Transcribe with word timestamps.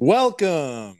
Welcome 0.00 0.96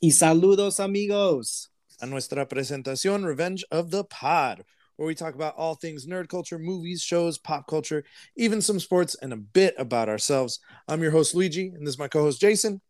Y 0.00 0.12
saludos, 0.12 0.80
amigos. 0.80 1.68
a 2.00 2.06
nuestra 2.06 2.48
presentación 2.48 3.26
Revenge 3.26 3.66
of 3.70 3.90
the 3.90 4.02
Pod, 4.02 4.64
where 4.96 5.06
we 5.06 5.14
talk 5.14 5.34
about 5.34 5.56
all 5.56 5.74
things 5.74 6.06
nerd 6.06 6.30
culture, 6.30 6.58
movies, 6.58 7.02
shows, 7.02 7.36
pop 7.36 7.66
culture, 7.66 8.02
even 8.36 8.62
some 8.62 8.80
sports, 8.80 9.14
and 9.20 9.34
a 9.34 9.36
bit 9.36 9.74
about 9.76 10.08
ourselves. 10.08 10.58
I'm 10.88 11.02
your 11.02 11.10
host, 11.10 11.34
Luigi, 11.34 11.68
and 11.68 11.86
this 11.86 11.96
is 11.96 11.98
my 11.98 12.08
co 12.08 12.22
host, 12.22 12.40
Jason. 12.40 12.80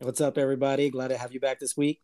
What's 0.00 0.20
up, 0.20 0.36
everybody? 0.36 0.90
Glad 0.90 1.08
to 1.08 1.16
have 1.16 1.32
you 1.32 1.40
back 1.40 1.58
this 1.58 1.74
week. 1.74 2.02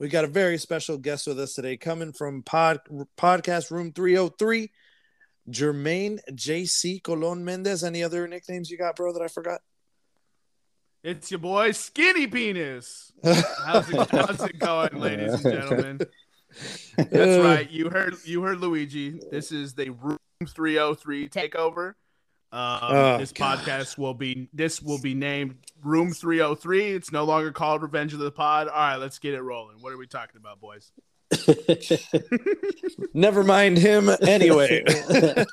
We 0.00 0.08
got 0.08 0.24
a 0.24 0.26
very 0.28 0.58
special 0.58 0.98
guest 0.98 1.28
with 1.28 1.38
us 1.38 1.54
today, 1.54 1.76
coming 1.76 2.12
from 2.12 2.42
pod, 2.42 2.80
podcast 3.16 3.70
room 3.70 3.92
303, 3.92 4.72
Jermaine 5.48 6.18
JC 6.32 7.00
Colon 7.00 7.44
Mendez. 7.44 7.84
Any 7.84 8.02
other 8.02 8.26
nicknames 8.26 8.72
you 8.72 8.76
got, 8.76 8.96
bro, 8.96 9.12
that 9.12 9.22
I 9.22 9.28
forgot? 9.28 9.60
It's 11.06 11.30
your 11.30 11.38
boy 11.38 11.70
Skinny 11.70 12.26
Penis. 12.26 13.12
How's 13.22 13.88
it, 13.90 14.10
how's 14.10 14.42
it 14.42 14.58
going, 14.58 14.98
ladies 14.98 15.34
and 15.34 15.54
gentlemen? 15.54 16.00
That's 16.96 17.44
right. 17.44 17.70
You 17.70 17.90
heard 17.90 18.16
you 18.24 18.42
heard 18.42 18.58
Luigi. 18.58 19.20
This 19.30 19.52
is 19.52 19.74
the 19.74 19.90
Room 19.90 20.18
303 20.44 21.28
takeover. 21.28 21.90
Um, 22.50 22.78
Oh, 22.82 23.18
this 23.18 23.30
God. 23.30 23.58
podcast 23.60 23.96
will 23.98 24.14
be 24.14 24.48
this 24.52 24.82
will 24.82 25.00
be 25.00 25.14
named 25.14 25.58
Room 25.84 26.12
303. 26.12 26.86
It's 26.94 27.12
no 27.12 27.22
longer 27.22 27.52
called 27.52 27.82
Revenge 27.82 28.12
of 28.12 28.18
the 28.18 28.32
Pod. 28.32 28.66
All 28.66 28.74
right, 28.74 28.96
let's 28.96 29.20
get 29.20 29.34
it 29.34 29.42
rolling. 29.42 29.76
What 29.80 29.92
are 29.92 29.98
we 29.98 30.08
talking 30.08 30.38
about, 30.38 30.60
boys? 30.60 30.90
Never 33.14 33.42
mind 33.42 33.78
him 33.78 34.10
anyway. 34.26 34.84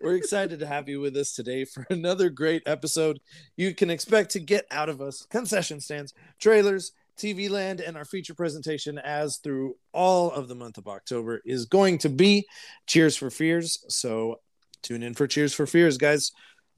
We're 0.00 0.16
excited 0.16 0.58
to 0.60 0.66
have 0.66 0.88
you 0.88 1.00
with 1.00 1.16
us 1.16 1.32
today 1.32 1.64
for 1.64 1.86
another 1.90 2.28
great 2.30 2.62
episode. 2.66 3.20
You 3.56 3.74
can 3.74 3.90
expect 3.90 4.30
to 4.32 4.40
get 4.40 4.66
out 4.70 4.88
of 4.88 5.00
us 5.00 5.26
concession 5.30 5.80
stands, 5.80 6.12
trailers, 6.38 6.92
TV 7.18 7.48
land, 7.48 7.80
and 7.80 7.96
our 7.96 8.04
feature 8.04 8.34
presentation 8.34 8.98
as 8.98 9.38
through 9.38 9.76
all 9.92 10.30
of 10.30 10.48
the 10.48 10.54
month 10.54 10.76
of 10.76 10.86
October 10.86 11.40
is 11.44 11.64
going 11.64 11.98
to 11.98 12.10
be 12.10 12.46
Cheers 12.86 13.16
for 13.16 13.30
Fears. 13.30 13.84
So 13.88 14.40
tune 14.82 15.02
in 15.02 15.14
for 15.14 15.26
Cheers 15.26 15.54
for 15.54 15.66
Fears, 15.66 15.96
guys. 15.96 16.32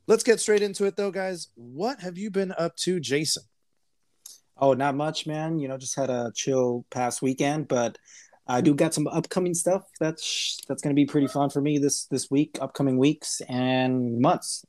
Let's 0.06 0.22
get 0.22 0.40
straight 0.40 0.62
into 0.62 0.84
it 0.84 0.96
though, 0.96 1.10
guys. 1.10 1.48
What 1.56 2.00
have 2.00 2.16
you 2.16 2.30
been 2.30 2.52
up 2.56 2.76
to, 2.76 3.00
Jason? 3.00 3.42
oh, 4.58 4.74
not 4.74 4.94
much, 4.94 5.26
man. 5.26 5.58
You 5.58 5.68
know, 5.68 5.78
just 5.78 5.96
had 5.96 6.10
a 6.10 6.32
chill 6.34 6.84
past 6.90 7.22
weekend, 7.22 7.68
but 7.68 7.98
I 8.48 8.62
do 8.62 8.74
got 8.74 8.94
some 8.94 9.06
upcoming 9.06 9.54
stuff 9.54 9.82
that's 10.00 10.58
that's 10.66 10.82
gonna 10.82 10.94
be 10.94 11.04
pretty 11.04 11.26
fun 11.26 11.50
for 11.50 11.60
me 11.60 11.78
this 11.78 12.04
this 12.06 12.30
week, 12.30 12.58
upcoming 12.60 12.96
weeks 12.96 13.42
and 13.48 14.20
months. 14.20 14.64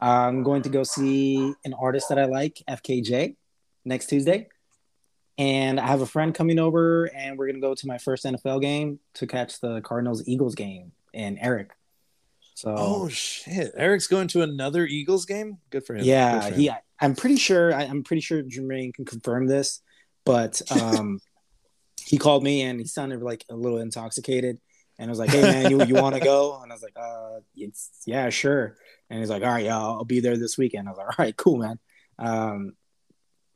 I'm 0.00 0.42
going 0.42 0.62
to 0.62 0.68
go 0.68 0.82
see 0.82 1.54
an 1.64 1.74
artist 1.74 2.08
that 2.08 2.18
I 2.18 2.24
like, 2.24 2.60
FKJ, 2.68 3.36
next 3.84 4.06
Tuesday. 4.06 4.48
And 5.38 5.78
I 5.78 5.86
have 5.86 6.00
a 6.00 6.06
friend 6.06 6.34
coming 6.34 6.58
over, 6.58 7.04
and 7.14 7.38
we're 7.38 7.46
gonna 7.46 7.60
go 7.60 7.74
to 7.74 7.86
my 7.86 7.98
first 7.98 8.24
NFL 8.24 8.62
game 8.62 8.98
to 9.14 9.26
catch 9.26 9.60
the 9.60 9.80
Cardinals 9.82 10.26
Eagles 10.26 10.54
game 10.54 10.92
and 11.12 11.38
Eric. 11.40 11.70
So 12.54 12.74
Oh 12.76 13.08
shit. 13.08 13.72
Eric's 13.76 14.06
going 14.06 14.28
to 14.28 14.42
another 14.42 14.86
Eagles 14.86 15.26
game. 15.26 15.58
Good 15.70 15.84
for 15.84 15.96
him. 15.96 16.04
Yeah, 16.04 16.40
for 16.40 16.46
him. 16.48 16.54
he. 16.54 16.70
I'm 17.00 17.14
pretty 17.14 17.36
sure. 17.36 17.74
I, 17.74 17.82
I'm 17.82 18.04
pretty 18.04 18.20
sure 18.22 18.42
Jermaine 18.42 18.94
can 18.94 19.04
confirm 19.04 19.46
this, 19.46 19.82
but 20.24 20.62
um, 20.70 21.20
he 22.04 22.18
called 22.18 22.42
me 22.42 22.62
and 22.62 22.80
he 22.80 22.86
sounded 22.86 23.22
like 23.22 23.44
a 23.50 23.54
little 23.54 23.78
intoxicated, 23.78 24.60
and 24.98 25.08
I 25.08 25.10
was 25.10 25.18
like, 25.18 25.30
"Hey 25.30 25.42
man, 25.42 25.70
you 25.70 25.82
you 25.84 25.94
want 25.94 26.14
to 26.14 26.20
go?" 26.20 26.60
And 26.62 26.70
I 26.70 26.74
was 26.74 26.82
like, 26.82 26.96
"Uh, 26.96 27.40
it's 27.56 27.90
yeah, 28.06 28.28
sure." 28.30 28.76
And 29.10 29.20
he's 29.20 29.30
like, 29.30 29.42
"All 29.42 29.50
right, 29.50 29.64
yeah, 29.64 29.78
I'll, 29.78 29.96
I'll 29.96 30.04
be 30.04 30.20
there 30.20 30.36
this 30.36 30.56
weekend." 30.58 30.88
I 30.88 30.90
was 30.90 30.98
like, 30.98 31.06
"All 31.08 31.24
right, 31.24 31.36
cool, 31.36 31.58
man." 31.58 31.78
Um, 32.18 32.72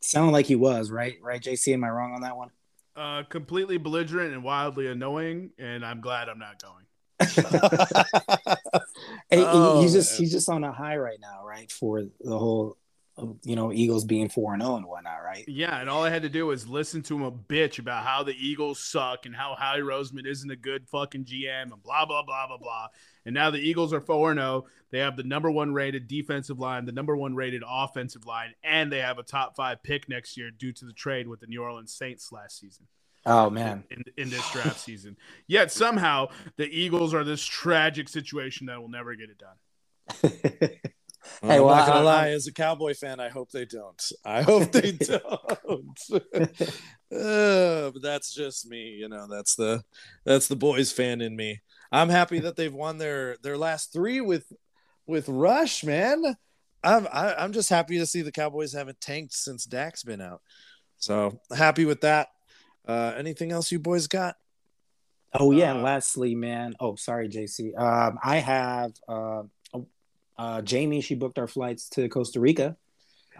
sounded 0.00 0.32
like 0.32 0.46
he 0.46 0.56
was 0.56 0.90
right, 0.90 1.16
right, 1.22 1.42
JC. 1.42 1.74
Am 1.74 1.84
I 1.84 1.90
wrong 1.90 2.14
on 2.14 2.22
that 2.22 2.36
one? 2.36 2.50
Uh, 2.94 3.22
completely 3.28 3.76
belligerent 3.76 4.32
and 4.32 4.42
wildly 4.42 4.86
annoying, 4.88 5.50
and 5.58 5.84
I'm 5.84 6.00
glad 6.00 6.28
I'm 6.28 6.38
not 6.38 6.62
going. 6.62 6.84
Hey, 9.28 9.42
Oh, 9.46 9.82
he's 9.82 9.92
just 9.92 10.12
man. 10.12 10.18
he's 10.20 10.32
just 10.32 10.48
on 10.48 10.64
a 10.64 10.72
high 10.72 10.96
right 10.96 11.18
now, 11.20 11.44
right? 11.44 11.70
For 11.70 12.04
the 12.20 12.38
whole, 12.38 12.76
you 13.42 13.56
know, 13.56 13.72
Eagles 13.72 14.04
being 14.04 14.28
four 14.28 14.52
and 14.52 14.62
zero 14.62 14.76
and 14.76 14.86
whatnot, 14.86 15.22
right? 15.24 15.44
Yeah, 15.48 15.80
and 15.80 15.88
all 15.88 16.04
I 16.04 16.10
had 16.10 16.22
to 16.22 16.28
do 16.28 16.46
was 16.46 16.68
listen 16.68 17.02
to 17.04 17.16
him 17.16 17.22
a 17.22 17.32
bitch 17.32 17.78
about 17.78 18.04
how 18.04 18.22
the 18.22 18.34
Eagles 18.34 18.78
suck 18.78 19.24
and 19.24 19.34
how 19.34 19.54
Howie 19.58 19.80
Roseman 19.80 20.26
isn't 20.26 20.50
a 20.50 20.56
good 20.56 20.86
fucking 20.88 21.24
GM 21.24 21.72
and 21.72 21.82
blah 21.82 22.04
blah 22.04 22.22
blah 22.22 22.46
blah 22.46 22.58
blah. 22.58 22.88
And 23.24 23.34
now 23.34 23.50
the 23.50 23.58
Eagles 23.58 23.92
are 23.92 24.00
four 24.00 24.30
and 24.30 24.38
zero. 24.38 24.66
They 24.90 24.98
have 24.98 25.16
the 25.16 25.24
number 25.24 25.50
1 25.50 25.72
rated 25.74 26.06
defensive 26.06 26.60
line, 26.60 26.84
the 26.84 26.92
number 26.92 27.16
1 27.16 27.34
rated 27.34 27.62
offensive 27.66 28.24
line, 28.24 28.54
and 28.62 28.90
they 28.90 29.00
have 29.00 29.18
a 29.18 29.24
top 29.24 29.56
5 29.56 29.82
pick 29.82 30.08
next 30.08 30.36
year 30.36 30.50
due 30.50 30.72
to 30.72 30.84
the 30.84 30.92
trade 30.92 31.26
with 31.26 31.40
the 31.40 31.46
New 31.46 31.62
Orleans 31.62 31.92
Saints 31.92 32.30
last 32.30 32.58
season. 32.58 32.86
Oh 33.24 33.50
man. 33.50 33.82
In, 33.90 34.04
in 34.16 34.30
this 34.30 34.48
draft 34.52 34.78
season. 34.78 35.16
Yet 35.48 35.72
somehow 35.72 36.28
the 36.56 36.66
Eagles 36.66 37.12
are 37.14 37.24
this 37.24 37.44
tragic 37.44 38.08
situation 38.08 38.66
that 38.66 38.80
will 38.80 38.88
never 38.88 39.14
get 39.16 39.30
it 39.30 39.38
done. 39.38 40.78
Hey, 41.42 41.56
I'm 41.56 41.62
well, 41.64 41.74
not 41.76 41.86
gonna 41.86 42.00
I- 42.00 42.02
lie. 42.02 42.28
As 42.30 42.46
a 42.46 42.52
Cowboy 42.52 42.94
fan, 42.94 43.20
I 43.20 43.28
hope 43.28 43.50
they 43.50 43.64
don't. 43.64 44.02
I 44.24 44.42
hope 44.50 44.72
they 44.72 44.92
don't. 44.92 46.00
Uh, 47.08 47.90
but 47.92 48.02
that's 48.02 48.34
just 48.34 48.66
me. 48.68 48.88
You 48.90 49.08
know, 49.08 49.28
that's 49.30 49.54
the 49.54 49.84
that's 50.24 50.48
the 50.48 50.56
boys 50.56 50.90
fan 50.90 51.20
in 51.20 51.36
me. 51.36 51.60
I'm 51.92 52.08
happy 52.08 52.40
that 52.40 52.56
they've 52.56 52.74
won 52.74 52.98
their 52.98 53.36
their 53.44 53.56
last 53.56 53.92
three 53.92 54.20
with 54.20 54.52
with 55.06 55.28
Rush. 55.28 55.84
Man, 55.84 56.36
I'm 56.82 57.06
I, 57.12 57.34
I'm 57.34 57.52
just 57.52 57.70
happy 57.70 57.98
to 57.98 58.06
see 58.06 58.22
the 58.22 58.32
Cowboys 58.32 58.72
haven't 58.72 59.00
tanked 59.00 59.34
since 59.34 59.64
Dak's 59.66 60.02
been 60.02 60.20
out. 60.20 60.42
So 60.98 61.38
happy 61.56 61.84
with 61.84 62.00
that. 62.00 62.26
Uh, 62.88 63.12
anything 63.16 63.52
else 63.52 63.70
you 63.70 63.78
boys 63.78 64.08
got? 64.08 64.34
Oh 65.32 65.52
yeah, 65.52 65.70
and 65.70 65.80
Uh, 65.80 65.84
lastly, 65.84 66.34
man. 66.34 66.74
Oh, 66.80 66.96
sorry, 66.96 67.28
JC. 67.28 67.78
Um, 67.80 68.18
I 68.20 68.38
have 68.38 68.92
uh, 69.06 69.42
uh, 70.38 70.62
Jamie. 70.62 71.00
She 71.00 71.14
booked 71.14 71.38
our 71.38 71.48
flights 71.48 71.88
to 71.90 72.08
Costa 72.08 72.40
Rica. 72.40 72.76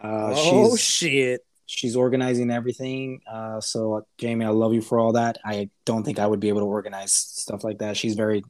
Uh, 0.02 0.34
oh 0.36 0.76
she's 0.76 0.80
shit! 0.80 1.46
she's 1.66 1.96
organizing 1.96 2.50
everything. 2.50 3.20
Uh, 3.30 3.60
so 3.60 3.94
uh, 3.94 4.00
Jamie, 4.18 4.44
I 4.44 4.50
love 4.50 4.72
you 4.72 4.80
for 4.80 4.98
all 4.98 5.12
that. 5.12 5.38
I 5.44 5.68
don't 5.84 6.04
think 6.04 6.18
I 6.18 6.26
would 6.26 6.40
be 6.40 6.48
able 6.48 6.60
to 6.60 6.66
organize 6.66 7.12
stuff 7.12 7.64
like 7.64 7.78
that. 7.78 7.96
She's 7.96 8.14
very, 8.14 8.44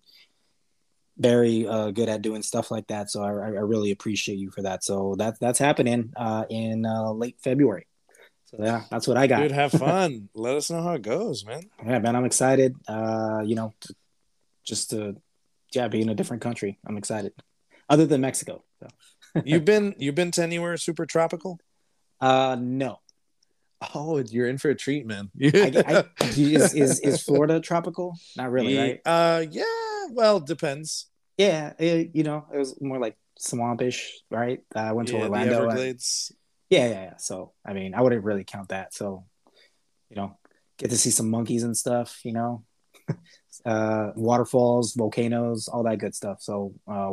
very 1.17 1.67
uh, 1.67 1.91
good 1.91 2.09
at 2.09 2.23
doing 2.23 2.43
stuff 2.43 2.71
like 2.71 2.87
that. 2.89 3.11
So 3.11 3.23
I, 3.23 3.31
I 3.31 3.62
really 3.65 3.91
appreciate 3.91 4.39
you 4.39 4.51
for 4.51 4.63
that. 4.63 4.84
So 4.84 5.17
that 5.19 5.41
that's 5.41 5.59
happening 5.59 6.13
uh, 6.17 6.45
in 6.49 6.87
uh, 6.87 7.11
late 7.11 7.37
February. 7.43 7.87
So 8.47 8.59
yeah, 8.61 8.83
that's 8.91 9.09
what 9.09 9.17
I 9.17 9.27
got. 9.27 9.41
Dude, 9.41 9.53
have 9.53 9.73
fun. 9.73 10.28
Let 10.34 10.57
us 10.57 10.71
know 10.71 10.83
how 10.83 10.93
it 10.93 11.03
goes, 11.03 11.45
man. 11.45 11.63
Yeah, 11.84 11.99
man, 11.99 12.15
I'm 12.15 12.27
excited. 12.27 12.77
Uh, 12.87 13.43
you 13.45 13.57
know, 13.57 13.75
just 14.65 14.91
to 14.91 15.17
yeah, 15.73 15.89
be 15.89 16.01
in 16.01 16.11
a 16.11 16.15
different 16.15 16.43
country. 16.43 16.78
I'm 16.87 16.97
excited. 16.97 17.33
Other 17.88 18.06
than 18.06 18.20
Mexico. 18.20 18.64
So. 18.80 18.88
You've 19.44 19.64
been 19.72 19.94
you've 19.98 20.14
been 20.14 20.30
to 20.32 20.42
anywhere 20.42 20.76
super 20.76 21.06
tropical? 21.06 21.60
Uh, 22.20 22.56
no. 22.58 23.00
Oh, 23.94 24.19
you're 24.19 24.48
in 24.48 24.58
for 24.58 24.70
a 24.70 24.74
treat, 24.74 25.06
man. 25.06 25.30
I, 25.42 25.84
I, 25.86 26.04
is, 26.24 26.74
is 26.74 27.00
is 27.00 27.22
Florida 27.22 27.60
tropical? 27.60 28.16
Not 28.36 28.50
really, 28.50 28.76
right? 28.76 29.00
Uh, 29.04 29.44
yeah. 29.50 30.06
Well, 30.10 30.41
depends. 30.41 31.06
Yeah, 31.36 31.74
it, 31.78 32.10
you 32.14 32.22
know, 32.22 32.47
it 32.52 32.56
was 32.56 32.80
more 32.80 32.98
like 32.98 33.16
swampish, 33.38 34.00
right? 34.30 34.60
Uh, 34.74 34.78
I 34.80 34.92
went 34.92 35.08
to 35.08 35.16
Yeah, 35.16 35.24
Orlando. 35.24 35.68
and- 35.68 36.00
yeah, 36.70 36.86
yeah, 36.88 36.88
yeah. 36.88 37.16
So 37.18 37.53
I 37.64 37.74
mean, 37.74 37.94
I 37.94 38.00
wouldn't 38.00 38.24
really 38.24 38.44
count 38.44 38.70
that. 38.70 38.94
So, 38.94 39.26
you 40.08 40.16
know, 40.16 40.38
get 40.78 40.91
to 40.91 40.97
see 40.97 41.10
some 41.10 41.30
monkeys 41.30 41.62
and 41.62 41.76
stuff. 41.76 42.20
You 42.24 42.32
know, 42.32 42.64
uh, 43.66 44.12
waterfalls, 44.16 44.94
volcanoes, 44.94 45.68
all 45.68 45.82
that 45.84 45.98
good 45.98 46.14
stuff. 46.14 46.41
So, 46.41 46.72
uh, 46.88 47.12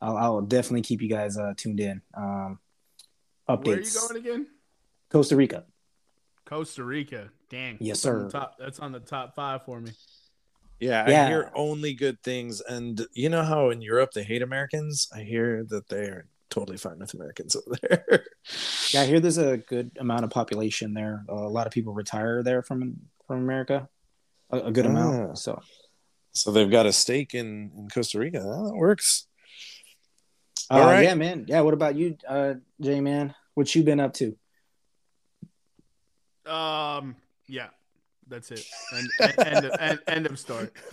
I'll, 0.00 0.16
I'll 0.16 0.40
definitely 0.42 0.82
keep 0.82 1.02
you 1.02 1.08
guys 1.08 1.36
uh, 1.36 1.54
tuned 1.56 1.80
in. 1.80 2.00
Um, 2.14 2.58
updates. 3.48 3.64
Where 3.66 3.76
are 3.76 3.80
you 3.80 4.08
going 4.08 4.16
again? 4.16 4.46
Costa 5.10 5.36
Rica. 5.36 5.64
Costa 6.44 6.84
Rica. 6.84 7.30
Dang. 7.50 7.78
Yes, 7.80 8.02
That's 8.02 8.14
on 8.14 8.30
sir. 8.30 8.38
top- 8.38 8.56
that's 8.58 8.78
on 8.78 8.92
the 8.92 9.00
top 9.00 9.34
5 9.34 9.64
for 9.64 9.80
me. 9.80 9.92
Yeah, 10.80 11.04
I 11.06 11.10
Yeah. 11.10 11.28
hear 11.28 11.50
only 11.54 11.94
good 11.94 12.22
things. 12.22 12.60
And 12.60 13.04
you 13.14 13.28
know 13.28 13.42
how 13.42 13.70
in 13.70 13.80
Europe 13.82 14.10
they 14.14 14.22
hate 14.22 14.42
Americans? 14.42 15.08
I 15.14 15.22
hear 15.22 15.64
that 15.70 15.88
they're 15.88 16.26
totally 16.50 16.78
fine 16.78 16.98
with 16.98 17.14
Americans 17.14 17.56
over 17.66 17.76
there. 17.82 18.24
Yeah, 18.92 19.02
I 19.02 19.06
hear 19.06 19.18
there's 19.20 19.38
a 19.38 19.56
good 19.58 19.90
amount 19.98 20.24
of 20.24 20.30
population 20.30 20.94
there. 20.94 21.24
a 21.28 21.34
lot 21.34 21.66
of 21.66 21.72
people 21.72 21.92
retire 21.94 22.42
there 22.42 22.62
from 22.62 22.96
from 23.26 23.38
America. 23.42 23.88
A, 24.50 24.58
a 24.58 24.70
good 24.72 24.86
Ah. 24.86 24.90
amount. 24.90 25.38
So 25.38 25.60
So 26.32 26.52
they've 26.52 26.70
got 26.70 26.86
a 26.86 26.92
stake 26.92 27.34
in, 27.34 27.72
in 27.76 27.88
Costa 27.92 28.18
Rica. 28.18 28.40
Oh, 28.44 28.66
that 28.68 28.74
works. 28.76 29.26
Uh, 30.70 30.74
All 30.74 30.80
right. 30.86 31.04
Yeah, 31.04 31.14
man. 31.14 31.46
Yeah. 31.48 31.60
What 31.62 31.74
about 31.74 31.94
you, 31.96 32.16
uh, 32.26 32.54
J 32.80 33.00
man? 33.00 33.34
What 33.54 33.74
you 33.74 33.82
been 33.82 34.00
up 34.00 34.14
to? 34.14 34.36
Um, 36.46 37.16
yeah. 37.46 37.68
That's 38.28 38.50
it. 38.50 38.64
And, 38.92 39.08
and, 39.20 39.38
end, 39.38 39.66
of, 39.66 39.80
end, 39.80 39.98
end 40.06 40.26
of 40.26 40.38
story. 40.38 40.68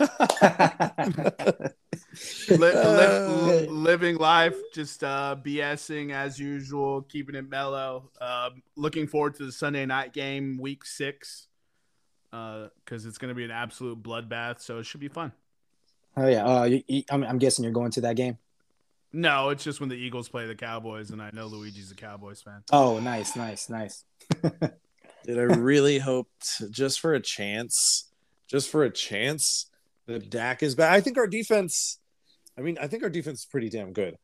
Li- 2.48 2.56
li- 2.58 3.66
living 3.68 4.16
life, 4.16 4.56
just 4.72 5.04
uh, 5.04 5.36
BSing 5.44 6.12
as 6.14 6.38
usual, 6.38 7.02
keeping 7.02 7.34
it 7.34 7.48
mellow. 7.48 8.10
Uh, 8.18 8.50
looking 8.74 9.06
forward 9.06 9.34
to 9.34 9.44
the 9.44 9.52
Sunday 9.52 9.84
night 9.84 10.14
game, 10.14 10.56
week 10.58 10.84
six, 10.86 11.48
because 12.30 13.04
it's 13.04 13.18
going 13.18 13.28
to 13.28 13.34
be 13.34 13.44
an 13.44 13.50
absolute 13.50 14.02
bloodbath. 14.02 14.60
So 14.62 14.78
it 14.78 14.86
should 14.86 15.00
be 15.00 15.08
fun. 15.08 15.32
Oh 16.16 16.26
yeah. 16.26 16.44
Uh, 16.46 16.64
you, 16.64 16.82
you, 16.88 17.02
I'm, 17.10 17.22
I'm 17.22 17.38
guessing 17.38 17.64
you're 17.64 17.72
going 17.72 17.90
to 17.92 18.00
that 18.02 18.16
game. 18.16 18.38
No, 19.16 19.48
it's 19.48 19.64
just 19.64 19.80
when 19.80 19.88
the 19.88 19.96
Eagles 19.96 20.28
play 20.28 20.46
the 20.46 20.54
Cowboys, 20.54 21.08
and 21.08 21.22
I 21.22 21.30
know 21.32 21.46
Luigi's 21.46 21.90
a 21.90 21.94
Cowboys 21.94 22.42
fan. 22.42 22.62
Oh, 22.70 22.98
nice, 22.98 23.34
nice, 23.34 23.70
nice. 23.70 24.04
Did 24.42 25.38
I 25.38 25.42
really 25.42 25.98
hoped 25.98 26.70
just 26.70 27.00
for 27.00 27.14
a 27.14 27.20
chance, 27.20 28.12
just 28.46 28.68
for 28.68 28.84
a 28.84 28.90
chance 28.90 29.70
that 30.06 30.28
Dak 30.28 30.62
is 30.62 30.74
back? 30.74 30.92
I 30.92 31.00
think 31.00 31.16
our 31.16 31.26
defense. 31.26 31.98
I 32.58 32.60
mean, 32.60 32.76
I 32.78 32.88
think 32.88 33.04
our 33.04 33.08
defense 33.08 33.40
is 33.40 33.46
pretty 33.46 33.70
damn 33.70 33.94
good, 33.94 34.16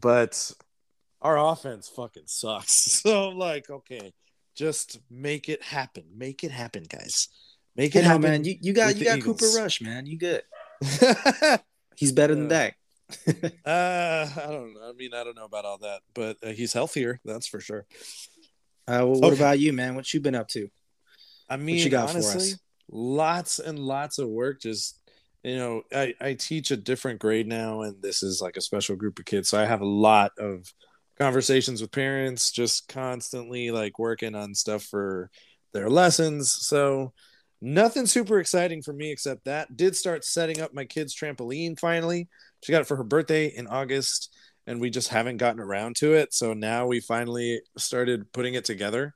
but 0.00 0.50
our 1.20 1.38
offense 1.38 1.86
fucking 1.94 2.24
sucks. 2.26 3.02
So 3.02 3.28
I'm 3.28 3.36
like, 3.36 3.68
okay, 3.68 4.14
just 4.54 4.98
make 5.10 5.50
it 5.50 5.62
happen. 5.62 6.04
Make 6.16 6.42
it 6.42 6.52
happen, 6.52 6.84
guys. 6.88 7.28
Make 7.76 7.94
it 7.94 7.98
You 7.98 8.02
know, 8.02 8.08
happen, 8.08 8.22
man. 8.22 8.44
You, 8.44 8.54
you 8.62 8.72
got 8.72 8.96
you 8.96 9.00
the 9.00 9.04
got 9.04 9.20
Cooper 9.20 9.50
Rush, 9.54 9.82
man. 9.82 10.06
You 10.06 10.18
good. 10.18 10.42
He's 11.96 12.12
better 12.12 12.34
than 12.34 12.48
Dak. 12.48 12.78
uh, 13.28 14.28
I 14.36 14.46
don't 14.48 14.74
know. 14.74 14.88
I 14.88 14.92
mean, 14.92 15.14
I 15.14 15.22
don't 15.24 15.36
know 15.36 15.44
about 15.44 15.64
all 15.64 15.78
that, 15.78 16.00
but 16.14 16.36
uh, 16.42 16.48
he's 16.48 16.72
healthier. 16.72 17.20
That's 17.24 17.46
for 17.46 17.60
sure. 17.60 17.86
Uh, 18.88 19.02
well, 19.06 19.20
what 19.20 19.32
okay. 19.32 19.42
about 19.42 19.58
you, 19.58 19.72
man? 19.72 19.94
What 19.94 20.12
you 20.12 20.20
been 20.20 20.34
up 20.34 20.48
to? 20.48 20.68
I 21.48 21.56
mean, 21.56 21.76
you 21.76 21.88
got 21.88 22.10
for 22.10 22.16
honestly, 22.16 22.52
us? 22.52 22.58
lots 22.90 23.58
and 23.58 23.78
lots 23.78 24.18
of 24.18 24.28
work. 24.28 24.60
Just 24.60 25.00
you 25.42 25.56
know, 25.56 25.82
I 25.92 26.14
I 26.20 26.34
teach 26.34 26.70
a 26.70 26.76
different 26.76 27.20
grade 27.20 27.46
now, 27.46 27.82
and 27.82 28.02
this 28.02 28.22
is 28.22 28.40
like 28.40 28.56
a 28.56 28.60
special 28.60 28.96
group 28.96 29.18
of 29.18 29.24
kids, 29.24 29.48
so 29.48 29.60
I 29.60 29.66
have 29.66 29.80
a 29.80 29.86
lot 29.86 30.32
of 30.38 30.72
conversations 31.18 31.80
with 31.80 31.92
parents, 31.92 32.50
just 32.50 32.88
constantly 32.88 33.70
like 33.70 33.98
working 33.98 34.34
on 34.34 34.54
stuff 34.54 34.82
for 34.82 35.30
their 35.72 35.88
lessons. 35.88 36.52
So 36.52 37.12
nothing 37.60 38.06
super 38.06 38.38
exciting 38.38 38.82
for 38.82 38.92
me 38.92 39.10
except 39.10 39.44
that. 39.44 39.76
Did 39.76 39.96
start 39.96 40.24
setting 40.24 40.60
up 40.60 40.74
my 40.74 40.84
kids' 40.84 41.14
trampoline 41.14 41.78
finally. 41.78 42.28
She 42.66 42.72
got 42.72 42.82
it 42.82 42.86
for 42.86 42.96
her 42.96 43.04
birthday 43.04 43.46
in 43.46 43.66
August. 43.68 44.34
And 44.68 44.80
we 44.80 44.90
just 44.90 45.10
haven't 45.10 45.36
gotten 45.36 45.60
around 45.60 45.94
to 45.96 46.14
it. 46.14 46.34
So 46.34 46.52
now 46.52 46.88
we 46.88 46.98
finally 46.98 47.60
started 47.78 48.32
putting 48.32 48.54
it 48.54 48.64
together 48.64 49.14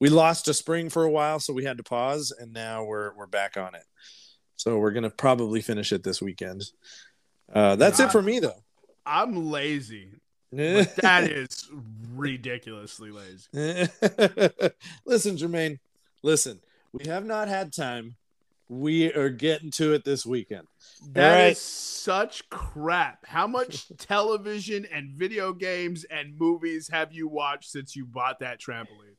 we 0.00 0.08
lost 0.08 0.48
a 0.48 0.54
spring 0.54 0.90
for 0.90 1.04
a 1.04 1.10
while, 1.10 1.40
so 1.40 1.52
we 1.52 1.64
had 1.64 1.76
to 1.78 1.82
pause, 1.82 2.32
and 2.36 2.52
now 2.52 2.84
we're 2.84 3.14
we're 3.14 3.26
back 3.26 3.56
on 3.56 3.74
it. 3.74 3.84
So 4.56 4.78
we're 4.78 4.92
gonna 4.92 5.10
probably 5.10 5.60
finish 5.60 5.92
it 5.92 6.02
this 6.02 6.22
weekend. 6.22 6.64
Uh, 7.52 7.76
that's 7.76 8.00
it 8.00 8.12
for 8.12 8.22
me, 8.22 8.40
though. 8.40 8.62
I'm 9.04 9.50
lazy. 9.50 10.12
That 10.50 11.24
is 11.24 11.68
ridiculously 12.14 13.10
lazy. 13.10 13.48
listen, 15.04 15.36
Jermaine. 15.36 15.78
Listen, 16.22 16.60
we 16.94 17.06
have 17.06 17.26
not 17.26 17.48
had 17.48 17.70
time. 17.70 18.16
We 18.68 19.12
are 19.14 19.30
getting 19.30 19.70
to 19.72 19.94
it 19.94 20.04
this 20.04 20.26
weekend. 20.26 20.66
That 21.12 21.40
is 21.40 21.46
right. 21.48 21.56
such 21.56 22.48
crap. 22.50 23.24
How 23.26 23.46
much 23.46 23.88
television 23.98 24.86
and 24.92 25.10
video 25.12 25.52
games 25.52 26.04
and 26.04 26.38
movies 26.38 26.88
have 26.88 27.12
you 27.12 27.28
watched 27.28 27.70
since 27.70 27.96
you 27.96 28.04
bought 28.04 28.40
that 28.40 28.60
trampoline? 28.60 29.16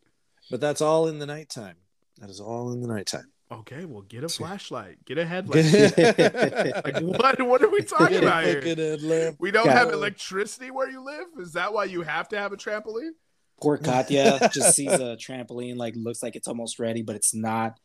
But 0.51 0.61
that's 0.61 0.81
all 0.81 1.07
in 1.07 1.19
the 1.19 1.25
nighttime. 1.25 1.75
That 2.19 2.29
is 2.29 2.39
all 2.39 2.71
in 2.73 2.81
the 2.81 2.87
nighttime. 2.87 3.31
Okay, 3.51 3.85
well, 3.85 4.03
get 4.03 4.23
a 4.23 4.29
flashlight, 4.29 5.03
get 5.05 5.17
a 5.17 5.25
headlight. 5.25 5.65
like, 5.97 6.85
like, 6.85 7.01
what? 7.03 7.41
What 7.41 7.63
are 7.63 7.69
we 7.69 7.81
talking 7.81 8.17
about 8.17 8.43
here? 8.43 9.35
We 9.39 9.49
don't 9.49 9.65
Yeah. 9.65 9.73
have 9.73 9.91
electricity 9.91 10.69
where 10.69 10.87
you 10.89 11.03
live. 11.03 11.25
Is 11.39 11.53
that 11.53 11.73
why 11.73 11.85
you 11.85 12.03
have 12.03 12.29
to 12.29 12.37
have 12.37 12.51
a 12.53 12.57
trampoline? 12.57 13.11
Poor 13.59 13.77
Katya 13.77 14.49
just 14.53 14.75
sees 14.75 14.91
a 14.93 15.17
trampoline, 15.17 15.77
like 15.77 15.95
looks 15.95 16.21
like 16.21 16.35
it's 16.35 16.47
almost 16.47 16.77
ready, 16.77 17.01
but 17.01 17.15
it's 17.15 17.33
not. 17.33 17.79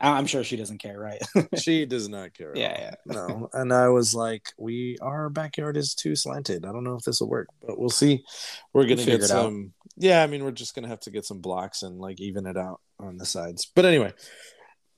I'm 0.00 0.26
sure 0.26 0.44
she 0.44 0.56
doesn't 0.56 0.78
care, 0.78 0.98
right? 0.98 1.20
she 1.58 1.84
does 1.84 2.08
not 2.08 2.32
care. 2.34 2.50
at 2.50 2.56
Yeah. 2.56 2.94
No. 3.04 3.48
And 3.52 3.72
I 3.72 3.88
was 3.88 4.14
like, 4.14 4.46
we 4.56 4.96
our 5.02 5.28
backyard 5.28 5.76
is 5.76 5.94
too 5.94 6.14
slanted. 6.14 6.64
I 6.64 6.72
don't 6.72 6.84
know 6.84 6.94
if 6.94 7.02
this 7.02 7.20
will 7.20 7.28
work, 7.28 7.48
but 7.60 7.78
we'll 7.78 7.90
see. 7.90 8.24
We're 8.72 8.84
gonna 8.84 8.96
We'll 8.96 9.06
get 9.06 9.14
it 9.16 9.22
out. 9.22 9.28
some. 9.28 9.72
Yeah, 9.96 10.22
I 10.22 10.28
mean, 10.28 10.44
we're 10.44 10.52
just 10.52 10.74
gonna 10.74 10.88
have 10.88 11.00
to 11.00 11.10
get 11.10 11.24
some 11.24 11.40
blocks 11.40 11.82
and 11.82 11.98
like 11.98 12.20
even 12.20 12.46
it 12.46 12.56
out 12.56 12.80
on 13.00 13.16
the 13.16 13.26
sides. 13.26 13.70
But 13.74 13.84
anyway, 13.84 14.12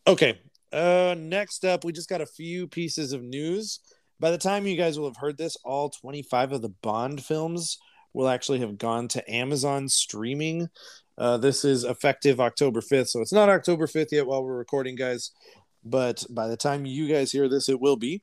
okay. 0.06 0.38
Uh, 0.72 1.14
next 1.18 1.64
up, 1.64 1.84
we 1.84 1.92
just 1.92 2.08
got 2.08 2.20
a 2.20 2.26
few 2.26 2.68
pieces 2.68 3.12
of 3.12 3.22
news. 3.22 3.80
By 4.20 4.30
the 4.30 4.38
time 4.38 4.66
you 4.66 4.76
guys 4.76 4.98
will 4.98 5.08
have 5.08 5.16
heard 5.16 5.38
this, 5.38 5.56
all 5.64 5.88
25 5.88 6.52
of 6.52 6.62
the 6.62 6.68
Bond 6.68 7.24
films 7.24 7.78
will 8.12 8.28
actually 8.28 8.60
have 8.60 8.76
gone 8.76 9.08
to 9.08 9.30
Amazon 9.34 9.88
streaming. 9.88 10.68
Uh, 11.20 11.36
this 11.36 11.66
is 11.66 11.84
effective 11.84 12.40
October 12.40 12.80
5th, 12.80 13.08
so 13.08 13.20
it's 13.20 13.32
not 13.32 13.50
October 13.50 13.86
5th 13.86 14.10
yet 14.10 14.26
while 14.26 14.42
we're 14.42 14.56
recording, 14.56 14.96
guys. 14.96 15.32
But 15.84 16.24
by 16.30 16.48
the 16.48 16.56
time 16.56 16.86
you 16.86 17.08
guys 17.08 17.30
hear 17.30 17.46
this, 17.46 17.68
it 17.68 17.78
will 17.78 17.96
be. 17.96 18.22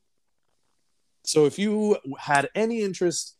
So 1.23 1.45
if 1.45 1.59
you 1.59 1.97
had 2.17 2.49
any 2.55 2.81
interest 2.81 3.37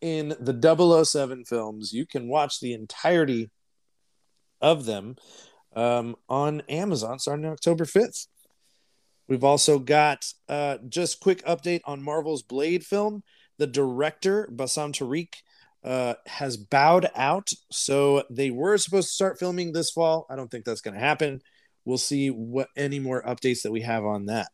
in 0.00 0.34
the 0.40 1.04
007 1.04 1.44
films, 1.44 1.92
you 1.92 2.04
can 2.04 2.26
watch 2.26 2.58
the 2.58 2.72
entirety 2.72 3.50
of 4.60 4.86
them 4.86 5.14
um, 5.76 6.16
on 6.28 6.62
Amazon 6.68 7.20
starting 7.20 7.46
October 7.46 7.84
5th. 7.84 8.26
We've 9.28 9.44
also 9.44 9.78
got 9.78 10.32
uh, 10.48 10.78
just 10.88 11.20
quick 11.20 11.44
update 11.44 11.82
on 11.84 12.02
Marvel's 12.02 12.42
Blade 12.42 12.84
film. 12.84 13.22
The 13.58 13.68
director, 13.68 14.48
Bassam 14.50 14.92
Tariq, 14.92 15.28
uh, 15.84 16.14
has 16.26 16.56
bowed 16.56 17.08
out. 17.14 17.50
So 17.70 18.24
they 18.30 18.50
were 18.50 18.78
supposed 18.78 19.08
to 19.08 19.14
start 19.14 19.38
filming 19.38 19.72
this 19.72 19.90
fall. 19.90 20.26
I 20.28 20.36
don't 20.36 20.50
think 20.50 20.64
that's 20.64 20.80
going 20.80 20.94
to 20.94 21.00
happen. 21.00 21.40
We'll 21.84 21.98
see 21.98 22.28
what 22.28 22.68
any 22.76 22.98
more 22.98 23.22
updates 23.22 23.62
that 23.62 23.72
we 23.72 23.82
have 23.82 24.04
on 24.04 24.26
that. 24.26 24.48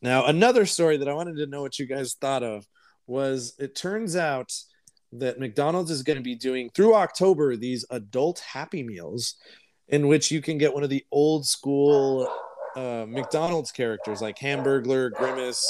Now, 0.00 0.26
another 0.26 0.66
story 0.66 0.96
that 0.96 1.08
I 1.08 1.14
wanted 1.14 1.36
to 1.36 1.46
know 1.46 1.62
what 1.62 1.78
you 1.78 1.86
guys 1.86 2.14
thought 2.14 2.42
of 2.42 2.66
was 3.06 3.54
it 3.58 3.74
turns 3.74 4.16
out 4.16 4.52
that 5.12 5.38
McDonald's 5.38 5.90
is 5.90 6.02
going 6.02 6.16
to 6.16 6.22
be 6.22 6.34
doing 6.34 6.70
through 6.70 6.94
October 6.94 7.56
these 7.56 7.84
adult 7.90 8.40
Happy 8.40 8.82
Meals 8.82 9.36
in 9.88 10.08
which 10.08 10.30
you 10.30 10.40
can 10.40 10.58
get 10.58 10.72
one 10.72 10.82
of 10.82 10.90
the 10.90 11.04
old 11.12 11.46
school 11.46 12.28
uh, 12.76 13.04
McDonald's 13.06 13.70
characters 13.70 14.22
like 14.22 14.38
Hamburglar, 14.38 15.12
Grimace, 15.12 15.64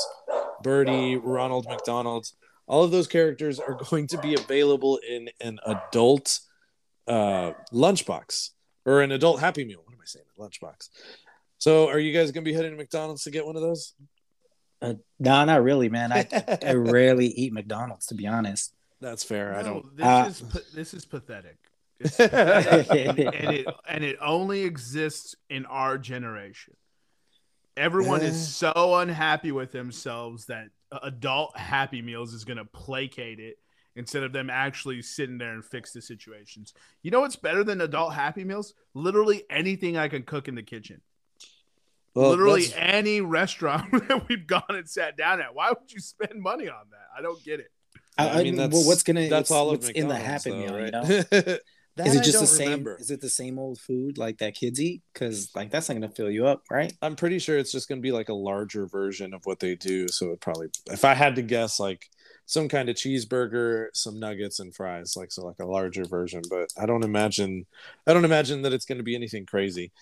Birdie, 0.62 1.16
Ronald 1.16 1.66
McDonald. 1.68 2.26
All 2.66 2.84
of 2.84 2.90
those 2.90 3.06
characters 3.06 3.58
are 3.58 3.74
going 3.90 4.06
to 4.08 4.18
be 4.18 4.34
available 4.34 4.98
in 5.08 5.28
an 5.40 5.58
adult 5.66 6.40
uh, 7.06 7.52
lunchbox 7.72 8.50
or 8.86 9.02
an 9.02 9.12
adult 9.12 9.40
Happy 9.40 9.64
Meal. 9.64 9.80
What 9.84 9.92
am 9.94 10.00
I 10.00 10.04
saying? 10.06 10.24
A 10.38 10.40
lunchbox. 10.40 10.88
So, 11.58 11.88
are 11.88 11.98
you 11.98 12.12
guys 12.12 12.30
going 12.32 12.44
to 12.44 12.50
be 12.50 12.54
heading 12.54 12.72
to 12.72 12.76
McDonald's 12.76 13.24
to 13.24 13.30
get 13.30 13.46
one 13.46 13.56
of 13.56 13.62
those? 13.62 13.94
Uh, 14.80 14.94
no, 15.20 15.44
not 15.44 15.62
really, 15.62 15.88
man. 15.88 16.12
I 16.12 16.26
I 16.66 16.72
rarely 16.74 17.26
eat 17.26 17.52
McDonald's, 17.52 18.06
to 18.06 18.14
be 18.14 18.26
honest. 18.26 18.74
That's 19.00 19.22
fair. 19.24 19.56
I 19.56 19.62
don't. 19.62 19.96
This 19.96 20.06
Uh, 20.06 20.26
is 20.28 20.72
this 20.74 20.94
is 20.94 21.04
pathetic. 21.04 21.56
Pathetic. 22.02 23.18
and 23.18 23.50
it 23.56 23.66
and 23.88 24.02
it 24.02 24.16
only 24.20 24.62
exists 24.64 25.36
in 25.50 25.66
our 25.66 25.98
generation. 25.98 26.74
Everyone 27.76 28.22
is 28.22 28.54
so 28.54 28.72
unhappy 28.96 29.52
with 29.52 29.70
themselves 29.72 30.46
that 30.46 30.66
adult 31.02 31.56
Happy 31.56 32.02
Meals 32.02 32.32
is 32.34 32.44
going 32.44 32.58
to 32.58 32.64
placate 32.64 33.40
it 33.40 33.56
instead 33.94 34.22
of 34.22 34.32
them 34.32 34.48
actually 34.50 35.02
sitting 35.02 35.38
there 35.38 35.52
and 35.52 35.64
fix 35.64 35.92
the 35.92 36.00
situations. 36.02 36.72
You 37.02 37.10
know 37.10 37.20
what's 37.20 37.36
better 37.36 37.62
than 37.64 37.80
adult 37.80 38.14
Happy 38.14 38.44
Meals? 38.44 38.74
Literally 38.94 39.44
anything 39.50 39.96
I 39.96 40.08
can 40.08 40.22
cook 40.22 40.48
in 40.48 40.54
the 40.54 40.62
kitchen. 40.62 41.00
Well, 42.14 42.30
Literally 42.30 42.66
that's- 42.66 42.94
any 42.94 43.20
restaurant 43.20 43.90
that 44.08 44.28
we've 44.28 44.46
gone 44.46 44.62
and 44.68 44.88
sat 44.88 45.16
down 45.16 45.40
at. 45.40 45.54
Why 45.54 45.70
would 45.70 45.90
you 45.92 46.00
spend 46.00 46.40
money 46.40 46.68
on 46.68 46.84
that? 46.90 47.06
I 47.16 47.22
don't 47.22 47.42
get 47.42 47.60
it. 47.60 47.70
I, 48.18 48.28
I 48.40 48.42
mean, 48.42 48.56
well, 48.56 48.68
what's 48.86 49.02
gonna 49.02 49.28
that's 49.28 49.50
it's- 49.50 49.50
all 49.50 49.70
of 49.70 49.78
what's 49.78 49.88
in 49.88 50.08
the 50.08 50.16
Happy 50.16 50.50
though, 50.50 50.58
Meal? 50.58 50.74
right? 50.74 50.92
You 51.08 51.24
know, 51.46 51.56
That 51.96 52.06
is 52.06 52.14
it 52.14 52.24
just 52.24 52.40
the 52.40 52.46
same? 52.46 52.70
remember. 52.70 52.96
Is 52.98 53.10
it 53.10 53.20
the 53.20 53.28
same 53.28 53.58
old 53.58 53.78
food 53.78 54.16
like 54.16 54.38
that 54.38 54.54
kids 54.54 54.80
eat? 54.80 55.02
Because 55.12 55.50
like 55.54 55.70
that's 55.70 55.88
not 55.88 55.94
gonna 55.94 56.08
fill 56.08 56.30
you 56.30 56.46
up, 56.46 56.62
right? 56.70 56.92
I'm 57.02 57.16
pretty 57.16 57.38
sure 57.38 57.58
it's 57.58 57.72
just 57.72 57.88
going 57.88 57.98
to 57.98 58.02
be 58.02 58.12
like 58.12 58.30
a 58.30 58.34
larger 58.34 58.86
version 58.86 59.34
of 59.34 59.44
what 59.44 59.60
they 59.60 59.74
do. 59.74 60.08
So 60.08 60.30
it 60.32 60.40
probably, 60.40 60.68
if 60.86 61.04
I 61.04 61.12
had 61.12 61.36
to 61.36 61.42
guess, 61.42 61.78
like 61.78 62.08
some 62.46 62.68
kind 62.68 62.88
of 62.88 62.96
cheeseburger, 62.96 63.88
some 63.92 64.18
nuggets, 64.18 64.58
and 64.58 64.74
fries, 64.74 65.16
like 65.16 65.32
so, 65.32 65.44
like 65.44 65.60
a 65.60 65.66
larger 65.66 66.04
version. 66.04 66.42
But 66.48 66.70
I 66.80 66.86
don't 66.86 67.04
imagine, 67.04 67.66
I 68.06 68.14
don't 68.14 68.24
imagine 68.24 68.62
that 68.62 68.72
it's 68.72 68.86
going 68.86 68.98
to 68.98 69.04
be 69.04 69.14
anything 69.14 69.44
crazy. 69.44 69.92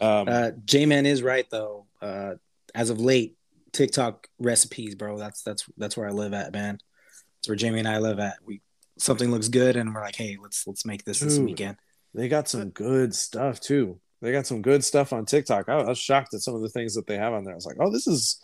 Um, 0.00 0.28
Uh, 0.28 0.50
J 0.64 0.86
Man 0.86 1.06
is 1.06 1.22
right 1.22 1.48
though. 1.50 1.86
Uh, 2.02 2.34
as 2.74 2.90
of 2.90 3.00
late, 3.00 3.36
TikTok 3.72 4.28
recipes, 4.38 4.94
bro. 4.96 5.18
That's 5.18 5.42
that's 5.42 5.64
that's 5.76 5.96
where 5.96 6.08
I 6.08 6.10
live 6.10 6.34
at, 6.34 6.52
man. 6.52 6.78
That's 7.36 7.48
where 7.48 7.56
Jamie 7.56 7.78
and 7.78 7.88
I 7.88 7.98
live 7.98 8.18
at. 8.18 8.36
We 8.44 8.60
something 8.98 9.30
looks 9.30 9.48
good, 9.48 9.76
and 9.76 9.94
we're 9.94 10.02
like, 10.02 10.16
hey, 10.16 10.36
let's 10.42 10.66
let's 10.66 10.84
make 10.86 11.04
this 11.04 11.20
this 11.20 11.38
weekend. 11.38 11.76
they 12.14 12.28
got 12.28 12.48
some 12.48 12.70
good 12.70 13.14
stuff 13.14 13.60
too. 13.60 14.00
They 14.20 14.32
got 14.32 14.46
some 14.46 14.62
good 14.62 14.84
stuff 14.84 15.12
on 15.12 15.24
TikTok. 15.26 15.68
I, 15.68 15.74
I 15.74 15.88
was 15.88 15.98
shocked 15.98 16.34
at 16.34 16.40
some 16.40 16.54
of 16.54 16.62
the 16.62 16.68
things 16.68 16.94
that 16.94 17.06
they 17.06 17.16
have 17.16 17.32
on 17.32 17.44
there. 17.44 17.54
I 17.54 17.56
was 17.56 17.66
like, 17.66 17.76
oh, 17.80 17.90
this 17.90 18.06
is 18.06 18.40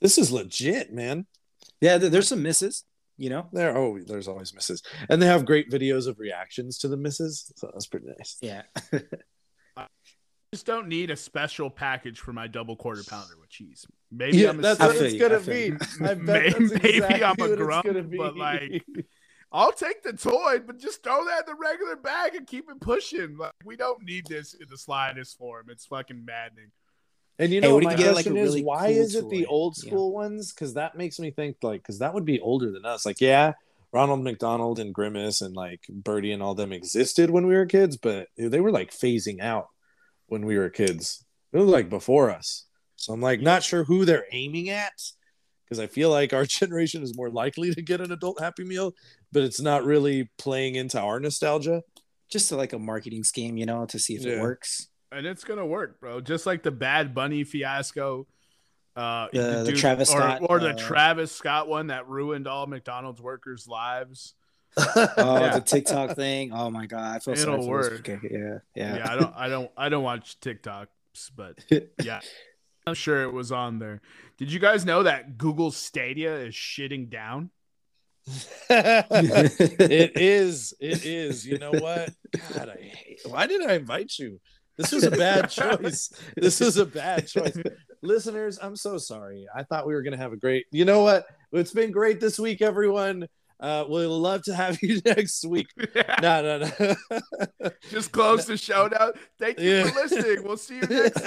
this 0.00 0.18
is 0.18 0.30
legit, 0.30 0.92
man. 0.92 1.26
Yeah, 1.80 1.98
there- 1.98 2.10
there's 2.10 2.28
some 2.28 2.42
misses. 2.42 2.84
You 3.16 3.30
know. 3.30 3.46
There, 3.52 3.76
oh, 3.76 3.98
there's 4.04 4.26
always 4.28 4.52
misses, 4.52 4.82
and 5.08 5.22
they 5.22 5.26
have 5.26 5.44
great 5.46 5.70
videos 5.70 6.06
of 6.08 6.18
reactions 6.18 6.78
to 6.78 6.88
the 6.88 6.96
misses. 6.96 7.52
So 7.56 7.70
that's 7.72 7.86
pretty 7.86 8.06
nice. 8.08 8.36
Yeah. 8.42 8.62
just 10.52 10.66
don't 10.66 10.86
need 10.88 11.10
a 11.10 11.16
special 11.16 11.68
package 11.70 12.20
for 12.20 12.32
my 12.32 12.46
double 12.46 12.76
quarter 12.76 13.02
pounder 13.08 13.34
with 13.40 13.50
cheese. 13.50 13.84
Maybe 14.12 14.38
Yeah, 14.38 14.50
I'm 14.50 14.58
a 14.60 14.62
that's 14.62 14.80
what 14.80 14.96
it's 14.96 15.14
gonna 15.14 15.40
be. 15.40 15.66
you. 15.66 15.78
I 16.00 16.14
bet 16.14 16.58
Maybe- 16.60 16.96
exactly 16.98 17.24
I'm 17.24 17.52
a 17.52 17.56
grump, 17.56 17.86
gonna 17.86 18.02
be. 18.02 18.16
but, 18.16 18.36
like, 18.36 18.84
I'll 19.54 19.72
take 19.72 20.02
the 20.02 20.12
toy, 20.14 20.58
but 20.66 20.80
just 20.80 21.04
throw 21.04 21.24
that 21.26 21.48
in 21.48 21.54
the 21.54 21.54
regular 21.54 21.94
bag 21.96 22.34
and 22.34 22.44
keep 22.46 22.68
it 22.68 22.80
pushing. 22.80 23.38
Like 23.38 23.52
we 23.64 23.76
don't 23.76 24.02
need 24.02 24.26
this 24.26 24.54
in 24.54 24.66
the 24.68 24.76
slightest 24.76 25.38
form. 25.38 25.66
It's 25.70 25.86
fucking 25.86 26.24
maddening. 26.24 26.72
And 27.38 27.52
you 27.52 27.60
Hey, 27.60 27.68
know, 27.68 27.74
what 27.74 27.84
my 27.84 27.92
you 27.92 27.96
get, 27.96 28.14
like, 28.14 28.26
question 28.26 28.36
is, 28.36 28.50
really 28.50 28.62
why 28.62 28.88
cool 28.88 28.96
is 28.96 29.14
it 29.14 29.28
the 29.30 29.44
toy? 29.44 29.50
old 29.50 29.76
Yeah. 29.76 29.90
school 29.90 30.12
ones? 30.12 30.52
Because 30.52 30.74
that 30.74 30.96
makes 30.96 31.20
me 31.20 31.30
think, 31.30 31.56
like, 31.62 31.82
because 31.82 32.00
that 32.00 32.14
would 32.14 32.24
be 32.24 32.40
older 32.40 32.70
than 32.72 32.84
us. 32.84 33.06
Like, 33.06 33.20
yeah, 33.20 33.52
Ronald 33.92 34.24
McDonald 34.24 34.80
and 34.80 34.92
Grimace 34.92 35.40
and 35.40 35.54
like 35.54 35.82
Birdie 35.88 36.32
and 36.32 36.42
all 36.42 36.54
them 36.56 36.72
existed 36.72 37.30
when 37.30 37.46
we 37.46 37.54
were 37.54 37.66
kids, 37.66 37.96
but 37.96 38.26
they 38.36 38.60
were 38.60 38.72
like 38.72 38.90
phasing 38.90 39.40
out 39.40 39.68
when 40.26 40.46
we 40.46 40.58
were 40.58 40.68
kids. 40.68 41.24
It 41.52 41.58
was 41.58 41.68
like 41.68 41.88
before 41.88 42.30
us. 42.30 42.66
So 42.96 43.12
I'm 43.12 43.20
like 43.20 43.40
not 43.40 43.62
sure 43.62 43.84
who 43.84 44.04
they're 44.04 44.26
aiming 44.32 44.68
at 44.70 44.92
because 45.64 45.78
I 45.78 45.86
feel 45.86 46.10
like 46.10 46.32
our 46.32 46.44
generation 46.60 47.04
is 47.04 47.16
more 47.16 47.30
likely 47.30 47.72
to 47.72 47.82
get 47.82 48.00
an 48.00 48.10
adult 48.12 48.40
Happy 48.40 48.64
Meal, 48.64 48.94
but 49.34 49.42
it's 49.42 49.60
not 49.60 49.84
really 49.84 50.30
playing 50.38 50.76
into 50.76 50.98
our 50.98 51.20
nostalgia. 51.20 51.82
Just 52.30 52.50
like 52.50 52.72
a 52.72 52.78
marketing 52.78 53.22
scheme, 53.24 53.58
you 53.58 53.66
know, 53.66 53.84
to 53.86 53.98
see 53.98 54.14
if 54.14 54.24
it 54.24 54.40
works. 54.40 54.88
And 55.12 55.26
it's 55.26 55.44
gonna 55.44 55.66
work, 55.66 56.00
bro. 56.00 56.20
Just 56.22 56.46
like 56.46 56.62
the 56.62 56.70
Bad 56.72 57.14
Bunny 57.14 57.44
fiasco. 57.44 58.26
Uh, 58.96 59.26
The- 59.32 59.64
the 59.66 59.72
Travis 59.72 60.08
or, 60.10 60.18
Scott, 60.20 60.40
or 60.48 60.58
the 60.60 60.70
uh, 60.70 60.76
Travis 60.78 61.32
Scott 61.32 61.68
one 61.68 61.88
that 61.88 62.08
ruined 62.08 62.46
all 62.48 62.66
McDonald's 62.66 63.20
workers' 63.20 63.66
lives. 63.68 64.34
Oh, 64.76 65.38
Yeah. 65.40 65.54
the 65.54 65.60
TikTok 65.60 66.16
thing. 66.16 66.52
Oh 66.52 66.70
my 66.70 66.86
god, 66.86 67.16
I 67.16 67.18
feel 67.20 67.34
It'll 67.34 67.44
for 67.56 67.82
those- 67.82 67.90
work. 68.00 68.08
okay, 68.08 68.18
Yeah, 68.30 68.58
Yeah. 68.74 68.96
yeah. 68.96 69.12
I 69.12 69.16
don't, 69.16 69.34
I 69.36 69.48
don't, 69.48 69.70
I 69.76 69.88
don't 69.88 70.02
watch 70.04 70.40
TikToks, 70.40 70.86
but 71.36 71.58
yeah, 72.02 72.20
I'm 72.86 72.94
sure 72.94 73.22
it 73.22 73.32
was 73.32 73.52
on 73.52 73.78
there. 73.78 74.00
Did 74.38 74.50
you 74.52 74.58
guys 74.58 74.84
know 74.84 75.02
that 75.04 75.38
Google 75.38 75.70
Stadia 75.70 76.34
is 76.36 76.54
shitting 76.54 77.10
down? 77.10 77.50
It 78.70 80.12
is. 80.16 80.74
It 80.80 81.04
is. 81.04 81.46
You 81.46 81.58
know 81.58 81.72
what? 81.72 82.10
God, 82.54 82.68
I 82.70 82.82
hate. 82.82 83.20
Why 83.26 83.46
did 83.46 83.62
I 83.62 83.74
invite 83.74 84.12
you? 84.18 84.40
This 84.76 84.90
was 84.92 85.04
a 85.04 85.10
bad 85.10 85.50
choice. 85.50 86.10
This 86.36 86.58
was 86.60 86.76
a 86.78 86.86
bad 86.86 87.28
choice. 87.28 87.56
Listeners, 88.02 88.58
I'm 88.60 88.76
so 88.76 88.98
sorry. 88.98 89.46
I 89.54 89.62
thought 89.62 89.86
we 89.86 89.94
were 89.94 90.02
going 90.02 90.12
to 90.16 90.18
have 90.18 90.32
a 90.32 90.36
great. 90.36 90.66
You 90.72 90.84
know 90.84 91.02
what? 91.02 91.26
It's 91.52 91.72
been 91.72 91.90
great 91.92 92.20
this 92.20 92.38
week, 92.38 92.60
everyone. 92.60 93.28
Uh, 93.60 93.84
we'll 93.88 94.18
love 94.20 94.42
to 94.42 94.54
have 94.54 94.76
you 94.82 95.00
next 95.06 95.44
week. 95.46 95.68
No, 96.20 96.42
no, 96.42 96.58
no. 96.80 97.70
Just 97.90 98.10
close 98.10 98.46
the 98.46 98.56
show 98.56 98.88
down. 98.88 99.12
Thank 99.38 99.60
you 99.60 99.70
Yeah. 99.70 99.84
for 99.90 100.00
listening. 100.00 100.42
We'll 100.42 100.56
see 100.56 100.74
you 100.76 100.82
next 100.82 101.22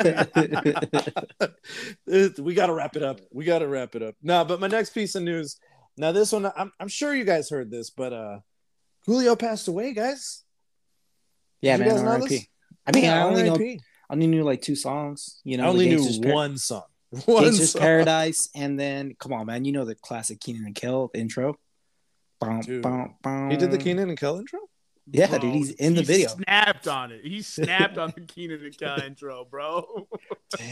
week. 2.05 2.37
We 2.39 2.53
got 2.53 2.67
to 2.67 2.73
wrap 2.73 2.95
it 2.95 3.03
up. 3.03 3.21
We 3.31 3.45
got 3.45 3.59
to 3.59 3.67
wrap 3.67 3.95
it 3.95 4.03
up. 4.03 4.15
No, 4.21 4.43
but 4.43 4.59
my 4.59 4.67
next 4.67 4.89
piece 4.91 5.15
of 5.15 5.23
news. 5.23 5.57
Now, 5.97 6.11
this 6.11 6.31
one, 6.31 6.45
I'm, 6.55 6.71
I'm 6.79 6.87
sure 6.87 7.13
you 7.15 7.23
guys 7.25 7.49
heard 7.49 7.71
this, 7.71 7.89
but 7.89 8.13
uh, 8.13 8.39
Coolio 9.07 9.37
passed 9.37 9.67
away, 9.67 9.93
guys. 9.93 10.43
yeah, 11.61 11.77
Did 11.77 11.85
you 11.85 11.85
man. 11.87 11.95
guys 11.95 12.03
know 12.03 12.11
R.I.P. 12.11 12.27
this? 12.27 12.47
I 12.85 12.91
mean, 12.91 13.03
Yeah, 13.05 13.19
I 13.25 13.27
only 13.27 13.43
know, 13.43 13.55
I 13.55 14.13
only 14.13 14.27
knew 14.27 14.43
like 14.43 14.61
two 14.61 14.75
songs. 14.75 15.41
You 15.43 15.57
know, 15.57 15.65
I 15.65 15.67
only 15.67 15.89
knew 15.89 16.21
Par- 16.21 16.33
one 16.33 16.57
song. 16.57 16.83
One 17.25 17.45
Gangsta's 17.45 17.71
song. 17.71 17.81
Paradise, 17.81 18.49
and 18.53 18.77
then 18.77 19.15
come 19.17 19.31
on, 19.31 19.45
man, 19.45 19.63
you 19.63 19.71
know 19.71 19.85
the 19.85 19.95
classic 19.95 20.41
Kenan 20.41 20.65
and 20.65 20.75
Kel 20.75 21.09
intro. 21.15 21.55
Bum, 22.41 22.59
Dude. 22.59 22.81
bum, 22.81 23.15
bum. 23.23 23.49
He 23.49 23.55
did 23.55 23.71
the 23.71 23.77
Kenan 23.77 24.09
and 24.09 24.19
Kel 24.19 24.37
intro. 24.39 24.59
Yeah, 25.09 25.27
Bro, 25.27 25.39
dude, 25.39 25.53
he's 25.55 25.71
in 25.71 25.95
the 25.95 26.01
video. 26.03 26.27
he 26.27 26.35
video. 26.35 26.43
Snapped 26.43 26.87
on 26.89 27.11
it. 27.13 27.21
He 27.23 27.41
snapped 27.41 27.97
on 27.97 28.11
the 28.13 28.21
Kenan 28.27 28.61
and 28.61 28.77
Kel 28.77 28.99
intro, 28.99 29.47
bro. 29.49 30.05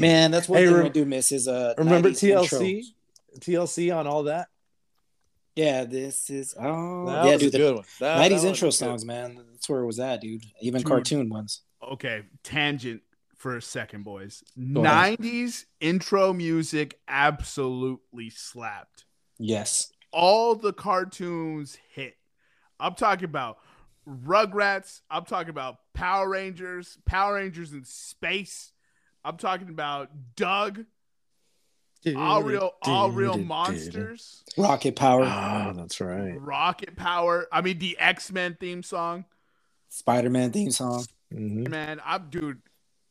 Man, 0.02 0.32
that's 0.32 0.50
one 0.50 0.60
Hey, 0.60 0.66
thing 0.68 0.76
rem- 0.76 0.86
I 0.88 0.90
do 0.90 1.06
miss 1.06 1.32
is 1.32 1.48
uh 1.48 1.74
Remember 1.78 2.10
90s 2.10 2.34
TLC? 2.50 2.84
intros. 2.84 3.40
TLC 3.40 3.96
on 3.96 4.06
all 4.06 4.24
that. 4.24 4.50
Yeah, 5.56 5.86
this 5.86 6.30
is 6.30 6.54
oh 6.60 7.06
That 7.06 7.26
yeah, 7.26 7.32
was 7.34 7.42
dude. 7.42 7.48
a 7.48 7.52
The 7.52 7.58
good 7.58 7.76
one. 7.76 7.84
That, 8.00 8.18
that 8.18 8.32
90s 8.32 8.34
was 8.34 8.44
intro 8.46 8.68
good. 8.68 8.74
songs, 8.74 9.06
man. 9.06 9.40
That's 9.52 9.70
where 9.70 9.82
it 9.82 9.86
was 9.86 10.00
at, 10.00 10.22
dude. 10.22 10.44
Even 10.62 10.82
Dude. 10.82 10.88
cartoon 10.90 11.30
ones. 11.30 11.62
okay, 11.82 12.24
tangent 12.44 13.02
for 13.38 13.56
a 13.58 13.62
second, 13.62 14.04
boys. 14.04 14.44
90s 14.58 15.66
intro 15.80 16.34
music 16.34 17.00
absolutely 17.08 18.30
slapped. 18.30 19.06
Yes. 19.38 19.92
All 20.12 20.56
the 20.56 20.74
cartoons 20.74 21.78
hit. 21.94 22.16
I'm 22.80 22.96
talking 22.96 23.26
about 23.26 23.58
Rugrats. 24.08 25.02
I'm 25.10 25.26
talking 25.26 25.50
about 25.50 25.78
Power 25.94 26.30
Rangers, 26.30 26.98
Power 27.06 27.36
Rangers 27.36 27.72
in 27.74 27.84
space. 27.86 28.72
I'm 29.24 29.38
talking 29.38 29.70
about 29.70 30.10
Doug, 30.36 30.86
all 32.16 32.44
real, 32.44 32.72
all 32.84 33.10
real 33.12 33.38
monsters, 33.38 34.44
Rocket 34.58 34.96
Power, 34.96 35.24
Oh, 35.24 35.74
that's 35.76 36.00
right. 36.02 36.40
Rocket 36.40 36.96
Power. 36.96 37.48
I 37.52 37.62
mean, 37.62 37.80
the 37.80 37.98
X 37.98 38.32
Men 38.32 38.58
theme 38.60 38.84
song. 38.84 39.26
Spider-Man 39.90 40.52
theme 40.52 40.72
song. 40.72 41.06
Mhm. 41.34 41.68
Man, 41.70 42.02
I'm 42.06 42.30
dude. 42.30 42.62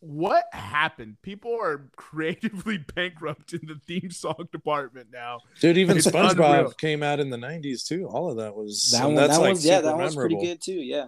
What 0.00 0.44
happened? 0.52 1.16
People 1.22 1.54
are 1.58 1.88
creatively 1.96 2.76
bankrupt 2.94 3.54
in 3.54 3.60
the 3.66 3.80
theme 3.86 4.10
song 4.10 4.48
department 4.52 5.08
now. 5.10 5.40
Dude, 5.60 5.78
even 5.78 5.96
It's 5.96 6.06
SpongeBob 6.06 6.58
unreal. 6.58 6.70
came 6.72 7.02
out 7.02 7.20
in 7.20 7.30
the 7.30 7.38
'90s 7.38 7.86
too. 7.86 8.06
All 8.06 8.30
of 8.30 8.36
that 8.36 8.54
was 8.54 8.90
That 8.90 8.98
and 9.06 9.06
one, 9.06 9.14
That's 9.16 9.36
that 9.36 9.40
like 9.40 9.48
one's 9.54 9.64
yeah, 9.66 9.80
that 9.80 9.96
one's 9.96 10.14
pretty 10.14 10.36
good 10.38 10.60
too. 10.60 10.74
Yeah. 10.74 11.06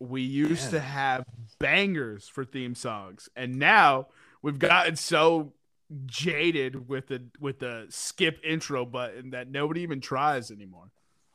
We 0.00 0.22
used 0.22 0.64
Yeah. 0.66 0.70
to 0.78 0.80
have 0.80 1.24
bangers 1.58 2.28
for 2.28 2.44
theme 2.44 2.74
songs, 2.74 3.28
and 3.36 3.58
now 3.58 4.08
we've 4.42 4.58
gotten 4.58 4.96
so 4.96 5.52
jaded 6.06 6.88
with 6.88 7.08
the 7.08 7.22
with 7.40 7.58
the 7.58 7.86
skip 7.88 8.38
intro 8.44 8.84
button 8.84 9.30
that 9.30 9.50
nobody 9.50 9.82
even 9.82 10.00
tries 10.00 10.50
anymore. 10.50 10.90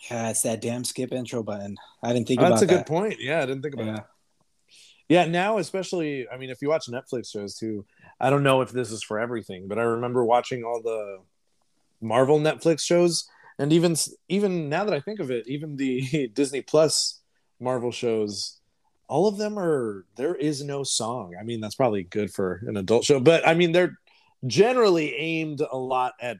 Yeah, 0.09 0.29
it's 0.29 0.41
that 0.43 0.61
damn 0.61 0.83
skip 0.83 1.11
intro 1.11 1.43
button. 1.43 1.77
I 2.03 2.13
didn't 2.13 2.27
think 2.27 2.39
Oh, 2.41 2.45
about 2.45 2.59
that's 2.59 2.61
a 2.63 2.67
good 2.67 2.85
point. 2.85 3.19
Yeah, 3.19 3.41
I 3.41 3.45
didn't 3.45 3.61
think 3.63 3.73
about 3.73 3.85
Yeah. 3.85 3.93
that. 3.93 4.07
Yeah, 5.07 5.25
now 5.25 5.59
especially, 5.59 6.27
I 6.29 6.37
mean, 6.37 6.49
if 6.49 6.61
you 6.61 6.69
watch 6.69 6.87
Netflix 6.87 7.31
shows 7.31 7.55
too, 7.55 7.85
I 8.19 8.29
don't 8.31 8.41
know 8.43 8.61
if 8.61 8.71
this 8.71 8.91
is 8.91 9.03
for 9.03 9.19
everything, 9.19 9.67
but 9.67 9.77
I 9.77 9.83
remember 9.83 10.25
watching 10.25 10.63
all 10.63 10.81
the 10.81 11.19
Marvel 12.01 12.39
Netflix 12.39 12.81
shows, 12.81 13.27
and 13.59 13.71
even 13.71 13.95
even 14.29 14.67
now 14.69 14.83
that 14.83 14.93
I 14.93 14.99
think 14.99 15.19
of 15.19 15.29
it, 15.29 15.47
even 15.47 15.75
the 15.75 16.27
Disney 16.33 16.61
Plus 16.61 17.21
Marvel 17.59 17.91
shows, 17.91 18.59
all 19.07 19.27
of 19.27 19.37
them 19.37 19.59
are 19.59 20.05
there 20.15 20.33
is 20.35 20.63
no 20.63 20.83
song. 20.83 21.35
I 21.39 21.43
mean, 21.43 21.61
that's 21.61 21.75
probably 21.75 22.03
good 22.03 22.33
for 22.33 22.61
an 22.67 22.75
adult 22.77 23.03
show, 23.05 23.19
but 23.19 23.47
I 23.47 23.53
mean, 23.53 23.73
they're 23.73 23.99
generally 24.45 25.13
aimed 25.15 25.61
a 25.61 25.77
lot 25.77 26.13
at 26.21 26.37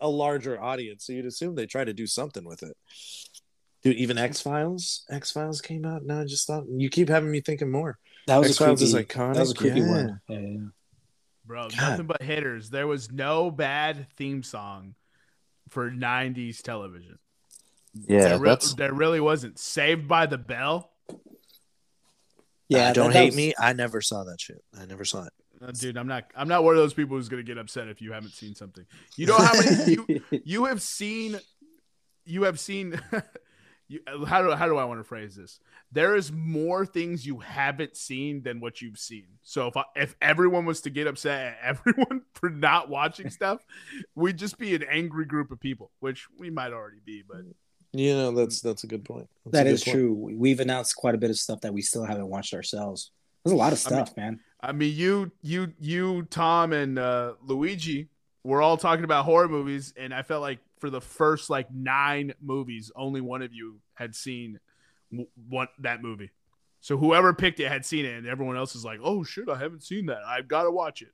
a 0.00 0.08
larger 0.08 0.60
audience, 0.60 1.06
so 1.06 1.12
you'd 1.12 1.26
assume 1.26 1.54
they 1.54 1.66
try 1.66 1.84
to 1.84 1.92
do 1.94 2.06
something 2.06 2.44
with 2.44 2.62
it. 2.62 2.76
Dude, 3.82 3.96
even 3.96 4.18
X 4.18 4.40
Files, 4.40 5.04
X 5.10 5.30
Files 5.30 5.60
came 5.60 5.84
out. 5.84 6.04
Now 6.04 6.20
I 6.20 6.24
just 6.24 6.46
thought 6.46 6.64
you 6.68 6.90
keep 6.90 7.08
having 7.08 7.30
me 7.30 7.40
thinking 7.40 7.70
more. 7.70 7.98
That 8.26 8.38
was 8.38 8.48
a 8.48 8.50
X-Files 8.50 8.80
creepy. 8.80 8.98
is 8.98 9.06
iconic. 9.06 9.34
That 9.34 9.40
was 9.40 9.52
a 9.52 9.54
creepy 9.54 9.80
Yeah. 9.80 9.88
one. 9.88 10.20
Yeah, 10.28 10.38
yeah. 10.40 10.58
Bro, 11.44 11.68
God. 11.68 11.76
nothing 11.90 12.06
but 12.06 12.22
hitters. 12.22 12.70
There 12.70 12.88
was 12.88 13.12
no 13.12 13.52
bad 13.52 14.08
theme 14.16 14.42
song 14.42 14.96
for 15.68 15.90
90s 15.92 16.60
television. 16.60 17.18
there, 17.94 18.38
re- 18.38 18.56
there 18.76 18.92
really 18.92 19.20
wasn't. 19.20 19.58
Saved 19.60 20.08
by 20.08 20.26
the 20.26 20.36
Bell. 20.38 20.90
Yeah, 22.68 22.88
Uh, 22.88 22.92
don't 22.92 23.06
that- 23.08 23.12
that 23.12 23.18
hate 23.20 23.26
was- 23.26 23.36
me. 23.36 23.54
I 23.58 23.72
never 23.72 24.00
saw 24.00 24.24
that 24.24 24.40
shit. 24.40 24.62
I 24.76 24.84
never 24.86 25.04
saw 25.04 25.24
it. 25.24 25.32
Dude, 25.80 25.96
I'm 25.96 26.06
not. 26.06 26.24
I'm 26.36 26.48
not 26.48 26.64
one 26.64 26.74
of 26.74 26.78
those 26.78 26.94
people 26.94 27.16
who's 27.16 27.28
gonna 27.28 27.42
get 27.42 27.58
upset 27.58 27.88
if 27.88 28.00
you 28.02 28.12
haven't 28.12 28.32
seen 28.32 28.54
something. 28.54 28.84
You 29.16 29.26
know 29.26 29.36
how 29.38 29.52
many 29.54 29.92
you 29.92 30.22
you 30.44 30.64
have 30.66 30.82
seen. 30.82 31.38
You 32.24 32.42
have 32.44 32.58
seen. 32.60 33.00
you, 33.88 34.00
how 34.26 34.42
do 34.42 34.50
how 34.52 34.66
do 34.66 34.76
I 34.76 34.84
want 34.84 35.00
to 35.00 35.04
phrase 35.04 35.34
this? 35.36 35.60
There 35.92 36.16
is 36.16 36.32
more 36.32 36.84
things 36.84 37.24
you 37.24 37.38
haven't 37.38 37.96
seen 37.96 38.42
than 38.42 38.60
what 38.60 38.82
you've 38.82 38.98
seen. 38.98 39.26
So 39.42 39.68
if 39.68 39.76
I, 39.76 39.84
if 39.94 40.16
everyone 40.20 40.64
was 40.66 40.80
to 40.82 40.90
get 40.90 41.06
upset 41.06 41.40
at 41.40 41.58
everyone 41.62 42.22
for 42.34 42.50
not 42.50 42.88
watching 42.88 43.30
stuff, 43.30 43.64
we'd 44.14 44.36
just 44.36 44.58
be 44.58 44.74
an 44.74 44.82
angry 44.90 45.24
group 45.24 45.50
of 45.52 45.60
people, 45.60 45.90
which 46.00 46.26
we 46.38 46.50
might 46.50 46.72
already 46.72 47.00
be. 47.04 47.22
But 47.26 47.42
You 47.92 48.14
know, 48.14 48.32
that's 48.32 48.60
that's 48.60 48.84
a 48.84 48.88
good 48.88 49.04
point. 49.04 49.28
That's 49.44 49.52
That 49.52 49.60
a 49.66 49.70
good 49.70 49.74
is 49.74 49.84
point. 49.84 49.94
true. 49.94 50.12
We've 50.36 50.60
announced 50.60 50.96
quite 50.96 51.14
a 51.14 51.18
bit 51.18 51.30
of 51.30 51.38
stuff 51.38 51.60
that 51.62 51.72
we 51.72 51.80
still 51.82 52.04
haven't 52.04 52.28
watched 52.28 52.52
ourselves. 52.52 53.12
There's 53.46 53.54
a 53.54 53.56
lot 53.56 53.72
of 53.72 53.86
I 53.86 53.90
mean- 53.90 54.06
stuff, 54.06 54.16
man. 54.16 54.40
I 54.60 54.72
mean, 54.72 54.96
you, 54.96 55.30
you, 55.42 55.72
you, 55.78 56.22
Tom, 56.24 56.72
and 56.72 56.98
uh, 56.98 57.34
Luigi 57.42 58.08
were 58.42 58.60
all 58.60 58.76
talking 58.76 59.04
about 59.04 59.24
horror 59.24 59.48
movies, 59.48 59.94
and 59.96 60.12
I 60.12 60.22
felt 60.22 60.42
like 60.42 60.58
for 60.80 60.90
the 60.90 61.00
first 61.00 61.50
like 61.50 61.72
nine 61.72 62.34
movies, 62.42 62.90
only 62.96 63.20
one 63.20 63.42
of 63.42 63.52
you 63.54 63.80
had 63.94 64.16
seen 64.16 64.58
w- 65.12 65.28
one 65.48 65.68
that 65.80 66.02
movie. 66.02 66.30
So 66.80 66.96
whoever 66.96 67.32
picked 67.34 67.60
it 67.60 67.68
had 67.68 67.84
seen 67.84 68.04
it, 68.06 68.16
and 68.16 68.26
everyone 68.26 68.56
else 68.56 68.74
is 68.74 68.84
like, 68.84 68.98
"Oh 69.02 69.22
shit, 69.24 69.48
I 69.48 69.56
haven't 69.56 69.82
seen 69.84 70.06
that. 70.06 70.22
I've 70.26 70.48
got 70.48 70.64
to 70.64 70.70
watch 70.70 71.02
it." 71.02 71.12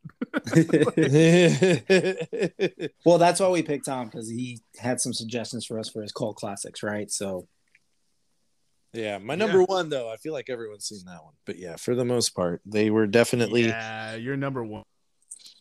well, 3.05 3.19
that's 3.19 3.41
why 3.41 3.49
we 3.49 3.62
picked 3.62 3.87
Tom 3.87 4.07
because 4.07 4.31
he 4.31 4.61
had 4.79 5.01
some 5.01 5.12
suggestions 5.12 5.67
for 5.67 5.79
us 5.79 5.89
for 5.89 6.01
his 6.01 6.12
cult 6.12 6.37
classics, 6.37 6.83
right? 6.83 7.11
So 7.11 7.49
yeah, 8.93 9.19
my 9.19 9.35
number 9.35 9.59
Yeah. 9.61 9.65
one 9.67 9.89
though, 9.89 10.11
I 10.11 10.17
feel 10.17 10.33
like 10.33 10.51
everyone's 10.51 10.85
seen 10.87 11.05
that 11.07 11.23
one. 11.25 11.35
But 11.45 11.59
yeah, 11.59 11.77
for 11.77 11.95
the 11.95 12.05
most 12.05 12.31
part, 12.31 12.61
they 12.65 12.91
were 12.91 13.07
definitely 13.07 13.67
yeah, 13.67 14.15
your 14.17 14.37
number 14.37 14.65
one 14.65 14.85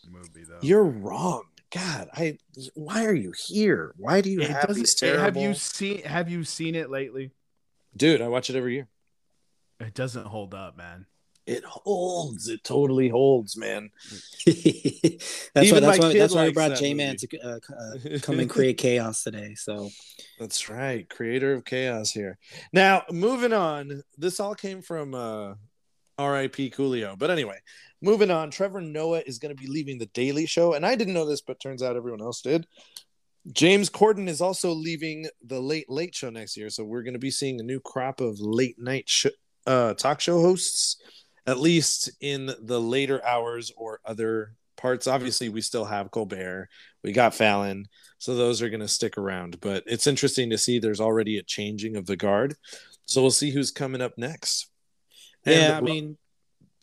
movie 0.09 0.43
though. 0.43 0.59
You're 0.61 0.83
wrong. 0.83 1.43
God, 1.73 2.09
I 2.13 2.37
why 2.73 3.05
are 3.05 3.13
you 3.13 3.33
here? 3.47 3.93
Why 3.97 4.19
do 4.21 4.29
you 4.29 4.41
It 4.41 4.49
have 4.49 4.75
these 4.75 4.99
Have 4.99 5.37
you 5.37 5.53
seen 5.53 6.03
Have 6.03 6.29
you 6.29 6.43
seen 6.43 6.75
it 6.75 6.89
lately? 6.89 7.31
Dude, 7.95 8.21
I 8.21 8.27
watch 8.27 8.49
it 8.49 8.55
every 8.55 8.73
year. 8.73 8.87
It 9.79 9.93
doesn't 9.93 10.27
hold 10.27 10.53
up, 10.53 10.77
man. 10.77 11.05
It 11.45 11.63
holds. 11.63 12.47
It 12.47 12.63
totally 12.63 13.09
holds, 13.09 13.57
man. 13.57 13.89
that's 14.45 15.71
why 15.71 15.79
that's 15.79 15.99
why 15.99 16.13
that's 16.13 16.35
why 16.35 16.45
we 16.45 16.53
brought 16.53 16.75
J 16.77 16.93
Man 16.93 17.15
to 17.17 17.39
uh, 17.39 17.59
uh, 17.77 18.19
come 18.21 18.39
and 18.39 18.49
create 18.49 18.77
chaos 18.77 19.23
today. 19.23 19.55
So 19.55 19.89
That's 20.39 20.69
right. 20.69 21.09
Creator 21.09 21.53
of 21.53 21.65
chaos 21.65 22.11
here. 22.11 22.37
Now, 22.71 23.03
moving 23.11 23.53
on. 23.53 24.03
This 24.17 24.39
all 24.39 24.55
came 24.55 24.81
from 24.81 25.15
uh 25.15 25.55
RIP 26.19 26.73
Coolio. 26.73 27.17
But 27.17 27.31
anyway, 27.31 27.59
moving 28.01 28.31
on. 28.31 28.51
Trevor 28.51 28.81
Noah 28.81 29.23
is 29.25 29.39
going 29.39 29.55
to 29.55 29.61
be 29.61 29.67
leaving 29.67 29.97
the 29.97 30.07
Daily 30.07 30.45
Show. 30.45 30.73
And 30.73 30.85
I 30.85 30.95
didn't 30.95 31.13
know 31.13 31.25
this, 31.25 31.41
but 31.41 31.59
turns 31.59 31.81
out 31.81 31.95
everyone 31.95 32.21
else 32.21 32.41
did. 32.41 32.67
James 33.51 33.89
Corden 33.89 34.27
is 34.27 34.41
also 34.41 34.71
leaving 34.71 35.27
the 35.43 35.59
Late 35.59 35.89
Late 35.89 36.13
Show 36.13 36.29
next 36.29 36.55
year. 36.55 36.69
So 36.69 36.83
we're 36.83 37.01
going 37.01 37.13
to 37.13 37.19
be 37.19 37.31
seeing 37.31 37.59
a 37.59 37.63
new 37.63 37.79
crop 37.79 38.21
of 38.21 38.39
late 38.39 38.77
night 38.77 39.09
sh- 39.09 39.27
uh, 39.65 39.93
talk 39.95 40.19
show 40.21 40.41
hosts, 40.41 40.97
at 41.47 41.59
least 41.59 42.11
in 42.21 42.53
the 42.61 42.79
later 42.79 43.23
hours 43.25 43.71
or 43.75 43.99
other 44.05 44.55
parts. 44.77 45.07
Obviously, 45.07 45.49
we 45.49 45.61
still 45.61 45.85
have 45.85 46.11
Colbert, 46.11 46.69
we 47.03 47.11
got 47.11 47.35
Fallon. 47.35 47.87
So 48.19 48.35
those 48.35 48.61
are 48.61 48.69
going 48.69 48.81
to 48.81 48.87
stick 48.87 49.17
around. 49.17 49.59
But 49.61 49.83
it's 49.87 50.05
interesting 50.07 50.51
to 50.51 50.57
see 50.57 50.77
there's 50.79 51.01
already 51.01 51.37
a 51.37 51.43
changing 51.43 51.95
of 51.95 52.05
the 52.05 52.15
guard. 52.15 52.55
So 53.05 53.21
we'll 53.21 53.31
see 53.31 53.49
who's 53.51 53.71
coming 53.71 54.01
up 54.01 54.17
next. 54.17 54.67
yeah, 55.45 55.73
I 55.73 55.77
And- 55.77 55.85
mean, 55.85 56.17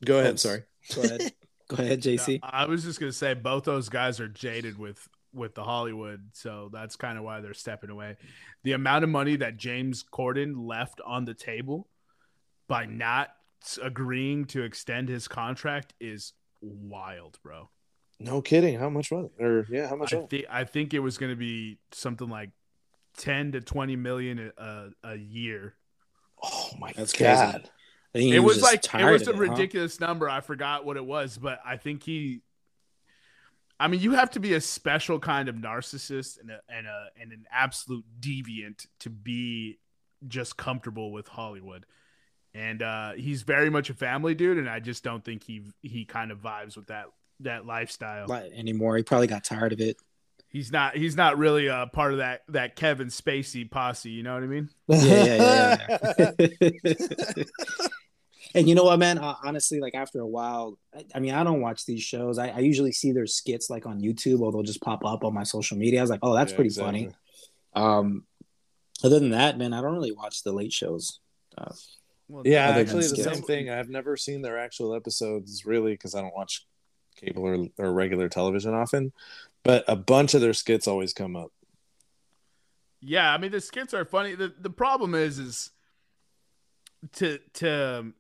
go 0.05 0.19
ahead. 0.19 0.41
Sorry. 0.41 0.62
go 0.95 1.03
ahead, 1.03 1.33
go 1.69 1.77
ahead, 1.83 2.03
JC. 2.03 2.41
I 2.43 2.65
was 2.67 2.83
just 2.83 2.99
gonna 2.99 3.12
say 3.12 3.35
both 3.35 3.65
those 3.65 3.88
guys 3.88 4.19
are 4.21 4.29
jaded 4.29 4.79
with 4.79 4.99
with 5.35 5.55
the 5.55 5.62
Hollywood, 5.62 6.31
so 6.33 6.71
that's 6.73 6.97
kind 6.97 7.19
of 7.19 7.23
why 7.25 7.41
they're 7.41 7.53
stepping 7.55 7.91
away. 7.91 8.17
The 8.65 8.73
amount 8.73 9.05
of 9.05 9.11
money 9.11 9.37
that 9.37 9.59
James 9.59 10.03
Corden 10.03 10.67
left 10.67 11.00
on 11.07 11.25
the 11.27 11.35
table 11.35 11.87
by 12.67 12.87
not 12.87 13.29
agreeing 13.83 14.45
to 14.47 14.62
extend 14.62 15.09
his 15.09 15.29
contract 15.29 15.95
is 16.00 16.33
wild, 16.61 17.38
bro. 17.43 17.71
No 18.21 18.43
kidding. 18.43 18.79
How 18.79 18.88
much 18.91 19.11
was 19.11 19.27
it? 19.27 19.43
Or 19.45 19.67
yeah, 19.71 19.88
how 19.88 19.97
much? 19.97 20.12
I 20.12 20.17
was 20.17 20.25
it? 20.25 20.31
think 20.31 20.47
I 20.50 20.65
think 20.65 20.95
it 20.95 20.99
was 21.00 21.19
going 21.19 21.31
to 21.31 21.37
be 21.37 21.79
something 21.93 22.29
like 22.29 22.50
ten 23.17 23.53
to 23.53 23.61
twenty 23.61 23.97
million 23.97 24.53
a, 24.59 24.88
a 25.05 25.17
year. 25.17 25.75
Oh 26.43 26.71
my 26.79 26.93
That's 26.97 27.12
crazy. 27.12 27.35
god. 27.35 27.71
I 28.15 28.19
think 28.19 28.35
It 28.35 28.41
was 28.41 28.59
just 28.59 28.73
like 28.73 29.00
it 29.00 29.11
was 29.11 29.29
a 29.29 29.31
of 29.31 29.41
it, 29.41 29.47
huh? 29.47 29.53
ridiculous 29.53 30.00
number. 30.00 30.29
I 30.29 30.41
forgot 30.41 30.85
what 30.85 30.97
it 30.97 31.05
was, 31.05 31.37
but 31.38 31.61
I 31.65 31.77
think 31.77 32.03
he. 32.03 32.41
I 33.81 33.87
mean, 33.87 34.00
you 34.00 34.12
have 34.12 34.31
to 34.33 34.41
be 34.41 34.55
a 34.55 34.61
special 34.61 35.21
kind 35.21 35.49
of 35.49 35.55
narcissist 35.55 36.41
and 36.41 36.50
a, 36.50 36.61
and 36.69 36.87
a 36.87 37.07
and 37.21 37.33
an 37.33 37.47
absolute 37.53 38.05
deviant 38.19 38.87
to 39.00 39.11
be 39.11 39.79
just 40.27 40.57
comfortable 40.57 41.12
with 41.12 41.29
Hollywood. 41.29 41.87
And 42.55 42.83
uh, 42.83 43.12
he's 43.12 43.43
very 43.43 43.71
much 43.71 43.90
a 43.90 43.95
family 43.95 44.35
dude, 44.35 44.59
and 44.59 44.69
I 44.69 44.81
just 44.81 45.05
don't 45.05 45.25
think 45.25 45.45
he 45.45 45.62
he 45.83 46.05
kind 46.05 46.31
of 46.31 46.38
vibes 46.38 46.76
with 46.76 46.87
that 46.87 47.07
that 47.40 47.67
lifestyle. 47.67 48.26
Like, 48.26 48.50
anymore. 48.52 48.97
He 48.97 49.02
probably 49.02 49.26
got 49.26 49.45
tired 49.45 49.73
of 49.73 49.81
it. 49.81 49.97
He's 50.49 50.73
not 50.73 50.97
he's 50.97 51.14
not 51.14 51.37
really 51.37 51.67
a 51.67 51.88
part 51.93 52.12
of 52.12 52.19
that 52.19 52.40
that 52.49 52.75
Kevin 52.75 53.09
Spacey 53.09 53.71
posse. 53.71 54.11
You 54.11 54.23
know 54.23 54.35
what 54.35 54.43
I 54.43 54.47
mean? 54.47 54.71
Yeah, 54.88 55.76
yeah, 55.87 55.99
yeah. 56.19 56.31
yeah. 56.85 57.45
and 58.55 58.69
you 58.69 58.75
know 58.75 58.85
what, 58.85 58.99
man? 58.99 59.19
Uh, 59.19 59.35
honestly, 59.45 59.78
like 59.78 59.95
after 59.95 60.21
a 60.21 60.26
while, 60.26 60.78
I, 60.97 61.05
I 61.14 61.21
mean, 61.21 61.35
I 61.35 61.45
don't 61.45 61.61
watch 61.61 61.85
these 61.85 62.02
shows. 62.02 62.38
I, 62.38 62.49
I 62.49 62.59
usually 62.61 62.92
see 62.92 63.12
their 63.12 63.27
skits 63.27 63.68
like 63.68 63.85
on 63.87 64.01
YouTube, 64.01 64.40
or 64.40 64.51
they'll 64.51 64.62
just 64.62 64.81
pop 64.81 65.05
up 65.05 65.22
on 65.22 65.35
my 65.35 65.42
social 65.42 65.77
media. 65.77 66.01
I 66.01 66.03
was 66.03 66.11
like, 66.11 66.20
oh, 66.22 66.35
that's 66.35 66.53
Yeah, 66.53 66.57
pretty 66.57 66.68
exactly. 66.68 67.11
funny. 67.75 67.87
Um, 67.87 68.25
other 69.05 69.20
than 69.20 69.31
that, 69.31 69.59
man, 69.59 69.75
I 69.75 69.83
don't 69.83 69.92
really 69.92 70.12
watch 70.12 70.42
the 70.42 70.53
late 70.53 70.72
shows. 70.72 71.20
Uh, 71.57 71.72
Well, 72.29 72.43
Yeah, 72.47 72.69
actually, 72.69 73.09
the 73.09 73.17
same 73.17 73.43
thing. 73.43 73.71
I've 73.71 73.88
never 73.88 74.17
seen 74.17 74.43
their 74.43 74.59
actual 74.59 74.95
episodes 74.95 75.64
really 75.64 75.93
because 75.93 76.14
I 76.14 76.21
don't 76.21 76.35
watch 76.35 76.67
cable 77.17 77.45
or, 77.45 77.67
or 77.79 77.93
regular 77.93 78.29
television 78.29 78.75
often. 78.75 79.12
But 79.64 79.85
a 79.88 79.97
bunch 79.97 80.35
of 80.35 80.41
their 80.41 80.53
skits 80.55 80.87
always 80.87 81.12
come 81.12 81.35
up. 81.37 81.51
Yeah, 83.01 83.33
I 83.33 83.38
mean 83.38 83.51
the 83.51 83.61
skits 83.61 83.95
are 83.95 84.05
funny. 84.05 84.35
The 84.35 84.53
the 84.61 84.71
problem 84.71 85.14
is 85.14 85.38
is 85.38 85.71
to 87.14 87.38
to 87.55 88.12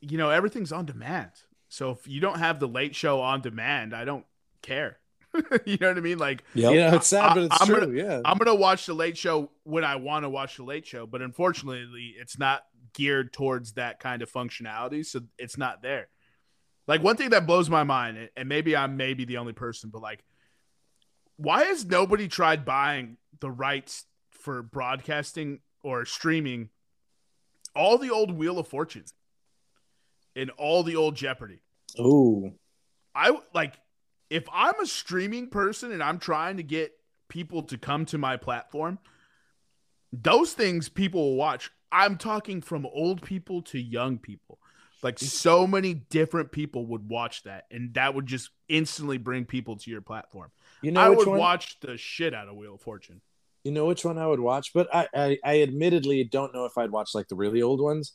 you 0.00 0.18
know 0.18 0.30
everything's 0.30 0.72
on 0.72 0.86
demand. 0.86 1.30
So 1.68 1.90
if 1.92 2.08
you 2.08 2.20
don't 2.20 2.38
have 2.38 2.58
the 2.60 2.68
late 2.68 2.94
show 2.96 3.20
on 3.20 3.42
demand, 3.42 3.94
I 3.94 4.04
don't 4.04 4.24
care. 4.62 4.98
you 5.64 5.76
know 5.80 5.88
what 5.88 5.98
I 5.98 6.00
mean? 6.00 6.18
Like 6.18 6.42
yep. 6.54 6.72
You 6.72 6.80
know, 6.80 6.94
it's 6.96 7.08
sad, 7.08 7.30
I- 7.30 7.34
but 7.34 7.42
it's 7.44 7.60
I'm 7.60 7.66
true. 7.66 7.80
gonna- 7.80 7.92
yeah. 7.96 8.20
I'm 8.24 8.38
gonna 8.38 8.54
watch 8.54 8.86
the 8.86 8.94
late 8.94 9.16
show 9.16 9.50
when 9.64 9.84
I 9.84 9.96
want 9.96 10.24
to 10.24 10.28
watch 10.30 10.56
the 10.56 10.64
late 10.64 10.86
show, 10.86 11.06
but 11.06 11.22
unfortunately, 11.22 12.14
it's 12.18 12.38
not 12.38 12.62
geared 12.92 13.32
towards 13.32 13.72
that 13.72 14.00
kind 14.00 14.22
of 14.22 14.32
functionality, 14.32 15.04
so 15.04 15.20
it's 15.38 15.58
not 15.58 15.82
there. 15.82 16.08
Like 16.86 17.02
one 17.02 17.16
thing 17.16 17.30
that 17.30 17.46
blows 17.46 17.70
my 17.70 17.84
mind, 17.84 18.30
and 18.36 18.48
maybe 18.48 18.76
I'm 18.76 18.96
maybe 18.96 19.24
the 19.24 19.36
only 19.36 19.52
person, 19.52 19.90
but 19.90 20.02
like, 20.02 20.24
why 21.36 21.64
has 21.64 21.84
nobody 21.84 22.28
tried 22.28 22.64
buying 22.64 23.16
the 23.40 23.50
rights 23.50 24.04
for 24.32 24.62
broadcasting 24.62 25.60
or 25.82 26.04
streaming 26.04 26.68
all 27.74 27.96
the 27.96 28.10
old 28.10 28.32
Wheel 28.32 28.58
of 28.58 28.68
Fortune 28.68 29.04
and 30.34 30.50
all 30.50 30.82
the 30.82 30.96
old 30.96 31.16
Jeopardy? 31.16 31.62
Ooh, 31.98 32.52
I 33.14 33.36
like 33.54 33.74
if 34.28 34.44
I'm 34.52 34.78
a 34.80 34.86
streaming 34.86 35.48
person 35.48 35.92
and 35.92 36.02
I'm 36.02 36.18
trying 36.18 36.56
to 36.58 36.62
get 36.62 36.92
people 37.28 37.62
to 37.64 37.78
come 37.78 38.04
to 38.06 38.18
my 38.18 38.36
platform, 38.36 38.98
those 40.12 40.52
things 40.52 40.88
people 40.88 41.20
will 41.22 41.36
watch. 41.36 41.70
I'm 41.92 42.16
talking 42.16 42.60
from 42.60 42.86
old 42.86 43.22
people 43.22 43.62
to 43.62 43.80
young 43.80 44.18
people. 44.18 44.58
Like 45.02 45.18
so 45.18 45.66
many 45.66 45.94
different 45.94 46.52
people 46.52 46.84
would 46.86 47.08
watch 47.08 47.44
that, 47.44 47.64
and 47.70 47.94
that 47.94 48.14
would 48.14 48.26
just 48.26 48.50
instantly 48.68 49.16
bring 49.16 49.46
people 49.46 49.76
to 49.76 49.90
your 49.90 50.02
platform. 50.02 50.50
You 50.82 50.92
know 50.92 51.00
I 51.00 51.08
would 51.08 51.26
one? 51.26 51.38
watch 51.38 51.80
the 51.80 51.96
shit 51.96 52.34
out 52.34 52.48
of 52.48 52.56
Wheel 52.56 52.74
of 52.74 52.82
Fortune. 52.82 53.22
You 53.64 53.72
know 53.72 53.86
which 53.86 54.04
one 54.04 54.18
I 54.18 54.26
would 54.26 54.40
watch, 54.40 54.72
but 54.74 54.94
I, 54.94 55.08
I, 55.14 55.38
I 55.44 55.62
admittedly 55.62 56.24
don't 56.24 56.54
know 56.54 56.66
if 56.66 56.76
I'd 56.76 56.90
watch 56.90 57.14
like 57.14 57.28
the 57.28 57.34
really 57.34 57.62
old 57.62 57.80
ones, 57.80 58.12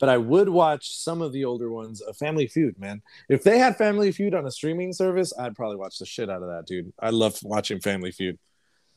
but 0.00 0.08
I 0.08 0.18
would 0.18 0.48
watch 0.48 0.90
some 0.90 1.22
of 1.22 1.32
the 1.32 1.44
older 1.44 1.70
ones. 1.70 2.00
A 2.00 2.14
Family 2.14 2.46
Feud, 2.46 2.78
man. 2.78 3.02
If 3.28 3.42
they 3.42 3.58
had 3.58 3.76
Family 3.76 4.10
Feud 4.10 4.34
on 4.34 4.46
a 4.46 4.50
streaming 4.50 4.92
service, 4.92 5.32
I'd 5.38 5.54
probably 5.54 5.76
watch 5.76 5.98
the 5.98 6.06
shit 6.06 6.30
out 6.30 6.42
of 6.42 6.48
that, 6.48 6.66
dude. 6.66 6.92
I 6.98 7.10
love 7.10 7.38
watching 7.42 7.80
Family 7.80 8.10
Feud. 8.10 8.38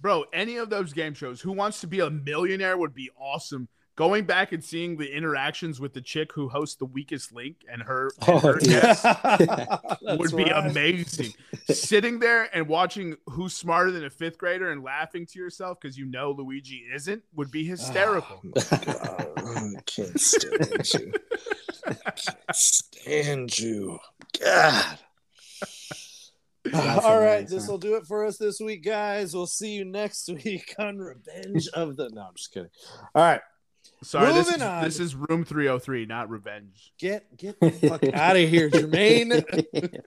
Bro, 0.02 0.26
any 0.34 0.58
of 0.58 0.70
those 0.70 0.94
game 0.94 1.14
shows, 1.14 1.42
Who 1.42 1.52
Wants 1.52 1.82
to 1.82 1.88
Be 1.88 2.00
a 2.00 2.10
Millionaire 2.10 2.78
would 2.78 2.94
be 2.94 3.10
awesome. 3.18 3.68
Going 3.96 4.26
back 4.26 4.52
and 4.52 4.62
seeing 4.62 4.98
the 4.98 5.10
interactions 5.16 5.80
with 5.80 5.94
the 5.94 6.02
chick 6.02 6.34
who 6.34 6.50
hosts 6.50 6.76
the 6.76 6.86
weakest 6.86 7.32
link 7.34 7.58
and 7.72 7.82
her, 7.84 8.12
and 8.28 8.30
Oh, 8.30 8.40
her 8.40 8.60
dude. 8.60 8.70
guests 8.72 9.04
That's 9.04 10.02
would 10.04 10.36
be 10.36 10.44
right. 10.52 10.70
amazing. 10.70 11.34
Sitting 11.70 12.20
there 12.20 12.50
and 12.54 12.68
watching 12.68 13.16
who's 13.28 13.54
smarter 13.54 13.92
than 13.92 14.04
a 14.04 14.10
fifth 14.10 14.38
grader 14.38 14.72
and 14.72 14.84
laughing 14.84 15.26
to 15.28 15.40
yourself 15.40 15.80
because 15.80 15.98
you 15.98 16.06
know 16.06 16.32
Luigi 16.32 16.84
isn't 16.94 17.24
would 17.36 17.52
be 17.52 17.66
ah, 17.68 17.72
hysterical. 17.72 18.42
Oh, 18.44 19.34
my 19.38 19.76
I 19.78 19.82
can't 19.86 20.20
stand 20.20 20.94
you. 20.94 21.14
I 21.88 21.94
can't 21.94 22.38
stand 22.54 23.58
you. 23.60 23.98
God. 24.42 25.00
That's 26.66 27.06
All 27.06 27.20
right, 27.20 27.48
this 27.48 27.68
will 27.68 27.78
do 27.78 27.96
it 27.96 28.08
for 28.08 28.26
us 28.26 28.38
this 28.38 28.60
week, 28.60 28.84
guys. 28.84 29.34
We'll 29.36 29.46
see 29.48 29.70
you 29.74 29.86
next 29.86 30.28
week 30.44 30.74
on 30.80 30.98
Revenge 30.98 31.68
of 31.70 31.96
the. 31.96 32.10
No, 32.10 32.22
I'm 32.24 32.36
just 32.36 32.52
kidding. 32.52 32.72
All 33.14 33.22
right, 33.24 33.42
Sorry, 34.04 34.34
this 34.34 34.50
is, 34.50 34.58
this 34.58 35.00
is 35.00 35.16
room 35.16 35.44
303, 35.44 36.06
not 36.06 36.30
revenge. 36.30 36.94
get 37.00 37.36
get 37.38 37.60
the 37.60 37.72
fuck 37.72 38.04
out 38.14 38.36
of 38.36 38.50
here, 38.50 38.70
Jermaine. 38.70 39.44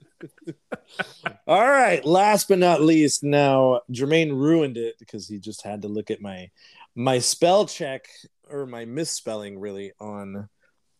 All 1.47 1.67
right, 1.67 2.03
last 2.05 2.47
but 2.47 2.59
not 2.59 2.81
least, 2.81 3.23
now 3.23 3.81
Jermaine 3.91 4.31
ruined 4.31 4.77
it 4.77 4.95
because 4.99 5.27
he 5.27 5.39
just 5.39 5.63
had 5.63 5.81
to 5.81 5.87
look 5.87 6.11
at 6.11 6.21
my 6.21 6.49
my 6.95 7.19
spell 7.19 7.65
check 7.65 8.07
or 8.49 8.65
my 8.65 8.85
misspelling 8.85 9.59
really 9.59 9.91
on 9.99 10.49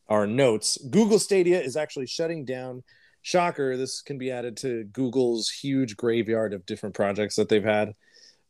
our 0.07 0.27
notes. 0.27 0.77
Google 0.89 1.19
Stadia 1.19 1.61
is 1.61 1.77
actually 1.77 2.07
shutting 2.07 2.45
down. 2.45 2.83
Shocker, 3.21 3.77
this 3.77 4.01
can 4.01 4.17
be 4.17 4.31
added 4.31 4.57
to 4.57 4.85
Google's 4.85 5.49
huge 5.49 5.97
graveyard 5.97 6.53
of 6.53 6.65
different 6.65 6.95
projects 6.95 7.35
that 7.35 7.49
they've 7.49 7.63
had. 7.63 7.93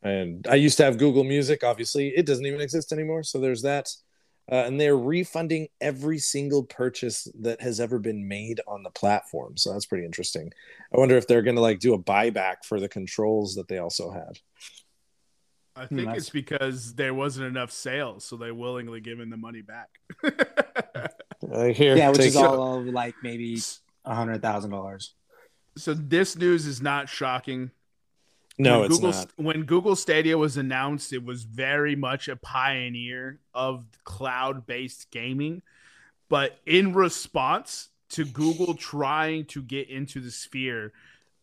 And 0.02 0.48
I 0.48 0.56
used 0.56 0.78
to 0.78 0.86
have 0.86 0.98
Google 0.98 1.24
Music, 1.24 1.64
obviously. 1.64 2.10
It 2.10 2.26
doesn't 2.26 2.46
even 2.46 2.62
exist 2.62 2.92
anymore. 2.92 3.24
So 3.24 3.40
there's 3.40 3.64
that. 3.64 3.90
Uh, 4.52 4.56
and 4.56 4.80
they're 4.80 4.98
refunding 4.98 5.68
every 5.80 6.18
single 6.18 6.64
purchase 6.64 7.28
that 7.40 7.62
has 7.62 7.80
ever 7.80 8.00
been 8.00 8.28
made 8.28 8.62
on 8.68 8.84
the 8.84 8.90
platform. 8.90 9.58
So 9.58 9.72
that's 9.72 9.86
pretty 9.86 10.06
interesting. 10.06 10.52
I 10.94 11.00
wonder 11.00 11.18
if 11.18 11.28
they're 11.28 11.42
going 11.42 11.56
to 11.56 11.62
like 11.62 11.80
do 11.80 11.94
a 11.94 12.00
buyback 12.00 12.66
for 12.66 12.80
the 12.80 12.90
controls 12.90 13.56
that 13.56 13.68
they 13.68 13.78
also 13.78 14.12
had. 14.12 14.40
I 15.76 15.86
think 15.86 16.08
nice. 16.08 16.18
it's 16.18 16.30
because 16.30 16.94
there 16.96 17.14
wasn't 17.14 17.48
enough 17.48 17.72
sales, 17.72 18.26
so 18.26 18.36
they 18.36 18.52
willingly 18.52 19.00
giving 19.00 19.30
the 19.30 19.38
money 19.38 19.62
back. 19.62 19.90
Uh, 21.50 21.68
here, 21.68 21.96
yeah, 21.96 22.10
which 22.10 22.20
is 22.20 22.36
it. 22.36 22.44
all 22.44 22.80
of 22.80 22.86
like 22.86 23.16
maybe 23.24 23.58
a 24.04 24.14
hundred 24.14 24.42
thousand 24.42 24.72
dollars. 24.72 25.16
so 25.78 25.94
this 25.94 26.36
news 26.36 26.66
is 26.66 26.82
not 26.82 27.08
shocking. 27.08 27.72
No, 28.60 28.82
when 28.82 28.86
it's 28.92 28.98
Google, 28.98 29.12
not. 29.12 29.32
When 29.38 29.64
Google 29.64 29.96
Stadia 29.96 30.38
was 30.38 30.58
announced, 30.58 31.14
it 31.14 31.24
was 31.24 31.44
very 31.44 31.96
much 31.96 32.28
a 32.28 32.36
pioneer 32.36 33.40
of 33.54 33.86
cloud-based 34.04 35.10
gaming. 35.12 35.62
But 36.28 36.60
in 36.66 36.94
response 36.94 37.88
to 38.10 38.26
Google 38.26 38.74
trying 38.76 39.46
to 39.46 39.62
get 39.62 39.90
into 39.90 40.20
the 40.20 40.30
sphere, 40.30 40.92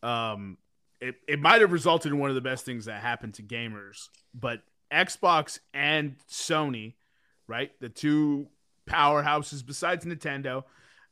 um, 0.03 0.57
it, 1.01 1.15
it 1.27 1.41
might 1.41 1.61
have 1.61 1.71
resulted 1.71 2.11
in 2.11 2.19
one 2.19 2.29
of 2.29 2.35
the 2.35 2.41
best 2.41 2.65
things 2.65 2.85
that 2.85 3.01
happened 3.01 3.33
to 3.35 3.43
gamers. 3.43 4.09
But 4.35 4.61
Xbox 4.91 5.59
and 5.73 6.15
Sony, 6.29 6.93
right, 7.47 7.71
the 7.79 7.89
two 7.89 8.47
powerhouses 8.87 9.65
besides 9.65 10.05
Nintendo, 10.05 10.63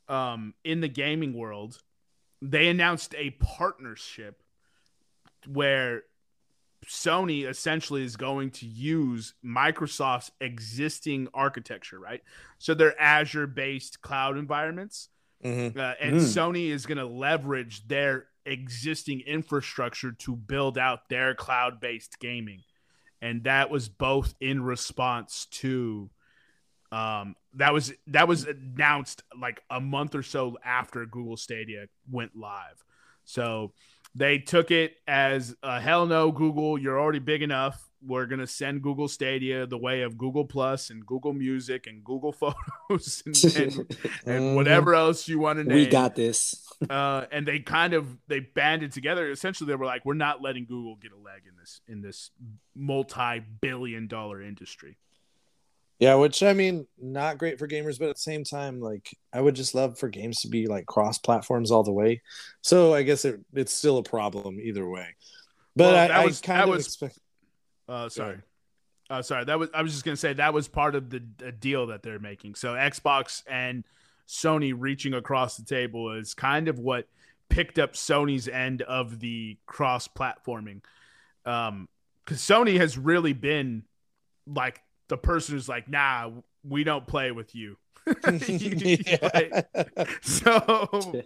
um, 0.07 0.53
in 0.63 0.81
the 0.81 0.87
gaming 0.87 1.33
world, 1.33 1.81
they 2.43 2.67
announced 2.67 3.15
a 3.17 3.31
partnership 3.31 4.43
where 5.47 6.03
Sony 6.87 7.47
essentially 7.47 8.03
is 8.03 8.15
going 8.15 8.51
to 8.51 8.65
use 8.67 9.33
Microsoft's 9.43 10.31
existing 10.39 11.27
architecture, 11.33 11.99
right? 11.99 12.21
So 12.59 12.73
they're 12.73 12.99
Azure 13.01 13.47
based 13.47 14.01
cloud 14.01 14.37
environments. 14.37 15.09
Mhm. 15.43 15.75
Uh, 15.75 15.95
and 15.99 16.17
Hmm. 16.17 16.21
Sony 16.25 16.69
is 16.69 16.85
going 16.85 16.97
to 16.97 17.05
leverage 17.05 17.87
their 17.87 18.27
existing 18.45 19.21
infrastructure 19.21 20.11
to 20.11 20.35
build 20.35 20.77
out 20.77 21.09
their 21.09 21.33
cloud 21.33 21.79
based 21.79 22.19
gaming. 22.19 22.61
And 23.21 23.43
that 23.45 23.71
was 23.71 23.89
both 23.89 24.35
in 24.39 24.61
response 24.63 25.47
to 25.51 26.09
um 26.91 27.35
that 27.55 27.73
was 27.73 27.91
that 28.05 28.27
was 28.27 28.45
announced 28.45 29.23
like 29.39 29.59
a 29.71 29.81
month 29.81 30.13
or 30.13 30.21
so 30.21 30.55
after 30.63 31.03
Google 31.07 31.35
Stadia 31.35 31.87
went 32.09 32.35
live. 32.35 32.83
So 33.23 33.73
they 34.15 34.37
took 34.37 34.71
it 34.71 34.95
as 35.07 35.55
a 35.61 35.79
hell 35.79 36.05
no 36.05 36.31
Google, 36.31 36.77
you're 36.77 36.99
already 36.99 37.19
big 37.19 37.41
enough. 37.41 37.89
We're 38.01 38.27
gonna 38.27 38.47
send 38.47 38.81
Google 38.81 39.07
Stadia 39.07 39.65
the 39.65 39.77
way 39.77 40.03
of 40.03 40.17
Google 40.17 40.45
Plus 40.45 40.89
and 40.89 41.05
Google 41.05 41.33
Music 41.33 41.87
and 41.87 42.03
Google 42.03 42.31
Photos 42.89 43.23
and, 43.25 43.55
and, 43.55 43.97
and 44.25 44.55
whatever 44.55 44.95
else 44.95 45.27
you 45.27 45.39
want 45.39 45.59
to 45.59 45.65
name. 45.65 45.75
we 45.75 45.87
got 45.87 46.15
this. 46.15 46.65
uh, 46.89 47.25
and 47.31 47.47
they 47.47 47.59
kind 47.59 47.93
of 47.93 48.17
they 48.27 48.39
banded 48.39 48.91
together. 48.91 49.29
Essentially, 49.29 49.67
they 49.67 49.75
were 49.75 49.85
like, 49.85 50.05
"We're 50.05 50.13
not 50.13 50.41
letting 50.41 50.65
Google 50.65 50.95
get 50.95 51.11
a 51.11 51.17
leg 51.17 51.41
in 51.47 51.55
this 51.59 51.81
in 51.87 52.01
this 52.01 52.31
multi-billion 52.75 54.07
dollar 54.07 54.41
industry." 54.41 54.97
Yeah, 55.99 56.15
which 56.15 56.43
I 56.43 56.51
mean, 56.53 56.87
not 57.01 57.37
great 57.37 57.57
for 57.57 57.67
gamers, 57.67 57.97
but 57.97 58.09
at 58.09 58.15
the 58.15 58.21
same 58.21 58.43
time, 58.43 58.81
like 58.81 59.15
I 59.31 59.39
would 59.39 59.55
just 59.55 59.73
love 59.75 59.97
for 59.97 60.09
games 60.09 60.41
to 60.41 60.49
be 60.49 60.67
like 60.67 60.85
cross 60.85 61.17
platforms 61.17 61.71
all 61.71 61.83
the 61.83 61.93
way. 61.93 62.21
So 62.61 62.93
I 62.93 63.03
guess 63.03 63.23
it, 63.23 63.39
it's 63.53 63.73
still 63.73 63.97
a 63.97 64.03
problem 64.03 64.59
either 64.59 64.87
way. 64.89 65.15
But 65.75 65.83
Well, 65.85 65.95
I, 65.95 66.07
that 66.07 66.11
I 66.11 66.25
was- 66.25 66.41
kind 66.41 66.61
of 66.63 66.69
was- 66.69 66.85
expect. 66.85 67.19
Uh, 67.87 68.09
sorry. 68.09 68.39
Uh, 69.09 69.21
sorry. 69.21 69.45
That 69.45 69.59
was 69.59 69.69
I 69.73 69.83
was 69.83 69.93
just 69.93 70.03
gonna 70.03 70.17
say 70.17 70.33
that 70.33 70.53
was 70.53 70.67
part 70.67 70.95
of 70.95 71.09
the, 71.11 71.21
the 71.37 71.51
deal 71.51 71.87
that 71.87 72.01
they're 72.03 72.19
making. 72.19 72.55
So 72.55 72.73
Xbox 72.73 73.43
and 73.47 73.85
Sony 74.27 74.73
reaching 74.75 75.13
across 75.13 75.55
the 75.57 75.63
table 75.63 76.11
is 76.13 76.33
kind 76.33 76.67
of 76.67 76.79
what 76.79 77.07
picked 77.47 77.77
up 77.77 77.93
Sony's 77.93 78.47
end 78.47 78.81
of 78.81 79.19
the 79.19 79.57
cross 79.67 80.07
platforming. 80.07 80.81
Um, 81.45 81.87
because 82.25 82.39
Sony 82.41 82.77
has 82.77 82.97
really 82.97 83.33
been 83.33 83.83
like 84.47 84.81
the 85.07 85.17
person 85.17 85.55
who's 85.55 85.69
like, 85.69 85.87
nah, 85.89 86.31
we 86.63 86.83
don't 86.83 87.05
play 87.07 87.31
with 87.31 87.53
you. 87.55 87.77
yeah. 88.47 89.61
so 90.21 91.23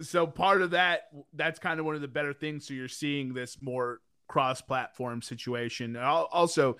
so 0.00 0.26
part 0.26 0.62
of 0.62 0.70
that 0.70 1.08
that's 1.34 1.58
kind 1.58 1.78
of 1.80 1.86
one 1.86 1.94
of 1.94 2.00
the 2.00 2.08
better 2.08 2.32
things 2.32 2.66
so 2.66 2.74
you're 2.74 2.88
seeing 2.88 3.34
this 3.34 3.58
more 3.60 4.00
cross-platform 4.28 5.20
situation 5.22 5.94
Al- 5.96 6.28
also 6.32 6.76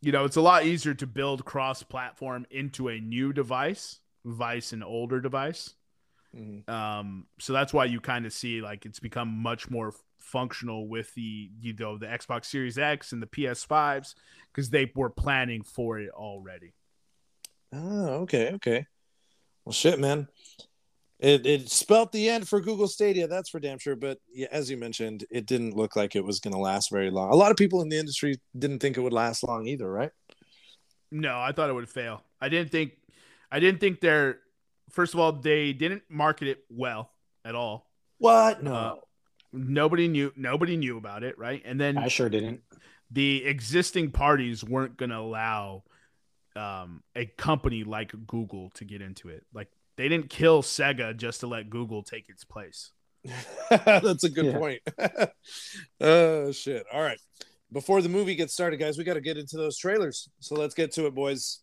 you 0.00 0.12
know 0.12 0.24
it's 0.24 0.36
a 0.36 0.40
lot 0.40 0.64
easier 0.64 0.94
to 0.94 1.06
build 1.08 1.44
cross-platform 1.44 2.46
into 2.50 2.88
a 2.88 3.00
new 3.00 3.32
device 3.32 3.98
vice 4.24 4.72
an 4.72 4.82
older 4.82 5.20
device 5.20 5.74
Mhm. 6.36 6.66
um 6.68 7.26
so 7.40 7.52
that's 7.52 7.74
why 7.74 7.84
you 7.84 8.00
kind 8.00 8.24
of 8.26 8.32
see 8.32 8.62
like 8.62 8.86
it's 8.86 9.00
become 9.00 9.28
much 9.28 9.68
more 9.70 9.92
functional 10.22 10.88
with 10.88 11.12
the 11.14 11.50
you 11.60 11.74
know 11.78 11.98
the 11.98 12.06
xbox 12.06 12.46
series 12.46 12.78
x 12.78 13.12
and 13.12 13.22
the 13.22 13.26
ps5s 13.26 14.14
because 14.52 14.70
they 14.70 14.90
were 14.94 15.10
planning 15.10 15.62
for 15.62 15.98
it 15.98 16.10
already 16.10 16.72
Oh, 17.72 18.06
okay, 18.22 18.52
okay. 18.54 18.86
Well, 19.64 19.72
shit, 19.72 19.98
man. 19.98 20.28
It 21.18 21.46
it 21.46 21.70
spelt 21.70 22.10
the 22.10 22.28
end 22.28 22.48
for 22.48 22.60
Google 22.60 22.88
Stadia, 22.88 23.28
that's 23.28 23.48
for 23.48 23.60
damn 23.60 23.78
sure. 23.78 23.94
But 23.94 24.18
yeah, 24.32 24.48
as 24.50 24.70
you 24.70 24.76
mentioned, 24.76 25.24
it 25.30 25.46
didn't 25.46 25.76
look 25.76 25.94
like 25.94 26.16
it 26.16 26.24
was 26.24 26.40
going 26.40 26.52
to 26.52 26.58
last 26.58 26.90
very 26.90 27.10
long. 27.10 27.30
A 27.30 27.36
lot 27.36 27.52
of 27.52 27.56
people 27.56 27.80
in 27.80 27.88
the 27.88 27.98
industry 27.98 28.40
didn't 28.58 28.80
think 28.80 28.96
it 28.96 29.00
would 29.00 29.12
last 29.12 29.44
long 29.44 29.66
either, 29.66 29.90
right? 29.90 30.10
No, 31.12 31.38
I 31.38 31.52
thought 31.52 31.70
it 31.70 31.74
would 31.74 31.88
fail. 31.88 32.24
I 32.40 32.48
didn't 32.48 32.72
think 32.72 32.92
I 33.50 33.60
didn't 33.60 33.80
think 33.80 34.00
they're 34.00 34.40
first 34.90 35.14
of 35.14 35.20
all, 35.20 35.32
they 35.32 35.72
didn't 35.72 36.02
market 36.08 36.48
it 36.48 36.64
well 36.68 37.12
at 37.44 37.54
all. 37.54 37.88
What? 38.18 38.66
Uh, 38.66 38.96
nobody 39.52 40.08
knew 40.08 40.32
nobody 40.36 40.76
knew 40.76 40.96
about 40.98 41.22
it, 41.22 41.38
right? 41.38 41.62
And 41.64 41.80
then 41.80 41.98
I 41.98 42.08
sure 42.08 42.28
didn't. 42.28 42.60
the 43.10 43.44
existing 43.44 44.10
parties 44.10 44.62
weren't 44.64 44.96
going 44.96 45.10
to 45.10 45.18
allow 45.18 45.84
um, 46.56 47.02
a 47.16 47.26
company 47.26 47.84
like 47.84 48.12
Google 48.26 48.70
to 48.74 48.84
get 48.84 49.00
into 49.02 49.28
it. 49.28 49.44
Like 49.54 49.68
they 49.96 50.08
didn't 50.08 50.30
kill 50.30 50.62
Sega 50.62 51.16
just 51.16 51.40
to 51.40 51.46
let 51.46 51.70
Google 51.70 52.02
take 52.02 52.28
its 52.28 52.44
place. 52.44 52.90
That's 53.70 54.24
a 54.24 54.28
good 54.30 54.46
Yeah. 54.46 54.58
point. 54.58 54.80
oh 56.00 56.52
shit. 56.52 56.84
All 56.92 57.02
right. 57.02 57.18
Before 57.72 58.02
the 58.02 58.08
movie 58.10 58.34
gets 58.34 58.52
started, 58.52 58.76
guys, 58.78 58.98
we 58.98 59.04
got 59.04 59.14
to 59.14 59.22
get 59.22 59.38
into 59.38 59.56
those 59.56 59.78
trailers. 59.78 60.28
So 60.40 60.56
let's 60.56 60.74
get 60.74 60.92
to 60.94 61.06
it, 61.06 61.14
boys. 61.14 61.61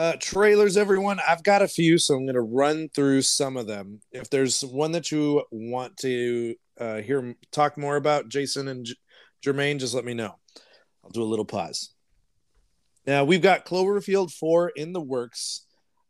Uh, 0.00 0.16
trailers, 0.18 0.78
everyone. 0.78 1.20
I've 1.28 1.42
got 1.42 1.60
a 1.60 1.68
few, 1.68 1.98
so 1.98 2.14
I'm 2.14 2.24
going 2.24 2.34
to 2.34 2.40
run 2.40 2.88
through 2.94 3.20
some 3.20 3.58
of 3.58 3.66
them. 3.66 4.00
If 4.12 4.30
there's 4.30 4.62
one 4.62 4.92
that 4.92 5.12
you 5.12 5.44
want 5.50 5.98
to 5.98 6.54
uh, 6.80 6.96
hear 7.02 7.34
talk 7.52 7.76
more 7.76 7.96
about, 7.96 8.30
Jason 8.30 8.68
and 8.68 8.86
J- 8.86 8.94
Jermaine, 9.44 9.78
just 9.78 9.92
let 9.92 10.06
me 10.06 10.14
know. 10.14 10.36
I'll 11.04 11.10
do 11.10 11.22
a 11.22 11.24
little 11.24 11.44
pause. 11.44 11.92
Now 13.06 13.24
we've 13.24 13.42
got 13.42 13.66
Cloverfield 13.66 14.32
4 14.32 14.70
in 14.70 14.94
the 14.94 15.02
works, 15.02 15.66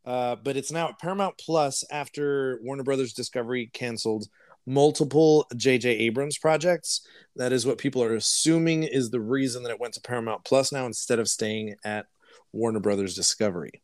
uh, 0.07 0.37
but 0.37 0.57
it's 0.57 0.71
now 0.71 0.91
at 0.91 1.01
Paramount 1.01 1.35
Plus 1.45 1.83
after 1.91 2.61
Warner 2.63 2.85
Brothers 2.85 3.13
Discovery 3.13 3.71
canceled 3.73 4.29
multiple 4.69 5.49
J.J. 5.57 5.91
Abrams 5.91 6.39
projects. 6.39 7.05
That 7.35 7.53
is 7.53 7.67
what 7.67 7.79
people 7.79 8.05
are 8.05 8.15
assuming 8.15 8.85
is 8.85 9.11
the 9.11 9.21
reason 9.21 9.65
that 9.65 9.71
it 9.71 9.81
went 9.81 9.95
to 9.95 10.01
Paramount 10.01 10.45
Plus 10.45 10.71
now 10.71 10.87
instead 10.87 11.19
of 11.19 11.29
staying 11.29 11.75
at 11.85 12.07
Warner 12.53 12.81
Brothers 12.81 13.15
Discovery. 13.15 13.83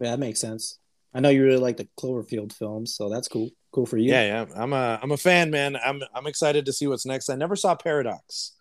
Yeah, 0.00 0.10
that 0.10 0.18
makes 0.18 0.40
sense. 0.40 0.78
I 1.14 1.20
know 1.20 1.28
you 1.28 1.44
really 1.44 1.58
like 1.60 1.76
the 1.76 1.88
Cloverfield 1.98 2.52
films, 2.52 2.94
so 2.96 3.08
that's 3.08 3.28
cool. 3.28 3.50
Cool 3.72 3.86
for 3.86 3.96
you. 3.98 4.10
Yeah, 4.10 4.24
yeah. 4.46 4.46
I'm 4.56 4.72
a 4.72 4.98
I'm 5.02 5.12
a 5.12 5.16
fan, 5.16 5.50
man. 5.50 5.76
I'm 5.76 6.02
I'm 6.14 6.26
excited 6.26 6.66
to 6.66 6.72
see 6.72 6.86
what's 6.86 7.06
next. 7.06 7.28
I 7.30 7.36
never 7.36 7.56
saw 7.56 7.74
Paradox. 7.74 8.52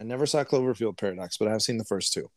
I 0.00 0.04
never 0.04 0.26
saw 0.26 0.44
Cloverfield 0.44 0.98
Paradox, 0.98 1.36
but 1.38 1.48
I've 1.48 1.62
seen 1.62 1.78
the 1.78 1.84
first 1.84 2.12
two. 2.12 2.30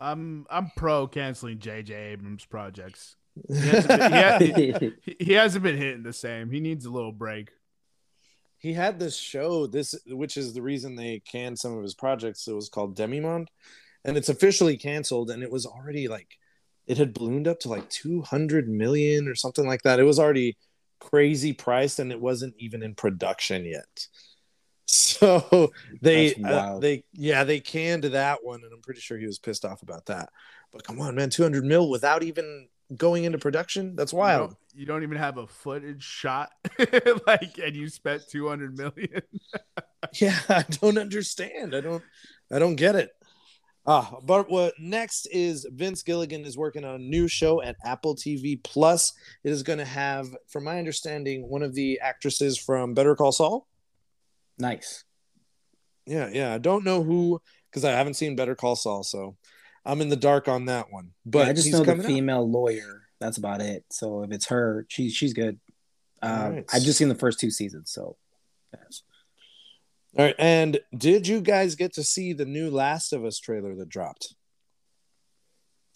I'm 0.00 0.46
I'm 0.50 0.70
pro 0.76 1.06
canceling 1.06 1.58
J.J. 1.58 1.94
Abrams 1.94 2.44
projects. 2.44 3.16
He 3.48 3.54
hasn't 3.58 3.88
been, 3.98 4.54
he 4.54 4.70
ha- 4.72 4.78
he- 5.04 5.16
he 5.24 5.32
hasn't 5.32 5.62
been 5.62 5.76
hitting 5.76 6.02
the 6.02 6.12
same. 6.12 6.50
He 6.50 6.60
needs 6.60 6.84
a 6.84 6.90
little 6.90 7.12
break. 7.12 7.50
He 8.58 8.72
had 8.72 8.98
this 9.00 9.16
show, 9.16 9.66
this 9.66 9.94
which 10.06 10.36
is 10.36 10.54
the 10.54 10.62
reason 10.62 10.94
they 10.96 11.20
canned 11.20 11.58
some 11.58 11.76
of 11.76 11.82
his 11.82 11.94
projects. 11.94 12.46
It 12.46 12.52
was 12.54 12.68
called 12.68 12.96
Demimonde, 12.96 13.48
and 14.04 14.16
it's 14.16 14.28
officially 14.28 14.76
canceled. 14.76 15.30
And 15.30 15.42
it 15.42 15.50
was 15.50 15.66
already 15.66 16.08
like 16.08 16.28
it 16.86 16.98
had 16.98 17.14
ballooned 17.14 17.48
up 17.48 17.60
to 17.60 17.68
like 17.68 17.88
200 17.90 18.68
million 18.68 19.28
or 19.28 19.34
something 19.34 19.66
like 19.66 19.82
that. 19.82 20.00
It 20.00 20.04
was 20.04 20.18
already 20.18 20.56
crazy 21.00 21.52
priced, 21.52 21.98
and 21.98 22.12
it 22.12 22.20
wasn't 22.20 22.54
even 22.58 22.82
in 22.82 22.94
production 22.94 23.64
yet. 23.64 24.06
So 24.86 25.72
they 26.02 26.34
uh, 26.44 26.78
they 26.78 27.04
yeah 27.12 27.44
they 27.44 27.60
canned 27.60 28.04
that 28.04 28.44
one, 28.44 28.62
and 28.62 28.72
I'm 28.72 28.82
pretty 28.82 29.00
sure 29.00 29.16
he 29.16 29.26
was 29.26 29.38
pissed 29.38 29.64
off 29.64 29.82
about 29.82 30.06
that. 30.06 30.28
But 30.72 30.84
come 30.84 31.00
on, 31.00 31.14
man, 31.14 31.30
200 31.30 31.64
mil 31.64 31.88
without 31.88 32.22
even 32.22 32.68
going 32.96 33.24
into 33.24 33.38
production. 33.38 33.96
That's 33.96 34.12
You 34.18 34.18
wild. 34.18 34.50
don't, 34.50 34.56
you 34.74 34.86
don't 34.86 35.02
even 35.02 35.16
have 35.18 35.38
a 35.38 35.46
footage 35.46 36.02
shot, 36.02 36.50
like, 37.26 37.58
and 37.58 37.74
you 37.76 37.88
spent 37.88 38.28
two 38.28 38.48
hundred 38.48 38.76
million. 38.76 39.22
Yeah, 40.20 40.38
I 40.48 40.62
don't 40.68 40.98
understand. 40.98 41.74
I 41.74 41.80
don't 41.80 42.02
I 42.50 42.58
don't 42.58 42.76
get 42.76 42.96
it. 42.96 43.10
Ah, 43.84 44.16
but 44.22 44.48
what 44.48 44.74
next 44.78 45.26
is 45.26 45.66
Vince 45.72 46.02
Gilligan 46.04 46.44
is 46.44 46.56
working 46.56 46.84
on 46.84 46.94
a 46.94 46.98
new 46.98 47.26
show 47.26 47.60
at 47.62 47.76
Apple 47.84 48.14
TV 48.14 48.62
Plus. 48.62 49.12
It 49.42 49.50
is 49.50 49.64
going 49.64 49.80
to 49.80 49.84
have, 49.84 50.28
from 50.46 50.64
my 50.64 50.78
understanding, 50.78 51.48
one 51.48 51.62
of 51.62 51.74
the 51.74 51.98
actresses 52.00 52.56
from 52.56 52.94
Better 52.94 53.16
Call 53.16 53.32
Saul. 53.32 53.66
Nice. 54.56 55.02
Yeah, 56.06 56.30
yeah. 56.32 56.54
I 56.54 56.58
don't 56.58 56.84
know 56.84 57.02
who 57.02 57.42
because 57.70 57.84
I 57.84 57.90
haven't 57.90 58.14
seen 58.14 58.36
Better 58.36 58.54
Call 58.54 58.76
Saul, 58.76 59.02
so 59.02 59.36
I'm 59.84 60.00
in 60.00 60.10
the 60.10 60.16
dark 60.16 60.46
on 60.46 60.66
that 60.66 60.92
one. 60.92 61.10
But 61.26 61.40
yeah, 61.40 61.48
I 61.48 61.52
just 61.52 61.66
he's 61.66 61.72
know 61.74 61.80
the 61.80 61.86
coming 61.86 62.04
out. 62.04 62.08
female 62.08 62.48
lawyer. 62.48 63.02
That's 63.20 63.38
about 63.38 63.60
it. 63.60 63.84
So 63.90 64.22
if 64.22 64.30
it's 64.30 64.46
her, 64.48 64.86
she's 64.88 65.12
she's 65.12 65.32
good. 65.32 65.58
Uh, 66.22 66.26
Alright. 66.26 66.64
I've 66.72 66.82
just 66.82 66.98
seen 66.98 67.08
the 67.08 67.16
first 67.16 67.40
two 67.40 67.50
seasons, 67.50 67.90
so 67.90 68.16
yes. 68.74 69.02
All 70.18 70.26
right, 70.26 70.34
and 70.38 70.78
did 70.96 71.26
you 71.26 71.40
guys 71.40 71.74
get 71.74 71.94
to 71.94 72.02
see 72.02 72.34
the 72.34 72.44
new 72.44 72.70
Last 72.70 73.12
of 73.14 73.24
Us 73.24 73.38
trailer 73.38 73.74
that 73.76 73.88
dropped? 73.88 74.34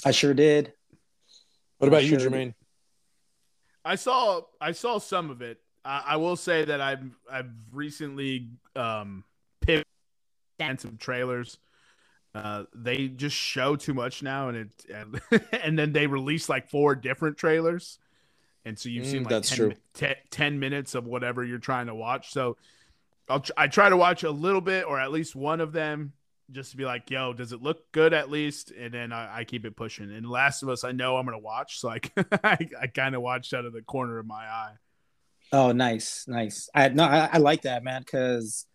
I 0.07 0.11
sure 0.11 0.33
did. 0.33 0.73
What 1.79 1.89
about 1.89 1.99
I 1.99 2.05
you, 2.05 2.17
sure 2.17 2.31
Jermaine? 2.31 2.55
I 3.85 3.95
saw 3.97 4.41
I 4.61 4.73
saw 4.73 4.99
some 4.99 5.31
of 5.31 5.43
it. 5.43 5.59
I, 5.85 6.03
I 6.09 6.17
will 6.17 6.37
say 6.37 6.65
that 6.65 6.81
I've 6.81 7.05
I've 7.31 7.51
recently 7.73 8.49
um 8.75 9.25
pivoted 9.61 9.85
on 10.61 10.79
some 10.79 10.97
trailers. 10.97 11.59
Uh, 12.35 12.65
they 12.75 13.09
just 13.09 13.37
show 13.37 13.77
too 13.77 13.95
much 13.95 14.23
now, 14.23 14.49
and 14.49 14.57
it 14.57 14.71
and, 14.93 15.21
and 15.63 15.79
then 15.79 15.93
they 15.93 16.07
release 16.07 16.49
like 16.49 16.71
four 16.71 16.95
different 16.95 17.37
trailers, 17.37 17.99
and 18.65 18.79
so 18.79 18.89
you've 18.89 19.05
Mm, 19.05 19.11
seen 19.11 19.23
like 19.25 19.31
that's 19.31 19.51
10, 19.51 19.59
true. 19.59 19.75
mi- 20.01 20.15
10 20.31 20.59
minutes 20.59 20.95
of 20.95 21.07
whatever 21.07 21.45
you're 21.45 21.59
trying 21.59 21.87
to 21.87 21.95
watch. 21.95 22.33
So 22.33 22.57
I'll 23.29 23.41
tr- 23.41 23.53
I 23.57 23.67
try 23.67 23.89
to 23.89 23.97
watch 23.97 24.23
a 24.23 24.31
little 24.31 24.61
bit 24.61 24.85
or 24.85 25.01
at 25.01 25.11
least 25.13 25.35
one 25.35 25.61
of 25.61 25.73
them 25.73 26.13
just 26.53 26.71
to 26.71 26.77
be 26.77 26.85
like, 26.85 27.11
yo, 27.11 27.33
does 27.33 27.53
it 27.53 27.63
look 27.63 27.91
good 27.93 28.13
at 28.13 28.31
least? 28.31 28.71
And 28.71 28.95
then 28.95 29.13
I, 29.13 29.39
I 29.39 29.45
keep 29.45 29.65
it 29.65 29.77
pushing. 29.77 30.13
And 30.13 30.29
Last 30.29 30.63
of 30.63 30.69
Us, 30.69 30.85
I 30.85 30.93
know 30.93 31.17
I'm 31.17 31.25
gonna 31.27 31.39
watch, 31.39 31.81
so 31.81 31.89
I 31.91 32.01
I, 32.45 32.69
I 32.81 32.87
kind 32.87 33.15
of 33.15 33.23
watched 33.23 33.53
out 33.53 33.65
of 33.65 33.73
the 33.73 33.83
corner 33.83 34.19
of 34.19 34.27
my 34.27 34.45
eye. 34.47 34.75
Oh, 35.53 35.73
nice, 35.73 36.25
nice. 36.27 36.69
I 36.75 36.89
no, 36.89 37.05
I, 37.05 37.31
I 37.33 37.39
like 37.39 37.63
that 37.63 37.85
man 37.85 38.03
because 38.03 38.67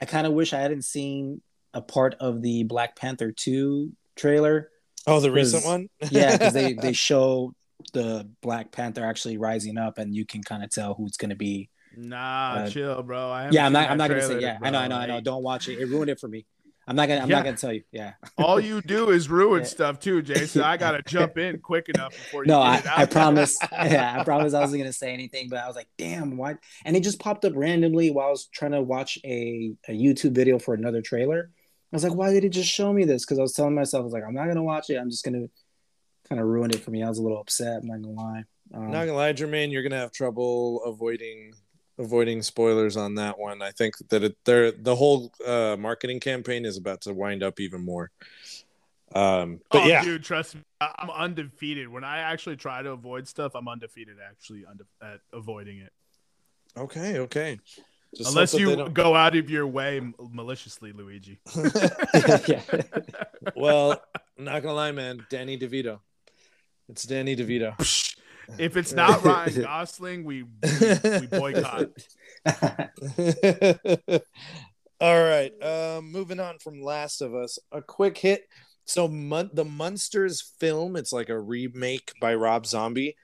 I 0.00 0.04
kind 0.04 0.26
of 0.26 0.32
wish 0.32 0.52
I 0.52 0.60
hadn't 0.60 0.82
seen 0.82 1.42
a 1.74 1.82
part 1.82 2.14
of 2.20 2.42
the 2.42 2.64
Black 2.64 2.96
Panther 2.96 3.32
two 3.32 3.92
trailer. 4.16 4.70
Oh, 5.06 5.20
the 5.20 5.30
recent 5.30 5.64
one? 5.64 5.88
Yeah, 6.10 6.32
because 6.32 6.52
they 6.52 6.74
they 6.74 6.92
show 7.08 7.52
the 7.92 8.28
Black 8.42 8.72
Panther 8.72 9.04
actually 9.04 9.38
rising 9.38 9.78
up, 9.78 9.98
and 9.98 10.14
you 10.14 10.24
can 10.24 10.42
kind 10.42 10.62
of 10.62 10.70
tell 10.70 10.94
who's 10.94 11.16
going 11.16 11.30
to 11.30 11.36
be. 11.36 11.70
Nah, 11.98 12.54
Uh, 12.64 12.70
chill, 12.70 13.02
bro. 13.02 13.30
I 13.30 13.50
Yeah, 13.50 13.66
I'm 13.66 13.72
not. 13.72 13.90
I'm 13.90 13.98
not 13.98 14.08
going 14.08 14.20
to 14.20 14.26
say. 14.26 14.40
Yeah, 14.40 14.58
I 14.62 14.70
know. 14.70 14.78
I 14.78 14.86
know. 14.88 14.96
I 14.96 15.06
know. 15.06 15.20
Don't 15.20 15.42
watch 15.42 15.68
it. 15.68 15.78
It 15.80 15.86
ruined 15.86 16.10
it 16.10 16.20
for 16.20 16.28
me. 16.28 16.46
I'm 16.86 16.96
not 16.96 17.06
gonna. 17.06 17.20
I'm 17.20 17.28
Yeah. 17.28 17.36
not 17.36 17.44
gonna 17.44 17.56
tell 17.58 17.72
you. 17.72 17.82
Yeah. 17.92 18.14
All 18.38 18.58
you 18.58 18.80
do 18.80 19.10
is 19.10 19.28
ruin 19.28 19.60
Yeah. 19.60 19.66
stuff 19.68 19.98
too, 19.98 20.22
Jason. 20.22 20.62
I 20.62 20.78
gotta 20.78 21.02
jump 21.02 21.36
in 21.36 21.58
quick 21.58 21.90
enough 21.90 22.16
before 22.16 22.44
you 22.44 22.48
No, 22.48 22.60
get 22.62 22.66
I, 22.66 22.78
it 22.78 22.86
out. 22.86 22.98
I 23.00 23.04
promise. 23.04 23.58
Yeah, 23.72 24.16
I 24.18 24.24
promise 24.24 24.54
I 24.54 24.60
wasn't 24.60 24.80
gonna 24.80 24.92
say 24.94 25.12
anything, 25.12 25.50
but 25.50 25.58
I 25.58 25.66
was 25.66 25.76
like, 25.76 25.88
damn, 25.98 26.38
why? 26.38 26.56
And 26.86 26.96
it 26.96 27.02
just 27.02 27.18
popped 27.18 27.44
up 27.44 27.52
randomly 27.54 28.10
while 28.10 28.28
I 28.28 28.30
was 28.30 28.46
trying 28.46 28.72
to 28.72 28.80
watch 28.80 29.18
a, 29.22 29.72
a 29.86 29.92
YouTube 29.92 30.32
video 30.32 30.58
for 30.58 30.72
another 30.72 31.02
trailer. 31.02 31.50
I 31.92 31.96
was 31.96 32.04
like, 32.04 32.14
why 32.14 32.32
did 32.32 32.44
it 32.44 32.50
just 32.50 32.70
show 32.70 32.90
me 32.90 33.04
this? 33.04 33.24
Because 33.26 33.38
I 33.38 33.42
was 33.42 33.52
telling 33.52 33.74
myself, 33.74 34.00
I 34.00 34.04
was 34.04 34.12
like, 34.14 34.24
I'm 34.26 34.34
not 34.34 34.46
gonna 34.46 34.62
watch 34.62 34.88
it. 34.88 34.96
I'm 34.96 35.10
just 35.10 35.26
gonna 35.26 35.44
kind 36.26 36.40
of 36.40 36.46
ruin 36.46 36.70
it 36.70 36.80
for 36.80 36.90
me. 36.90 37.02
I 37.02 37.08
was 37.10 37.18
a 37.18 37.22
little 37.22 37.40
upset. 37.40 37.82
I'm 37.82 37.86
not 37.88 38.00
gonna 38.00 38.14
lie. 38.14 38.44
Um, 38.72 38.90
Not 38.90 39.00
gonna 39.04 39.14
lie, 39.14 39.32
Jermaine, 39.34 39.72
you're 39.72 39.82
gonna 39.82 39.96
have 39.98 40.12
trouble 40.12 40.82
avoiding 40.84 41.52
avoiding 41.98 42.42
spoilers 42.42 42.96
on 42.96 43.16
that 43.16 43.38
one. 43.38 43.62
I 43.62 43.70
think 43.70 43.96
that 44.08 44.22
it, 44.22 44.36
they're, 44.44 44.70
the 44.72 44.94
whole 44.94 45.32
uh, 45.44 45.76
marketing 45.78 46.20
campaign 46.20 46.64
is 46.64 46.76
about 46.76 47.02
to 47.02 47.12
wind 47.12 47.42
up 47.42 47.60
even 47.60 47.84
more. 47.84 48.10
Um, 49.14 49.60
but 49.70 49.84
oh, 49.84 49.86
yeah, 49.86 50.04
dude, 50.04 50.22
trust 50.22 50.54
me, 50.54 50.62
I- 50.80 50.94
I'm 50.98 51.10
undefeated. 51.10 51.88
When 51.88 52.04
I 52.04 52.18
actually 52.18 52.56
try 52.56 52.82
to 52.82 52.90
avoid 52.90 53.26
stuff, 53.26 53.52
I'm 53.54 53.66
undefeated. 53.66 54.16
Actually, 54.26 54.64
unde- 54.68 54.84
at 55.02 55.20
avoiding 55.32 55.78
it, 55.78 55.92
okay, 56.76 57.18
okay. 57.20 57.58
Just 58.14 58.30
unless 58.30 58.54
you 58.54 58.88
go 58.90 59.14
out 59.14 59.36
of 59.36 59.50
your 59.50 59.66
way 59.66 60.00
maliciously, 60.32 60.92
Luigi. 60.92 61.40
yeah. 62.46 62.62
well, 63.54 64.02
I'm 64.38 64.44
not 64.44 64.62
gonna 64.62 64.74
lie, 64.74 64.92
man. 64.92 65.26
Danny 65.30 65.58
DeVito. 65.58 66.00
It's 66.88 67.04
Danny 67.04 67.36
DeVito. 67.36 68.14
If 68.58 68.76
it's 68.76 68.92
not 68.92 69.24
Ryan 69.24 69.62
Gosling, 69.62 70.24
we 70.24 70.42
we, 70.42 70.50
we 71.20 71.26
boycott. 71.26 71.90
All 75.00 75.22
right. 75.22 75.52
Um, 75.62 76.10
moving 76.10 76.40
on 76.40 76.58
from 76.58 76.82
Last 76.82 77.20
of 77.20 77.34
Us, 77.34 77.58
a 77.70 77.82
quick 77.82 78.18
hit. 78.18 78.42
So, 78.84 79.06
the 79.06 79.66
Munsters 79.66 80.40
film, 80.58 80.96
it's 80.96 81.12
like 81.12 81.28
a 81.28 81.38
remake 81.38 82.12
by 82.22 82.34
Rob 82.34 82.64
Zombie, 82.64 83.16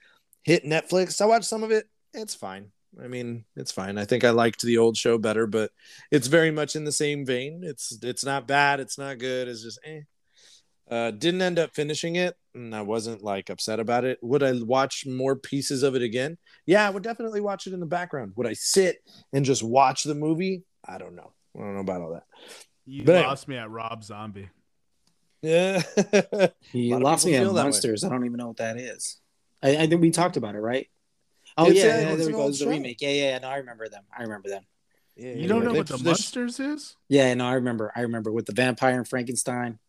hit 0.43 0.63
Netflix. 0.63 1.19
I 1.19 1.25
watched 1.25 1.45
some 1.45 1.63
of 1.63 1.71
it. 1.71 1.89
It's 2.13 2.35
fine. 2.35 2.71
I 3.03 3.07
mean, 3.07 3.45
it's 3.55 3.71
fine. 3.71 3.97
I 3.97 4.05
think 4.05 4.23
I 4.23 4.29
liked 4.29 4.61
the 4.61 4.77
old 4.77 4.95
show 4.95 5.17
better, 5.17 5.47
but 5.47 5.71
it's 6.11 6.27
very 6.27 6.51
much 6.51 6.75
in 6.75 6.85
the 6.85 6.91
same 6.91 7.25
vein. 7.25 7.61
It's 7.63 7.97
it's 8.01 8.23
not 8.23 8.47
bad. 8.47 8.79
It's 8.79 8.97
not 8.97 9.17
good. 9.17 9.47
It's 9.47 9.63
just 9.63 9.79
eh. 9.83 10.01
Uh, 10.89 11.09
didn't 11.11 11.41
end 11.41 11.57
up 11.57 11.73
finishing 11.73 12.15
it, 12.15 12.35
and 12.53 12.75
I 12.75 12.81
wasn't 12.83 13.23
like 13.23 13.49
upset 13.49 13.79
about 13.79 14.03
it. 14.05 14.19
Would 14.21 14.43
I 14.43 14.53
watch 14.61 15.05
more 15.07 15.35
pieces 15.35 15.81
of 15.81 15.95
it 15.95 16.03
again? 16.03 16.37
Yeah, 16.67 16.85
I 16.87 16.91
would 16.91 17.01
definitely 17.03 17.41
watch 17.41 17.65
it 17.65 17.73
in 17.73 17.79
the 17.79 17.85
background. 17.87 18.33
Would 18.35 18.45
I 18.45 18.53
sit 18.53 18.97
and 19.33 19.43
just 19.43 19.63
watch 19.63 20.03
the 20.03 20.13
movie? 20.13 20.63
I 20.87 20.97
don't 20.99 21.15
know. 21.15 21.31
I 21.55 21.59
don't 21.61 21.73
know 21.73 21.79
about 21.81 22.01
all 22.01 22.13
that. 22.13 22.23
You 22.85 23.03
But 23.03 23.15
anyway. 23.15 23.27
lost 23.29 23.47
me 23.47 23.57
at 23.57 23.69
Rob 23.71 24.03
Zombie. 24.03 24.49
Yeah. 25.41 25.81
He 26.71 26.91
A 26.91 26.93
lot 26.93 26.97
of 26.97 27.03
lost 27.03 27.25
me 27.25 27.31
people 27.31 27.45
at 27.45 27.47
feel 27.47 27.53
way. 27.55 27.63
Munsters. 27.63 28.03
I 28.03 28.09
don't 28.09 28.25
even 28.25 28.37
know 28.37 28.47
what 28.47 28.57
that 28.57 28.77
is. 28.77 29.17
I, 29.63 29.77
I 29.77 29.87
think 29.87 30.01
we 30.01 30.11
talked 30.11 30.37
about 30.37 30.53
it, 30.55 30.59
right? 30.59 30.87
Oh 31.57 31.67
It's- 31.69 31.83
yeah, 31.83 31.85
yeah, 32.01 32.09
yeah, 32.09 32.15
there 32.15 32.19
an 32.21 32.25
we 32.27 32.31
go. 32.33 32.41
old 32.41 32.49
It's 32.51 32.59
the 32.59 32.67
remake. 32.67 33.01
Yeah, 33.01 33.09
yeah, 33.09 33.29
yeah. 33.31 33.37
No, 33.39 33.47
I 33.49 33.57
remember 33.57 33.87
them. 33.89 34.03
I 34.15 34.21
remember 34.23 34.49
them. 34.49 34.63
Yeah, 35.15 35.33
You 35.33 35.47
don't 35.47 35.63
know 35.63 35.73
what 35.73 35.87
the 35.87 35.97
Munsters 35.97 36.59
is? 36.59 36.95
Yeah, 37.07 37.33
no, 37.35 37.45
I 37.47 37.53
remember. 37.53 37.91
I 37.95 38.01
remember 38.01 38.31
with 38.31 38.45
the 38.45 38.53
vampire 38.53 38.97
and 38.97 39.07
Frankenstein. 39.07 39.79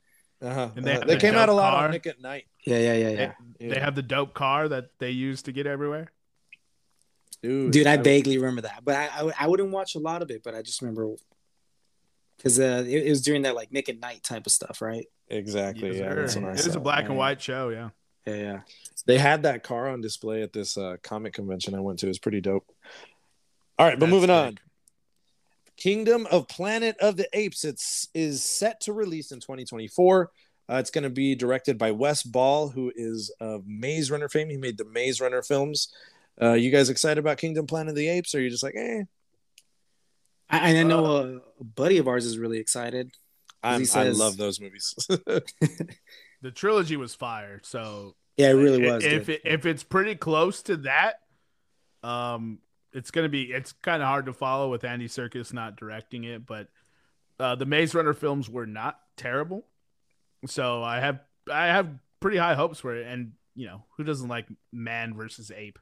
Uh-huh. 0.42 0.68
And 0.76 0.84
they 0.84 0.92
uh-huh. 0.96 1.04
They 1.06 1.14
the 1.14 1.20
came 1.20 1.34
out 1.34 1.48
a 1.48 1.52
lot 1.52 1.72
car. 1.72 1.84
on 1.86 1.90
Nick 1.92 2.06
at 2.06 2.20
Night. 2.20 2.44
Yeah, 2.64 2.78
yeah, 2.78 2.92
yeah, 2.94 3.08
yeah. 3.10 3.32
They, 3.58 3.68
they 3.68 3.80
have 3.80 3.94
the 3.94 4.02
dope 4.02 4.34
car 4.34 4.68
that 4.68 4.90
they 4.98 5.10
use 5.10 5.42
to 5.42 5.52
get 5.52 5.66
everywhere. 5.66 6.12
dude. 7.42 7.72
Dude, 7.72 7.86
I 7.86 7.96
would- 7.96 8.04
vaguely 8.04 8.36
remember 8.38 8.62
that, 8.62 8.80
but 8.84 8.94
I, 8.96 9.08
I 9.28 9.32
I 9.40 9.46
wouldn't 9.48 9.70
watch 9.70 9.94
a 9.94 9.98
lot 9.98 10.22
of 10.22 10.30
it. 10.30 10.42
But 10.42 10.54
I 10.54 10.62
just 10.62 10.82
remember 10.82 11.14
because 12.36 12.58
uh, 12.60 12.84
it, 12.86 13.06
it 13.06 13.08
was 13.08 13.22
during 13.22 13.42
that 13.42 13.54
like 13.54 13.72
Nick 13.72 13.88
at 13.88 13.98
Night 14.00 14.22
type 14.22 14.46
of 14.46 14.52
stuff, 14.52 14.82
right? 14.82 15.06
exactly. 15.28 15.88
Yes, 15.88 15.98
yeah, 15.98 16.08
sir. 16.10 16.20
that's 16.20 16.34
when 16.36 16.44
I 16.44 16.50
it 16.52 16.66
was 16.66 16.76
a 16.76 16.80
black 16.80 17.02
Yeah. 17.04 17.08
and 17.08 17.16
white 17.18 17.40
show, 17.42 17.68
yeah. 17.70 17.88
Yeah, 18.26 18.34
yeah. 18.34 18.60
They 19.06 19.18
had 19.18 19.44
that 19.44 19.62
car 19.62 19.88
on 19.88 20.00
display 20.00 20.42
at 20.42 20.52
this 20.52 20.76
uh, 20.76 20.96
comic 21.02 21.32
convention 21.32 21.74
I 21.74 21.80
went 21.80 22.00
to. 22.00 22.06
It 22.06 22.10
was 22.10 22.18
pretty 22.18 22.40
dope. 22.40 22.66
All 23.78 23.86
right, 23.86 23.98
but 23.98 24.06
That's 24.06 24.10
moving 24.10 24.28
sick. 24.28 24.36
on. 24.36 24.58
Kingdom 25.76 26.26
of 26.30 26.48
Planet 26.48 26.96
of 27.00 27.16
the 27.16 27.28
Apes. 27.32 27.64
It's 27.64 28.08
is 28.14 28.42
set 28.42 28.80
to 28.82 28.92
release 28.92 29.32
in 29.32 29.40
2024. 29.40 30.30
Uh, 30.68 30.74
it's 30.76 30.90
going 30.90 31.04
to 31.04 31.10
be 31.10 31.34
directed 31.34 31.78
by 31.78 31.92
Wes 31.92 32.22
Ball, 32.22 32.68
who 32.68 32.92
is 32.96 33.30
of 33.40 33.66
Maze 33.66 34.10
Runner 34.10 34.28
fame. 34.28 34.50
He 34.50 34.56
made 34.56 34.78
the 34.78 34.84
Maze 34.84 35.20
Runner 35.20 35.42
films. 35.42 35.94
Uh, 36.40 36.52
you 36.54 36.70
guys 36.70 36.90
excited 36.90 37.18
about 37.18 37.38
Kingdom 37.38 37.66
Planet 37.66 37.90
of 37.90 37.96
the 37.96 38.08
Apes, 38.08 38.34
or 38.34 38.38
are 38.38 38.40
you 38.40 38.50
just 38.50 38.62
like, 38.62 38.74
eh? 38.76 39.02
I, 40.50 40.76
I 40.76 40.82
know 40.82 41.06
a, 41.06 41.36
a 41.60 41.64
buddy 41.64 41.98
of 41.98 42.08
ours 42.08 42.24
is 42.24 42.38
really 42.38 42.58
excited. 42.58 43.10
I'm, 43.62 43.84
says- 43.84 44.20
I 44.20 44.24
love 44.24 44.36
those 44.36 44.60
movies. 44.60 44.94
The 46.42 46.50
trilogy 46.50 46.96
was 46.96 47.14
fire, 47.14 47.60
so 47.64 48.14
Yeah, 48.36 48.50
it 48.50 48.52
really 48.52 48.86
was. 48.86 49.04
If 49.04 49.28
it, 49.28 49.40
if 49.44 49.66
it's 49.66 49.82
pretty 49.82 50.14
close 50.14 50.62
to 50.64 50.76
that, 50.78 51.20
um, 52.02 52.58
it's 52.96 53.10
gonna 53.10 53.28
be 53.28 53.42
it's 53.52 53.72
kind 53.72 54.02
of 54.02 54.08
hard 54.08 54.26
to 54.26 54.32
follow 54.32 54.70
with 54.70 54.84
Andy 54.84 55.06
Serkis 55.08 55.52
not 55.52 55.76
directing 55.76 56.24
it, 56.24 56.46
but 56.46 56.68
uh, 57.38 57.54
the 57.54 57.66
Maze 57.66 57.94
Runner 57.94 58.14
films 58.14 58.48
were 58.48 58.66
not 58.66 58.98
terrible, 59.16 59.66
so 60.46 60.82
I 60.82 61.00
have 61.00 61.20
I 61.52 61.66
have 61.66 61.88
pretty 62.20 62.38
high 62.38 62.54
hopes 62.54 62.80
for 62.80 62.96
it. 62.96 63.06
And 63.06 63.32
you 63.54 63.66
know, 63.66 63.84
who 63.96 64.04
doesn't 64.04 64.28
like 64.28 64.46
man 64.72 65.14
versus 65.14 65.50
ape? 65.54 65.78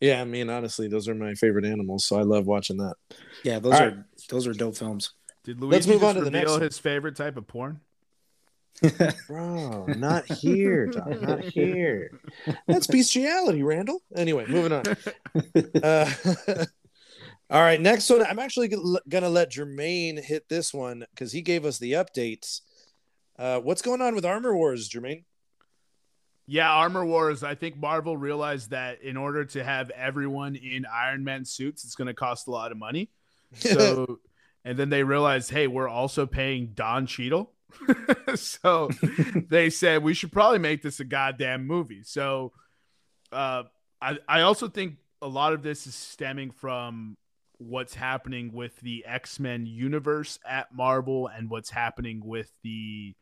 yeah, 0.00 0.20
I 0.20 0.24
mean, 0.24 0.50
honestly, 0.50 0.88
those 0.88 1.08
are 1.08 1.14
my 1.14 1.34
favorite 1.34 1.64
animals, 1.64 2.04
so 2.04 2.18
I 2.18 2.22
love 2.22 2.46
watching 2.46 2.78
that. 2.78 2.94
yeah, 3.42 3.58
those 3.58 3.74
All 3.74 3.82
are 3.82 3.86
right. 3.88 3.96
those 4.28 4.46
are 4.46 4.52
dope 4.52 4.76
films. 4.76 5.12
Did 5.44 5.60
Luigi 5.60 5.72
Let's 5.74 5.86
move 5.86 6.00
just 6.00 6.08
on 6.08 6.14
to 6.16 6.24
the 6.24 6.30
next 6.30 6.44
reveal 6.44 6.54
one. 6.54 6.62
his 6.62 6.78
favorite 6.78 7.16
type 7.16 7.36
of 7.36 7.46
porn? 7.46 7.80
Bro, 9.28 9.86
not 9.96 10.30
here, 10.30 10.86
Doc, 10.86 11.22
not 11.22 11.40
here. 11.44 12.10
That's 12.66 12.86
bestiality, 12.86 13.62
Randall. 13.62 14.02
Anyway, 14.16 14.46
moving 14.46 14.72
on. 14.72 14.84
Uh, 15.82 16.10
all 17.50 17.60
right, 17.60 17.80
next 17.80 18.08
one. 18.08 18.22
I'm 18.24 18.38
actually 18.38 18.68
gonna 18.68 19.00
gonna 19.08 19.28
let 19.28 19.52
Jermaine 19.52 20.22
hit 20.22 20.48
this 20.48 20.72
one 20.72 21.04
because 21.10 21.32
he 21.32 21.42
gave 21.42 21.64
us 21.64 21.78
the 21.78 21.92
updates. 21.92 22.60
Uh, 23.38 23.58
what's 23.60 23.82
going 23.82 24.00
on 24.00 24.14
with 24.14 24.24
Armor 24.24 24.56
Wars, 24.56 24.88
Jermaine? 24.88 25.24
Yeah, 26.46 26.70
Armor 26.70 27.04
Wars. 27.04 27.42
I 27.42 27.54
think 27.54 27.76
Marvel 27.76 28.16
realized 28.16 28.70
that 28.70 29.02
in 29.02 29.16
order 29.16 29.44
to 29.46 29.64
have 29.64 29.90
everyone 29.90 30.56
in 30.56 30.86
Iron 30.86 31.24
Man 31.24 31.44
suits, 31.44 31.84
it's 31.84 31.94
going 31.94 32.06
to 32.06 32.14
cost 32.14 32.48
a 32.48 32.50
lot 32.50 32.70
of 32.70 32.78
money. 32.78 33.10
So, 33.54 34.20
and 34.64 34.78
then 34.78 34.90
they 34.90 35.02
realized, 35.02 35.50
hey, 35.50 35.66
we're 35.68 35.88
also 35.88 36.26
paying 36.26 36.72
Don 36.74 37.06
Cheadle. 37.06 37.52
so 38.34 38.90
they 39.48 39.70
said 39.70 40.02
we 40.02 40.14
should 40.14 40.32
probably 40.32 40.58
make 40.58 40.82
this 40.82 41.00
a 41.00 41.04
goddamn 41.04 41.66
movie. 41.66 42.02
So 42.02 42.52
uh, 43.32 43.64
I 44.00 44.18
I 44.28 44.40
also 44.42 44.68
think 44.68 44.96
a 45.22 45.28
lot 45.28 45.52
of 45.52 45.62
this 45.62 45.86
is 45.86 45.94
stemming 45.94 46.50
from 46.50 47.16
what's 47.58 47.94
happening 47.94 48.52
with 48.52 48.76
the 48.80 49.04
X-Men 49.06 49.66
universe 49.66 50.38
at 50.46 50.74
Marvel 50.74 51.28
and 51.28 51.48
what's 51.48 51.70
happening 51.70 52.20
with 52.24 52.50
the 52.62 53.14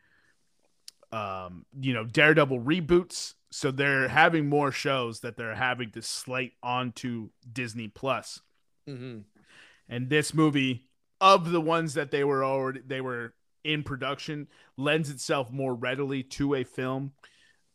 um 1.13 1.67
you 1.79 1.93
know 1.93 2.05
Daredevil 2.05 2.61
reboots 2.61 3.35
so 3.53 3.71
they're 3.71 4.09
having 4.09 4.49
more 4.49 4.73
shows 4.73 5.21
that 5.21 5.37
they're 5.37 5.55
having 5.55 5.91
to 5.91 6.01
slate 6.01 6.55
onto 6.63 7.29
Disney 7.53 7.87
Plus. 7.87 8.41
Mm-hmm. 8.89 9.19
And 9.91 10.09
this 10.09 10.33
movie 10.33 10.89
of 11.21 11.51
the 11.51 11.61
ones 11.61 11.95
that 11.95 12.11
they 12.11 12.25
were 12.25 12.45
already 12.45 12.81
they 12.85 13.03
were 13.03 13.35
in 13.65 13.83
production 13.83 14.49
lends 14.77 15.11
itself 15.11 15.51
more 15.51 15.75
readily 15.75 16.23
to 16.23 16.55
a 16.55 16.65
film. 16.65 17.13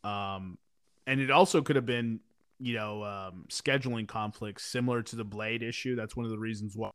Um 0.04 0.58
and 1.06 1.20
it 1.20 1.30
also 1.30 1.62
could 1.62 1.76
have 1.76 1.86
been 1.86 2.20
you 2.60 2.74
know, 2.74 3.04
um, 3.04 3.44
scheduling 3.48 4.08
conflicts 4.08 4.64
similar 4.64 5.00
to 5.00 5.14
the 5.14 5.24
Blade 5.24 5.62
issue. 5.62 5.94
That's 5.94 6.16
one 6.16 6.24
of 6.26 6.32
the 6.32 6.38
reasons 6.38 6.76
why 6.76 6.90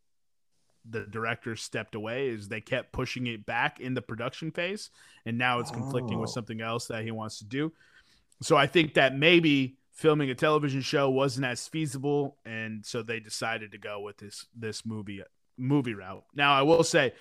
the 0.89 1.05
director 1.05 1.55
stepped 1.55 1.95
away 1.95 2.27
is 2.27 2.49
they 2.49 2.59
kept 2.59 2.91
pushing 2.91 3.27
it 3.27 3.45
back 3.45 3.79
in 3.79 3.93
the 3.93 4.01
production 4.01 4.51
phase, 4.51 4.89
and 5.25 5.37
now 5.37 5.59
it's 5.59 5.71
conflicting 5.71 6.19
with 6.19 6.29
Oh. 6.29 6.33
something 6.33 6.59
else 6.59 6.87
that 6.87 7.05
he 7.05 7.11
wants 7.11 7.37
to 7.37 7.45
do. 7.45 7.71
So 8.41 8.57
I 8.57 8.67
think 8.67 8.95
that 8.95 9.15
maybe 9.15 9.77
filming 9.93 10.29
a 10.29 10.35
television 10.35 10.81
show 10.81 11.09
wasn't 11.09 11.45
as 11.45 11.65
feasible, 11.69 12.37
and 12.43 12.85
so 12.85 13.01
they 13.01 13.21
decided 13.21 13.71
to 13.71 13.77
go 13.77 14.01
with 14.01 14.17
this 14.17 14.45
this 14.53 14.85
movie 14.85 15.21
movie 15.57 15.93
route. 15.93 16.23
Now 16.35 16.53
I 16.53 16.61
will 16.63 16.83
say 16.83 17.13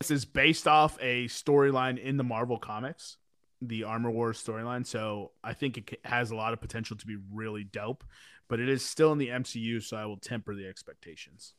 this 0.00 0.10
is 0.10 0.24
based 0.24 0.68
off 0.68 0.96
a 1.00 1.26
storyline 1.26 1.98
in 1.98 2.16
the 2.16 2.24
Marvel 2.24 2.58
comics 2.58 3.16
the 3.60 3.82
Armor 3.82 4.10
Wars 4.10 4.40
storyline. 4.40 4.86
So 4.86 5.32
I 5.42 5.52
think 5.52 5.78
it 5.78 5.98
has 6.04 6.30
a 6.30 6.36
lot 6.36 6.52
of 6.52 6.60
potential 6.60 6.96
to 6.96 7.04
be 7.06 7.16
really 7.32 7.64
dope, 7.64 8.04
but 8.46 8.60
it 8.60 8.68
is 8.68 8.84
still 8.84 9.10
in 9.10 9.18
the 9.18 9.30
MCU, 9.30 9.82
so 9.82 9.96
I 9.96 10.04
will 10.06 10.16
temper 10.16 10.54
the 10.54 10.68
expectations. 10.68 11.54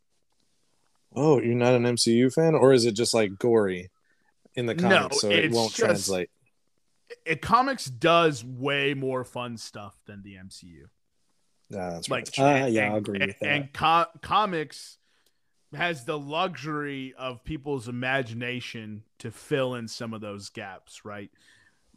Oh, 1.14 1.42
you're 1.42 1.56
not 1.56 1.74
an 1.74 1.84
MCU 1.84 2.32
fan, 2.34 2.56
or 2.56 2.72
is 2.72 2.86
it 2.86 2.94
just 2.94 3.14
like 3.14 3.38
gory 3.38 3.90
in 4.56 4.66
the 4.66 4.76
No, 4.76 4.90
comics, 4.90 5.20
so 5.22 5.30
it 5.30 5.52
won't 5.52 5.72
just- 5.72 5.80
translate? 5.80 6.30
It 7.26 7.42
comics 7.42 7.86
does 7.86 8.46
way 8.46 8.94
more 8.94 9.24
fun 9.26 9.58
stuff 9.58 10.00
than 10.06 10.22
the 10.22 10.36
MCU. 10.36 10.84
Nah, 11.72 11.90
that's 11.96 12.08
Like, 12.10 12.30
right. 12.38 12.62
Uh, 12.62 12.66
yeah, 12.68 12.92
I'll 12.92 12.98
agree 12.98 13.20
and, 13.20 13.28
with 13.28 13.40
that. 13.40 13.50
and 13.50 13.74
co- 13.74 14.06
comics 14.22 14.99
has 15.74 16.06
the 16.06 16.18
luxury 16.18 17.14
of 17.18 17.44
people's 17.44 17.88
imagination 17.88 19.04
to 19.20 19.32
fill 19.32 19.76
in 19.76 19.88
some 19.88 20.14
of 20.14 20.22
those 20.22 20.50
gaps, 20.50 21.06
right? 21.06 21.30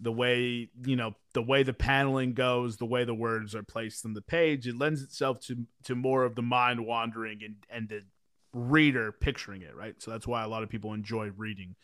The 0.01 0.13
way 0.13 0.69
you 0.85 0.97
know 0.97 1.15
the 1.33 1.43
way 1.43 1.63
the 1.63 1.73
paneling 1.73 2.35
goes, 2.35 2.77
the 2.77 2.87
way 2.87 3.05
the 3.05 3.15
words 3.15 3.55
are 3.55 3.63
placed 3.63 4.05
on 4.05 4.15
the 4.15 4.23
page, 4.23 4.67
it 4.67 4.77
lends 4.77 5.03
itself 5.03 5.41
to 5.47 5.67
to 5.85 5.95
more 5.95 6.25
of 6.25 6.35
the 6.35 6.43
mind 6.43 6.87
wandering 6.87 7.41
and 7.45 7.57
and 7.71 7.89
the 7.89 8.03
reader 8.53 9.13
picturing 9.13 9.63
it, 9.63 9.75
right? 9.75 10.01
So 10.03 10.11
that's 10.11 10.27
why 10.27 10.43
a 10.43 10.49
lot 10.49 10.63
of 10.63 10.69
people 10.69 10.93
enjoy 10.93 11.31
reading. 11.37 11.75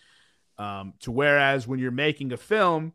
Um, 0.58 0.94
to 1.00 1.12
whereas 1.12 1.66
when 1.66 1.78
you're 1.78 1.90
making 1.90 2.32
a 2.32 2.36
film, 2.36 2.92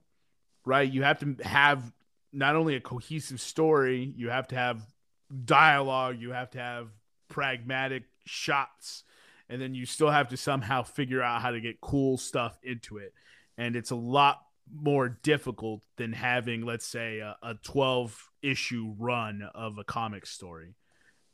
right, 0.65 0.91
you 0.91 1.03
have 1.03 1.19
to 1.19 1.35
have 1.43 1.91
not 2.31 2.55
only 2.55 2.75
a 2.75 2.81
cohesive 2.81 3.39
story, 3.39 4.13
you 4.15 4.29
have 4.29 4.47
to 4.49 4.55
have 4.55 4.81
dialogue, 5.45 6.19
you 6.19 6.31
have 6.31 6.51
to 6.51 6.59
have 6.59 6.89
pragmatic 7.29 8.03
shots, 8.25 9.03
and 9.49 9.61
then 9.61 9.75
you 9.75 9.85
still 9.85 10.09
have 10.09 10.29
to 10.29 10.37
somehow 10.37 10.83
figure 10.83 11.21
out 11.21 11.41
how 11.41 11.51
to 11.51 11.61
get 11.61 11.81
cool 11.81 12.17
stuff 12.17 12.57
into 12.63 12.97
it. 12.97 13.13
And 13.57 13.75
it's 13.75 13.91
a 13.91 13.95
lot 13.95 14.41
more 14.71 15.09
difficult 15.09 15.83
than 15.97 16.13
having, 16.13 16.65
let's 16.65 16.85
say, 16.85 17.19
a, 17.19 17.35
a 17.43 17.55
12 17.55 18.31
issue 18.41 18.95
run 18.97 19.47
of 19.53 19.77
a 19.77 19.83
comic 19.83 20.25
story. 20.25 20.75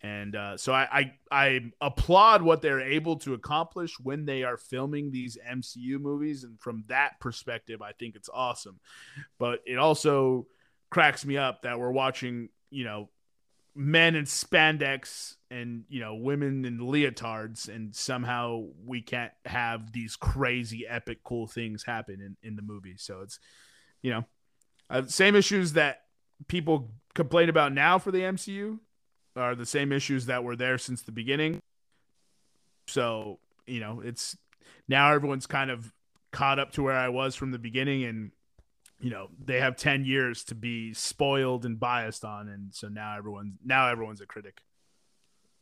And 0.01 0.35
uh, 0.35 0.55
so 0.55 0.73
I, 0.73 0.87
I 0.91 1.13
I 1.29 1.71
applaud 1.81 2.41
what 2.41 2.61
they're 2.61 2.79
able 2.79 3.17
to 3.17 3.33
accomplish 3.33 3.99
when 3.99 4.25
they 4.25 4.43
are 4.43 4.55
filming 4.55 5.11
these 5.11 5.37
MCU 5.45 5.99
movies, 5.99 6.45
and 6.45 6.57
from 6.59 6.85
that 6.87 7.19
perspective, 7.19 7.81
I 7.81 7.91
think 7.91 8.15
it's 8.15 8.29
awesome. 8.33 8.79
But 9.39 9.59
it 9.65 9.77
also 9.77 10.47
cracks 10.89 11.25
me 11.25 11.35
up 11.37 11.63
that 11.63 11.79
we're 11.79 11.91
watching, 11.91 12.47
you 12.69 12.85
know, 12.85 13.09
men 13.75 14.15
in 14.15 14.23
spandex 14.23 15.35
and 15.51 15.83
you 15.89 15.99
know 15.99 16.15
women 16.15 16.65
in 16.65 16.79
leotards, 16.79 17.67
and 17.67 17.95
somehow 17.95 18.65
we 18.85 19.01
can't 19.01 19.31
have 19.45 19.91
these 19.91 20.15
crazy 20.15 20.87
epic 20.87 21.19
cool 21.23 21.47
things 21.47 21.83
happen 21.83 22.21
in 22.21 22.37
in 22.47 22.55
the 22.55 22.61
movie. 22.61 22.95
So 22.97 23.21
it's, 23.21 23.39
you 24.01 24.11
know, 24.11 24.25
uh, 24.89 25.03
same 25.05 25.35
issues 25.35 25.73
that 25.73 26.01
people 26.47 26.91
complain 27.13 27.49
about 27.49 27.73
now 27.73 27.99
for 27.99 28.11
the 28.11 28.21
MCU 28.21 28.79
are 29.35 29.55
the 29.55 29.65
same 29.65 29.91
issues 29.91 30.25
that 30.27 30.43
were 30.43 30.55
there 30.55 30.77
since 30.77 31.01
the 31.01 31.11
beginning. 31.11 31.59
So, 32.87 33.39
you 33.67 33.79
know, 33.79 34.01
it's 34.03 34.37
now 34.87 35.13
everyone's 35.13 35.47
kind 35.47 35.71
of 35.71 35.91
caught 36.31 36.59
up 36.59 36.71
to 36.73 36.83
where 36.83 36.95
I 36.95 37.09
was 37.09 37.35
from 37.35 37.51
the 37.51 37.59
beginning 37.59 38.03
and 38.03 38.31
you 39.01 39.09
know, 39.09 39.29
they 39.41 39.61
have 39.61 39.77
10 39.77 40.03
years 40.03 40.43
to 40.45 40.55
be 40.55 40.93
spoiled 40.93 41.65
and 41.65 41.79
biased 41.79 42.25
on 42.25 42.49
and 42.49 42.73
so 42.73 42.89
now 42.89 43.17
everyone's 43.17 43.53
now 43.63 43.87
everyone's 43.87 44.21
a 44.21 44.25
critic. 44.25 44.61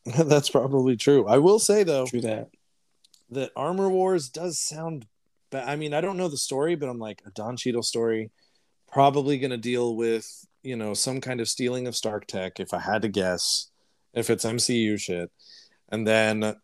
that's 0.18 0.50
probably 0.50 0.96
true. 0.96 1.28
I 1.28 1.38
will 1.38 1.60
say 1.60 1.84
though 1.84 2.06
True 2.06 2.22
that. 2.22 2.50
that 3.32 3.52
Armor 3.56 3.90
Wars 3.90 4.30
does 4.30 4.60
sound. 4.60 5.06
Ba- 5.52 5.68
I 5.68 5.76
mean, 5.76 5.94
I 5.94 6.02
don't 6.02 6.18
know 6.18 6.28
the 6.30 6.38
story, 6.38 6.76
but 6.76 6.90
I'm 6.90 7.00
like 7.00 7.22
a 7.26 7.32
Don 7.32 7.58
Cheadle 7.58 7.84
story, 7.84 8.32
probably 8.92 9.38
going 9.38 9.52
to 9.52 9.58
deal 9.58 9.96
with 9.96 10.28
you 10.64 10.76
know 10.76 10.94
some 10.94 11.22
kind 11.22 11.42
of 11.42 11.50
stealing 11.50 11.88
of 11.88 11.96
Stark 11.96 12.26
tech. 12.28 12.60
If 12.60 12.74
I 12.74 12.80
had 12.80 13.02
to 13.02 13.10
guess, 13.10 13.70
if 14.14 14.30
it's 14.30 14.46
MCU 14.46 15.00
shit, 15.00 15.30
and 15.90 16.08
then 16.08 16.56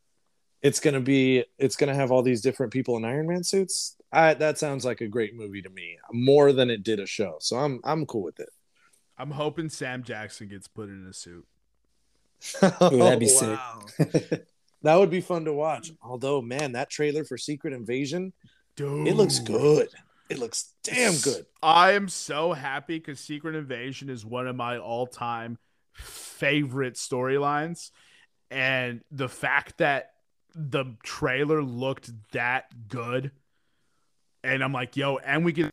it's 0.62 0.80
going 0.80 0.94
to 0.94 1.02
be 1.02 1.44
it's 1.58 1.76
going 1.76 1.90
to 1.90 1.96
have 1.96 2.12
all 2.12 2.22
these 2.22 2.42
different 2.42 2.72
people 2.72 2.96
in 2.98 3.06
Iron 3.06 3.28
Man 3.28 3.44
suits. 3.44 3.98
I, 4.12 4.36
that 4.36 4.60
sounds 4.60 4.86
like 4.86 5.02
a 5.02 5.08
great 5.08 5.36
movie 5.36 5.64
to 5.64 5.70
me, 5.70 5.98
more 6.12 6.54
than 6.54 6.70
it 6.70 6.84
did 6.84 7.00
a 7.00 7.06
show. 7.06 7.38
So 7.40 7.58
I'm 7.58 7.82
I'm 7.84 8.06
cool 8.06 8.24
with 8.24 8.40
it. 8.40 8.50
I'm 9.18 9.32
hoping 9.32 9.70
Sam 9.70 10.04
Jackson 10.04 10.48
gets 10.48 10.68
put 10.68 10.90
in 10.90 11.06
a 11.10 11.14
suit. 11.14 11.46
Ooh, 12.64 12.98
that'd 12.98 13.20
be 13.20 13.28
sick. 13.28 13.60
That 14.84 15.00
would 15.00 15.10
be 15.10 15.22
fun 15.22 15.46
to 15.46 15.54
watch. 15.54 15.92
Although, 16.02 16.42
man, 16.42 16.74
that 16.74 16.90
trailer 16.90 17.24
for 17.24 17.38
Secret 17.38 17.74
Invasion, 17.74 18.34
Dude. 18.76 19.08
it 19.08 19.16
looks 19.16 19.40
good. 19.40 19.88
It 20.30 20.40
looks 20.40 20.74
damn 20.84 21.16
good. 21.16 21.46
I 21.62 21.94
am 21.94 22.10
so 22.10 22.52
happy 22.52 22.98
because 23.00 23.20
Secret 23.20 23.56
Invasion 23.56 24.10
is 24.10 24.26
one 24.26 24.46
of 24.48 24.56
my 24.56 24.78
all 24.78 25.08
time 25.08 25.58
favorite 25.94 26.96
storylines. 26.96 27.92
And 28.52 29.02
the 29.10 29.30
fact 29.30 29.78
that 29.78 30.12
the 30.54 30.96
trailer 31.04 31.64
looked 31.64 32.12
that 32.34 32.66
good, 32.90 33.32
and 34.44 34.62
I'm 34.62 34.74
like, 34.74 34.98
yo, 34.98 35.18
and 35.18 35.46
we 35.46 35.54
can 35.54 35.72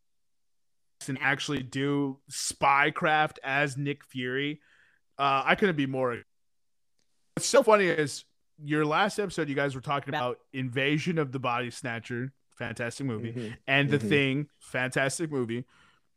and 1.09 1.19
actually 1.21 1.63
do 1.63 2.19
spycraft 2.31 3.39
as 3.43 3.77
Nick 3.77 4.05
Fury. 4.05 4.61
Uh, 5.19 5.43
I 5.45 5.55
couldn't 5.57 5.77
be 5.77 5.87
more. 5.87 6.23
What's 7.37 7.49
so 7.49 7.63
funny 7.63 7.87
is 7.87 8.25
your 8.63 8.85
last 8.85 9.19
episode, 9.19 9.49
you 9.49 9.55
guys 9.55 9.75
were 9.75 9.81
talking 9.81 10.15
about 10.15 10.39
Invasion 10.53 11.19
of 11.19 11.33
the 11.33 11.39
Body 11.39 11.71
Snatcher, 11.71 12.33
fantastic 12.57 13.07
movie 13.07 13.33
Mhm. 13.33 13.57
and 13.67 13.91
the 13.91 13.99
Mhm. 13.99 14.09
thing 14.09 14.49
fantastic 14.59 15.31
movie 15.31 15.65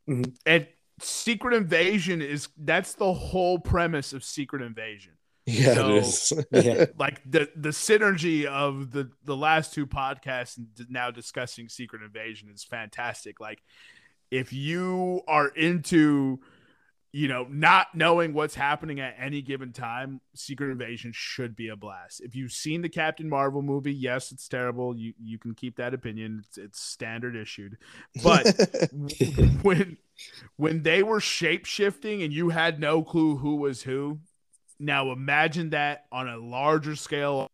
Mhm. 0.06 0.36
and 0.44 0.68
secret 1.00 1.54
invasion 1.56 2.20
is 2.20 2.48
that's 2.58 2.94
the 2.94 3.12
whole 3.14 3.58
premise 3.58 4.12
of 4.12 4.22
secret 4.22 4.60
invasion 4.62 5.12
Yeah, 5.46 5.74
So- 5.74 5.94
it 5.94 5.96
is. 6.04 6.32
Yeah. 6.52 6.84
like 6.98 7.22
the 7.30 7.50
the 7.56 7.70
synergy 7.70 8.44
of 8.44 8.90
the 8.92 9.10
the 9.24 9.36
last 9.36 9.72
two 9.72 9.86
podcasts 9.86 10.58
and 10.58 10.68
now 10.90 11.10
discussing 11.10 11.68
secret 11.70 12.02
invasion 12.02 12.50
is 12.50 12.62
fantastic 12.62 13.40
like 13.40 13.62
if 14.30 14.52
you 14.52 15.22
are 15.26 15.48
into 15.48 16.40
you 17.14 17.28
know 17.28 17.46
not 17.48 17.94
knowing 17.94 18.34
what's 18.34 18.56
happening 18.56 18.98
at 18.98 19.14
any 19.20 19.40
given 19.40 19.72
time 19.72 20.20
secret 20.34 20.72
invasion 20.72 21.12
should 21.14 21.54
be 21.54 21.68
a 21.68 21.76
blast. 21.76 22.20
If 22.20 22.34
you've 22.34 22.50
seen 22.50 22.82
the 22.82 22.88
captain 22.88 23.28
marvel 23.28 23.62
movie 23.62 23.94
yes 23.94 24.32
it's 24.32 24.48
terrible. 24.48 24.96
You 24.96 25.14
you 25.22 25.38
can 25.38 25.54
keep 25.54 25.76
that 25.76 25.94
opinion. 25.94 26.42
It's, 26.44 26.58
it's 26.58 26.80
standard 26.80 27.36
issued. 27.36 27.78
But 28.24 28.68
when 29.62 29.96
when 30.56 30.82
they 30.82 31.04
were 31.04 31.20
shape 31.20 31.66
shifting 31.66 32.24
and 32.24 32.32
you 32.32 32.48
had 32.48 32.80
no 32.80 33.04
clue 33.04 33.36
who 33.36 33.54
was 33.56 33.82
who 33.82 34.18
now 34.80 35.12
imagine 35.12 35.70
that 35.70 36.06
on 36.10 36.28
a 36.28 36.36
larger 36.36 36.96
scale 36.96 37.46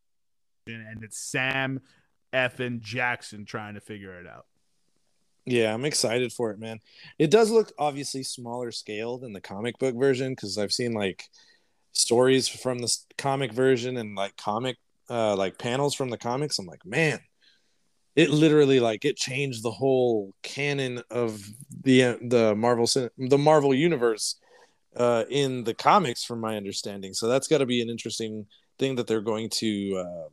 and 0.66 1.04
it's 1.04 1.18
sam 1.18 1.80
effin 2.32 2.80
jackson 2.80 3.44
trying 3.44 3.74
to 3.74 3.80
figure 3.80 4.18
it 4.18 4.26
out 4.26 4.46
yeah, 5.46 5.72
I'm 5.72 5.84
excited 5.84 6.32
for 6.32 6.50
it, 6.50 6.58
man. 6.58 6.80
It 7.18 7.30
does 7.30 7.50
look 7.50 7.72
obviously 7.78 8.22
smaller 8.22 8.72
scale 8.72 9.18
than 9.18 9.32
the 9.32 9.40
comic 9.40 9.78
book 9.78 9.94
version 9.96 10.32
because 10.32 10.58
I've 10.58 10.72
seen 10.72 10.92
like 10.92 11.24
stories 11.92 12.48
from 12.48 12.78
the 12.78 12.96
comic 13.18 13.52
version 13.52 13.96
and 13.96 14.14
like 14.14 14.36
comic 14.36 14.76
uh 15.08 15.34
like 15.34 15.58
panels 15.58 15.94
from 15.94 16.10
the 16.10 16.18
comics. 16.18 16.58
I'm 16.58 16.66
like, 16.66 16.84
man, 16.86 17.20
it 18.16 18.30
literally 18.30 18.80
like 18.80 19.04
it 19.04 19.16
changed 19.16 19.62
the 19.62 19.70
whole 19.70 20.34
canon 20.42 21.02
of 21.10 21.42
the 21.82 22.18
the 22.22 22.54
Marvel 22.54 22.86
the 23.18 23.38
Marvel 23.38 23.74
universe 23.74 24.36
uh, 24.96 25.24
in 25.30 25.64
the 25.64 25.74
comics, 25.74 26.24
from 26.24 26.40
my 26.40 26.56
understanding. 26.56 27.14
So 27.14 27.28
that's 27.28 27.46
got 27.46 27.58
to 27.58 27.66
be 27.66 27.80
an 27.80 27.88
interesting 27.88 28.46
thing 28.78 28.96
that 28.96 29.06
they're 29.06 29.20
going 29.20 29.48
to 29.50 29.98
um, 29.98 30.28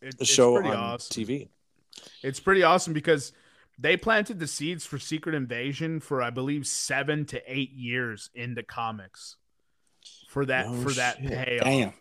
it, 0.00 0.26
show 0.26 0.56
on 0.56 0.66
awesome. 0.66 1.24
TV. 1.24 1.48
It's 2.22 2.40
pretty 2.40 2.62
awesome 2.62 2.92
because 2.92 3.32
they 3.80 3.96
planted 3.96 4.38
the 4.38 4.46
seeds 4.46 4.84
for 4.84 4.98
Secret 4.98 5.34
Invasion 5.34 6.00
for 6.00 6.22
I 6.22 6.30
believe 6.30 6.66
seven 6.66 7.24
to 7.26 7.42
eight 7.46 7.72
years 7.72 8.30
in 8.34 8.54
the 8.54 8.62
comics 8.62 9.36
for 10.28 10.44
that 10.46 10.66
oh, 10.68 10.74
for 10.82 10.90
that 10.92 11.16
shit. 11.18 11.30
payoff. 11.30 11.64
Damn. 11.64 11.92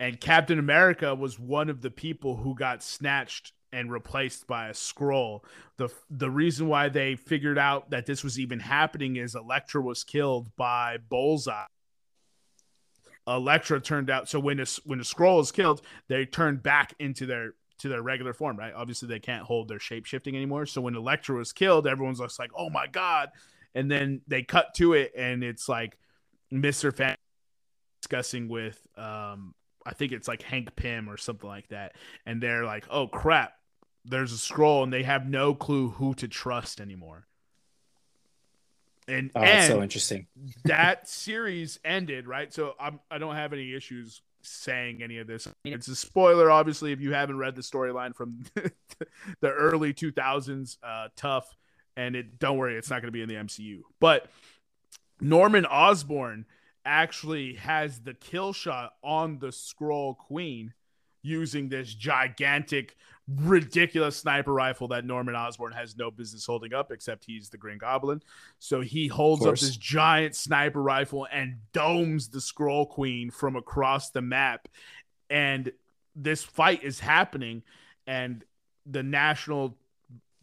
And 0.00 0.20
Captain 0.20 0.58
America 0.58 1.14
was 1.14 1.38
one 1.38 1.68
of 1.68 1.82
the 1.82 1.90
people 1.90 2.36
who 2.36 2.54
got 2.54 2.82
snatched 2.82 3.52
and 3.72 3.92
replaced 3.92 4.46
by 4.46 4.68
a 4.68 4.72
Skrull. 4.72 5.40
The 5.76 5.88
the 6.08 6.30
reason 6.30 6.68
why 6.68 6.88
they 6.88 7.16
figured 7.16 7.58
out 7.58 7.90
that 7.90 8.06
this 8.06 8.24
was 8.24 8.38
even 8.38 8.60
happening 8.60 9.16
is 9.16 9.34
Elektra 9.34 9.82
was 9.82 10.04
killed 10.04 10.54
by 10.56 10.98
Bullseye. 11.08 11.66
Elektra 13.26 13.78
turned 13.80 14.08
out 14.08 14.28
so 14.28 14.40
when 14.40 14.60
a, 14.60 14.66
when 14.84 15.00
a 15.00 15.02
Skrull 15.02 15.42
is 15.42 15.52
killed, 15.52 15.82
they 16.08 16.24
turn 16.24 16.56
back 16.56 16.94
into 16.98 17.26
their 17.26 17.52
to 17.78 17.88
their 17.88 18.02
regular 18.02 18.32
form, 18.32 18.56
right? 18.56 18.72
Obviously 18.74 19.08
they 19.08 19.20
can't 19.20 19.44
hold 19.44 19.68
their 19.68 19.78
shape 19.78 20.04
shifting 20.04 20.36
anymore. 20.36 20.66
So 20.66 20.80
when 20.80 20.94
Elektra 20.94 21.36
was 21.36 21.52
killed, 21.52 21.86
everyone's 21.86 22.20
just 22.20 22.38
like, 22.38 22.50
"Oh 22.56 22.70
my 22.70 22.86
god." 22.86 23.30
And 23.74 23.90
then 23.90 24.22
they 24.26 24.42
cut 24.42 24.74
to 24.76 24.94
it 24.94 25.12
and 25.16 25.44
it's 25.44 25.68
like 25.68 25.96
Mr. 26.52 26.94
Fan 26.94 27.16
discussing 28.00 28.48
with 28.48 28.80
um 28.96 29.54
I 29.86 29.94
think 29.94 30.12
it's 30.12 30.28
like 30.28 30.42
Hank 30.42 30.76
Pym 30.76 31.08
or 31.08 31.16
something 31.16 31.48
like 31.48 31.68
that. 31.68 31.94
And 32.26 32.42
they're 32.42 32.64
like, 32.64 32.84
oh 32.90 33.06
crap, 33.06 33.54
there's 34.04 34.32
a 34.32 34.36
Skrull, 34.36 34.82
and 34.82 34.92
they 34.92 35.02
have 35.02 35.26
no 35.26 35.54
clue 35.54 35.88
who 35.90 36.14
to 36.14 36.28
trust 36.28 36.80
anymore. 36.80 37.26
And, 39.06 39.30
oh, 39.34 39.40
and 39.40 39.66
so 39.66 39.82
interesting. 39.82 40.26
that 40.64 41.08
series 41.08 41.78
ended, 41.84 42.28
right? 42.28 42.52
So 42.52 42.74
I'm, 42.78 43.00
I 43.10 43.16
don't 43.16 43.36
have 43.36 43.54
any 43.54 43.72
issues 43.72 44.20
saying 44.42 45.02
any 45.02 45.18
of 45.18 45.26
this. 45.26 45.48
It's 45.64 45.88
a 45.88 45.96
spoiler, 45.96 46.50
obviously, 46.50 46.92
if 46.92 47.00
you 47.00 47.12
haven't 47.12 47.38
read 47.38 47.56
the 47.56 47.62
storyline 47.62 48.14
from 48.14 48.44
the 48.54 49.50
early 49.50 49.92
2000s, 49.92 50.78
uh, 50.82 51.08
tough. 51.16 51.56
And 51.96 52.14
it, 52.14 52.38
don't 52.38 52.58
worry, 52.58 52.76
it's 52.76 52.90
not 52.90 53.02
going 53.02 53.08
to 53.08 53.12
be 53.12 53.22
in 53.22 53.28
the 53.28 53.34
MCU. 53.34 53.80
But 54.00 54.30
Norman 55.20 55.66
Osborn 55.66 56.46
actually 56.84 57.54
has 57.54 58.00
the 58.00 58.14
kill 58.14 58.52
shot 58.52 58.92
on 59.02 59.38
the 59.38 59.48
Skrull 59.48 60.16
Queen 60.16 60.72
using 61.22 61.68
this 61.68 61.92
gigantic, 61.92 62.96
ridiculous 63.28 64.16
sniper 64.16 64.52
rifle 64.52 64.88
that 64.88 65.04
Norman 65.04 65.34
Osborn 65.34 65.72
has 65.72 65.96
no 65.96 66.10
business 66.10 66.46
holding 66.46 66.72
up, 66.72 66.90
except 66.90 67.24
he's 67.24 67.50
the 67.50 67.58
Green 67.58 67.78
Goblin. 67.78 68.22
So 68.58 68.80
he 68.80 69.06
holds 69.06 69.44
up 69.44 69.58
this 69.58 69.76
giant 69.76 70.34
sniper 70.34 70.82
rifle 70.82 71.26
and 71.30 71.56
domes 71.72 72.28
the 72.28 72.38
Skrull 72.38 72.88
Queen 72.88 73.30
from 73.30 73.56
across 73.56 74.10
the 74.10 74.22
map. 74.22 74.68
And 75.28 75.72
this 76.16 76.42
fight 76.42 76.82
is 76.82 77.00
happening, 77.00 77.62
and 78.06 78.44
the 78.86 79.02
national 79.02 79.76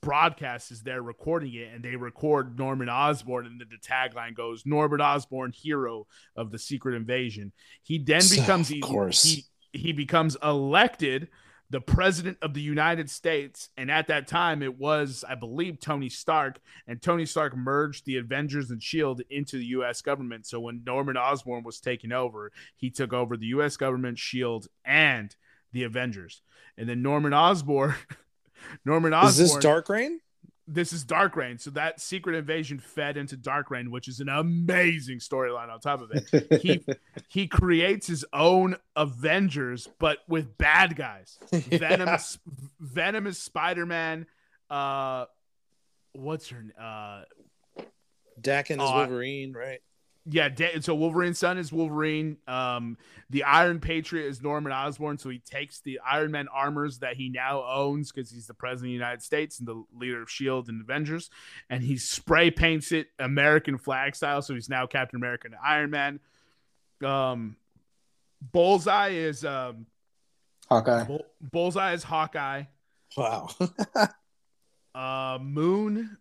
broadcast 0.01 0.69
is 0.69 0.83
there 0.83 1.01
recording 1.01 1.51
it 1.55 1.73
and 1.73 1.83
they 1.83 1.95
record 1.95 2.59
Norman 2.59 2.89
Osborn 2.89 3.47
and 3.47 3.59
the, 3.59 3.65
the 3.65 3.77
tagline 3.77 4.35
goes 4.35 4.63
Norman 4.63 5.01
Osborn 5.01 5.51
hero 5.51 6.05
of 6.35 6.51
the 6.51 6.59
secret 6.59 6.93
invasion. 6.93 7.51
He 7.81 7.97
then 7.97 8.21
becomes 8.29 8.69
of 8.69 8.81
course. 8.81 9.23
he 9.23 9.45
he 9.73 9.93
becomes 9.93 10.37
elected 10.43 11.27
the 11.75 11.81
president 11.81 12.37
of 12.41 12.53
the 12.53 12.61
United 12.61 13.09
States 13.09 13.67
and 13.75 13.91
at 13.91 14.07
that 14.07 14.29
time 14.29 14.63
it 14.63 14.79
was 14.79 15.25
I 15.27 15.35
believe 15.35 15.81
Tony 15.81 16.07
Stark 16.07 16.61
and 16.87 17.01
Tony 17.01 17.25
Stark 17.25 17.53
merged 17.53 18.05
the 18.05 18.15
Avengers 18.15 18.71
and 18.71 18.81
Shield 18.81 19.19
into 19.29 19.57
the 19.57 19.65
US 19.65 20.01
government. 20.01 20.45
So 20.45 20.61
when 20.61 20.83
Norman 20.85 21.17
Osborn 21.17 21.65
was 21.65 21.81
taken 21.81 22.13
over, 22.13 22.53
he 22.77 22.89
took 22.89 23.11
over 23.11 23.35
the 23.35 23.47
US 23.47 23.75
government, 23.75 24.17
Shield 24.17 24.67
and 24.85 25.35
the 25.73 25.83
Avengers. 25.83 26.41
And 26.77 26.87
then 26.87 27.01
Norman 27.01 27.33
Osborn 27.33 27.95
Norman 28.85 29.13
Osborn. 29.13 29.29
Is 29.31 29.37
this 29.37 29.57
Dark 29.57 29.89
Reign? 29.89 30.21
This 30.67 30.93
is 30.93 31.03
Dark 31.03 31.35
Reign. 31.35 31.59
So 31.59 31.69
that 31.71 32.01
Secret 32.01 32.35
Invasion 32.35 32.79
fed 32.79 33.17
into 33.17 33.37
Dark 33.37 33.69
Reign, 33.69 33.91
which 33.91 34.07
is 34.07 34.19
an 34.19 34.29
amazing 34.29 35.19
storyline 35.19 35.69
on 35.69 35.79
top 35.79 36.01
of 36.01 36.11
it. 36.11 36.61
He 36.61 36.83
he 37.29 37.47
creates 37.47 38.07
his 38.07 38.25
own 38.33 38.77
Avengers, 38.95 39.87
but 39.99 40.19
with 40.27 40.57
bad 40.57 40.95
guys. 40.95 41.37
yeah. 41.51 41.77
Venom 41.77 42.09
is 42.09 42.39
Venom 42.79 43.27
is 43.27 43.37
Spider 43.37 43.85
Man. 43.85 44.25
Uh, 44.69 45.25
what's 46.13 46.49
her? 46.49 46.63
Uh, 46.79 47.83
Daken 48.41 48.75
is 48.75 48.89
uh, 48.89 48.93
Wolverine, 48.95 49.53
right? 49.53 49.81
Yeah, 50.27 50.49
so 50.79 50.95
Wolverine's 50.95 51.37
son 51.37 51.59
is 51.59 51.71
Wolverine. 51.71 52.37
Um, 52.47 52.97
the 53.29 53.43
Iron 53.43 53.79
Patriot 53.79 54.25
is 54.25 54.41
Norman 54.41 54.71
Osborn. 54.71 55.19
So 55.19 55.29
he 55.29 55.37
takes 55.37 55.81
the 55.81 55.99
Iron 55.99 56.31
Man 56.31 56.47
armors 56.47 56.99
that 56.99 57.15
he 57.15 57.29
now 57.29 57.63
owns 57.63 58.11
because 58.11 58.31
he's 58.31 58.47
the 58.47 58.55
president 58.55 58.87
of 58.87 58.89
the 58.89 58.93
United 58.93 59.21
States 59.21 59.59
and 59.59 59.67
the 59.67 59.83
leader 59.93 60.23
of 60.23 60.29
Shield 60.29 60.67
and 60.67 60.81
Avengers, 60.81 61.29
and 61.69 61.83
he 61.83 61.97
spray 61.97 62.49
paints 62.49 62.91
it 62.91 63.07
American 63.19 63.77
flag 63.77 64.15
style. 64.15 64.41
So 64.41 64.55
he's 64.55 64.69
now 64.69 64.87
Captain 64.87 65.17
America 65.17 65.47
and 65.47 65.55
Iron 65.63 65.91
Man. 65.91 66.19
Um, 67.03 67.55
Bullseye 68.51 69.09
is 69.09 69.45
um, 69.45 69.85
Hawkeye. 70.69 71.03
Bull- 71.03 71.25
Bullseye 71.39 71.93
is 71.93 72.03
Hawkeye. 72.03 72.63
Wow. 73.15 73.49
uh, 74.95 75.37
Moon. 75.39 76.17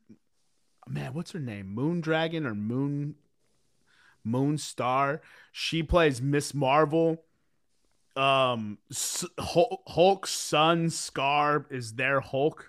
Man, 0.87 1.15
what's 1.15 1.31
her 1.33 1.41
name? 1.41 1.69
Moon 1.69 2.03
Dragon 2.03 2.45
or 2.45 2.55
Moon 2.55 3.15
Moon 4.25 4.59
Star. 4.59 5.21
She 5.53 5.83
plays 5.83 6.21
Miss 6.21 6.55
Marvel. 6.55 7.23
Um, 8.17 8.79
Hulk's 9.39 10.31
son 10.31 10.87
Skaar 10.87 11.67
is 11.71 11.95
their 11.95 12.21
Hulk. 12.21 12.67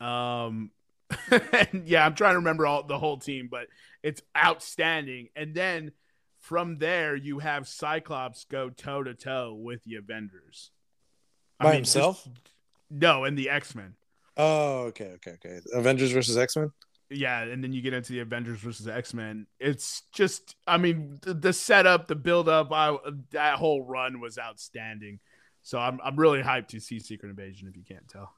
Um, 0.00 0.70
and 1.30 1.86
yeah, 1.86 2.04
I'm 2.04 2.14
trying 2.14 2.32
to 2.32 2.38
remember 2.38 2.66
all 2.66 2.82
the 2.82 2.98
whole 2.98 3.18
team, 3.18 3.48
but 3.50 3.66
it's 4.02 4.22
outstanding. 4.36 5.28
And 5.36 5.54
then 5.54 5.92
from 6.40 6.78
there, 6.78 7.14
you 7.14 7.38
have 7.38 7.68
Cyclops 7.68 8.44
go 8.44 8.70
toe 8.70 9.02
to 9.04 9.14
toe 9.14 9.54
with 9.54 9.84
the 9.84 9.96
Avengers. 9.96 10.70
By 11.58 11.66
mean, 11.66 11.74
himself? 11.76 12.24
Just, 12.24 12.50
no, 12.90 13.24
and 13.24 13.38
the 13.38 13.50
X 13.50 13.74
Men. 13.74 13.94
Oh, 14.36 14.84
okay, 14.86 15.12
okay, 15.16 15.32
okay. 15.32 15.60
Avengers 15.72 16.10
versus 16.10 16.36
X 16.36 16.56
Men 16.56 16.72
yeah, 17.12 17.42
and 17.42 17.62
then 17.62 17.72
you 17.72 17.82
get 17.82 17.94
into 17.94 18.12
the 18.12 18.20
Avengers 18.20 18.58
versus 18.58 18.88
X 18.88 19.14
Men. 19.14 19.46
It's 19.58 20.02
just, 20.12 20.56
I 20.66 20.78
mean, 20.78 21.18
the, 21.22 21.34
the 21.34 21.52
setup, 21.52 22.08
the 22.08 22.14
build 22.14 22.48
up, 22.48 22.70
that 23.30 23.56
whole 23.56 23.84
run 23.84 24.20
was 24.20 24.38
outstanding. 24.38 25.20
So 25.62 25.78
I'm 25.78 26.00
I'm 26.04 26.16
really 26.16 26.42
hyped 26.42 26.68
to 26.68 26.80
see 26.80 26.98
Secret 26.98 27.30
Invasion. 27.30 27.68
If 27.68 27.76
you 27.76 27.84
can't 27.84 28.08
tell, 28.08 28.32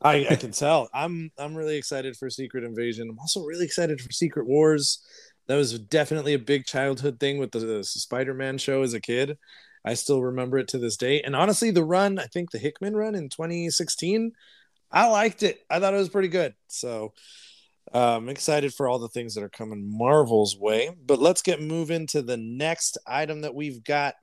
I, 0.00 0.26
I 0.30 0.36
can 0.36 0.52
tell. 0.52 0.88
I'm 0.92 1.32
I'm 1.38 1.54
really 1.54 1.76
excited 1.76 2.16
for 2.16 2.28
Secret 2.30 2.64
Invasion. 2.64 3.08
I'm 3.08 3.18
also 3.18 3.42
really 3.44 3.64
excited 3.64 4.00
for 4.00 4.12
Secret 4.12 4.46
Wars. 4.46 5.02
That 5.46 5.56
was 5.56 5.78
definitely 5.78 6.34
a 6.34 6.38
big 6.38 6.64
childhood 6.64 7.18
thing 7.18 7.38
with 7.38 7.50
the, 7.50 7.58
the 7.58 7.84
Spider-Man 7.84 8.58
show 8.58 8.82
as 8.82 8.94
a 8.94 9.00
kid. 9.00 9.36
I 9.84 9.94
still 9.94 10.22
remember 10.22 10.58
it 10.58 10.68
to 10.68 10.78
this 10.78 10.96
day. 10.96 11.22
And 11.22 11.34
honestly, 11.34 11.70
the 11.70 11.82
run, 11.82 12.18
I 12.18 12.26
think 12.26 12.50
the 12.50 12.58
Hickman 12.58 12.94
run 12.94 13.14
in 13.14 13.30
2016, 13.30 14.32
I 14.92 15.08
liked 15.08 15.42
it. 15.42 15.60
I 15.68 15.80
thought 15.80 15.94
it 15.94 15.98
was 15.98 16.08
pretty 16.08 16.28
good. 16.28 16.54
So 16.68 17.14
I'm 17.92 18.28
excited 18.28 18.72
for 18.72 18.88
all 18.88 18.98
the 18.98 19.08
things 19.08 19.34
that 19.34 19.42
are 19.42 19.48
coming 19.48 19.96
Marvel's 19.96 20.56
way. 20.56 20.90
But 21.04 21.18
let's 21.18 21.42
get 21.42 21.60
moving 21.60 22.06
to 22.08 22.22
the 22.22 22.36
next 22.36 22.98
item 23.06 23.40
that 23.42 23.54
we've 23.54 23.82
got. 23.82 24.14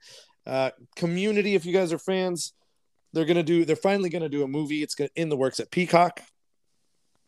Uh, 0.45 0.72
community, 0.95 1.55
if 1.55 1.65
you 1.65 1.74
guys 1.74 1.91
are 1.91 1.99
fans, 1.99 2.53
they're 3.13 3.26
gonna 3.26 3.43
do. 3.43 3.65
They're 3.65 3.76
finally 3.76 4.09
gonna 4.09 4.30
do 4.30 4.43
a 4.43 4.47
movie. 4.47 4.84
It's 4.84 4.95
gonna, 4.95 5.09
in 5.15 5.30
the 5.30 5.36
works 5.36 5.59
at 5.59 5.72
Peacock, 5.72 6.22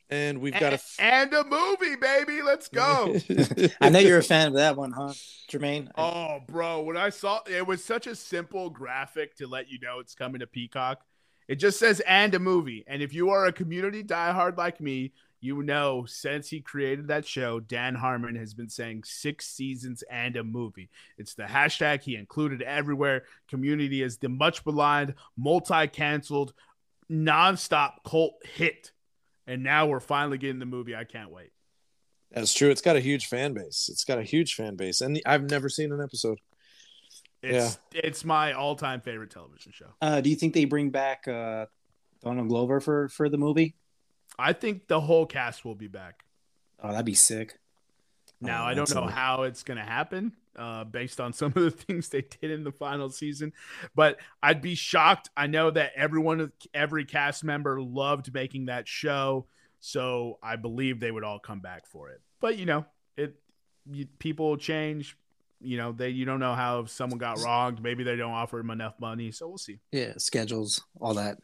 and 0.09 0.39
we've 0.39 0.57
got 0.57 0.71
a 0.71 0.75
f- 0.75 0.95
and 0.99 1.33
a 1.33 1.43
movie, 1.43 1.95
baby. 1.95 2.41
Let's 2.41 2.69
go. 2.69 3.15
I 3.81 3.89
know 3.89 3.99
you're 3.99 4.19
a 4.19 4.23
fan 4.23 4.47
of 4.47 4.53
that 4.53 4.77
one, 4.77 4.91
huh, 4.91 5.13
Jermaine? 5.51 5.89
Oh, 5.97 6.39
bro, 6.47 6.81
when 6.81 6.95
I 6.97 7.09
saw 7.09 7.41
it 7.49 7.65
was 7.65 7.83
such 7.83 8.07
a 8.07 8.15
simple 8.15 8.69
graphic 8.69 9.35
to 9.37 9.47
let 9.47 9.69
you 9.69 9.79
know 9.79 9.99
it's 9.99 10.15
coming 10.15 10.39
to 10.39 10.47
Peacock. 10.47 11.01
It 11.47 11.55
just 11.55 11.79
says 11.79 11.99
and 12.01 12.33
a 12.35 12.39
movie, 12.39 12.83
and 12.87 13.01
if 13.01 13.13
you 13.13 13.31
are 13.31 13.47
a 13.47 13.51
community 13.51 14.03
diehard 14.03 14.57
like 14.57 14.79
me, 14.79 15.13
you 15.41 15.63
know, 15.63 16.05
since 16.05 16.49
he 16.49 16.61
created 16.61 17.07
that 17.07 17.25
show, 17.25 17.59
Dan 17.59 17.95
Harmon 17.95 18.35
has 18.35 18.53
been 18.53 18.69
saying 18.69 19.03
six 19.05 19.47
seasons 19.47 20.03
and 20.09 20.35
a 20.35 20.43
movie. 20.43 20.89
It's 21.17 21.33
the 21.33 21.43
hashtag 21.43 22.01
he 22.01 22.15
included 22.15 22.61
everywhere. 22.61 23.23
Community 23.47 24.01
is 24.01 24.17
the 24.17 24.29
much 24.29 24.65
maligned, 24.65 25.15
multi 25.37 25.87
canceled, 25.87 26.53
nonstop 27.09 28.03
cult 28.05 28.35
hit. 28.45 28.91
And 29.47 29.63
now 29.63 29.87
we're 29.87 29.99
finally 29.99 30.37
getting 30.37 30.59
the 30.59 30.65
movie. 30.65 30.95
I 30.95 31.05
can't 31.05 31.31
wait. 31.31 31.51
That's 32.31 32.53
true. 32.53 32.69
It's 32.69 32.81
got 32.81 32.95
a 32.95 32.99
huge 32.99 33.27
fan 33.27 33.53
base. 33.53 33.89
It's 33.91 34.03
got 34.03 34.19
a 34.19 34.23
huge 34.23 34.53
fan 34.53 34.75
base. 34.75 35.01
And 35.01 35.19
I've 35.25 35.49
never 35.49 35.69
seen 35.69 35.91
an 35.91 36.01
episode. 36.01 36.39
It's, 37.41 37.79
yeah. 37.93 38.01
it's 38.03 38.25
my 38.25 38.53
all 38.53 38.75
time 38.75 39.01
favorite 39.01 39.31
television 39.31 39.71
show. 39.73 39.87
Uh, 40.01 40.21
do 40.21 40.29
you 40.29 40.35
think 40.35 40.53
they 40.53 40.65
bring 40.65 40.89
back 40.91 41.27
uh, 41.27 41.65
Donald 42.21 42.49
Glover 42.49 42.79
for 42.79 43.07
for 43.09 43.29
the 43.29 43.37
movie. 43.37 43.75
I 44.37 44.53
think 44.53 44.87
the 44.87 45.01
whole 45.01 45.25
cast 45.25 45.65
will 45.65 45.75
be 45.75 45.87
back. 45.87 46.23
Oh, 46.81 46.91
that'd 46.91 47.05
be 47.05 47.13
sick. 47.13 47.59
Now 48.41 48.63
Oh, 48.63 48.67
I 48.67 48.73
don't 48.73 48.93
know 48.95 49.07
how 49.07 49.43
it's 49.43 49.63
going 49.63 49.77
to 49.77 49.83
happen, 49.83 50.31
uh, 50.55 50.85
based 50.85 51.19
on 51.19 51.33
some 51.33 51.47
of 51.47 51.61
the 51.61 51.71
things 51.71 52.09
they 52.09 52.21
did 52.21 52.51
in 52.51 52.63
the 52.63 52.71
final 52.71 53.09
season, 53.09 53.53
but 53.95 54.17
I'd 54.41 54.61
be 54.61 54.75
shocked. 54.75 55.29
I 55.35 55.47
know 55.47 55.71
that 55.71 55.91
everyone, 55.95 56.51
every 56.73 57.05
cast 57.05 57.43
member 57.43 57.81
loved 57.81 58.33
making 58.33 58.67
that 58.67 58.87
show, 58.87 59.47
so 59.81 60.39
I 60.41 60.55
believe 60.55 60.99
they 60.99 61.11
would 61.11 61.23
all 61.23 61.39
come 61.39 61.59
back 61.59 61.85
for 61.85 62.09
it. 62.09 62.21
But 62.39 62.57
you 62.57 62.65
know, 62.65 62.85
it 63.17 63.35
you, 63.91 64.05
people 64.19 64.55
change. 64.57 65.17
You 65.61 65.75
know, 65.75 65.91
they 65.91 66.09
you 66.09 66.23
don't 66.23 66.39
know 66.39 66.53
how 66.55 66.79
if 66.79 66.89
someone 66.89 67.19
got 67.19 67.39
wronged. 67.41 67.83
Maybe 67.83 68.03
they 68.05 68.15
don't 68.15 68.31
offer 68.31 68.57
them 68.57 68.69
enough 68.69 68.97
money, 68.99 69.31
so 69.31 69.49
we'll 69.49 69.57
see. 69.57 69.79
Yeah, 69.91 70.13
schedules, 70.17 70.81
all 71.01 71.13
that. 71.15 71.39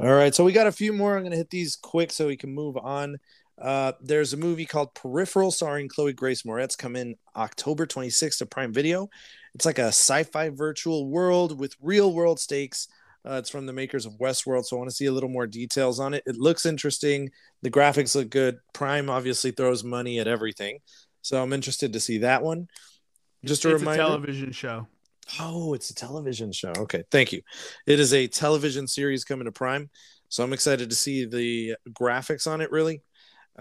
All 0.00 0.12
right, 0.12 0.34
so 0.34 0.44
we 0.44 0.52
got 0.52 0.66
a 0.66 0.72
few 0.72 0.92
more. 0.92 1.16
I'm 1.16 1.22
going 1.22 1.30
to 1.30 1.36
hit 1.36 1.50
these 1.50 1.76
quick 1.76 2.10
so 2.10 2.26
we 2.26 2.36
can 2.36 2.52
move 2.52 2.76
on. 2.76 3.16
Uh, 3.60 3.92
there's 4.00 4.32
a 4.32 4.36
movie 4.36 4.66
called 4.66 4.94
Peripheral 4.94 5.52
starring 5.52 5.88
Chloe 5.88 6.12
Grace 6.12 6.42
Moretz 6.42 6.76
come 6.76 6.96
in 6.96 7.14
October 7.36 7.86
26th 7.86 8.38
to 8.38 8.46
Prime 8.46 8.72
Video. 8.72 9.08
It's 9.54 9.64
like 9.64 9.78
a 9.78 9.88
sci-fi 9.88 10.48
virtual 10.50 11.06
world 11.06 11.58
with 11.58 11.76
real 11.80 12.12
world 12.12 12.40
stakes. 12.40 12.88
Uh, 13.24 13.34
it's 13.34 13.48
from 13.48 13.66
the 13.66 13.72
makers 13.72 14.04
of 14.04 14.14
Westworld, 14.14 14.64
so 14.64 14.76
I 14.76 14.78
want 14.78 14.90
to 14.90 14.96
see 14.96 15.06
a 15.06 15.12
little 15.12 15.30
more 15.30 15.46
details 15.46 16.00
on 16.00 16.12
it. 16.12 16.24
It 16.26 16.36
looks 16.36 16.66
interesting. 16.66 17.30
The 17.62 17.70
graphics 17.70 18.16
look 18.16 18.28
good. 18.30 18.58
Prime 18.72 19.08
obviously 19.08 19.52
throws 19.52 19.84
money 19.84 20.18
at 20.18 20.26
everything, 20.26 20.80
so 21.22 21.40
I'm 21.40 21.52
interested 21.52 21.92
to 21.92 22.00
see 22.00 22.18
that 22.18 22.42
one. 22.42 22.68
Just 23.44 23.64
a 23.64 23.70
it's 23.70 23.80
reminder. 23.80 24.02
a 24.02 24.06
television 24.06 24.52
show. 24.52 24.88
Oh, 25.40 25.74
it's 25.74 25.90
a 25.90 25.94
television 25.94 26.52
show. 26.52 26.72
Okay, 26.76 27.04
thank 27.10 27.32
you. 27.32 27.42
It 27.86 28.00
is 28.00 28.12
a 28.12 28.26
television 28.26 28.86
series 28.86 29.24
coming 29.24 29.46
to 29.46 29.52
Prime, 29.52 29.90
so 30.28 30.44
I'm 30.44 30.52
excited 30.52 30.90
to 30.90 30.96
see 30.96 31.24
the 31.24 31.76
graphics 31.90 32.46
on 32.46 32.60
it. 32.60 32.70
Really. 32.70 33.02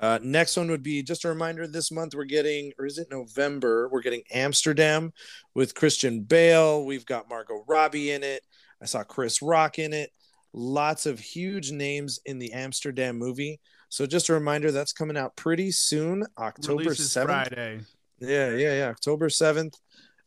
Uh, 0.02 0.18
next 0.24 0.58
one 0.58 0.72
would 0.72 0.82
be 0.82 1.04
just 1.04 1.24
a 1.24 1.30
reminder. 1.30 1.68
This 1.68 1.92
month 1.92 2.16
we're 2.16 2.24
getting, 2.24 2.72
or 2.80 2.88
is 2.88 2.98
it 2.98 3.12
November? 3.12 3.88
We're 3.90 4.02
getting 4.02 4.24
Amsterdam 4.32 5.14
with 5.54 5.76
Christian 5.76 6.22
Bale. 6.22 6.84
We've 6.84 7.06
got 7.06 7.30
Margot 7.30 7.64
Robbie 7.68 8.10
in 8.10 8.24
it. 8.24 8.42
I 8.82 8.86
saw 8.86 9.04
Chris 9.04 9.42
Rock 9.44 9.78
in 9.78 9.94
it. 9.94 10.10
Lots 10.52 11.06
of 11.06 11.20
huge 11.20 11.72
names 11.72 12.20
in 12.26 12.40
the 12.40 12.54
Amsterdam 12.54 13.18
movie. 13.18 13.60
So 13.90 14.08
just 14.08 14.30
a 14.30 14.34
reminder, 14.34 14.72
that's 14.72 14.94
coming 14.94 15.16
out 15.16 15.36
pretty 15.36 15.70
soon, 15.70 16.26
October 16.40 16.96
seventh. 16.96 17.50
Friday. 17.50 17.82
Yeah, 18.20 18.50
yeah, 18.56 18.74
yeah. 18.74 18.88
October 18.88 19.30
seventh. 19.30 19.76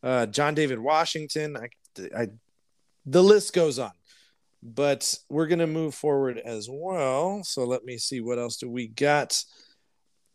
Uh, 0.03 0.27
John 0.27 0.55
David 0.55 0.79
Washington. 0.79 1.57
I, 1.57 1.69
I, 2.17 2.29
the 3.05 3.23
list 3.23 3.53
goes 3.53 3.79
on, 3.79 3.93
but 4.63 5.19
we're 5.29 5.47
gonna 5.47 5.67
move 5.67 5.95
forward 5.95 6.39
as 6.39 6.69
well. 6.71 7.43
So 7.45 7.65
let 7.65 7.85
me 7.85 7.99
see 7.99 8.21
what 8.21 8.39
else 8.39 8.57
do 8.57 8.71
we 8.71 8.89
got. 8.89 9.43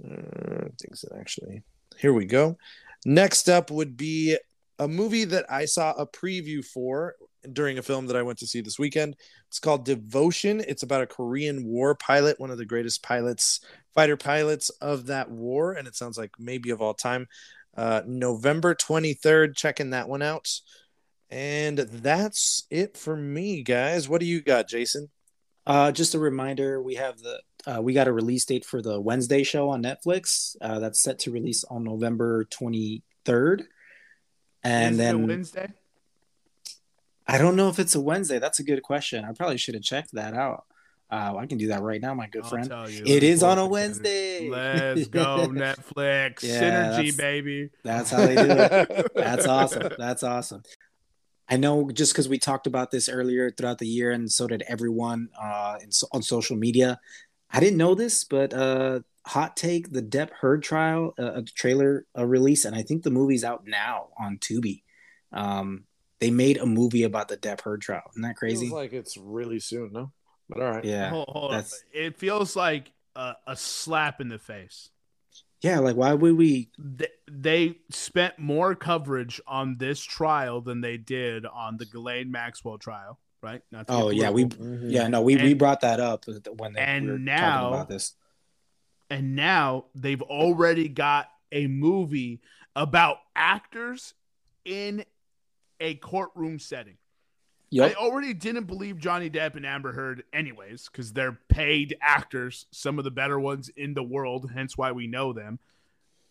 Uh, 0.03 0.69
things 0.79 1.01
that 1.01 1.17
actually. 1.19 1.63
Here 1.97 2.13
we 2.13 2.25
go. 2.25 2.57
Next 3.05 3.49
up 3.49 3.69
would 3.71 3.97
be 3.97 4.37
a 4.79 4.87
movie 4.87 5.25
that 5.25 5.45
I 5.51 5.65
saw 5.65 5.91
a 5.91 6.07
preview 6.07 6.65
for 6.65 7.15
during 7.53 7.77
a 7.77 7.83
film 7.83 8.07
that 8.07 8.15
I 8.15 8.23
went 8.23 8.39
to 8.39 8.47
see 8.47 8.61
this 8.61 8.79
weekend. 8.79 9.15
It's 9.47 9.59
called 9.59 9.85
Devotion. 9.85 10.63
It's 10.67 10.83
about 10.83 11.01
a 11.01 11.07
Korean 11.07 11.65
War 11.65 11.95
pilot, 11.95 12.39
one 12.39 12.51
of 12.51 12.57
the 12.57 12.65
greatest 12.65 13.03
pilots, 13.03 13.59
fighter 13.93 14.17
pilots 14.17 14.69
of 14.81 15.07
that 15.07 15.29
war, 15.29 15.73
and 15.73 15.87
it 15.87 15.95
sounds 15.95 16.17
like 16.17 16.31
maybe 16.39 16.69
of 16.69 16.81
all 16.81 16.93
time. 16.93 17.27
Uh, 17.75 18.01
November 18.05 18.75
23rd, 18.75 19.55
checking 19.55 19.91
that 19.91 20.09
one 20.09 20.21
out. 20.21 20.49
And 21.29 21.77
that's 21.77 22.65
it 22.69 22.97
for 22.97 23.15
me, 23.15 23.63
guys. 23.63 24.09
What 24.09 24.19
do 24.19 24.27
you 24.27 24.41
got, 24.41 24.67
Jason? 24.67 25.09
Uh, 25.65 25.91
just 25.91 26.15
a 26.15 26.19
reminder, 26.19 26.81
we 26.81 26.95
have 26.95 27.19
the 27.19 27.39
uh, 27.67 27.81
we 27.81 27.93
got 27.93 28.07
a 28.07 28.13
release 28.13 28.45
date 28.45 28.65
for 28.65 28.81
the 28.81 28.99
Wednesday 28.99 29.43
show 29.43 29.69
on 29.69 29.83
Netflix. 29.83 30.55
Uh, 30.59 30.79
that's 30.79 31.01
set 31.01 31.19
to 31.19 31.31
release 31.31 31.63
on 31.65 31.83
November 31.83 32.45
twenty 32.45 33.03
third, 33.25 33.63
and 34.63 34.95
Is 34.95 34.99
it 34.99 35.03
a 35.03 35.05
then 35.05 35.27
Wednesday. 35.27 35.67
I 37.27 37.37
don't 37.37 37.55
know 37.55 37.69
if 37.69 37.77
it's 37.77 37.95
a 37.95 38.01
Wednesday. 38.01 38.39
That's 38.39 38.59
a 38.59 38.63
good 38.63 38.81
question. 38.81 39.23
I 39.23 39.31
probably 39.33 39.57
should 39.57 39.75
have 39.75 39.83
checked 39.83 40.13
that 40.13 40.33
out. 40.33 40.65
Uh, 41.11 41.35
I 41.37 41.45
can 41.45 41.57
do 41.57 41.67
that 41.67 41.81
right 41.81 42.01
now, 42.01 42.13
my 42.13 42.27
good 42.27 42.43
I'll 42.43 42.49
friend. 42.49 42.69
tell 42.69 42.89
you. 42.89 43.03
It 43.05 43.21
is 43.21 43.43
on 43.43 43.57
a 43.57 43.67
Wednesday. 43.67 44.47
Let's 44.49 45.07
go 45.09 45.47
Netflix 45.49 46.41
Yeah, 46.41 46.61
synergy, 46.61 46.95
that's- 46.95 47.15
baby. 47.17 47.69
That's 47.83 48.09
how 48.11 48.25
they 48.25 48.35
do 48.35 48.45
it. 48.49 49.11
That's 49.13 49.45
awesome. 49.45 49.89
That's 49.97 50.23
awesome. 50.23 50.63
I 51.49 51.57
know 51.57 51.91
just 51.91 52.13
because 52.13 52.29
we 52.29 52.39
talked 52.39 52.65
about 52.65 52.91
this 52.91 53.09
earlier 53.09 53.51
throughout 53.51 53.79
the 53.79 53.87
year, 53.87 54.11
and 54.11 54.31
so 54.31 54.47
did 54.47 54.63
everyone 54.69 55.27
uh, 55.37 55.79
in, 55.81 55.89
on 56.13 56.21
social 56.21 56.55
media. 56.55 56.97
I 57.51 57.59
didn't 57.59 57.77
know 57.77 57.93
this, 57.93 58.23
but 58.23 58.53
uh, 58.53 59.01
hot 59.25 59.57
take: 59.57 59.91
the 59.91 60.01
Depp 60.01 60.29
Heard 60.39 60.63
trial, 60.63 61.13
uh, 61.19 61.33
a 61.33 61.41
trailer 61.41 62.05
uh, 62.17 62.25
release, 62.25 62.63
and 62.63 62.73
I 62.73 62.83
think 62.83 63.03
the 63.03 63.11
movie's 63.11 63.43
out 63.43 63.67
now 63.67 64.11
on 64.17 64.37
Tubi. 64.37 64.83
Um, 65.33 65.83
they 66.19 66.31
made 66.31 66.55
a 66.57 66.65
movie 66.65 67.03
about 67.03 67.27
the 67.27 67.35
Depp 67.35 67.59
Heard 67.61 67.81
trial. 67.81 68.03
Isn't 68.11 68.21
that 68.21 68.37
crazy? 68.37 68.67
Feels 68.67 68.71
like 68.71 68.93
it's 68.93 69.17
really 69.17 69.59
soon, 69.59 69.91
no? 69.91 70.13
But 70.51 70.61
all 70.61 70.71
right. 70.71 70.85
yeah, 70.85 71.09
Hold, 71.09 71.27
hold 71.29 71.51
that's- 71.53 71.83
It 71.93 72.17
feels 72.17 72.55
like 72.55 72.91
a, 73.15 73.33
a 73.47 73.55
slap 73.55 74.19
in 74.21 74.27
the 74.29 74.37
face. 74.39 74.89
yeah. 75.61 75.79
Like, 75.79 75.95
why 75.95 76.13
would 76.13 76.37
we? 76.37 76.69
They, 76.77 77.07
they 77.31 77.75
spent 77.89 78.37
more 78.39 78.75
coverage 78.75 79.39
on 79.47 79.77
this 79.77 80.01
trial 80.01 80.61
than 80.61 80.81
they 80.81 80.97
did 80.97 81.45
on 81.45 81.77
the 81.77 81.85
Ghislaine 81.85 82.31
Maxwell 82.31 82.77
trial, 82.77 83.17
right? 83.41 83.61
Not 83.71 83.87
to 83.87 83.93
get 83.93 84.01
Oh 84.01 84.09
yeah, 84.09 84.29
we 84.29 84.45
political. 84.45 84.89
yeah 84.89 85.07
no 85.07 85.21
we, 85.21 85.35
we 85.37 85.53
brought 85.53 85.81
that 85.81 85.99
up 85.99 86.25
when 86.57 86.73
they 86.73 86.81
and 86.81 87.05
we 87.05 87.11
were 87.13 87.19
now- 87.19 87.59
talking 87.61 87.73
about 87.75 87.89
this. 87.89 88.13
and 89.09 89.35
now 89.35 89.85
they've 89.95 90.21
already 90.21 90.87
got 90.89 91.27
a 91.51 91.67
movie 91.67 92.41
about 92.75 93.17
actors 93.35 94.13
in 94.65 95.03
a 95.79 95.95
courtroom 95.95 96.59
setting. 96.59 96.97
Yep. 97.71 97.91
I 97.91 97.93
already 97.99 98.33
didn't 98.33 98.65
believe 98.65 98.97
Johnny 98.97 99.29
Depp 99.29 99.55
and 99.55 99.65
Amber 99.65 99.93
Heard, 99.93 100.23
anyways, 100.33 100.89
because 100.91 101.13
they're 101.13 101.39
paid 101.47 101.97
actors, 102.01 102.65
some 102.71 102.97
of 102.97 103.05
the 103.05 103.11
better 103.11 103.39
ones 103.39 103.69
in 103.69 103.93
the 103.93 104.03
world, 104.03 104.51
hence 104.53 104.77
why 104.77 104.91
we 104.91 105.07
know 105.07 105.31
them. 105.31 105.57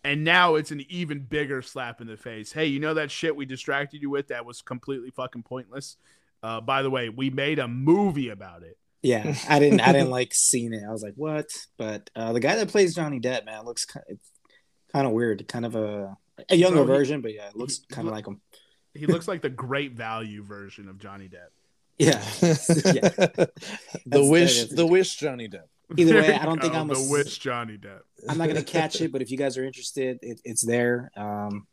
And 0.05 0.23
now 0.23 0.55
it's 0.55 0.71
an 0.71 0.85
even 0.89 1.21
bigger 1.21 1.63
slap 1.63 2.01
in 2.01 2.07
the 2.07 2.17
face. 2.17 2.53
Hey, 2.53 2.67
you 2.67 2.79
know 2.79 2.95
that 2.95 3.11
shit 3.11 3.35
we 3.37 3.47
distracted 3.47 4.03
you 4.03 4.11
with 4.11 4.29
that 4.29 4.45
was 4.45 4.63
completely 4.63 5.11
fucking 5.11 5.43
pointless? 5.43 5.97
Uh, 6.43 6.61
by 6.61 6.83
the 6.83 6.91
way, 6.91 7.09
we 7.09 7.31
made 7.31 7.59
a 7.59 7.69
movie 7.69 8.29
about 8.29 8.63
it. 8.63 8.79
Yeah, 9.03 9.35
I 9.49 9.59
didn't. 9.59 9.81
I 9.81 9.93
didn't 9.93 10.11
like 10.21 10.35
seeing 10.35 10.75
it. 10.75 10.83
I 10.87 10.91
was 10.91 11.03
like, 11.03 11.15
"What?" 11.17 11.47
But 11.79 12.11
uh, 12.15 12.35
the 12.35 12.41
guy 12.41 12.57
that 12.57 12.69
plays 12.69 12.95
Johnny 12.95 13.19
Depp, 13.19 13.47
man, 13.47 13.65
looks 13.65 13.87
kind. 13.87 14.05
It's 14.09 14.31
kind 14.93 15.07
of 15.07 15.13
weird. 15.13 15.47
Kind 15.49 15.65
of 15.65 15.75
a 15.75 16.17
a 16.49 16.57
younger 16.57 16.85
Bro, 16.85 16.95
he- 16.95 16.99
version, 16.99 17.21
but 17.23 17.35
yeah, 17.35 17.49
it 17.49 17.57
looks 17.57 17.81
kind 17.91 18.09
of 18.09 18.13
like 18.13 18.27
him. 18.27 18.41
He 18.95 19.07
looks 19.07 19.29
like 19.29 19.43
the 19.43 19.51
great 19.51 19.93
value 19.93 20.43
version 20.43 20.89
of 20.89 20.99
Johnny 20.99 21.29
Depp. 21.29 21.51
Yeah. 21.99 22.23
yeah. 22.43 23.09
the 23.11 23.51
That's- 24.07 24.29
wish, 24.29 24.65
the 24.65 24.87
wish, 24.87 25.17
Johnny 25.17 25.49
Depp. 25.49 25.65
Either 25.97 26.15
way, 26.15 26.35
I 26.41 26.45
don't 26.45 26.61
think 26.61 26.75
I'm 26.75 26.91
a 26.91 26.95
the 26.95 27.01
s- 27.01 27.11
wish 27.11 27.39
Johnny 27.39 27.77
Depp. 27.77 28.01
I'm 28.29 28.39
not 28.39 28.49
gonna 28.49 28.63
catch 28.63 29.01
it, 29.01 29.13
but 29.13 29.23
if 29.23 29.31
you 29.31 29.37
guys 29.37 29.57
are 29.59 29.65
interested, 29.65 30.19
it, 30.23 30.41
it's 30.45 30.63
there. 30.65 31.11
Um, 31.17 31.67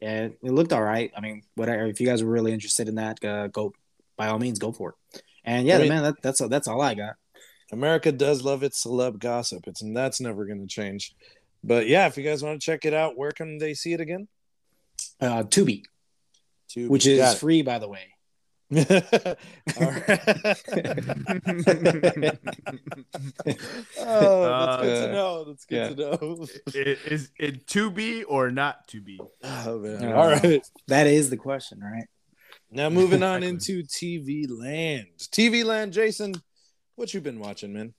yeah, 0.00 0.24
it 0.24 0.42
looked 0.42 0.72
all 0.72 0.82
right. 0.82 1.12
I 1.16 1.20
mean, 1.20 1.42
whatever. 1.54 1.86
If 1.86 2.00
you 2.00 2.06
guys 2.06 2.22
were 2.22 2.30
really 2.30 2.52
interested 2.52 2.88
in 2.88 2.96
that, 2.96 3.24
uh, 3.24 3.46
go 3.48 3.72
by 4.16 4.28
all 4.28 4.38
means, 4.38 4.58
go 4.58 4.72
for 4.72 4.90
it. 5.12 5.22
And 5.44 5.66
yeah, 5.66 5.76
I 5.76 5.78
mean- 5.80 5.88
man, 5.88 6.02
that, 6.04 6.22
that's 6.22 6.40
that's 6.48 6.68
all 6.68 6.80
I 6.80 6.94
got. 6.94 7.14
America 7.72 8.10
does 8.10 8.42
love 8.42 8.62
its 8.62 8.84
celeb 8.84 9.18
gossip. 9.20 9.68
It's 9.68 9.80
and 9.80 9.96
that's 9.96 10.20
never 10.20 10.44
going 10.44 10.60
to 10.60 10.66
change. 10.66 11.14
But 11.62 11.86
yeah, 11.86 12.06
if 12.08 12.16
you 12.16 12.24
guys 12.24 12.42
want 12.42 12.60
to 12.60 12.64
check 12.64 12.84
it 12.84 12.94
out, 12.94 13.16
where 13.16 13.30
can 13.30 13.58
they 13.58 13.74
see 13.74 13.92
it 13.92 14.00
again? 14.00 14.26
Uh, 15.20 15.44
Tubi, 15.44 15.82
Tubi. 16.76 16.88
which 16.88 17.06
is 17.06 17.18
Got 17.18 17.38
free, 17.38 17.62
by 17.62 17.78
the 17.78 17.88
way. 17.88 18.06
it. 18.72 19.38
All 19.80 19.90
right. 19.90 20.20
oh, 23.98 24.42
that's 24.46 24.82
good 24.82 25.00
to 25.00 25.08
Uh, 25.08 25.12
know. 25.12 25.44
That's 25.44 25.64
good 25.64 25.76
yeah. 25.76 25.88
to 25.88 25.94
know. 25.96 26.46
I- 26.74 26.96
Is 27.06 27.30
it 27.38 27.66
to 27.68 27.90
be 27.90 28.24
or 28.24 28.50
not 28.50 28.86
to 28.88 29.00
be? 29.00 29.20
Oh 29.42 29.78
man. 29.78 30.12
All 30.12 30.28
right. 30.28 30.62
That 30.88 31.06
is 31.06 31.30
the 31.30 31.36
question, 31.36 31.80
right? 31.80 32.06
Now 32.70 32.88
moving 32.88 33.22
on 33.22 33.42
into 33.42 33.82
TV 33.82 34.46
land. 34.48 35.06
TV 35.32 35.64
land, 35.64 35.92
Jason. 35.92 36.34
What 36.96 37.12
you 37.12 37.20
been 37.20 37.40
watching, 37.40 37.72
man? 37.72 37.94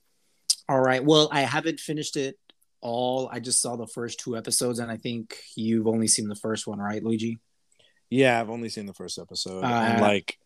All 0.68 0.80
right. 0.80 1.04
Well, 1.04 1.28
I 1.32 1.40
haven't 1.42 1.80
finished 1.80 2.16
it 2.16 2.38
all. 2.80 3.28
I 3.30 3.40
just 3.40 3.60
saw 3.60 3.76
the 3.76 3.86
first 3.86 4.20
two 4.20 4.36
episodes, 4.36 4.78
and 4.78 4.90
I 4.90 4.96
think 4.96 5.36
you've 5.56 5.86
only 5.86 6.06
seen 6.06 6.28
the 6.28 6.36
first 6.36 6.66
one, 6.66 6.78
right, 6.78 7.02
Luigi? 7.02 7.40
Yeah, 8.12 8.40
I've 8.40 8.50
only 8.50 8.68
seen 8.68 8.86
the 8.86 8.92
first 8.94 9.18
episode 9.18 9.64
Uh, 9.64 9.66
and 9.68 10.00
like 10.02 10.38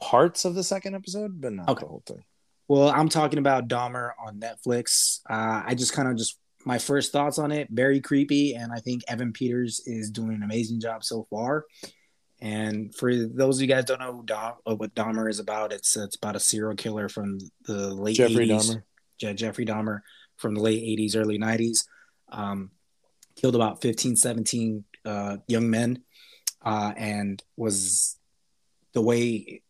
parts 0.00 0.44
of 0.44 0.54
the 0.54 0.64
second 0.64 0.94
episode, 0.94 1.40
but 1.40 1.52
not 1.52 1.68
Okay. 1.68 1.80
the 1.80 1.86
whole 1.88 2.02
thing. 2.06 2.24
Well, 2.68 2.88
I'm 2.88 3.08
talking 3.08 3.38
about 3.38 3.68
Dahmer 3.68 4.10
on 4.24 4.40
Netflix. 4.40 5.20
Uh, 5.30 5.62
I 5.64 5.74
just 5.74 5.92
kind 5.92 6.08
of 6.08 6.16
just 6.16 6.38
my 6.64 6.78
first 6.78 7.12
thoughts 7.12 7.38
on 7.38 7.52
it. 7.52 7.68
Very 7.70 8.00
creepy, 8.00 8.54
and 8.54 8.72
I 8.72 8.78
think 8.80 9.02
Evan 9.08 9.32
Peters 9.32 9.80
is 9.86 10.10
doing 10.10 10.34
an 10.34 10.42
amazing 10.42 10.80
job 10.80 11.04
so 11.04 11.26
far. 11.30 11.64
And 12.40 12.92
for 12.94 13.14
those 13.14 13.58
of 13.58 13.62
you 13.62 13.68
guys 13.68 13.84
don't 13.84 14.00
know 14.00 14.12
who 14.12 14.24
Dom, 14.24 14.54
uh, 14.66 14.74
what 14.74 14.94
Dahmer 14.94 15.30
is 15.30 15.38
about, 15.38 15.72
it's 15.72 15.96
it's 15.96 16.16
about 16.16 16.34
a 16.34 16.40
serial 16.40 16.74
killer 16.74 17.08
from 17.08 17.38
the 17.66 17.94
late 17.94 18.16
Jeffrey 18.16 18.48
80s. 18.48 18.70
Dahmer. 18.70 18.82
Je- 19.18 19.34
Jeffrey 19.34 19.64
Dahmer 19.66 20.00
from 20.38 20.54
the 20.54 20.60
late 20.60 20.82
80s, 20.82 21.14
early 21.14 21.38
90s. 21.38 21.84
Um, 22.30 22.70
killed 23.36 23.54
about 23.54 23.80
15, 23.80 24.16
17 24.16 24.84
uh, 25.04 25.36
young 25.46 25.70
men 25.70 26.02
uh, 26.64 26.92
and 26.96 27.42
was 27.56 28.16
the 28.92 29.02
way 29.02 29.62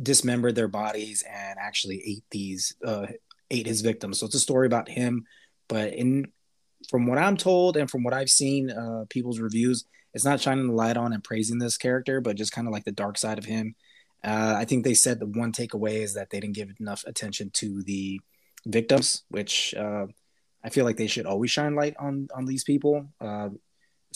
dismembered 0.00 0.54
their 0.54 0.68
bodies 0.68 1.24
and 1.28 1.58
actually 1.58 2.02
ate 2.06 2.24
these, 2.30 2.74
uh, 2.84 3.06
ate 3.50 3.66
his 3.66 3.80
victims. 3.80 4.18
So 4.18 4.26
it's 4.26 4.34
a 4.34 4.40
story 4.40 4.66
about 4.66 4.88
him. 4.88 5.24
But 5.68 5.94
in 5.94 6.32
from 6.90 7.06
what 7.06 7.18
I'm 7.18 7.36
told 7.36 7.76
and 7.76 7.90
from 7.90 8.04
what 8.04 8.14
I've 8.14 8.30
seen, 8.30 8.70
uh, 8.70 9.04
people's 9.08 9.40
reviews, 9.40 9.84
it's 10.14 10.24
not 10.24 10.40
shining 10.40 10.68
the 10.68 10.72
light 10.72 10.96
on 10.96 11.12
and 11.12 11.24
praising 11.24 11.58
this 11.58 11.76
character, 11.76 12.20
but 12.20 12.36
just 12.36 12.52
kind 12.52 12.66
of 12.66 12.72
like 12.72 12.84
the 12.84 12.92
dark 12.92 13.18
side 13.18 13.38
of 13.38 13.44
him. 13.44 13.74
Uh, 14.24 14.54
I 14.56 14.64
think 14.64 14.84
they 14.84 14.94
said 14.94 15.18
the 15.18 15.26
one 15.26 15.52
takeaway 15.52 16.02
is 16.02 16.14
that 16.14 16.30
they 16.30 16.40
didn't 16.40 16.54
give 16.54 16.70
enough 16.80 17.04
attention 17.06 17.50
to 17.54 17.82
the 17.82 18.20
victims, 18.66 19.24
which 19.28 19.74
uh, 19.74 20.06
I 20.64 20.70
feel 20.70 20.84
like 20.84 20.96
they 20.96 21.06
should 21.06 21.26
always 21.26 21.50
shine 21.50 21.74
light 21.74 21.96
on 21.98 22.28
on 22.34 22.46
these 22.46 22.64
people, 22.64 23.06
uh, 23.20 23.50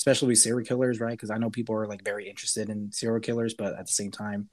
especially 0.00 0.28
with 0.28 0.38
serial 0.38 0.66
killers, 0.66 0.98
right? 0.98 1.10
Because 1.10 1.28
I 1.28 1.36
know 1.36 1.50
people 1.50 1.74
are 1.74 1.86
like 1.86 2.02
very 2.02 2.26
interested 2.26 2.70
in 2.70 2.90
serial 2.90 3.20
killers, 3.20 3.52
but 3.52 3.74
at 3.78 3.84
the 3.84 3.92
same 3.92 4.10
time, 4.10 4.48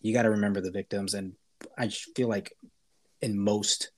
you 0.00 0.12
got 0.12 0.22
to 0.22 0.30
remember 0.30 0.60
the 0.60 0.72
victims. 0.72 1.14
And 1.14 1.34
I 1.78 1.90
feel 1.90 2.28
like 2.28 2.52
in 3.22 3.38
most 3.38 3.92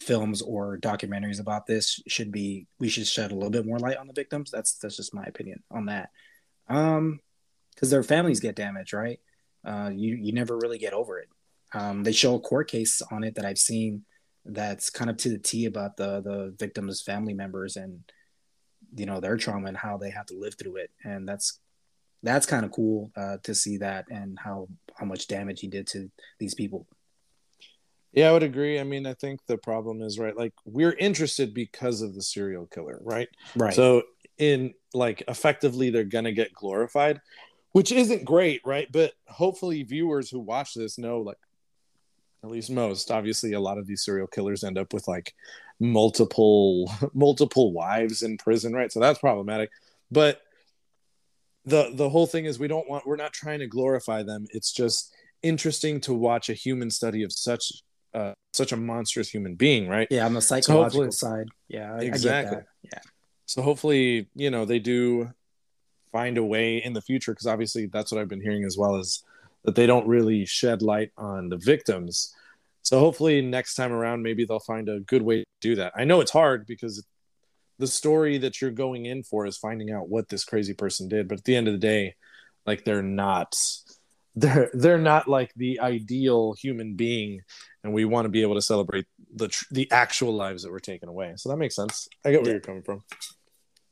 films 0.00 0.40
or 0.40 0.78
documentaries 0.78 1.40
about 1.40 1.66
this 1.66 2.00
should 2.06 2.30
be 2.30 2.68
we 2.78 2.88
should 2.88 3.04
shed 3.04 3.32
a 3.32 3.34
little 3.34 3.50
bit 3.50 3.66
more 3.66 3.80
light 3.80 3.96
on 3.96 4.06
the 4.06 4.12
victims. 4.12 4.52
That's 4.52 4.74
that's 4.74 4.96
just 4.96 5.12
my 5.12 5.24
opinion 5.24 5.64
on 5.72 5.86
that. 5.86 6.10
Um, 6.68 7.18
because 7.74 7.90
their 7.90 8.04
families 8.04 8.38
get 8.38 8.54
damaged, 8.54 8.92
right? 8.92 9.18
Uh, 9.64 9.90
you 9.92 10.14
you 10.14 10.32
never 10.32 10.56
really 10.56 10.78
get 10.78 10.92
over 10.92 11.18
it. 11.18 11.30
Um, 11.74 12.04
they 12.04 12.12
show 12.12 12.36
a 12.36 12.40
court 12.40 12.70
case 12.70 13.02
on 13.10 13.24
it 13.24 13.34
that 13.34 13.44
I've 13.44 13.58
seen 13.58 14.04
that's 14.44 14.88
kind 14.88 15.10
of 15.10 15.16
to 15.16 15.30
the 15.30 15.38
T 15.38 15.66
about 15.66 15.96
the 15.96 16.20
the 16.20 16.54
victims' 16.56 17.02
family 17.02 17.34
members 17.34 17.74
and 17.74 18.04
you 18.94 19.06
know 19.06 19.20
their 19.20 19.36
trauma 19.36 19.68
and 19.68 19.76
how 19.76 19.96
they 19.96 20.10
have 20.10 20.26
to 20.26 20.38
live 20.38 20.54
through 20.58 20.76
it, 20.76 20.90
and 21.04 21.28
that's 21.28 21.60
that's 22.22 22.46
kind 22.46 22.64
of 22.64 22.72
cool 22.72 23.10
uh, 23.16 23.38
to 23.42 23.54
see 23.54 23.78
that 23.78 24.06
and 24.10 24.38
how 24.38 24.68
how 24.94 25.06
much 25.06 25.26
damage 25.26 25.60
he 25.60 25.68
did 25.68 25.86
to 25.88 26.10
these 26.38 26.54
people. 26.54 26.86
Yeah, 28.12 28.28
I 28.28 28.32
would 28.32 28.42
agree. 28.42 28.78
I 28.78 28.84
mean, 28.84 29.06
I 29.06 29.14
think 29.14 29.40
the 29.46 29.56
problem 29.56 30.02
is 30.02 30.18
right. 30.18 30.36
Like 30.36 30.52
we're 30.64 30.92
interested 30.92 31.54
because 31.54 32.02
of 32.02 32.14
the 32.14 32.22
serial 32.22 32.66
killer, 32.66 32.98
right? 33.02 33.28
Right. 33.56 33.74
So 33.74 34.02
in 34.38 34.74
like 34.92 35.22
effectively 35.28 35.90
they're 35.90 36.04
gonna 36.04 36.32
get 36.32 36.52
glorified, 36.52 37.20
which 37.72 37.90
isn't 37.90 38.24
great, 38.24 38.60
right? 38.64 38.88
But 38.92 39.12
hopefully 39.28 39.82
viewers 39.82 40.30
who 40.30 40.40
watch 40.40 40.74
this 40.74 40.98
know 40.98 41.20
like 41.20 41.38
at 42.44 42.50
least 42.50 42.70
most, 42.70 43.10
obviously 43.10 43.52
a 43.52 43.60
lot 43.60 43.78
of 43.78 43.86
these 43.86 44.04
serial 44.04 44.26
killers 44.26 44.64
end 44.64 44.76
up 44.76 44.92
with 44.92 45.06
like 45.08 45.34
multiple 45.82 46.90
multiple 47.14 47.72
wives 47.72 48.22
in 48.22 48.38
prison, 48.38 48.72
right? 48.72 48.90
So 48.90 49.00
that's 49.00 49.18
problematic. 49.18 49.70
But 50.10 50.40
the 51.64 51.90
the 51.94 52.08
whole 52.08 52.26
thing 52.26 52.44
is 52.46 52.58
we 52.58 52.68
don't 52.68 52.88
want 52.88 53.06
we're 53.06 53.16
not 53.16 53.32
trying 53.32 53.58
to 53.60 53.66
glorify 53.66 54.22
them. 54.22 54.46
It's 54.50 54.72
just 54.72 55.14
interesting 55.42 56.00
to 56.02 56.14
watch 56.14 56.48
a 56.48 56.54
human 56.54 56.90
study 56.90 57.22
of 57.22 57.32
such 57.32 57.72
uh, 58.14 58.32
such 58.52 58.72
a 58.72 58.76
monstrous 58.76 59.28
human 59.30 59.54
being, 59.54 59.88
right? 59.88 60.06
yeah, 60.10 60.26
on 60.26 60.34
the 60.34 60.42
psychological 60.42 61.04
hopefully- 61.04 61.10
side, 61.12 61.48
yeah, 61.68 61.94
I, 61.94 62.00
Exactly. 62.00 62.58
I. 62.58 62.62
Yeah. 62.82 63.00
So 63.46 63.62
hopefully, 63.62 64.28
you 64.34 64.50
know, 64.50 64.64
they 64.64 64.78
do 64.78 65.30
find 66.10 66.36
a 66.36 66.44
way 66.44 66.76
in 66.76 66.92
the 66.92 67.00
future 67.00 67.32
because 67.32 67.46
obviously 67.46 67.86
that's 67.86 68.12
what 68.12 68.20
I've 68.20 68.28
been 68.28 68.40
hearing 68.42 68.64
as 68.64 68.76
well 68.76 68.96
as 68.96 69.22
that 69.64 69.74
they 69.74 69.86
don't 69.86 70.06
really 70.06 70.44
shed 70.44 70.82
light 70.82 71.10
on 71.16 71.48
the 71.48 71.56
victims. 71.56 72.34
So 72.82 72.98
hopefully 72.98 73.40
next 73.42 73.74
time 73.74 73.92
around 73.92 74.22
maybe 74.22 74.44
they'll 74.44 74.58
find 74.58 74.88
a 74.88 75.00
good 75.00 75.22
way 75.22 75.38
to 75.40 75.44
do 75.60 75.76
that. 75.76 75.92
I 75.96 76.04
know 76.04 76.20
it's 76.20 76.30
hard 76.32 76.66
because 76.66 77.04
the 77.78 77.86
story 77.86 78.38
that 78.38 78.60
you're 78.60 78.70
going 78.70 79.06
in 79.06 79.22
for 79.22 79.46
is 79.46 79.56
finding 79.56 79.90
out 79.92 80.08
what 80.08 80.28
this 80.28 80.44
crazy 80.44 80.74
person 80.74 81.08
did, 81.08 81.28
but 81.28 81.38
at 81.38 81.44
the 81.44 81.56
end 81.56 81.68
of 81.68 81.74
the 81.74 81.78
day, 81.78 82.14
like 82.66 82.84
they're 82.84 83.02
not 83.02 83.56
they're 84.34 84.70
they're 84.72 84.98
not 84.98 85.28
like 85.28 85.52
the 85.56 85.78
ideal 85.80 86.54
human 86.54 86.94
being 86.94 87.42
and 87.84 87.92
we 87.92 88.04
want 88.06 88.24
to 88.24 88.30
be 88.30 88.40
able 88.42 88.54
to 88.54 88.62
celebrate 88.62 89.04
the 89.34 89.48
tr- 89.48 89.64
the 89.70 89.90
actual 89.90 90.32
lives 90.34 90.62
that 90.62 90.70
were 90.72 90.80
taken 90.80 91.08
away. 91.08 91.34
So 91.36 91.48
that 91.50 91.56
makes 91.56 91.74
sense. 91.76 92.08
I 92.24 92.30
get 92.30 92.40
where 92.40 92.48
Yeah. 92.48 92.52
you're 92.54 92.60
coming 92.60 92.82
from. 92.82 93.02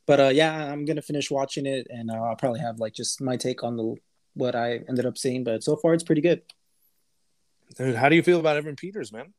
But 0.07 0.21
uh, 0.21 0.29
yeah, 0.29 0.73
I'm 0.73 0.85
gonna 0.85 1.03
finish 1.03 1.31
watching 1.31 1.67
it, 1.67 1.87
and 1.91 2.11
uh, 2.11 2.15
I'll 2.15 2.37
probably 2.37 2.61
have 2.61 2.81
like 2.81 2.95
just 2.95 3.21
my 3.21 3.37
take 3.37 3.63
on 3.63 3.77
the 3.77 3.95
what 4.35 4.55
I 4.57 4.81
ended 4.89 5.07
up 5.07 5.17
seeing. 5.19 5.45
But 5.45 5.63
so 5.63 5.77
far, 5.77 5.95
it's 5.95 6.03
pretty 6.03 6.23
good. 6.23 6.43
Dude, 7.77 7.97
how 7.97 8.09
do 8.09 8.17
you 8.17 8.23
feel 8.23 8.41
about 8.41 8.57
Evan 8.57 8.77
Peters, 8.77 9.13
man? 9.13 9.33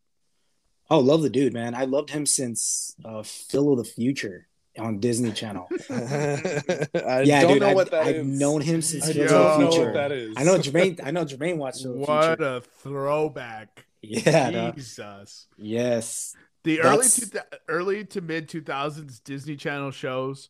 Oh, 0.89 0.99
love 0.99 1.21
the 1.21 1.29
dude, 1.29 1.53
man. 1.53 1.73
I 1.75 1.85
loved 1.85 2.09
him 2.09 2.25
since 2.25 2.95
uh, 3.05 3.23
Phil 3.23 3.71
of 3.71 3.77
the 3.77 3.83
Future 3.85 4.47
on 4.77 4.99
Disney 4.99 5.31
Channel. 5.31 5.67
I 5.89 7.23
yeah, 7.25 7.41
don't 7.41 7.53
dude, 7.53 7.61
know 7.61 7.69
I've, 7.69 7.75
what 7.75 7.91
that 7.91 8.03
I've 8.07 8.15
is. 8.17 8.25
known 8.39 8.61
him 8.61 8.81
since 8.81 9.07
I 9.09 9.13
Phil 9.13 9.27
don't 9.27 9.37
of 9.37 9.53
the 9.53 9.59
know 9.59 9.65
what 9.65 9.73
Future. 9.75 9.93
that 9.93 10.11
is. 10.11 10.33
I 10.37 10.43
know 10.43 10.57
Jermaine. 10.57 10.99
I 11.03 11.11
know 11.11 11.25
Jermaine 11.25 11.57
watched 11.57 11.83
Phil 11.83 11.91
of 11.93 11.99
the 11.99 12.11
What 12.11 12.37
Future. 12.37 12.55
a 12.55 12.61
throwback! 12.61 13.85
Yeah, 14.03 14.49
dog. 14.49 14.75
Jesus. 14.77 15.45
yes. 15.59 16.35
The 16.63 16.81
early 16.81 17.05
That's- 17.07 17.29
two, 17.29 17.39
early 17.67 18.03
to 18.05 18.21
mid 18.21 18.49
two 18.49 18.61
thousands 18.61 19.19
Disney 19.19 19.55
Channel 19.55 19.91
shows 19.91 20.49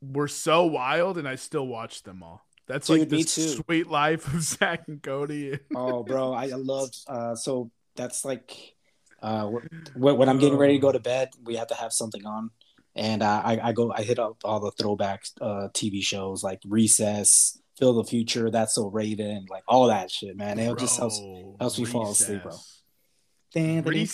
were 0.00 0.28
so 0.28 0.64
wild, 0.66 1.18
and 1.18 1.26
I 1.26 1.34
still 1.34 1.66
watch 1.66 2.04
them 2.04 2.22
all. 2.22 2.46
That's 2.68 2.88
like 2.88 3.08
the 3.08 3.16
sweet 3.66 3.88
life 3.88 4.32
of 4.32 4.42
Zach 4.52 4.86
and 4.88 5.02
Cody. 5.02 5.58
Oh, 5.74 6.02
bro, 6.02 6.32
I, 6.32 6.44
I 6.44 6.46
loved. 6.56 6.96
Uh, 7.08 7.34
so 7.34 7.70
that's 7.96 8.24
like, 8.24 8.74
uh, 9.22 9.46
wh- 9.46 9.94
when 9.94 10.28
I'm 10.28 10.38
getting 10.38 10.58
ready 10.58 10.74
to 10.74 10.78
go 10.78 10.92
to 10.92 11.00
bed, 11.00 11.30
we 11.42 11.56
have 11.56 11.68
to 11.68 11.74
have 11.74 11.92
something 11.92 12.24
on, 12.26 12.50
and 12.94 13.22
uh, 13.22 13.42
I, 13.44 13.58
I 13.62 13.72
go, 13.72 13.92
I 13.92 14.02
hit 14.02 14.18
up 14.18 14.36
all 14.44 14.60
the 14.60 14.70
throwback 14.72 15.24
uh, 15.40 15.68
TV 15.74 16.04
shows 16.04 16.44
like 16.44 16.60
Recess, 16.66 17.58
Phil 17.78 17.94
the 17.94 18.04
Future, 18.04 18.50
That's 18.50 18.74
So 18.74 18.88
Raven, 18.88 19.46
like 19.48 19.64
all 19.66 19.86
that 19.88 20.10
shit, 20.10 20.36
man. 20.36 20.58
It 20.58 20.78
just 20.78 20.98
helps. 20.98 21.20
Helps 21.60 21.78
me 21.78 21.84
fall 21.86 22.10
asleep, 22.12 22.42
bro. 22.42 22.52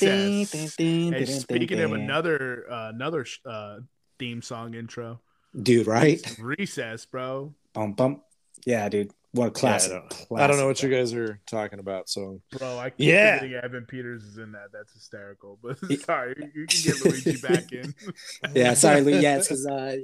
Recess. 0.00 0.76
Hey, 1.12 1.24
speaking 1.40 1.80
of 1.80 1.90
another 2.04 2.64
uh, 2.70 2.90
another 2.90 3.26
uh, 3.44 3.78
theme 4.18 4.40
song 4.42 4.74
intro, 4.74 5.20
dude, 5.60 5.86
right? 5.86 6.20
Recess, 6.38 7.04
bro. 7.06 7.54
Bum 7.72 7.92
bum. 7.94 8.22
Yeah, 8.66 8.88
dude. 8.88 9.10
What 9.32 9.48
a 9.48 9.50
classic. 9.50 9.92
I 9.92 9.94
don't- 10.28 10.40
I 10.40 10.46
don't 10.46 10.58
know 10.58 10.66
what 10.68 10.80
you 10.82 10.88
guys 10.88 11.12
are 11.12 11.40
talking 11.46 11.80
about. 11.80 12.08
So 12.08 12.40
Bro, 12.52 12.78
I 12.78 12.90
keep 12.90 13.00
Yeah. 13.08 13.38
forgetting 13.40 13.54
Evan 13.64 13.84
Peters 13.86 14.22
is 14.22 14.38
in 14.38 14.52
that. 14.52 14.68
That's 14.72 14.92
hysterical. 14.92 15.58
But 15.62 15.78
sorry, 16.02 16.34
you 16.54 16.60
you 16.62 16.66
can 16.66 16.80
get 16.82 17.04
Luigi 17.04 17.40
back 17.40 17.72
in. 17.72 17.94
Yeah, 18.54 18.74
sorry, 18.74 19.00
Lu- 19.00 19.18
yeah, 19.18 19.36
it's 19.38 19.48
because 19.48 19.66
uh, 19.66 19.96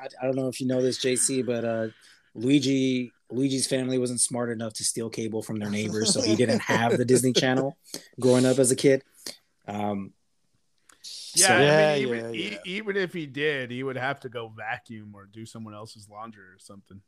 I, 0.00 0.06
I 0.20 0.24
don't 0.24 0.36
know 0.36 0.48
if 0.48 0.60
you 0.60 0.66
know 0.66 0.80
this, 0.80 0.98
JC, 0.98 1.44
but 1.44 1.64
uh, 1.64 1.88
Luigi 2.34 3.12
Luigi's 3.30 3.66
family 3.66 3.98
wasn't 3.98 4.22
smart 4.22 4.48
enough 4.50 4.72
to 4.74 4.84
steal 4.84 5.10
cable 5.10 5.42
from 5.42 5.58
their 5.58 5.68
neighbors, 5.70 6.14
so 6.14 6.22
he 6.22 6.34
didn't 6.34 6.60
have 6.62 6.96
the 6.96 7.04
Disney 7.04 7.34
Channel 7.34 7.76
growing 8.18 8.46
up 8.46 8.58
as 8.58 8.70
a 8.70 8.76
kid. 8.76 9.02
Um, 9.66 10.14
Yeah, 11.34 11.46
So- 11.46 11.54
I 11.54 11.62
Yeah, 11.62 11.92
mean, 11.94 12.02
even, 12.08 12.34
yeah, 12.34 12.40
e- 12.40 12.50
yeah. 12.52 12.58
even 12.64 12.96
if 12.96 13.12
he 13.12 13.26
did, 13.26 13.70
he 13.70 13.82
would 13.82 13.96
have 13.98 14.18
to 14.20 14.28
go 14.30 14.48
vacuum 14.48 15.12
or 15.14 15.26
do 15.26 15.44
someone 15.44 15.74
else's 15.74 16.08
laundry 16.08 16.44
or 16.46 16.58
something. 16.58 17.02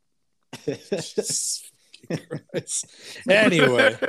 Anyway, 3.29 3.95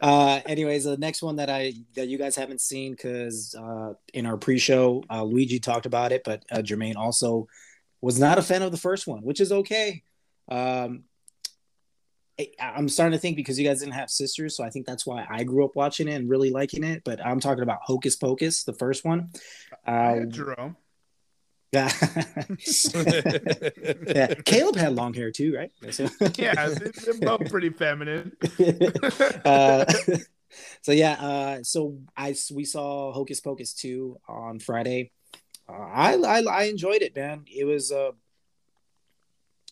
uh, 0.00 0.40
anyways, 0.46 0.84
the 0.84 0.96
next 0.98 1.22
one 1.22 1.36
that 1.36 1.48
I 1.50 1.72
that 1.94 2.08
you 2.08 2.18
guys 2.18 2.36
haven't 2.36 2.60
seen 2.60 2.92
because 2.92 3.54
uh, 3.54 3.94
in 4.12 4.26
our 4.26 4.36
pre-show, 4.36 5.02
uh, 5.10 5.22
Luigi 5.22 5.58
talked 5.60 5.86
about 5.86 6.12
it, 6.12 6.22
but 6.24 6.44
uh, 6.50 6.58
Jermaine 6.58 6.96
also 6.96 7.48
was 8.00 8.18
not 8.18 8.38
a 8.38 8.42
fan 8.42 8.62
of 8.62 8.70
the 8.72 8.76
first 8.78 9.06
one, 9.06 9.20
which 9.22 9.40
is 9.40 9.52
okay. 9.52 10.02
Um, 10.48 11.04
I- 12.38 12.50
I'm 12.60 12.88
starting 12.88 13.16
to 13.16 13.20
think 13.20 13.36
because 13.36 13.58
you 13.58 13.66
guys 13.66 13.80
didn't 13.80 13.94
have 13.94 14.10
sisters, 14.10 14.56
so 14.56 14.62
I 14.64 14.70
think 14.70 14.86
that's 14.86 15.06
why 15.06 15.26
I 15.28 15.44
grew 15.44 15.64
up 15.64 15.74
watching 15.74 16.06
it 16.08 16.12
and 16.14 16.28
really 16.28 16.50
liking 16.50 16.84
it. 16.84 17.02
But 17.04 17.24
I'm 17.24 17.40
talking 17.40 17.62
about 17.62 17.78
Hocus 17.82 18.16
Pocus, 18.16 18.64
the 18.64 18.74
first 18.74 19.04
one. 19.04 19.30
Yeah, 19.86 20.22
Uh, 20.22 20.26
Jerome. 20.26 20.76
yeah, 21.72 21.88
Caleb 24.44 24.76
had 24.76 24.94
long 24.94 25.12
hair 25.14 25.30
too, 25.30 25.54
right? 25.54 25.70
Yeah, 26.38 26.68
they're 26.68 27.18
both 27.20 27.50
pretty 27.50 27.70
feminine. 27.70 28.32
uh, 29.44 29.84
so 30.82 30.92
yeah, 30.92 31.12
uh, 31.12 31.62
so 31.62 31.98
I 32.16 32.34
we 32.52 32.64
saw 32.64 33.12
Hocus 33.12 33.40
Pocus 33.40 33.74
two 33.74 34.18
on 34.28 34.60
Friday. 34.60 35.10
Uh, 35.68 35.72
I, 35.72 36.14
I 36.14 36.42
I 36.42 36.62
enjoyed 36.64 37.02
it, 37.02 37.16
man. 37.16 37.44
It 37.46 37.64
was 37.64 37.90
uh, 37.90 38.12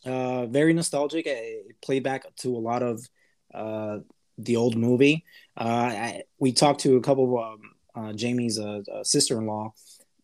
uh, 0.04 0.46
very 0.46 0.72
nostalgic. 0.72 1.26
It 1.26 1.80
played 1.80 2.02
back 2.02 2.24
to 2.38 2.56
a 2.56 2.58
lot 2.58 2.82
of 2.82 3.08
uh, 3.52 3.98
the 4.36 4.56
old 4.56 4.76
movie. 4.76 5.24
Uh, 5.56 5.62
I, 5.62 6.22
we 6.38 6.52
talked 6.52 6.80
to 6.80 6.96
a 6.96 7.00
couple 7.00 7.38
of 7.38 7.44
um, 7.44 7.60
uh, 7.94 8.12
Jamie's 8.12 8.58
sister 9.02 9.38
in 9.38 9.46
law 9.46 9.72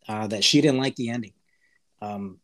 uh, 0.09 0.27
that 0.27 0.45
she 0.45 0.61
didn't 0.61 0.79
like 0.79 0.97
the 0.97 1.11
ending. 1.11 1.33
Um, 2.01 2.39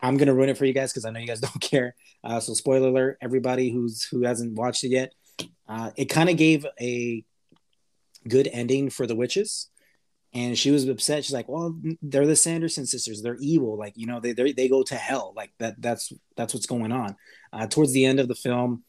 I'm 0.00 0.16
gonna 0.16 0.34
ruin 0.34 0.48
it 0.48 0.58
for 0.58 0.64
you 0.64 0.72
guys 0.72 0.92
because 0.92 1.04
I 1.04 1.10
know 1.10 1.20
you 1.20 1.26
guys 1.26 1.40
don't 1.40 1.60
care. 1.60 1.94
Uh, 2.24 2.40
so 2.40 2.54
spoiler 2.54 2.88
alert, 2.88 3.18
everybody 3.22 3.70
who's 3.70 4.04
who 4.04 4.24
hasn't 4.24 4.54
watched 4.54 4.84
it 4.84 4.88
yet. 4.88 5.12
Uh, 5.68 5.90
it 5.96 6.06
kind 6.06 6.28
of 6.28 6.36
gave 6.36 6.66
a 6.80 7.24
good 8.28 8.48
ending 8.52 8.90
for 8.90 9.06
the 9.06 9.16
witches, 9.16 9.70
and 10.34 10.58
she 10.58 10.70
was 10.70 10.88
upset. 10.88 11.24
She's 11.24 11.32
like, 11.32 11.48
"Well, 11.48 11.80
they're 12.02 12.26
the 12.26 12.36
Sanderson 12.36 12.86
sisters. 12.86 13.22
They're 13.22 13.38
evil. 13.40 13.78
Like 13.78 13.94
you 13.96 14.06
know, 14.06 14.20
they 14.20 14.32
they 14.32 14.68
go 14.68 14.82
to 14.82 14.96
hell. 14.96 15.32
Like 15.36 15.52
that. 15.58 15.80
That's 15.80 16.12
that's 16.36 16.54
what's 16.54 16.66
going 16.66 16.92
on." 16.92 17.16
Uh, 17.52 17.66
towards 17.66 17.92
the 17.92 18.04
end 18.04 18.20
of 18.20 18.28
the 18.28 18.34
film, 18.34 18.84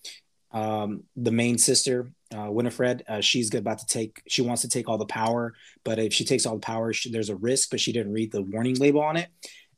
um, 0.51 1.03
the 1.15 1.31
main 1.31 1.57
sister, 1.57 2.11
uh, 2.35 2.49
Winifred, 2.49 3.03
uh, 3.07 3.21
she's 3.21 3.53
about 3.53 3.79
to 3.79 3.85
take. 3.85 4.21
She 4.27 4.41
wants 4.41 4.61
to 4.61 4.69
take 4.69 4.87
all 4.87 4.97
the 4.97 5.05
power, 5.05 5.53
but 5.83 5.99
if 5.99 6.13
she 6.13 6.25
takes 6.25 6.45
all 6.45 6.55
the 6.55 6.61
power, 6.61 6.93
she, 6.93 7.11
there's 7.11 7.29
a 7.29 7.35
risk. 7.35 7.69
But 7.71 7.79
she 7.79 7.91
didn't 7.91 8.13
read 8.13 8.31
the 8.31 8.41
warning 8.41 8.75
label 8.75 9.01
on 9.01 9.17
it, 9.17 9.29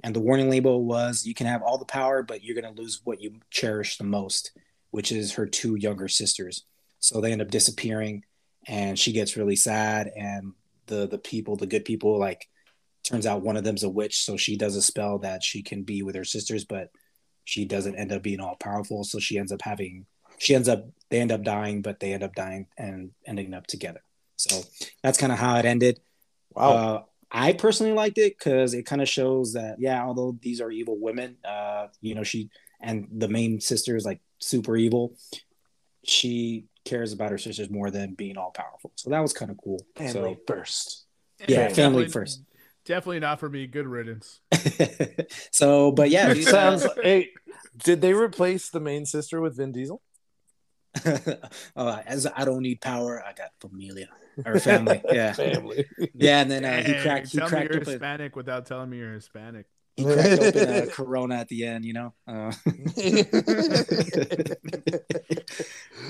and 0.05 0.15
the 0.15 0.19
warning 0.19 0.51
label 0.51 0.85
was, 0.85 1.25
"You 1.25 1.33
can 1.33 1.47
have 1.47 1.63
all 1.63 1.79
the 1.79 1.85
power, 1.85 2.21
but 2.21 2.43
you're 2.43 2.59
going 2.59 2.71
to 2.75 2.79
lose 2.79 3.01
what 3.03 3.21
you 3.21 3.39
cherish 3.49 3.97
the 3.97 4.03
most, 4.03 4.51
which 4.91 5.11
is 5.11 5.33
her 5.33 5.47
two 5.47 5.75
younger 5.75 6.07
sisters." 6.07 6.63
So 6.99 7.19
they 7.19 7.31
end 7.31 7.41
up 7.41 7.49
disappearing, 7.49 8.23
and 8.67 8.99
she 8.99 9.11
gets 9.11 9.35
really 9.35 9.55
sad. 9.55 10.11
And 10.15 10.53
the 10.85 11.07
the 11.07 11.17
people, 11.17 11.55
the 11.55 11.65
good 11.65 11.85
people, 11.85 12.19
like 12.19 12.47
turns 13.01 13.25
out 13.25 13.41
one 13.41 13.57
of 13.57 13.63
them's 13.63 13.81
a 13.81 13.89
witch, 13.89 14.23
so 14.23 14.37
she 14.37 14.55
does 14.55 14.75
a 14.75 14.81
spell 14.83 15.17
that 15.19 15.43
she 15.43 15.63
can 15.63 15.81
be 15.81 16.03
with 16.03 16.13
her 16.13 16.23
sisters, 16.23 16.65
but 16.65 16.91
she 17.43 17.65
doesn't 17.65 17.95
end 17.95 18.11
up 18.11 18.21
being 18.21 18.39
all 18.39 18.57
powerful. 18.57 19.03
So 19.03 19.17
she 19.17 19.39
ends 19.39 19.51
up 19.51 19.63
having 19.63 20.05
she 20.37 20.53
ends 20.53 20.69
up 20.69 20.85
they 21.09 21.19
end 21.19 21.31
up 21.31 21.41
dying, 21.41 21.81
but 21.81 21.99
they 21.99 22.13
end 22.13 22.21
up 22.21 22.35
dying 22.35 22.67
and 22.77 23.09
ending 23.25 23.55
up 23.55 23.65
together. 23.65 24.01
So 24.35 24.61
that's 25.01 25.17
kind 25.17 25.31
of 25.31 25.39
how 25.39 25.57
it 25.57 25.65
ended. 25.65 25.99
Wow. 26.51 26.69
Uh, 26.69 27.03
I 27.31 27.53
personally 27.53 27.93
liked 27.93 28.17
it 28.17 28.37
because 28.37 28.73
it 28.73 28.85
kind 28.85 29.01
of 29.01 29.09
shows 29.09 29.53
that 29.53 29.77
yeah, 29.79 30.03
although 30.03 30.37
these 30.41 30.61
are 30.61 30.71
evil 30.71 30.97
women, 30.99 31.37
uh, 31.43 31.87
you 32.01 32.15
know, 32.15 32.23
she 32.23 32.49
and 32.81 33.07
the 33.11 33.27
main 33.27 33.59
sister 33.59 33.95
is 33.95 34.05
like 34.05 34.21
super 34.39 34.77
evil. 34.77 35.15
She 36.03 36.65
cares 36.85 37.13
about 37.13 37.31
her 37.31 37.37
sisters 37.37 37.69
more 37.69 37.89
than 37.89 38.13
being 38.13 38.37
all 38.37 38.51
powerful. 38.51 38.91
So 38.95 39.09
that 39.09 39.19
was 39.19 39.33
kind 39.33 39.51
of 39.51 39.57
cool. 39.63 39.79
Family 39.97 40.35
so, 40.35 40.41
first. 40.47 41.05
Yeah, 41.47 41.69
family 41.69 42.07
first. 42.07 42.43
Definitely 42.85 43.19
not 43.19 43.39
for 43.39 43.49
me. 43.49 43.65
Good 43.65 43.87
riddance. 43.87 44.39
so, 45.51 45.91
but 45.91 46.11
yeah, 46.11 46.29
it 46.31 46.43
sounds. 46.43 46.85
hey, 47.03 47.31
did 47.83 48.01
they 48.01 48.13
replace 48.13 48.69
the 48.69 48.79
main 48.79 49.05
sister 49.05 49.41
with 49.41 49.57
Vin 49.57 49.71
Diesel? 49.71 50.01
uh, 51.75 52.01
as 52.05 52.27
I 52.33 52.45
don't 52.45 52.61
need 52.61 52.81
power, 52.81 53.21
I 53.25 53.33
got 53.33 53.49
familia 53.59 54.07
or 54.45 54.59
family. 54.59 55.01
Yeah, 55.11 55.33
family. 55.33 55.85
Yeah, 56.13 56.41
and 56.41 56.51
then 56.51 56.65
uh, 56.65 56.83
he 56.83 56.93
cracked. 57.01 57.31
He 57.31 57.37
tell 57.37 57.47
cracked 57.47 57.69
me 57.69 57.73
you're 57.75 57.81
open, 57.81 57.93
Hispanic 57.93 58.35
without 58.35 58.65
telling 58.65 58.89
me 58.89 58.97
you're 58.97 59.13
Hispanic. 59.13 59.67
He 59.95 60.03
cracked 60.03 60.41
open 60.41 60.69
a 60.69 60.87
Corona 60.91 61.35
at 61.35 61.47
the 61.47 61.65
end. 61.65 61.85
You 61.85 61.93
know. 61.93 62.13
Uh, 62.27 62.51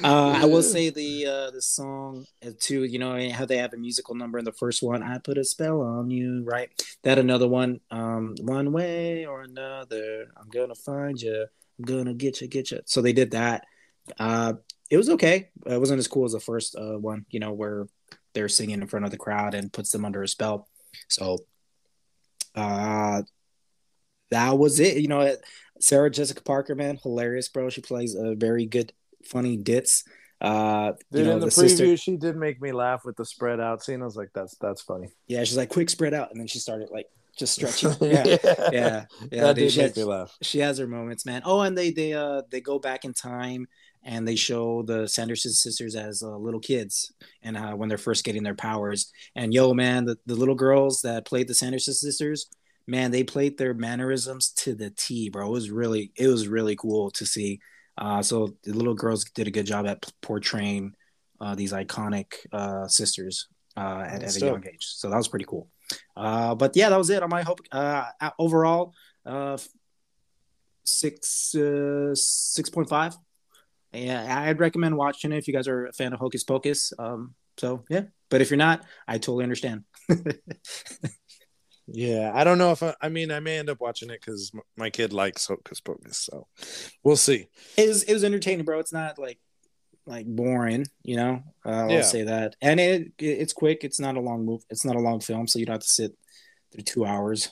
uh, 0.03 0.39
I 0.41 0.45
will 0.45 0.63
say 0.63 0.89
the 0.89 1.25
uh, 1.27 1.51
the 1.51 1.61
song 1.61 2.25
uh, 2.45 2.51
too. 2.59 2.83
You 2.83 2.99
know 2.99 3.29
how 3.29 3.45
they 3.45 3.57
have 3.57 3.73
a 3.73 3.77
musical 3.77 4.15
number 4.15 4.39
in 4.39 4.45
the 4.45 4.51
first 4.51 4.81
one. 4.81 5.03
I 5.03 5.19
put 5.19 5.37
a 5.37 5.43
spell 5.43 5.81
on 5.81 6.09
you, 6.09 6.43
right? 6.45 6.69
That 7.03 7.19
another 7.19 7.47
one. 7.47 7.79
Um, 7.91 8.35
one 8.41 8.71
way 8.71 9.25
or 9.25 9.41
another, 9.41 10.31
I'm 10.37 10.49
gonna 10.49 10.75
find 10.75 11.21
you. 11.21 11.45
I'm 11.77 11.85
gonna 11.85 12.13
get 12.13 12.41
you, 12.41 12.47
get 12.47 12.71
you. 12.71 12.81
So 12.85 13.01
they 13.01 13.13
did 13.13 13.31
that. 13.31 13.65
Uh, 14.19 14.53
it 14.89 14.97
was 14.97 15.09
okay. 15.09 15.49
It 15.65 15.79
wasn't 15.79 15.99
as 15.99 16.07
cool 16.07 16.25
as 16.25 16.33
the 16.33 16.39
first 16.39 16.75
uh, 16.75 16.97
one. 16.97 17.25
You 17.29 17.39
know 17.39 17.53
where 17.53 17.87
they're 18.33 18.49
singing 18.49 18.81
in 18.81 18.87
front 18.87 19.05
of 19.05 19.11
the 19.11 19.17
crowd 19.17 19.53
and 19.53 19.73
puts 19.73 19.91
them 19.91 20.05
under 20.05 20.21
a 20.21 20.27
spell. 20.27 20.67
So 21.09 21.39
uh, 22.53 23.23
that 24.31 24.57
was 24.57 24.79
it. 24.79 24.97
You 24.97 25.07
know, 25.07 25.35
Sarah 25.79 26.11
Jessica 26.11 26.41
Parker, 26.43 26.75
man, 26.75 26.99
hilarious, 27.01 27.49
bro. 27.49 27.69
She 27.69 27.81
plays 27.81 28.15
a 28.15 28.35
very 28.35 28.65
good, 28.65 28.93
funny 29.23 29.57
ditz. 29.57 30.03
Uh, 30.41 30.93
Dude, 31.11 31.21
you 31.21 31.25
know, 31.25 31.33
in 31.33 31.39
the, 31.39 31.45
the 31.47 31.51
preview, 31.51 31.69
sister, 31.69 31.97
she 31.97 32.17
did 32.17 32.35
make 32.35 32.61
me 32.61 32.71
laugh 32.71 33.05
with 33.05 33.15
the 33.15 33.25
spread 33.25 33.59
out 33.59 33.83
scene. 33.83 34.01
I 34.01 34.05
was 34.05 34.17
like, 34.17 34.29
"That's 34.33 34.55
that's 34.57 34.81
funny." 34.81 35.09
yeah, 35.27 35.43
she's 35.43 35.57
like 35.57 35.69
quick 35.69 35.89
spread 35.89 36.13
out, 36.13 36.31
and 36.31 36.39
then 36.39 36.47
she 36.47 36.59
started 36.59 36.89
like 36.91 37.07
just 37.37 37.53
stretching. 37.53 37.91
Yeah, 38.01 38.23
yeah, 38.25 38.37
yeah. 38.71 39.05
that 39.29 39.55
dude, 39.55 39.65
did 39.65 39.71
she, 39.71 39.79
make 39.79 39.87
has, 39.87 39.97
me 39.97 40.03
laugh. 40.03 40.37
she 40.41 40.59
has 40.59 40.77
her 40.77 40.87
moments, 40.87 41.25
man. 41.25 41.41
Oh, 41.45 41.61
and 41.61 41.77
they 41.77 41.91
they 41.91 42.13
uh 42.13 42.43
they 42.49 42.61
go 42.61 42.79
back 42.79 43.05
in 43.05 43.13
time 43.13 43.67
and 44.05 44.27
they 44.27 44.35
show 44.35 44.83
the 44.83 45.07
Sanderson 45.07 45.51
sisters 45.51 45.95
as 45.95 46.23
uh, 46.23 46.37
little 46.37 46.59
kids 46.59 47.11
and 47.41 47.57
uh, 47.57 47.73
when 47.73 47.89
they're 47.89 47.97
first 47.97 48.23
getting 48.23 48.43
their 48.43 48.55
powers. 48.55 49.11
And 49.35 49.53
yo, 49.53 49.73
man, 49.73 50.05
the, 50.05 50.17
the 50.27 50.35
little 50.35 50.55
girls 50.55 51.01
that 51.01 51.25
played 51.25 51.47
the 51.47 51.55
Sanderson 51.55 51.93
sisters, 51.95 52.47
man, 52.87 53.11
they 53.11 53.23
played 53.23 53.57
their 53.57 53.73
mannerisms 53.73 54.51
to 54.57 54.75
the 54.75 54.91
T, 54.91 55.29
bro. 55.29 55.47
It 55.47 55.51
was 55.51 55.71
really, 55.71 56.11
it 56.15 56.27
was 56.27 56.47
really 56.47 56.75
cool 56.75 57.09
to 57.11 57.25
see. 57.25 57.59
Uh, 57.97 58.21
so 58.21 58.55
the 58.63 58.73
little 58.73 58.93
girls 58.93 59.25
did 59.25 59.47
a 59.47 59.51
good 59.51 59.65
job 59.65 59.87
at 59.87 60.05
portraying 60.21 60.93
uh, 61.41 61.55
these 61.55 61.73
iconic 61.73 62.33
uh, 62.53 62.87
sisters 62.87 63.47
uh, 63.75 64.03
at, 64.07 64.23
at 64.23 64.35
a 64.35 64.39
young 64.39 64.63
age. 64.67 64.85
So 64.85 65.09
that 65.09 65.17
was 65.17 65.27
pretty 65.27 65.45
cool. 65.45 65.67
Uh, 66.15 66.55
but 66.55 66.75
yeah, 66.75 66.89
that 66.89 66.97
was 66.97 67.09
it 67.09 67.23
on 67.23 67.29
my 67.29 67.41
hope. 67.41 67.59
Uh, 67.71 68.05
overall, 68.37 68.93
uh, 69.25 69.57
six 70.83 71.55
uh, 71.55 72.13
six 72.13 72.69
point 72.69 72.89
five. 72.89 73.15
Yeah, 73.95 74.41
I'd 74.41 74.59
recommend 74.59 74.97
watching 74.97 75.31
it 75.31 75.37
if 75.37 75.47
you 75.47 75.53
guys 75.53 75.67
are 75.67 75.87
a 75.87 75.93
fan 75.93 76.13
of 76.13 76.19
Hocus 76.19 76.43
Pocus. 76.43 76.91
Um, 76.99 77.35
so 77.57 77.83
yeah, 77.89 78.01
but 78.29 78.41
if 78.41 78.49
you're 78.49 78.57
not, 78.57 78.83
I 79.07 79.17
totally 79.17 79.43
understand. 79.43 79.83
Yeah, 81.87 82.31
I 82.33 82.43
don't 82.43 82.57
know 82.57 82.71
if 82.71 82.81
I, 82.81 82.95
I 82.99 83.09
mean 83.09 83.29
I 83.31 83.39
may 83.39 83.59
end 83.59 83.69
up 83.69 83.79
watching 83.79 84.09
it 84.09 84.19
because 84.19 84.51
my 84.75 84.89
kid 84.89 85.13
likes 85.13 85.45
Hocus 85.45 85.79
Pocus, 85.81 86.17
so 86.17 86.47
we'll 87.03 87.15
see. 87.15 87.47
it 87.77 87.87
was 87.87 88.01
it 88.03 88.13
was 88.13 88.23
entertaining, 88.23 88.65
bro. 88.65 88.79
It's 88.79 88.91
not 88.93 89.19
like 89.19 89.37
like 90.07 90.25
boring, 90.25 90.85
you 91.03 91.15
know. 91.17 91.43
Uh, 91.63 91.85
Yeah. 91.89 91.97
I'll 91.97 92.03
say 92.03 92.23
that, 92.23 92.55
and 92.59 92.79
it 92.79 93.11
it's 93.19 93.53
quick. 93.53 93.83
It's 93.83 93.99
not 93.99 94.17
a 94.17 94.19
long 94.19 94.45
move. 94.45 94.63
It's 94.71 94.83
not 94.83 94.95
a 94.95 94.99
long 94.99 95.19
film, 95.19 95.47
so 95.47 95.59
you 95.59 95.67
don't 95.67 95.73
have 95.75 95.83
to 95.83 95.87
sit 95.87 96.13
through 96.73 96.85
two 96.85 97.05
hours 97.05 97.51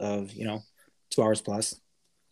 of 0.00 0.32
you 0.32 0.44
know 0.44 0.62
two 1.10 1.22
hours 1.22 1.40
plus. 1.40 1.80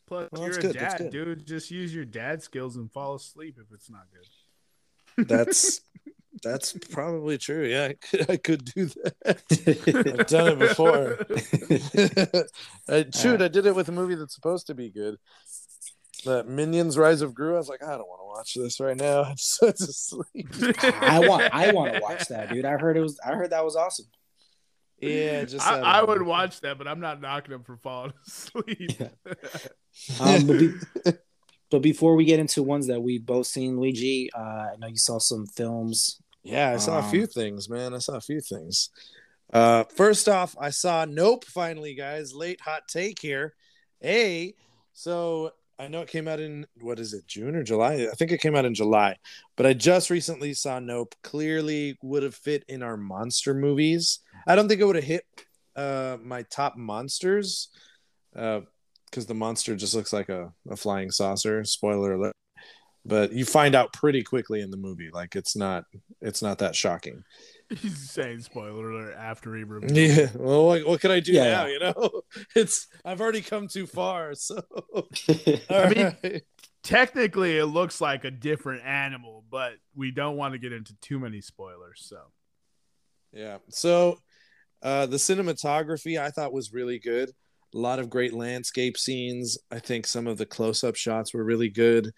Plus, 0.06 0.28
Well, 0.30 0.42
you're 0.42 0.58
a 0.58 0.62
good, 0.62 0.74
dad, 0.74 1.10
dude. 1.10 1.46
Just 1.46 1.70
use 1.70 1.94
your 1.94 2.04
dad 2.04 2.42
skills 2.42 2.76
and 2.76 2.90
fall 2.92 3.16
asleep 3.16 3.58
if 3.60 3.72
it's 3.72 3.90
not 3.90 4.06
good. 4.12 5.28
That's 5.28 5.80
that's 6.42 6.72
probably 6.90 7.38
true. 7.38 7.64
Yeah, 7.64 7.86
I 7.86 7.94
could, 7.94 8.30
I 8.30 8.36
could 8.36 8.64
do 8.64 8.86
that. 8.86 10.16
I've 10.18 10.26
done 10.26 10.52
it 10.52 10.58
before. 10.58 11.18
I, 12.88 13.06
shoot, 13.14 13.42
I 13.42 13.48
did 13.48 13.66
it 13.66 13.74
with 13.74 13.88
a 13.88 13.92
movie 13.92 14.14
that's 14.14 14.34
supposed 14.34 14.68
to 14.68 14.74
be 14.74 14.90
good. 14.90 15.16
That 16.24 16.48
Minions: 16.48 16.96
Rise 16.96 17.22
of 17.22 17.34
Gru. 17.34 17.54
I 17.54 17.58
was 17.58 17.68
like, 17.68 17.82
I 17.82 17.92
don't 17.92 18.08
want 18.08 18.20
to 18.20 18.26
watch 18.26 18.54
this 18.54 18.80
right 18.80 18.96
now. 18.96 19.22
I 19.24 19.34
just 19.34 20.14
went 20.34 20.52
to. 20.52 20.94
I 21.00 21.20
want 21.20 21.52
I 21.52 21.72
want 21.72 21.94
to 21.94 22.00
watch 22.00 22.28
that, 22.28 22.52
dude. 22.52 22.64
I 22.64 22.76
heard 22.76 22.96
it 22.96 23.02
was 23.02 23.18
I 23.24 23.34
heard 23.34 23.50
that 23.50 23.64
was 23.64 23.76
awesome. 23.76 24.06
Yeah, 25.00 25.44
just 25.44 25.66
I, 25.66 25.80
I 25.80 26.02
would 26.02 26.22
watch 26.22 26.60
that, 26.62 26.78
but 26.78 26.88
I'm 26.88 27.00
not 27.00 27.20
knocking 27.20 27.52
him 27.54 27.62
for 27.64 27.76
falling 27.76 28.12
asleep. 28.26 28.92
Um, 30.20 30.46
but, 30.46 30.58
be, 30.58 30.72
but 31.70 31.80
before 31.80 32.16
we 32.16 32.26
get 32.26 32.38
into 32.38 32.62
ones 32.62 32.86
that 32.88 33.00
we've 33.00 33.24
both 33.24 33.46
seen, 33.46 33.80
Luigi, 33.80 34.28
uh, 34.36 34.38
I 34.40 34.74
know 34.78 34.88
you 34.88 34.96
saw 34.98 35.18
some 35.18 35.46
films. 35.46 36.20
Yeah, 36.42 36.70
I 36.72 36.76
saw 36.76 36.98
a 36.98 37.02
Um, 37.02 37.10
few 37.10 37.26
things, 37.26 37.68
man. 37.70 37.94
I 37.94 37.98
saw 37.98 38.16
a 38.16 38.20
few 38.20 38.42
things. 38.42 38.90
Uh, 39.52 39.84
first 39.84 40.28
off, 40.28 40.54
I 40.60 40.68
saw 40.68 41.06
Nope 41.06 41.44
finally, 41.46 41.94
guys. 41.94 42.34
Late 42.34 42.60
hot 42.60 42.82
take 42.88 43.18
here. 43.20 43.54
Hey, 44.00 44.54
so 44.92 45.52
I 45.78 45.88
know 45.88 46.02
it 46.02 46.08
came 46.08 46.28
out 46.28 46.40
in 46.40 46.66
what 46.80 46.98
is 46.98 47.14
it, 47.14 47.26
June 47.26 47.56
or 47.56 47.62
July? 47.62 48.08
I 48.10 48.14
think 48.16 48.32
it 48.32 48.40
came 48.42 48.54
out 48.54 48.64
in 48.66 48.74
July, 48.74 49.16
but 49.56 49.64
I 49.64 49.72
just 49.72 50.10
recently 50.10 50.52
saw 50.52 50.78
Nope. 50.78 51.14
Clearly 51.22 51.96
would 52.02 52.22
have 52.22 52.34
fit 52.34 52.64
in 52.68 52.82
our 52.82 52.98
monster 52.98 53.54
movies. 53.54 54.18
I 54.46 54.54
don't 54.56 54.68
think 54.68 54.80
it 54.80 54.84
would 54.84 54.96
have 54.96 55.04
hit 55.04 55.24
uh, 55.74 56.16
my 56.22 56.42
top 56.42 56.76
monsters 56.76 57.68
because 58.32 59.26
the 59.26 59.34
monster 59.34 59.74
just 59.76 59.94
looks 59.94 60.12
like 60.12 60.28
a, 60.28 60.52
a 60.70 60.76
flying 60.76 61.10
saucer. 61.10 61.64
Spoiler 61.64 62.14
alert. 62.14 62.32
But 63.04 63.32
you 63.32 63.44
find 63.44 63.76
out 63.76 63.92
pretty 63.92 64.24
quickly 64.24 64.60
in 64.60 64.70
the 64.72 64.76
movie, 64.76 65.10
like 65.12 65.36
it's 65.36 65.54
not 65.56 65.84
it's 66.20 66.42
not 66.42 66.58
that 66.58 66.74
shocking. 66.74 67.22
He's 67.70 68.10
saying 68.10 68.40
spoiler 68.40 68.90
alert 68.90 69.14
after 69.16 69.54
he 69.54 69.62
revealed. 69.64 69.96
Yeah. 69.96 70.28
Well, 70.36 70.66
what, 70.66 70.86
what 70.86 71.00
can 71.00 71.10
I 71.12 71.20
do 71.20 71.32
Yeah, 71.32 71.44
now? 71.44 71.66
yeah. 71.66 71.72
You 71.72 71.78
know, 71.80 72.10
it's 72.56 72.88
I've 73.04 73.20
already 73.20 73.42
come 73.42 73.68
too 73.68 73.86
far. 73.86 74.34
So, 74.34 74.60
I 75.70 76.14
mean- 76.22 76.40
Technically, 76.82 77.58
it 77.58 77.64
looks 77.66 78.00
like 78.00 78.24
a 78.24 78.30
different 78.30 78.84
animal, 78.84 79.42
but 79.50 79.72
we 79.96 80.12
don't 80.12 80.36
want 80.36 80.52
to 80.54 80.58
get 80.58 80.72
into 80.72 80.94
too 81.02 81.18
many 81.18 81.40
spoilers. 81.40 82.00
So, 82.08 82.18
yeah. 83.32 83.58
So, 83.70 84.18
uh, 84.82 85.06
the 85.06 85.16
cinematography 85.16 86.20
I 86.20 86.30
thought 86.30 86.52
was 86.52 86.72
really 86.72 86.98
good. 86.98 87.30
A 87.74 87.78
lot 87.78 87.98
of 87.98 88.10
great 88.10 88.32
landscape 88.32 88.96
scenes. 88.96 89.58
I 89.70 89.78
think 89.78 90.06
some 90.06 90.26
of 90.26 90.38
the 90.38 90.46
close-up 90.46 90.96
shots 90.96 91.34
were 91.34 91.44
really 91.44 91.68
good. 91.68 92.12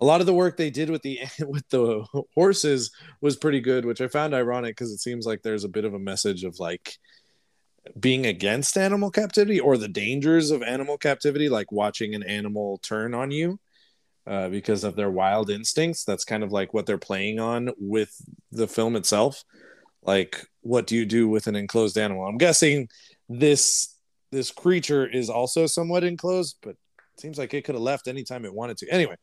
A 0.00 0.04
lot 0.04 0.20
of 0.20 0.26
the 0.26 0.34
work 0.34 0.56
they 0.56 0.70
did 0.70 0.90
with 0.90 1.02
the 1.02 1.20
with 1.46 1.68
the 1.68 2.04
horses 2.34 2.90
was 3.20 3.36
pretty 3.36 3.60
good, 3.60 3.84
which 3.84 4.00
I 4.00 4.08
found 4.08 4.34
ironic 4.34 4.76
because 4.76 4.92
it 4.92 5.00
seems 5.00 5.26
like 5.26 5.42
there's 5.42 5.64
a 5.64 5.68
bit 5.68 5.84
of 5.84 5.94
a 5.94 5.98
message 5.98 6.44
of 6.44 6.58
like 6.58 6.96
being 7.98 8.26
against 8.26 8.76
animal 8.76 9.10
captivity 9.10 9.60
or 9.60 9.76
the 9.76 9.88
dangers 9.88 10.50
of 10.50 10.62
animal 10.62 10.98
captivity, 10.98 11.48
like 11.48 11.72
watching 11.72 12.14
an 12.14 12.22
animal 12.22 12.78
turn 12.78 13.14
on 13.14 13.30
you 13.30 13.58
uh, 14.26 14.48
because 14.48 14.84
of 14.84 14.94
their 14.96 15.10
wild 15.10 15.50
instincts. 15.50 16.04
That's 16.04 16.24
kind 16.24 16.42
of 16.42 16.52
like 16.52 16.74
what 16.74 16.86
they're 16.86 16.98
playing 16.98 17.40
on 17.40 17.70
with 17.78 18.14
the 18.52 18.68
film 18.68 18.96
itself. 18.96 19.42
Like, 20.02 20.46
what 20.60 20.86
do 20.86 20.96
you 20.96 21.04
do 21.06 21.28
with 21.28 21.46
an 21.46 21.56
enclosed 21.56 21.98
animal? 21.98 22.26
I'm 22.26 22.38
guessing 22.38 22.88
this 23.28 23.94
this 24.30 24.50
creature 24.50 25.06
is 25.06 25.30
also 25.30 25.66
somewhat 25.66 26.04
enclosed, 26.04 26.58
but 26.62 26.70
it 26.70 27.20
seems 27.20 27.38
like 27.38 27.54
it 27.54 27.64
could 27.64 27.74
have 27.74 27.82
left 27.82 28.08
anytime 28.08 28.44
it 28.44 28.54
wanted 28.54 28.76
to. 28.78 28.88
Anyway, 28.90 29.16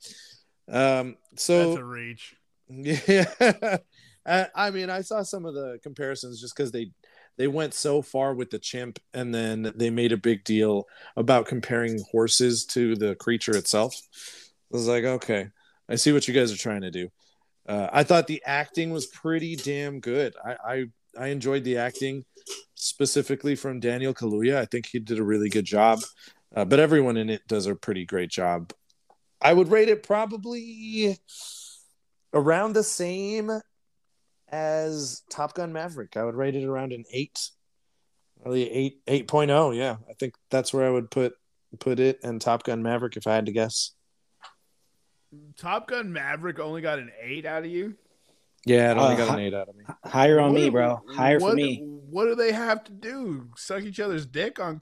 um, 0.71 1.15
so 1.35 1.67
That's 1.67 1.79
a 1.79 1.85
reach. 1.85 2.35
yeah, 2.67 3.77
I, 4.25 4.47
I 4.55 4.71
mean, 4.71 4.89
I 4.89 5.01
saw 5.01 5.21
some 5.21 5.45
of 5.45 5.53
the 5.53 5.79
comparisons 5.83 6.41
just 6.41 6.55
because 6.55 6.71
they 6.71 6.91
they 7.37 7.47
went 7.47 7.73
so 7.73 8.01
far 8.01 8.33
with 8.33 8.49
the 8.49 8.59
chimp, 8.59 8.99
and 9.13 9.35
then 9.35 9.73
they 9.75 9.89
made 9.89 10.11
a 10.11 10.17
big 10.17 10.43
deal 10.43 10.85
about 11.17 11.47
comparing 11.47 12.01
horses 12.11 12.65
to 12.67 12.95
the 12.95 13.15
creature 13.15 13.55
itself. 13.55 13.95
I 14.73 14.77
was 14.77 14.87
like, 14.87 15.03
okay, 15.03 15.49
I 15.89 15.95
see 15.95 16.11
what 16.11 16.27
you 16.27 16.33
guys 16.33 16.51
are 16.51 16.57
trying 16.57 16.81
to 16.81 16.91
do. 16.91 17.09
Uh, 17.67 17.89
I 17.91 18.03
thought 18.03 18.27
the 18.27 18.43
acting 18.45 18.91
was 18.91 19.07
pretty 19.07 19.55
damn 19.55 19.99
good. 19.99 20.35
I, 20.43 20.55
I 20.65 20.85
I 21.17 21.27
enjoyed 21.27 21.63
the 21.63 21.77
acting 21.77 22.25
specifically 22.75 23.55
from 23.55 23.79
Daniel 23.79 24.13
Kaluuya. 24.13 24.57
I 24.57 24.65
think 24.65 24.85
he 24.85 24.99
did 24.99 25.19
a 25.19 25.23
really 25.23 25.49
good 25.49 25.65
job, 25.65 26.01
uh, 26.55 26.65
but 26.65 26.79
everyone 26.79 27.17
in 27.17 27.29
it 27.29 27.41
does 27.47 27.65
a 27.65 27.75
pretty 27.75 28.05
great 28.05 28.29
job. 28.29 28.73
I 29.41 29.53
would 29.53 29.69
rate 29.69 29.89
it 29.89 30.03
probably 30.03 31.17
around 32.33 32.73
the 32.73 32.83
same 32.83 33.51
as 34.49 35.23
Top 35.29 35.53
Gun 35.53 35.73
Maverick. 35.73 36.17
I 36.17 36.23
would 36.23 36.35
rate 36.35 36.55
it 36.55 36.65
around 36.65 36.93
an 36.93 37.05
eight, 37.11 37.49
really 38.43 38.69
eight 38.69 39.01
eight 39.07 39.29
oh. 39.33 39.71
Yeah, 39.71 39.97
I 40.09 40.13
think 40.13 40.35
that's 40.51 40.73
where 40.73 40.85
I 40.85 40.91
would 40.91 41.09
put 41.09 41.33
put 41.79 41.99
it 41.99 42.19
and 42.23 42.39
Top 42.39 42.63
Gun 42.63 42.83
Maverick 42.83 43.17
if 43.17 43.27
I 43.27 43.35
had 43.35 43.47
to 43.47 43.51
guess. 43.51 43.91
Top 45.57 45.87
Gun 45.87 46.11
Maverick 46.11 46.59
only 46.59 46.81
got 46.81 46.99
an 46.99 47.11
eight 47.21 47.45
out 47.45 47.63
of 47.63 47.71
you. 47.71 47.95
Yeah, 48.65 48.91
it 48.91 48.97
only 48.97 49.13
Uh, 49.15 49.17
got 49.25 49.37
an 49.37 49.45
eight 49.45 49.53
out 49.53 49.69
of 49.69 49.75
me. 49.75 49.83
Higher 50.03 50.39
on 50.39 50.51
What 50.51 50.55
me, 50.59 50.65
do- 50.65 50.71
bro. 50.71 51.01
Higher 51.09 51.39
what, 51.39 51.51
for 51.51 51.55
me. 51.55 51.77
What 52.09 52.25
do 52.25 52.35
they 52.35 52.51
have 52.51 52.83
to 52.85 52.91
do? 52.91 53.49
Suck 53.55 53.83
each 53.83 53.99
other's 53.99 54.25
dick 54.25 54.59
on 54.59 54.81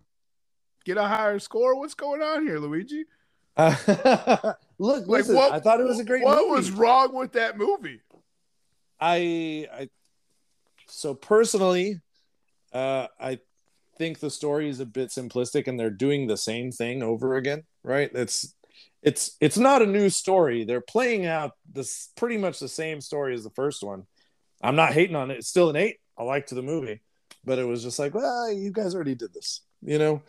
get 0.86 0.98
a 0.98 1.04
higher 1.04 1.40
score? 1.40 1.78
What's 1.80 1.94
going 1.94 2.22
on 2.22 2.46
here, 2.46 2.60
Luigi? 2.60 3.06
Uh, 3.56 3.76
look, 4.80 5.08
Like 5.08 5.08
listen, 5.08 5.36
what? 5.36 5.52
I 5.52 5.60
thought 5.60 5.80
it 5.80 5.84
was 5.86 6.00
a 6.00 6.04
great 6.04 6.24
movie. 6.24 6.36
What 6.36 6.48
movie. 6.48 6.52
was 6.52 6.72
wrong 6.72 7.14
with 7.16 7.34
that 7.34 7.58
movie? 7.58 8.02
I, 9.00 9.68
I 9.72 9.90
so 10.88 11.14
personally, 11.14 12.02
uh, 12.72 13.08
I 13.20 13.40
think 13.98 14.20
the 14.20 14.30
story 14.30 14.70
is 14.70 14.80
a 14.80 14.86
bit 14.86 15.10
simplistic, 15.10 15.68
and 15.68 15.80
they're 15.80 15.90
doing 15.90 16.28
the 16.28 16.38
same 16.38 16.72
thing 16.72 17.04
over 17.04 17.36
again. 17.36 17.64
Right? 17.84 18.10
It's 18.14 18.54
it's 19.04 19.36
it's 19.42 19.58
not 19.58 19.82
a 19.82 19.86
new 19.86 20.10
story. 20.10 20.64
They're 20.64 20.82
playing 20.82 21.26
out 21.26 21.52
this 21.72 22.10
pretty 22.16 22.38
much 22.38 22.60
the 22.60 22.70
same 22.70 23.02
story 23.02 23.34
as 23.34 23.44
the 23.44 23.50
first 23.52 23.84
one. 23.84 24.04
I'm 24.64 24.78
not 24.78 24.94
hating 24.94 25.16
on 25.16 25.30
it. 25.30 25.40
It's 25.40 25.50
still 25.50 25.70
an 25.70 25.76
eight. 25.76 25.98
I 26.18 26.24
liked 26.24 26.50
the 26.50 26.62
movie, 26.62 27.02
but 27.44 27.60
it 27.60 27.66
was 27.66 27.84
just 27.84 28.00
like, 28.00 28.14
well, 28.14 28.52
you 28.52 28.72
guys 28.72 28.96
already 28.96 29.16
did 29.16 29.34
this, 29.34 29.62
you 29.82 30.00
know. 30.00 30.22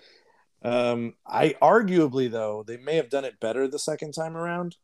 Um, 0.63 1.15
I 1.27 1.55
arguably 1.63 2.31
though 2.31 2.65
they 2.67 2.79
may 2.79 2.97
have 2.97 3.11
done 3.11 3.25
it 3.25 3.39
better 3.39 3.69
the 3.69 3.79
second 3.79 4.13
time 4.13 4.37
around 4.37 4.77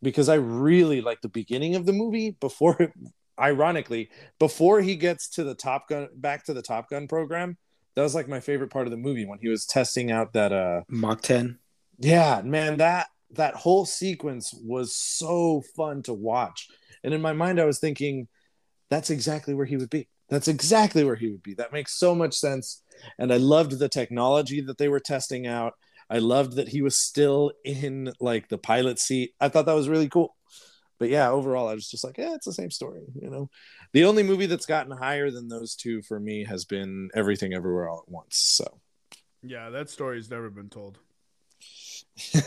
because 0.00 0.28
I 0.28 0.34
really 0.34 1.00
like 1.00 1.20
the 1.20 1.28
beginning 1.28 1.74
of 1.74 1.84
the 1.84 1.92
movie 1.92 2.30
before 2.30 2.92
ironically 3.40 4.10
before 4.38 4.80
he 4.80 4.96
gets 4.96 5.28
to 5.30 5.44
the 5.44 5.54
Top 5.54 5.88
Gun 5.88 6.08
back 6.14 6.44
to 6.44 6.54
the 6.54 6.62
Top 6.62 6.88
Gun 6.88 7.06
program. 7.06 7.58
That 7.96 8.02
was 8.02 8.14
like 8.14 8.28
my 8.28 8.40
favorite 8.40 8.70
part 8.70 8.86
of 8.86 8.92
the 8.92 8.96
movie 8.96 9.26
when 9.26 9.40
he 9.40 9.48
was 9.48 9.66
testing 9.66 10.10
out 10.10 10.32
that 10.32 10.52
uh 10.52 10.82
Mach 10.88 11.20
10. 11.20 11.58
Yeah, 12.00 12.42
man, 12.44 12.78
that 12.78 13.08
that 13.32 13.54
whole 13.54 13.86
sequence 13.86 14.52
was 14.54 14.96
so 14.96 15.62
fun 15.76 16.02
to 16.02 16.12
watch. 16.12 16.66
And 17.04 17.14
in 17.14 17.20
my 17.22 17.32
mind 17.32 17.60
I 17.60 17.64
was 17.64 17.78
thinking 17.78 18.26
that's 18.88 19.10
exactly 19.10 19.54
where 19.54 19.66
he 19.66 19.76
would 19.76 19.90
be. 19.90 20.08
That's 20.28 20.48
exactly 20.48 21.04
where 21.04 21.16
he 21.16 21.28
would 21.30 21.42
be. 21.42 21.54
That 21.54 21.72
makes 21.72 21.98
so 21.98 22.14
much 22.14 22.34
sense. 22.34 22.82
And 23.18 23.32
I 23.32 23.36
loved 23.36 23.78
the 23.78 23.88
technology 23.88 24.60
that 24.62 24.78
they 24.78 24.88
were 24.88 25.00
testing 25.00 25.46
out. 25.46 25.74
I 26.08 26.18
loved 26.18 26.56
that 26.56 26.68
he 26.68 26.82
was 26.82 26.96
still 26.96 27.52
in 27.64 28.12
like 28.20 28.48
the 28.48 28.58
pilot 28.58 28.98
seat. 28.98 29.32
I 29.40 29.48
thought 29.48 29.66
that 29.66 29.74
was 29.74 29.88
really 29.88 30.08
cool. 30.08 30.36
But 30.98 31.08
yeah, 31.08 31.30
overall, 31.30 31.68
I 31.68 31.74
was 31.74 31.88
just 31.88 32.04
like, 32.04 32.18
yeah, 32.18 32.34
it's 32.34 32.46
the 32.46 32.52
same 32.52 32.70
story. 32.70 33.02
You 33.14 33.30
know, 33.30 33.50
the 33.92 34.04
only 34.04 34.22
movie 34.22 34.46
that's 34.46 34.66
gotten 34.66 34.92
higher 34.96 35.30
than 35.30 35.48
those 35.48 35.74
two 35.74 36.02
for 36.02 36.20
me 36.20 36.44
has 36.44 36.64
been 36.64 37.10
Everything 37.14 37.54
Everywhere 37.54 37.88
All 37.88 38.04
at 38.06 38.12
Once. 38.12 38.36
So 38.36 38.80
Yeah, 39.42 39.70
that 39.70 39.88
story's 39.88 40.30
never 40.30 40.50
been 40.50 40.68
told. 40.68 40.98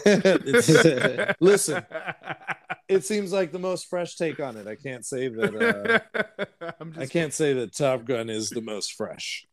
It's- 0.06 1.36
listen, 1.40 1.86
it 2.88 3.06
seems 3.06 3.32
like 3.32 3.52
the 3.52 3.60
most 3.60 3.88
fresh 3.90 4.16
take 4.16 4.40
on 4.40 4.58
it. 4.58 4.68
I 4.68 4.76
can't 4.76 5.06
say 5.06 5.28
that. 5.30 5.56
Uh, 6.62 6.72
I'm 6.80 6.92
just 6.94 7.02
I 7.02 7.06
can't 7.08 7.34
say 7.34 7.54
that 7.54 7.76
Top 7.76 8.06
Gun 8.06 8.30
is 8.30 8.50
the 8.50 8.62
most 8.62 8.94
fresh. 8.94 9.46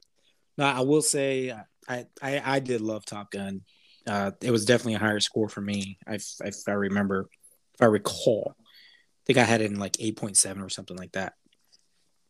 No, 0.58 0.64
I 0.66 0.80
will 0.80 1.02
say 1.02 1.54
I, 1.88 2.06
I 2.22 2.42
I 2.44 2.60
did 2.60 2.80
love 2.80 3.04
Top 3.04 3.30
Gun. 3.30 3.62
Uh, 4.06 4.32
it 4.40 4.50
was 4.50 4.64
definitely 4.64 4.94
a 4.94 4.98
higher 4.98 5.20
score 5.20 5.48
for 5.48 5.60
me. 5.60 5.98
I, 6.06 6.14
if- 6.14 6.34
if 6.44 6.56
I 6.68 6.72
remember, 6.72 7.28
if 7.74 7.82
I 7.82 7.86
recall, 7.86 8.54
I 8.58 8.62
think 9.26 9.38
I 9.38 9.44
had 9.44 9.60
it 9.60 9.70
in 9.70 9.78
like 9.78 9.96
eight 10.00 10.16
point 10.16 10.36
seven 10.36 10.62
or 10.62 10.68
something 10.68 10.96
like 10.96 11.12
that. 11.12 11.34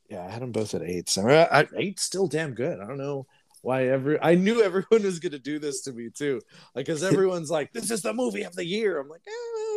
Yeah, 0.09 0.25
I 0.27 0.31
had 0.31 0.43
them 0.43 0.51
both 0.53 0.75
at 0.75 0.83
eight. 0.83 1.09
So 1.09 1.29
I, 1.29 1.61
I, 1.61 1.67
eight's 1.77 2.03
still 2.03 2.27
damn 2.27 2.55
good. 2.55 2.81
I 2.81 2.87
don't 2.87 2.99
know 2.99 3.27
why 3.63 3.87
every. 3.89 4.19
I 4.21 4.35
knew 4.35 4.63
everyone 4.63 5.03
was 5.03 5.19
going 5.19 5.33
to 5.33 5.39
do 5.39 5.59
this 5.59 5.83
to 5.83 5.93
me 5.93 6.09
too. 6.11 6.41
Like, 6.75 6.87
because 6.87 7.03
everyone's 7.13 7.51
like, 7.51 7.73
"This 7.73 7.91
is 7.91 8.03
the 8.03 8.15
movie 8.15 8.43
of 8.43 8.55
the 8.55 8.65
year." 8.65 8.99
I'm 8.99 9.09
like, 9.09 9.23
eh, 9.27 9.31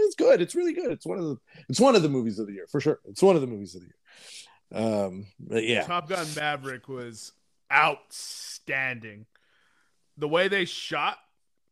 "It's 0.05 0.15
good. 0.15 0.41
It's 0.41 0.55
really 0.55 0.73
good. 0.73 0.91
It's 0.91 1.05
one 1.05 1.17
of 1.17 1.23
the. 1.25 1.37
It's 1.69 1.79
one 1.79 1.95
of 1.95 2.01
the 2.01 2.09
movies 2.09 2.39
of 2.39 2.47
the 2.47 2.53
year 2.53 2.67
for 2.71 2.79
sure. 2.81 2.99
It's 3.05 3.21
one 3.23 3.35
of 3.35 3.41
the 3.41 3.47
movies 3.47 3.75
of 3.75 3.81
the 3.81 3.87
year." 3.87 3.95
Um, 4.85 5.25
but 5.39 5.63
yeah, 5.63 5.83
Top 5.83 6.09
Gun 6.09 6.25
Maverick 6.35 6.87
was 6.87 7.31
outstanding. 7.71 9.25
The 10.17 10.27
way 10.27 10.47
they 10.47 10.65
shot 10.65 11.17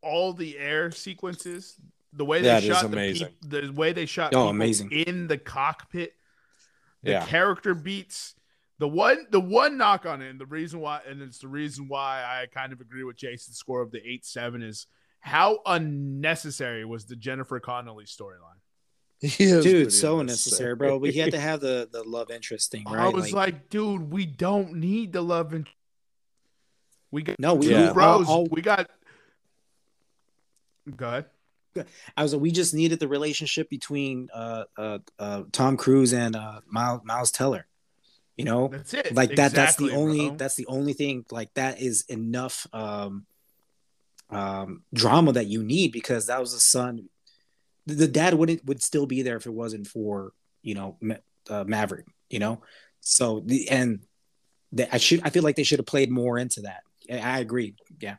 all 0.02 0.34
the 0.34 0.58
air 0.58 0.92
sequences, 0.92 1.76
the 2.14 2.26
way 2.26 2.40
they 2.42 2.48
That 2.48 2.64
is 2.64 2.70
shot 2.70 2.82
the, 2.82 2.88
amazing. 2.88 3.28
peop- 3.28 3.50
the 3.50 3.72
way 3.72 3.94
they 3.94 4.06
shot 4.06 4.34
Oh, 4.34 4.38
people 4.38 4.50
amazing. 4.50 4.92
in 4.92 5.28
the 5.28 5.38
cockpit, 5.38 6.14
the 7.04 7.12
Yeah. 7.12 7.26
character 7.26 7.74
beats. 7.76 8.36
The 8.82 8.88
one, 8.88 9.28
the 9.30 9.40
one 9.40 9.78
knock 9.78 10.08
on 10.08 10.24
it, 10.24 10.32
and 10.32 10.40
the 10.42 10.48
reason 10.48 10.80
why, 10.80 11.02
and 11.08 11.22
it's 11.22 11.38
the 11.38 11.48
reason 11.48 11.88
why 11.88 12.24
I 12.24 12.48
kind 12.52 12.74
of 12.74 12.82
agree 12.82 13.04
with 13.04 13.16
Jason's 13.16 13.58
score 13.58 13.80
of 13.84 13.92
the 13.92 14.02
eight 14.04 14.26
seven 14.26 14.64
is 14.64 14.88
how 15.20 15.60
unnecessary 15.68 16.84
was 16.84 17.06
the 17.06 17.16
Jennifer 17.16 17.60
Connelly 17.60 18.06
storyline. 18.06 18.58
He 19.22 19.44
is 19.44 19.64
pretty 19.64 19.84
Dude, 19.84 19.94
so 19.94 20.20
unnecessary, 20.20 20.74
bro. 20.74 20.98
But 21.00 21.12
he 21.12 21.20
had 21.20 21.30
to 21.34 21.40
have 21.40 21.60
the 21.60 21.88
the 21.92 22.02
love 22.04 22.32
interest 22.32 22.72
thing, 22.72 22.86
right? 22.86 23.02
I 23.06 23.10
was 23.10 23.32
like, 23.32 23.70
dude, 23.70 24.12
we 24.12 24.26
don't 24.26 24.74
need 24.78 25.14
the 25.14 25.22
love 25.22 25.54
and 25.54 25.68
we 27.12 27.22
got 27.22 27.40
no, 27.40 27.54
we 27.54 27.68
two 27.68 27.74
Yeah. 27.74 27.94
bros. 27.94 28.28
all- 28.28 28.34
all- 28.38 28.48
we 28.50 28.64
got. 28.64 28.90
Go 30.96 31.08
ahead. 31.08 31.26
I 32.18 32.24
was 32.24 32.34
like, 32.34 32.42
we 32.42 32.50
just 32.50 32.74
needed 32.74 33.00
the 33.00 33.08
relationship 33.08 33.70
between 33.70 34.30
uh, 34.34 34.64
uh, 34.76 34.98
uh, 35.20 35.44
Tom 35.52 35.78
Cruise 35.78 36.14
and 36.14 36.36
uh, 36.36 36.62
Miles, 36.66 37.02
Miles 37.06 37.30
Teller. 37.30 37.68
You 38.38 38.46
know, 38.46 38.70
That's 38.70 38.94
it. 38.94 39.14
like 39.14 39.36
that. 39.36 39.52
That's 39.52 39.76
the 39.76 39.92
only. 39.92 40.30
bro. 40.30 40.38
That's 40.38 40.56
the 40.56 40.66
only 40.68 40.94
thing. 40.94 41.26
Like 41.32 41.54
that 41.56 41.82
is 41.82 42.06
enough 42.08 42.66
um, 42.74 43.26
um, 44.30 44.84
drama 44.94 45.34
that 45.34 45.48
you 45.48 45.64
need 45.64 45.92
because 45.92 46.28
that 46.28 46.40
was 46.40 46.54
the 46.54 46.60
son. 46.60 47.10
The, 47.86 47.94
the 47.96 48.08
dad 48.08 48.34
wouldn't 48.34 48.66
would 48.66 48.82
still 48.82 49.06
be 49.06 49.22
there 49.22 49.38
if 49.38 49.46
it 49.46 49.54
wasn't 49.54 49.88
for 49.88 50.32
you 50.64 50.76
know 50.76 50.98
Ma- 51.02 51.16
uh, 51.50 51.66
Maverick. 51.66 52.06
You 52.30 52.40
know, 52.40 52.62
so 53.02 53.42
the 53.46 53.70
and 53.70 54.00
the, 54.72 54.94
I 54.94 54.98
should. 54.98 55.22
I 55.24 55.30
feel 55.30 55.44
like 55.44 55.56
they 55.56 55.64
should 55.64 55.80
have 55.80 55.86
played 55.86 56.10
more 56.10 56.40
into 56.40 56.62
that. 56.62 56.84
I, 57.12 57.20
I 57.20 57.40
agree. 57.40 57.76
Yeah. 58.00 58.16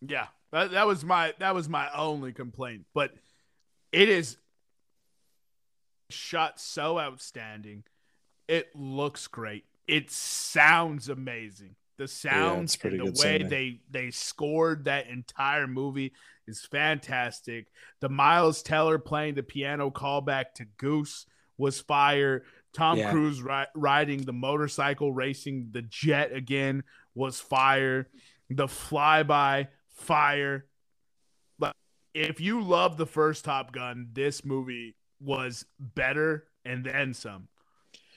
Yeah, 0.00 0.26
that, 0.50 0.72
that 0.72 0.86
was 0.86 1.04
my 1.04 1.32
that 1.38 1.54
was 1.54 1.68
my 1.68 1.88
only 1.94 2.32
complaint. 2.32 2.86
But 2.94 3.12
it 3.92 4.08
is 4.08 4.36
shot 6.10 6.60
so 6.60 6.98
outstanding. 6.98 7.84
It 8.48 8.74
looks 8.74 9.26
great. 9.26 9.64
It 9.86 10.10
sounds 10.10 11.08
amazing. 11.08 11.76
The 11.98 12.08
sounds 12.08 12.76
pretty 12.76 12.98
and 12.98 13.14
the 13.14 13.20
way 13.22 13.42
they 13.42 13.80
they 13.90 14.10
scored 14.10 14.84
that 14.84 15.08
entire 15.08 15.66
movie 15.66 16.12
is 16.46 16.64
fantastic. 16.64 17.68
The 18.00 18.08
Miles 18.08 18.62
Teller 18.62 18.98
playing 18.98 19.34
the 19.34 19.42
piano 19.42 19.90
callback 19.90 20.54
to 20.56 20.64
Goose 20.78 21.26
was 21.58 21.80
fire. 21.80 22.44
Tom 22.72 22.98
Yeah. 22.98 23.10
Cruise 23.10 23.42
ri- 23.42 23.66
riding 23.74 24.22
the 24.22 24.32
motorcycle, 24.32 25.12
racing 25.12 25.68
the 25.72 25.82
jet 25.82 26.32
again 26.32 26.84
was 27.14 27.40
fire. 27.40 28.08
The 28.48 28.66
flyby, 28.66 29.68
fire. 29.90 30.66
But 31.58 31.76
if 32.14 32.40
you 32.40 32.62
love 32.62 32.96
the 32.96 33.06
first 33.06 33.44
Top 33.44 33.72
Gun, 33.72 34.08
this 34.12 34.44
movie 34.44 34.96
was 35.20 35.66
better 35.78 36.48
and 36.64 36.84
then 36.84 37.14
some. 37.14 37.48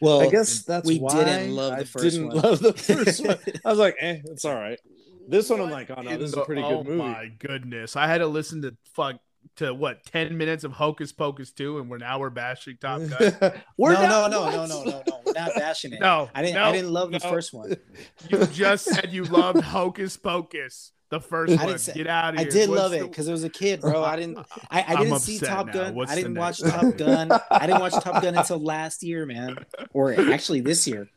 Well, 0.02 0.22
I 0.22 0.30
guess 0.30 0.64
that's 0.64 0.88
we 0.88 1.00
why 1.00 1.24
didn't 1.24 1.56
love 1.56 1.74
the 1.74 1.78
I 1.80 1.84
first 1.86 2.04
didn't 2.04 2.28
one. 2.28 2.38
love 2.38 2.60
the 2.60 2.74
first 3.06 3.26
one. 3.26 3.38
I 3.64 3.70
was 3.70 3.80
like, 3.80 3.96
eh, 4.00 4.20
it's 4.26 4.46
all 4.46 4.56
right. 4.56 4.80
This 5.28 5.50
one, 5.50 5.60
I'm 5.62 5.72
like, 5.72 5.90
oh 5.90 6.02
no, 6.02 6.12
this 6.18 6.30
is 6.32 6.34
a 6.38 6.42
pretty 6.44 6.62
oh 6.62 6.84
good 6.84 6.88
movie. 6.88 7.02
Oh 7.02 7.06
my 7.08 7.32
goodness. 7.40 7.96
I 7.96 8.08
had 8.08 8.20
to 8.20 8.28
listen 8.28 8.62
to 8.64 8.76
fuck 8.94 9.16
to 9.58 9.74
what 9.74 10.04
10 10.06 10.38
minutes 10.38 10.64
of 10.64 10.72
Hocus 10.74 11.12
Pocus 11.14 11.52
2 11.52 11.78
and 11.80 11.90
we're 11.90 11.98
now 12.00 12.20
we're 12.20 12.30
bashing 12.30 12.78
Top 12.82 13.00
Gun. 13.08 13.54
We're 13.78 13.94
no, 13.94 14.02
no, 14.02 14.08
not- 14.08 14.32
no, 14.32 14.42
what? 14.42 14.52
no, 14.54 14.66
no, 14.66 14.84
no, 14.84 15.04
no. 15.08 15.22
We're 15.26 15.34
not 15.34 15.52
bashing 15.56 15.94
it. 15.94 16.00
No, 16.02 16.30
I 16.36 16.42
didn't. 16.42 16.56
no, 16.56 16.64
I 16.64 16.72
didn't 16.72 16.92
love 16.92 17.12
the 17.12 17.20
first 17.20 17.54
one. 17.54 17.76
You 18.30 18.46
just 18.48 18.86
said 18.86 19.14
you 19.14 19.24
loved 19.24 19.62
Hocus 19.62 20.18
Pocus, 20.18 20.92
the 21.20 21.28
first 21.28 21.54
I 21.54 21.56
one. 21.56 21.68
didn't 21.68 21.80
say- 21.80 21.94
Get 21.94 22.08
out 22.08 22.34
of 22.34 22.40
I 22.40 22.44
did 22.44 22.70
What's 22.70 22.82
love 22.82 22.92
the- 22.92 22.98
it 23.00 23.10
because 23.10 23.28
it 23.28 23.32
was 23.32 23.44
a 23.44 23.50
kid, 23.50 23.82
bro. 23.82 24.04
I 24.04 24.16
didn't. 24.16 24.38
I, 24.70 24.84
I 24.88 25.04
didn't 25.04 25.20
see 25.20 25.40
Top 25.40 25.68
now. 25.68 25.74
Gun. 25.74 25.96
What's 25.96 26.12
I 26.12 26.16
didn't 26.16 26.36
watch 26.36 26.62
next? 26.62 26.76
Top 26.76 26.98
Gun. 26.98 27.32
I 27.52 27.68
didn't 27.68 27.82
watch 27.82 27.94
Top 27.94 28.22
Gun 28.22 28.36
until 28.36 28.60
last 28.60 29.04
year, 29.04 29.26
man, 29.26 29.58
or 29.94 30.14
actually 30.32 30.62
this 30.62 30.88
year. 30.88 31.10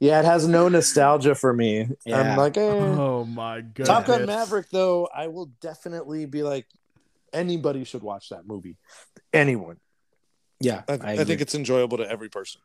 Yeah, 0.00 0.20
it 0.20 0.24
has 0.24 0.48
no 0.48 0.68
nostalgia 0.68 1.34
for 1.34 1.52
me. 1.52 1.88
Yeah. 2.06 2.32
I'm 2.32 2.38
like, 2.38 2.56
eh. 2.56 2.60
Oh 2.62 3.24
my 3.24 3.60
god. 3.60 3.84
Top 3.86 4.06
Gun 4.06 4.24
Maverick, 4.26 4.70
though, 4.70 5.08
I 5.14 5.26
will 5.28 5.46
definitely 5.60 6.24
be 6.24 6.42
like, 6.42 6.66
anybody 7.32 7.84
should 7.84 8.02
watch 8.02 8.30
that 8.30 8.46
movie. 8.46 8.76
Anyone. 9.32 9.76
Yeah, 10.58 10.82
I, 10.88 10.94
I, 11.20 11.24
think 11.24 11.40
it's 11.40 11.54
enjoyable 11.54 11.98
to 11.98 12.10
every 12.10 12.28
person. 12.28 12.60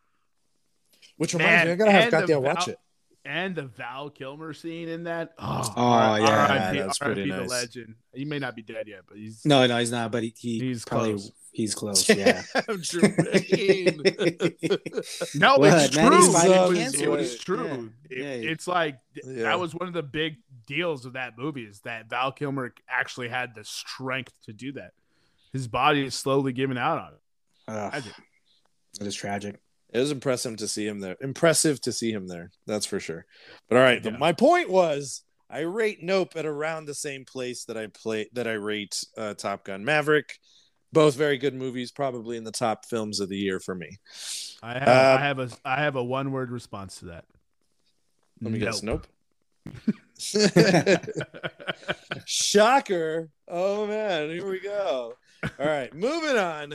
Which 1.18 1.34
reminds 1.34 1.51
Man, 1.51 1.68
me, 1.68 1.72
I 1.74 1.76
gotta 1.76 1.91
have 1.91 2.03
and 2.03 2.11
Katya 2.11 2.39
watch 2.39 2.68
it. 2.68 2.80
And 3.28 3.56
the 3.56 3.64
Val 3.64 4.12
Kilmer 4.12 4.54
scene 4.54 4.88
in 4.88 5.06
that. 5.06 5.34
Oh, 5.40 5.74
Oh, 5.76 6.16
yeah, 6.16 6.46
R.I.P. 6.48 6.78
that's 6.80 7.00
pretty 7.00 7.22
R.I.P. 7.32 7.42
nice. 7.42 7.50
the 7.50 7.56
legend. 7.56 7.96
He 8.14 8.24
may 8.24 8.38
not 8.38 8.56
be 8.56 8.62
dead 8.62 8.88
yet, 8.88 9.02
but 9.08 9.18
he's 9.18 9.44
no, 9.46 9.66
no, 9.66 9.80
he's 9.80 9.90
not. 9.92 10.12
But 10.12 10.22
he, 10.24 10.32
he 10.38 10.60
He's 10.60 10.86
probably 10.86 11.14
close. 11.14 11.32
he's 11.52 11.74
close. 11.74 12.08
Yeah. 12.16 12.44
Jermaine. 12.56 13.96
No, 15.36 15.58
What, 15.58 15.74
it's 15.86 15.96
man? 15.96 16.12
True. 16.12 16.32
fighting 16.32 16.52
It 16.54 16.68
was, 16.70 16.78
cancer. 16.78 17.04
it 17.04 17.10
was 17.10 17.34
Yeah. 17.34 17.40
true. 17.44 17.92
It- 18.10 18.18
Yeah. 18.18 18.52
it's 18.52 18.68
like 18.68 19.00
Yeah. 19.24 19.44
that 19.44 19.60
was 19.60 19.74
one 19.74 19.88
of 19.88 19.94
the 19.94 20.04
big 20.04 20.36
deals 20.68 21.06
of 21.06 21.14
that 21.14 21.38
movie 21.38 21.64
is 21.64 21.80
that 21.82 22.10
Val 22.10 22.32
Kilmer 22.32 22.74
actually 22.90 23.30
had 23.30 23.56
the 23.56 23.64
strength 23.64 24.34
to 24.46 24.54
do 24.54 24.72
that. 24.74 24.92
His 25.52 25.68
body 25.68 26.06
is 26.06 26.14
slowly 26.16 26.54
giving 26.54 26.78
out 26.78 26.98
on 27.00 27.14
it. 27.14 27.20
Ugh, 27.70 27.92
I 27.94 27.98
it 29.02 29.08
is 29.08 29.16
tragic. 29.16 29.60
It 29.96 30.00
was 30.00 30.12
impressive 30.12 30.58
to 30.58 30.68
see 30.68 30.86
him 30.86 31.00
there. 31.00 31.16
Impressive 31.22 31.80
to 31.82 31.91
see 31.93 32.12
him 32.12 32.28
there. 32.28 32.52
That's 32.68 32.86
for 32.86 33.00
sure. 33.00 33.26
But 33.70 33.78
all 33.78 33.84
right, 33.84 34.04
Yeah. 34.04 34.12
but 34.12 34.20
my 34.20 34.34
point 34.34 34.70
was 34.70 35.24
I 35.50 35.60
rate 35.60 36.00
Nope 36.02 36.34
at 36.36 36.46
around 36.46 36.86
the 36.86 36.93
same 36.93 37.24
place 37.24 37.64
that 37.66 37.78
I 37.78 37.88
play 37.88 38.28
that 38.34 38.48
I 38.48 38.54
rate 38.54 39.02
uh, 39.18 39.36
Top 39.36 39.64
Gun 39.64 39.86
Maverick. 39.86 40.38
Both 40.91 41.16
very 41.16 41.38
good 41.38 41.54
movies, 41.54 41.91
probably 41.91 42.36
in 42.38 42.43
the 42.43 42.52
top 42.52 42.86
films 42.86 43.20
of 43.22 43.30
the 43.30 43.38
year 43.38 43.60
for 43.60 43.76
me. 43.76 43.98
I 44.62 44.74
have, 44.80 44.88
Uh, 44.88 45.18
I 45.20 45.24
have 45.24 45.39
a 45.39 45.50
I 45.64 45.82
have 45.82 45.96
a 45.96 46.04
one 46.04 46.32
word 46.32 46.52
response 46.52 47.00
to 47.00 47.06
that. 47.06 47.26
Let 48.41 48.52
me 48.52 48.60
guess. 48.60 48.84
Nope. 48.84 49.08
Nope. 49.66 49.96
Shocker. 52.26 53.30
Oh 53.48 53.88
man, 53.88 54.30
here 54.30 54.50
we 54.50 54.60
go. 54.60 55.14
All 55.60 55.66
right, 55.66 55.93
moving 55.93 56.38
on. 56.38 56.74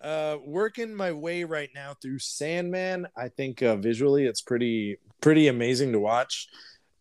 Uh 0.00 0.38
working 0.44 0.94
my 0.94 1.12
way 1.12 1.44
right 1.44 1.70
now 1.74 1.94
through 2.00 2.20
Sandman. 2.20 3.06
I 3.16 3.28
think 3.28 3.62
uh, 3.62 3.76
visually 3.76 4.26
it's 4.26 4.40
pretty 4.40 4.98
pretty 5.20 5.48
amazing 5.48 5.92
to 5.92 5.98
watch. 5.98 6.48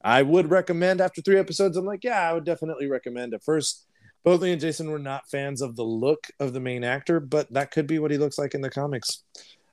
I 0.03 0.21
would 0.21 0.49
recommend 0.49 1.01
after 1.01 1.21
3 1.21 1.37
episodes 1.37 1.77
I'm 1.77 1.85
like, 1.85 2.03
yeah, 2.03 2.29
I 2.29 2.33
would 2.33 2.45
definitely 2.45 2.87
recommend 2.87 3.33
at 3.33 3.43
first. 3.43 3.85
Both 4.23 4.41
me 4.41 4.51
and 4.51 4.61
Jason 4.61 4.89
were 4.89 4.99
not 4.99 5.29
fans 5.29 5.61
of 5.61 5.75
the 5.75 5.83
look 5.83 6.27
of 6.39 6.53
the 6.53 6.59
main 6.59 6.83
actor, 6.83 7.19
but 7.19 7.51
that 7.53 7.71
could 7.71 7.87
be 7.87 7.99
what 7.99 8.11
he 8.11 8.17
looks 8.17 8.37
like 8.37 8.53
in 8.53 8.61
the 8.61 8.69
comics. 8.69 9.23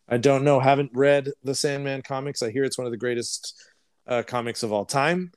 I 0.08 0.18
don't 0.18 0.44
know. 0.44 0.60
Haven't 0.60 0.90
read 0.94 1.30
the 1.42 1.54
Sandman 1.54 2.02
comics. 2.02 2.42
I 2.42 2.50
hear 2.50 2.64
it's 2.64 2.78
one 2.78 2.86
of 2.86 2.92
the 2.92 2.98
greatest 2.98 3.54
uh, 4.06 4.22
comics 4.22 4.62
of 4.62 4.72
all 4.72 4.84
time. 4.84 5.32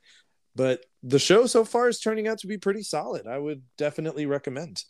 But 0.54 0.84
the 1.02 1.18
show 1.18 1.46
so 1.46 1.64
far 1.64 1.88
is 1.88 2.00
turning 2.00 2.28
out 2.28 2.38
to 2.38 2.46
be 2.46 2.58
pretty 2.58 2.82
solid. 2.82 3.26
I 3.26 3.38
would 3.38 3.62
definitely 3.76 4.26
recommend. 4.26 4.84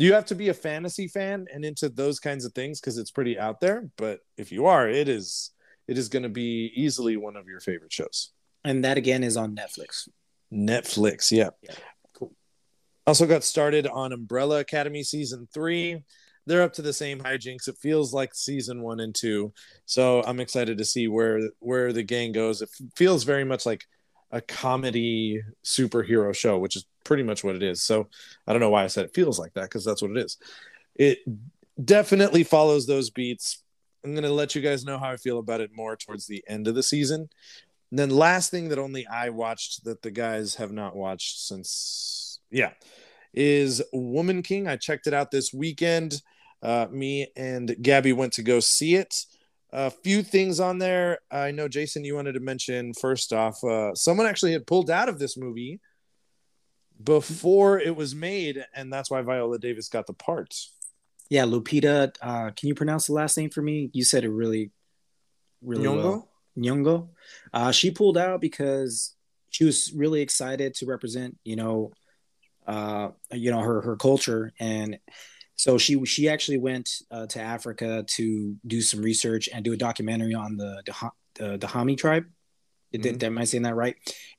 You 0.00 0.12
have 0.12 0.26
to 0.26 0.36
be 0.36 0.48
a 0.48 0.54
fantasy 0.54 1.08
fan 1.08 1.48
and 1.52 1.64
into 1.64 1.88
those 1.88 2.20
kinds 2.20 2.44
of 2.44 2.52
things 2.52 2.80
because 2.80 2.98
it's 2.98 3.10
pretty 3.10 3.36
out 3.36 3.60
there. 3.60 3.90
But 3.96 4.20
if 4.36 4.52
you 4.52 4.66
are, 4.66 4.88
it 4.88 5.08
is 5.08 5.50
it 5.88 5.98
is 5.98 6.08
going 6.08 6.22
to 6.22 6.28
be 6.28 6.70
easily 6.76 7.16
one 7.16 7.34
of 7.34 7.48
your 7.48 7.58
favorite 7.58 7.92
shows. 7.92 8.30
And 8.64 8.84
that 8.84 8.96
again 8.96 9.24
is 9.24 9.36
on 9.36 9.56
Netflix. 9.56 10.08
Netflix, 10.52 11.32
yeah. 11.32 11.50
Yeah, 11.62 11.74
cool. 12.14 12.32
Also 13.08 13.26
got 13.26 13.42
started 13.42 13.88
on 13.88 14.12
Umbrella 14.12 14.60
Academy 14.60 15.02
season 15.02 15.48
three. 15.52 16.04
They're 16.46 16.62
up 16.62 16.74
to 16.74 16.82
the 16.82 16.92
same 16.92 17.18
hijinks. 17.18 17.66
It 17.66 17.76
feels 17.78 18.14
like 18.14 18.36
season 18.36 18.82
one 18.82 19.00
and 19.00 19.12
two. 19.12 19.52
So 19.84 20.22
I'm 20.22 20.38
excited 20.38 20.78
to 20.78 20.84
see 20.84 21.08
where 21.08 21.40
where 21.58 21.92
the 21.92 22.04
gang 22.04 22.30
goes. 22.30 22.62
It 22.62 22.70
feels 22.94 23.24
very 23.24 23.44
much 23.44 23.66
like 23.66 23.84
a 24.30 24.40
comedy 24.40 25.42
superhero 25.64 26.34
show, 26.34 26.58
which 26.58 26.76
is 26.76 26.84
pretty 27.04 27.22
much 27.22 27.42
what 27.42 27.56
it 27.56 27.62
is. 27.62 27.82
So 27.82 28.08
I 28.46 28.52
don't 28.52 28.60
know 28.60 28.70
why 28.70 28.84
I 28.84 28.88
said 28.88 29.06
it 29.06 29.14
feels 29.14 29.38
like 29.38 29.54
that 29.54 29.62
because 29.62 29.84
that's 29.84 30.02
what 30.02 30.10
it 30.10 30.18
is. 30.18 30.36
It 30.94 31.18
definitely 31.82 32.44
follows 32.44 32.86
those 32.86 33.10
beats. 33.10 33.62
I'm 34.04 34.14
gonna 34.14 34.30
let 34.30 34.54
you 34.54 34.60
guys 34.60 34.84
know 34.84 34.98
how 34.98 35.10
I 35.10 35.16
feel 35.16 35.38
about 35.38 35.60
it 35.60 35.70
more 35.74 35.96
towards 35.96 36.26
the 36.26 36.44
end 36.46 36.68
of 36.68 36.74
the 36.74 36.82
season. 36.82 37.28
And 37.90 37.98
then 37.98 38.10
last 38.10 38.50
thing 38.50 38.68
that 38.68 38.78
only 38.78 39.06
I 39.06 39.30
watched 39.30 39.84
that 39.84 40.02
the 40.02 40.10
guys 40.10 40.56
have 40.56 40.72
not 40.72 40.94
watched 40.94 41.40
since 41.40 42.40
yeah 42.50 42.72
is 43.32 43.82
Woman 43.92 44.42
King. 44.42 44.68
I 44.68 44.76
checked 44.76 45.06
it 45.06 45.14
out 45.14 45.30
this 45.30 45.52
weekend. 45.52 46.22
Uh, 46.62 46.86
me 46.90 47.28
and 47.36 47.76
Gabby 47.80 48.12
went 48.12 48.32
to 48.34 48.42
go 48.42 48.60
see 48.60 48.94
it. 48.94 49.24
A 49.70 49.90
few 49.90 50.22
things 50.22 50.60
on 50.60 50.78
there. 50.78 51.18
I 51.30 51.50
know 51.50 51.68
Jason, 51.68 52.04
you 52.04 52.14
wanted 52.14 52.32
to 52.32 52.40
mention 52.40 52.94
first 52.94 53.32
off, 53.32 53.62
uh, 53.62 53.94
someone 53.94 54.26
actually 54.26 54.52
had 54.52 54.66
pulled 54.66 54.90
out 54.90 55.08
of 55.08 55.18
this 55.18 55.36
movie 55.36 55.80
before 57.02 57.78
it 57.78 57.94
was 57.94 58.14
made, 58.14 58.64
and 58.74 58.92
that's 58.92 59.10
why 59.10 59.20
Viola 59.22 59.58
Davis 59.58 59.88
got 59.88 60.06
the 60.06 60.14
part. 60.14 60.54
Yeah, 61.30 61.44
Lupita. 61.44 62.14
Uh, 62.22 62.50
can 62.50 62.68
you 62.68 62.74
pronounce 62.74 63.06
the 63.06 63.12
last 63.12 63.36
name 63.36 63.50
for 63.50 63.60
me? 63.60 63.90
You 63.92 64.04
said 64.04 64.24
it 64.24 64.30
really, 64.30 64.70
really 65.62 65.84
Nyong'o? 65.84 66.02
well. 66.02 66.28
Nyong'o. 66.56 67.08
Uh, 67.52 67.70
she 67.70 67.90
pulled 67.90 68.16
out 68.16 68.40
because 68.40 69.14
she 69.50 69.64
was 69.64 69.92
really 69.94 70.22
excited 70.22 70.74
to 70.74 70.86
represent, 70.86 71.36
you 71.44 71.56
know, 71.56 71.92
uh, 72.66 73.10
you 73.32 73.50
know 73.50 73.60
her 73.60 73.80
her 73.82 73.96
culture, 73.96 74.52
and 74.58 74.98
so 75.58 75.76
she 75.76 76.02
she 76.06 76.28
actually 76.28 76.56
went 76.58 76.88
uh, 77.10 77.26
to 77.26 77.40
Africa 77.40 78.04
to 78.16 78.56
do 78.66 78.80
some 78.80 79.02
research 79.02 79.48
and 79.52 79.64
do 79.64 79.72
a 79.72 79.76
documentary 79.76 80.32
on 80.34 80.56
the 80.56 80.82
Dah- 80.86 81.10
the 81.34 81.58
Dahomey 81.58 81.96
tribe. 81.96 82.24
Did, 82.92 83.00
Mhm. 83.00 83.04
did, 83.18 83.24
am 83.24 83.38
I 83.38 83.44
saying 83.44 83.64
that 83.64 83.74
right? 83.74 83.96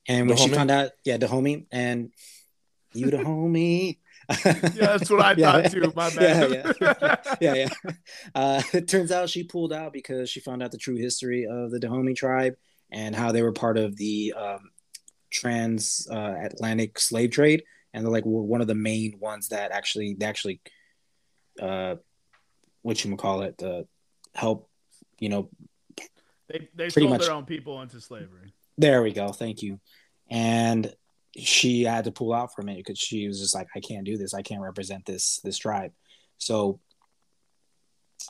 And 0.07 0.28
when 0.28 0.38
she 0.38 0.49
found 0.49 0.72
out, 0.72 0.91
yeah, 1.05 1.17
Dahomey, 1.17 1.67
and 1.72 2.11
you 2.93 3.11
Dahomey. 3.11 3.99
Yeah, 4.45 4.97
that's 4.97 5.09
what 5.09 5.22
I 5.22 5.34
Yeah. 5.38 5.51
thought 5.61 5.72
too. 5.72 5.91
My 5.95 6.09
Yeah, 6.09 6.47
bad. 6.47 7.38
yeah, 7.41 7.53
yeah. 7.53 7.70
Uh, 8.36 8.61
it 8.74 8.88
turns 8.88 9.11
out 9.11 9.30
she 9.30 9.43
pulled 9.43 9.74
out 9.74 9.91
because 9.93 10.30
she 10.30 10.39
found 10.39 10.61
out 10.63 10.72
the 10.72 10.78
true 10.78 10.95
history 10.97 11.45
of 11.49 11.70
the 11.72 11.80
Dahomey 11.80 12.13
tribe 12.13 12.55
and 12.91 13.15
how 13.15 13.32
they 13.32 13.41
were 13.43 13.51
part 13.53 13.78
of 13.78 13.95
the 13.97 14.34
um, 14.38 14.72
trans 15.32 16.07
uh, 16.11 16.36
Atlantic 16.43 16.99
slave 16.99 17.32
trade, 17.32 17.63
and 17.93 18.03
they're 18.05 18.11
like 18.11 18.26
were 18.26 18.43
one 18.43 18.61
of 18.61 18.67
the 18.67 18.76
main 18.76 19.17
ones 19.20 19.49
that 19.49 19.72
actually 19.72 20.15
they 20.20 20.26
actually, 20.26 20.61
uh, 21.60 21.95
what 22.82 23.03
you 23.03 23.16
call 23.16 23.41
it, 23.41 23.62
uh, 23.62 23.84
help, 24.34 24.70
you 25.20 25.30
know. 25.30 25.49
They 26.47 26.68
they 26.74 26.89
Pretty 26.89 27.01
sold 27.01 27.10
much. 27.12 27.22
their 27.22 27.32
own 27.32 27.45
people 27.45 27.82
into 27.82 28.01
slavery. 28.01 28.53
There 28.78 29.03
we 29.03 29.12
go. 29.12 29.30
Thank 29.30 29.62
you. 29.62 29.80
And 30.30 30.93
she 31.38 31.84
had 31.84 32.05
to 32.05 32.12
pull 32.12 32.34
out 32.34 32.53
from 32.55 32.70
it 32.70 32.78
because 32.78 32.97
she 32.97 33.28
was 33.28 33.39
just 33.39 33.53
like, 33.53 33.68
I 33.76 33.80
can't 33.80 34.05
do 34.05 34.18
this. 34.18 34.34
I 34.34 34.41
can't 34.41 34.62
represent 34.62 35.05
this 35.05 35.39
this 35.43 35.57
tribe. 35.57 35.91
So 36.38 36.80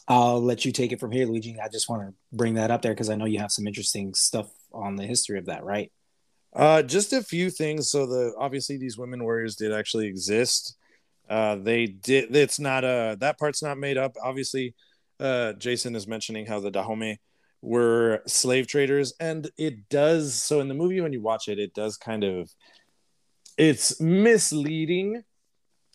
I'll 0.07 0.41
let 0.41 0.65
you 0.65 0.71
take 0.71 0.91
it 0.91 0.99
from 0.99 1.11
here, 1.11 1.25
Luigi. 1.25 1.57
I 1.63 1.69
just 1.69 1.89
want 1.89 2.01
to 2.01 2.13
bring 2.33 2.55
that 2.55 2.71
up 2.71 2.81
there 2.81 2.93
because 2.93 3.09
I 3.09 3.15
know 3.15 3.25
you 3.25 3.39
have 3.39 3.51
some 3.51 3.67
interesting 3.67 4.13
stuff 4.13 4.49
on 4.73 4.95
the 4.95 5.05
history 5.05 5.37
of 5.39 5.45
that, 5.45 5.63
right? 5.63 5.91
Uh, 6.53 6.81
just 6.81 7.13
a 7.13 7.23
few 7.23 7.49
things. 7.49 7.91
So 7.91 8.05
the 8.05 8.33
obviously 8.37 8.77
these 8.77 8.97
women 8.97 9.23
warriors 9.23 9.55
did 9.55 9.71
actually 9.71 10.07
exist. 10.07 10.75
Uh, 11.29 11.55
they 11.55 11.85
did. 11.85 12.35
It's 12.35 12.59
not 12.59 12.83
uh 12.83 13.15
that 13.19 13.37
part's 13.37 13.61
not 13.61 13.77
made 13.77 13.97
up. 13.97 14.15
Obviously, 14.23 14.73
uh, 15.19 15.53
Jason 15.53 15.95
is 15.95 16.07
mentioning 16.07 16.45
how 16.45 16.59
the 16.59 16.71
Dahomey 16.71 17.19
were 17.61 18.21
slave 18.25 18.67
traders, 18.67 19.13
and 19.19 19.49
it 19.57 19.89
does. 19.89 20.33
So 20.33 20.59
in 20.59 20.67
the 20.67 20.73
movie, 20.73 21.01
when 21.01 21.13
you 21.13 21.21
watch 21.21 21.47
it, 21.47 21.59
it 21.59 21.73
does 21.73 21.97
kind 21.97 22.23
of 22.23 22.49
it's 23.57 23.99
misleading 23.99 25.23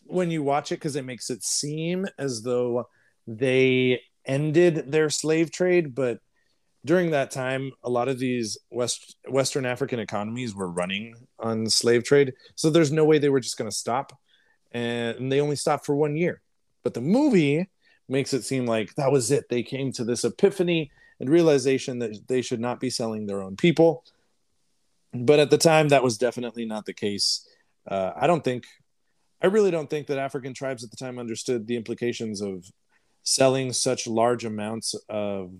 when 0.04 0.30
you 0.30 0.42
watch 0.42 0.70
it 0.70 0.76
because 0.76 0.96
it 0.96 1.04
makes 1.04 1.30
it 1.30 1.42
seem 1.42 2.06
as 2.18 2.42
though 2.42 2.88
they 3.26 4.02
ended 4.26 4.92
their 4.92 5.08
slave 5.10 5.50
trade, 5.50 5.94
but 5.94 6.18
during 6.84 7.12
that 7.12 7.30
time, 7.30 7.72
a 7.82 7.88
lot 7.88 8.08
of 8.08 8.18
these 8.18 8.58
West 8.70 9.16
Western 9.26 9.64
African 9.64 9.98
economies 9.98 10.54
were 10.54 10.70
running 10.70 11.14
on 11.38 11.68
slave 11.70 12.04
trade, 12.04 12.34
so 12.54 12.68
there's 12.68 12.92
no 12.92 13.06
way 13.06 13.18
they 13.18 13.30
were 13.30 13.40
just 13.40 13.56
going 13.56 13.70
to 13.70 13.76
stop, 13.76 14.12
and 14.74 15.30
they 15.30 15.40
only 15.40 15.56
stopped 15.56 15.86
for 15.86 15.94
one 15.94 16.16
year. 16.16 16.42
But 16.82 16.92
the 16.92 17.00
movie 17.00 17.70
makes 18.08 18.34
it 18.34 18.42
seem 18.42 18.66
like 18.66 18.94
that 18.96 19.12
was 19.12 19.30
it. 19.30 19.48
They 19.48 19.62
came 19.62 19.92
to 19.92 20.04
this 20.04 20.24
epiphany 20.24 20.90
and 21.20 21.30
realization 21.30 22.00
that 22.00 22.18
they 22.26 22.42
should 22.42 22.60
not 22.60 22.80
be 22.80 22.90
selling 22.90 23.26
their 23.26 23.42
own 23.42 23.56
people. 23.56 24.04
But 25.14 25.38
at 25.38 25.50
the 25.50 25.58
time, 25.58 25.88
that 25.88 26.02
was 26.02 26.18
definitely 26.18 26.66
not 26.66 26.86
the 26.86 26.92
case. 26.92 27.48
Uh, 27.88 28.10
I 28.16 28.26
don't 28.26 28.42
think, 28.42 28.64
I 29.40 29.46
really 29.46 29.70
don't 29.70 29.88
think 29.88 30.08
that 30.08 30.18
African 30.18 30.52
tribes 30.54 30.82
at 30.82 30.90
the 30.90 30.96
time 30.96 31.18
understood 31.20 31.66
the 31.66 31.76
implications 31.76 32.42
of 32.42 32.66
selling 33.22 33.72
such 33.72 34.08
large 34.08 34.44
amounts 34.44 34.94
of 35.08 35.52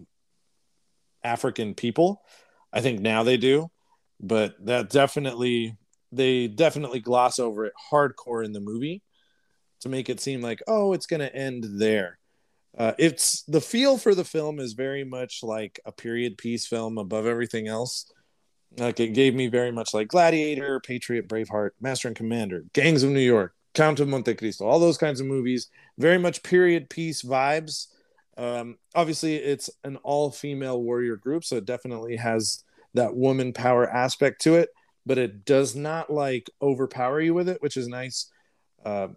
African 1.23 1.75
people. 1.75 2.23
I 2.73 2.81
think 2.81 3.01
now 3.01 3.23
they 3.23 3.37
do, 3.37 3.71
but 4.21 4.57
that 4.67 4.91
definitely, 4.91 5.77
they 6.11 6.49
definitely 6.49 6.99
gloss 6.99 7.39
over 7.39 7.65
it 7.65 7.73
hardcore 7.91 8.45
in 8.45 8.53
the 8.53 8.61
movie 8.61 9.04
to 9.85 9.89
make 9.89 10.11
it 10.11 10.21
seem 10.21 10.43
like, 10.43 10.61
oh, 10.67 10.93
it's 10.93 11.07
going 11.07 11.21
to 11.21 11.35
end 11.35 11.65
there. 11.81 12.19
Uh, 12.77 12.93
it's 12.99 13.43
the 13.43 13.61
feel 13.61 13.97
for 13.97 14.15
the 14.15 14.25
film 14.25 14.59
is 14.59 14.73
very 14.73 15.05
much 15.05 15.43
like 15.43 15.79
a 15.85 15.93
period 15.93 16.37
piece 16.37 16.67
film 16.67 16.99
above 16.99 17.25
everything 17.25 17.69
else. 17.69 18.11
Like 18.77 18.99
it 18.99 19.15
gave 19.15 19.35
me 19.35 19.47
very 19.47 19.71
much 19.71 19.95
like 19.95 20.09
Gladiator, 20.09 20.81
Patriot, 20.81 21.29
Braveheart, 21.29 21.71
Master 21.81 22.09
and 22.09 22.17
Commander, 22.17 22.65
Gangs 22.73 23.05
of 23.05 23.11
New 23.11 23.21
York, 23.21 23.55
Count 23.75 24.01
of 24.01 24.09
Monte 24.09 24.35
Cristo, 24.35 24.67
all 24.67 24.81
those 24.81 24.99
kinds 24.99 25.21
of 25.21 25.27
movies. 25.27 25.69
Very 25.99 26.19
much 26.19 26.43
period 26.43 26.91
piece 26.91 27.23
vibes. 27.23 27.87
Um, 28.37 28.79
obviously, 28.97 29.37
it's 29.37 29.71
an 29.85 29.97
all 29.99 30.33
female 30.33 30.83
warrior 30.83 31.15
group, 31.15 31.45
so 31.45 31.57
it 31.57 31.65
definitely 31.65 32.17
has 32.17 32.65
that 32.95 33.15
woman 33.15 33.53
power 33.53 33.89
aspect 33.89 34.41
to 34.43 34.57
it, 34.57 34.71
but 35.07 35.19
it 35.19 35.45
does 35.45 35.77
not 35.77 36.13
like 36.13 36.51
overpower 36.61 37.21
you 37.21 37.35
with 37.35 37.49
it, 37.49 37.63
which 37.63 37.77
is 37.77 37.87
nice. 37.87 38.31
Uh, 38.85 39.09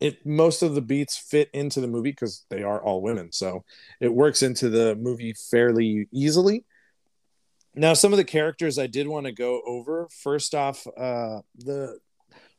it 0.00 0.24
most 0.26 0.62
of 0.62 0.74
the 0.74 0.82
beats 0.82 1.16
fit 1.16 1.48
into 1.52 1.80
the 1.80 1.86
movie 1.86 2.10
because 2.10 2.44
they 2.50 2.62
are 2.62 2.82
all 2.82 3.00
women 3.00 3.30
so 3.32 3.64
it 4.00 4.12
works 4.12 4.42
into 4.42 4.68
the 4.68 4.96
movie 4.96 5.34
fairly 5.50 6.08
easily. 6.12 6.64
Now 7.74 7.94
some 7.94 8.12
of 8.12 8.16
the 8.16 8.24
characters 8.24 8.78
i 8.78 8.86
did 8.86 9.06
want 9.08 9.26
to 9.26 9.32
go 9.32 9.62
over. 9.66 10.08
First 10.22 10.54
off 10.54 10.86
uh 10.86 11.40
the 11.56 11.98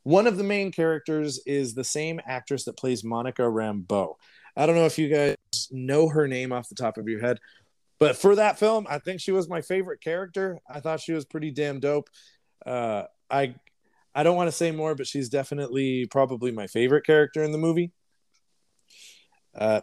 one 0.03 0.27
of 0.27 0.37
the 0.37 0.43
main 0.43 0.71
characters 0.71 1.39
is 1.45 1.73
the 1.73 1.83
same 1.83 2.19
actress 2.25 2.65
that 2.65 2.77
plays 2.77 3.03
monica 3.03 3.41
rambeau. 3.41 4.15
I 4.55 4.65
don't 4.65 4.75
know 4.75 4.85
if 4.85 4.97
you 4.97 5.09
guys 5.09 5.35
know 5.71 6.07
her 6.07 6.27
name 6.27 6.53
off 6.53 6.69
the 6.69 6.75
top 6.75 6.97
of 6.97 7.07
your 7.07 7.21
head 7.21 7.39
but 7.99 8.15
for 8.15 8.35
that 8.35 8.59
film 8.59 8.87
i 8.89 8.99
think 8.99 9.19
she 9.19 9.31
was 9.31 9.49
my 9.49 9.61
favorite 9.61 10.01
character. 10.01 10.59
I 10.69 10.79
thought 10.79 11.01
she 11.01 11.13
was 11.13 11.25
pretty 11.25 11.51
damn 11.51 11.79
dope. 11.79 12.09
Uh 12.65 13.03
i 13.29 13.55
I 14.15 14.23
don't 14.23 14.37
want 14.37 14.47
to 14.47 14.55
say 14.55 14.71
more, 14.71 14.95
but 14.95 15.07
she's 15.07 15.27
definitely 15.27 16.07
probably 16.07 16.51
my 16.51 16.67
favorite 16.67 17.05
character 17.05 17.43
in 17.43 17.51
the 17.51 17.57
movie. 17.57 17.91
Uh, 19.53 19.81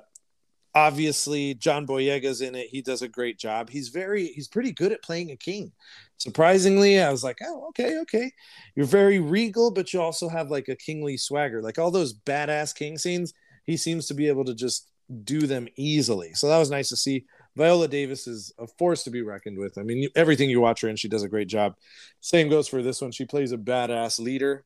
obviously, 0.75 1.55
John 1.55 1.87
Boyega's 1.87 2.41
in 2.41 2.55
it. 2.55 2.69
He 2.69 2.81
does 2.81 3.03
a 3.03 3.09
great 3.09 3.39
job. 3.39 3.69
He's 3.69 3.89
very, 3.89 4.29
he's 4.29 4.49
pretty 4.49 4.73
good 4.73 4.91
at 4.91 5.03
playing 5.03 5.31
a 5.31 5.37
king. 5.37 5.73
Surprisingly, 6.17 6.99
I 6.99 7.11
was 7.11 7.23
like, 7.23 7.39
oh, 7.45 7.67
okay, 7.69 7.99
okay. 7.99 8.33
You're 8.75 8.87
very 8.87 9.19
regal, 9.19 9.71
but 9.71 9.93
you 9.93 10.01
also 10.01 10.31
have 10.31 10.51
like 10.51 10.69
a 10.69 10.77
kingly 10.77 11.19
swagger. 11.19 11.61
Like 11.61 11.79
all 11.79 11.91
those 11.91 12.15
badass 12.15 12.75
king 12.75 12.97
scenes, 12.97 13.35
he 13.65 13.77
seems 13.77 14.07
to 14.07 14.15
be 14.15 14.29
able 14.29 14.47
to 14.47 14.55
just 14.55 14.89
do 15.25 15.47
them 15.47 15.69
easily. 15.77 16.33
So 16.33 16.49
that 16.49 16.59
was 16.59 16.71
nice 16.71 16.89
to 16.89 16.97
see. 16.97 17.27
Viola 17.57 17.89
Davis 17.89 18.27
is 18.27 18.53
a 18.59 18.67
force 18.67 19.05
to 19.05 19.11
be 19.11 19.23
reckoned 19.23 19.59
with. 19.59 19.77
I 19.79 19.83
mean, 19.83 20.09
everything 20.17 20.49
you 20.49 20.61
watch 20.61 20.81
her 20.81 20.89
in, 20.89 20.97
she 20.97 21.09
does 21.09 21.23
a 21.23 21.29
great 21.29 21.49
job. 21.49 21.75
Same 22.21 22.49
goes 22.49 22.69
for 22.69 22.83
this 22.83 23.01
one. 23.03 23.13
She 23.13 23.25
plays 23.25 23.53
a 23.53 23.59
badass 23.59 24.19
leader. 24.19 24.65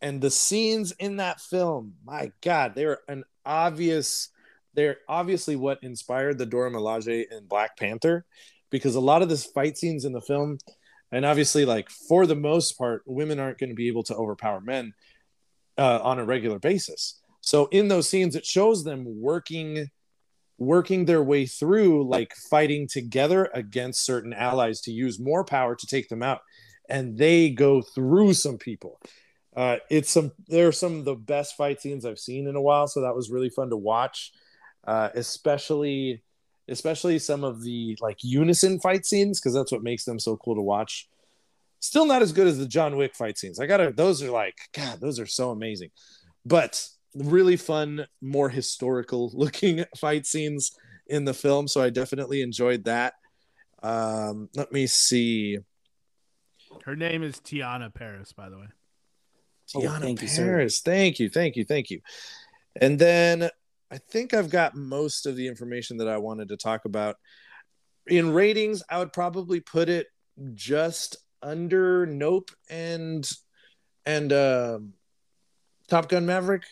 And 0.00 0.20
the 0.20 0.30
scenes 0.30 0.92
in 0.92 1.16
that 1.16 1.40
film, 1.40 1.94
my 2.04 2.32
God, 2.42 2.74
they're 2.74 2.98
an 3.08 3.24
obvious, 3.44 4.28
they're 4.74 4.98
obviously 5.08 5.56
what 5.56 5.82
inspired 5.82 6.38
the 6.38 6.46
Dora 6.46 6.70
Milaje 6.70 7.24
in 7.30 7.46
Black 7.46 7.76
Panther, 7.76 8.24
because 8.70 8.94
a 8.94 9.00
lot 9.00 9.22
of 9.22 9.28
this 9.28 9.46
fight 9.46 9.78
scenes 9.78 10.04
in 10.04 10.12
the 10.12 10.20
film, 10.20 10.58
and 11.12 11.24
obviously, 11.24 11.64
like 11.64 11.88
for 11.88 12.26
the 12.26 12.34
most 12.34 12.76
part, 12.76 13.02
women 13.06 13.38
aren't 13.38 13.58
going 13.58 13.70
to 13.70 13.76
be 13.76 13.88
able 13.88 14.02
to 14.04 14.14
overpower 14.14 14.60
men 14.60 14.92
uh, 15.78 16.00
on 16.02 16.18
a 16.18 16.24
regular 16.24 16.58
basis. 16.58 17.20
So 17.40 17.66
in 17.66 17.88
those 17.88 18.08
scenes, 18.08 18.34
it 18.34 18.44
shows 18.44 18.84
them 18.84 19.04
working 19.06 19.88
working 20.58 21.04
their 21.04 21.22
way 21.22 21.46
through 21.46 22.08
like 22.08 22.34
fighting 22.50 22.88
together 22.90 23.50
against 23.52 24.04
certain 24.04 24.32
allies 24.32 24.80
to 24.80 24.90
use 24.90 25.20
more 25.20 25.44
power 25.44 25.74
to 25.76 25.86
take 25.86 26.08
them 26.08 26.22
out 26.22 26.40
and 26.88 27.16
they 27.18 27.50
go 27.50 27.82
through 27.82 28.34
some 28.34 28.58
people. 28.58 29.00
Uh, 29.54 29.76
it's 29.90 30.10
some 30.10 30.32
there 30.48 30.68
are 30.68 30.72
some 30.72 30.98
of 30.98 31.04
the 31.04 31.14
best 31.14 31.56
fight 31.56 31.80
scenes 31.80 32.04
i've 32.04 32.18
seen 32.18 32.46
in 32.46 32.56
a 32.56 32.60
while 32.60 32.86
so 32.86 33.00
that 33.00 33.14
was 33.14 33.30
really 33.30 33.50
fun 33.50 33.70
to 33.70 33.76
watch. 33.76 34.32
Uh, 34.86 35.08
especially 35.14 36.22
especially 36.68 37.18
some 37.18 37.44
of 37.44 37.62
the 37.62 37.96
like 38.00 38.18
unison 38.22 38.78
fight 38.80 39.04
scenes 39.04 39.40
because 39.40 39.54
that's 39.54 39.72
what 39.72 39.82
makes 39.82 40.04
them 40.04 40.18
so 40.18 40.36
cool 40.36 40.54
to 40.54 40.62
watch. 40.62 41.08
Still 41.80 42.06
not 42.06 42.22
as 42.22 42.32
good 42.32 42.46
as 42.46 42.58
the 42.58 42.66
john 42.66 42.96
wick 42.96 43.14
fight 43.14 43.38
scenes. 43.38 43.58
I 43.58 43.66
gotta 43.66 43.92
those 43.94 44.22
are 44.22 44.30
like 44.30 44.56
god 44.74 45.00
those 45.00 45.18
are 45.18 45.26
so 45.26 45.50
amazing. 45.50 45.90
But 46.44 46.86
really 47.14 47.56
fun, 47.56 48.06
more 48.20 48.48
historical 48.48 49.30
looking 49.34 49.84
fight 49.96 50.26
scenes 50.26 50.72
in 51.06 51.24
the 51.24 51.34
film. 51.34 51.68
So 51.68 51.82
I 51.82 51.90
definitely 51.90 52.42
enjoyed 52.42 52.84
that. 52.84 53.14
Um, 53.82 54.48
let 54.54 54.72
me 54.72 54.86
see. 54.86 55.58
Her 56.84 56.96
name 56.96 57.22
is 57.22 57.36
Teyonah 57.36 57.94
Parris, 57.94 58.32
by 58.32 58.48
the 58.48 58.58
way. 58.58 58.66
Tiana 59.74 59.96
oh, 59.96 60.00
thank 60.00 60.20
Parris. 60.20 60.82
You, 60.84 60.92
thank 60.92 61.18
you. 61.18 61.28
Thank 61.28 61.56
you. 61.56 61.64
Thank 61.64 61.90
you. 61.90 62.00
And 62.80 62.98
then 62.98 63.48
I 63.90 63.98
think 63.98 64.34
I've 64.34 64.50
got 64.50 64.74
most 64.74 65.26
of 65.26 65.36
the 65.36 65.46
information 65.46 65.98
that 65.98 66.08
I 66.08 66.18
wanted 66.18 66.48
to 66.48 66.56
talk 66.56 66.84
about. 66.84 67.16
In 68.06 68.32
ratings, 68.32 68.82
I 68.88 68.98
would 68.98 69.12
probably 69.12 69.60
put 69.60 69.88
it 69.88 70.06
just 70.54 71.16
under 71.42 72.06
Nope 72.06 72.50
and 72.70 73.28
and 74.04 74.32
uh, 74.32 74.78
Top 75.88 76.08
Gun 76.08 76.26
Maverick. 76.26 76.64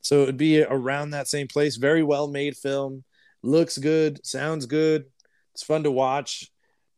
So 0.00 0.22
it 0.22 0.26
would 0.26 0.36
be 0.36 0.62
around 0.62 1.10
that 1.10 1.28
same 1.28 1.48
place. 1.48 1.76
Very 1.76 2.02
well 2.02 2.28
made 2.28 2.56
film. 2.56 3.04
Looks 3.42 3.78
good, 3.78 4.24
sounds 4.24 4.66
good. 4.66 5.06
It's 5.54 5.62
fun 5.62 5.82
to 5.84 5.90
watch. 5.90 6.50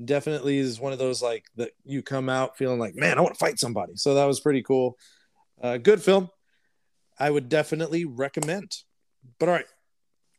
Definitely 0.02 0.58
is 0.58 0.80
one 0.80 0.92
of 0.92 0.98
those 0.98 1.22
like 1.22 1.44
that 1.56 1.72
you 1.84 2.02
come 2.02 2.28
out 2.28 2.56
feeling 2.56 2.78
like, 2.78 2.94
man, 2.94 3.18
I 3.18 3.20
want 3.20 3.34
to 3.34 3.38
fight 3.38 3.58
somebody. 3.58 3.92
So 3.96 4.14
that 4.14 4.24
was 4.24 4.40
pretty 4.40 4.62
cool. 4.62 4.98
Uh, 5.60 5.78
good 5.78 6.02
film. 6.02 6.28
I 7.18 7.30
would 7.30 7.48
definitely 7.48 8.04
recommend. 8.04 8.76
But 9.38 9.48
all 9.48 9.54
right, 9.54 9.66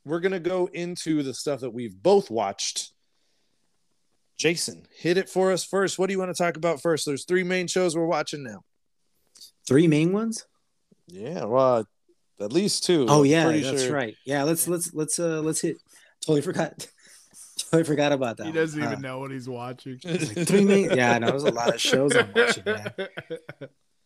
we're 0.03 0.19
gonna 0.19 0.39
go 0.39 0.69
into 0.73 1.23
the 1.23 1.33
stuff 1.33 1.61
that 1.61 1.69
we've 1.73 1.95
both 1.95 2.29
watched. 2.29 2.91
Jason, 4.37 4.85
hit 4.93 5.17
it 5.17 5.29
for 5.29 5.51
us 5.51 5.63
first. 5.63 5.97
What 5.97 6.07
do 6.07 6.13
you 6.13 6.19
want 6.19 6.35
to 6.35 6.43
talk 6.43 6.57
about 6.57 6.81
first? 6.81 7.05
There's 7.05 7.23
three 7.23 7.43
main 7.43 7.67
shows 7.67 7.95
we're 7.95 8.05
watching 8.05 8.43
now. 8.43 8.63
Three 9.65 9.87
main 9.87 10.11
ones? 10.11 10.45
Yeah, 11.07 11.45
well, 11.45 11.87
at 12.39 12.51
least 12.53 12.83
two. 12.83 13.05
Oh 13.09 13.23
yeah, 13.23 13.51
that's 13.51 13.83
sure. 13.83 13.93
right. 13.93 14.15
Yeah, 14.25 14.43
let's 14.43 14.67
let's 14.67 14.93
let's 14.93 15.19
uh 15.19 15.41
let's 15.41 15.61
hit. 15.61 15.77
Totally 16.21 16.41
forgot. 16.41 16.87
totally 17.57 17.83
forgot 17.83 18.11
about 18.11 18.37
that. 18.37 18.45
He 18.47 18.51
doesn't 18.51 18.79
one. 18.79 18.93
even 18.93 19.05
uh, 19.05 19.07
know 19.09 19.19
what 19.19 19.31
he's 19.31 19.49
watching. 19.49 19.99
Like 20.05 20.47
three 20.47 20.65
minutes. 20.65 20.95
Yeah, 20.95 21.13
I 21.13 21.19
know. 21.19 21.27
there's 21.27 21.43
a 21.43 21.51
lot 21.51 21.73
of 21.73 21.81
shows 21.81 22.15
I'm 22.15 22.31
watching. 22.35 22.63
Man. 22.65 22.93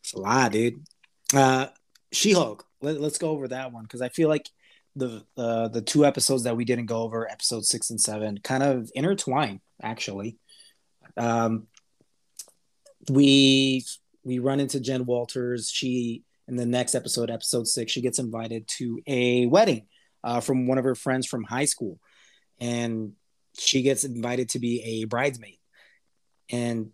It's 0.02 0.14
a 0.14 0.20
lot, 0.20 0.52
dude. 0.52 0.84
Uh, 1.34 1.68
She 2.12 2.34
Hulk. 2.34 2.66
Let, 2.82 2.98
us 2.98 3.18
go 3.18 3.30
over 3.32 3.48
that 3.48 3.72
one 3.72 3.84
because 3.84 4.02
I 4.02 4.10
feel 4.10 4.30
like 4.30 4.50
the 4.96 5.26
uh, 5.36 5.68
the 5.68 5.82
two 5.82 6.06
episodes 6.06 6.44
that 6.44 6.56
we 6.56 6.66
didn't 6.66 6.86
go 6.86 7.02
over, 7.02 7.30
episode 7.30 7.66
six 7.66 7.90
and 7.90 8.00
seven, 8.00 8.40
kind 8.40 8.64
of 8.64 8.92
intertwine. 8.96 9.62
Actually, 9.82 10.38
um, 11.16 11.68
we 13.10 13.86
we 14.24 14.40
run 14.40 14.60
into 14.60 14.80
Jen 14.80 15.06
Walters. 15.06 15.70
She 15.70 16.24
in 16.48 16.56
the 16.56 16.66
next 16.66 16.96
episode, 16.96 17.30
episode 17.30 17.68
six, 17.68 17.92
she 17.92 18.02
gets 18.02 18.20
invited 18.20 18.68
to 18.78 19.02
a 19.06 19.46
wedding 19.48 19.88
uh, 20.24 20.40
from 20.40 20.68
one 20.68 20.78
of 20.78 20.86
her 20.86 20.96
friends 20.96 21.28
from 21.28 21.44
high 21.44 21.66
school, 21.66 22.00
and 22.60 23.14
she 23.58 23.82
gets 23.82 24.04
invited 24.04 24.50
to 24.50 24.60
be 24.60 24.82
a 24.84 25.06
bridesmaid. 25.06 25.58
And 26.50 26.92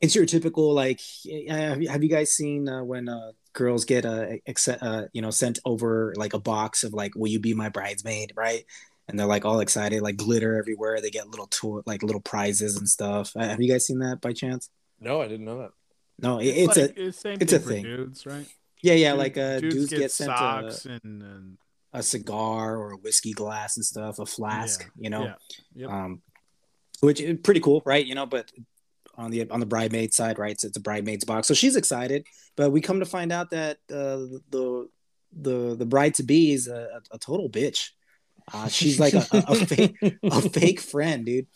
it's 0.00 0.14
your 0.14 0.26
typical 0.26 0.74
like, 0.74 1.00
have 1.48 1.80
you, 1.80 2.08
guys 2.08 2.32
seen 2.32 2.68
uh, 2.68 2.84
when 2.84 3.08
uh, 3.08 3.32
girls 3.54 3.86
get 3.86 4.04
a, 4.04 4.40
uh, 4.80 5.02
you 5.12 5.22
know 5.22 5.30
sent 5.30 5.58
over 5.64 6.12
like 6.16 6.34
a 6.34 6.38
box 6.38 6.84
of 6.84 6.92
like, 6.92 7.14
will 7.14 7.28
you 7.28 7.40
be 7.40 7.54
my 7.54 7.70
bridesmaid, 7.70 8.32
right? 8.36 8.64
And 9.08 9.18
they're 9.18 9.26
like 9.26 9.44
all 9.44 9.60
excited, 9.60 10.02
like 10.02 10.16
glitter 10.16 10.58
everywhere. 10.58 11.00
They 11.00 11.10
get 11.10 11.28
little 11.28 11.46
tour, 11.46 11.82
like 11.86 12.02
little 12.02 12.20
prizes 12.20 12.76
and 12.76 12.88
stuff. 12.88 13.32
Uh, 13.36 13.44
have 13.44 13.62
you 13.62 13.70
guys 13.70 13.86
seen 13.86 14.00
that 14.00 14.20
by 14.20 14.32
chance? 14.32 14.68
No, 15.00 15.22
I 15.22 15.28
didn't 15.28 15.46
know 15.46 15.58
that. 15.58 15.70
No, 16.18 16.38
it, 16.38 16.46
it's, 16.46 16.76
like, 16.76 16.96
a 16.96 17.06
it's, 17.06 17.24
it's 17.24 17.52
a 17.52 17.58
thing. 17.58 17.82
Dudes, 17.82 18.26
right? 18.26 18.46
Yeah, 18.82 18.94
yeah. 18.94 19.10
Dudes, 19.10 19.18
like 19.18 19.38
uh, 19.38 19.60
dudes, 19.60 19.74
dudes 19.74 19.90
get, 19.90 19.98
get 19.98 20.10
sent 20.12 20.30
socks 20.30 20.86
a, 20.86 20.90
and, 20.90 21.22
and, 21.22 21.58
a 21.92 22.02
cigar 22.02 22.76
or 22.76 22.92
a 22.92 22.96
whiskey 22.96 23.32
glass 23.32 23.76
and 23.76 23.84
stuff, 23.84 24.18
a 24.18 24.26
flask. 24.26 24.84
Yeah, 24.96 25.02
you 25.02 25.10
know, 25.10 25.24
yeah, 25.24 25.34
yep. 25.74 25.90
um, 25.90 26.22
which 27.00 27.20
is 27.20 27.38
pretty 27.42 27.60
cool, 27.60 27.82
right? 27.84 28.04
You 28.04 28.14
know, 28.14 28.26
but 28.26 28.50
on 29.16 29.30
the 29.30 29.48
on 29.50 29.60
the 29.60 29.66
bridesmaid 29.66 30.14
side, 30.14 30.38
right? 30.38 30.58
So 30.60 30.68
it's 30.68 30.76
a 30.76 30.80
bridesmaid's 30.80 31.24
box, 31.24 31.48
so 31.48 31.54
she's 31.54 31.76
excited. 31.76 32.26
But 32.56 32.70
we 32.70 32.80
come 32.80 33.00
to 33.00 33.06
find 33.06 33.32
out 33.32 33.50
that 33.50 33.78
uh, 33.90 34.40
the 34.50 34.88
the 35.32 35.76
the 35.76 35.86
bride 35.86 36.14
to 36.14 36.22
be 36.22 36.52
is 36.52 36.68
a, 36.68 37.00
a 37.10 37.18
total 37.18 37.50
bitch. 37.50 37.90
Uh, 38.52 38.68
she's 38.68 39.00
like 39.00 39.14
a, 39.14 39.26
a, 39.32 39.44
a 39.48 39.54
fake 39.54 39.96
a 40.22 40.40
fake 40.50 40.80
friend, 40.80 41.26
dude. 41.26 41.46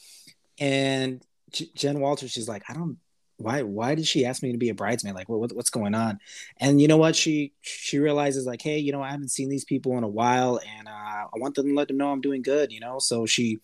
And 0.58 1.24
J- 1.50 1.70
Jen 1.74 2.00
Walters, 2.00 2.30
she's 2.30 2.48
like, 2.48 2.64
I 2.68 2.74
don't 2.74 2.98
why 3.40 3.62
why 3.62 3.94
did 3.94 4.06
she 4.06 4.24
ask 4.24 4.42
me 4.42 4.52
to 4.52 4.58
be 4.58 4.68
a 4.68 4.74
bridesmaid? 4.74 5.14
Like 5.14 5.28
what, 5.28 5.52
what's 5.52 5.70
going 5.70 5.94
on? 5.94 6.18
And 6.58 6.80
you 6.80 6.88
know 6.88 6.96
what? 6.98 7.16
She 7.16 7.52
she 7.62 7.98
realizes 7.98 8.46
like, 8.46 8.62
hey, 8.62 8.78
you 8.78 8.92
know, 8.92 9.02
I 9.02 9.10
haven't 9.10 9.30
seen 9.30 9.48
these 9.48 9.64
people 9.64 9.96
in 9.98 10.04
a 10.04 10.08
while, 10.08 10.60
and 10.78 10.88
uh, 10.88 10.90
I 10.90 11.38
want 11.38 11.54
them 11.54 11.68
to 11.68 11.74
let 11.74 11.88
them 11.88 11.96
know 11.96 12.10
I'm 12.12 12.20
doing 12.20 12.42
good. 12.42 12.72
You 12.72 12.80
know, 12.80 12.98
so 12.98 13.26
she 13.26 13.60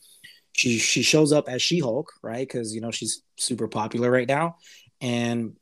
she 0.53 0.79
she 0.79 1.03
shows 1.03 1.33
up 1.33 1.49
as 1.49 1.63
She 1.63 1.81
Hulk, 1.81 2.13
right? 2.23 2.47
Because 2.47 2.75
you 2.75 2.81
know 2.81 2.91
she's 2.91 3.23
super 3.37 3.69
popular 3.69 4.11
right 4.11 4.29
now, 4.29 4.57
and 5.01 5.55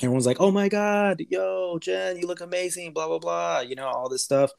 everyone's 0.00 0.26
like, 0.26 0.40
"Oh 0.40 0.50
my 0.50 0.68
god, 0.68 1.22
yo, 1.28 1.78
Jen, 1.80 2.16
you 2.18 2.26
look 2.26 2.40
amazing," 2.40 2.92
blah 2.92 3.08
blah 3.08 3.18
blah, 3.18 3.60
you 3.60 3.74
know, 3.74 3.88
all 3.88 4.08
this 4.08 4.24
stuff. 4.24 4.52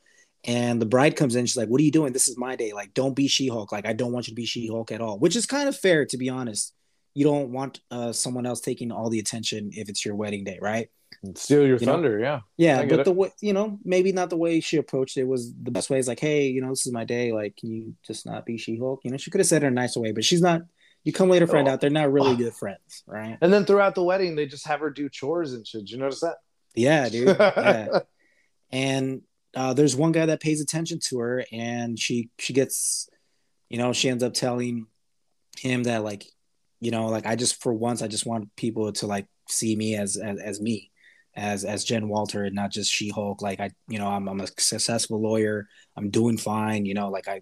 And 0.45 0.81
the 0.81 0.85
bride 0.85 1.15
comes 1.17 1.35
in, 1.35 1.45
she's 1.45 1.57
like, 1.57 1.69
"What 1.69 1.81
are 1.81 1.84
you 1.84 1.91
doing? 1.91 2.13
This 2.13 2.27
is 2.27 2.38
my 2.38 2.55
day. 2.55 2.73
Like, 2.73 2.93
don't 2.93 3.15
be 3.15 3.27
She 3.27 3.47
Hulk. 3.49 3.71
Like, 3.71 3.85
I 3.88 3.93
don't 3.93 4.13
want 4.13 4.27
you 4.27 4.31
to 4.31 4.35
be 4.35 4.45
She 4.45 4.67
Hulk 4.67 4.91
at 4.91 5.01
all." 5.01 5.19
Which 5.19 5.35
is 5.35 5.45
kind 5.45 5.69
of 5.69 5.76
fair, 5.77 6.05
to 6.05 6.17
be 6.17 6.30
honest. 6.30 6.73
You 7.14 7.26
don't 7.26 7.52
want 7.52 7.80
uh, 7.91 8.11
someone 8.14 8.45
else 8.45 8.61
taking 8.61 8.91
all 8.91 9.10
the 9.10 9.19
attention 9.19 9.72
if 9.73 9.90
it's 9.90 10.06
your 10.06 10.15
wedding 10.15 10.44
day, 10.44 10.60
right? 10.61 10.90
Steal 11.36 11.65
your 11.68 11.77
You 11.77 11.86
know? 11.86 11.94
thunder, 11.94 12.19
yeah. 12.19 12.41
Yeah, 12.56 12.86
but 12.86 12.99
it. 12.99 13.03
the 13.06 13.11
way 13.11 13.31
you 13.41 13.52
know, 13.52 13.77
maybe 13.84 14.11
not 14.11 14.30
the 14.30 14.38
way 14.38 14.60
she 14.61 14.77
approached 14.77 15.18
it 15.18 15.26
was 15.26 15.53
the 15.61 15.72
best 15.72 15.90
way. 15.90 15.98
Is 15.99 16.07
like, 16.07 16.19
hey, 16.19 16.48
you 16.48 16.61
know, 16.61 16.69
this 16.69 16.86
is 16.86 16.94
my 16.94 17.03
day. 17.03 17.34
Like, 17.34 17.57
can 17.57 17.72
you 17.72 17.95
just 18.06 18.26
not 18.26 18.45
be 18.45 18.57
She 18.57 18.77
Hulk? 18.77 19.02
You 19.03 19.11
know, 19.11 19.18
she 19.18 19.31
could 19.31 19.40
have 19.40 19.48
said 19.48 19.64
it 19.64 19.68
in 19.68 19.73
a 19.73 19.76
nicer 19.76 19.99
way, 19.99 20.11
but 20.11 20.23
she's 20.23 20.41
not. 20.41 20.61
You 21.03 21.11
come 21.14 21.30
later, 21.30 21.48
find 21.48 21.68
Oh. 21.68 21.72
out 21.72 21.81
they're 21.81 21.90
not 21.90 22.11
really 22.11 22.36
good 22.44 22.53
friends, 22.53 23.03
right? 23.07 23.38
And 23.41 23.52
then 23.52 23.65
throughout 23.65 23.95
the 23.95 24.03
wedding, 24.03 24.36
they 24.36 24.45
just 24.45 24.68
have 24.68 24.80
her 24.81 24.90
do 24.91 25.10
chores 25.10 25.53
and 25.53 25.65
shit. 25.65 25.81
Did 25.81 25.90
you 25.91 25.98
notice 25.98 26.19
that? 26.22 26.36
Yeah, 26.76 27.10
dude. 27.10 27.27
Yeah. 27.40 27.99
and 28.72 29.22
uh, 29.56 29.73
there's 29.73 29.95
one 29.95 30.11
guy 30.11 30.27
that 30.27 30.41
pays 30.41 30.61
attention 30.61 30.99
to 31.06 31.19
her, 31.19 31.44
and 31.52 31.98
she 31.99 32.30
she 32.38 32.53
gets, 32.53 33.10
you 33.68 33.77
know, 33.80 33.94
she 33.94 34.10
ends 34.10 34.23
up 34.23 34.34
telling 34.36 34.86
him 35.57 35.84
that 35.84 36.03
like, 36.03 36.26
you 36.80 36.91
know, 36.91 37.07
like 37.07 37.26
I 37.26 37.35
just 37.35 37.61
for 37.61 37.73
once 37.73 38.01
I 38.01 38.07
just 38.07 38.26
want 38.26 38.56
people 38.56 38.91
to 38.91 39.07
like 39.07 39.27
see 39.47 39.76
me 39.76 39.95
as 39.95 40.18
as, 40.18 40.39
as 40.39 40.61
me, 40.61 40.91
as 41.35 41.65
as 41.65 41.84
Jen 41.84 42.07
Walter, 42.07 42.43
and 42.45 42.56
not 42.56 42.72
just 42.72 42.91
She 42.91 43.10
Hulk. 43.10 43.41
Like 43.41 43.60
I, 43.60 43.72
you 43.88 43.99
know, 43.99 44.07
I'm 44.07 44.27
I'm 44.27 44.41
a 44.41 44.47
successful 44.47 45.22
lawyer. 45.22 45.68
I'm 45.97 46.10
doing 46.10 46.38
fine. 46.38 46.85
You 46.85 46.93
know, 46.93 47.10
like 47.10 47.27
I 47.27 47.41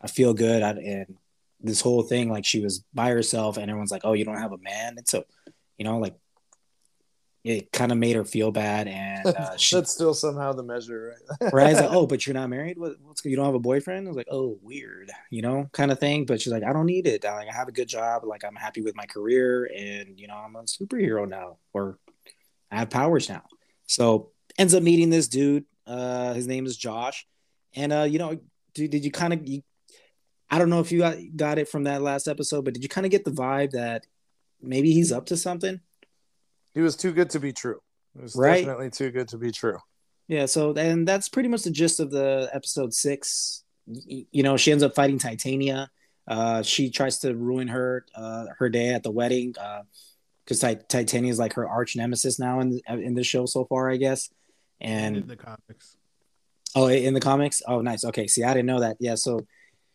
I 0.00 0.08
feel 0.08 0.34
good. 0.34 0.62
I, 0.62 0.70
and 0.70 1.16
this 1.60 1.80
whole 1.80 2.02
thing, 2.02 2.30
like 2.30 2.44
she 2.44 2.60
was 2.60 2.84
by 2.92 3.10
herself, 3.10 3.56
and 3.56 3.70
everyone's 3.70 3.92
like, 3.92 4.04
oh, 4.04 4.12
you 4.12 4.24
don't 4.24 4.40
have 4.40 4.52
a 4.52 4.58
man. 4.58 4.96
It's 4.98 5.14
a, 5.14 5.24
you 5.78 5.84
know, 5.84 5.98
like. 5.98 6.14
It 7.46 7.70
kind 7.70 7.92
of 7.92 7.98
made 7.98 8.16
her 8.16 8.24
feel 8.24 8.50
bad, 8.50 8.88
and 8.88 9.24
uh, 9.24 9.56
she, 9.56 9.76
That's 9.76 9.92
still 9.92 10.14
somehow 10.14 10.52
the 10.52 10.64
measure, 10.64 11.14
right? 11.40 11.52
right? 11.52 11.66
I 11.66 11.70
was 11.70 11.80
like, 11.80 11.90
oh, 11.92 12.04
but 12.04 12.26
you're 12.26 12.34
not 12.34 12.50
married. 12.50 12.76
What, 12.76 12.96
what's 13.00 13.24
you 13.24 13.36
don't 13.36 13.44
have 13.44 13.54
a 13.54 13.60
boyfriend? 13.60 14.08
I 14.08 14.10
was 14.10 14.16
like, 14.16 14.26
oh, 14.32 14.58
weird, 14.62 15.12
you 15.30 15.42
know, 15.42 15.68
kind 15.70 15.92
of 15.92 16.00
thing. 16.00 16.26
But 16.26 16.40
she's 16.40 16.52
like, 16.52 16.64
I 16.64 16.72
don't 16.72 16.86
need 16.86 17.06
it. 17.06 17.24
I, 17.24 17.36
like, 17.36 17.48
I 17.48 17.54
have 17.54 17.68
a 17.68 17.72
good 17.72 17.86
job. 17.86 18.24
Like, 18.24 18.44
I'm 18.44 18.56
happy 18.56 18.82
with 18.82 18.96
my 18.96 19.06
career, 19.06 19.70
and 19.72 20.18
you 20.18 20.26
know, 20.26 20.34
I'm 20.34 20.56
a 20.56 20.62
superhero 20.62 21.28
now, 21.28 21.58
or 21.72 22.00
I 22.68 22.80
have 22.80 22.90
powers 22.90 23.28
now. 23.28 23.44
So 23.86 24.32
ends 24.58 24.74
up 24.74 24.82
meeting 24.82 25.10
this 25.10 25.28
dude. 25.28 25.66
Uh, 25.86 26.34
his 26.34 26.48
name 26.48 26.66
is 26.66 26.76
Josh, 26.76 27.28
and 27.76 27.92
uh, 27.92 28.08
you 28.10 28.18
know, 28.18 28.40
dude, 28.74 28.90
did 28.90 29.04
you 29.04 29.12
kind 29.12 29.32
of? 29.32 29.46
I 30.50 30.58
don't 30.58 30.70
know 30.70 30.80
if 30.80 30.90
you 30.90 30.98
got 30.98 31.16
got 31.36 31.58
it 31.58 31.68
from 31.68 31.84
that 31.84 32.02
last 32.02 32.26
episode, 32.26 32.64
but 32.64 32.74
did 32.74 32.82
you 32.82 32.88
kind 32.88 33.06
of 33.06 33.12
get 33.12 33.24
the 33.24 33.30
vibe 33.30 33.70
that 33.70 34.04
maybe 34.60 34.90
he's 34.90 35.12
up 35.12 35.26
to 35.26 35.36
something? 35.36 35.80
He 36.76 36.82
was 36.82 36.94
too 36.94 37.10
good 37.12 37.30
to 37.30 37.40
be 37.40 37.54
true. 37.54 37.80
It 38.14 38.22
was 38.22 38.36
Right. 38.36 38.58
definitely 38.58 38.90
too 38.90 39.10
good 39.10 39.28
to 39.28 39.38
be 39.38 39.50
true. 39.50 39.78
Yeah, 40.28 40.44
so 40.44 40.74
and 40.74 41.08
that's 41.08 41.30
pretty 41.30 41.48
much 41.48 41.62
the 41.62 41.70
gist 41.70 42.00
of 42.00 42.10
the 42.10 42.50
episode 42.52 42.92
six. 42.92 43.64
You 43.86 44.42
know, 44.42 44.58
she 44.58 44.72
ends 44.72 44.84
up 44.84 44.94
fighting 44.94 45.18
Titania. 45.18 45.88
Uh, 46.28 46.60
she 46.62 46.90
tries 46.90 47.18
to 47.20 47.34
ruin 47.34 47.68
her 47.68 48.04
uh, 48.14 48.46
her 48.58 48.68
day 48.68 48.90
at 48.90 49.02
the 49.04 49.10
wedding 49.10 49.54
because 50.44 50.60
Titania 50.88 51.30
is 51.30 51.38
like 51.38 51.54
her 51.54 51.66
arch 51.66 51.96
nemesis 51.96 52.38
now 52.38 52.60
in 52.60 52.78
in 52.88 53.14
the 53.14 53.24
show 53.24 53.46
so 53.46 53.64
far, 53.64 53.88
I 53.90 53.96
guess. 53.96 54.28
And 54.78 55.16
in 55.16 55.22
And 55.22 55.30
the 55.30 55.36
comics. 55.36 55.96
oh, 56.74 56.88
in 56.88 57.14
the 57.14 57.20
comics, 57.20 57.62
oh, 57.66 57.80
nice. 57.80 58.04
Okay, 58.04 58.26
see, 58.26 58.44
I 58.44 58.52
didn't 58.52 58.66
know 58.66 58.80
that. 58.80 58.98
Yeah, 59.00 59.14
so 59.14 59.46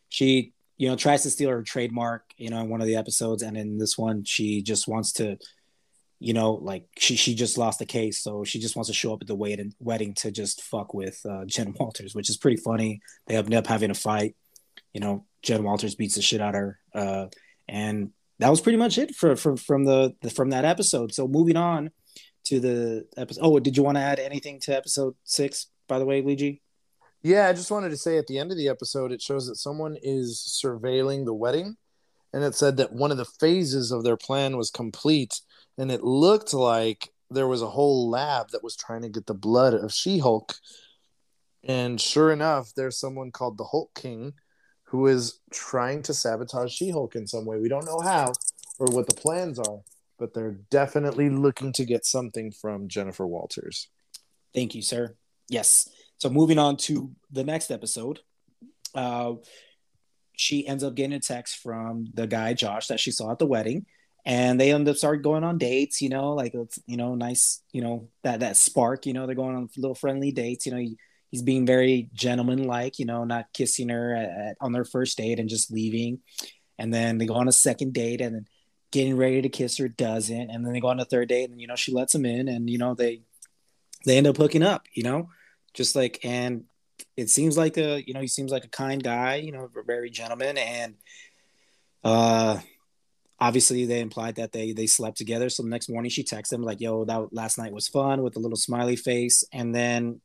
she 0.09 0.53
you 0.77 0.89
know 0.89 0.95
tries 0.95 1.21
to 1.23 1.29
steal 1.29 1.49
her 1.51 1.61
trademark, 1.61 2.23
you 2.37 2.49
know, 2.49 2.59
in 2.61 2.69
one 2.69 2.81
of 2.81 2.87
the 2.87 2.95
episodes, 2.95 3.43
and 3.43 3.55
in 3.55 3.77
this 3.77 3.99
one, 3.99 4.23
she 4.23 4.63
just 4.63 4.87
wants 4.87 5.11
to 5.13 5.37
you 6.23 6.33
know, 6.33 6.53
like 6.53 6.85
she 6.99 7.15
she 7.15 7.33
just 7.33 7.57
lost 7.57 7.79
the 7.79 7.85
case, 7.85 8.19
so 8.19 8.43
she 8.43 8.59
just 8.59 8.75
wants 8.75 8.89
to 8.89 8.93
show 8.93 9.11
up 9.11 9.21
at 9.21 9.27
the 9.27 9.33
wedding 9.33 9.73
wedding 9.79 10.13
to 10.13 10.29
just 10.29 10.61
fuck 10.61 10.93
with 10.93 11.19
uh, 11.27 11.45
Jen 11.45 11.73
Walters, 11.79 12.13
which 12.13 12.29
is 12.29 12.37
pretty 12.37 12.57
funny. 12.57 13.01
They 13.25 13.35
end 13.35 13.53
up 13.55 13.65
having 13.65 13.89
a 13.89 13.95
fight. 13.95 14.35
You 14.93 15.01
know, 15.01 15.25
Jen 15.41 15.63
Walters 15.63 15.95
beats 15.95 16.15
the 16.15 16.21
shit 16.21 16.39
out 16.39 16.53
of 16.53 16.61
her, 16.61 16.79
uh, 16.93 17.25
and 17.67 18.11
that 18.37 18.49
was 18.49 18.61
pretty 18.61 18.77
much 18.77 18.99
it 18.99 19.15
for, 19.15 19.35
for 19.35 19.57
from 19.57 19.85
the, 19.85 20.15
the 20.21 20.29
from 20.29 20.51
that 20.51 20.63
episode. 20.63 21.11
So 21.11 21.27
moving 21.27 21.57
on 21.57 21.89
to 22.45 22.59
the 22.59 23.07
episode. 23.17 23.41
Oh, 23.43 23.59
did 23.59 23.75
you 23.75 23.81
want 23.81 23.97
to 23.97 24.03
add 24.03 24.19
anything 24.19 24.59
to 24.61 24.77
episode 24.77 25.15
six? 25.23 25.67
By 25.87 25.97
the 25.97 26.05
way, 26.05 26.21
Luigi. 26.21 26.61
Yeah, 27.23 27.47
I 27.47 27.53
just 27.53 27.71
wanted 27.71 27.89
to 27.89 27.97
say 27.97 28.19
at 28.19 28.27
the 28.27 28.37
end 28.37 28.51
of 28.51 28.57
the 28.57 28.69
episode, 28.69 29.11
it 29.11 29.23
shows 29.23 29.47
that 29.47 29.55
someone 29.55 29.97
is 30.03 30.61
surveilling 30.63 31.25
the 31.25 31.33
wedding, 31.33 31.77
and 32.31 32.43
it 32.43 32.53
said 32.53 32.77
that 32.77 32.93
one 32.93 33.09
of 33.09 33.17
the 33.17 33.25
phases 33.25 33.91
of 33.91 34.03
their 34.03 34.17
plan 34.17 34.55
was 34.55 34.69
complete, 34.69 35.41
and 35.77 35.91
it 35.91 36.03
looked 36.03 36.53
like 36.53 37.11
there 37.29 37.47
was 37.47 37.61
a 37.61 37.69
whole 37.69 38.09
lab 38.09 38.49
that 38.49 38.63
was 38.63 38.75
trying 38.75 39.01
to 39.03 39.09
get 39.09 39.25
the 39.25 39.33
blood 39.33 39.73
of 39.73 39.93
She-Hulk. 39.93 40.53
And 41.63 41.99
sure 41.99 42.31
enough, 42.31 42.73
there's 42.75 42.99
someone 42.99 43.31
called 43.31 43.57
the 43.57 43.63
Hulk 43.63 43.91
King 43.95 44.33
who 44.83 45.07
is 45.07 45.39
trying 45.51 46.03
to 46.03 46.13
sabotage 46.13 46.73
She-Hulk 46.73 47.15
in 47.15 47.25
some 47.25 47.45
way. 47.45 47.57
We 47.57 47.69
don't 47.69 47.85
know 47.85 47.99
how 48.01 48.33
or 48.79 48.87
what 48.87 49.07
the 49.07 49.15
plans 49.15 49.57
are, 49.59 49.79
but 50.19 50.33
they're 50.33 50.57
definitely 50.69 51.29
looking 51.29 51.71
to 51.73 51.85
get 51.85 52.05
something 52.05 52.51
from 52.51 52.89
Jennifer 52.89 53.25
Walters. 53.25 53.87
Thank 54.53 54.75
you, 54.75 54.81
sir. 54.81 55.15
Yes. 55.47 55.87
So 56.17 56.29
moving 56.29 56.59
on 56.59 56.77
to 56.77 57.11
the 57.31 57.43
next 57.43 57.71
episode, 57.71 58.19
uh, 58.93 59.33
she 60.35 60.67
ends 60.67 60.83
up 60.83 60.95
getting 60.95 61.13
a 61.13 61.19
text 61.19 61.57
from 61.57 62.07
the 62.13 62.27
guy 62.27 62.53
Josh 62.53 62.87
that 62.87 62.99
she 62.99 63.11
saw 63.11 63.31
at 63.31 63.39
the 63.39 63.45
wedding, 63.45 63.85
and 64.25 64.59
they 64.59 64.71
end 64.71 64.87
up 64.87 64.97
start 64.97 65.23
going 65.23 65.43
on 65.43 65.57
dates. 65.57 66.01
You 66.01 66.09
know, 66.09 66.33
like 66.33 66.53
it's 66.53 66.79
you 66.85 66.97
know 66.97 67.15
nice, 67.15 67.61
you 67.71 67.81
know 67.81 68.09
that 68.23 68.41
that 68.41 68.57
spark. 68.57 69.05
You 69.05 69.13
know, 69.13 69.25
they're 69.25 69.35
going 69.35 69.55
on 69.55 69.69
little 69.77 69.95
friendly 69.95 70.31
dates. 70.31 70.65
You 70.65 70.71
know, 70.73 70.79
he, 70.79 70.97
he's 71.29 71.41
being 71.41 71.65
very 71.65 72.09
gentleman-like. 72.13 72.99
You 72.99 73.05
know, 73.05 73.23
not 73.23 73.53
kissing 73.53 73.89
her 73.89 74.15
at, 74.15 74.29
at, 74.29 74.57
on 74.61 74.71
their 74.71 74.85
first 74.85 75.17
date 75.17 75.39
and 75.39 75.49
just 75.49 75.71
leaving, 75.71 76.19
and 76.77 76.93
then 76.93 77.17
they 77.17 77.25
go 77.25 77.35
on 77.35 77.47
a 77.47 77.53
second 77.53 77.93
date 77.93 78.21
and 78.21 78.35
then 78.35 78.45
getting 78.91 79.15
ready 79.15 79.41
to 79.41 79.49
kiss 79.49 79.77
her 79.77 79.87
doesn't, 79.87 80.49
and 80.49 80.65
then 80.65 80.73
they 80.73 80.81
go 80.81 80.89
on 80.89 80.99
a 80.99 81.05
third 81.05 81.29
date 81.29 81.49
and 81.49 81.61
you 81.61 81.67
know 81.67 81.75
she 81.75 81.93
lets 81.93 82.13
him 82.13 82.25
in, 82.25 82.47
and 82.47 82.69
you 82.69 82.77
know 82.77 82.93
they 82.93 83.21
they 84.05 84.17
end 84.17 84.27
up 84.27 84.37
hooking 84.37 84.63
up, 84.63 84.85
you 84.93 85.03
know, 85.03 85.29
just 85.73 85.95
like, 85.95 86.19
and 86.23 86.65
it 87.15 87.29
seems 87.29 87.57
like 87.57 87.77
a, 87.77 88.01
you 88.05 88.13
know, 88.13 88.21
he 88.21 88.27
seems 88.27 88.51
like 88.51 88.65
a 88.65 88.69
kind 88.69 89.03
guy, 89.03 89.35
you 89.35 89.51
know, 89.51 89.69
very 89.85 90.09
gentleman. 90.09 90.57
And, 90.57 90.95
uh, 92.03 92.59
obviously 93.41 93.85
they 93.85 93.99
implied 93.99 94.35
that 94.35 94.51
they, 94.51 94.71
they 94.71 94.85
slept 94.85 95.17
together. 95.17 95.49
So 95.49 95.63
the 95.63 95.69
next 95.69 95.89
morning 95.89 96.11
she 96.11 96.23
texts 96.23 96.53
him 96.53 96.61
like, 96.61 96.79
yo, 96.79 97.03
that 97.05 97.33
last 97.33 97.57
night 97.57 97.73
was 97.73 97.87
fun 97.87 98.21
with 98.21 98.35
a 98.35 98.39
little 98.39 98.55
smiley 98.55 98.95
face. 98.95 99.43
And 99.51 99.73
then 99.73 100.21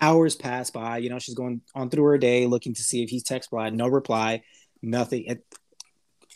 hours 0.00 0.34
pass 0.34 0.70
by, 0.70 0.98
you 0.98 1.10
know, 1.10 1.18
she's 1.18 1.34
going 1.34 1.60
on 1.74 1.90
through 1.90 2.04
her 2.04 2.18
day, 2.18 2.46
looking 2.46 2.72
to 2.74 2.82
see 2.82 3.02
if 3.02 3.10
he's 3.10 3.22
text 3.22 3.50
blind, 3.50 3.76
no 3.76 3.88
reply, 3.88 4.42
nothing. 4.82 5.24
It, 5.26 5.44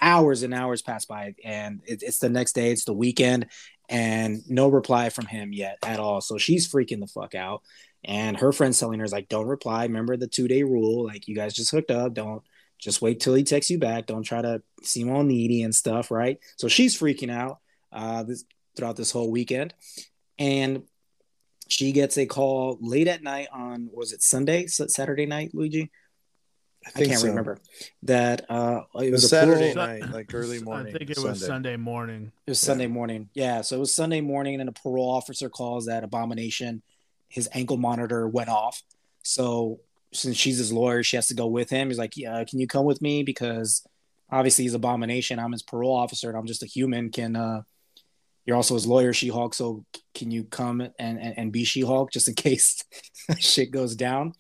hours 0.01 0.43
and 0.43 0.55
hours 0.55 0.83
pass 0.83 1.07
by 1.07 1.35
and 1.43 1.81
it, 1.85 2.03
it's 2.03 2.19
the 2.19 2.29
next 2.29 2.53
day, 2.53 2.71
it's 2.71 2.85
the 2.85 2.93
weekend 2.93 3.47
and 3.89 4.43
no 4.49 4.69
reply 4.69 5.09
from 5.09 5.25
him 5.25 5.55
yet 5.55 5.79
at 5.83 5.99
all. 5.99 6.21
So 6.21 6.37
she's 6.37 6.71
freaking 6.71 7.01
the 7.01 7.07
fuck 7.07 7.35
out. 7.35 7.63
And 8.05 8.37
her 8.37 8.53
friend's 8.53 8.79
telling 8.79 8.99
her, 8.99 9.05
is 9.05 9.13
like, 9.13 9.29
don't 9.29 9.47
reply. 9.47 9.85
Remember 9.85 10.19
the 10.19 10.29
two 10.29 10.49
day 10.49 10.63
rule. 10.63 11.07
Like, 11.07 11.27
you 11.27 11.35
guys 11.35 11.55
just 11.55 11.71
hooked 11.71 11.91
up. 11.91 12.13
Don't 12.15 12.43
just 12.79 13.03
wait 13.03 13.21
till 13.21 13.35
he 13.35 13.43
texts 13.43 13.71
you 13.71 13.79
back. 13.79 14.07
Don't 14.07 14.23
try 14.23 14.41
to 14.43 14.63
seem 14.83 15.11
all 15.11 15.23
needy 15.25 15.63
and 15.63 15.75
stuff. 15.75 16.11
Right. 16.11 16.39
So 16.57 16.69
she's 16.69 16.99
freaking 16.99 17.31
out 17.31 17.59
uh, 17.93 18.23
this 18.23 18.45
throughout 18.77 18.97
this 18.97 19.11
whole 19.11 19.31
weekend. 19.31 19.75
And 20.39 20.85
she 21.67 21.93
gets 21.93 22.17
a 22.17 22.27
call 22.27 22.79
late 22.81 23.09
at 23.09 23.23
night 23.23 23.49
on, 23.53 23.91
was 23.93 24.13
it 24.13 24.23
Sunday, 24.23 24.67
Saturday 24.69 25.27
night, 25.27 25.51
Luigi? 25.53 25.91
I, 26.87 26.91
can't 27.05 27.19
so. 27.19 27.27
remember 27.27 27.59
that. 28.05 28.49
Uh, 28.49 28.83
it 28.95 29.09
It 29.09 29.11
was 29.11 29.23
was 29.23 29.25
a 29.25 29.29
Saturday 29.29 29.75
parole- 29.75 29.87
night, 29.89 30.11
like 30.11 30.33
early 30.33 30.63
morning. 30.63 30.95
I 30.95 30.99
think 30.99 31.11
it 31.11 31.17
Sunday. 31.17 31.31
was 31.31 31.45
Sunday 31.45 31.77
morning. 31.77 32.33
It 32.47 32.51
was 32.53 32.61
Sunday 32.61 32.87
morning. 32.87 33.29
Yeah, 33.35 33.61
so 33.63 33.77
it 33.77 33.81
was 33.81 33.95
Sunday 33.95 34.21
morning, 34.21 34.61
and 34.61 34.69
a 34.69 34.73
parole 34.73 35.11
officer 35.11 35.51
calls 35.51 35.87
that 35.87 36.05
Abomination. 36.05 36.83
His 37.27 37.49
ankle 37.53 37.77
monitor 37.77 38.27
went 38.29 38.49
off. 38.49 38.83
So 39.23 39.81
since 40.19 40.37
she's 40.37 40.59
his 40.59 40.73
lawyer, 40.73 41.03
she 41.03 41.17
has 41.17 41.29
to 41.29 41.35
go 41.35 41.47
with 41.47 41.71
him. 41.71 41.89
He's 41.89 41.99
like, 41.99 42.17
"Yeah, 42.17 42.45
can 42.45 42.59
you 42.59 42.67
come 42.67 42.85
with 42.85 43.01
me? 43.01 43.23
Because 43.23 43.87
obviously 44.31 44.65
he's 44.65 44.75
Abomination. 44.75 45.39
I'm 45.39 45.53
his 45.53 45.63
parole 45.63 45.95
officer, 45.95 46.29
and 46.29 46.37
I'm 46.37 46.47
just 46.47 46.63
a 46.63 46.67
human. 46.67 47.11
Can 47.11 47.37
uh, 47.37 47.63
you're 48.45 48.57
also 48.57 48.75
his 48.75 48.87
lawyer, 48.87 49.13
She-Hulk? 49.13 49.55
So 49.55 49.85
can 50.15 50.31
you 50.31 50.45
come 50.45 50.81
and 50.81 50.93
and, 50.99 51.39
and 51.39 51.53
be 51.53 51.65
She-Hulk 51.65 52.13
just 52.13 52.29
in 52.29 52.35
case 52.49 52.83
shit 53.39 53.71
goes 53.71 53.97
down?" 53.97 54.35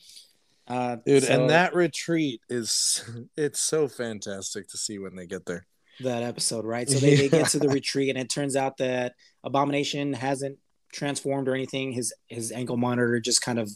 Uh, 0.66 0.96
dude. 1.06 1.22
so 1.22 1.32
and 1.32 1.50
that 1.50 1.74
retreat 1.74 2.42
is 2.50 3.02
it's 3.36 3.60
so 3.60 3.88
fantastic 3.88 4.68
to 4.68 4.76
see 4.76 4.98
when 4.98 5.16
they 5.16 5.26
get 5.26 5.46
there. 5.46 5.66
that 6.00 6.22
episode, 6.22 6.66
right? 6.66 6.88
So 6.88 6.98
they, 7.00 7.16
they 7.16 7.28
get 7.28 7.48
to 7.48 7.59
the 7.59 7.68
retreat, 7.68 8.10
and 8.10 8.18
it 8.18 8.28
turns 8.28 8.55
out 8.55 8.76
that 8.78 9.14
Abomination 9.44 10.12
hasn't 10.12 10.59
transformed 10.92 11.48
or 11.48 11.55
anything. 11.55 11.92
His 11.92 12.12
his 12.26 12.52
ankle 12.52 12.76
monitor 12.76 13.18
just 13.20 13.42
kind 13.42 13.59
of 13.59 13.70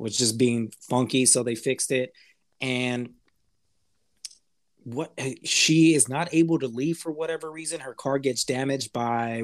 was 0.00 0.16
just 0.16 0.38
being 0.38 0.72
funky, 0.88 1.26
so 1.26 1.42
they 1.42 1.54
fixed 1.54 1.90
it. 1.92 2.12
And 2.60 3.10
what 4.84 5.12
she 5.44 5.94
is 5.94 6.08
not 6.08 6.32
able 6.32 6.58
to 6.58 6.66
leave 6.66 6.98
for 6.98 7.12
whatever 7.12 7.50
reason. 7.50 7.80
Her 7.80 7.94
car 7.94 8.18
gets 8.18 8.44
damaged 8.44 8.92
by 8.92 9.42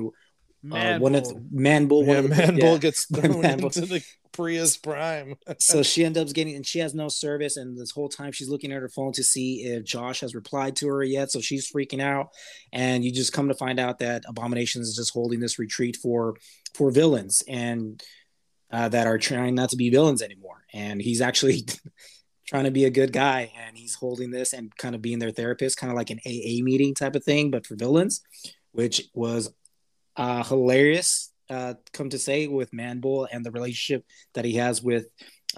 uh, 0.72 0.98
one 0.98 1.14
of 1.14 1.24
the 1.28 1.42
man 1.50 1.86
bull. 1.86 2.00
one 2.04 2.08
Yeah, 2.08 2.18
of 2.18 2.28
the- 2.30 2.36
man, 2.36 2.56
yeah. 2.56 2.78
gets 2.78 3.04
thrown 3.14 3.40
Man 3.42 3.58
Bull. 3.58 3.66
into 3.66 3.82
the 3.82 4.02
Prius 4.32 4.76
Prime. 4.76 5.36
so 5.58 5.82
she 5.84 6.04
ends 6.04 6.18
up 6.18 6.28
getting 6.32 6.56
and 6.56 6.66
she 6.66 6.78
has 6.80 6.94
no 6.94 7.08
service 7.08 7.56
and 7.56 7.78
this 7.78 7.90
whole 7.90 8.08
time 8.08 8.32
she's 8.32 8.48
looking 8.48 8.72
at 8.72 8.80
her 8.80 8.88
phone 8.88 9.12
to 9.12 9.22
see 9.24 9.62
if 9.62 9.82
josh 9.84 10.20
has 10.20 10.34
replied 10.34 10.76
to 10.76 10.88
her 10.88 11.02
yet 11.02 11.30
so 11.32 11.40
she's 11.40 11.70
freaking 11.72 12.02
out 12.02 12.28
and 12.72 13.02
you 13.02 13.10
just 13.10 13.32
come 13.32 13.48
to 13.48 13.54
find 13.54 13.80
out 13.80 13.98
that 14.00 14.24
abomination 14.28 14.82
is 14.82 14.94
just 14.94 15.12
holding 15.14 15.40
this 15.40 15.58
retreat 15.58 15.96
for 15.96 16.34
for 16.74 16.90
villains 16.90 17.42
and 17.48 18.02
uh, 18.70 18.88
that 18.88 19.06
are 19.06 19.18
trying 19.18 19.54
not 19.54 19.70
to 19.70 19.76
be 19.76 19.90
villains 19.90 20.22
anymore 20.22 20.64
and 20.72 21.00
he's 21.00 21.20
actually 21.20 21.64
trying 22.46 22.64
to 22.64 22.70
be 22.70 22.84
a 22.84 22.90
good 22.90 23.12
guy 23.12 23.52
and 23.58 23.76
he's 23.76 23.94
holding 23.94 24.30
this 24.30 24.52
and 24.52 24.74
kind 24.76 24.94
of 24.94 25.02
being 25.02 25.18
their 25.18 25.30
therapist 25.30 25.76
kind 25.76 25.90
of 25.90 25.96
like 25.96 26.10
an 26.10 26.20
aa 26.26 26.62
meeting 26.62 26.94
type 26.94 27.14
of 27.14 27.24
thing 27.24 27.50
but 27.50 27.66
for 27.66 27.76
villains 27.76 28.22
which 28.72 29.08
was 29.14 29.52
uh, 30.16 30.42
hilarious 30.44 31.32
uh, 31.48 31.74
come 31.92 32.08
to 32.08 32.18
say 32.18 32.46
with 32.46 32.72
manbull 32.72 33.28
and 33.30 33.44
the 33.44 33.50
relationship 33.50 34.04
that 34.34 34.44
he 34.44 34.54
has 34.54 34.82
with 34.82 35.06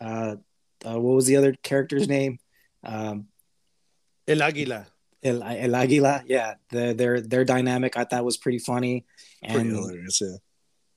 uh, 0.00 0.36
uh 0.84 0.98
what 1.00 1.14
was 1.14 1.26
the 1.26 1.36
other 1.36 1.54
character's 1.62 2.08
name 2.16 2.38
um 2.84 3.26
El 4.26 4.38
Águila. 4.38 4.84
El, 5.22 5.42
El 5.42 5.74
Aguila 5.74 6.22
yeah 6.26 6.54
the, 6.70 6.92
their 6.92 7.20
their 7.20 7.44
dynamic 7.44 7.96
i 7.96 8.04
thought 8.04 8.24
was 8.24 8.36
pretty 8.36 8.58
funny 8.58 9.04
Pretty 9.42 9.60
and 9.60 9.70
hilarious, 9.70 10.20
yeah. 10.20 10.36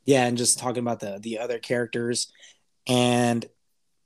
Yeah 0.05 0.25
and 0.25 0.37
just 0.37 0.59
talking 0.59 0.81
about 0.81 0.99
the 0.99 1.19
the 1.21 1.39
other 1.39 1.59
characters. 1.59 2.31
And 2.87 3.45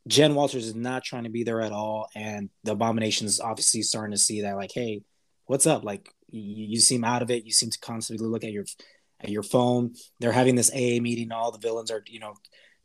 jen 0.08 0.36
walters 0.36 0.68
is 0.68 0.76
not 0.76 1.04
trying 1.04 1.24
to 1.24 1.30
be 1.30 1.44
there 1.44 1.62
at 1.62 1.72
all. 1.72 2.08
And 2.16 2.50
the 2.64 2.74
abomination 2.74 3.28
is 3.28 3.40
obviously 3.40 3.82
starting 3.82 4.12
to 4.12 4.18
see 4.18 4.42
that 4.42 4.56
like 4.56 4.72
hey 4.74 5.04
what's 5.46 5.68
up? 5.68 5.84
Like 5.84 6.10
you, 6.30 6.66
you 6.66 6.80
seem 6.80 7.04
out 7.04 7.22
of 7.22 7.32
it. 7.32 7.46
You 7.46 7.52
seem 7.52 7.70
to 7.70 7.80
constantly 7.80 8.28
look 8.28 8.44
at 8.44 8.52
your 8.52 8.66
at 9.22 9.30
your 9.30 9.44
phone. 9.44 9.94
They're 10.20 10.32
having 10.32 10.56
this 10.56 10.72
aa 10.72 11.02
meeting. 11.02 11.32
All 11.32 11.52
the 11.52 11.60
villains 11.60 11.92
are 11.92 12.04
you 12.08 12.20
know 12.20 12.36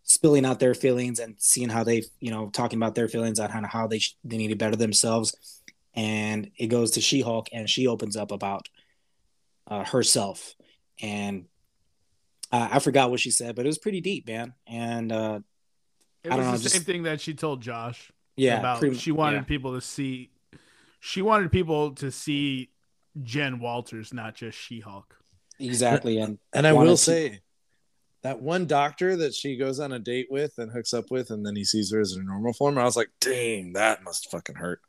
spilling 0.02 0.44
out 0.44 0.60
their 0.60 0.74
feelings 0.74 1.18
and 1.18 1.34
seeing 1.38 1.68
how 1.68 1.84
they 1.84 2.02
you 2.20 2.30
know 2.30 2.50
talking 2.50 2.78
about 2.78 2.94
their 2.94 3.08
feelings 3.08 3.38
on 3.38 3.50
how, 3.50 3.66
how 3.66 3.86
they 3.86 3.98
sh- 3.98 4.16
they 4.24 4.36
need 4.36 4.48
to 4.48 4.56
better 4.56 4.76
themselves. 4.76 5.36
And 5.94 6.50
it 6.56 6.68
goes 6.68 6.92
to 6.92 7.00
she-hulk 7.00 7.48
and 7.52 7.68
she 7.68 7.88
opens 7.88 8.16
up 8.16 8.30
about 8.30 8.68
uh, 9.66 9.84
herself. 9.84 10.54
And 11.02 11.46
uh, 12.52 12.68
I 12.72 12.78
forgot 12.78 13.10
what 13.10 13.20
she 13.20 13.30
said, 13.30 13.54
but 13.56 13.64
it 13.64 13.68
was 13.68 13.78
pretty 13.78 14.00
deep, 14.00 14.26
man. 14.26 14.54
And 14.66 15.12
uh, 15.12 15.40
It 16.24 16.32
I 16.32 16.36
don't 16.36 16.46
know, 16.46 16.52
the 16.52 16.58
just- 16.62 16.74
same 16.74 16.84
thing 16.84 17.02
that 17.04 17.20
she 17.20 17.34
told 17.34 17.60
Josh. 17.62 18.10
yeah, 18.36 18.58
about 18.58 18.78
pretty- 18.80 18.96
she 18.96 19.12
wanted 19.12 19.38
yeah. 19.38 19.42
people 19.44 19.74
to 19.74 19.80
see. 19.80 20.30
She 21.00 21.22
wanted 21.22 21.50
people 21.50 21.92
to 21.96 22.10
see 22.10 22.70
Jen 23.22 23.58
Walters, 23.58 24.12
not 24.12 24.34
just 24.34 24.58
She 24.58 24.80
Hulk. 24.80 25.16
exactly. 25.58 26.18
And 26.18 26.38
And 26.52 26.66
I 26.66 26.72
will 26.72 26.96
to- 26.96 27.02
say 27.02 27.40
that 28.22 28.42
one 28.42 28.66
doctor 28.66 29.16
that 29.16 29.32
she 29.34 29.56
goes 29.56 29.80
on 29.80 29.92
a 29.92 29.98
date 29.98 30.26
with 30.30 30.52
and 30.58 30.70
hooks 30.70 30.92
up 30.92 31.10
with, 31.10 31.30
and 31.30 31.46
then 31.46 31.56
he 31.56 31.64
sees 31.64 31.90
her 31.92 32.00
as 32.00 32.14
her 32.14 32.22
normal 32.22 32.52
form. 32.52 32.76
I 32.76 32.84
was 32.84 32.96
like, 32.96 33.08
dang, 33.20 33.72
that 33.72 34.02
must 34.04 34.30
fucking 34.30 34.56
hurt. 34.56 34.80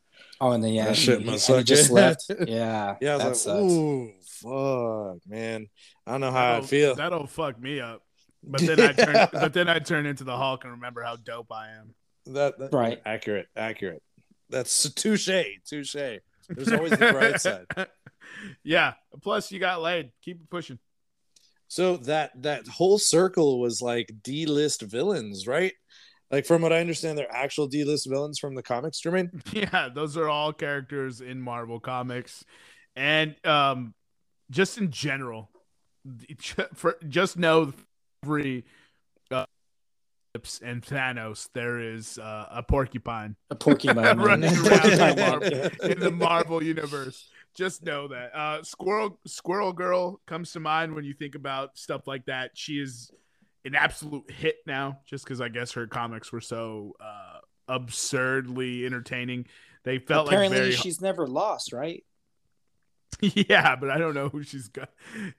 Oh, 0.41 0.51
and 0.51 0.63
then 0.63 0.73
yeah, 0.73 0.85
That 0.88 0.97
shit 0.97 1.19
he- 1.19 1.26
must 1.26 1.47
and 1.49 1.57
he 1.59 1.61
suck. 1.61 1.65
just 1.65 1.91
left. 1.91 2.26
Yeah, 2.47 2.95
Yeah, 2.99 3.15
I 3.15 3.18
that 3.19 3.30
was 3.30 3.45
like, 3.45 3.55
sucks. 3.55 3.72
ooh, 3.72 4.11
fuck, 4.41 5.18
man. 5.27 5.68
I 6.05 6.11
don't 6.11 6.22
know 6.22 6.31
how 6.31 6.38
I 6.45 6.51
That'll- 6.53 6.68
feel. 6.68 6.95
That'll 6.95 7.27
fuck 7.27 7.59
me 7.61 7.80
up. 7.80 8.01
But 8.43 8.61
then 8.61 8.80
I 8.80 8.91
turn. 8.93 9.27
but 9.34 9.53
then 9.53 9.69
I 9.69 9.80
turn 9.80 10.05
into 10.07 10.23
the 10.23 10.35
Hulk 10.35 10.63
and 10.63 10.73
remember 10.73 11.01
how 11.03 11.15
dope 11.15 11.51
I 11.51 11.69
am. 11.69 11.93
That, 12.34 12.57
that- 12.59 12.73
Right. 12.73 12.99
accurate, 13.05 13.47
accurate. 13.55 14.01
That's 14.49 14.89
touche, 14.89 15.30
touche. 15.65 15.93
There's 16.49 16.72
always 16.73 16.91
the 16.91 16.97
bright 17.13 17.39
side. 17.41 17.65
yeah. 18.63 18.93
Plus, 19.22 19.51
you 19.51 19.59
got 19.59 19.81
laid. 19.81 20.11
Keep 20.23 20.49
pushing. 20.49 20.80
So 21.68 21.95
that 21.97 22.31
that 22.41 22.68
whole 22.68 22.97
circle 22.97 23.59
was 23.61 23.81
like 23.81 24.11
D-list 24.23 24.81
villains, 24.81 25.47
right? 25.47 25.72
Like 26.31 26.45
from 26.45 26.61
what 26.61 26.71
I 26.71 26.79
understand, 26.79 27.17
they're 27.17 27.33
actual 27.33 27.67
D-list 27.67 28.07
villains 28.09 28.39
from 28.39 28.55
the 28.55 28.63
comics, 28.63 29.01
Jermaine. 29.05 29.29
Yeah, 29.51 29.89
those 29.93 30.15
are 30.17 30.29
all 30.29 30.53
characters 30.53 31.21
in 31.21 31.41
Marvel 31.41 31.79
comics, 31.79 32.45
and 32.95 33.35
um, 33.45 33.93
just 34.49 34.77
in 34.77 34.91
general, 34.91 35.49
for 36.73 36.95
just 37.09 37.37
know 37.37 37.73
every 38.23 38.63
uh, 39.29 39.45
and 40.63 40.81
Thanos, 40.81 41.49
there 41.53 41.79
is 41.79 42.17
uh, 42.17 42.47
a 42.51 42.63
porcupine 42.63 43.35
A 43.49 43.55
porcupine. 43.55 44.17
running 44.17 44.55
around 44.55 44.85
in. 44.85 45.19
Marvel, 45.19 45.89
in 45.89 45.99
the 45.99 46.11
Marvel 46.11 46.63
universe. 46.63 47.29
Just 47.53 47.83
know 47.83 48.07
that 48.07 48.33
uh, 48.33 48.63
Squirrel 48.63 49.19
Squirrel 49.27 49.73
Girl 49.73 50.21
comes 50.25 50.53
to 50.53 50.61
mind 50.61 50.95
when 50.95 51.03
you 51.03 51.13
think 51.13 51.35
about 51.35 51.77
stuff 51.77 52.07
like 52.07 52.25
that. 52.27 52.51
She 52.53 52.75
is 52.75 53.11
an 53.65 53.75
absolute 53.75 54.29
hit 54.29 54.57
now, 54.65 54.99
just 55.05 55.23
because 55.23 55.41
I 55.41 55.49
guess 55.49 55.73
her 55.73 55.88
comics 55.88 56.31
were 56.31 56.41
so 56.41 56.95
uh, 56.99 57.39
absurdly 57.67 58.85
entertaining. 58.85 59.45
They 59.83 59.99
felt 59.99 60.27
Apparently, 60.27 60.57
like 60.57 60.65
very 60.67 60.75
she's 60.75 61.01
never 61.01 61.27
lost, 61.27 61.73
right? 61.73 62.03
yeah, 63.21 63.75
but 63.75 63.89
I 63.89 63.97
don't 63.97 64.13
know 64.13 64.29
who 64.29 64.43
she's 64.43 64.67
got. 64.67 64.89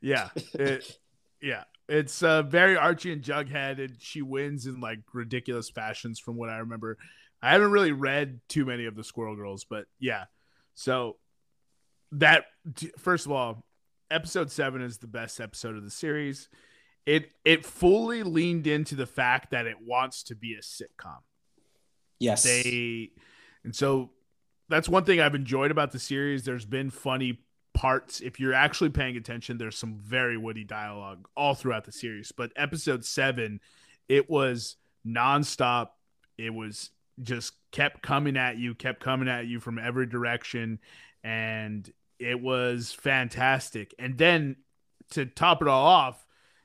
Yeah, 0.01 0.29
it, 0.55 0.99
yeah, 1.41 1.65
it's 1.89 2.23
uh, 2.23 2.43
very 2.43 2.77
Archie 2.77 3.13
and 3.13 3.23
Jughead, 3.23 3.79
and 3.79 3.97
she 3.99 4.23
wins 4.23 4.67
in 4.67 4.81
like 4.81 5.01
ridiculous 5.13 5.71
fashions, 5.71 6.19
from 6.19 6.37
what 6.37 6.49
I 6.49 6.59
remember. 6.59 6.99
I 7.41 7.51
haven't 7.51 7.73
really 7.73 7.93
read 7.93 8.41
too 8.49 8.65
many 8.65 8.87
of 8.87 8.95
the 8.95 9.03
Squirrel 9.03 9.35
Girls, 9.35 9.65
but 9.69 9.87
yeah. 9.99 10.25
So 10.75 11.17
that 12.13 12.45
first 12.99 13.27
of 13.27 13.33
all, 13.33 13.65
episode 14.11 14.51
seven 14.51 14.83
is 14.83 14.99
the 14.99 15.07
best 15.07 15.41
episode 15.41 15.77
of 15.77 15.83
the 15.83 15.91
series. 15.91 16.49
It 17.07 17.31
it 17.45 17.67
fully 17.67 18.23
leaned 18.23 18.67
into 18.67 18.95
the 18.95 19.07
fact 19.07 19.51
that 19.51 19.67
it 19.67 19.77
wants 19.81 20.23
to 20.25 20.35
be 20.35 20.55
a 20.55 20.61
sitcom. 20.61 21.19
Yes. 22.19 22.45
they 22.45 23.11
and 23.65 23.75
so 23.75 24.11
that's 24.69 24.89
one 24.89 25.05
thing 25.05 25.21
i've 25.21 25.35
enjoyed 25.35 25.71
about 25.71 25.91
the 25.91 25.99
series. 25.99 26.45
There's 26.45 26.65
been 26.65 26.91
funny 26.91 27.41
parts. 27.75 28.21
If 28.21 28.39
you're 28.39 28.55
actually 28.55 28.91
paying 28.91 29.17
attention 29.17 29.59
there's 29.59 29.77
some 29.77 29.97
very 29.97 30.37
witty 30.37 30.65
dialogue 30.65 31.27
all 31.37 31.55
throughout 31.55 31.85
the 31.85 31.93
series. 31.93 32.31
But 32.31 32.53
episode 32.57 33.05
7 33.05 33.61
it 34.09 34.31
was 34.31 34.77
nonstop. 35.07 35.89
It 36.39 36.51
was 36.55 36.91
just 37.21 37.55
kept 37.73 38.03
coming 38.03 38.37
at 38.37 38.59
you 38.59 38.75
kept 38.75 39.01
coming 39.01 39.29
at 39.29 39.47
you 39.47 39.59
from 39.59 39.79
every 39.79 40.07
direction. 40.07 40.79
And 41.25 41.91
it 42.21 42.41
was 42.41 42.93
fantastic. 42.93 43.95
And 43.99 44.17
then 44.17 44.57
to 45.11 45.27
top 45.27 45.61
it 45.61 45.69
all 45.69 45.87
off 45.87 46.22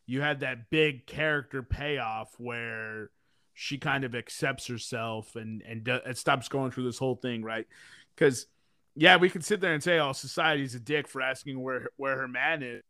you 0.07 0.21
had 0.21 0.39
that 0.39 0.69
big 0.69 1.05
character 1.05 1.61
payoff 1.61 2.33
where 2.39 3.09
she 3.53 3.77
kind 3.77 4.03
of 4.03 4.15
accepts 4.15 4.67
herself 4.67 5.35
and 5.35 5.61
and, 5.63 5.83
do, 5.83 5.99
and 6.05 6.17
stops 6.17 6.47
going 6.47 6.71
through 6.71 6.85
this 6.85 6.97
whole 6.97 7.15
thing, 7.15 7.43
right? 7.43 7.67
Because 8.15 8.47
yeah, 8.95 9.17
we 9.17 9.29
could 9.29 9.45
sit 9.45 9.61
there 9.61 9.73
and 9.73 9.83
say, 9.83 9.99
"Oh, 9.99 10.13
society's 10.13 10.73
a 10.75 10.79
dick 10.79 11.07
for 11.07 11.21
asking 11.21 11.61
where 11.61 11.89
where 11.97 12.17
her 12.17 12.27
man 12.27 12.63
is." 12.63 12.81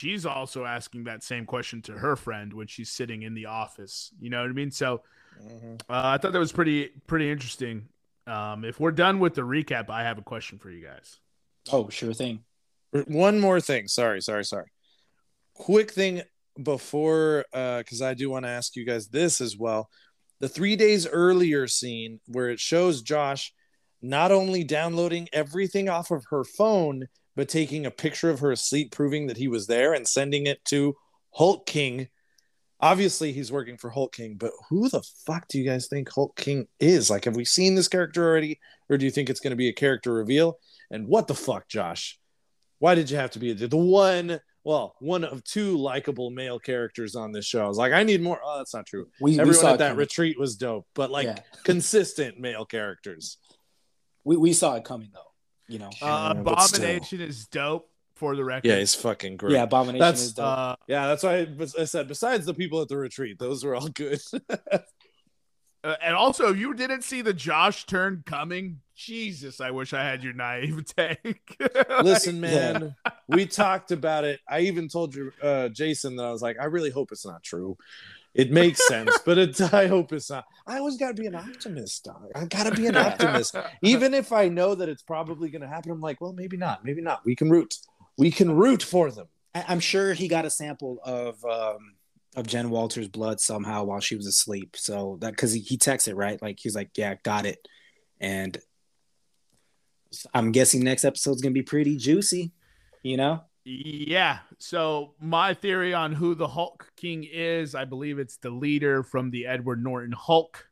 She's 0.00 0.24
also 0.24 0.64
asking 0.64 1.04
that 1.04 1.24
same 1.24 1.44
question 1.44 1.82
to 1.82 1.92
her 1.92 2.14
friend 2.14 2.52
when 2.54 2.68
she's 2.68 2.88
sitting 2.90 3.22
in 3.22 3.34
the 3.34 3.46
office. 3.46 4.12
You 4.20 4.30
know 4.30 4.40
what 4.40 4.50
I 4.50 4.54
mean? 4.54 4.70
So 4.70 5.02
Mm-hmm. 5.40 5.74
uh, 5.88 6.02
I 6.14 6.18
thought 6.18 6.32
that 6.32 6.38
was 6.40 6.50
pretty 6.50 6.88
pretty 7.06 7.30
interesting. 7.30 7.88
Um, 8.26 8.64
if 8.64 8.80
we're 8.80 8.90
done 8.90 9.20
with 9.20 9.34
the 9.34 9.42
recap, 9.42 9.88
I 9.88 10.02
have 10.02 10.18
a 10.18 10.22
question 10.22 10.58
for 10.58 10.68
you 10.68 10.84
guys. 10.84 11.20
oh, 11.70 11.88
sure 11.90 12.12
thing. 12.12 12.40
One 13.06 13.38
more 13.38 13.60
thing. 13.60 13.86
Sorry, 13.86 14.20
sorry, 14.20 14.44
sorry. 14.44 14.66
Quick 15.58 15.90
thing 15.90 16.22
before, 16.62 17.44
uh, 17.52 17.78
because 17.78 18.00
I 18.00 18.14
do 18.14 18.30
want 18.30 18.44
to 18.44 18.50
ask 18.50 18.76
you 18.76 18.86
guys 18.86 19.08
this 19.08 19.40
as 19.40 19.56
well. 19.56 19.90
The 20.40 20.48
three 20.48 20.76
days 20.76 21.06
earlier 21.06 21.66
scene 21.66 22.20
where 22.26 22.48
it 22.48 22.60
shows 22.60 23.02
Josh 23.02 23.52
not 24.00 24.30
only 24.30 24.62
downloading 24.62 25.28
everything 25.32 25.88
off 25.88 26.10
of 26.10 26.24
her 26.30 26.44
phone, 26.44 27.08
but 27.34 27.48
taking 27.48 27.86
a 27.86 27.90
picture 27.90 28.30
of 28.30 28.40
her 28.40 28.52
asleep, 28.52 28.92
proving 28.92 29.26
that 29.26 29.36
he 29.36 29.48
was 29.48 29.66
there 29.66 29.94
and 29.94 30.06
sending 30.06 30.46
it 30.46 30.64
to 30.66 30.96
Hulk 31.34 31.66
King. 31.66 32.08
Obviously, 32.80 33.32
he's 33.32 33.50
working 33.50 33.76
for 33.76 33.90
Hulk 33.90 34.14
King, 34.14 34.36
but 34.38 34.52
who 34.68 34.88
the 34.88 35.02
fuck 35.26 35.48
do 35.48 35.58
you 35.58 35.68
guys 35.68 35.88
think 35.88 36.08
Hulk 36.08 36.36
King 36.36 36.68
is? 36.78 37.10
Like, 37.10 37.24
have 37.24 37.34
we 37.34 37.44
seen 37.44 37.74
this 37.74 37.88
character 37.88 38.24
already, 38.24 38.60
or 38.88 38.96
do 38.96 39.04
you 39.04 39.10
think 39.10 39.28
it's 39.28 39.40
going 39.40 39.50
to 39.50 39.56
be 39.56 39.68
a 39.68 39.72
character 39.72 40.12
reveal? 40.12 40.58
And 40.90 41.08
what 41.08 41.26
the 41.26 41.34
fuck, 41.34 41.68
Josh? 41.68 42.18
Why 42.78 42.94
did 42.94 43.10
you 43.10 43.16
have 43.16 43.32
to 43.32 43.40
be 43.40 43.52
the 43.52 43.76
one 43.76 44.38
well, 44.68 44.96
one 44.98 45.24
of 45.24 45.42
two 45.44 45.78
likable 45.78 46.28
male 46.28 46.58
characters 46.58 47.16
on 47.16 47.32
this 47.32 47.46
show. 47.46 47.64
I 47.64 47.68
was 47.68 47.78
like, 47.78 47.94
I 47.94 48.02
need 48.02 48.20
more. 48.20 48.38
Oh, 48.44 48.58
that's 48.58 48.74
not 48.74 48.84
true. 48.84 49.08
We, 49.18 49.30
we 49.30 49.40
Everyone 49.40 49.60
saw 49.62 49.72
at 49.72 49.78
that 49.78 49.86
coming. 49.92 49.98
retreat 50.00 50.38
was 50.38 50.56
dope, 50.56 50.86
but 50.94 51.10
like 51.10 51.24
Yeah. 51.24 51.38
consistent 51.64 52.38
male 52.38 52.66
characters. 52.66 53.38
we, 54.24 54.36
we 54.36 54.52
saw 54.52 54.74
it 54.74 54.84
coming 54.84 55.08
though. 55.14 55.32
You 55.68 55.78
know. 55.78 55.90
Uh, 56.02 56.34
Yeah. 56.34 56.40
Abomination 56.42 57.22
is 57.22 57.46
dope 57.46 57.88
for 58.16 58.36
the 58.36 58.44
record. 58.44 58.68
Yeah, 58.68 58.76
he's 58.78 58.94
fucking 58.94 59.38
great. 59.38 59.54
Yeah, 59.54 59.62
Abomination 59.62 60.00
That's, 60.00 60.20
is 60.20 60.32
dope. 60.34 60.44
Uh, 60.44 60.76
Yeah, 60.86 61.06
that's 61.06 61.22
why 61.22 61.38
I, 61.38 61.46
I 61.80 61.84
said. 61.84 62.06
Besides 62.06 62.44
the 62.44 62.52
people 62.52 62.82
at 62.82 62.88
the 62.88 62.98
retreat, 62.98 63.38
those 63.38 63.64
were 63.64 63.74
all 63.74 63.88
good. 63.88 64.20
uh, 65.84 65.94
and 66.02 66.14
also, 66.14 66.52
you 66.52 66.74
didn't 66.74 67.02
see 67.02 67.22
the 67.22 67.32
Josh 67.32 67.84
turn 67.86 68.22
coming, 68.26 68.80
Jesus, 68.96 69.60
I 69.60 69.70
wish 69.70 69.92
I 69.92 70.02
had 70.02 70.24
your 70.24 70.32
naive 70.32 70.84
naivete. 70.98 71.40
Listen, 72.02 72.36
Yeah. 72.42 72.72
man, 72.78 72.96
we 73.28 73.46
talked 73.46 73.92
about 73.92 74.24
it. 74.24 74.40
I 74.48 74.60
even 74.60 74.88
told 74.88 75.14
you, 75.14 75.32
uh, 75.42 75.68
Jason, 75.68 76.16
that 76.16 76.24
I 76.24 76.32
was 76.32 76.42
like, 76.42 76.56
I 76.60 76.64
really 76.64 76.90
hope 76.90 77.12
it's 77.12 77.24
not 77.24 77.42
true. 77.42 77.76
It 78.34 78.50
makes 78.52 78.86
sense, 78.86 79.18
but 79.24 79.38
it, 79.38 79.60
I 79.72 79.86
hope 79.86 80.12
it's 80.12 80.30
not. 80.30 80.44
I 80.66 80.78
always 80.78 80.96
got 80.96 81.08
to 81.16 81.20
be 81.20 81.26
an 81.26 81.34
optimist, 81.34 82.04
dog. 82.04 82.30
I 82.34 82.44
got 82.44 82.64
to 82.64 82.74
be 82.74 82.86
an 82.86 82.96
optimist, 82.96 83.56
even 83.82 84.14
if 84.14 84.32
I 84.32 84.48
know 84.48 84.74
that 84.74 84.88
it's 84.88 85.02
probably 85.02 85.48
going 85.48 85.62
to 85.62 85.68
happen. 85.68 85.90
I'm 85.92 86.00
like, 86.00 86.20
well, 86.20 86.32
maybe 86.32 86.56
not, 86.56 86.84
maybe 86.84 87.00
not. 87.00 87.24
We 87.24 87.34
can 87.34 87.50
root. 87.50 87.76
We 88.16 88.30
can 88.30 88.50
root 88.52 88.82
for 88.82 89.10
them. 89.10 89.28
I- 89.54 89.64
I'm 89.68 89.80
sure 89.80 90.12
he 90.12 90.28
got 90.28 90.44
a 90.44 90.50
sample 90.50 90.98
of 91.04 91.42
um 91.44 91.94
of 92.36 92.46
Jen 92.46 92.70
Walters' 92.70 93.08
blood 93.08 93.40
somehow 93.40 93.84
while 93.84 94.00
she 94.00 94.16
was 94.16 94.26
asleep. 94.26 94.76
So 94.76 95.18
that 95.20 95.32
because 95.32 95.52
he, 95.52 95.60
he 95.60 95.78
texted 95.78 96.14
right, 96.16 96.40
like 96.40 96.58
he's 96.60 96.74
like, 96.74 96.90
"Yeah, 96.96 97.14
got 97.22 97.46
it," 97.46 97.66
and 98.20 98.58
I'm 100.32 100.52
guessing 100.52 100.82
next 100.82 101.04
episode's 101.04 101.42
gonna 101.42 101.52
be 101.52 101.62
pretty 101.62 101.96
juicy. 101.96 102.52
You 103.02 103.16
know? 103.16 103.40
Yeah. 103.64 104.38
So 104.58 105.14
my 105.20 105.54
theory 105.54 105.92
on 105.94 106.12
who 106.12 106.34
the 106.34 106.48
Hulk 106.48 106.90
King 106.96 107.26
is, 107.30 107.74
I 107.74 107.84
believe 107.84 108.18
it's 108.18 108.38
the 108.38 108.50
leader 108.50 109.02
from 109.02 109.30
the 109.30 109.46
Edward 109.46 109.82
Norton 109.82 110.12
Hulk. 110.12 110.68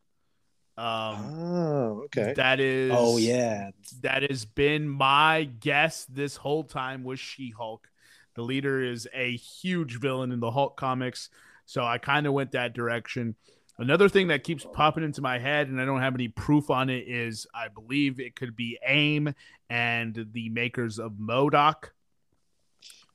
Um, 0.79 1.35
Oh, 1.35 2.03
okay. 2.07 2.35
that 2.37 2.59
is. 2.61 2.93
Oh 2.95 3.17
yeah, 3.17 3.71
That 4.03 4.29
has 4.29 4.45
been 4.45 4.89
my 4.89 5.45
guess 5.61 6.05
this 6.07 6.37
whole 6.37 6.65
time 6.65 7.05
was 7.05 7.21
She 7.21 7.51
Hulk. 7.51 7.89
The 8.35 8.43
leader 8.43 8.83
is 8.83 9.09
a 9.15 9.37
huge 9.37 9.99
villain 9.99 10.33
in 10.33 10.41
the 10.41 10.51
Hulk 10.51 10.77
comics, 10.77 11.31
so 11.67 11.85
I 11.85 11.99
kind 11.99 12.27
of 12.27 12.33
went 12.33 12.53
that 12.53 12.73
direction. 12.73 13.35
Another 13.79 14.09
thing 14.09 14.29
that 14.29 14.43
keeps 14.43 14.67
popping 14.73 15.05
into 15.05 15.21
my 15.21 15.39
head, 15.39 15.69
and 15.69 15.81
I 15.81 15.85
don't 15.85 16.01
have 16.01 16.15
any 16.15 16.29
proof 16.29 16.71
on 16.71 16.89
it, 16.89 17.07
is 17.07 17.47
I 17.55 17.69
believe 17.69 18.19
it 18.19 18.35
could 18.35 18.57
be 18.57 18.79
AIM 18.87 19.35
and 19.69 20.27
the 20.33 20.49
makers 20.49 20.99
of 20.99 21.13
MODOK. 21.13 21.91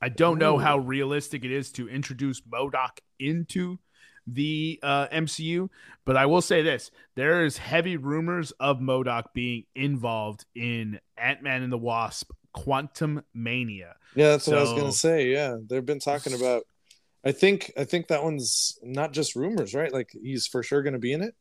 I 0.02 0.10
don't 0.10 0.38
know 0.38 0.58
how 0.58 0.78
realistic 0.78 1.46
it 1.46 1.52
is 1.52 1.72
to 1.74 1.90
introduce 1.90 2.42
MODOK 2.42 3.00
into 3.20 3.80
the 4.28 4.80
uh, 4.84 5.08
MCU, 5.08 5.70
but 6.06 6.16
I 6.16 6.28
will 6.28 6.42
say 6.42 6.62
this: 6.62 6.92
there 7.16 7.44
is 7.44 7.58
heavy 7.58 7.98
rumors 7.98 8.52
of 8.60 8.80
MODOK 8.80 9.26
being 9.34 9.66
involved 9.76 10.46
in 10.54 11.00
Ant 11.18 11.42
Man 11.42 11.64
and 11.64 11.74
the 11.74 11.78
Wasp: 11.78 12.32
Quantum 12.54 13.24
Mania. 13.34 13.96
Yeah, 14.16 14.32
that's 14.32 14.48
what 14.48 14.58
I 14.58 14.62
was 14.62 14.74
gonna 14.74 14.92
say. 14.92 15.28
Yeah, 15.28 15.56
they've 15.68 15.86
been 15.86 16.00
talking 16.00 16.34
about. 16.34 16.64
I 17.24 17.32
think 17.32 17.72
I 17.78 17.84
think 17.84 18.08
that 18.08 18.24
one's 18.24 18.78
not 18.82 19.14
just 19.14 19.36
rumors, 19.36 19.74
right? 19.76 19.92
Like 19.94 20.10
he's 20.12 20.48
for 20.48 20.64
sure 20.64 20.82
gonna 20.82 21.00
be 21.00 21.14
in 21.14 21.22
it. 21.22 21.36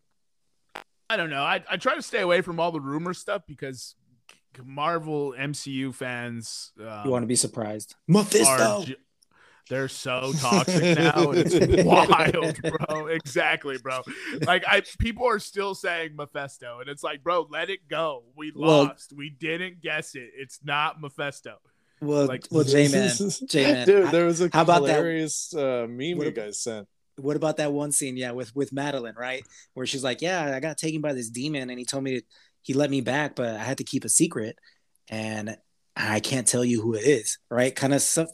I 1.09 1.17
don't 1.17 1.31
know. 1.31 1.43
I, 1.43 1.65
I 1.69 1.77
try 1.77 1.95
to 1.97 2.03
stay 2.03 2.21
away 2.21 2.41
from 2.41 2.61
all 2.61 2.71
the 2.71 2.81
rumor 2.81 3.15
stuff 3.15 3.43
because 3.49 3.97
Marvel 4.63 5.35
MCU 5.39 5.95
fans 5.95 6.73
um, 6.81 7.03
you 7.05 7.11
want 7.11 7.23
to 7.23 7.27
be 7.27 7.37
surprised. 7.37 7.95
Mephisto. 8.09 8.85
ju- 8.85 8.97
they're 9.69 9.89
so 9.89 10.33
toxic 10.37 10.99
now. 10.99 11.31
It's 11.31 11.55
wild, 11.85 12.61
bro. 12.61 13.07
Exactly, 13.07 13.79
bro. 13.79 14.01
Like 14.45 14.65
I 14.67 14.83
people 14.99 15.27
are 15.29 15.39
still 15.39 15.75
saying 15.77 16.17
Mephisto, 16.17 16.81
and 16.81 16.89
it's 16.89 17.05
like, 17.05 17.23
bro, 17.23 17.47
let 17.51 17.71
it 17.71 17.87
go. 17.89 18.25
We 18.37 18.53
Well- 18.55 18.85
lost. 18.87 19.13
We 19.17 19.31
didn't 19.31 19.81
guess 19.81 20.15
it. 20.17 20.31
It's 20.37 20.59
not 20.65 21.01
Mephisto. 21.01 21.57
Well, 22.01 22.27
Like- 22.27 22.47
well, 22.51 22.65
J 22.65 22.89
man, 22.89 23.13
J 23.47 23.63
man. 23.73 23.87
dude, 23.87 24.11
there 24.11 24.27
was 24.27 24.41
a 24.41 24.49
How 24.53 24.63
about 24.63 24.87
that- 24.87 24.97
hilarious 24.97 25.55
uh, 25.55 25.87
meme 25.89 26.17
What 26.19 26.27
you 26.27 26.33
guys 26.33 26.59
sent. 26.61 26.89
what 27.17 27.37
about 27.37 27.59
that 27.59 27.73
one 27.73 27.93
scene? 27.93 28.17
Yeah, 28.17 28.31
with 28.33 28.55
with 28.57 28.73
Madeline, 28.73 29.15
right? 29.19 29.45
Where 29.75 29.85
she's 29.87 30.03
like, 30.05 30.23
"Yeah, 30.23 30.55
I 30.57 30.61
got 30.61 30.79
taken 30.79 31.01
by 31.03 31.13
this 31.13 31.29
demon, 31.29 31.69
and 31.71 31.79
he 31.79 31.85
told 31.85 32.03
me 32.05 32.21
to, 32.21 32.27
he 32.63 32.73
let 32.75 32.91
me 32.91 33.01
back, 33.03 33.35
but 33.37 33.55
I 33.55 33.59
had 33.63 33.79
to 33.79 33.85
keep 33.85 34.05
a 34.05 34.09
secret, 34.09 34.57
and 35.09 35.57
I 35.97 36.21
can't 36.21 36.47
tell 36.47 36.65
you 36.65 36.81
who 36.81 36.95
it 36.95 37.05
is." 37.05 37.39
Right? 37.51 37.75
Kind 37.75 37.93
of 37.93 38.01
some, 38.01 38.29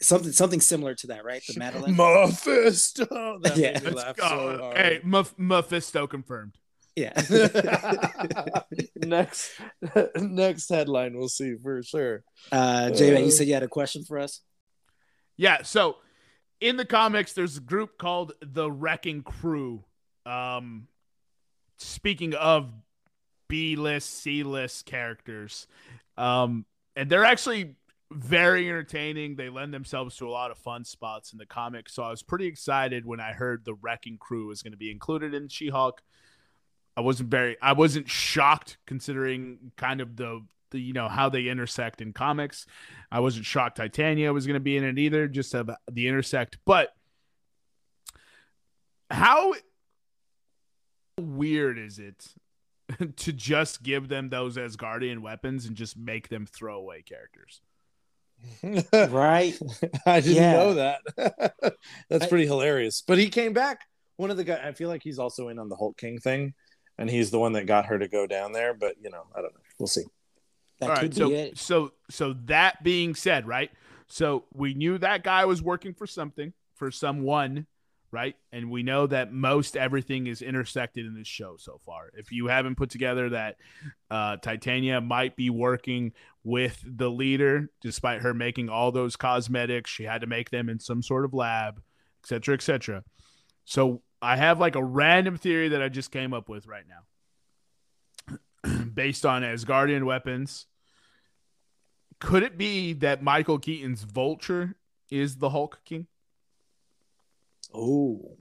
something 0.00 0.30
something 0.32 0.60
similar 0.60 0.94
to 0.96 1.08
that, 1.08 1.24
right? 1.24 1.42
The 1.48 1.54
Madeline. 1.58 1.96
Mephisto. 1.96 3.38
That 3.42 3.56
Yeah. 3.56 3.72
made 3.72 3.84
me 3.84 3.90
laugh 3.90 4.16
so 4.18 4.58
hard. 4.58 4.76
hey, 4.76 5.00
Meph- 5.04 5.34
Mephisto 5.36 6.06
confirmed. 6.06 6.56
Yeah. 6.96 7.12
next 8.96 9.52
next 10.16 10.68
headline 10.68 11.16
we'll 11.16 11.28
see 11.28 11.56
for 11.62 11.82
sure. 11.82 12.22
uh, 12.50 12.90
J 12.90 13.12
man, 13.12 13.24
you 13.24 13.30
said 13.30 13.46
you 13.46 13.54
had 13.54 13.62
a 13.62 13.68
question 13.68 14.04
for 14.04 14.18
us. 14.18 14.40
Yeah, 15.36 15.62
so 15.62 15.96
in 16.60 16.76
the 16.76 16.84
comics, 16.84 17.32
there's 17.32 17.56
a 17.56 17.60
group 17.60 17.98
called 17.98 18.32
the 18.40 18.70
Wrecking 18.70 19.22
Crew. 19.22 19.84
Um, 20.24 20.86
speaking 21.78 22.34
of 22.34 22.70
B 23.48 23.76
list, 23.76 24.22
C 24.22 24.44
list 24.44 24.86
characters, 24.86 25.66
um, 26.16 26.64
and 26.94 27.10
they're 27.10 27.24
actually 27.24 27.74
very 28.12 28.68
entertaining. 28.68 29.36
They 29.36 29.48
lend 29.48 29.72
themselves 29.72 30.16
to 30.16 30.28
a 30.28 30.30
lot 30.30 30.50
of 30.50 30.58
fun 30.58 30.84
spots 30.84 31.32
in 31.32 31.38
the 31.38 31.46
comics. 31.46 31.94
So 31.94 32.02
I 32.02 32.10
was 32.10 32.22
pretty 32.22 32.46
excited 32.46 33.06
when 33.06 33.20
I 33.20 33.32
heard 33.32 33.64
the 33.64 33.74
Wrecking 33.74 34.18
Crew 34.18 34.48
was 34.48 34.62
going 34.62 34.72
to 34.72 34.78
be 34.78 34.90
included 34.90 35.34
in 35.34 35.48
She 35.48 35.68
Hulk. 35.68 36.02
I 36.96 37.00
wasn't 37.00 37.30
very, 37.30 37.56
I 37.62 37.72
wasn't 37.72 38.08
shocked 38.08 38.76
considering 38.86 39.72
kind 39.76 40.00
of 40.00 40.16
the, 40.16 40.42
the, 40.70 40.80
you 40.80 40.92
know, 40.92 41.08
how 41.08 41.28
they 41.28 41.48
intersect 41.48 42.00
in 42.02 42.12
comics. 42.12 42.66
I 43.10 43.20
wasn't 43.20 43.46
shocked 43.46 43.76
Titania 43.78 44.32
was 44.32 44.46
going 44.46 44.54
to 44.54 44.60
be 44.60 44.76
in 44.76 44.84
it 44.84 44.98
either, 44.98 45.26
just 45.28 45.54
of 45.54 45.70
the 45.90 46.08
intersect. 46.08 46.58
But 46.66 46.90
how 49.10 49.54
weird 51.20 51.78
is 51.78 51.98
it 51.98 52.26
to 53.16 53.32
just 53.32 53.82
give 53.82 54.08
them 54.08 54.28
those 54.28 54.56
Asgardian 54.56 55.18
weapons 55.20 55.66
and 55.66 55.76
just 55.76 55.96
make 55.96 56.28
them 56.28 56.46
throwaway 56.46 57.02
characters? 57.02 57.60
Right? 58.92 59.56
I 60.04 60.20
didn't 60.20 60.36
Yeah. 60.36 60.52
know 60.54 60.74
that. 60.74 61.00
That's 62.10 62.24
I- 62.24 62.28
pretty 62.28 62.46
hilarious. 62.46 63.02
But 63.06 63.18
he 63.18 63.28
came 63.28 63.52
back. 63.52 63.82
One 64.16 64.30
of 64.30 64.36
the 64.36 64.44
guys. 64.44 64.60
I 64.64 64.72
feel 64.72 64.88
like 64.88 65.02
he's 65.02 65.18
also 65.18 65.48
in 65.48 65.58
on 65.58 65.68
the 65.68 65.76
Hulk 65.76 65.96
King 65.96 66.18
thing, 66.18 66.54
and 66.98 67.10
he's 67.10 67.30
the 67.30 67.38
one 67.38 67.52
that 67.52 67.66
got 67.66 67.86
her 67.86 67.98
to 67.98 68.08
go 68.08 68.26
down 68.26 68.52
there. 68.52 68.74
But 68.74 68.96
you 69.02 69.10
know, 69.10 69.24
I 69.34 69.42
don't 69.42 69.54
know. 69.54 69.60
We'll 69.78 69.86
see. 69.86 70.04
That 70.80 70.90
All 70.90 70.96
could 70.96 71.02
right, 71.02 71.10
be 71.10 71.16
so 71.16 71.30
it. 71.30 71.58
so 71.58 71.92
so 72.10 72.34
that 72.46 72.82
being 72.82 73.14
said, 73.14 73.46
right? 73.46 73.70
So 74.08 74.44
we 74.52 74.74
knew 74.74 74.98
that 74.98 75.24
guy 75.24 75.44
was 75.44 75.62
working 75.62 75.94
for 75.94 76.06
something, 76.06 76.52
for 76.74 76.90
someone, 76.90 77.66
right? 78.10 78.36
And 78.52 78.70
we 78.70 78.82
know 78.82 79.06
that 79.06 79.32
most 79.32 79.76
everything 79.76 80.26
is 80.26 80.42
intersected 80.42 81.06
in 81.06 81.14
this 81.14 81.28
show 81.28 81.56
so 81.56 81.80
far. 81.86 82.10
If 82.14 82.30
you 82.30 82.48
haven't 82.48 82.74
put 82.74 82.90
together 82.90 83.30
that 83.30 83.56
uh, 84.10 84.36
Titania 84.36 85.00
might 85.00 85.34
be 85.34 85.48
working 85.48 86.12
with 86.44 86.84
the 86.84 87.08
leader, 87.08 87.70
despite 87.80 88.20
her 88.20 88.34
making 88.34 88.68
all 88.68 88.92
those 88.92 89.16
cosmetics, 89.16 89.90
she 89.90 90.04
had 90.04 90.20
to 90.20 90.26
make 90.26 90.50
them 90.50 90.68
in 90.68 90.78
some 90.78 91.02
sort 91.02 91.24
of 91.24 91.32
lab, 91.32 91.78
et 92.22 92.28
cetera, 92.28 92.54
et 92.54 92.62
cetera. 92.62 93.02
So 93.64 94.02
I 94.22 94.36
have 94.36 94.60
like 94.60 94.76
a 94.76 94.84
random 94.84 95.36
theory 95.36 95.68
that 95.70 95.82
I 95.82 95.88
just 95.88 96.10
came 96.12 96.32
up 96.32 96.48
with 96.48 96.66
right 96.66 96.84
now. 96.88 98.78
Based 98.94 99.26
on 99.26 99.42
Asgardian 99.42 100.04
weapons, 100.04 100.66
could 102.20 102.44
it 102.44 102.56
be 102.56 102.92
that 102.94 103.22
Michael 103.22 103.58
Keaton's 103.58 104.04
Vulture 104.04 104.76
is 105.10 105.36
the 105.36 105.50
Hulk 105.50 105.80
King? 105.84 106.06
Oh, 107.74 108.36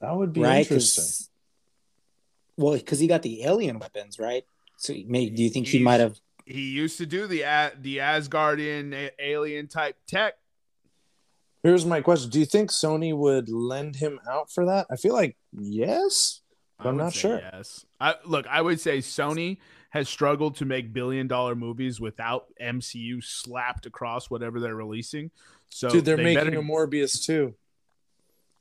That 0.00 0.16
would 0.16 0.32
be 0.32 0.42
right. 0.42 0.58
interesting. 0.58 1.02
'cause- 1.02 1.30
well, 2.56 2.74
because 2.76 2.98
he 2.98 3.06
got 3.06 3.22
the 3.22 3.42
alien 3.44 3.78
weapons, 3.78 4.18
right? 4.18 4.44
So, 4.76 4.92
maybe 5.06 5.30
do 5.36 5.42
you 5.42 5.50
think 5.50 5.66
he 5.66 5.72
He's- 5.78 5.84
might 5.84 6.00
have? 6.00 6.20
He 6.44 6.70
used 6.70 6.98
to 6.98 7.06
do 7.06 7.26
the 7.26 7.42
A- 7.42 7.72
the 7.78 7.98
Asgardian 7.98 8.92
a- 8.94 9.12
alien 9.24 9.66
type 9.68 9.96
tech. 10.06 10.38
Here's 11.62 11.84
my 11.84 12.00
question: 12.00 12.30
Do 12.30 12.38
you 12.38 12.46
think 12.46 12.70
Sony 12.70 13.16
would 13.16 13.48
lend 13.48 13.96
him 13.96 14.20
out 14.28 14.50
for 14.50 14.66
that? 14.66 14.86
I 14.90 14.96
feel 14.96 15.14
like 15.14 15.36
yes. 15.52 16.40
I 16.78 16.88
I'm 16.88 16.96
not 16.96 17.12
sure. 17.12 17.40
Yes, 17.52 17.84
I, 18.00 18.14
look, 18.24 18.46
I 18.46 18.60
would 18.62 18.80
say 18.80 18.98
Sony 18.98 19.58
has 19.90 20.08
struggled 20.08 20.54
to 20.56 20.64
make 20.64 20.92
billion 20.92 21.26
dollar 21.26 21.56
movies 21.56 22.00
without 22.00 22.44
MCU 22.62 23.24
slapped 23.24 23.84
across 23.86 24.30
whatever 24.30 24.60
they're 24.60 24.76
releasing. 24.76 25.32
So 25.70 25.88
Dude, 25.90 26.04
they're 26.04 26.16
they 26.16 26.22
making 26.22 26.44
better- 26.44 26.58
a 26.60 26.62
Morbius 26.62 27.24
too. 27.24 27.54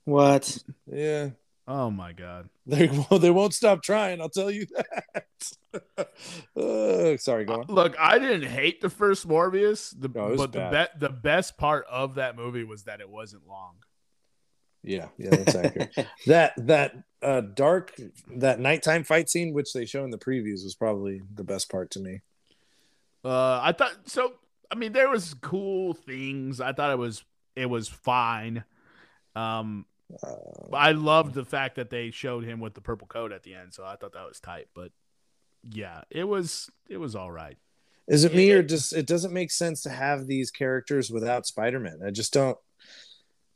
What? 0.06 0.57
Yeah, 0.91 1.30
Oh 1.68 1.91
my 1.91 2.14
god. 2.14 2.49
they 2.65 2.88
well, 3.10 3.19
they 3.19 3.31
won't 3.31 3.53
stop 3.53 3.84
trying. 3.84 4.22
I'll 4.22 4.30
tell 4.30 4.52
you 4.52 4.65
that. 4.76 5.26
Uh, 6.56 7.15
sorry, 7.18 7.45
go 7.45 7.61
on. 7.61 7.65
Look, 7.68 7.95
I 7.99 8.18
didn't 8.18 8.49
hate 8.49 8.81
the 8.81 8.89
first 8.89 9.27
Morbius, 9.27 9.94
the, 9.95 10.07
No, 10.07 10.35
but 10.35 10.52
the 10.52 10.57
bad. 10.60 10.89
be- 10.99 11.06
the 11.06 11.14
best 11.14 11.56
part 11.57 11.85
of 11.88 12.15
that 12.15 12.35
movie 12.35 12.64
was 12.64 12.84
that 12.85 12.99
it 12.99 13.07
wasn't 13.07 13.48
long. 13.48 13.76
Yeah, 14.81 15.10
yeah, 15.19 15.30
that's 15.31 15.53
accurate. 15.56 15.95
that 16.26 16.53
that 16.65 16.95
uh 17.22 17.41
dark 17.41 17.94
that 18.35 18.60
nighttime 18.60 19.03
fight 19.03 19.30
scene, 19.30 19.53
which 19.53 19.72
they 19.73 19.85
show 19.85 20.03
in 20.03 20.10
the 20.10 20.18
previews, 20.18 20.64
was 20.64 20.73
probably 20.73 21.22
the 21.35 21.44
best 21.44 21.69
part 21.69 21.91
to 21.91 21.99
me. 21.99 22.22
Uh, 23.23 23.60
I 23.61 23.72
thought 23.73 24.10
so. 24.10 24.34
I 24.72 24.76
mean, 24.76 24.94
there 24.94 25.10
was 25.10 25.35
cool 25.35 25.94
things. 25.94 26.60
I 26.60 26.73
thought 26.73 26.91
it 26.91 26.98
was 26.98 27.23
it 27.56 27.68
was 27.68 27.88
fine. 27.88 28.64
Um, 29.35 29.85
Uh, 30.23 30.73
I 30.73 30.91
loved 30.93 31.34
the 31.34 31.45
fact 31.45 31.75
that 31.75 31.89
they 31.89 32.11
showed 32.11 32.45
him 32.45 32.59
with 32.59 32.73
the 32.73 32.81
purple 32.81 33.07
coat 33.07 33.31
at 33.31 33.43
the 33.43 33.53
end, 33.53 33.73
so 33.73 33.84
I 33.84 33.95
thought 33.95 34.13
that 34.13 34.27
was 34.27 34.39
tight. 34.39 34.67
But 34.73 34.91
yeah, 35.69 36.01
it 36.09 36.23
was 36.23 36.69
it 36.89 36.97
was 36.97 37.15
all 37.15 37.31
right. 37.31 37.57
is 38.07 38.23
it 38.23 38.34
me 38.34 38.51
or 38.51 38.63
just 38.63 38.93
it 38.93 39.05
doesn't 39.05 39.34
make 39.34 39.51
sense 39.51 39.81
to 39.84 39.89
have 39.89 40.27
these 40.27 40.49
characters 40.49 41.11
without 41.11 41.45
Spider-Man? 41.45 41.99
I 42.05 42.11
just 42.11 42.34
don't. 42.34 42.57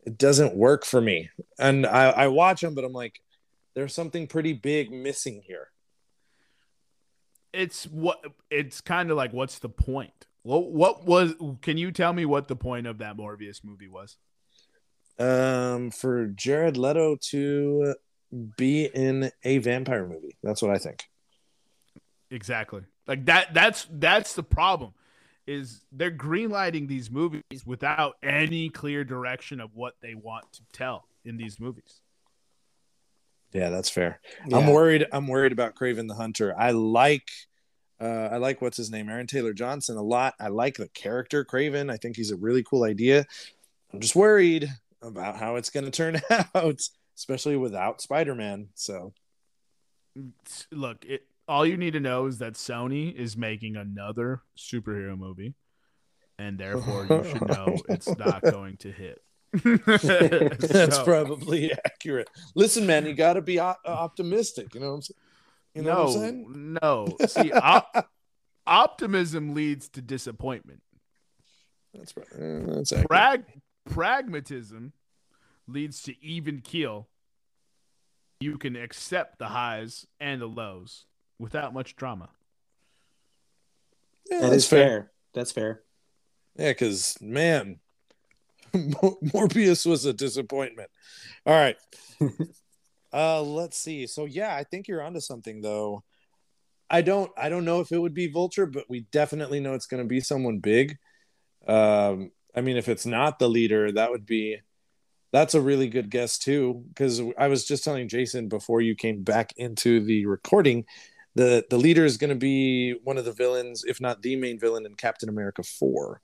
It 0.06 0.18
doesn't 0.18 0.56
work 0.56 0.84
for 0.84 0.99
me, 0.99 1.30
and 1.60 1.86
I 1.86 2.10
I 2.10 2.28
watch 2.28 2.61
them, 2.61 2.76
but 2.76 2.84
I'm 2.84 2.91
like, 2.94 3.22
there's 3.76 3.94
something 3.94 4.28
pretty 4.28 4.53
big 4.53 4.91
missing 4.91 5.41
here. 5.45 5.69
It's 7.53 7.86
what 7.86 8.23
it's 8.49 8.82
kind 8.82 9.11
of 9.11 9.18
like. 9.18 9.32
What's 9.32 9.60
the 9.60 9.69
point? 9.69 10.28
What 10.44 10.72
what 10.72 11.06
was? 11.06 11.34
Can 11.61 11.78
you 11.78 11.91
tell 11.91 12.11
me 12.14 12.26
what 12.26 12.48
the 12.48 12.56
point 12.56 12.88
of 12.88 12.98
that 12.98 13.15
Morbius 13.15 13.64
movie 13.64 13.88
was? 13.88 14.18
Um, 15.22 15.91
for 15.91 16.27
Jared 16.27 16.77
Leto 16.77 17.15
to 17.30 17.93
be 18.57 18.85
in 18.85 19.31
a 19.43 19.60
vampire 19.60 20.07
movie, 20.07 20.35
that's 20.41 20.61
what 20.61 20.72
I 20.72 20.80
think. 20.80 21.03
Exactly. 22.31 22.81
Like 23.07 23.26
that 23.26 23.53
that's 23.53 23.88
that's 23.91 24.34
the 24.34 24.43
problem 24.43 24.93
is 25.45 25.81
they're 25.91 26.11
greenlighting 26.11 26.88
these 26.88 27.11
movies 27.11 27.65
without 27.65 28.15
any 28.23 28.69
clear 28.69 29.03
direction 29.03 29.60
of 29.60 29.76
what 29.76 29.95
they 30.02 30.15
want 30.15 30.52
to 30.53 30.61
tell 30.72 31.06
in 31.26 31.38
these 31.38 31.60
movies. 31.60 31.99
Yeah, 33.53 33.69
that's 33.69 33.89
fair. 33.89 34.22
Yeah. 34.48 34.57
I'm 34.57 34.68
worried. 34.68 35.06
I'm 35.11 35.27
worried 35.27 35.52
about 35.52 35.76
Kraven 35.76 36.07
the 36.07 36.15
Hunter. 36.15 36.56
I 36.57 36.72
like, 36.72 37.30
uh, 37.99 38.30
I 38.31 38.38
like 38.38 38.61
what's 38.61 38.77
his 38.77 38.89
name, 38.89 39.10
Aaron 39.10 39.27
Taylor 39.27 39.53
Johnson, 39.53 39.98
a 39.98 40.02
lot. 40.02 40.35
I 40.39 40.48
like 40.48 40.77
the 40.77 40.88
character 40.89 41.43
Kraven. 41.43 41.91
I 41.91 41.98
think 41.98 42.15
he's 42.15 42.31
a 42.31 42.38
really 42.38 42.64
cool 42.64 42.84
idea. 42.84 43.26
I'm 43.93 43.99
just 43.99 44.15
worried 44.15 44.69
about 45.02 45.38
how 45.38 45.56
it's 45.56 45.69
going 45.69 45.86
to 45.86 45.91
turn 45.91 46.19
out, 46.56 46.82
especially 47.18 47.57
without 47.57 48.02
Spider 48.02 48.36
Man. 48.36 48.69
So 48.76 49.14
Look, 50.72 51.06
it 51.06 51.23
all 51.48 51.65
you 51.65 51.78
need 51.78 51.94
to 51.94 51.99
know 51.99 52.26
is 52.28 52.38
that 52.40 52.53
Sony 52.53 53.14
is 53.14 53.36
making 53.38 53.76
another 53.76 54.41
superhero 54.57 55.18
movie 55.18 55.56
and 56.38 56.57
therefore 56.57 57.06
you 57.10 57.23
should 57.30 57.48
know 57.48 57.78
it's 57.90 58.07
not 58.18 58.41
going 58.52 58.78
to 58.78 58.91
hit. 58.91 59.22
that's 59.64 60.95
So- 60.98 61.03
probably 61.03 61.72
accurate. 61.86 62.30
Listen, 62.56 62.86
man, 62.86 63.06
you 63.06 63.14
got 63.14 63.34
to 63.34 63.41
be 63.41 63.60
op- 63.60 63.80
optimistic. 63.86 64.73
You 64.73 64.82
know 64.82 64.90
what 64.90 64.94
I'm 64.95 65.02
saying? 65.02 65.18
You 65.76 65.82
know 65.84 65.94
no, 65.94 66.03
what 66.03 66.15
I'm 66.15 66.19
saying? 66.22 66.78
no. 66.82 67.18
See, 67.28 67.52
op- 67.53 68.10
optimism 68.68 69.53
leads 69.53 69.88
to 69.90 70.02
disappointment. 70.02 70.82
That's 71.94 72.15
right. 72.18 72.28
Uh, 72.34 72.76
that's 72.76 72.91
accurate. 72.91 73.10
Prag- 73.10 73.61
pragmatism 73.86 74.94
leads 75.68 76.03
to 76.03 76.24
even 76.24 76.62
keel. 76.62 77.08
You 78.40 78.58
can 78.58 78.76
accept 78.76 79.38
the 79.40 79.48
highs 79.48 80.08
and 80.20 80.41
the 80.41 80.48
lows 80.48 81.06
without 81.40 81.74
much 81.74 81.95
drama. 81.95 82.30
Yeah, 84.30 84.41
that's 84.41 84.56
is 84.56 84.68
fair. 84.68 85.12
That's 85.34 85.52
fair. 85.52 85.82
Yeah, 86.58 86.70
because 86.70 87.18
man, 87.22 87.80
Mor- 88.74 89.20
Morbius 89.22 89.86
was 89.86 90.06
a 90.06 90.14
disappointment. 90.14 90.90
All 91.45 91.53
right. 91.53 91.78
uh 93.14 93.41
let's 93.41 93.78
see. 93.78 94.08
So 94.08 94.26
yeah, 94.26 94.56
I 94.56 94.64
think 94.64 94.88
you're 94.88 95.03
onto 95.03 95.20
something 95.20 95.62
though. 95.62 96.03
I 96.90 97.02
don't 97.02 97.32
I 97.38 97.49
don't 97.49 97.66
know 97.66 97.80
if 97.80 97.91
it 97.91 97.99
would 97.99 98.14
be 98.14 98.28
Vulture, 98.28 98.66
but 98.66 98.86
we 98.90 99.02
definitely 99.12 99.60
know 99.60 99.74
it's 99.74 99.88
gonna 99.88 100.06
be 100.06 100.20
someone 100.20 100.60
big. 100.60 100.98
Um, 101.68 102.32
I 102.56 102.61
mean, 102.61 102.78
if 102.78 102.90
it's 102.90 103.06
not 103.06 103.40
the 103.40 103.49
leader, 103.49 103.91
that 103.91 104.11
would 104.11 104.26
be 104.26 104.57
that's 105.32 105.56
a 105.56 105.61
really 105.61 105.88
good 105.88 106.10
guess 106.10 106.38
too. 106.38 106.84
Because 106.90 107.22
I 107.38 107.48
was 107.48 107.65
just 107.65 107.84
telling 107.84 108.10
Jason 108.10 108.48
before 108.48 108.82
you 108.82 108.95
came 108.95 109.23
back 109.23 109.53
into 109.57 110.02
the 110.02 110.26
recording, 110.26 110.86
the 111.36 111.65
the 111.69 111.78
leader 111.78 112.06
is 112.06 112.18
going 112.18 112.30
to 112.30 112.36
be 112.36 112.95
one 113.03 113.18
of 113.18 113.26
the 113.26 113.34
villains, 113.34 113.84
if 113.86 114.02
not 114.02 114.22
the 114.22 114.36
main 114.36 114.60
villain 114.60 114.86
in 114.86 114.95
Captain 114.95 115.30
America 115.30 115.64
Four. 115.64 116.22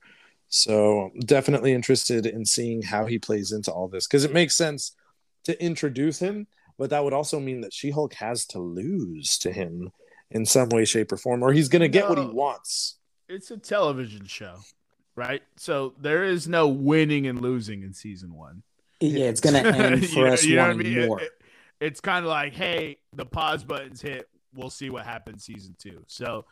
So 0.49 1.11
definitely 1.25 1.73
interested 1.73 2.25
in 2.25 2.45
seeing 2.45 2.81
how 2.81 3.05
he 3.05 3.19
plays 3.19 3.51
into 3.51 3.71
all 3.71 3.87
this 3.87 4.07
because 4.07 4.23
it 4.23 4.33
makes 4.33 4.55
sense 4.55 4.93
to 5.43 5.61
introduce 5.63 6.19
him, 6.19 6.47
but 6.77 6.89
that 6.89 7.03
would 7.03 7.13
also 7.13 7.39
mean 7.39 7.61
that 7.61 7.73
She 7.73 7.89
Hulk 7.91 8.13
has 8.15 8.45
to 8.47 8.59
lose 8.59 9.37
to 9.39 9.51
him 9.51 9.91
in 10.31 10.45
some 10.45 10.69
way, 10.69 10.85
shape, 10.85 11.11
or 11.11 11.17
form, 11.17 11.43
or 11.43 11.53
he's 11.53 11.69
going 11.69 11.81
to 11.81 11.87
get 11.87 12.09
what 12.09 12.17
he 12.17 12.25
wants. 12.25 12.97
It's 13.29 13.51
a 13.51 13.57
television 13.57 14.25
show, 14.25 14.55
right? 15.17 15.43
So 15.57 15.93
there 15.99 16.23
is 16.23 16.47
no 16.47 16.69
winning 16.69 17.27
and 17.27 17.41
losing 17.41 17.83
in 17.83 17.91
season 17.93 18.33
one. 18.33 18.63
Yeah, 19.01 19.25
it's 19.25 19.41
gonna 19.41 19.57
end 19.65 20.07
for 20.09 20.19
You 20.19 20.27
us 20.27 20.45
you 20.45 20.55
know 20.55 20.61
what 20.61 20.71
I 20.71 20.73
mean? 20.75 21.07
More. 21.07 21.19
it- 21.21 21.31
it's 21.79 21.99
kind 22.01 22.25
of 22.25 22.29
like, 22.29 22.53
hey, 22.55 22.97
the 23.15 23.23
pause 23.25 23.63
button's 23.63 24.01
hit. 24.01 24.27
We'll 24.55 24.71
see 24.71 24.89
what 24.89 25.05
happens 25.05 25.43
season 25.43 25.75
two. 25.77 26.03
So 26.07 26.45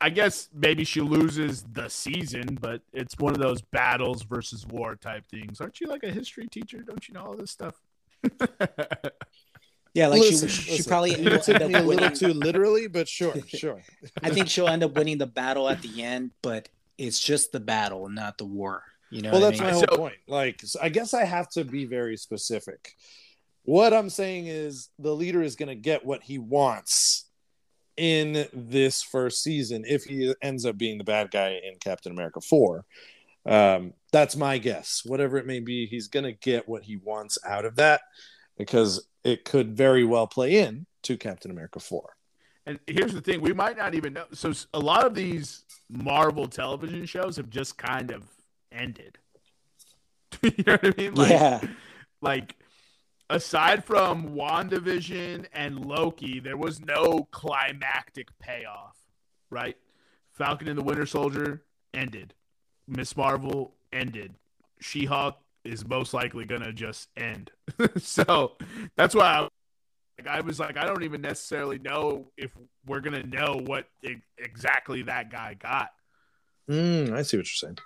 I 0.00 0.08
guess 0.08 0.48
maybe 0.54 0.84
she 0.84 1.02
loses 1.02 1.62
the 1.74 1.90
season, 1.90 2.56
but 2.58 2.80
it's 2.94 3.18
one 3.18 3.34
of 3.34 3.38
those 3.40 3.60
battles 3.60 4.22
versus 4.22 4.66
war 4.66 4.96
type 4.96 5.26
things. 5.26 5.60
Aren't 5.60 5.78
you 5.82 5.88
like 5.88 6.04
a 6.04 6.10
history 6.10 6.46
teacher? 6.46 6.80
Don't 6.80 7.06
you 7.06 7.12
know 7.12 7.20
all 7.20 7.36
this 7.36 7.50
stuff? 7.50 7.74
Yeah, 9.92 10.08
like 10.08 10.22
Listen, 10.22 10.48
she, 10.48 10.62
she 10.62 10.70
listen, 10.72 10.90
probably 10.90 11.10
will 11.22 11.38
took 11.38 11.60
end 11.60 11.72
me 11.72 11.78
a 11.78 11.82
little 11.82 12.10
too 12.10 12.32
literally, 12.34 12.88
but 12.88 13.08
sure, 13.08 13.32
sure. 13.46 13.80
I 14.24 14.30
think 14.30 14.48
she'll 14.48 14.66
end 14.66 14.82
up 14.82 14.94
winning 14.96 15.18
the 15.18 15.26
battle 15.26 15.68
at 15.68 15.82
the 15.82 16.02
end, 16.02 16.32
but 16.42 16.68
it's 16.98 17.20
just 17.20 17.52
the 17.52 17.60
battle, 17.60 18.08
not 18.08 18.38
the 18.38 18.44
war. 18.46 18.82
You 19.10 19.22
know, 19.22 19.32
well 19.32 19.40
that's 19.40 19.60
I 19.60 19.64
my 19.64 19.70
whole 19.72 19.80
So- 19.80 19.96
point. 19.96 20.16
Like 20.26 20.60
so 20.62 20.78
i 20.82 20.88
guess 20.88 21.14
i 21.14 21.24
have 21.24 21.48
to 21.50 21.64
be 21.64 21.84
very 21.84 22.16
specific. 22.16 22.92
What 23.62 23.92
i'm 23.94 24.10
saying 24.10 24.46
is 24.46 24.88
the 24.98 25.14
leader 25.14 25.42
is 25.42 25.56
going 25.56 25.68
to 25.68 25.74
get 25.74 26.04
what 26.04 26.22
he 26.22 26.38
wants 26.38 27.26
in 27.96 28.46
this 28.52 29.02
first 29.02 29.42
season 29.42 29.84
if 29.86 30.02
he 30.04 30.34
ends 30.42 30.66
up 30.66 30.76
being 30.76 30.98
the 30.98 31.04
bad 31.04 31.30
guy 31.30 31.60
in 31.62 31.78
captain 31.78 32.10
america 32.12 32.40
4 32.40 32.84
um, 33.46 33.92
that's 34.10 34.36
my 34.36 34.56
guess. 34.58 35.02
Whatever 35.04 35.36
it 35.36 35.46
may 35.46 35.60
be 35.60 35.86
he's 35.86 36.08
going 36.08 36.24
to 36.24 36.32
get 36.32 36.66
what 36.68 36.82
he 36.82 36.96
wants 36.96 37.38
out 37.46 37.64
of 37.66 37.76
that 37.76 38.00
because 38.58 39.06
it 39.22 39.44
could 39.44 39.76
very 39.76 40.02
well 40.02 40.26
play 40.26 40.56
in 40.58 40.86
to 41.02 41.16
captain 41.16 41.50
america 41.52 41.78
4 41.78 42.13
And 42.66 42.78
here's 42.86 43.12
the 43.12 43.20
thing: 43.20 43.40
we 43.40 43.52
might 43.52 43.76
not 43.76 43.94
even 43.94 44.14
know. 44.14 44.24
So 44.32 44.52
a 44.72 44.78
lot 44.78 45.06
of 45.06 45.14
these 45.14 45.64
Marvel 45.90 46.46
television 46.46 47.04
shows 47.06 47.36
have 47.36 47.50
just 47.50 47.76
kind 47.76 48.10
of 48.10 48.24
ended. 48.72 49.18
you 50.42 50.64
know 50.66 50.72
what 50.72 50.86
I 50.86 50.94
mean? 50.96 51.14
Like, 51.14 51.30
yeah, 51.30 51.60
like 52.20 52.56
aside 53.30 53.84
from 53.84 54.30
WandaVision 54.30 55.46
and 55.52 55.84
Loki, 55.84 56.40
there 56.40 56.56
was 56.56 56.80
no 56.80 57.28
climactic 57.30 58.36
payoff, 58.38 58.96
right? 59.50 59.76
Falcon 60.32 60.68
and 60.68 60.78
the 60.78 60.82
Winter 60.82 61.06
Soldier 61.06 61.62
ended. 61.92 62.34
Miss 62.88 63.16
Marvel 63.16 63.74
ended. 63.92 64.34
She-Hulk 64.80 65.38
is 65.64 65.86
most 65.86 66.12
likely 66.12 66.44
gonna 66.44 66.72
just 66.72 67.08
end. 67.16 67.50
so 67.96 68.52
that's 68.96 69.14
why 69.14 69.24
I, 69.24 69.48
like, 70.18 70.28
I 70.28 70.40
was 70.40 70.60
like, 70.60 70.76
I 70.76 70.86
don't 70.86 71.02
even 71.02 71.20
necessarily 71.20 71.78
know 71.78 72.30
if 72.36 72.50
we're 72.86 73.00
gonna 73.00 73.22
know 73.22 73.60
what 73.64 73.86
e- 74.02 74.16
exactly 74.38 75.02
that 75.02 75.30
guy 75.30 75.54
got. 75.54 75.90
mm, 76.68 77.12
i 77.12 77.22
see 77.22 77.36
what 77.36 77.46
you're 77.46 77.68
saying 77.68 77.78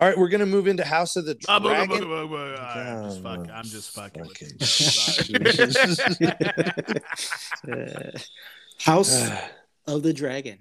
all 0.00 0.08
right 0.08 0.16
we're 0.18 0.28
going 0.28 0.40
to 0.40 0.46
move 0.46 0.66
into 0.66 0.84
house 0.84 1.16
of 1.16 1.26
the 1.26 1.34
dragon. 1.34 1.70
I'm 1.70 3.04
just 3.04 3.22
fucking. 3.22 3.50
I'm 3.50 3.64
just 3.64 3.94
fucking. 3.94 4.22
with 4.26 4.38
fucking 4.38 5.36
you, 6.18 6.30
bro. 7.64 7.76
Uh, 8.14 8.18
House 8.80 9.30
of 9.86 10.02
the 10.02 10.12
Dragon. 10.12 10.58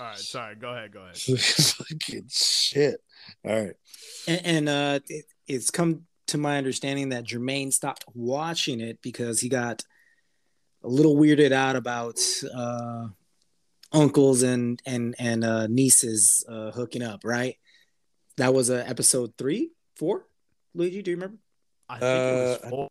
All 0.00 0.06
right, 0.06 0.16
sorry. 0.16 0.54
Go 0.54 0.70
ahead. 0.70 0.92
Go 0.92 1.00
ahead. 1.00 1.16
fucking 1.18 2.28
shit. 2.30 2.96
All 3.44 3.62
right. 3.64 3.74
and, 4.26 4.40
and 4.46 4.68
uh, 4.68 5.00
it, 5.08 5.26
it's 5.46 5.70
come 5.70 6.06
to 6.28 6.38
my 6.38 6.56
understanding 6.56 7.10
that 7.10 7.24
Jermaine 7.24 7.72
stopped 7.72 8.04
watching 8.14 8.80
it 8.80 9.02
because 9.02 9.40
he 9.40 9.48
got 9.48 9.84
a 10.84 10.88
little 10.88 11.16
weirded 11.16 11.52
out 11.52 11.76
about 11.76 12.20
uh, 12.54 13.08
uncles 13.92 14.42
and 14.42 14.80
and 14.86 15.14
and 15.18 15.44
uh, 15.44 15.66
nieces 15.66 16.44
uh, 16.48 16.70
hooking 16.70 17.02
up. 17.02 17.20
Right? 17.24 17.56
That 18.36 18.54
was 18.54 18.70
uh, 18.70 18.84
episode 18.86 19.32
three, 19.36 19.72
four. 19.96 20.26
Luigi, 20.74 21.02
do 21.02 21.10
you 21.10 21.16
remember? 21.16 21.38
I 21.88 21.98
think 21.98 22.04
it 22.04 22.32
was 22.32 22.58
Uh, 22.62 22.68
four. 22.70 22.88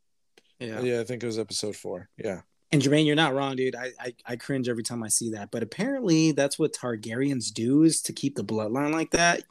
Yeah. 0.59 0.81
Yeah. 0.81 0.99
I 1.01 1.03
think 1.03 1.23
it 1.23 1.26
was 1.26 1.39
episode 1.39 1.76
four. 1.76 2.09
Yeah. 2.18 2.41
And 2.72 2.81
Jermaine, 2.81 3.05
you're 3.05 3.15
not 3.15 3.34
wrong, 3.34 3.55
dude. 3.57 3.76
I, 3.76 3.91
I 3.99 4.15
I 4.26 4.35
cringe 4.38 4.69
every 4.69 4.84
time 4.84 5.03
I 5.03 5.09
see 5.09 5.31
that. 5.31 5.51
But 5.51 5.63
apparently, 5.63 6.31
that's 6.31 6.57
what 6.57 6.73
Targaryens 6.73 7.51
do 7.51 7.84
is 7.84 8.01
to 8.03 8.13
keep 8.13 8.35
the 8.35 8.45
bloodline 8.45 8.93
like 8.93 9.11
that. 9.11 9.43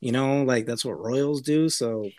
You 0.00 0.12
know, 0.12 0.42
like 0.42 0.66
that's 0.66 0.84
what 0.84 0.98
royals 0.98 1.40
do. 1.40 1.70
So 1.70 2.10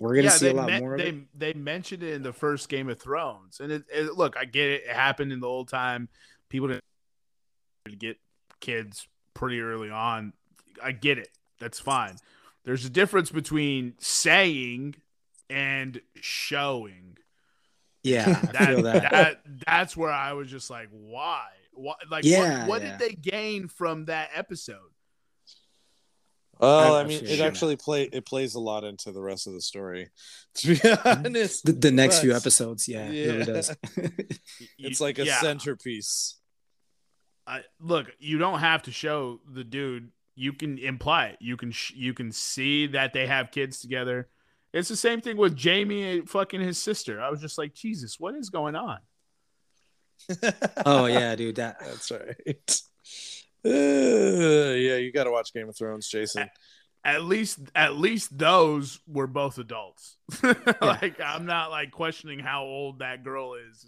we're 0.00 0.14
gonna 0.16 0.30
see 0.30 0.48
a 0.48 0.54
lot 0.54 0.66
men- 0.68 0.80
more 0.80 0.94
of 0.94 0.98
they, 1.00 1.08
it. 1.08 1.38
They 1.38 1.52
mentioned 1.54 2.02
it 2.02 2.14
in 2.14 2.22
the 2.22 2.32
first 2.32 2.68
Game 2.68 2.88
of 2.88 3.00
Thrones, 3.00 3.60
and 3.60 3.70
it, 3.72 3.84
it- 3.92 4.14
look, 4.16 4.36
I 4.36 4.44
get 4.44 4.68
it. 4.70 4.82
It 4.88 4.94
happened 4.94 5.32
in 5.32 5.40
the 5.40 5.46
old 5.48 5.68
time. 5.68 6.08
People 6.48 6.68
didn't 6.68 7.98
get 7.98 8.18
kids 8.60 9.06
pretty 9.34 9.60
early 9.60 9.90
on. 9.90 10.32
I 10.82 10.92
get 10.92 11.18
it. 11.18 11.28
That's 11.60 11.80
fine. 11.80 12.16
There's 12.64 12.84
a 12.84 12.90
difference 12.90 13.30
between 13.30 13.94
saying 13.98 14.96
and 15.50 16.00
showing. 16.20 17.16
Yeah, 18.02 18.24
I 18.28 18.46
That, 18.52 18.66
feel 18.68 18.82
that. 18.82 19.10
that 19.10 19.40
that's 19.66 19.96
where 19.96 20.12
I 20.12 20.32
was 20.34 20.50
just 20.50 20.70
like, 20.70 20.88
why? 20.92 21.44
What 21.74 21.98
like 22.10 22.24
Yeah, 22.24 22.60
what, 22.60 22.68
what 22.68 22.82
yeah. 22.82 22.96
did 22.96 23.08
they 23.08 23.14
gain 23.14 23.68
from 23.68 24.06
that 24.06 24.30
episode? 24.34 24.90
Well, 26.58 26.78
I- 26.78 26.88
oh, 26.88 26.94
I, 26.94 27.00
I 27.00 27.04
mean, 27.04 27.24
it 27.24 27.38
you. 27.38 27.44
actually 27.44 27.76
play 27.76 28.04
it 28.04 28.26
plays 28.26 28.54
a 28.54 28.60
lot 28.60 28.84
into 28.84 29.12
the 29.12 29.20
rest 29.20 29.46
of 29.46 29.52
the 29.52 29.60
story. 29.60 30.08
To 30.54 30.68
be 30.68 30.74
mm-hmm. 30.76 31.26
honest, 31.26 31.66
the, 31.66 31.72
the 31.72 31.92
next 31.92 32.18
few 32.18 32.34
episodes, 32.34 32.88
yeah, 32.88 33.04
it 33.04 33.26
really 33.28 33.44
does. 33.44 33.76
it's 34.78 35.00
like 35.00 35.20
a 35.20 35.24
yeah. 35.24 35.40
centerpiece. 35.40 36.36
I, 37.46 37.60
look, 37.78 38.10
you 38.18 38.38
don't 38.38 38.58
have 38.58 38.82
to 38.84 38.90
show 38.90 39.40
the 39.48 39.62
dude. 39.62 40.10
You 40.34 40.52
can 40.52 40.78
imply 40.78 41.26
it. 41.26 41.36
You 41.40 41.56
can 41.56 41.70
sh- 41.70 41.92
you 41.94 42.12
can 42.12 42.32
see 42.32 42.88
that 42.88 43.12
they 43.12 43.28
have 43.28 43.52
kids 43.52 43.80
together. 43.80 44.28
It's 44.72 44.88
the 44.88 44.96
same 44.96 45.20
thing 45.20 45.36
with 45.36 45.62
Jaime 45.62 46.18
and 46.18 46.28
fucking 46.28 46.60
his 46.60 46.78
sister. 46.78 47.20
I 47.20 47.30
was 47.30 47.40
just 47.40 47.56
like, 47.56 47.72
Jesus, 47.72 48.16
what 48.18 48.34
is 48.34 48.50
going 48.50 48.74
on? 48.74 48.98
oh 50.84 51.06
yeah, 51.06 51.36
dude. 51.36 51.56
That 51.56 51.78
That's 51.80 52.10
right. 52.10 52.80
Uh, 53.64 53.68
yeah, 54.74 54.96
you 54.96 55.12
got 55.12 55.24
to 55.24 55.30
watch 55.30 55.52
Game 55.52 55.68
of 55.68 55.76
Thrones, 55.76 56.08
Jason. 56.08 56.48
At 57.04 57.24
least 57.24 57.60
at 57.74 57.96
least 57.96 58.36
those 58.36 58.98
were 59.06 59.26
both 59.28 59.58
adults. 59.58 60.16
like 60.82 61.20
I'm 61.20 61.46
not 61.46 61.70
like 61.70 61.90
questioning 61.92 62.38
how 62.40 62.64
old 62.64 62.98
that 62.98 63.22
girl 63.24 63.54
is 63.54 63.84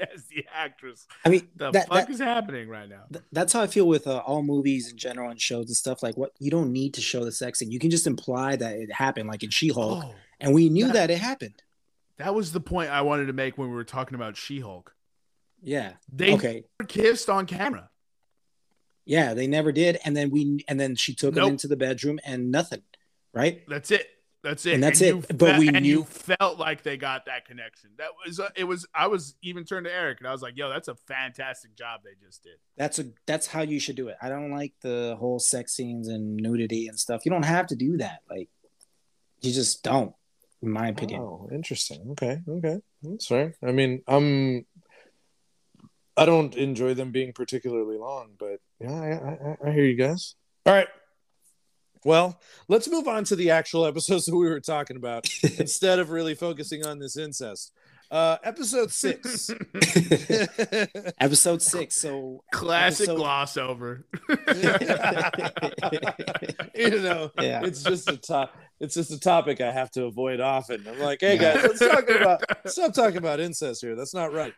as, 0.00 0.08
as 0.14 0.24
the 0.26 0.44
actress. 0.52 1.06
I 1.24 1.28
mean, 1.28 1.48
The 1.56 1.70
that, 1.72 1.88
fuck 1.88 2.06
that- 2.06 2.10
is 2.10 2.18
happening 2.20 2.68
right 2.68 2.88
now? 2.88 3.04
th- 3.12 3.24
that's 3.32 3.52
how 3.52 3.60
I 3.60 3.66
feel 3.66 3.86
with 3.86 4.06
uh, 4.06 4.16
all 4.26 4.42
movies 4.42 4.90
in 4.90 4.96
general 4.96 5.30
and 5.30 5.40
shows 5.40 5.66
and 5.66 5.76
stuff. 5.76 6.02
Like, 6.02 6.16
what 6.16 6.32
you 6.40 6.50
don't 6.50 6.72
need 6.72 6.94
to 6.94 7.00
show 7.00 7.24
the 7.24 7.32
sex 7.32 7.58
scene. 7.58 7.70
You 7.70 7.78
can 7.78 7.90
just 7.90 8.06
imply 8.06 8.56
that 8.56 8.76
it 8.76 8.90
happened, 8.92 9.28
like 9.28 9.42
in 9.42 9.50
She-Hulk, 9.50 10.04
Oh, 10.04 10.14
and 10.40 10.54
we 10.54 10.68
knew 10.68 10.86
that- 10.86 10.94
that 10.94 11.10
it 11.10 11.18
happened. 11.18 11.62
that 12.16 12.34
was 12.34 12.50
the 12.52 12.60
point 12.60 12.90
I 12.90 13.02
wanted 13.02 13.26
to 13.26 13.34
make 13.34 13.58
when 13.58 13.68
we 13.68 13.74
were 13.74 13.84
talking 13.84 14.14
about 14.16 14.36
She-Hulk. 14.36 14.94
Yeah. 15.62 15.92
They 16.12 16.34
okay. 16.34 16.64
kissed 16.88 17.28
on 17.30 17.46
camera. 17.46 17.90
Yeah, 19.04 19.34
they 19.34 19.46
never 19.46 19.72
did, 19.72 19.98
and 20.04 20.16
then 20.16 20.30
we 20.30 20.64
and 20.68 20.80
then 20.80 20.96
she 20.96 21.14
took 21.14 21.36
him 21.36 21.44
into 21.44 21.68
the 21.68 21.76
bedroom 21.76 22.18
and 22.24 22.50
nothing, 22.50 22.82
right? 23.32 23.62
That's 23.68 23.90
it. 23.90 24.08
That's 24.44 24.66
it. 24.66 24.74
And 24.74 24.82
that's 24.82 25.00
you 25.00 25.24
it. 25.28 25.38
But 25.38 25.58
we 25.58 25.68
and 25.68 25.80
knew- 25.82 25.88
you 25.88 26.04
felt 26.04 26.58
like 26.58 26.82
they 26.82 26.98
got 26.98 27.24
that 27.26 27.46
connection. 27.46 27.90
That 27.96 28.10
was 28.24 28.38
uh, 28.38 28.50
it. 28.54 28.64
Was 28.64 28.86
I 28.94 29.06
was 29.06 29.34
even 29.42 29.64
turned 29.64 29.86
to 29.86 29.92
Eric 29.92 30.18
and 30.20 30.28
I 30.28 30.32
was 30.32 30.42
like, 30.42 30.56
"Yo, 30.56 30.68
that's 30.68 30.88
a 30.88 30.94
fantastic 30.94 31.74
job 31.74 32.00
they 32.04 32.10
just 32.24 32.42
did." 32.42 32.56
That's 32.76 32.98
a 32.98 33.06
that's 33.26 33.46
how 33.46 33.62
you 33.62 33.80
should 33.80 33.96
do 33.96 34.08
it. 34.08 34.16
I 34.20 34.28
don't 34.28 34.50
like 34.50 34.74
the 34.82 35.16
whole 35.18 35.38
sex 35.38 35.72
scenes 35.72 36.08
and 36.08 36.36
nudity 36.36 36.88
and 36.88 37.00
stuff. 37.00 37.24
You 37.24 37.30
don't 37.30 37.44
have 37.44 37.66
to 37.68 37.76
do 37.76 37.96
that. 37.96 38.18
Like, 38.28 38.50
you 39.40 39.50
just 39.50 39.82
don't, 39.82 40.14
in 40.62 40.70
my 40.70 40.88
opinion. 40.88 41.22
Oh, 41.22 41.48
interesting. 41.50 42.08
Okay, 42.10 42.40
okay, 42.46 42.80
that's 43.02 43.26
fair. 43.26 43.54
I 43.62 43.72
mean, 43.72 44.02
I'm. 44.06 44.66
I 46.16 46.26
don't 46.26 46.54
enjoy 46.56 46.94
them 46.94 47.10
being 47.10 47.32
particularly 47.32 47.98
long, 47.98 48.30
but 48.38 48.60
yeah, 48.80 48.92
I, 48.92 49.66
I, 49.66 49.68
I 49.68 49.72
hear 49.72 49.84
you 49.84 49.96
guys. 49.96 50.34
All 50.66 50.72
right. 50.74 50.88
Well, 52.04 52.38
let's 52.68 52.88
move 52.88 53.08
on 53.08 53.24
to 53.24 53.36
the 53.36 53.50
actual 53.50 53.86
episodes 53.86 54.26
that 54.26 54.36
we 54.36 54.46
were 54.48 54.60
talking 54.60 54.96
about 54.96 55.26
instead 55.58 55.98
of 55.98 56.10
really 56.10 56.34
focusing 56.34 56.86
on 56.86 56.98
this 56.98 57.16
incest. 57.16 57.72
Uh, 58.10 58.36
episode 58.44 58.92
six. 58.92 59.50
Episode 61.18 61.62
six. 61.62 61.96
So 61.96 62.44
Classic 62.52 63.08
Episode- 63.08 63.16
gloss 63.16 63.56
over. 63.56 64.06
you 66.74 66.90
know, 67.00 67.30
Yeah. 67.40 67.62
it's 67.64 67.82
just 67.82 68.08
a 68.10 68.16
top. 68.16 68.54
It's 68.78 68.94
just 68.94 69.10
a 69.10 69.18
topic 69.18 69.60
I 69.60 69.72
have 69.72 69.90
to 69.92 70.04
avoid 70.04 70.40
often. 70.40 70.86
I'm 70.86 70.98
like, 71.00 71.20
hey 71.22 71.38
guys, 71.38 71.62
let's 71.62 71.78
talk 71.78 72.08
about 72.08 72.42
stop 72.66 72.92
talking 72.92 73.16
about 73.18 73.40
incest 73.40 73.80
here. 73.80 73.96
That's 73.96 74.14
not 74.14 74.32
right. 74.32 74.52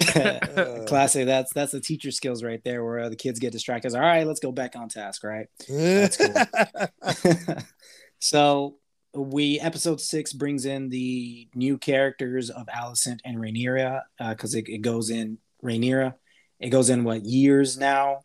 Uh. 0.50 0.84
classic. 0.86 1.26
That's 1.26 1.52
that's 1.52 1.72
the 1.72 1.80
teacher 1.80 2.10
skills 2.10 2.42
right 2.42 2.62
there, 2.64 2.84
where 2.84 3.00
uh, 3.00 3.08
the 3.08 3.16
kids 3.16 3.38
get 3.38 3.52
distracted. 3.52 3.94
All 3.94 4.00
right, 4.00 4.26
let's 4.26 4.40
go 4.40 4.50
back 4.52 4.74
on 4.76 4.88
task. 4.88 5.22
Right. 5.22 5.46
That's 5.68 6.16
cool. 6.16 7.56
so 8.18 8.76
we 9.14 9.60
episode 9.60 10.00
six 10.00 10.32
brings 10.32 10.64
in 10.66 10.88
the 10.88 11.48
new 11.54 11.78
characters 11.78 12.50
of 12.50 12.66
Alicent 12.66 13.20
and 13.24 13.38
Rhaenyra 13.38 14.02
uh, 14.18 14.30
because 14.30 14.54
it, 14.54 14.68
it 14.68 14.78
goes 14.78 15.10
in 15.10 15.38
Rhaenyra. 15.62 16.14
It 16.58 16.70
goes 16.70 16.90
in 16.90 17.04
what 17.04 17.24
years 17.24 17.78
now, 17.78 18.20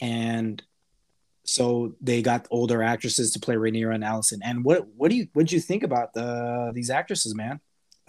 and 0.00 0.62
so 1.44 1.94
they 2.00 2.22
got 2.22 2.48
older 2.50 2.82
actresses 2.82 3.32
to 3.32 3.40
play 3.40 3.54
Rhaenyra 3.56 3.94
and 3.94 4.04
Alicent. 4.04 4.40
And 4.42 4.64
what 4.64 4.86
what 4.96 5.10
do 5.10 5.16
you 5.16 5.28
what 5.34 5.46
do 5.46 5.54
you 5.54 5.60
think 5.60 5.82
about 5.82 6.14
the 6.14 6.72
these 6.74 6.90
actresses, 6.90 7.34
man? 7.34 7.60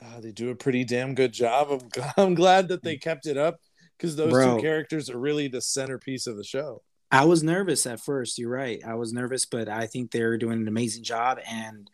Uh, 0.03 0.19
they 0.19 0.31
do 0.31 0.49
a 0.49 0.55
pretty 0.55 0.83
damn 0.83 1.15
good 1.15 1.31
job. 1.31 1.69
I'm, 1.71 2.03
I'm 2.17 2.33
glad 2.35 2.67
that 2.69 2.83
they 2.83 2.97
kept 2.97 3.25
it 3.27 3.37
up 3.37 3.59
because 3.97 4.15
those 4.15 4.31
Bro. 4.31 4.57
two 4.57 4.61
characters 4.61 5.09
are 5.09 5.17
really 5.19 5.47
the 5.47 5.61
centerpiece 5.61 6.27
of 6.27 6.37
the 6.37 6.43
show. 6.43 6.81
I 7.11 7.25
was 7.25 7.43
nervous 7.43 7.85
at 7.85 8.01
first. 8.01 8.37
You're 8.37 8.49
right. 8.49 8.81
I 8.85 8.95
was 8.95 9.13
nervous, 9.13 9.45
but 9.45 9.69
I 9.69 9.87
think 9.87 10.11
they're 10.11 10.37
doing 10.37 10.59
an 10.61 10.67
amazing 10.67 11.03
job. 11.03 11.39
And 11.49 11.89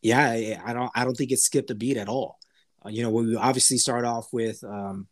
yeah, 0.00 0.20
I, 0.30 0.58
I 0.64 0.72
don't 0.72 0.90
I 0.94 1.04
don't 1.04 1.16
think 1.16 1.32
it 1.32 1.40
skipped 1.40 1.70
a 1.70 1.74
beat 1.74 1.96
at 1.96 2.08
all. 2.08 2.38
Uh, 2.84 2.88
you 2.90 3.02
know, 3.02 3.10
we 3.10 3.36
obviously 3.36 3.76
start 3.76 4.04
off 4.04 4.28
with 4.32 4.62
um, 4.64 5.08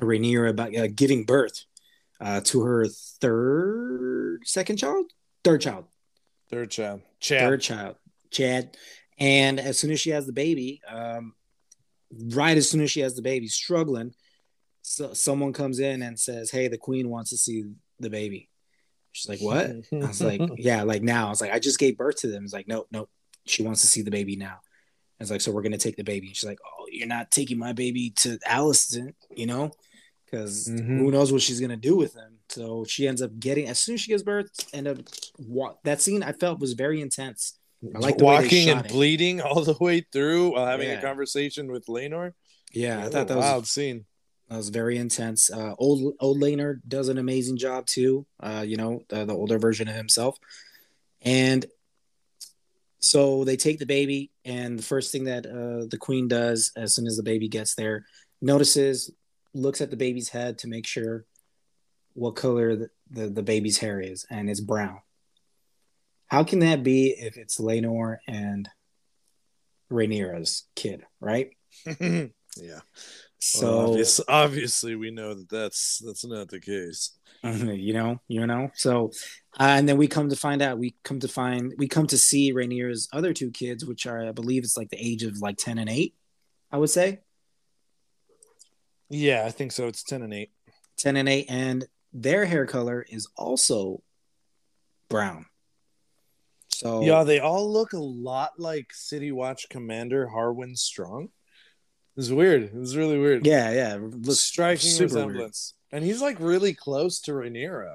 Rhaenyra 0.00 0.50
about 0.50 0.76
uh, 0.76 0.86
giving 0.94 1.24
birth 1.24 1.64
uh, 2.20 2.40
to 2.44 2.60
her 2.62 2.86
third, 3.20 4.40
second 4.44 4.76
child, 4.76 5.06
third 5.42 5.60
child, 5.62 5.86
Third 6.50 6.70
child, 6.70 7.00
Chad. 7.18 7.40
third 7.40 7.60
child, 7.62 7.96
Chad. 8.30 8.76
And 9.18 9.60
as 9.60 9.78
soon 9.78 9.90
as 9.90 10.00
she 10.00 10.10
has 10.10 10.26
the 10.26 10.32
baby, 10.32 10.80
um, 10.88 11.34
right 12.34 12.56
as 12.56 12.68
soon 12.68 12.80
as 12.80 12.90
she 12.90 13.00
has 13.00 13.14
the 13.14 13.22
baby, 13.22 13.48
struggling, 13.48 14.14
so 14.82 15.12
someone 15.14 15.52
comes 15.52 15.78
in 15.78 16.02
and 16.02 16.18
says, 16.18 16.50
"Hey, 16.50 16.68
the 16.68 16.78
queen 16.78 17.08
wants 17.08 17.30
to 17.30 17.36
see 17.36 17.64
the 18.00 18.10
baby." 18.10 18.48
She's 19.12 19.28
like, 19.28 19.40
"What?" 19.40 19.70
I 19.92 20.08
was 20.08 20.22
like, 20.22 20.40
"Yeah, 20.58 20.82
like 20.82 21.02
now." 21.02 21.26
I 21.26 21.30
was 21.30 21.40
like, 21.40 21.52
"I 21.52 21.58
just 21.58 21.78
gave 21.78 21.96
birth 21.96 22.16
to 22.20 22.26
them." 22.28 22.44
It's 22.44 22.52
like, 22.52 22.66
"Nope, 22.68 22.88
nope." 22.90 23.10
She 23.46 23.62
wants 23.62 23.80
to 23.82 23.86
see 23.86 24.02
the 24.02 24.10
baby 24.10 24.36
now. 24.36 24.60
I 25.20 25.22
was 25.22 25.30
like, 25.30 25.40
"So 25.40 25.52
we're 25.52 25.62
gonna 25.62 25.78
take 25.78 25.96
the 25.96 26.02
baby." 26.04 26.28
And 26.28 26.36
she's 26.36 26.48
like, 26.48 26.58
"Oh, 26.64 26.86
you're 26.90 27.06
not 27.06 27.30
taking 27.30 27.58
my 27.58 27.72
baby 27.72 28.10
to 28.18 28.38
Allison, 28.46 29.14
you 29.36 29.46
know?" 29.46 29.70
Because 30.24 30.68
Mhm. 30.68 30.98
who 30.98 31.10
knows 31.10 31.30
what 31.32 31.42
she's 31.42 31.60
gonna 31.60 31.76
do 31.76 31.94
with 31.94 32.14
him. 32.14 32.38
So 32.48 32.84
she 32.84 33.06
ends 33.06 33.22
up 33.22 33.38
getting 33.38 33.68
as 33.68 33.78
soon 33.78 33.94
as 33.94 34.00
she 34.00 34.10
gives 34.10 34.22
birth, 34.22 34.48
end 34.74 34.88
up 34.88 34.98
wa- 35.38 35.76
that 35.84 36.00
scene 36.00 36.22
I 36.22 36.32
felt 36.32 36.58
was 36.58 36.72
very 36.72 37.00
intense. 37.00 37.58
I 37.94 37.98
like 37.98 38.18
the 38.18 38.24
walking 38.24 38.68
and 38.70 38.84
it. 38.86 38.92
bleeding 38.92 39.40
all 39.40 39.62
the 39.64 39.76
way 39.80 40.06
through 40.12 40.52
while 40.52 40.66
having 40.66 40.88
Yeah. 40.88 40.98
a 40.98 41.02
conversation 41.02 41.70
with 41.70 41.86
Laenor. 41.86 42.32
Yeah, 42.72 43.00
I 43.04 43.08
thought 43.08 43.28
that 43.28 43.36
was 43.36 43.44
a 43.44 43.48
wild 43.48 43.66
scene. 43.66 44.06
That 44.48 44.56
was 44.56 44.68
very 44.68 44.96
intense. 44.98 45.50
Uh, 45.50 45.74
old 45.78 46.14
old 46.20 46.40
Laenor 46.40 46.80
does 46.86 47.08
an 47.08 47.18
amazing 47.18 47.56
job 47.56 47.86
too. 47.86 48.26
Uh, 48.40 48.64
you 48.66 48.76
know, 48.76 49.02
the, 49.08 49.24
the 49.24 49.34
older 49.34 49.58
version 49.58 49.88
of 49.88 49.94
himself. 49.94 50.38
And 51.22 51.64
so 52.98 53.44
they 53.44 53.56
take 53.56 53.78
the 53.78 53.86
baby, 53.86 54.30
and 54.44 54.78
the 54.78 54.82
first 54.82 55.10
thing 55.10 55.24
that 55.24 55.44
uh, 55.46 55.86
the 55.90 55.98
queen 55.98 56.28
does 56.28 56.70
as 56.76 56.94
soon 56.94 57.06
as 57.06 57.16
the 57.16 57.22
baby 57.22 57.48
gets 57.48 57.74
there, 57.74 58.06
notices, 58.40 59.10
looks 59.54 59.80
at 59.80 59.90
the 59.90 59.96
baby's 59.96 60.28
head 60.28 60.58
to 60.58 60.68
make 60.68 60.86
sure 60.86 61.24
what 62.14 62.36
color 62.36 62.76
the, 62.76 62.90
the, 63.10 63.26
the 63.28 63.42
baby's 63.42 63.78
hair 63.78 64.00
is, 64.00 64.24
and 64.30 64.48
it's 64.48 64.60
brown. 64.60 65.00
How 66.32 66.44
can 66.44 66.60
that 66.60 66.82
be 66.82 67.08
if 67.10 67.36
it's 67.36 67.60
Laenor 67.60 68.16
and 68.26 68.66
Rhaenyra's 69.92 70.64
kid, 70.74 71.04
right? 71.20 71.50
yeah. 72.00 72.30
So 73.38 73.66
Well, 73.76 73.90
obvious- 73.90 74.20
obviously, 74.26 74.96
we 74.96 75.10
know 75.10 75.34
that 75.34 75.50
that's 75.50 76.00
that's 76.02 76.24
not 76.24 76.48
the 76.48 76.58
case. 76.58 77.18
you 77.44 77.92
know, 77.92 78.18
you 78.28 78.46
know. 78.46 78.70
So, 78.74 79.10
uh, 79.60 79.74
and 79.76 79.86
then 79.86 79.98
we 79.98 80.08
come 80.08 80.30
to 80.30 80.36
find 80.36 80.62
out, 80.62 80.78
we 80.78 80.94
come 81.04 81.20
to 81.20 81.28
find, 81.28 81.74
we 81.76 81.86
come 81.86 82.06
to 82.06 82.16
see 82.16 82.54
Rainier's 82.54 83.10
other 83.12 83.34
two 83.34 83.50
kids, 83.50 83.84
which 83.84 84.06
are, 84.06 84.26
I 84.26 84.32
believe, 84.32 84.64
it's 84.64 84.78
like 84.78 84.88
the 84.88 84.96
age 85.04 85.24
of 85.24 85.36
like 85.42 85.58
ten 85.58 85.76
and 85.76 85.90
eight. 85.90 86.14
I 86.70 86.78
would 86.78 86.88
say 86.88 87.20
Yeah, 89.10 89.42
I 89.44 89.50
think 89.50 89.72
so. 89.72 89.86
It's 89.86 90.02
ten 90.02 90.22
and 90.22 90.32
eight. 90.32 90.50
ten 90.96 91.18
and 91.18 91.28
eight, 91.28 91.44
and 91.50 91.84
their 92.14 92.46
hair 92.46 92.64
color 92.64 93.04
is 93.06 93.28
also 93.36 94.02
brown. 95.10 95.44
So 96.74 97.02
Yeah, 97.02 97.24
they 97.24 97.38
all 97.40 97.70
look 97.72 97.92
a 97.92 97.98
lot 97.98 98.52
like 98.58 98.92
City 98.92 99.30
Watch 99.32 99.68
Commander 99.68 100.28
Harwin 100.34 100.76
Strong. 100.76 101.28
It's 102.16 102.30
weird. 102.30 102.70
It's 102.74 102.94
really 102.94 103.18
weird. 103.18 103.46
Yeah, 103.46 103.70
yeah. 103.72 103.98
Looks 104.00 104.40
striking 104.40 104.90
super 104.90 105.14
weird. 105.14 105.26
resemblance. 105.28 105.74
And 105.92 106.04
he's 106.04 106.20
like 106.20 106.36
really 106.40 106.74
close 106.74 107.20
to 107.22 107.32
Rhaenyra. 107.32 107.94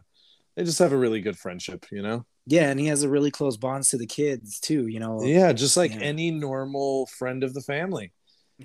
They 0.56 0.64
just 0.64 0.80
have 0.80 0.92
a 0.94 0.98
really 0.98 1.22
good 1.22 1.38
friendship, 1.38 1.86
you 1.92 2.02
know? 2.02 2.26
Yeah, 2.48 2.70
and 2.70 2.80
he 2.80 2.88
has 2.88 3.04
a 3.04 3.10
really 3.10 3.30
close 3.30 3.58
bonds 3.58 3.90
to 3.90 3.98
the 3.98 4.08
kids 4.08 4.60
too. 4.60 4.88
You 4.88 5.00
know. 5.00 5.22
Yeah, 5.24 5.52
just 5.54 5.76
like 5.78 5.94
Yeah. 5.94 6.00
any 6.02 6.32
normal 6.32 7.06
friend 7.08 7.44
of 7.44 7.54
the 7.54 7.62
family. 7.62 8.12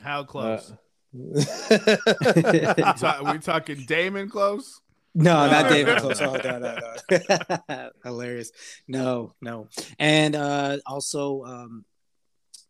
How 0.00 0.24
close? 0.24 0.70
Uh, 0.70 0.76
we, 1.14 1.44
ta- 1.44 3.20
we 3.32 3.38
talking 3.38 3.84
Daemon 3.86 4.30
close? 4.30 4.80
No, 5.14 5.34
not 5.50 5.68
David 5.68 5.98
Close. 6.00 6.20
Oh, 6.20 6.34
no, 6.42 6.58
no, 6.58 6.78
no. 7.10 7.90
Hilarious. 8.04 8.50
No, 8.88 9.34
no. 9.40 9.68
And 9.98 10.34
uh 10.34 10.78
also 10.86 11.44
um 11.44 11.84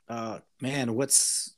uh 0.08 0.38
man, 0.60 0.94
what's 0.94 1.54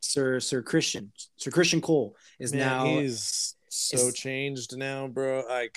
Sir 0.00 0.38
Sir 0.40 0.62
Criston? 0.62 1.10
Sir 1.36 1.50
Criston 1.50 1.82
Cole 1.82 2.16
is 2.38 2.52
Man, 2.52 2.60
now 2.60 2.84
he's 2.86 3.56
so 3.68 3.96
is- 4.08 4.14
changed 4.14 4.76
now, 4.76 5.08
bro. 5.08 5.42
Like 5.48 5.76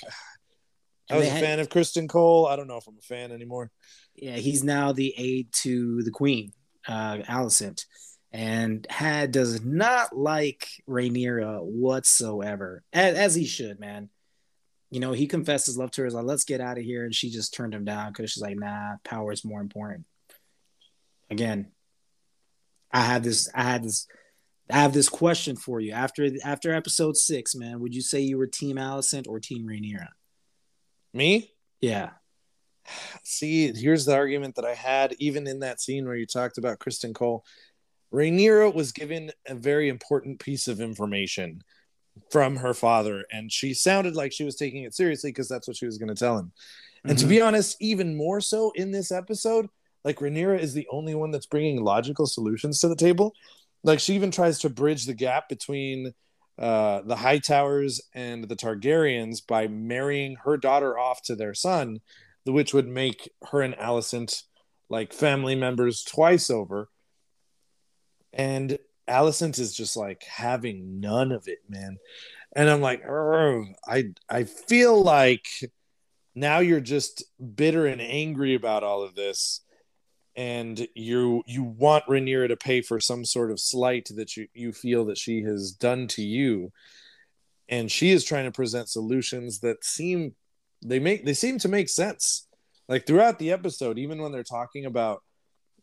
I 1.10 1.16
was 1.16 1.26
a 1.26 1.30
had- 1.30 1.42
fan 1.42 1.58
of 1.60 1.68
Criston 1.68 2.08
Cole. 2.08 2.46
I 2.46 2.54
don't 2.56 2.68
know 2.68 2.76
if 2.76 2.86
I'm 2.86 2.98
a 2.98 3.02
fan 3.02 3.32
anymore. 3.32 3.70
yeah, 4.14 4.36
he's 4.36 4.62
now 4.62 4.92
the 4.92 5.14
aide 5.16 5.52
to 5.64 6.02
the 6.04 6.10
Queen, 6.12 6.52
uh 6.86 7.16
Alicent. 7.28 7.86
And 8.30 8.86
had 8.90 9.32
does 9.32 9.64
not 9.64 10.14
like 10.14 10.68
Rhaenyra 10.86 11.64
whatsoever. 11.64 12.84
As, 12.92 13.16
as 13.16 13.34
he 13.34 13.46
should, 13.46 13.80
man. 13.80 14.10
You 14.90 15.00
know, 15.00 15.12
he 15.12 15.26
confessed 15.26 15.66
his 15.66 15.76
love 15.76 15.90
to 15.92 16.02
her. 16.02 16.06
He's 16.06 16.14
like, 16.14 16.24
let's 16.24 16.44
get 16.44 16.60
out 16.60 16.78
of 16.78 16.84
here. 16.84 17.04
And 17.04 17.14
she 17.14 17.30
just 17.30 17.52
turned 17.52 17.74
him 17.74 17.84
down 17.84 18.12
because 18.12 18.30
she's 18.30 18.42
like, 18.42 18.56
nah, 18.56 18.96
power 19.04 19.32
is 19.32 19.44
more 19.44 19.60
important. 19.60 20.06
Again, 21.30 21.72
I 22.90 23.00
have 23.00 23.22
this, 23.22 23.50
I 23.54 23.64
had 23.64 23.84
this, 23.84 24.06
I 24.70 24.78
have 24.78 24.94
this 24.94 25.08
question 25.08 25.56
for 25.56 25.80
you. 25.80 25.92
After 25.92 26.28
after 26.44 26.72
episode 26.72 27.16
six, 27.16 27.54
man, 27.54 27.80
would 27.80 27.94
you 27.94 28.02
say 28.02 28.20
you 28.20 28.38
were 28.38 28.46
Team 28.46 28.76
Alicent 28.76 29.28
or 29.28 29.40
Team 29.40 29.66
Rhaenyra? 29.66 30.08
Me? 31.12 31.52
Yeah. 31.80 32.10
See, 33.22 33.72
here's 33.72 34.06
the 34.06 34.14
argument 34.14 34.56
that 34.56 34.64
I 34.64 34.74
had 34.74 35.14
even 35.18 35.46
in 35.46 35.60
that 35.60 35.80
scene 35.80 36.06
where 36.06 36.16
you 36.16 36.26
talked 36.26 36.58
about 36.58 36.78
Criston 36.78 37.14
Cole. 37.14 37.44
Rhaenyra 38.12 38.72
was 38.74 38.92
given 38.92 39.30
a 39.46 39.54
very 39.54 39.90
important 39.90 40.40
piece 40.40 40.66
of 40.66 40.80
information 40.80 41.62
from 42.30 42.56
her 42.56 42.74
father, 42.74 43.24
and 43.32 43.52
she 43.52 43.74
sounded 43.74 44.14
like 44.14 44.32
she 44.32 44.44
was 44.44 44.56
taking 44.56 44.84
it 44.84 44.94
seriously 44.94 45.30
because 45.30 45.48
that's 45.48 45.66
what 45.66 45.76
she 45.76 45.86
was 45.86 45.98
going 45.98 46.08
to 46.08 46.14
tell 46.14 46.38
him. 46.38 46.52
And 47.04 47.18
to 47.18 47.26
be 47.26 47.40
honest, 47.40 47.76
even 47.80 48.16
more 48.16 48.40
so 48.40 48.72
in 48.74 48.90
this 48.90 49.12
episode, 49.12 49.68
like 50.04 50.18
Rhaenyra 50.18 50.58
is 50.58 50.74
the 50.74 50.86
only 50.90 51.14
one 51.14 51.30
that's 51.30 51.46
bringing 51.46 51.82
logical 51.82 52.26
solutions 52.26 52.80
to 52.80 52.88
the 52.88 52.96
table. 52.96 53.34
Like 53.84 54.00
she 54.00 54.14
even 54.14 54.30
tries 54.30 54.58
to 54.60 54.70
bridge 54.70 55.06
the 55.06 55.14
gap 55.14 55.48
between 55.48 56.12
uh, 56.58 57.02
the 57.02 57.16
High 57.16 57.38
Towers 57.38 58.00
and 58.14 58.44
the 58.48 58.56
Targaryens 58.56 59.46
by 59.46 59.68
marrying 59.68 60.36
her 60.44 60.56
daughter 60.56 60.98
off 60.98 61.22
to 61.22 61.36
their 61.36 61.54
son, 61.54 62.00
the 62.44 62.52
which 62.52 62.74
would 62.74 62.88
make 62.88 63.30
her 63.50 63.62
and 63.62 63.76
Alicent 63.76 64.42
like 64.90 65.12
family 65.12 65.54
members 65.54 66.02
twice 66.02 66.50
over. 66.50 66.88
And 68.32 68.78
Alicent 69.08 69.58
is 69.58 69.74
just 69.74 69.96
like 69.96 70.22
having 70.24 71.00
none 71.00 71.32
of 71.32 71.48
it, 71.48 71.58
man. 71.68 71.98
And 72.54 72.68
I'm 72.68 72.80
like, 72.80 73.02
I 73.06 74.12
I 74.28 74.44
feel 74.44 75.02
like 75.02 75.46
now 76.34 76.60
you're 76.60 76.80
just 76.80 77.24
bitter 77.54 77.86
and 77.86 78.00
angry 78.00 78.54
about 78.54 78.84
all 78.84 79.02
of 79.02 79.14
this 79.14 79.60
and 80.38 80.86
you 80.94 81.42
you 81.48 81.64
want 81.64 82.06
Rhaenyra 82.06 82.46
to 82.46 82.56
pay 82.56 82.80
for 82.80 83.00
some 83.00 83.24
sort 83.24 83.50
of 83.50 83.58
slight 83.58 84.08
that 84.14 84.36
you 84.36 84.46
you 84.54 84.72
feel 84.72 85.04
that 85.06 85.18
she 85.18 85.42
has 85.42 85.72
done 85.72 86.06
to 86.08 86.22
you. 86.22 86.72
And 87.68 87.90
she 87.90 88.12
is 88.12 88.24
trying 88.24 88.44
to 88.44 88.52
present 88.52 88.88
solutions 88.88 89.58
that 89.60 89.84
seem 89.84 90.36
they 90.80 91.00
make 91.00 91.24
they 91.24 91.34
seem 91.34 91.58
to 91.58 91.68
make 91.68 91.88
sense. 91.88 92.46
Like 92.88 93.04
throughout 93.04 93.40
the 93.40 93.50
episode 93.50 93.98
even 93.98 94.22
when 94.22 94.30
they're 94.30 94.44
talking 94.44 94.86
about 94.86 95.24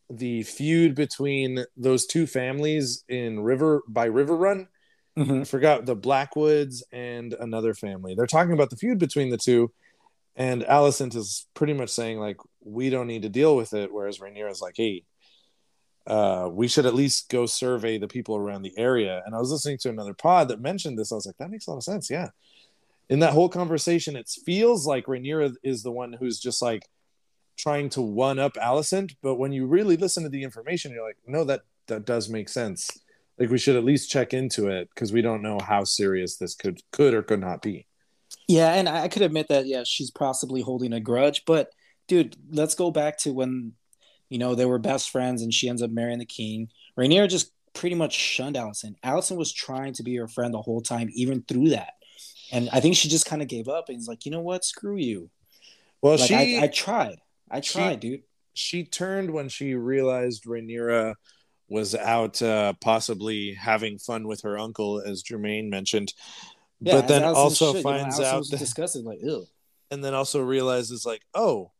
the 0.09 0.43
feud 0.43 0.95
between 0.95 1.65
those 1.75 2.05
two 2.05 2.27
families 2.27 3.03
in 3.09 3.39
river 3.39 3.81
by 3.87 4.05
river 4.05 4.35
run 4.35 4.67
Mhm. 5.17 5.41
I 5.41 5.43
forgot 5.45 5.85
the 5.85 5.95
Blackwoods 5.95 6.83
and 6.91 7.33
another 7.33 7.73
family. 7.73 8.15
They're 8.15 8.27
talking 8.27 8.53
about 8.53 8.69
the 8.69 8.75
feud 8.75 8.99
between 8.99 9.29
the 9.29 9.37
two, 9.37 9.71
and 10.35 10.63
Alicent 10.63 11.15
is 11.15 11.47
pretty 11.53 11.73
much 11.73 11.89
saying 11.89 12.19
like 12.19 12.37
we 12.61 12.89
don't 12.89 13.07
need 13.07 13.21
to 13.21 13.29
deal 13.29 13.55
with 13.55 13.73
it, 13.73 13.93
whereas 13.93 14.19
Rhaenyra 14.19 14.51
is 14.51 14.61
like, 14.61 14.75
hey, 14.75 15.05
uh, 16.05 16.49
we 16.51 16.67
should 16.67 16.85
at 16.85 16.93
least 16.93 17.29
go 17.29 17.45
survey 17.45 17.97
the 17.97 18.07
people 18.07 18.35
around 18.35 18.63
the 18.63 18.77
area. 18.77 19.23
And 19.25 19.33
I 19.33 19.39
was 19.39 19.51
listening 19.51 19.77
to 19.79 19.89
another 19.89 20.13
pod 20.13 20.49
that 20.49 20.59
mentioned 20.59 20.99
this. 20.99 21.11
I 21.11 21.15
was 21.15 21.25
like, 21.25 21.37
that 21.37 21.49
makes 21.49 21.65
a 21.67 21.71
lot 21.71 21.77
of 21.77 21.83
sense. 21.83 22.09
Yeah. 22.09 22.29
In 23.09 23.19
that 23.19 23.33
whole 23.33 23.49
conversation, 23.49 24.15
it 24.15 24.29
feels 24.45 24.85
like 24.85 25.05
Rhaenyra 25.05 25.55
is 25.63 25.81
the 25.81 25.91
one 25.91 26.11
who's 26.13 26.39
just 26.39 26.61
like 26.61 26.89
trying 27.57 27.89
to 27.89 28.01
one 28.01 28.39
up 28.39 28.53
Alicent, 28.55 29.15
but 29.21 29.35
when 29.35 29.51
you 29.51 29.65
really 29.65 29.97
listen 29.97 30.23
to 30.23 30.29
the 30.29 30.43
information, 30.43 30.91
you're 30.91 31.05
like, 31.05 31.17
no, 31.27 31.43
that 31.45 31.61
that 31.87 32.05
does 32.05 32.29
make 32.29 32.49
sense 32.49 32.89
like 33.37 33.49
we 33.49 33.57
should 33.57 33.75
at 33.75 33.83
least 33.83 34.09
check 34.09 34.33
into 34.33 34.67
it 34.67 34.89
because 34.93 35.11
we 35.11 35.21
don't 35.21 35.41
know 35.41 35.59
how 35.59 35.83
serious 35.83 36.37
this 36.37 36.55
could 36.55 36.81
could 36.91 37.13
or 37.13 37.21
could 37.21 37.39
not 37.39 37.61
be 37.61 37.85
Yeah, 38.47 38.73
and 38.73 38.87
I 38.87 39.07
could 39.07 39.21
admit 39.21 39.47
that, 39.49 39.65
yeah, 39.67 39.83
she's 39.85 40.11
possibly 40.11 40.61
holding 40.61 40.93
a 40.93 40.99
grudge. 40.99 41.43
But, 41.45 41.69
dude, 42.07 42.35
let's 42.51 42.75
go 42.75 42.91
back 42.91 43.17
to 43.19 43.33
when, 43.33 43.73
you 44.29 44.37
know, 44.37 44.55
they 44.55 44.65
were 44.65 44.79
best 44.79 45.09
friends 45.09 45.41
and 45.41 45.53
she 45.53 45.69
ends 45.69 45.81
up 45.81 45.91
marrying 45.91 46.19
the 46.19 46.25
king. 46.25 46.69
Rhaenyra 46.97 47.29
just 47.29 47.51
pretty 47.73 47.95
much 47.95 48.13
shunned 48.13 48.57
Allison. 48.57 48.95
Allison 49.03 49.37
was 49.37 49.51
trying 49.51 49.93
to 49.93 50.03
be 50.03 50.15
her 50.15 50.27
friend 50.27 50.53
the 50.53 50.61
whole 50.61 50.81
time, 50.81 51.09
even 51.13 51.43
through 51.43 51.69
that. 51.69 51.93
And 52.51 52.69
I 52.71 52.79
think 52.79 52.95
she 52.95 53.09
just 53.09 53.25
kind 53.25 53.41
of 53.41 53.47
gave 53.47 53.67
up 53.67 53.89
and 53.89 53.97
was 53.97 54.07
like, 54.07 54.25
you 54.25 54.31
know 54.31 54.41
what? 54.41 54.63
Screw 54.63 54.97
you. 54.97 55.29
well 56.01 56.17
Like, 56.17 56.27
she 56.27 56.35
I, 56.35 56.63
I 56.63 56.67
tried. 56.67 57.17
I 57.49 57.61
she- 57.61 57.95
dude. 57.95 58.23
she 58.53 58.83
turned 58.85 59.31
when 59.31 59.49
she 59.49 59.75
realized 59.75 60.45
Rhaenyra 60.45 61.15
was 61.67 61.95
out 61.95 62.41
uh, 62.41 62.73
possibly 62.81 63.53
having 63.53 63.97
fun 63.97 64.27
with 64.27 64.41
her 64.43 64.57
uncle 64.57 65.01
as 65.01 65.23
Jermaine 65.23 65.69
mentioned 65.69 66.13
Yeah, 66.79 66.93
but 67.01 67.07
then 67.07 67.23
also 67.23 67.73
should, 67.73 67.77
you 67.77 67.83
know, 67.83 67.89
finds 67.89 68.19
out 68.19 68.47
that, 68.49 68.59
disgusted, 68.59 69.03
like, 69.03 69.19
ew. 69.21 69.45
and 69.91 70.03
then 70.03 70.13
also 70.13 70.41
realizes 70.41 71.05
like 71.05 71.21
oh 71.33 71.71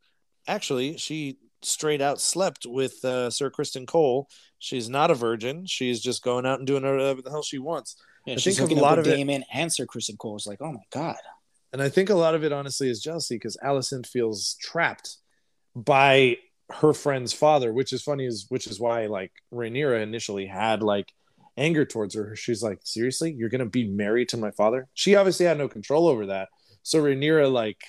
actually 0.48 0.98
she 0.98 1.38
straight 1.62 2.02
out 2.02 2.20
slept 2.22 2.66
with 2.66 3.04
uh, 3.06 3.30
Sir 3.30 3.50
Criston 3.52 3.86
Cole 3.88 4.28
she's 4.60 4.90
not 4.90 5.12
a 5.12 5.16
virgin 5.16 5.66
she's 5.66 6.00
just 6.02 6.24
going 6.24 6.46
out 6.46 6.60
and 6.60 6.68
doing 6.68 6.84
whatever 6.84 7.22
the 7.22 7.30
hell 7.30 7.44
she 7.44 7.60
wants 7.60 7.96
Yeah, 8.26 8.36
I 8.36 8.38
she's 8.38 8.58
think 8.58 8.72
a 8.72 8.76
lot 8.76 8.98
of 9.00 9.06
it- 9.08 9.16
Daemon 9.16 9.44
and 9.54 9.72
Sir 9.72 9.86
Criston 9.86 10.18
Cole. 10.18 10.36
It's 10.36 10.48
like, 10.48 10.62
oh 10.62 10.72
my 10.72 10.84
god. 10.92 11.18
And 11.74 11.82
I 11.82 11.90
think 11.90 12.10
a 12.10 12.16
lot 12.16 12.34
of 12.36 12.44
it, 12.44 12.52
honestly, 12.54 12.90
is 12.90 13.02
jealousy 13.02 13.36
because 13.36 13.58
Allison 13.62 14.04
feels 14.04 14.56
trapped 14.62 15.18
by 15.76 16.38
her 16.72 16.94
friend's 16.94 17.34
father, 17.34 17.72
which 17.72 17.94
is 17.94 18.02
funny, 18.02 18.26
is 18.26 18.46
which 18.50 18.68
is 18.68 18.80
why 18.80 19.06
like 19.08 19.32
Rhaenyra 19.54 20.02
initially 20.02 20.46
had 20.46 20.82
like 20.82 21.12
anger 21.58 21.86
towards 21.86 22.16
her. 22.16 22.36
She's 22.36 22.64
like, 22.64 22.80
seriously, 22.84 23.32
you're 23.32 23.50
gonna 23.50 23.66
be 23.66 23.88
married 23.88 24.30
to 24.30 24.38
my 24.38 24.52
father? 24.52 24.88
She 24.94 25.16
obviously 25.16 25.46
had 25.46 25.58
no 25.58 25.68
control 25.68 26.08
over 26.08 26.28
that. 26.28 26.50
So 26.84 27.02
Rhaenyra 27.02 27.52
like 27.52 27.82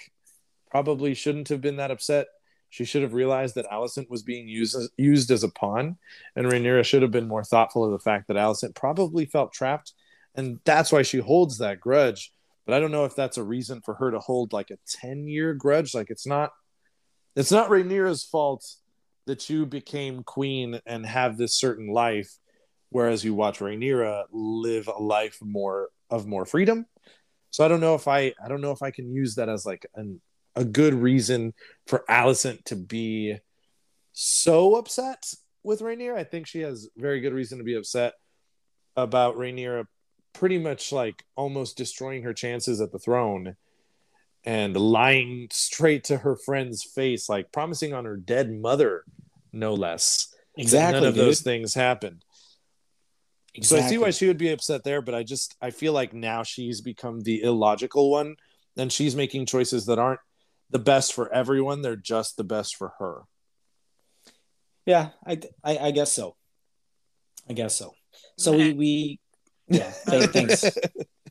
probably 0.71 1.15
shouldn't 1.15 1.49
have 1.49 1.61
been 1.61 1.77
that 1.77 1.91
upset. 1.91 2.27
She 2.69 2.85
should 2.85 3.03
have 3.03 3.15
realized 3.15 3.55
that 3.55 3.71
Alicent 3.71 4.11
was 4.11 4.23
being 4.23 4.49
used 4.49 4.77
as, 4.77 4.91
used 4.99 5.31
as 5.31 5.45
a 5.45 5.49
pawn, 5.49 5.97
and 6.35 6.47
Rhaenyra 6.47 6.85
should 6.85 7.03
have 7.03 7.13
been 7.13 7.29
more 7.29 7.45
thoughtful 7.45 7.85
of 7.85 7.93
the 7.93 7.99
fact 7.99 8.29
that 8.29 8.37
Alicent 8.37 8.75
probably 8.75 9.25
felt 9.25 9.53
trapped, 9.53 9.93
and 10.35 10.59
that's 10.65 10.93
why 10.93 11.03
she 11.03 11.19
holds 11.19 11.59
that 11.59 11.81
grudge 11.81 12.33
but 12.67 12.75
I 12.75 12.81
don't 12.81 12.91
know 12.91 13.05
if 13.05 13.15
that's 13.15 13.39
a 13.39 13.45
reason 13.45 13.81
for 13.81 13.95
her 13.95 14.11
to 14.11 14.19
hold 14.19 14.53
like 14.53 14.71
a 14.71 14.79
10 14.89 15.29
year 15.29 15.55
grudge. 15.55 15.95
Like 15.95 16.11
it's 16.11 16.27
not, 16.27 16.51
it's 17.37 17.53
not 17.53 17.69
Rhaenyra's 17.69 18.25
fault 18.25 18.65
that 19.27 19.51
you 19.51 19.67
became 19.67 20.23
queen 20.23 20.81
and 20.87 21.05
have 21.05 21.37
this 21.37 21.55
certain 21.55 21.89
life, 21.89 22.33
whereas 22.91 23.25
you 23.25 23.35
watch 23.35 23.59
Rhaenyra 23.59 24.25
live 24.33 24.89
a 24.89 25.01
life 25.01 25.39
more 25.43 25.91
of 26.09 26.27
more 26.27 26.47
freedom. 26.47 26.87
So 27.51 27.65
I 27.65 27.69
don't 27.69 27.81
know 27.81 27.95
if 27.95 28.09
I, 28.09 28.33
I 28.43 28.49
don't 28.49 28.61
know 28.61 28.71
if 28.71 28.83
I 28.83 28.91
can 28.91 29.13
use 29.13 29.35
that 29.35 29.49
as 29.49 29.67
like 29.67 29.87
an, 29.95 30.21
a 30.55 30.65
good 30.65 30.95
reason 30.95 31.53
for 31.87 32.05
Alicent 32.09 32.65
to 32.65 32.77
be 32.77 33.37
so 34.13 34.77
upset 34.77 35.33
with 35.63 35.81
Rhaenyra. 35.81 36.17
I 36.17 36.25
think 36.25 36.47
she 36.47 36.61
has 36.61 36.89
very 36.97 37.21
good 37.21 37.35
reason 37.35 37.59
to 37.59 37.65
be 37.65 37.75
upset 37.75 38.15
about 38.97 39.37
Rhaenyra 39.37 39.87
pretty 40.33 40.59
much 40.59 40.93
like 40.93 41.23
almost 41.35 41.77
destroying 41.77 42.23
her 42.23 42.33
chances 42.33 42.81
at 42.81 42.93
the 42.93 42.99
throne 42.99 43.57
and 44.47 44.77
lying 44.77 45.48
straight 45.51 46.05
to 46.05 46.18
her 46.18 46.36
friend's 46.36 46.85
face, 46.85 47.28
like 47.28 47.51
promising 47.51 47.93
on 47.93 48.05
her 48.05 48.16
dead 48.16 48.51
mother, 48.52 49.05
no 49.52 49.74
less. 49.74 50.32
Exactly. 50.56 51.01
None 51.01 51.09
of 51.09 51.14
dude. 51.14 51.24
those 51.24 51.40
things 51.40 51.74
happened. 51.74 52.24
So 53.62 53.77
I 53.77 53.81
see 53.81 53.98
why 53.98 54.10
she 54.10 54.27
would 54.27 54.39
be 54.39 54.51
upset 54.51 54.85
there, 54.85 55.02
but 55.02 55.14
I 55.14 55.23
just 55.23 55.56
I 55.60 55.70
feel 55.70 55.93
like 55.93 56.12
now 56.12 56.43
she's 56.43 56.81
become 56.81 57.23
the 57.23 57.43
illogical 57.43 58.10
one 58.10 58.36
and 58.77 58.93
she's 58.93 59.16
making 59.16 59.47
choices 59.47 59.86
that 59.86 59.98
aren't 59.98 60.20
the 60.70 60.78
best 60.78 61.14
for 61.14 61.32
everyone. 61.32 61.81
They're 61.81 61.97
just 61.97 62.36
the 62.36 62.44
best 62.44 62.77
for 62.77 62.93
her. 62.98 63.23
Yeah, 64.85 65.09
I, 65.27 65.40
I 65.64 65.78
I 65.78 65.90
guess 65.90 66.12
so. 66.12 66.36
I 67.48 67.55
guess 67.55 67.74
so. 67.74 67.94
So 68.36 68.52
we 68.52 68.73
we 68.74 69.20
yeah. 69.68 69.90
thanks. 69.90 70.64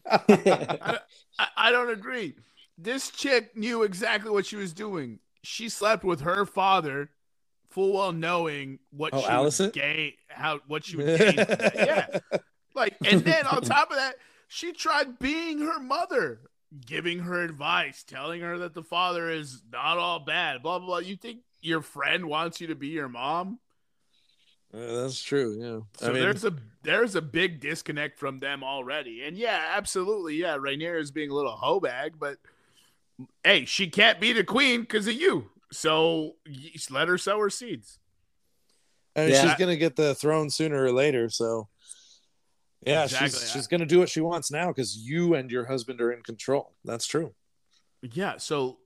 I, 0.09 0.99
I, 1.37 1.47
I 1.55 1.71
don't 1.71 1.91
agree. 1.91 2.35
This 2.77 3.10
chick 3.10 3.56
knew 3.56 3.84
exactly 3.84 4.31
what 4.31 4.45
she 4.45 4.56
was 4.57 4.73
doing. 4.73 5.19
She 5.43 5.69
slept 5.69 6.03
with 6.03 6.22
her 6.22 6.45
father, 6.45 7.10
full 7.69 7.93
well 7.93 8.11
knowing 8.11 8.80
what 8.91 9.14
Oh, 9.14 9.22
she 9.22 9.27
Allison? 9.27 9.65
would 9.68 9.73
gain, 9.73 10.14
how 10.27 10.60
what 10.68 10.85
she 10.85 10.97
would 10.97 11.18
gain. 11.19 11.35
Yeah, 11.76 12.07
like, 12.73 12.95
and 13.06 13.22
then 13.22 13.45
on 13.47 13.61
top 13.61 13.91
of 13.91 13.97
that, 13.97 14.15
she 14.47 14.73
tried 14.73 15.19
being 15.19 15.60
her 15.60 15.80
mother, 15.80 16.41
giving 16.85 17.19
her 17.19 17.41
advice, 17.41 18.03
telling 18.03 18.41
her 18.41 18.57
that 18.60 18.73
the 18.73 18.84
father 18.84 19.30
is 19.30 19.61
not 19.72 19.97
all 19.97 20.19
bad. 20.19 20.61
Blah 20.61 20.80
blah. 20.80 20.88
blah. 20.88 20.97
You 20.99 21.15
think 21.15 21.39
your 21.61 21.81
friend 21.81 22.26
wants 22.26 22.60
you 22.60 22.68
to 22.68 22.76
be 22.76 22.88
your 22.89 23.07
mom? 23.10 23.60
Uh, 24.73 25.03
that's 25.03 25.22
true. 25.22 25.56
Yeah. 25.57 25.80
So 25.97 26.10
I 26.10 26.14
mean, 26.14 26.22
there's 26.23 26.43
a 26.43 26.53
there's 26.84 27.15
a 27.15 27.22
big 27.22 27.61
disconnect 27.61 28.19
from 28.19 28.39
them 28.39 28.64
already. 28.64 29.23
And 29.23 29.38
yeah, 29.38 29.72
absolutely, 29.76 30.35
yeah, 30.35 30.57
Rainier 30.60 30.97
is 30.97 31.11
being 31.11 31.30
a 31.30 31.34
little 31.34 31.56
hoe 31.56 31.80
bag, 31.80 32.15
but 32.19 32.38
hey, 33.43 33.65
she 33.65 33.87
can't 33.87 34.19
be 34.19 34.33
the 34.33 34.43
queen 34.43 34.81
because 34.81 35.07
of 35.07 35.13
you. 35.13 35.49
So 35.71 36.35
let 36.89 37.07
her 37.07 37.17
sow 37.17 37.39
her 37.39 37.49
seeds. 37.49 37.99
and 39.15 39.31
Yeah. 39.31 39.43
she's 39.43 39.55
gonna 39.59 39.77
get 39.77 39.95
the 39.95 40.13
throne 40.15 40.49
sooner 40.49 40.83
or 40.83 40.91
later. 40.91 41.29
So, 41.29 41.69
yeah, 42.85 43.03
Exactly. 43.03 43.29
she's 43.39 43.51
she's 43.51 43.67
gonna 43.67 43.85
do 43.85 43.99
what 43.99 44.09
she 44.09 44.21
wants 44.21 44.51
now 44.51 44.67
because 44.67 44.97
you 44.97 45.35
and 45.35 45.49
your 45.49 45.65
husband 45.65 46.01
are 46.01 46.11
in 46.11 46.21
control. 46.21 46.75
That's 46.83 47.05
true. 47.07 47.33
Yeah, 48.01 48.37
so 48.37 48.77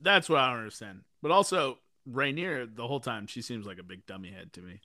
that's 0.00 0.28
what 0.28 0.40
I 0.40 0.48
don't 0.50 0.58
understand. 0.58 1.02
But 1.22 1.30
also 1.30 1.78
Rainier, 2.06 2.66
the 2.66 2.86
whole 2.86 3.00
time, 3.00 3.26
she 3.26 3.42
seems 3.42 3.66
like 3.66 3.78
a 3.78 3.82
big 3.82 4.04
dummy 4.06 4.30
head 4.30 4.52
to 4.54 4.60
me. 4.62 4.80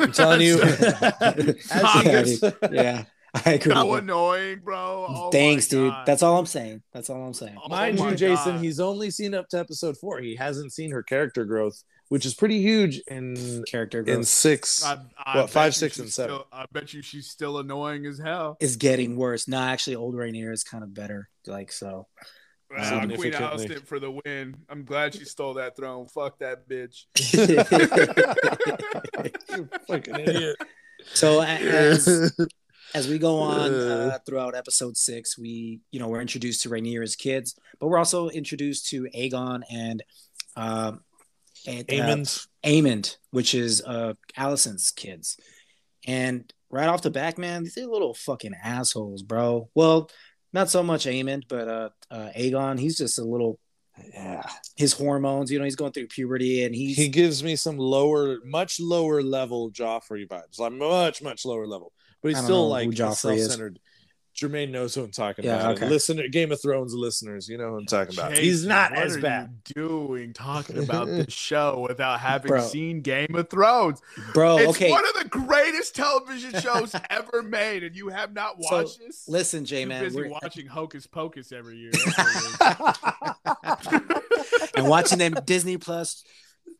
I'm 0.00 0.12
telling 0.12 0.40
you. 0.40 0.60
As 0.62 0.82
As 0.82 1.60
she 1.60 1.78
Yeah, 1.78 2.02
gets- 2.02 2.42
yeah, 2.72 3.04
I 3.44 3.54
agree. 3.54 3.74
How 3.74 3.92
annoying, 3.94 4.60
bro. 4.64 5.06
Oh 5.08 5.30
Thanks, 5.30 5.68
dude. 5.68 5.92
That's 6.06 6.22
all 6.22 6.38
I'm 6.38 6.46
saying. 6.46 6.82
That's 6.92 7.10
all 7.10 7.22
I'm 7.26 7.34
saying. 7.34 7.56
Oh 7.62 7.68
Mind 7.68 7.98
you, 7.98 8.14
Jason, 8.14 8.54
God. 8.56 8.64
he's 8.64 8.80
only 8.80 9.10
seen 9.10 9.34
up 9.34 9.48
to 9.50 9.58
episode 9.58 9.96
four. 9.98 10.20
He 10.20 10.36
hasn't 10.36 10.72
seen 10.72 10.90
her 10.92 11.02
character 11.02 11.44
growth, 11.44 11.82
which 12.08 12.24
is 12.24 12.34
pretty 12.34 12.60
huge 12.60 13.00
in 13.08 13.64
Character 13.68 13.98
in 14.00 14.04
growth 14.04 14.28
six. 14.28 14.84
I, 14.84 14.98
I 15.24 15.40
What, 15.40 15.50
five, 15.50 15.74
six, 15.74 15.98
and 15.98 16.10
seven? 16.10 16.36
still- 16.36 16.46
I 16.52 16.64
bet 16.72 16.94
you 16.94 17.02
she's 17.02 17.28
still 17.28 17.58
annoying 17.58 18.06
as 18.06 18.18
hell. 18.18 18.56
is 18.60 18.76
getting 18.76 19.16
worse. 19.16 19.48
No, 19.48 19.58
actually, 19.58 19.96
old 19.96 20.14
Rainier 20.14 20.52
is 20.52 20.64
kind 20.64 20.82
of 20.82 20.94
better. 20.94 21.28
Like 21.46 21.72
so. 21.72 22.06
Wow, 22.68 22.98
Queen 23.06 23.10
Significantly. 23.10 23.66
Alicent 23.68 23.86
for 23.86 24.00
the 24.00 24.10
win. 24.24 24.56
I'm 24.68 24.84
glad 24.84 25.14
she 25.14 25.24
stole 25.24 25.54
that 25.54 25.76
throne. 25.76 26.08
Fuck 26.08 26.40
that 26.40 26.68
bitch. 26.68 27.04
you 29.56 29.68
fucking 29.86 30.14
idiot. 30.20 30.56
so 31.14 31.40
as 31.42 32.36
as 32.94 33.08
we 33.08 33.18
go 33.18 33.38
on 33.38 33.72
uh, 33.74 34.18
throughout 34.26 34.54
episode 34.54 34.96
six, 34.96 35.38
we 35.38 35.80
you 35.90 36.00
know 36.00 36.08
we're 36.08 36.20
introduced 36.20 36.62
to 36.62 36.68
Rainier 36.68 37.02
as 37.02 37.16
kids, 37.16 37.56
but 37.78 37.88
we're 37.88 37.98
also 37.98 38.28
introduced 38.28 38.88
to 38.90 39.08
Aegon 39.14 39.62
and 39.70 40.02
um, 40.56 41.00
and, 41.66 41.80
uh, 41.90 41.92
Aemond. 41.92 42.46
Aemond, 42.64 43.16
which 43.30 43.54
is 43.54 43.82
uh 43.84 44.14
Allison's 44.36 44.90
kids. 44.90 45.36
And 46.06 46.52
right 46.70 46.88
off 46.88 47.02
the 47.02 47.10
back, 47.10 47.38
man, 47.38 47.64
these 47.64 47.76
are 47.78 47.86
little 47.86 48.14
fucking 48.14 48.54
assholes, 48.62 49.22
bro. 49.22 49.68
Well, 49.74 50.10
not 50.52 50.70
so 50.70 50.82
much 50.82 51.06
Aemond, 51.06 51.44
but 51.48 51.68
uh, 51.68 51.88
uh 52.10 52.30
Aegon, 52.36 52.78
he's 52.78 52.96
just 52.96 53.18
a 53.18 53.24
little 53.24 53.58
Yeah. 54.14 54.42
his 54.76 54.92
hormones, 54.92 55.50
you 55.50 55.58
know, 55.58 55.64
he's 55.64 55.76
going 55.76 55.92
through 55.92 56.08
puberty 56.08 56.64
and 56.64 56.74
he's 56.74 56.96
He 56.96 57.08
gives 57.08 57.42
me 57.42 57.56
some 57.56 57.78
lower, 57.78 58.38
much 58.44 58.78
lower 58.78 59.22
level 59.22 59.70
Joffrey 59.70 60.26
vibes. 60.28 60.58
Like 60.58 60.72
much, 60.72 61.22
much 61.22 61.44
lower 61.44 61.66
level. 61.66 61.92
But 62.32 62.36
he's 62.36 62.44
still 62.44 62.68
like 62.68 62.84
who 62.86 62.90
a 62.92 62.94
Joffrey 62.94 63.36
is. 63.36 63.46
self-centered. 63.46 63.80
Jermaine 64.36 64.70
knows 64.70 64.94
who 64.94 65.02
I'm 65.02 65.10
talking 65.12 65.46
Yeah, 65.46 65.60
about. 65.60 65.76
okay. 65.78 65.88
Listener, 65.88 66.28
Game 66.28 66.52
of 66.52 66.60
Thrones 66.60 66.92
listeners, 66.92 67.48
you 67.48 67.56
know 67.56 67.70
who 67.70 67.78
I'm 67.78 67.86
talking 67.86 68.18
about. 68.18 68.32
Jason, 68.32 68.44
he's 68.44 68.66
not 68.66 68.90
what 68.90 68.98
as 69.02 69.16
are 69.16 69.20
bad. 69.22 69.58
You 69.74 69.88
doing 69.88 70.32
talking 70.34 70.76
about 70.84 71.06
the 71.06 71.30
show 71.30 71.86
without 71.88 72.20
having 72.20 72.48
Bro. 72.50 72.60
seen 72.66 73.00
Game 73.00 73.34
of 73.34 73.48
Thrones? 73.48 74.02
bro, 74.34 74.58
it's 74.58 74.68
okay. 74.72 74.90
one 74.90 75.06
of 75.08 75.14
the 75.22 75.26
greatest 75.30 75.96
television 75.96 76.52
shows 76.60 76.94
ever 77.08 77.42
made, 77.42 77.82
and 77.82 77.96
you 77.96 78.08
have 78.08 78.34
not 78.34 78.62
So, 78.62 78.76
watched 78.76 78.98
this. 78.98 79.26
Listen, 79.26 79.64
J 79.64 79.84
Too 79.84 79.88
man, 79.88 80.04
busy 80.04 80.16
we're- 80.18 80.28
watching 80.30 80.66
Hocus 80.66 81.06
Pocus 81.06 81.50
every 81.50 81.78
year. 81.78 81.92
That's 81.92 82.76
what 82.78 82.98
it 83.96 84.02
is. 84.02 84.70
and 84.76 84.86
watching 84.86 85.18
them 85.18 85.34
Disney 85.46 85.78
Plus, 85.78 86.24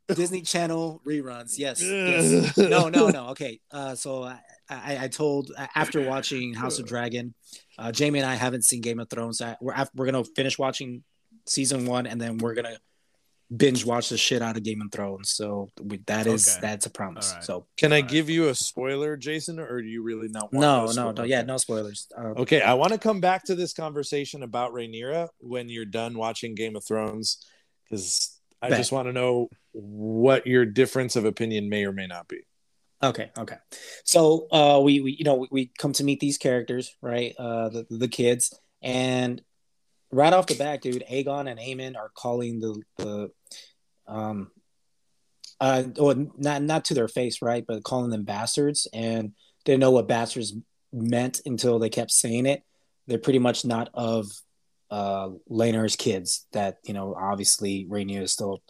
Disney 0.08 0.42
Channel 0.42 1.00
reruns. 1.06 1.54
Yes, 1.58 1.80
yes. 1.82 2.54
No, 2.58 2.90
no, 2.90 3.08
no. 3.08 3.28
Okay. 3.28 3.60
Uh, 3.70 3.94
so 3.94 4.24
I, 4.24 4.40
I, 4.68 5.04
I 5.04 5.08
told 5.08 5.52
after 5.74 6.02
watching 6.02 6.54
House 6.62 6.78
of 6.78 6.86
Dragon, 6.86 7.34
uh, 7.78 7.92
Jaime 7.96 8.18
and 8.18 8.28
I 8.28 8.34
haven't 8.34 8.64
seen 8.64 8.80
Game 8.80 8.98
of 8.98 9.08
Thrones. 9.08 9.40
I, 9.40 9.56
we're 9.60 9.74
af- 9.74 9.90
we're 9.94 10.06
gonna 10.06 10.24
finish 10.36 10.58
watching 10.58 11.04
season 11.46 11.86
one, 11.86 12.06
and 12.06 12.20
then 12.20 12.38
we're 12.38 12.54
gonna 12.54 12.76
binge 13.56 13.84
watch 13.86 14.08
the 14.08 14.18
shit 14.18 14.42
out 14.42 14.56
of 14.56 14.64
Game 14.64 14.82
of 14.82 14.90
Thrones. 14.90 15.30
So 15.30 15.68
we, 15.80 15.98
that 16.06 16.26
is 16.26 16.48
Okay. 16.48 16.58
that's 16.62 16.86
a 16.86 16.90
promise. 16.90 17.28
All 17.30 17.34
right. 17.36 17.44
So 17.44 17.66
Can 17.76 17.92
I 17.92 17.98
Alright. 17.98 18.10
give 18.10 18.28
you 18.28 18.48
a 18.48 18.54
spoiler, 18.56 19.16
Jason, 19.16 19.60
or 19.60 19.80
do 19.80 19.86
you 19.86 20.02
really 20.02 20.26
not 20.28 20.52
want 20.52 20.62
no, 20.62 20.86
no, 21.04 21.12
no, 21.12 21.22
yeah, 21.22 21.42
no 21.42 21.56
spoilers. 21.56 22.08
Uh, 22.18 22.30
Okay, 22.38 22.60
I 22.60 22.74
want 22.74 22.92
to 22.92 22.98
come 22.98 23.20
back 23.20 23.44
to 23.44 23.54
this 23.54 23.72
conversation 23.72 24.42
about 24.42 24.72
Rhaenyra 24.72 25.28
when 25.38 25.68
you're 25.68 25.84
done 25.84 26.18
watching 26.18 26.56
Game 26.56 26.74
of 26.74 26.84
Thrones, 26.84 27.38
because 27.84 28.36
I 28.60 28.70
Bet. 28.70 28.78
just 28.78 28.90
want 28.90 29.06
to 29.06 29.12
know 29.12 29.48
what 29.70 30.44
your 30.48 30.64
difference 30.66 31.14
of 31.14 31.24
opinion 31.24 31.68
may 31.68 31.84
or 31.84 31.92
may 31.92 32.08
not 32.08 32.26
be. 32.26 32.40
Okay, 33.02 33.30
okay. 33.36 33.56
So 34.04 34.48
uh 34.50 34.80
we, 34.82 35.00
we 35.00 35.12
you 35.12 35.24
know 35.24 35.34
we, 35.34 35.48
we 35.50 35.70
come 35.78 35.92
to 35.94 36.04
meet 36.04 36.20
these 36.20 36.38
characters, 36.38 36.96
right? 37.02 37.34
Uh 37.38 37.68
the, 37.68 37.86
the 37.90 38.08
kids 38.08 38.58
and 38.82 39.42
right 40.10 40.32
off 40.32 40.46
the 40.46 40.54
bat, 40.54 40.82
dude, 40.82 41.04
Aegon 41.10 41.50
and 41.50 41.60
Aemond 41.60 41.96
are 41.96 42.10
calling 42.14 42.60
the 42.60 42.80
the 42.96 43.30
um 44.06 44.50
uh 45.60 45.84
well 45.96 46.26
not 46.38 46.62
not 46.62 46.86
to 46.86 46.94
their 46.94 47.08
face, 47.08 47.42
right? 47.42 47.64
But 47.66 47.84
calling 47.84 48.10
them 48.10 48.24
bastards 48.24 48.88
and 48.92 49.32
they 49.64 49.72
didn't 49.72 49.80
know 49.80 49.90
what 49.90 50.08
bastards 50.08 50.54
meant 50.92 51.42
until 51.44 51.78
they 51.78 51.90
kept 51.90 52.12
saying 52.12 52.46
it. 52.46 52.62
They're 53.06 53.18
pretty 53.18 53.40
much 53.40 53.64
not 53.64 53.90
of 53.92 54.26
uh 54.90 55.30
Laenor's 55.50 55.96
kids 55.96 56.46
that, 56.52 56.78
you 56.84 56.94
know, 56.94 57.14
obviously 57.14 57.86
Rhaenyra 57.90 58.22
is 58.22 58.32
still 58.32 58.62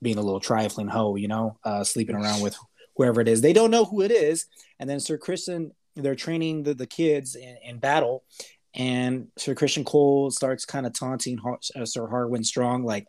being 0.00 0.16
a 0.16 0.22
little 0.22 0.40
trifling 0.40 0.88
hoe, 0.88 1.16
you 1.16 1.28
know, 1.28 1.58
uh 1.62 1.84
sleeping 1.84 2.16
around 2.16 2.40
with 2.40 2.56
whoever 3.00 3.22
it 3.22 3.28
is. 3.28 3.40
They 3.40 3.54
don't 3.54 3.70
know 3.70 3.86
who 3.86 4.02
it 4.02 4.10
is. 4.10 4.44
And 4.78 4.88
then 4.88 5.00
Sir 5.00 5.16
Criston, 5.16 5.70
they're 5.96 6.14
training 6.14 6.64
the, 6.64 6.74
the 6.74 6.86
kids 6.86 7.34
in, 7.34 7.56
in 7.64 7.78
battle. 7.78 8.24
And 8.74 9.28
Sir 9.38 9.54
Criston 9.54 9.86
Cole 9.86 10.30
starts 10.30 10.66
kind 10.66 10.84
of 10.84 10.92
taunting 10.92 11.38
Har- 11.38 11.60
uh, 11.74 11.86
Sir 11.86 12.06
Harwin 12.06 12.44
Strong, 12.44 12.84
like, 12.84 13.06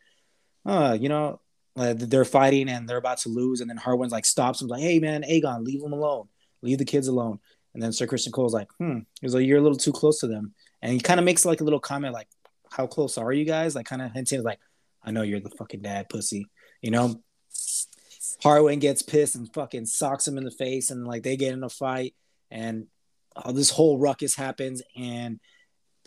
uh, 0.66 0.98
you 0.98 1.10
know, 1.10 1.42
uh, 1.76 1.94
they're 1.98 2.24
fighting 2.24 2.70
and 2.70 2.88
they're 2.88 2.96
about 2.96 3.18
to 3.20 3.30
lose. 3.30 3.60
And 3.60 3.70
then 3.70 3.78
Harwin's 3.78 4.14
like 4.14 4.26
stops 4.26 4.62
him, 4.62 4.70
like, 4.70 4.82
hey, 4.82 5.00
man, 5.00 5.24
Aegon, 5.24 5.66
leave 5.66 5.82
them 5.82 5.92
alone. 5.92 6.30
Leave 6.62 6.78
the 6.78 6.86
kids 6.86 7.10
alone. 7.10 7.40
And 7.74 7.84
then 7.84 7.92
Sir 7.92 8.08
Criston 8.08 8.32
Cole's 8.32 8.54
like, 8.54 8.70
hmm, 8.80 9.00
he's 9.20 9.36
like, 9.36 9.46
you're 9.46 9.60
a 9.60 9.62
little 9.62 9.78
too 9.78 9.92
close 9.92 10.22
to 10.22 10.28
them. 10.28 10.54
And 10.82 10.94
he 10.94 11.02
kind 11.02 11.20
of 11.20 11.26
makes 11.26 11.44
like 11.44 11.60
a 11.60 11.66
little 11.66 11.82
comment, 11.82 12.14
like, 12.14 12.30
how 12.72 12.88
close 12.88 13.18
are 13.18 13.34
you 13.34 13.44
guys? 13.44 13.76
Like, 13.76 13.88
kind 13.88 14.02
of 14.02 14.14
hinting, 14.14 14.42
like, 14.42 14.60
I 15.04 15.12
know 15.12 15.22
you're 15.22 15.42
the 15.42 15.50
fucking 15.50 15.82
dad, 15.82 16.08
pussy, 16.08 16.48
you 16.82 16.92
know? 16.92 17.22
Harwin 18.44 18.80
gets 18.80 19.02
pissed 19.02 19.36
and 19.36 19.52
fucking 19.54 19.86
socks 19.86 20.28
him 20.28 20.38
in 20.38 20.44
the 20.44 20.52
face, 20.52 20.90
and 20.92 21.08
like 21.08 21.24
they 21.24 21.38
get 21.38 21.54
in 21.54 21.64
a 21.64 21.70
fight, 21.70 22.16
and 22.50 22.88
uh, 23.36 23.52
this 23.52 23.70
whole 23.70 23.98
ruckus 23.98 24.36
happens, 24.36 24.82
and 24.96 25.40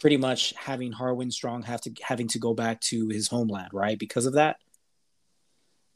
pretty 0.01 0.16
much 0.16 0.52
having 0.56 0.93
Harwin 0.93 1.32
Strong 1.32 1.62
have 1.62 1.81
to 1.82 1.93
having 2.02 2.28
to 2.28 2.39
go 2.39 2.55
back 2.55 2.81
to 2.82 3.09
his 3.09 3.28
homeland, 3.28 3.70
right? 3.73 3.98
Because 3.98 4.27
of 4.27 4.35
that. 4.35 4.56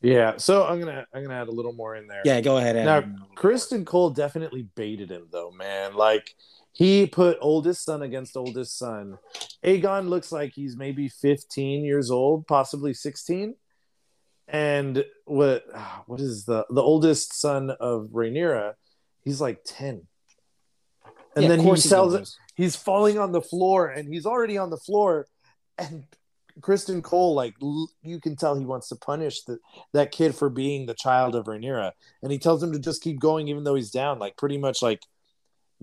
Yeah, 0.00 0.36
so 0.36 0.64
I'm 0.64 0.78
gonna 0.78 1.06
I'm 1.12 1.24
gonna 1.24 1.34
add 1.34 1.48
a 1.48 1.52
little 1.52 1.72
more 1.72 1.96
in 1.96 2.06
there. 2.06 2.22
Yeah, 2.24 2.40
go 2.40 2.58
ahead. 2.58 2.76
Now. 2.76 3.02
Criston 3.36 3.84
Cole 3.84 4.10
definitely 4.10 4.68
baited 4.76 5.10
him 5.10 5.26
though, 5.32 5.50
man. 5.50 5.94
Like 5.94 6.36
he 6.72 7.06
put 7.06 7.38
oldest 7.40 7.84
son 7.84 8.02
against 8.02 8.36
oldest 8.36 8.78
son. 8.78 9.18
Aegon 9.64 10.08
looks 10.08 10.30
like 10.30 10.52
he's 10.54 10.76
maybe 10.76 11.08
15 11.08 11.84
years 11.84 12.12
old, 12.12 12.46
possibly 12.46 12.94
16 12.94 13.56
and 14.48 15.04
what 15.26 15.64
what 16.06 16.20
is 16.20 16.44
the 16.44 16.66
the 16.70 16.82
oldest 16.82 17.38
son 17.38 17.70
of 17.70 18.08
Rhaenyra? 18.12 18.74
He's 19.22 19.40
like 19.40 19.60
ten, 19.64 20.06
and 21.36 21.42
yeah, 21.44 21.48
then 21.48 21.60
he 21.60 21.76
sells 21.76 22.14
it. 22.14 22.28
He's 22.54 22.74
falling 22.74 23.18
on 23.18 23.32
the 23.32 23.42
floor, 23.42 23.88
and 23.88 24.12
he's 24.12 24.26
already 24.26 24.58
on 24.58 24.70
the 24.70 24.78
floor, 24.78 25.26
and 25.76 26.04
Criston 26.60 27.02
Cole, 27.02 27.34
like 27.34 27.54
you 28.02 28.20
can 28.20 28.36
tell, 28.36 28.58
he 28.58 28.64
wants 28.64 28.88
to 28.88 28.96
punish 28.96 29.42
that 29.44 29.58
that 29.92 30.10
kid 30.12 30.34
for 30.34 30.48
being 30.48 30.86
the 30.86 30.94
child 30.94 31.34
of 31.34 31.46
Rhaenyra, 31.46 31.92
and 32.22 32.32
he 32.32 32.38
tells 32.38 32.62
him 32.62 32.72
to 32.72 32.78
just 32.78 33.02
keep 33.02 33.20
going, 33.20 33.48
even 33.48 33.64
though 33.64 33.74
he's 33.74 33.90
down, 33.90 34.18
like 34.18 34.36
pretty 34.36 34.58
much 34.58 34.82
like 34.82 35.02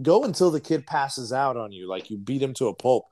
go 0.01 0.23
until 0.23 0.51
the 0.51 0.59
kid 0.59 0.85
passes 0.85 1.31
out 1.31 1.55
on 1.55 1.71
you, 1.71 1.87
like 1.87 2.09
you 2.09 2.17
beat 2.17 2.41
him 2.41 2.53
to 2.55 2.67
a 2.67 2.75
pulp 2.75 3.05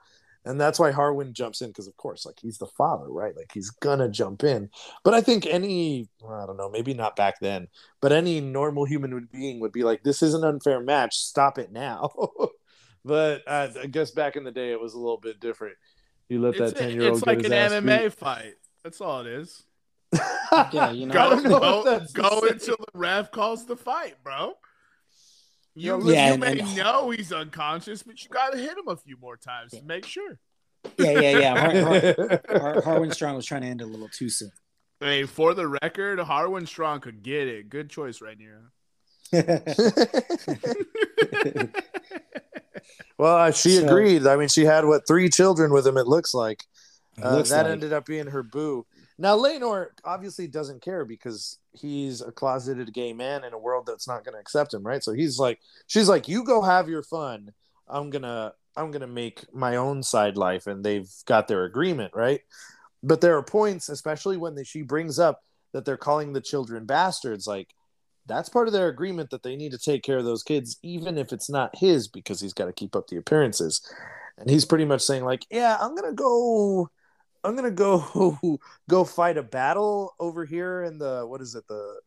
and 0.46 0.60
that's 0.60 0.80
why 0.80 0.92
Harwin 0.92 1.34
jumps 1.34 1.62
in 1.62 1.70
because 1.70 1.88
of 1.88 1.98
course 1.98 2.26
like 2.26 2.40
he's 2.42 2.58
the 2.58 2.68
father 2.68 3.10
right 3.10 3.36
like 3.36 3.52
he's 3.54 3.70
gonna 3.70 4.10
jump 4.10 4.44
in 4.44 4.70
but 5.04 5.14
I 5.14 5.22
think 5.22 5.46
any 5.46 6.08
I 6.28 6.46
don't 6.46 6.58
know 6.58 6.70
maybe 6.70 6.94
not 6.94 7.16
back 7.16 7.36
then 7.42 7.68
but 8.02 8.12
any 8.12 8.42
normal 8.42 8.86
human 8.86 9.28
being 9.32 9.60
would 9.60 9.72
be 9.72 9.84
like 9.84 10.04
this 10.04 10.22
is 10.22 10.34
an 10.34 10.44
unfair 10.44 10.80
match 10.80 11.16
stop 11.16 11.58
it 11.58 11.72
now 11.72 12.12
but 13.06 13.42
uh, 13.48 13.70
I 13.82 13.88
guess 13.88 14.12
back 14.12 14.36
in 14.36 14.44
the 14.44 14.52
day 14.52 14.72
it 14.72 14.80
was 14.80 14.94
a 14.94 15.00
little 15.00 15.20
bit 15.20 15.40
different 15.40 15.76
you 16.30 16.42
let 16.42 16.58
that 16.58 16.76
10 16.76 16.92
year 16.92 17.10
old 17.10 17.18
it's 17.18 17.28
like 17.28 17.44
an 17.44 17.52
MMA 17.52 18.12
fight. 18.12 18.56
That's 18.84 19.02
all 19.02 19.22
it 19.22 19.28
is. 19.28 19.64
Yeah, 20.72 20.92
you 20.92 21.06
know. 21.08 21.14
Go, 21.14 21.60
go, 21.60 21.80
if 21.80 21.86
that's 22.00 22.14
the 22.14 22.22
go 22.22 22.42
until 22.50 22.78
the 22.78 22.98
ref 22.98 23.32
calls 23.32 23.66
the 23.66 23.76
fight, 23.76 24.16
bro. 24.24 24.54
You, 25.76 26.12
Yeah, 26.12 26.28
you 26.28 26.34
and- 26.34 26.42
may 26.42 26.60
and- 26.60 26.78
know 26.78 27.10
he's 27.10 27.32
unconscious, 27.34 28.04
but 28.04 28.24
you 28.24 28.30
got 28.30 28.52
to 28.54 28.60
hit 28.60 28.78
him 28.78 28.88
a 28.88 28.96
few 28.96 29.18
more 29.18 29.38
times 29.38 29.72
to 29.72 29.82
make 29.84 30.06
sure. 30.06 30.38
Yeah, 30.98 31.20
yeah, 31.20 31.40
yeah. 31.40 31.60
Har- 31.60 32.60
Har- 32.60 32.60
Har- 32.60 32.82
Harwin 33.00 33.14
Strong 33.14 33.36
was 33.36 33.46
trying 33.46 33.62
to 33.62 33.68
end 33.68 33.82
a 33.82 33.86
little 33.86 34.10
too 34.10 34.30
soon. 34.30 34.52
Hey, 35.00 35.24
for 35.24 35.54
the 35.54 35.68
record, 35.68 36.20
Harwin 36.20 36.68
Strong 36.68 37.02
could 37.02 37.24
get 37.24 37.48
it. 37.48 37.70
Good 37.70 37.90
choice 37.90 38.22
right 38.22 38.38
here. 38.38 38.70
well 43.18 43.36
uh, 43.38 43.52
she 43.52 43.78
So- 43.78 43.86
agreed 43.88 44.28
I 44.28 44.36
mean 44.36 44.48
she 44.48 44.64
had 44.66 44.86
what 44.86 45.08
three 45.08 45.28
children 45.30 45.72
with 45.72 45.88
him 45.88 45.98
it 45.98 46.06
looks 46.08 46.34
like 46.36 46.64
It 47.18 47.24
Uh, 47.24 47.42
that 47.42 47.50
like. 47.64 47.66
ended 47.66 47.94
up 47.94 48.06
being 48.06 48.28
her 48.28 48.44
boo. 48.44 48.86
Now 49.18 49.38
Laenor 49.38 49.88
obviously 50.04 50.48
doesn't 50.48 50.82
care 50.82 51.06
because 51.06 51.60
he's 51.72 52.22
a 52.22 52.32
closeted 52.32 52.94
gay 52.94 53.14
man 53.14 53.44
in 53.44 53.54
a 53.54 53.58
world 53.58 53.86
that's 53.86 54.08
not 54.08 54.24
going 54.24 54.34
to 54.34 54.40
accept 54.40 54.74
him, 54.74 54.84
right? 54.84 55.04
So 55.04 55.14
he's 55.14 55.40
like, 55.40 55.60
she's 55.88 56.10
like, 56.10 56.28
you 56.28 56.44
go 56.44 56.62
have 56.62 56.90
your 56.90 57.04
fun. 57.04 57.52
I'm 57.88 58.10
gonna, 58.10 58.54
I'm 58.76 58.92
gonna 58.92 59.08
make 59.08 59.46
my 59.54 59.76
own 59.76 60.04
side 60.04 60.38
life, 60.38 60.68
and 60.68 60.84
they've 60.84 61.10
got 61.26 61.48
their 61.48 61.64
agreement, 61.66 62.14
right? 62.16 62.42
But 63.04 63.22
there 63.22 63.38
are 63.38 63.44
points, 63.44 63.90
especially 63.90 64.38
when 64.38 64.56
they, 64.56 64.64
she 64.64 64.82
brings 64.82 65.20
up 65.20 65.44
that 65.74 65.86
they're 65.86 65.98
calling 65.98 66.34
the 66.34 66.42
children 66.42 66.86
bastards, 66.86 67.48
like. 67.48 67.74
That's 68.26 68.48
part 68.48 68.68
of 68.68 68.74
their 68.74 68.88
agreement 68.88 69.32
that 69.32 69.44
they 69.44 69.58
need 69.58 69.74
to 69.74 69.78
take 69.78 70.02
care 70.02 70.18
of 70.18 70.24
those 70.24 70.44
kids, 70.44 70.78
even 70.82 71.18
if 71.18 71.34
it's 71.34 71.50
not 71.50 71.76
his, 71.76 72.08
because 72.08 72.40
he's 72.40 72.54
got 72.54 72.68
to 72.68 72.72
keep 72.72 72.96
up 72.96 73.10
the 73.10 73.18
appearances. 73.18 73.82
And 74.38 74.50
he's 74.50 74.64
pretty 74.64 74.86
much 74.86 75.02
saying, 75.02 75.26
like, 75.26 75.46
yeah, 75.52 75.78
I'm 75.78 75.94
gonna 75.94 76.14
go 76.14 76.90
I'm 77.44 77.56
gonna 77.56 77.72
go 77.72 78.60
go 78.90 79.04
fight 79.04 79.38
a 79.38 79.44
battle 79.44 80.14
over 80.20 80.46
here 80.46 80.84
in 80.84 80.98
the 80.98 81.26
what 81.28 81.42
is 81.42 81.56
it 81.56 81.68
the 81.68 82.00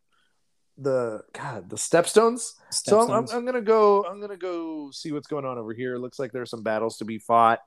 the 0.79 1.23
God 1.33 1.69
the 1.71 1.77
Stepstones. 1.77 2.53
So 2.71 3.01
I'm, 3.01 3.11
I'm, 3.11 3.27
I'm 3.33 3.45
gonna 3.47 3.61
go 3.63 4.05
I'm 4.05 4.21
gonna 4.21 4.37
go 4.37 4.91
see 4.93 5.13
what's 5.13 5.27
going 5.27 5.45
on 5.45 5.59
over 5.59 5.73
here. 5.73 5.95
It 5.95 6.01
looks 6.01 6.19
like 6.19 6.33
there's 6.33 6.51
some 6.51 6.63
battles 6.63 6.99
to 6.99 7.05
be 7.05 7.19
fought. 7.19 7.61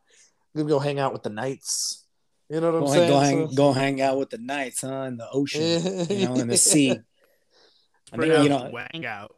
I'm 0.56 0.62
gonna 0.62 0.70
go 0.70 0.80
hang 0.80 1.00
out 1.00 1.14
with 1.14 1.24
the 1.24 1.30
knights. 1.30 2.06
You 2.50 2.60
know 2.62 2.72
what 2.72 2.82
I'm 2.82 2.88
hang, 2.88 2.94
saying? 2.94 3.10
go, 3.10 3.20
hang, 3.20 3.50
So- 3.50 3.56
go 3.56 3.72
hang 3.74 4.02
out 4.02 4.18
with 4.18 4.30
the 4.32 4.40
knights, 4.40 4.82
huh? 4.82 5.04
In 5.04 5.18
the 5.18 5.30
ocean, 5.32 6.08
you 6.10 6.28
know, 6.28 6.36
in 6.36 6.48
the 6.48 6.58
sea. 6.58 6.92
I 8.12 8.18
mean, 8.18 8.30
Pronounced 8.32 8.44
you 8.44 8.50
know, 8.50 8.70
wang 8.74 9.06
out. 9.06 9.36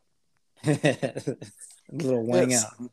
little 1.91 2.25
wang 2.25 2.51
Yes. 2.51 2.63
out. 2.65 2.89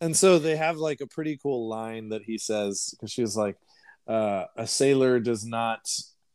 and 0.00 0.16
so 0.16 0.38
they 0.38 0.56
have 0.56 0.76
like 0.78 1.00
a 1.00 1.06
pretty 1.06 1.36
cool 1.40 1.68
line 1.68 2.08
that 2.08 2.22
he 2.22 2.38
says 2.38 2.88
because 2.92 3.12
she 3.12 3.20
was 3.22 3.36
like 3.36 3.56
uh, 4.06 4.44
a 4.56 4.66
sailor 4.66 5.20
does 5.20 5.44
not 5.44 5.88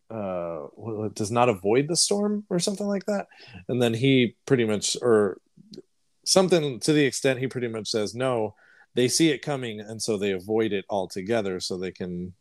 uh 0.09 0.67
does 1.13 1.31
not 1.31 1.49
avoid 1.49 1.87
the 1.87 1.95
storm 1.95 2.45
or 2.49 2.59
something 2.59 2.87
like 2.87 3.05
that. 3.05 3.27
And 3.67 3.81
then 3.81 3.93
he 3.93 4.35
pretty 4.45 4.65
much 4.65 4.95
or 5.01 5.39
something 6.23 6.79
to 6.81 6.93
the 6.93 7.05
extent 7.05 7.39
he 7.39 7.47
pretty 7.47 7.67
much 7.67 7.87
says 7.87 8.15
no 8.15 8.55
they 8.95 9.07
see 9.07 9.29
it 9.29 9.41
coming 9.41 9.79
and 9.79 10.01
so 10.01 10.17
they 10.17 10.31
avoid 10.31 10.73
it 10.73 10.85
altogether 10.89 11.59
so 11.59 11.77
they 11.77 11.91
can 11.91 12.33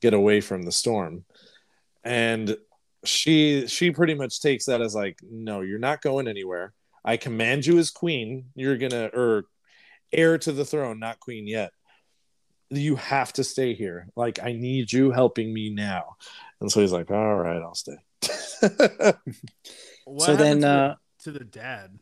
get 0.00 0.14
away 0.14 0.40
from 0.40 0.62
the 0.62 0.72
storm. 0.72 1.24
And 2.04 2.56
she 3.04 3.66
she 3.66 3.90
pretty 3.90 4.14
much 4.14 4.40
takes 4.40 4.66
that 4.66 4.80
as 4.80 4.94
like 4.94 5.18
no 5.28 5.60
you're 5.60 5.78
not 5.78 6.02
going 6.02 6.28
anywhere. 6.28 6.72
I 7.04 7.16
command 7.16 7.66
you 7.66 7.78
as 7.78 7.90
queen. 7.90 8.46
You're 8.54 8.78
gonna 8.78 9.10
or 9.12 9.44
heir 10.12 10.38
to 10.38 10.52
the 10.52 10.64
throne 10.64 11.00
not 11.00 11.20
queen 11.20 11.46
yet 11.48 11.72
you 12.70 12.96
have 12.96 13.32
to 13.32 13.42
stay 13.44 13.74
here 13.74 14.08
like 14.16 14.38
i 14.42 14.52
need 14.52 14.92
you 14.92 15.10
helping 15.10 15.52
me 15.54 15.70
now 15.70 16.16
and 16.60 16.70
so 16.70 16.80
he's 16.80 16.92
like 16.92 17.10
all 17.10 17.36
right 17.36 17.62
i'll 17.62 17.74
stay 17.74 17.96
What 20.04 20.26
so 20.26 20.36
then, 20.36 20.60
to, 20.62 20.68
uh, 20.68 20.94
the, 21.24 21.32
to 21.32 21.38
the 21.38 21.44
dad? 21.44 21.98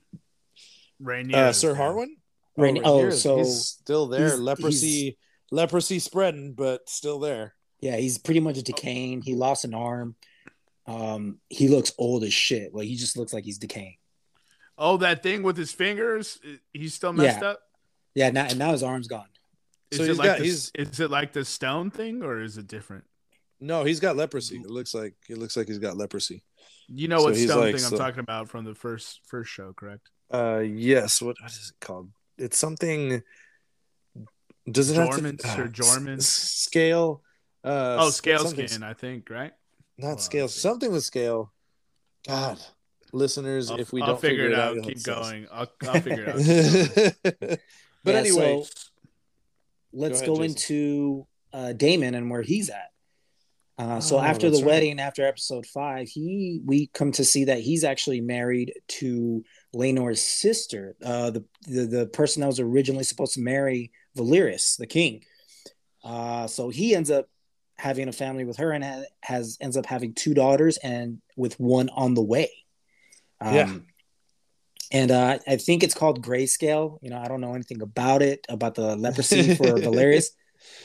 Rainier. 1.01 1.37
uh, 1.37 1.53
sir 1.53 1.75
harwin 1.75 2.17
Rain- 2.57 2.79
Oh, 2.79 2.83
oh, 2.85 2.97
Rainier, 2.99 3.13
so 3.13 3.39
he's 3.39 3.65
still 3.67 4.07
there 4.07 4.29
he's- 4.29 4.39
leprosy 4.39 5.19
leprosy 5.51 5.99
spreading 5.99 6.53
but 6.55 6.89
still 6.89 7.19
there 7.21 7.55
yeah, 7.79 7.97
he's 7.97 8.17
pretty 8.17 8.41
much 8.41 8.57
decaying. 8.63 9.21
He 9.21 9.35
lost 9.35 9.67
an 9.67 9.75
arm. 9.75 10.17
Um, 10.87 11.41
he 11.51 11.69
looks 11.69 11.93
old 11.99 12.25
as 12.25 12.33
shit. 12.33 12.75
Like 12.75 12.87
he 12.89 12.97
just 12.97 13.19
looks 13.19 13.35
like 13.35 13.45
he's 13.45 13.59
decaying. 13.59 13.99
Oh, 14.79 14.97
that 14.97 15.23
thing 15.23 15.43
with 15.43 15.59
his 15.59 15.73
fingers, 15.73 16.39
he's 16.73 16.95
still 16.95 17.13
messed 17.13 17.43
Yeah. 17.43 17.49
up. 17.51 17.61
Yeah, 18.15 18.31
now 18.31 18.47
and 18.47 18.59
now 18.59 18.73
his 18.73 18.83
arm's 18.83 19.09
gone. 19.09 19.29
Is 19.91 19.99
So 19.99 20.05
it 20.05 20.17
like 20.17 20.27
got- 20.39 20.41
is 20.41 20.71
it 20.75 21.11
like 21.11 21.33
the 21.33 21.45
stone 21.45 21.91
thing 21.91 22.23
or 22.23 22.41
is 22.43 22.59
it 22.59 22.67
different? 22.67 23.05
no 23.59 23.85
he's 23.85 24.01
got 24.01 24.17
leprosy 24.17 24.57
it 24.59 24.69
looks 24.69 24.93
like 24.95 25.15
it 25.31 25.39
looks 25.39 25.57
like 25.57 25.67
he's 25.67 25.79
got 25.79 25.97
leprosy 25.97 26.45
You 26.89 27.09
know 27.09 27.19
So 27.21 27.25
what 27.25 27.37
stone 27.37 27.59
like 27.61 27.75
thing 27.77 27.85
I'm 27.85 27.91
so- 27.91 27.97
talking 27.97 28.21
about 28.21 28.49
from 28.51 28.65
the 28.65 28.75
first 28.75 29.21
first 29.27 29.51
show, 29.51 29.73
correct? 29.73 30.11
uh 30.33 30.59
yes 30.59 31.23
what, 31.23 31.37
what 31.41 31.51
is 31.51 31.73
it 31.75 31.85
called 31.87 32.11
it's 32.37 32.59
something 32.59 33.23
does 34.71 34.91
it 34.91 34.97
Jormans 34.99 35.43
have 35.45 35.57
to, 35.57 35.63
or 35.63 35.65
uh, 35.67 35.69
Jormans? 35.69 36.23
scale 36.23 37.23
uh 37.65 37.97
oh, 38.01 38.11
scale 38.11 38.47
skin, 38.47 38.83
I 38.83 38.93
think, 38.95 39.31
right? 39.31 39.53
not 39.99 40.07
Well, 40.09 40.19
scale 40.19 40.49
something 40.49 40.91
with 40.93 41.05
scale 41.05 41.53
god 42.27 42.59
listeners 43.13 43.71
I'll, 43.71 43.79
if 43.81 43.93
we 43.93 44.03
I'll 44.03 44.09
don't 44.09 44.21
figure 44.21 44.47
it 44.51 44.59
out. 44.59 44.75
you'll 44.75 44.85
Keep 44.85 44.97
have 44.99 45.05
to 45.05 45.11
tell 45.11 45.21
us. 45.21 45.31
going. 45.31 45.47
I'll, 45.53 45.73
I'll 45.89 46.01
figure 46.01 46.25
it 46.27 46.29
out. 46.29 47.59
but 48.05 48.15
Yeah, 48.15 48.21
anyway 48.21 48.63
so 48.65 48.69
let's 49.97 50.21
ahead, 50.21 50.37
go, 50.37 50.43
into 50.43 51.27
uh, 51.53 51.73
Daemon 51.73 52.15
and 52.15 52.31
where 52.31 52.43
he's 52.43 52.71
at. 52.71 52.91
Uh, 53.79 54.01
so 54.01 54.17
Oh, 54.17 54.21
after 54.21 54.47
the 54.47 54.53
that's 54.53 54.63
right. 54.63 54.69
wedding, 54.69 55.01
after 55.01 55.27
episode 55.27 55.67
five, 55.67 56.09
he 56.09 56.63
we 56.65 56.87
come 56.95 57.13
to 57.13 57.25
see 57.25 57.45
that 57.45 57.59
he's 57.61 57.85
actually 57.85 58.21
married 58.23 58.73
to 58.89 59.45
Laenor's 59.75 60.23
sister, 60.23 60.97
uh, 61.05 61.31
the, 61.31 61.45
the 61.67 61.87
the 61.87 62.07
person 62.07 62.41
that 62.41 62.47
was 62.47 62.61
originally 62.61 63.05
supposed 63.05 63.35
to 63.35 63.41
marry 63.41 63.93
Valyris, 64.17 64.79
the 64.79 64.87
king. 64.87 65.25
Uh, 66.03 66.47
so 66.47 66.71
he 66.71 66.95
ends 66.95 67.11
up 67.11 67.29
having 67.77 68.09
a 68.09 68.13
family 68.13 68.45
with 68.45 68.57
her 68.57 68.73
and 68.73 68.83
ha- 68.83 69.03
has 69.23 69.59
ends 69.61 69.77
up 69.77 69.85
having 69.85 70.15
two 70.15 70.33
daughters 70.33 70.79
and 70.79 71.21
with 71.37 71.61
one 71.61 71.91
on 71.91 72.15
the 72.15 72.23
way. 72.23 72.51
Um, 73.43 73.55
Yeah. 73.55 73.75
And 74.93 75.11
uh, 75.11 75.39
I 75.49 75.57
think 75.57 75.83
it's 75.83 75.95
called 75.95 76.25
grayscale. 76.25 76.99
You 77.03 77.11
know, 77.11 77.19
I 77.19 77.27
don't 77.29 77.41
know 77.41 77.55
anything 77.55 77.83
about 77.83 78.23
it, 78.23 78.47
about 78.49 78.75
the 78.75 78.97
leprosy 78.97 79.55
for 79.55 79.77
Valerius. 79.81 80.31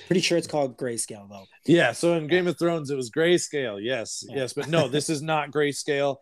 Pretty 0.07 0.22
sure 0.22 0.38
it's 0.38 0.48
called 0.48 0.78
grayscale, 0.78 1.30
though. 1.30 1.45
Yeah, 1.65 1.91
so 1.91 2.14
in 2.15 2.28
Game 2.28 2.48
of 2.48 2.57
Thrones 2.60 2.90
it 2.90 2.95
was 2.95 3.10
grayscale. 3.11 3.80
Yes, 3.82 4.23
Yeah. 4.28 4.38
yes, 4.38 4.53
but 4.53 4.68
no, 4.68 4.88
this 4.88 5.10
is 5.10 5.22
not 5.22 5.52
grayscale. 5.52 6.18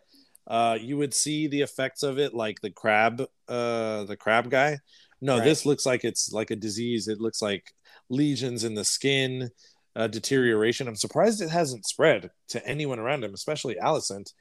Uh, 0.46 0.78
you 0.80 0.96
would 0.96 1.14
see 1.14 1.46
the 1.48 1.60
effects 1.62 2.02
of 2.02 2.18
it, 2.18 2.34
like 2.34 2.60
the 2.60 2.70
crab, 2.70 3.22
uh, 3.48 4.04
the 4.04 4.16
crab 4.16 4.50
guy. 4.50 4.78
No, 5.20 5.36
Right. 5.36 5.44
this 5.44 5.66
looks 5.66 5.84
like 5.86 6.04
it's 6.04 6.32
like 6.32 6.50
a 6.50 6.56
disease. 6.56 7.08
It 7.08 7.20
looks 7.20 7.42
like 7.42 7.72
lesions 8.08 8.64
in 8.64 8.74
the 8.74 8.84
skin, 8.84 9.50
uh, 9.94 10.06
deterioration. 10.06 10.88
I'm 10.88 10.96
surprised 10.96 11.40
it 11.42 11.50
hasn't 11.50 11.86
spread 11.86 12.30
to 12.48 12.66
anyone 12.66 12.98
around 12.98 13.22
him, 13.24 13.34
especially 13.34 13.76
Alicent. 13.76 14.32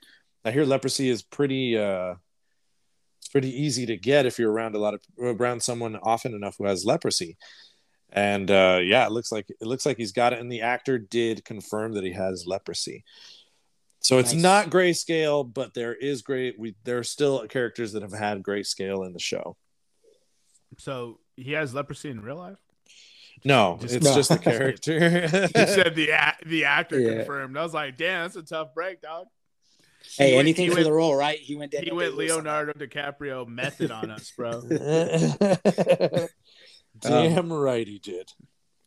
I 0.45 0.51
hear 0.51 0.63
leprosy 0.65 1.09
is 1.09 1.21
pretty, 1.21 1.77
uh, 1.77 2.15
it's 3.19 3.27
pretty 3.27 3.49
easy 3.51 3.85
to 3.85 3.97
get 3.97 4.25
if 4.25 4.39
you're 4.39 4.51
around 4.51 4.75
a 4.75 4.79
lot 4.79 4.93
of 4.93 5.01
around 5.21 5.61
someone 5.61 5.95
often 6.03 6.33
enough 6.33 6.55
who 6.57 6.65
has 6.65 6.85
leprosy 6.85 7.37
and 8.11 8.49
uh 8.49 8.79
yeah 8.83 9.05
it 9.05 9.11
looks 9.11 9.31
like 9.31 9.47
it 9.49 9.67
looks 9.67 9.85
like 9.85 9.97
he's 9.97 10.11
got 10.13 10.33
it 10.33 10.39
and 10.39 10.51
the 10.51 10.61
actor 10.61 10.97
did 10.97 11.45
confirm 11.45 11.93
that 11.93 12.03
he 12.03 12.11
has 12.13 12.45
leprosy 12.47 13.03
so 13.99 14.17
it's 14.17 14.33
Nice. 14.33 14.41
not 14.41 14.69
grayscale 14.69 15.51
but 15.53 15.73
there 15.73 15.93
is 15.93 16.21
great 16.23 16.57
we 16.57 16.75
there 16.85 16.97
are 16.97 17.03
still 17.03 17.45
characters 17.47 17.91
that 17.93 18.01
have 18.01 18.13
had 18.13 18.41
grayscale 18.41 19.05
in 19.05 19.13
the 19.13 19.19
show 19.19 19.57
So 20.77 21.19
he 21.35 21.51
has 21.53 21.73
leprosy 21.73 22.09
in 22.09 22.21
real 22.21 22.37
life. 22.37 22.57
no 23.43 23.77
Just- 23.81 23.95
it's 23.95 24.05
No. 24.05 24.15
just 24.15 24.29
the 24.29 24.37
character 24.51 24.93
You 24.93 25.67
said 25.67 25.95
the 25.95 26.09
the 26.45 26.65
actor 26.65 26.99
Yeah. 27.05 27.17
confirmed. 27.17 27.57
I 27.57 27.63
was 27.63 27.73
like, 27.73 27.97
damn, 27.97 28.23
that's 28.23 28.35
a 28.37 28.43
tough 28.43 28.73
break, 28.73 29.01
dog. 29.01 29.27
Hey, 30.17 30.31
went- 30.35 30.39
anything 30.45 30.65
he 30.65 30.69
for 30.69 30.75
went- 30.75 30.85
the 30.85 30.93
role, 30.93 31.15
right? 31.15 31.39
He 31.39 31.55
went. 31.55 31.73
He 31.73 31.91
went 31.91 32.11
Day-Lewis. 32.11 32.31
Leonardo 32.31 32.73
DiCaprio 32.73 33.47
method 33.47 33.91
on 33.91 34.09
us, 34.11 34.31
bro. 34.35 34.61
damn 37.01 37.51
right 37.53 37.87
he 37.87 37.99
did 37.99 38.29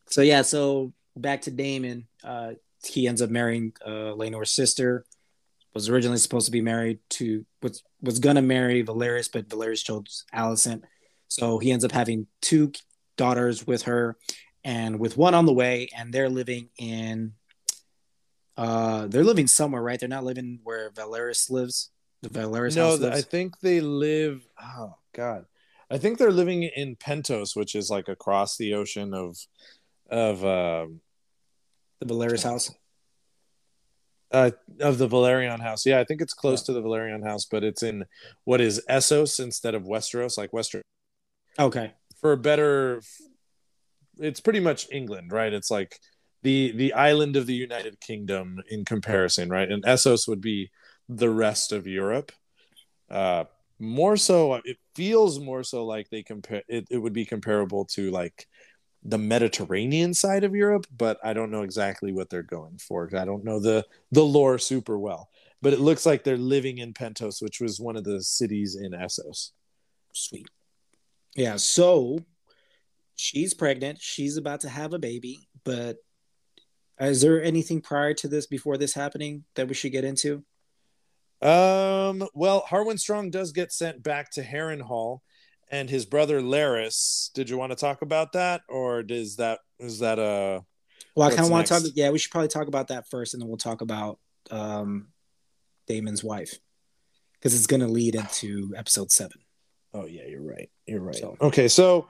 So 0.08 0.20
yeah, 0.22 0.42
so 0.42 0.92
back 1.16 1.42
to 1.42 1.50
Daemon. 1.50 2.06
Uh, 2.22 2.52
he 2.84 3.06
ends 3.06 3.22
up 3.22 3.30
marrying 3.30 3.72
uh, 3.86 4.12
Laenor's 4.14 4.50
sister. 4.50 5.04
Was 5.74 5.88
originally 5.88 6.18
supposed 6.18 6.44
to 6.46 6.52
be 6.52 6.60
married 6.60 6.98
to 7.10 7.46
was 7.62 7.82
was 8.02 8.18
gonna 8.18 8.42
marry 8.42 8.82
Valerius, 8.82 9.28
but 9.28 9.48
Valerius 9.48 9.82
chose 9.82 10.24
Allison. 10.32 10.82
So 11.28 11.58
he 11.58 11.72
ends 11.72 11.84
up 11.84 11.92
having 11.92 12.26
two 12.42 12.72
daughters 13.16 13.66
with 13.66 13.82
her, 13.82 14.18
and 14.64 14.98
with 14.98 15.16
one 15.16 15.32
on 15.34 15.46
the 15.46 15.52
way, 15.54 15.88
and 15.96 16.12
they're 16.12 16.28
living 16.28 16.68
in. 16.76 17.32
Uh, 18.56 19.06
they're 19.06 19.24
living 19.24 19.46
somewhere, 19.46 19.82
right? 19.82 19.98
They're 19.98 20.08
not 20.08 20.24
living 20.24 20.60
where 20.64 20.90
Valeris 20.90 21.50
lives. 21.50 21.90
The 22.22 22.28
Valeris 22.28 22.76
no, 22.76 22.90
house 22.90 23.00
lives. 23.00 23.18
I 23.18 23.22
think 23.22 23.60
they 23.60 23.80
live. 23.80 24.46
Oh 24.62 24.96
God, 25.14 25.46
I 25.90 25.98
think 25.98 26.18
they're 26.18 26.30
living 26.30 26.62
in 26.64 26.96
Pentos, 26.96 27.56
which 27.56 27.74
is 27.74 27.90
like 27.90 28.08
across 28.08 28.56
the 28.56 28.74
ocean 28.74 29.14
of 29.14 29.36
of 30.10 30.44
um 30.44 31.00
the 32.00 32.06
Valeris 32.06 32.42
house. 32.42 32.70
uh, 34.32 34.50
of 34.80 34.98
the 34.98 35.08
Velaryon 35.08 35.60
house. 35.60 35.84
Yeah, 35.86 36.00
I 36.00 36.04
think 36.04 36.20
it's 36.20 36.34
close 36.34 36.62
to 36.62 36.72
the 36.72 36.82
Velaryon 36.82 37.24
house, 37.24 37.44
but 37.44 37.62
it's 37.64 37.82
in 37.82 38.04
what 38.44 38.60
is 38.60 38.82
Essos 38.88 39.38
instead 39.42 39.74
of 39.74 39.84
Westeros, 39.84 40.38
like 40.38 40.52
Westeros. 40.52 40.82
Okay. 41.58 41.92
For 42.20 42.32
a 42.32 42.36
better, 42.36 43.02
it's 44.18 44.40
pretty 44.40 44.60
much 44.60 44.88
England, 44.90 45.32
right? 45.32 45.52
It's 45.52 45.70
like 45.70 45.98
the 46.42 46.72
the 46.72 46.92
island 46.92 47.36
of 47.36 47.46
the 47.46 47.54
United 47.54 48.00
Kingdom 48.00 48.62
in 48.68 48.84
comparison, 48.84 49.48
right? 49.48 49.70
And 49.70 49.84
Essos 49.84 50.28
would 50.28 50.40
be 50.40 50.70
the 51.08 51.30
rest 51.30 51.72
of 51.72 51.86
Europe. 51.86 52.32
Uh, 53.10 53.44
more 53.78 54.16
so, 54.16 54.54
it 54.64 54.78
feels 54.94 55.40
more 55.40 55.62
so 55.64 55.84
like 55.84 56.08
they 56.08 56.22
compare. 56.22 56.62
It, 56.68 56.86
it 56.90 56.98
would 56.98 57.12
be 57.12 57.24
comparable 57.24 57.84
to 57.86 58.10
like 58.10 58.46
the 59.04 59.18
Mediterranean 59.18 60.14
side 60.14 60.44
of 60.44 60.54
Europe, 60.54 60.86
but 60.96 61.18
I 61.24 61.32
don't 61.32 61.50
know 61.50 61.62
exactly 61.62 62.12
what 62.12 62.30
they're 62.30 62.42
going 62.42 62.78
for. 62.78 63.10
I 63.16 63.24
don't 63.24 63.44
know 63.44 63.58
the 63.60 63.84
the 64.12 64.24
lore 64.24 64.58
super 64.58 64.98
well, 64.98 65.28
but 65.60 65.72
it 65.72 65.80
looks 65.80 66.06
like 66.06 66.24
they're 66.24 66.36
living 66.36 66.78
in 66.78 66.94
Pentos, 66.94 67.42
which 67.42 67.60
was 67.60 67.80
one 67.80 67.96
of 67.96 68.04
the 68.04 68.22
cities 68.22 68.76
in 68.76 68.92
Essos. 68.92 69.50
Sweet. 70.12 70.46
Yeah. 71.34 71.56
So 71.56 72.18
she's 73.16 73.54
pregnant. 73.54 74.00
She's 74.00 74.36
about 74.36 74.60
to 74.60 74.68
have 74.68 74.92
a 74.92 74.98
baby. 74.98 75.48
But 75.64 75.96
is 77.00 77.20
there 77.20 77.42
anything 77.42 77.80
prior 77.80 78.14
to 78.14 78.28
this, 78.28 78.46
before 78.46 78.76
this 78.76 78.94
happening, 78.94 79.44
that 79.54 79.68
we 79.68 79.74
should 79.74 79.92
get 79.92 80.04
into? 80.04 80.44
Um. 81.40 82.26
Well, 82.34 82.64
Harwin 82.70 82.98
Strong 83.00 83.30
does 83.30 83.50
get 83.52 83.72
sent 83.72 84.02
back 84.02 84.30
to 84.32 84.42
Harrenhal, 84.42 85.20
and 85.70 85.90
his 85.90 86.06
brother 86.06 86.40
Larys. 86.40 87.32
Did 87.34 87.50
you 87.50 87.58
want 87.58 87.72
to 87.72 87.76
talk 87.76 88.02
about 88.02 88.32
that, 88.32 88.62
or 88.68 89.02
does 89.02 89.36
that 89.36 89.58
is 89.80 89.98
that 89.98 90.18
a? 90.20 90.62
Well, 91.16 91.28
I 91.28 91.34
kind 91.34 91.46
of 91.46 91.50
want 91.50 91.66
to 91.66 91.74
talk. 91.74 91.82
Yeah, 91.94 92.10
we 92.10 92.18
should 92.18 92.30
probably 92.30 92.48
talk 92.48 92.68
about 92.68 92.88
that 92.88 93.08
first, 93.10 93.34
and 93.34 93.40
then 93.42 93.48
we'll 93.48 93.56
talk 93.56 93.80
about 93.80 94.20
um, 94.52 95.08
Daemon's 95.88 96.22
wife 96.22 96.54
because 97.34 97.54
it's 97.56 97.66
going 97.66 97.80
to 97.80 97.88
lead 97.88 98.14
into 98.14 98.72
episode 98.76 99.10
seven. 99.10 99.38
Oh 99.92 100.06
yeah, 100.06 100.26
you're 100.28 100.42
right. 100.42 100.70
You're 100.86 101.00
right. 101.02 101.16
So- 101.16 101.36
Okay, 101.40 101.66
so 101.66 102.06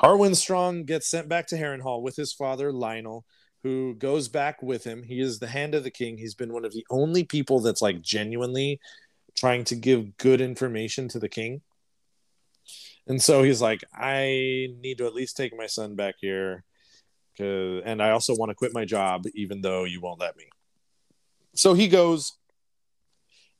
Harwin 0.00 0.36
Strong 0.36 0.84
gets 0.84 1.08
sent 1.10 1.28
back 1.28 1.48
to 1.48 1.56
Harrenhal 1.56 2.00
with 2.00 2.14
his 2.14 2.32
father 2.32 2.72
Lyonel, 2.72 3.24
who 3.62 3.94
goes 3.94 4.28
back 4.28 4.62
with 4.62 4.84
him. 4.84 5.02
He 5.02 5.20
is 5.20 5.38
the 5.38 5.48
hand 5.48 5.74
of 5.74 5.84
the 5.84 5.90
king. 5.90 6.16
He's 6.16 6.34
been 6.34 6.52
one 6.52 6.64
of 6.64 6.72
the 6.72 6.86
only 6.90 7.24
people 7.24 7.60
that's 7.60 7.82
like 7.82 8.00
genuinely 8.00 8.80
trying 9.36 9.64
to 9.64 9.74
give 9.74 10.16
good 10.16 10.40
information 10.40 11.08
to 11.08 11.18
the 11.18 11.28
king. 11.28 11.62
And 13.06 13.22
so 13.22 13.42
he's 13.42 13.60
like, 13.62 13.82
I 13.94 14.68
need 14.80 14.98
to 14.98 15.06
at 15.06 15.14
least 15.14 15.36
take 15.36 15.56
my 15.56 15.66
son 15.66 15.94
back 15.96 16.16
here. 16.20 16.64
And 17.38 18.02
I 18.02 18.10
also 18.10 18.34
want 18.34 18.50
to 18.50 18.54
quit 18.54 18.74
my 18.74 18.84
job, 18.84 19.24
even 19.34 19.60
though 19.60 19.84
you 19.84 20.00
won't 20.00 20.20
let 20.20 20.36
me. 20.36 20.48
So 21.54 21.74
he 21.74 21.88
goes, 21.88 22.36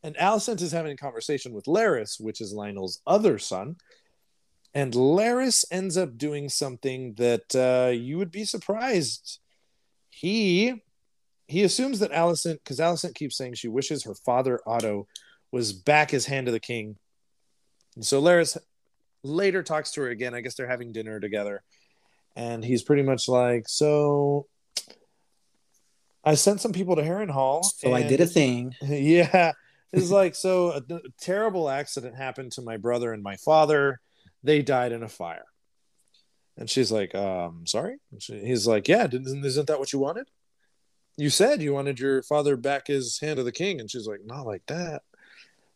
and 0.03 0.17
Alicent 0.17 0.61
is 0.61 0.73
having 0.73 0.93
a 0.93 0.97
conversation 0.97 1.53
with 1.53 1.67
Larys, 1.67 2.21
which 2.21 2.41
is 2.41 2.53
Lyonel's 2.55 3.01
other 3.07 3.39
son. 3.39 3.77
And 4.75 4.95
Larys 4.95 5.65
ends 5.71 5.97
up 5.97 6.19
doing 6.19 6.49
something 6.49 7.15
that 7.15 7.55
uh, 7.57 7.91
you 7.91 8.19
would 8.19 8.31
be 8.31 8.45
surprised. 8.45 9.41
He 10.19 10.83
he 11.47 11.63
assumes 11.63 12.01
that 12.01 12.13
Allison, 12.13 12.55
because 12.63 12.81
Allison 12.81 13.13
keeps 13.15 13.37
saying 13.37 13.55
she 13.55 13.69
wishes 13.69 14.05
her 14.05 14.15
father 14.15 14.61
Otto 14.67 15.07
was 15.51 15.73
back 15.73 16.13
as 16.13 16.27
hand 16.27 16.47
of 16.47 16.53
the 16.53 16.61
king. 16.61 16.97
And 17.95 18.05
so 18.05 18.21
Larys 18.21 18.59
later 19.23 19.63
talks 19.63 19.93
to 19.93 20.03
her 20.03 20.09
again. 20.09 20.35
I 20.35 20.43
guess 20.43 20.55
they're 20.57 20.69
having 20.69 20.93
dinner 20.93 21.21
together. 21.21 21.63
And 22.37 22.63
he's 22.63 22.83
pretty 22.83 23.03
much 23.03 23.29
like, 23.29 23.65
So 23.67 24.47
I 26.23 26.35
sent 26.35 26.61
some 26.61 26.73
people 26.73 26.97
to 26.97 27.03
Harrenhal. 27.03 27.65
So 27.65 27.95
I 27.95 28.03
did 28.03 28.21
a 28.21 28.27
thing. 28.27 28.75
yeah 28.83 29.53
it's 29.93 30.11
like 30.11 30.35
so 30.35 30.73
a 30.73 30.83
terrible 31.21 31.69
accident 31.69 32.17
happened 32.17 32.53
to 32.53 32.63
my 32.63 32.77
brother 32.77 33.13
and 33.13 33.23
my 33.23 33.37
father 33.37 34.01
they 34.43 34.63
died 34.63 34.93
in 34.93 35.03
a 35.03 35.09
fire 35.09 35.45
and 36.59 36.69
she's 36.69 36.93
like 36.93 37.15
um 37.15 37.67
sorry? 37.67 37.97
She- 38.19 38.45
he's 38.45 38.67
like 38.67 38.89
yeah 38.89 39.07
didn't, 39.07 39.45
isn't 39.45 39.67
that 39.69 39.79
what 39.79 39.93
you 39.93 39.99
wanted? 39.99 40.29
You 41.17 41.31
said 41.31 41.63
you 41.63 41.73
wanted 41.73 41.99
your 41.99 42.23
father 42.23 42.57
back 42.57 42.89
his 42.89 43.19
hand 43.21 43.39
of 43.39 43.45
the 43.45 43.53
king. 43.53 43.81
And 43.81 43.91
she's 43.91 44.07
like 44.07 44.21
not 44.25 44.47
like 44.47 44.63
that. 44.67 45.03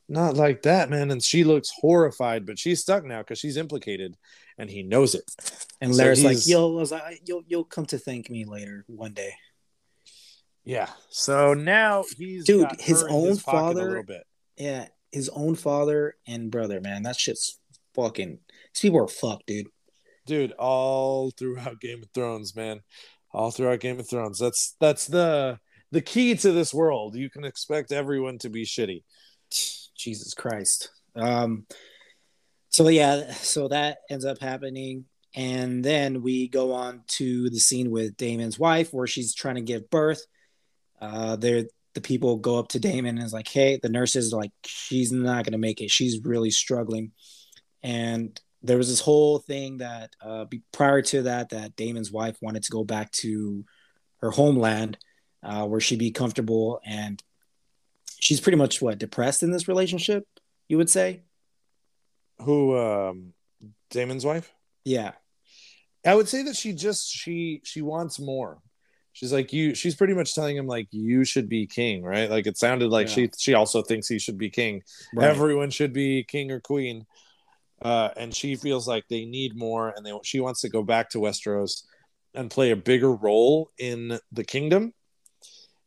Not 0.08 0.36
like 0.36 0.62
that 0.62 0.90
man. 0.90 1.10
And 1.10 1.22
she 1.22 1.42
looks 1.44 1.72
horrified 1.80 2.44
but 2.46 2.58
she's 2.58 2.80
stuck 2.80 3.04
now 3.04 3.20
because 3.20 3.38
she's 3.38 3.56
implicated 3.56 4.16
and 4.58 4.68
he 4.70 4.82
knows 4.82 5.14
it. 5.14 5.24
And 5.80 5.94
So 5.94 6.02
Larys 6.04 6.22
like, 6.24 6.46
"You'll, 6.46 6.84
like, 6.84 7.22
you'll, 7.24 7.42
you'll 7.46 7.64
come 7.64 7.86
to 7.86 7.98
thank 7.98 8.28
me 8.30 8.44
later 8.44 8.84
one 8.86 9.14
day." 9.14 9.32
yeah. 10.64 10.90
So 11.08 11.54
now 11.54 12.04
he's 12.16 12.44
Dude, 12.44 12.68
got 12.68 12.80
his 12.80 13.02
own 13.02 13.32
a 13.32 13.36
father- 13.36 13.88
little 13.88 14.04
bit. 14.04 14.24
Yeah, 14.56 14.86
his 15.10 15.28
own 15.30 15.54
father 15.54 16.16
and 16.26 16.50
brother, 16.50 16.80
man, 16.80 17.02
that 17.04 17.16
shit's 17.16 17.58
fucking. 17.94 18.38
These 18.74 18.80
people 18.80 19.00
are 19.00 19.08
fucked, 19.08 19.46
dude. 19.46 19.66
Dude 20.26 20.52
all 20.52 21.30
throughout 21.30 21.80
game 21.80 22.02
of 22.02 22.10
thrones 22.14 22.54
man 22.54 22.80
all 23.32 23.50
throughout 23.50 23.80
game 23.80 23.98
of 23.98 24.08
thrones 24.08 24.38
that's 24.38 24.76
that's 24.80 25.06
the 25.06 25.58
the 25.90 26.00
key 26.00 26.34
to 26.36 26.52
this 26.52 26.72
world 26.72 27.16
you 27.16 27.28
can 27.28 27.44
expect 27.44 27.92
everyone 27.92 28.38
to 28.38 28.48
be 28.48 28.64
shitty 28.64 29.02
Jesus 30.02 30.34
Christ. 30.34 30.90
Um, 31.14 31.66
so 32.70 32.88
yeah, 32.88 33.32
so 33.32 33.68
that 33.68 33.98
ends 34.10 34.24
up 34.24 34.40
happening, 34.40 35.04
and 35.34 35.84
then 35.84 36.22
we 36.22 36.48
go 36.48 36.72
on 36.72 37.02
to 37.06 37.50
the 37.50 37.58
scene 37.58 37.90
with 37.90 38.16
Daemon's 38.16 38.58
wife, 38.58 38.92
where 38.92 39.06
she's 39.06 39.34
trying 39.34 39.56
to 39.56 39.60
give 39.60 39.90
birth. 39.90 40.24
Uh, 41.00 41.36
there, 41.36 41.64
the 41.94 42.00
people 42.00 42.36
go 42.36 42.58
up 42.58 42.68
to 42.68 42.80
Daemon 42.80 43.18
and 43.18 43.26
is 43.26 43.32
like, 43.32 43.48
"Hey," 43.48 43.78
the 43.82 43.88
nurses 43.88 44.32
like, 44.32 44.52
"She's 44.64 45.12
not 45.12 45.44
gonna 45.44 45.58
make 45.58 45.80
it. 45.80 45.90
She's 45.90 46.20
really 46.24 46.50
struggling." 46.50 47.12
And 47.82 48.38
there 48.62 48.76
was 48.78 48.88
this 48.88 49.00
whole 49.00 49.38
thing 49.38 49.78
that 49.78 50.14
uh, 50.20 50.44
be, 50.44 50.62
prior 50.72 51.02
to 51.02 51.22
that, 51.22 51.50
that 51.50 51.74
Daemon's 51.76 52.12
wife 52.12 52.36
wanted 52.40 52.62
to 52.64 52.70
go 52.70 52.84
back 52.84 53.10
to 53.12 53.64
her 54.20 54.30
homeland, 54.30 54.98
uh, 55.42 55.66
where 55.66 55.80
she'd 55.80 55.98
be 55.98 56.12
comfortable 56.12 56.80
and 56.84 57.22
she's 58.20 58.40
pretty 58.40 58.56
much 58.58 58.80
what 58.80 58.98
depressed 58.98 59.42
in 59.42 59.50
this 59.50 59.66
relationship 59.66 60.24
you 60.68 60.76
would 60.76 60.88
say? 60.90 61.22
Who 62.42 62.76
um 62.78 63.32
Daemon's 63.90 64.24
wife? 64.24 64.52
Yeah. 64.84 65.12
I 66.06 66.14
would 66.14 66.28
say 66.28 66.42
that 66.44 66.56
she 66.56 66.72
just 66.72 67.08
she 67.10 67.60
she 67.64 67.82
wants 67.82 68.18
more. 68.18 68.58
She's 69.12 69.32
like 69.32 69.52
you 69.52 69.74
she's 69.74 69.94
pretty 69.96 70.14
much 70.14 70.34
telling 70.34 70.56
him 70.56 70.66
like 70.66 70.88
you 70.90 71.24
should 71.24 71.48
be 71.48 71.66
king 71.66 72.02
right? 72.02 72.30
Like 72.30 72.46
it 72.46 72.56
sounded 72.58 72.90
like 72.90 73.08
Yeah. 73.08 73.14
she 73.14 73.30
she 73.38 73.54
also 73.54 73.82
thinks 73.82 74.08
he 74.08 74.18
should 74.18 74.38
be 74.38 74.50
king. 74.50 74.82
Right. 75.14 75.28
everyone 75.28 75.70
should 75.70 75.92
be 75.92 76.24
king 76.24 76.50
or 76.50 76.60
queen 76.60 77.06
uh, 77.82 78.10
and 78.16 78.34
she 78.34 78.54
feels 78.54 78.86
like 78.86 79.04
they 79.08 79.24
need 79.24 79.56
more 79.56 79.92
and 79.96 80.06
they 80.06 80.12
she 80.22 80.40
wants 80.40 80.60
to 80.60 80.68
go 80.68 80.82
back 80.82 81.10
to 81.10 81.18
westeros 81.18 81.82
and 82.34 82.50
play 82.50 82.70
a 82.70 82.76
bigger 82.76 83.12
role 83.12 83.70
in 83.78 84.18
the 84.30 84.44
kingdom. 84.44 84.94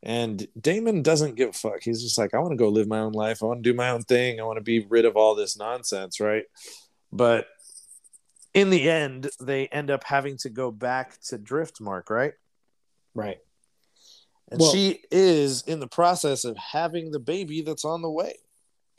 And 0.04 0.46
Daemon 0.60 1.02
doesn't 1.02 1.36
give 1.36 1.50
a 1.50 1.54
fuck. 1.54 1.82
He's 1.82 2.04
just 2.04 2.18
like 2.18 2.36
i 2.36 2.38
want 2.38 2.52
to 2.52 2.58
go 2.58 2.70
live 2.70 2.88
my 2.88 3.00
own 3.00 3.14
life. 3.14 3.42
I 3.42 3.48
want 3.48 3.64
to 3.64 3.70
do 3.72 3.76
my 3.76 3.90
own 3.90 4.04
thing. 4.04 4.40
I 4.40 4.44
want 4.44 4.58
to 4.58 4.64
be 4.64 4.86
rid 4.88 5.06
of 5.06 5.16
all 5.16 5.36
this 5.36 5.58
nonsense 5.58 6.20
right? 6.20 6.44
But 7.12 7.48
in 8.54 8.70
the 8.70 8.90
end 8.90 9.30
they 9.40 9.68
end 9.68 9.90
up 9.90 10.04
having 10.04 10.38
to 10.38 10.50
go 10.50 10.72
back 10.72 11.20
to 11.28 11.38
driftmark 11.38 12.10
right? 12.10 12.34
Right. 13.14 13.40
And 14.52 14.60
Well- 14.60 14.72
she 14.72 15.02
is 15.12 15.64
in 15.64 15.80
the 15.80 15.88
process 15.88 16.44
of 16.44 16.58
having 16.58 17.12
the 17.12 17.20
baby 17.20 17.62
that's 17.62 17.86
on 17.86 18.02
the 18.02 18.12
way. 18.12 18.36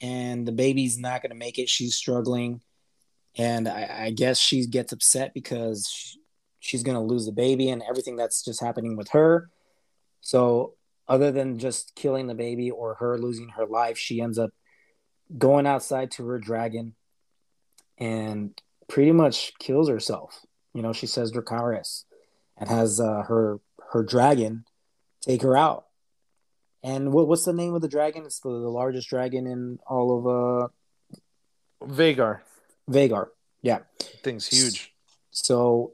And 0.01 0.47
the 0.47 0.52
baby's 0.52 0.98
not 0.98 1.23
going 1.23 1.31
to 1.31 1.36
make 1.36 1.59
it. 1.59 1.70
She's 1.70 1.94
struggling 1.94 2.60
and 3.36 3.68
i, 3.68 4.06
I 4.06 4.10
guess 4.10 4.38
she 4.38 4.66
gets 4.66 4.92
upset 4.92 5.34
because 5.34 5.88
she, 5.88 6.18
she's 6.60 6.82
to 6.82 7.00
lose 7.00 7.26
the 7.26 7.32
baby 7.32 7.68
and 7.68 7.82
everything 7.88 8.16
that's 8.16 8.44
just 8.44 8.60
happening 8.60 8.96
with 8.96 9.10
her. 9.10 9.50
So 10.20 10.74
other 11.06 11.30
than 11.30 11.58
just 11.58 11.94
killing 11.94 12.26
the 12.26 12.34
baby 12.34 12.70
or 12.70 12.94
her 12.94 13.18
losing 13.18 13.50
her 13.50 13.66
life 13.66 13.96
she 13.96 14.20
ends 14.20 14.38
up 14.38 14.50
going 15.38 15.66
outside 15.66 16.10
to 16.12 16.26
her 16.26 16.38
dragon 16.38 16.94
and 17.98 18.60
pretty 18.88 19.12
much 19.12 19.52
kills 19.58 19.88
herself. 19.88 20.40
You 20.74 20.82
know 20.82 20.92
she 20.92 21.06
says 21.06 21.32
dracarys 21.32 22.04
and 22.56 22.68
has 22.68 23.00
uh, 23.00 23.22
her 23.22 23.60
her 23.92 24.02
dragon 24.02 24.64
take 25.22 25.42
her 25.42 25.56
out. 25.56 25.86
And 26.82 27.12
what, 27.12 27.26
what's 27.26 27.44
the 27.44 27.52
name 27.52 27.74
of 27.74 27.82
the 27.82 27.88
dragon? 27.88 28.24
It's 28.26 28.38
the, 28.40 28.48
the 28.48 28.68
largest 28.68 29.08
dragon 29.08 29.46
in 29.46 29.78
all 29.88 30.18
of 30.18 30.26
uh, 30.26 31.88
Vhagar 31.92 32.40
Vhagar. 32.90 33.26
Yeah. 33.62 33.80
thing's 34.22 34.46
huge 34.46 34.92
So 35.30 35.92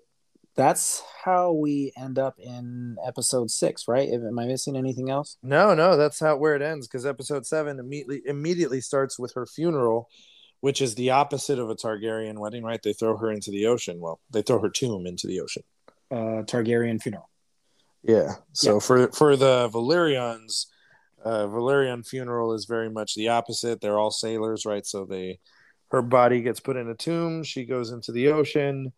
that's 0.55 1.02
how 1.24 1.52
we 1.52 1.93
end 1.97 2.19
up 2.19 2.39
in 2.39 2.97
episode 3.06 3.51
six, 3.51 3.89
right? 3.89 4.09
Am 4.10 4.39
I 4.39 4.44
missing 4.47 4.77
anything 4.77 5.09
else? 5.09 5.39
No, 5.43 5.74
no, 5.74 5.97
that's 5.97 6.20
how 6.20 6.36
where 6.36 6.55
it 6.55 6.60
ends 6.60 6.86
because 6.86 7.06
episode 7.06 7.47
seven 7.47 7.78
immediately 7.78 8.20
immediately 8.27 8.81
starts 8.82 9.19
with 9.19 9.32
her 9.35 9.47
funeral, 9.47 10.10
which 10.60 10.82
is 10.82 10.94
the 10.94 11.09
opposite 11.10 11.59
of 11.59 11.70
a 11.70 11.74
Targaryen 11.74 12.39
wedding, 12.39 12.62
right? 12.64 12.82
They 12.82 12.93
throw 12.93 13.16
her 13.16 13.31
into 13.31 13.51
the 13.51 13.66
ocean. 13.66 13.98
Well, 14.01 14.20
they 14.31 14.43
throw 14.43 14.60
her 14.60 14.69
tomb 14.69 15.06
into 15.06 15.27
the 15.27 15.40
ocean. 15.40 15.62
Uh, 16.10 16.43
Targaryen 16.44 17.01
funeral. 17.01 17.31
Yeah. 18.02 18.35
So 18.52 18.74
Yeah. 18.74 18.78
for 18.81 19.09
for 19.12 19.36
the 19.36 19.70
Velaryons, 19.70 20.66
uh, 21.24 21.47
Velaryon 21.47 22.06
funeral 22.06 22.52
is 22.52 22.66
very 22.66 22.90
much 22.90 23.14
the 23.14 23.28
opposite. 23.28 23.81
They're 23.81 23.98
all 23.98 24.10
sailors, 24.10 24.66
right? 24.66 24.85
So 24.85 25.06
they, 25.06 25.39
her 25.93 26.02
body 26.02 26.40
gets 26.43 26.59
put 26.59 26.77
in 26.77 26.89
a 26.89 26.94
tomb. 26.94 27.44
She 27.44 27.64
goes 27.64 27.90
into 27.93 28.10
the 28.12 28.28
ocean, 28.28 28.93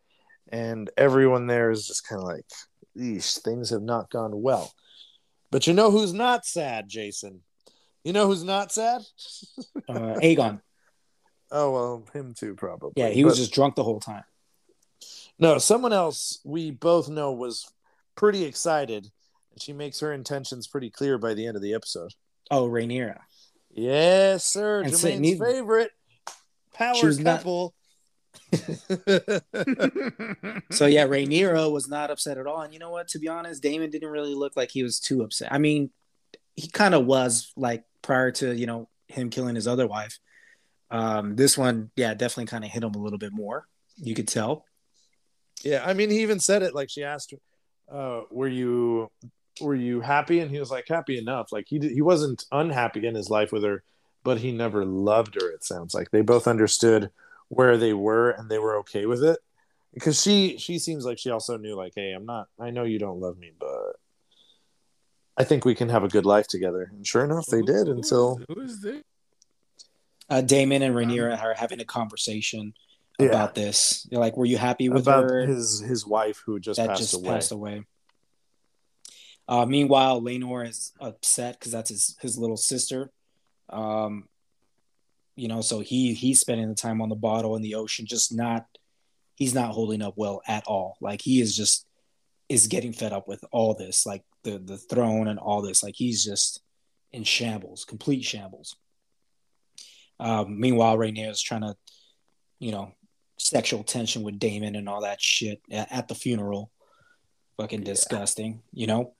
and 0.49 0.89
everyone 0.97 1.47
there 1.47 1.71
is 1.71 1.87
just 1.87 2.09
kind 2.09 2.23
of 2.23 2.27
like, 2.27 2.47
"Eesh, 2.97 3.41
things 3.41 3.71
have 3.71 3.83
not 3.83 4.11
gone 4.11 4.41
well." 4.41 4.73
But 5.51 5.67
you 5.67 5.75
know 5.75 5.91
who's 5.91 6.13
not 6.13 6.47
sad, 6.47 6.89
Jason? 6.89 7.43
You 8.05 8.13
know 8.13 8.27
who's 8.27 8.45
not 8.45 8.73
sad? 8.73 9.03
Uh, 9.89 10.17
Aegon. 10.23 10.61
Oh 11.57 11.71
well, 11.71 12.05
him 12.13 12.35
too, 12.35 12.57
probably. 12.57 12.95
Yeah, 12.97 13.11
he 13.11 13.25
was 13.25 13.37
just 13.37 13.53
drunk 13.53 13.77
the 13.77 13.85
whole 13.85 14.01
time. 14.01 14.25
No, 15.39 15.59
someone 15.59 15.93
else 15.93 16.41
we 16.45 16.73
both 16.73 17.09
know 17.09 17.31
was 17.33 17.71
pretty 18.17 18.45
excited, 18.45 19.09
and 19.53 19.63
she 19.63 19.73
makes 19.73 20.01
her 20.01 20.13
intentions 20.13 20.67
pretty 20.67 20.91
clear 20.91 21.17
by 21.17 21.33
the 21.35 21.47
end 21.47 21.55
of 21.55 21.63
the 21.63 21.75
episode. 21.75 22.13
Oh, 22.51 22.69
Rhaenyra. 22.69 23.21
Yes, 23.71 24.45
sir. 24.47 24.81
And 24.81 24.97
so- 24.97 25.09
Jermaine's 25.09 25.39
favorite 25.39 25.93
power 26.75 26.95
was 27.03 27.19
not- 27.19 27.39
couple. 27.39 27.75
So 30.71 30.87
yeah, 30.87 31.07
Rhaenyra 31.07 31.71
was 31.71 31.89
not 31.89 32.11
upset 32.11 32.39
at 32.39 32.47
all. 32.47 32.63
And 32.63 32.73
you 32.73 32.79
know 32.81 32.91
what? 32.91 33.09
To 33.09 33.19
be 33.19 33.29
honest, 33.29 33.63
Daemon 33.63 33.91
didn't 33.91 34.09
really 34.09 34.35
look 34.35 34.57
like 34.57 34.71
he 34.71 34.83
was 34.83 34.99
too 34.99 35.23
upset. 35.23 35.53
I 35.53 35.59
mean, 35.59 35.91
he 36.57 36.69
kind 36.69 36.95
of 36.95 37.07
was 37.07 37.53
like 37.57 37.85
prior 38.03 38.31
to 38.33 38.55
you 38.55 38.67
know 38.67 38.89
him 39.09 39.31
killing 39.31 39.55
his 39.55 39.69
other 39.69 39.87
wife. 39.87 40.19
Um, 40.91 41.37
this 41.37 41.57
one, 41.57 41.91
yeah, 41.97 42.15
definitely 42.15 42.47
kind 42.47 42.65
of 42.65 42.71
hit 42.71 42.83
him 42.83 42.95
a 42.95 42.99
little 42.99 43.19
bit 43.19 43.33
more. 43.33 43.67
You 43.97 44.15
could 44.15 44.29
tell. 44.29 44.65
yeah, 45.63 45.83
I 45.85 45.95
mean, 45.95 46.11
he 46.11 46.21
even 46.23 46.41
said 46.41 46.63
it. 46.63 46.75
Like 46.75 46.91
she 46.91 47.05
asked, 47.05 47.35
uh, 47.91 48.23
"Were 48.31 48.49
you 48.49 49.11
were 49.61 49.75
you 49.75 50.01
happy?" 50.01 50.41
And 50.41 50.51
he 50.51 50.59
was 50.59 50.71
like, 50.71 50.87
"Happy 50.89 51.19
enough." 51.19 51.53
Like 51.53 51.67
he 51.69 51.79
did, 51.79 51.93
he 51.93 52.03
wasn't 52.03 52.45
unhappy 52.51 53.07
in 53.07 53.15
his 53.15 53.31
life 53.31 53.53
with 53.53 53.63
her, 53.65 53.83
but 54.25 54.39
he 54.39 54.51
never 54.51 54.85
loved 54.85 55.37
her. 55.41 55.49
It 55.51 55.63
sounds 55.63 55.95
like 55.95 56.11
they 56.11 56.23
both 56.23 56.49
understood 56.49 57.11
where 57.49 57.77
they 57.77 57.93
were 57.93 58.31
and 58.31 58.51
they 58.51 58.59
were 58.59 58.77
okay 58.79 59.07
with 59.07 59.23
it. 59.23 59.39
Because 59.93 60.21
she 60.21 60.59
she 60.59 60.81
seems 60.81 61.05
like 61.05 61.19
she 61.19 61.31
also 61.31 61.57
knew 61.57 61.77
like, 61.77 61.93
"Hey, 61.95 62.11
I'm 62.13 62.27
not. 62.27 62.49
I 62.59 62.71
know 62.71 62.83
you 62.83 62.99
don't 62.99 63.21
love 63.21 63.39
me, 63.39 63.53
but." 63.59 63.97
I 65.37 65.43
think 65.45 65.65
we 65.65 65.75
can 65.75 65.89
have 65.89 66.05
a 66.05 66.09
good 66.09 66.25
life 66.27 66.47
together. 66.47 66.91
And 66.93 67.05
sure 67.07 67.25
enough, 67.25 67.47
they 67.47 67.61
did 67.63 67.87
Who- 67.89 67.93
until 67.95 68.41
who 68.49 68.61
is 68.61 68.81
this? 68.83 69.03
Uh, 70.31 70.41
Daemon 70.41 70.83
and 70.83 70.95
Rhaenyra 70.95 71.41
are 71.43 71.55
having 71.55 71.81
a 71.81 71.85
conversation 71.85 72.73
Yeah. 73.19 73.27
about 73.27 73.55
this. 73.57 74.07
You're 74.11 74.21
like, 74.21 74.37
were 74.37 74.47
you 74.47 74.57
happy 74.59 74.89
with 74.89 75.03
about 75.03 75.25
her? 75.25 75.41
his 75.47 75.81
his 75.81 76.07
wife 76.07 76.43
who 76.47 76.59
just 76.61 76.79
that 76.79 76.89
passed 76.91 77.01
just 77.01 77.15
away. 77.15 77.29
passed 77.29 77.53
away. 77.53 77.85
Uh, 79.47 79.67
meanwhile, 79.67 80.21
Laenor 80.23 80.67
is 80.69 80.93
upset 81.01 81.59
because 81.59 81.73
that's 81.73 81.91
his 81.91 82.17
his 82.21 82.39
little 82.39 82.57
sister. 82.57 83.11
Um, 83.71 84.29
you 85.37 85.49
know, 85.49 85.61
so 85.61 85.81
he 85.81 86.15
he's 86.15 86.41
spending 86.41 86.69
the 86.69 86.75
time 86.75 87.01
on 87.01 87.09
the 87.09 87.15
bottle 87.17 87.57
in 87.57 87.63
the 87.63 87.75
ocean, 87.75 88.07
just 88.07 88.35
not. 88.35 88.67
He's 89.37 89.55
not 89.55 89.73
holding 89.73 90.01
up 90.01 90.15
well 90.17 90.43
at 90.47 90.65
all. 90.67 90.97
Like 91.01 91.21
he 91.21 91.41
is 91.41 91.57
just 91.57 91.87
is 92.49 92.69
getting 92.69 92.93
fed 92.93 93.13
up 93.13 93.27
with 93.27 93.45
all 93.51 93.75
this, 93.75 94.07
like 94.07 94.23
the 94.45 94.59
the 94.59 94.79
throne 94.79 95.29
and 95.29 95.39
all 95.39 95.61
this. 95.63 95.83
Like 95.83 95.95
he's 95.97 96.25
just 96.25 96.61
in 97.13 97.25
shambles, 97.25 97.85
complete 97.85 98.25
shambles. 98.25 98.77
Um, 100.21 100.61
meanwhile, 100.61 100.97
Rainier 100.97 101.31
is 101.31 101.43
trying 101.43 101.63
to, 101.63 101.77
you 102.61 102.71
know, 102.71 102.93
sexual 103.39 103.83
tension 103.83 104.23
with 104.23 104.39
Daemon 104.39 104.77
and 104.77 104.89
all 104.89 105.01
that 105.03 105.21
shit 105.21 105.61
at, 105.71 105.91
at 105.91 106.09
the 106.09 106.15
funeral. 106.15 106.71
Fucking 107.57 107.81
Yeah. 107.81 107.87
disgusting, 107.87 108.63
you 108.73 108.87
know. 108.87 109.15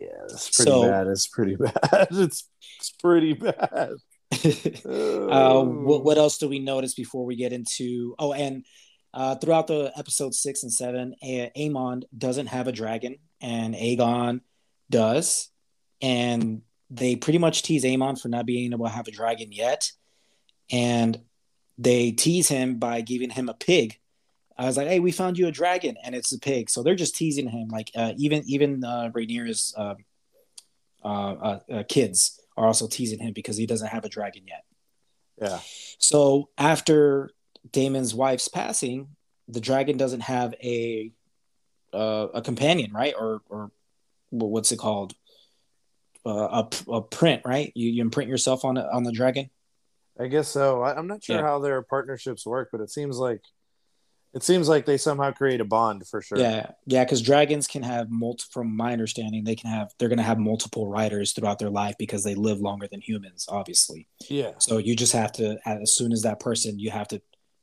Yeah, 0.00 0.08
it's 0.24 0.50
pretty 0.56 0.70
So- 0.70 0.82
bad. 0.82 1.06
It's 1.06 1.26
pretty 1.26 1.56
bad. 1.60 2.08
It's 2.10 2.48
it's 2.78 2.90
pretty 3.00 3.34
bad. 3.34 3.90
uh, 4.84 5.62
what, 5.62 6.04
what 6.04 6.18
else 6.18 6.38
do 6.38 6.48
we 6.48 6.58
notice 6.58 6.94
before 6.94 7.24
we 7.24 7.36
get 7.36 7.52
into? 7.52 8.14
Oh, 8.18 8.32
and 8.32 8.64
uh, 9.14 9.34
throughout 9.36 9.66
the 9.66 9.92
episode 9.96 10.34
six 10.34 10.62
and 10.62 10.72
seven, 10.72 11.14
A- 11.22 11.50
Aemond 11.56 12.04
doesn't 12.16 12.46
have 12.46 12.66
a 12.66 12.72
dragon, 12.72 13.16
and 13.40 13.74
Aegon 13.74 14.40
does, 14.90 15.50
and 16.00 16.62
they 16.90 17.16
pretty 17.16 17.38
much 17.38 17.62
tease 17.62 17.84
Aemond 17.84 18.20
for 18.20 18.28
not 18.28 18.46
being 18.46 18.72
able 18.72 18.86
to 18.86 18.90
have 18.92 19.06
a 19.06 19.12
dragon 19.12 19.52
yet, 19.52 19.90
and 20.70 21.20
they 21.78 22.10
tease 22.12 22.48
him 22.48 22.78
by 22.78 23.00
giving 23.02 23.30
him 23.30 23.48
a 23.48 23.54
pig. 23.54 23.98
I 24.62 24.66
was 24.66 24.76
like, 24.76 24.88
"Hey, 24.88 25.00
we 25.00 25.12
found 25.12 25.38
you 25.38 25.46
a 25.48 25.50
dragon, 25.52 25.96
and 26.04 26.14
it's 26.14 26.32
a 26.32 26.38
pig." 26.38 26.70
So 26.70 26.82
they're 26.82 26.94
just 26.94 27.16
teasing 27.16 27.48
him. 27.48 27.68
Like 27.68 27.90
uh, 27.94 28.12
even 28.16 28.42
even 28.46 28.84
uh, 28.84 29.10
Rhaenyra's 29.12 29.74
uh, 29.76 29.94
uh, 31.04 31.08
uh, 31.08 31.58
uh, 31.70 31.82
kids 31.88 32.40
are 32.56 32.66
also 32.66 32.86
teasing 32.86 33.18
him 33.18 33.32
because 33.32 33.56
he 33.56 33.66
doesn't 33.66 33.88
have 33.88 34.04
a 34.04 34.08
dragon 34.08 34.44
yet. 34.46 34.64
Yeah. 35.40 35.58
So 35.98 36.48
after 36.56 37.30
Daemon's 37.70 38.14
wife's 38.14 38.48
passing, 38.48 39.08
the 39.48 39.60
dragon 39.60 39.96
doesn't 39.96 40.20
have 40.20 40.54
a 40.62 41.12
uh, 41.92 42.28
a 42.34 42.42
companion, 42.42 42.92
right? 42.92 43.14
Or 43.18 43.40
or 43.48 43.70
what's 44.30 44.72
it 44.72 44.78
called? 44.78 45.14
Uh, 46.24 46.62
a, 46.62 46.92
a 46.92 47.02
print, 47.02 47.42
right? 47.44 47.72
You 47.74 47.90
you 47.90 48.00
imprint 48.02 48.30
yourself 48.30 48.64
on 48.64 48.76
a, 48.76 48.86
on 48.92 49.02
the 49.02 49.12
dragon. 49.12 49.50
I 50.20 50.28
guess 50.28 50.48
so. 50.48 50.82
I, 50.82 50.94
I'm 50.94 51.08
not 51.08 51.24
sure 51.24 51.36
Yeah. 51.36 51.42
how 51.42 51.58
their 51.58 51.82
partnerships 51.82 52.46
work, 52.46 52.68
but 52.70 52.80
it 52.80 52.90
seems 52.90 53.16
like 53.18 53.40
it 54.34 54.42
seems 54.42 54.68
like 54.68 54.86
they 54.86 54.96
somehow 54.96 55.30
create 55.30 55.60
a 55.60 55.64
bond 55.64 56.06
for 56.06 56.22
sure. 56.22 56.38
Yeah, 56.38 56.70
yeah, 56.86 57.04
because 57.04 57.20
dragons 57.20 57.66
can 57.66 57.82
have 57.82 58.10
multi. 58.10 58.44
From 58.50 58.74
my 58.74 58.92
understanding, 58.92 59.44
they 59.44 59.54
can 59.54 59.70
have 59.70 59.92
they're 59.98 60.08
going 60.08 60.18
to 60.18 60.24
have 60.24 60.38
multiple 60.38 60.88
riders 60.88 61.32
throughout 61.32 61.58
their 61.58 61.70
life 61.70 61.96
because 61.98 62.24
they 62.24 62.34
live 62.34 62.58
longer 62.58 62.88
than 62.90 63.00
humans, 63.00 63.46
obviously. 63.48 64.08
Yeah. 64.28 64.52
So 64.58 64.78
you 64.78 64.96
just 64.96 65.12
have 65.12 65.32
to, 65.32 65.58
as 65.66 65.94
soon 65.94 66.12
as 66.12 66.22
that 66.22 66.40
person, 66.40 66.78
you 66.78 66.90
have 66.90 67.08
to 67.08 67.20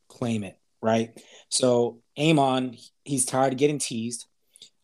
claim 0.10 0.44
it, 0.44 0.60
right? 0.82 1.20
So 1.50 2.02
Amon, 2.20 2.78
he's 3.04 3.26
tired 3.26 3.54
of 3.54 3.60
getting 3.60 3.80
teased. 3.80 4.28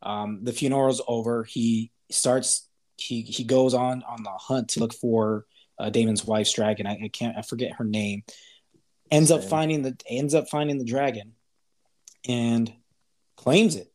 Um, 0.02 0.40
the 0.44 0.53
funeral's 0.53 1.02
over. 1.07 1.44
He 1.44 1.91
starts. 2.10 2.68
He 2.98 3.22
he 3.22 3.44
goes 3.44 3.74
on 3.74 4.03
on 4.03 4.24
the 4.24 4.32
hunt 4.32 4.70
to 4.70 4.80
look 4.80 4.94
for 4.94 5.45
uh, 5.78 5.90
Daemon's 5.90 6.26
wife's 6.26 6.53
dragon. 6.53 6.88
I, 6.88 6.98
I 7.03 7.10
can't. 7.10 7.38
I 7.38 7.41
forget 7.41 7.74
her 7.74 7.84
name. 7.84 8.24
Ends 9.12 9.30
up 9.30 9.44
finding 9.44 9.84
the 9.84 9.95
ends 10.10 10.34
up 10.34 10.49
finding 10.49 10.80
the 10.80 10.86
dragon, 10.86 11.34
and 12.27 12.72
claims 13.38 13.76
it. 13.76 13.91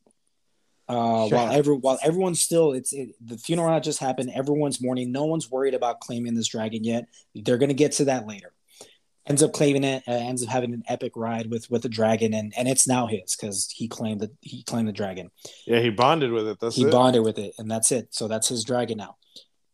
Uh, 0.89 1.29
Sure. 1.29 1.39
while 1.39 1.53
every 1.53 1.77
while 1.77 1.99
everyone's 2.03 2.41
still, 2.41 2.73
it's 2.73 2.93
it, 2.93 3.11
the 3.25 3.39
funeral 3.39 3.73
had 3.73 3.85
just 3.85 4.01
happened. 4.01 4.31
Everyone's 4.35 4.81
mourning. 4.83 5.13
No 5.13 5.25
one's 5.27 5.49
worried 5.51 5.75
about 5.75 6.01
claiming 6.01 6.35
this 6.35 6.49
dragon 6.49 6.83
yet. 6.83 7.07
They're 7.35 7.59
gonna 7.59 7.75
get 7.75 7.93
to 7.93 8.07
that 8.07 8.27
later. 8.27 8.53
Ends 9.27 9.43
up 9.45 9.53
claiming 9.53 9.85
it. 9.85 10.03
Uh, 10.09 10.13
ends 10.13 10.43
up 10.43 10.49
having 10.49 10.73
an 10.75 10.83
epic 10.89 11.13
ride 11.15 11.49
with 11.49 11.71
with 11.71 11.83
the 11.83 11.89
dragon, 11.89 12.35
and 12.35 12.53
and 12.57 12.67
it's 12.67 12.89
now 12.89 13.07
his 13.07 13.37
because 13.37 13.71
he 13.71 13.87
claimed 13.87 14.21
that 14.21 14.33
he 14.41 14.65
claimed 14.65 14.89
the 14.89 14.93
dragon. 14.93 15.31
Yeah, 15.65 15.79
he 15.79 15.91
bonded 15.91 16.33
with 16.33 16.49
it. 16.49 16.59
That's 16.59 16.75
he 16.75 16.85
it. 16.85 16.91
bonded 16.91 17.23
with 17.23 17.39
it, 17.39 17.55
and 17.59 17.71
that's 17.71 17.93
it. 17.93 18.09
So 18.13 18.27
that's 18.27 18.49
his 18.49 18.65
dragon 18.65 18.99
now. 18.99 19.17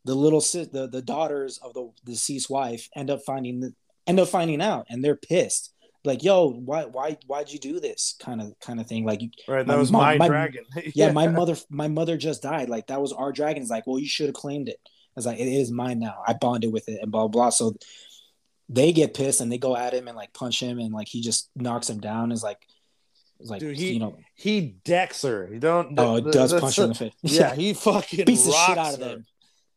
The 0.04 0.14
little 0.14 0.42
si- 0.42 0.68
the 0.70 0.86
the 0.86 1.00
daughters 1.00 1.58
of 1.62 1.72
the 1.72 1.90
deceased 2.04 2.50
wife 2.50 2.90
end 2.94 3.08
up 3.08 3.22
finding 3.24 3.60
the, 3.60 3.74
end 4.06 4.20
up 4.20 4.28
finding 4.28 4.60
out, 4.60 4.84
and 4.90 5.02
they're 5.02 5.16
pissed. 5.16 5.72
Like, 6.06 6.22
yo, 6.22 6.50
why 6.50 6.84
why 6.84 7.18
why'd 7.26 7.50
you 7.52 7.58
do 7.58 7.80
this? 7.80 8.14
Kind 8.20 8.40
of 8.40 8.58
kind 8.60 8.80
of 8.80 8.86
thing. 8.86 9.04
Like, 9.04 9.20
right. 9.48 9.66
That 9.66 9.66
my 9.66 9.76
was 9.76 9.90
mom- 9.92 10.02
my, 10.02 10.16
my- 10.18 10.28
dragon. 10.28 10.64
yeah, 10.94 11.10
my 11.12 11.28
mother 11.28 11.56
my 11.68 11.88
mother 11.88 12.16
just 12.16 12.42
died. 12.42 12.68
Like 12.68 12.86
that 12.86 13.00
was 13.00 13.12
our 13.12 13.32
dragon. 13.32 13.60
It's 13.62 13.70
like, 13.70 13.86
well, 13.86 13.98
you 13.98 14.08
should 14.08 14.26
have 14.26 14.34
claimed 14.34 14.68
it. 14.68 14.78
I 14.84 14.88
was 15.16 15.26
like, 15.26 15.38
it 15.38 15.48
is 15.48 15.70
mine 15.70 15.98
now. 15.98 16.22
I 16.26 16.32
bonded 16.34 16.72
with 16.72 16.88
it 16.88 17.00
and 17.02 17.10
blah 17.10 17.28
blah. 17.28 17.50
So 17.50 17.74
they 18.68 18.92
get 18.92 19.14
pissed 19.14 19.40
and 19.40 19.50
they 19.50 19.58
go 19.58 19.76
at 19.76 19.94
him 19.94 20.08
and 20.08 20.16
like 20.16 20.32
punch 20.32 20.60
him 20.60 20.78
and 20.78 20.92
like 20.92 21.08
he 21.08 21.20
just 21.20 21.50
knocks 21.54 21.88
him 21.88 22.00
down. 22.00 22.32
Is 22.32 22.42
like, 22.42 22.58
it's 23.40 23.48
like 23.50 23.60
Dude, 23.60 23.76
he- 23.76 23.92
you 23.94 24.00
know, 24.00 24.16
he 24.34 24.60
decks 24.84 25.22
her. 25.22 25.48
You 25.52 25.58
don't. 25.60 25.98
oh, 25.98 26.16
it 26.16 26.32
does 26.32 26.52
punch 26.58 26.76
her 26.76 26.82
in 26.84 26.88
the 26.90 26.94
face. 26.96 27.12
Yeah, 27.22 27.54
he 27.56 27.74
fucking 27.74 28.24
beats 28.24 28.44
the 28.46 28.52
shit 28.52 28.78
out 28.78 28.94
of 28.94 29.00
them. 29.00 29.24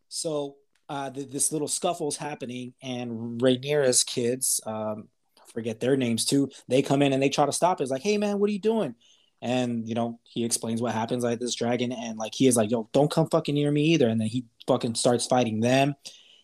So 0.10 0.56
uh, 0.90 1.10
th- 1.12 1.30
this 1.30 1.52
little 1.52 1.68
scuffle's 1.68 2.18
happening, 2.18 2.74
and 2.82 3.40
Rhaenyra's 3.40 4.04
kids, 4.04 4.60
um, 4.66 5.08
forget 5.54 5.80
their 5.80 5.98
names 5.98 6.26
too. 6.26 6.50
They 6.68 6.82
come 6.82 7.02
in 7.02 7.14
and 7.14 7.22
they 7.22 7.30
try 7.30 7.46
to 7.46 7.52
stop 7.52 7.80
it. 7.80 7.84
It's 7.84 7.92
like, 7.92 8.02
hey 8.02 8.18
man, 8.18 8.40
what 8.40 8.50
are 8.50 8.54
you 8.54 8.60
doing? 8.60 8.96
And 9.42 9.88
you 9.88 9.96
know, 9.96 10.20
he 10.24 10.44
explains 10.44 10.82
what 10.82 10.94
happens 10.94 11.24
like 11.24 11.40
this 11.40 11.56
dragon, 11.56 11.92
and 11.92 12.18
like 12.18 12.36
he 12.36 12.48
is 12.48 12.58
like, 12.58 12.72
yo, 12.72 12.90
don't 12.92 13.12
come 13.12 13.30
fucking 13.30 13.56
near 13.56 13.72
me 13.72 13.84
either. 13.94 14.08
And 14.10 14.20
then 14.20 14.28
he 14.28 14.46
fucking 14.68 14.96
starts 14.96 15.26
fighting 15.26 15.62
them, 15.62 15.96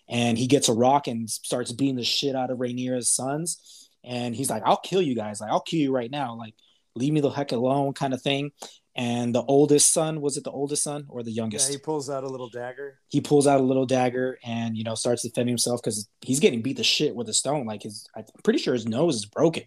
and 0.08 0.38
he 0.38 0.48
gets 0.48 0.70
a 0.70 0.74
rock 0.74 1.08
and 1.08 1.30
starts 1.30 1.72
beating 1.72 1.98
the 1.98 2.04
shit 2.04 2.36
out 2.36 2.52
of 2.52 2.60
Rhaenyra's 2.60 3.10
sons. 3.10 3.90
And 4.04 4.36
he's 4.36 4.50
like, 4.50 4.64
I'll 4.66 4.78
kill 4.78 5.02
you 5.02 5.16
guys. 5.16 5.42
Like, 5.42 5.52
I'll 5.52 5.62
kill 5.62 5.80
you 5.80 5.92
right 5.92 6.12
now. 6.12 6.36
Like, 6.36 6.54
leave 6.96 7.12
me 7.12 7.22
the 7.22 7.32
heck 7.32 7.52
alone, 7.52 7.94
kind 7.94 8.14
of 8.14 8.22
thing. 8.22 8.52
And 8.96 9.36
the 9.36 9.44
oldest 9.44 9.92
son 9.92 10.22
was 10.22 10.38
it 10.38 10.46
the 10.46 10.52
oldest 10.52 10.84
son 10.84 11.06
or 11.10 11.22
the 11.22 11.32
youngest? 11.32 11.70
Yeah, 11.70 11.74
he 11.74 11.78
pulls 11.80 12.10
out 12.10 12.24
a 12.24 12.28
little 12.28 12.50
dagger. 12.50 13.00
he 13.10 13.20
pulls 13.20 13.46
out 13.46 13.60
a 13.60 13.64
little 13.64 13.86
dagger 13.86 14.40
and 14.44 14.78
you 14.78 14.84
know 14.84 14.96
starts 14.96 15.24
defending 15.24 15.52
himself 15.52 15.82
because 15.84 16.08
he's 16.22 16.40
getting 16.40 16.62
beat 16.62 16.78
the 16.78 16.84
shit 16.84 17.16
with 17.16 17.28
a 17.28 17.34
stone. 17.34 17.66
Like 17.66 17.84
his, 17.84 18.08
I'm 18.16 18.24
pretty 18.44 18.60
sure 18.60 18.74
his 18.74 18.88
nose 18.88 19.16
is 19.16 19.26
broken. 19.26 19.64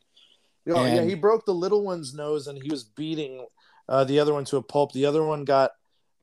Oh, 0.70 0.84
yeah, 0.84 1.02
he 1.02 1.14
broke 1.14 1.46
the 1.46 1.54
little 1.54 1.82
one's 1.82 2.14
nose 2.14 2.46
and 2.46 2.62
he 2.62 2.70
was 2.70 2.84
beating 2.84 3.46
uh, 3.88 4.04
the 4.04 4.20
other 4.20 4.34
one 4.34 4.44
to 4.46 4.58
a 4.58 4.62
pulp. 4.62 4.92
The 4.92 5.06
other 5.06 5.24
one 5.24 5.44
got 5.44 5.70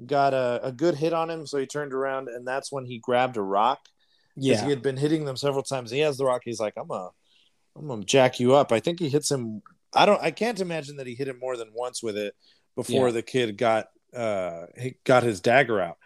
got 0.05 0.33
a, 0.33 0.59
a 0.63 0.71
good 0.71 0.95
hit 0.95 1.13
on 1.13 1.29
him, 1.29 1.45
so 1.45 1.57
he 1.57 1.65
turned 1.65 1.93
around 1.93 2.27
and 2.27 2.45
that's 2.47 2.71
when 2.71 2.85
he 2.85 2.99
grabbed 2.99 3.37
a 3.37 3.41
rock. 3.41 3.79
Yeah, 4.35 4.63
he 4.63 4.69
had 4.69 4.81
been 4.81 4.97
hitting 4.97 5.25
them 5.25 5.37
several 5.37 5.63
times. 5.63 5.91
He 5.91 5.99
has 5.99 6.17
the 6.17 6.25
rock. 6.25 6.41
He's 6.43 6.59
like, 6.59 6.73
I'm 6.75 6.91
a, 6.91 7.11
I'm 7.77 7.87
gonna 7.87 8.03
jack 8.03 8.39
you 8.39 8.55
up. 8.55 8.71
I 8.71 8.79
think 8.79 8.99
he 8.99 9.09
hits 9.09 9.29
him. 9.31 9.61
I 9.93 10.05
don't. 10.05 10.21
I 10.21 10.31
can't 10.31 10.59
imagine 10.59 10.97
that 10.97 11.07
he 11.07 11.15
hit 11.15 11.27
him 11.27 11.39
more 11.39 11.55
than 11.55 11.69
once 11.73 12.03
with 12.03 12.17
it 12.17 12.35
before 12.75 13.07
Yeah. 13.07 13.13
the 13.13 13.21
kid 13.21 13.57
got 13.57 13.87
uh 14.15 14.67
he 14.77 14.95
got 15.03 15.23
his 15.23 15.41
dagger 15.41 15.79
out. 15.81 15.97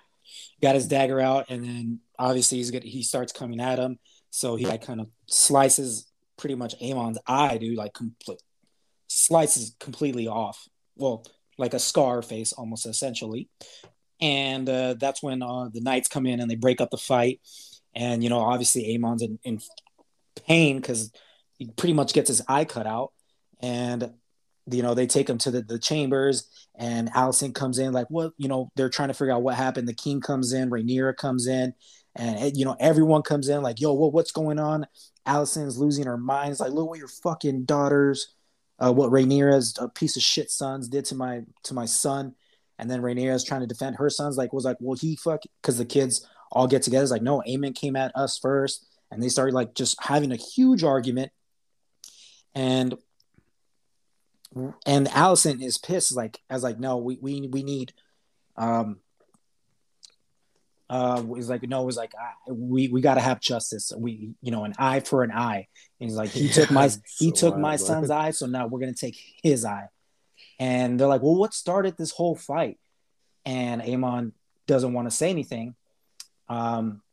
got 0.62 0.76
his 0.76 0.88
dagger 0.88 1.20
out, 1.20 1.46
and 1.50 1.64
then 1.64 2.00
obviously 2.18 2.58
he's 2.58 2.72
good. 2.72 2.84
He 2.84 3.04
starts 3.04 3.32
coming 3.34 3.60
at 3.60 3.80
him, 3.80 4.00
so 4.30 4.56
he 4.56 4.66
like 4.66 4.84
kind 4.86 5.00
of 5.02 5.08
slices 5.28 6.08
pretty 6.38 6.56
much 6.56 6.76
Amon's 6.82 7.20
eye, 7.28 7.58
dude. 7.58 7.78
Like 7.78 7.94
complete 7.94 8.41
slices 9.08 9.76
completely 9.80 10.28
off. 10.28 10.68
Well, 10.96 11.26
like 11.58 11.74
a 11.74 11.80
scar 11.80 12.22
face, 12.22 12.54
almost 12.54 12.86
essentially. 12.86 13.50
And 14.22 14.68
uh, 14.68 14.96
that's 15.00 15.24
when 15.24 15.41
uh, 15.41 15.70
the 15.74 15.82
knights 15.82 16.10
come 16.10 16.26
in 16.26 16.40
and 16.40 16.50
they 16.52 16.56
break 16.56 16.82
up 16.82 16.90
the 16.91 16.98
fight. 16.98 17.40
And 17.96 18.24
you 18.24 18.30
know, 18.30 18.40
obviously 18.40 18.94
Amon's 18.96 19.22
in, 19.22 19.40
in 19.44 19.60
pain 20.48 20.78
because 20.78 21.12
he 21.58 21.68
pretty 21.76 21.94
much 21.94 22.14
gets 22.14 22.28
his 22.28 22.41
eye 22.48 22.66
cut 22.66 22.86
out. 22.86 23.12
And 23.62 24.14
you 24.68 24.84
know, 24.84 24.94
they 24.94 25.07
take 25.07 25.30
him 25.30 25.38
to 25.40 25.52
the, 25.52 25.61
the 25.61 25.80
chambers 25.80 26.48
and 26.80 27.10
Allison 27.14 27.53
comes 27.53 27.77
in 27.77 27.91
like 27.91 28.07
what 28.10 28.31
you 28.38 28.48
know 28.48 28.72
they're 28.76 28.90
trying 28.90 29.10
to 29.10 29.14
figure 29.14 29.34
out 29.34 29.44
what 29.44 29.56
happened. 29.56 29.88
The 29.88 29.94
king 29.94 30.22
comes 30.22 30.53
in, 30.53 30.69
Rhaenyra 30.69 31.15
comes 31.18 31.45
in, 31.45 31.73
and 32.15 32.40
eh, 32.40 32.52
you 32.56 32.65
know 32.65 32.77
everyone 32.80 33.22
comes 33.22 33.49
in 33.49 33.61
like 33.61 33.81
yo, 33.81 33.94
what 33.94 34.14
what's 34.14 34.31
going 34.31 34.57
on? 34.57 34.88
Allison's 35.26 35.77
losing 35.77 36.06
her 36.06 36.18
mind. 36.18 36.52
It's 36.52 36.61
like 36.61 36.72
look 36.72 36.90
what 36.90 36.98
your 36.98 37.10
fucking 37.10 37.65
daughters, 37.65 38.34
uh, 38.80 38.94
what 38.94 39.11
Rhaenyra's 39.11 39.77
a 39.80 39.90
piece 39.90 40.15
of 40.15 40.23
shit 40.23 40.49
sons 40.49 40.88
did 40.88 41.06
to 41.06 41.15
my 41.15 41.41
to 41.64 41.73
my 41.73 41.86
son, 41.86 42.34
and 42.80 42.90
then 42.90 43.02
Rhaenyra's 43.02 43.44
trying 43.44 43.61
to 43.61 43.68
defend 43.68 43.98
her 43.98 44.10
sons. 44.10 44.38
Like 44.38 44.53
was 44.53 44.65
like 44.65 44.77
well 44.80 44.98
he 44.98 45.18
fuck 45.18 45.41
because 45.61 45.77
the 45.77 45.86
kids 45.86 46.26
all 46.49 46.68
get 46.68 46.84
together. 46.84 47.03
It's 47.03 47.11
like 47.11 47.22
no, 47.22 47.44
Aemond 47.45 47.76
came 47.76 47.98
at 47.98 48.15
us 48.15 48.38
first, 48.38 48.88
and 49.11 49.22
they 49.22 49.30
started 49.30 49.53
like 49.53 49.76
just 49.76 50.02
having 50.02 50.31
a 50.31 50.38
huge 50.38 50.86
argument, 50.86 51.34
and 52.56 52.95
and 54.86 55.08
Alicent 55.08 55.62
is 55.62 55.78
pissed. 55.78 56.16
Like, 56.16 56.40
I 56.50 56.54
was 56.54 56.64
like, 56.64 56.80
no, 56.80 56.98
we 56.98 57.18
we 57.22 57.48
we 57.48 57.64
need. 57.64 57.94
Um. 58.58 58.98
Uh, 60.92 61.22
he's 61.36 61.52
like, 61.52 61.62
no, 61.70 61.84
was 61.84 61.98
like, 61.98 62.14
I, 62.16 62.52
we 62.52 62.88
we 62.88 63.00
got 63.00 63.14
to 63.14 63.22
have 63.22 63.40
justice. 63.40 63.94
We, 63.96 64.32
you 64.42 64.50
know, 64.50 64.64
an 64.64 64.74
eye 64.80 65.02
for 65.02 65.22
an 65.22 65.32
eye. 65.32 65.68
And 66.00 66.10
he's 66.10 66.18
like, 66.18 66.32
he 66.32 66.50
took 66.50 66.72
my 66.72 66.90
he 67.20 67.30
So 67.30 67.36
took 67.36 67.58
my 67.58 67.76
wild, 67.76 67.80
son's 67.80 68.10
eye, 68.10 68.32
so 68.32 68.48
now 68.48 68.66
we're 68.66 68.80
gonna 68.80 68.94
take 68.94 69.16
his 69.44 69.66
eye. 69.66 69.90
And 70.58 71.00
they're 71.00 71.08
like, 71.08 71.22
well, 71.22 71.36
what 71.36 71.54
started 71.54 71.96
this 71.96 72.10
whole 72.10 72.36
fight? 72.36 72.80
And 73.46 73.84
Aemond 73.84 74.32
doesn't 74.66 74.94
want 74.94 75.08
to 75.08 75.16
say 75.16 75.30
anything. 75.30 75.76
Um. 76.48 77.04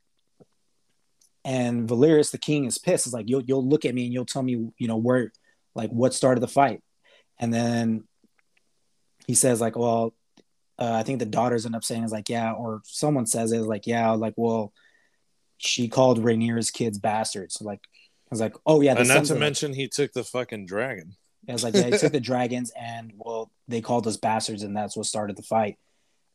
And 1.44 1.86
Valerius, 1.86 2.30
the 2.30 2.38
king, 2.38 2.64
is 2.64 2.78
pissed. 2.78 3.06
It's 3.06 3.14
like, 3.14 3.28
you'll 3.28 3.42
you'll 3.42 3.68
look 3.68 3.84
at 3.84 3.94
me 3.94 4.06
and 4.06 4.12
you'll 4.12 4.24
tell 4.24 4.42
me, 4.42 4.72
you 4.78 4.88
know, 4.88 4.96
where, 4.96 5.32
like, 5.74 5.90
what 5.90 6.12
started 6.12 6.40
the 6.40 6.48
fight. 6.48 6.82
And 7.38 7.52
then 7.52 8.04
he 9.26 9.34
says, 9.34 9.60
like, 9.60 9.76
well, 9.76 10.14
uh, 10.78 10.92
I 10.92 11.02
think 11.02 11.18
the 11.18 11.26
daughters 11.26 11.66
end 11.66 11.74
up 11.74 11.84
saying 11.84 12.04
is 12.04 12.12
like, 12.12 12.28
yeah, 12.28 12.52
or 12.52 12.82
someone 12.84 13.26
says 13.26 13.52
it 13.52 13.60
like, 13.60 13.86
yeah, 13.86 14.10
like, 14.10 14.34
well, 14.36 14.72
she 15.58 15.88
called 15.88 16.22
Rhaenyra's 16.22 16.70
kids 16.70 16.98
bastards. 16.98 17.60
Like, 17.62 17.80
I 17.82 18.28
was 18.30 18.40
like, 18.40 18.56
oh 18.66 18.80
yeah, 18.80 18.94
and 18.96 19.08
not 19.08 19.24
to 19.24 19.32
are 19.32 19.36
like- 19.36 19.40
mention, 19.40 19.72
he 19.72 19.88
took 19.88 20.12
the 20.12 20.24
fucking 20.24 20.66
dragon. 20.66 21.14
it 21.46 21.52
was 21.52 21.64
like, 21.64 21.74
yeah, 21.74 21.84
he 21.84 21.96
took 21.98 22.12
the 22.12 22.20
dragons 22.32 22.72
and 22.78 23.12
well, 23.16 23.50
they 23.68 23.80
called 23.80 24.06
us 24.06 24.16
bastards, 24.16 24.62
and 24.62 24.76
that's 24.76 24.96
what 24.96 25.06
started 25.06 25.36
the 25.36 25.42
fight. 25.42 25.78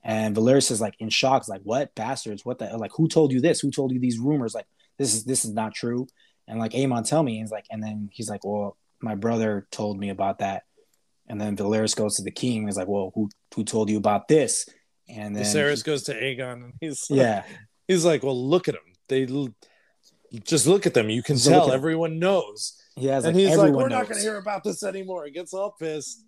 And 0.03 0.33
Valerius 0.33 0.71
is 0.71 0.81
like 0.81 0.95
in 0.99 1.09
shock, 1.09 1.47
like, 1.47 1.61
what 1.63 1.93
bastards? 1.93 2.43
What 2.43 2.57
the 2.57 2.75
like? 2.77 2.91
Who 2.95 3.07
told 3.07 3.31
you 3.31 3.39
this? 3.41 3.59
Who 3.59 3.69
told 3.69 3.91
you 3.91 3.99
these 3.99 4.17
rumors? 4.17 4.55
Like, 4.55 4.65
this 4.97 5.13
is 5.13 5.23
this 5.25 5.45
is 5.45 5.51
not 5.51 5.75
true. 5.75 6.07
And 6.47 6.57
like, 6.59 6.71
Aemond, 6.71 7.07
tell 7.07 7.21
me. 7.21 7.33
And 7.33 7.43
he's 7.43 7.51
like, 7.51 7.65
and 7.69 7.83
then 7.83 8.09
he's 8.11 8.29
like, 8.29 8.43
well, 8.43 8.77
my 8.99 9.13
brother 9.15 9.67
told 9.69 9.99
me 9.99 10.09
about 10.09 10.39
that. 10.39 10.63
And 11.31 11.39
then 11.39 11.55
Valerius 11.55 11.95
goes 11.95 12.17
to 12.17 12.23
the 12.23 12.29
king 12.29 12.59
and 12.59 12.69
is 12.69 12.75
like, 12.75 12.89
well, 12.89 13.13
who 13.15 13.29
who 13.55 13.63
told 13.63 13.89
you 13.89 13.97
about 13.97 14.27
this? 14.27 14.67
And 15.07 15.33
then 15.33 15.45
Viserys 15.45 15.81
goes 15.81 16.03
to 16.03 16.13
Aegon, 16.13 16.65
and 16.65 16.73
he's 16.81 17.09
like, 17.09 17.19
yeah, 17.19 17.43
he's 17.87 18.03
like, 18.03 18.21
well, 18.21 18.49
look 18.49 18.67
at 18.67 18.75
them. 18.75 18.83
They 19.07 19.25
just 20.43 20.67
look 20.67 20.85
at 20.85 20.93
them. 20.93 21.09
You 21.09 21.23
can 21.23 21.37
tell 21.37 21.71
everyone 21.71 22.19
knows. 22.19 22.77
he 22.97 23.05
has 23.05 23.23
and 23.23 23.33
like, 23.33 23.45
he's 23.45 23.57
like, 23.57 23.71
we're 23.71 23.87
not 23.87 24.09
going 24.09 24.17
to 24.17 24.21
hear 24.21 24.39
about 24.39 24.65
this 24.65 24.83
anymore. 24.83 25.23
He 25.23 25.31
gets 25.31 25.53
all 25.53 25.71
pissed. 25.79 26.25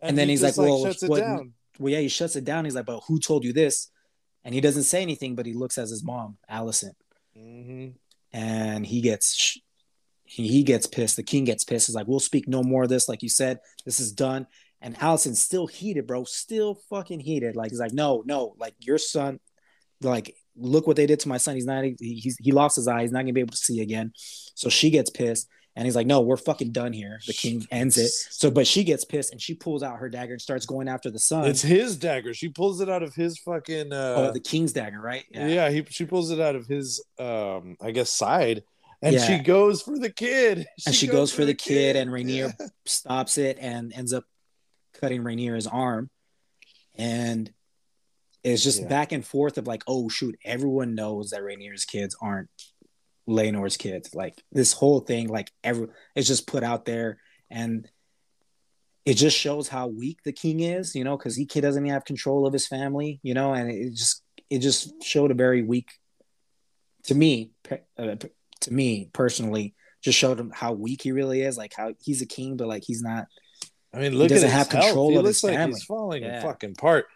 And 0.00 0.18
then 0.18 0.26
he 0.26 0.32
he's 0.32 0.40
just, 0.40 0.58
like, 0.58 0.68
well, 0.68 0.84
shuts 0.84 1.04
it 1.04 1.14
down. 1.14 1.52
Well, 1.78 1.92
yeah, 1.92 2.00
he 2.00 2.08
shuts 2.08 2.34
it 2.34 2.44
down. 2.44 2.64
He's 2.64 2.74
like, 2.74 2.86
but 2.86 3.02
who 3.06 3.20
told 3.20 3.44
you 3.44 3.52
this? 3.52 3.88
And 4.42 4.52
he 4.52 4.60
doesn't 4.60 4.82
say 4.82 5.00
anything, 5.00 5.36
but 5.36 5.46
he 5.46 5.52
looks 5.52 5.78
at 5.78 5.82
his 5.82 6.02
mom, 6.02 6.38
Alicent. 6.50 6.94
hmm 7.36 7.90
and 8.32 8.86
he 8.86 9.00
gets 9.00 9.58
he, 10.30 10.46
he 10.46 10.62
gets 10.62 10.86
pissed. 10.86 11.16
The 11.16 11.24
king 11.24 11.44
gets 11.44 11.64
pissed. 11.64 11.88
He's 11.88 11.96
like, 11.96 12.06
"We'll 12.06 12.20
speak 12.20 12.46
no 12.46 12.62
more 12.62 12.84
of 12.84 12.88
this." 12.88 13.08
Like 13.08 13.22
you 13.22 13.28
said, 13.28 13.58
this 13.84 13.98
is 13.98 14.12
done. 14.12 14.46
And 14.80 14.96
Alicent's 14.96 15.40
still 15.40 15.66
heated, 15.66 16.06
bro. 16.06 16.22
Still 16.22 16.76
fucking 16.88 17.18
heated. 17.18 17.56
Like 17.56 17.70
he's 17.70 17.80
like, 17.80 17.92
"No, 17.92 18.22
no, 18.24 18.54
like 18.56 18.74
your 18.78 18.96
son, 18.96 19.40
like 20.00 20.36
look 20.56 20.86
what 20.86 20.94
they 20.94 21.06
did 21.06 21.18
to 21.20 21.28
my 21.28 21.36
son. 21.36 21.56
He's 21.56 21.66
not. 21.66 21.82
He, 21.82 21.96
he's 21.98 22.36
he 22.38 22.52
lost 22.52 22.76
his 22.76 22.86
eye. 22.86 23.02
He's 23.02 23.10
not 23.10 23.22
gonna 23.22 23.32
be 23.32 23.40
able 23.40 23.50
to 23.50 23.56
see 23.56 23.80
again." 23.80 24.12
So 24.54 24.68
she 24.68 24.90
gets 24.90 25.10
pissed, 25.10 25.48
and 25.74 25.84
he's 25.84 25.96
like, 25.96 26.06
"No, 26.06 26.20
we're 26.20 26.36
fucking 26.36 26.70
done 26.70 26.92
here." 26.92 27.18
The 27.26 27.32
king 27.32 27.66
ends 27.72 27.98
it. 27.98 28.10
So, 28.10 28.52
but 28.52 28.68
she 28.68 28.84
gets 28.84 29.04
pissed, 29.04 29.32
and 29.32 29.42
she 29.42 29.54
pulls 29.54 29.82
out 29.82 29.98
her 29.98 30.08
dagger 30.08 30.34
and 30.34 30.40
starts 30.40 30.64
going 30.64 30.86
after 30.86 31.10
the 31.10 31.18
son. 31.18 31.48
It's 31.48 31.62
his 31.62 31.96
dagger. 31.96 32.34
She 32.34 32.50
pulls 32.50 32.80
it 32.80 32.88
out 32.88 33.02
of 33.02 33.16
his 33.16 33.36
fucking. 33.38 33.92
Uh, 33.92 34.14
oh, 34.16 34.30
the 34.32 34.38
king's 34.38 34.72
dagger, 34.72 35.00
right? 35.00 35.24
yeah. 35.32 35.70
he 35.70 35.84
she 35.90 36.04
pulls 36.04 36.30
it 36.30 36.38
out 36.38 36.54
of 36.54 36.68
his, 36.68 37.04
um, 37.18 37.76
I 37.82 37.90
guess, 37.90 38.10
side, 38.10 38.62
and 39.02 39.14
Yeah. 39.14 39.26
she 39.26 39.42
goes 39.42 39.82
for 39.82 39.98
the 39.98 40.10
kid. 40.12 40.66
and 40.86 40.94
she 40.94 41.06
goes, 41.06 41.32
for 41.32 41.44
the 41.44 41.54
kid, 41.54 41.96
and 41.96 42.10
Rhaenyra 42.10 42.54
stops 42.86 43.38
it 43.38 43.58
and 43.60 43.92
ends 43.92 44.12
up 44.12 44.24
cutting 45.00 45.22
Rhaenyra's 45.22 45.66
arm. 45.66 46.10
And 46.96 47.52
it's 48.42 48.62
just 48.62 48.82
Yeah. 48.82 48.88
back 48.88 49.12
and 49.12 49.24
forth 49.24 49.58
of 49.58 49.66
like, 49.66 49.82
oh 49.86 50.08
shoot, 50.08 50.36
everyone 50.44 50.94
knows 50.94 51.30
that 51.30 51.40
Rhaenyra's 51.42 51.84
kids 51.84 52.16
aren't 52.20 52.48
Laenor's 53.28 53.76
kids. 53.76 54.14
Like 54.14 54.42
this 54.50 54.72
whole 54.72 55.00
thing, 55.00 55.28
like 55.28 55.50
every 55.62 55.88
it's 56.14 56.26
just 56.28 56.46
put 56.46 56.62
out 56.62 56.84
there 56.84 57.18
and 57.50 57.88
it 59.06 59.14
just 59.14 59.36
shows 59.36 59.68
how 59.68 59.86
weak 59.88 60.18
the 60.24 60.32
king 60.32 60.60
is, 60.60 60.94
you 60.94 61.04
know, 61.04 61.16
because 61.16 61.36
he 61.36 61.46
kid 61.46 61.62
doesn't 61.62 61.84
even 61.84 61.92
have 61.94 62.04
control 62.04 62.46
of 62.46 62.52
his 62.52 62.66
family, 62.66 63.18
you 63.22 63.34
know, 63.34 63.52
and 63.54 63.70
it 63.70 63.94
just 63.94 64.22
it 64.50 64.58
just 64.58 65.02
showed 65.02 65.30
a 65.30 65.34
very 65.34 65.62
weak 65.62 65.88
to 67.04 67.14
me, 67.14 67.52
uh, 67.98 68.16
to 68.62 68.72
me 68.72 69.08
personally, 69.12 69.74
just 70.02 70.18
showed 70.18 70.38
him 70.40 70.50
how 70.54 70.72
weak 70.72 71.02
he 71.02 71.12
really 71.12 71.42
is, 71.42 71.56
like 71.58 71.72
how 71.76 71.94
he's 72.00 72.22
a 72.22 72.26
king, 72.26 72.56
but 72.56 72.68
like 72.68 72.82
he's 72.86 73.02
not. 73.02 73.26
I 73.92 73.98
mean, 73.98 74.12
look 74.14 74.30
he 74.30 74.34
doesn't 74.34 74.48
at 74.48 74.52
his 74.52 74.58
have 74.58 74.72
health. 74.72 74.84
control 74.86 75.10
He 75.10 75.16
of 75.16 75.22
looks 75.24 75.36
his 75.38 75.44
like 75.44 75.54
family. 75.56 75.74
he's 75.74 75.84
falling 75.84 76.22
Yeah. 76.22 76.42
fucking 76.42 76.74
apart. 76.78 77.06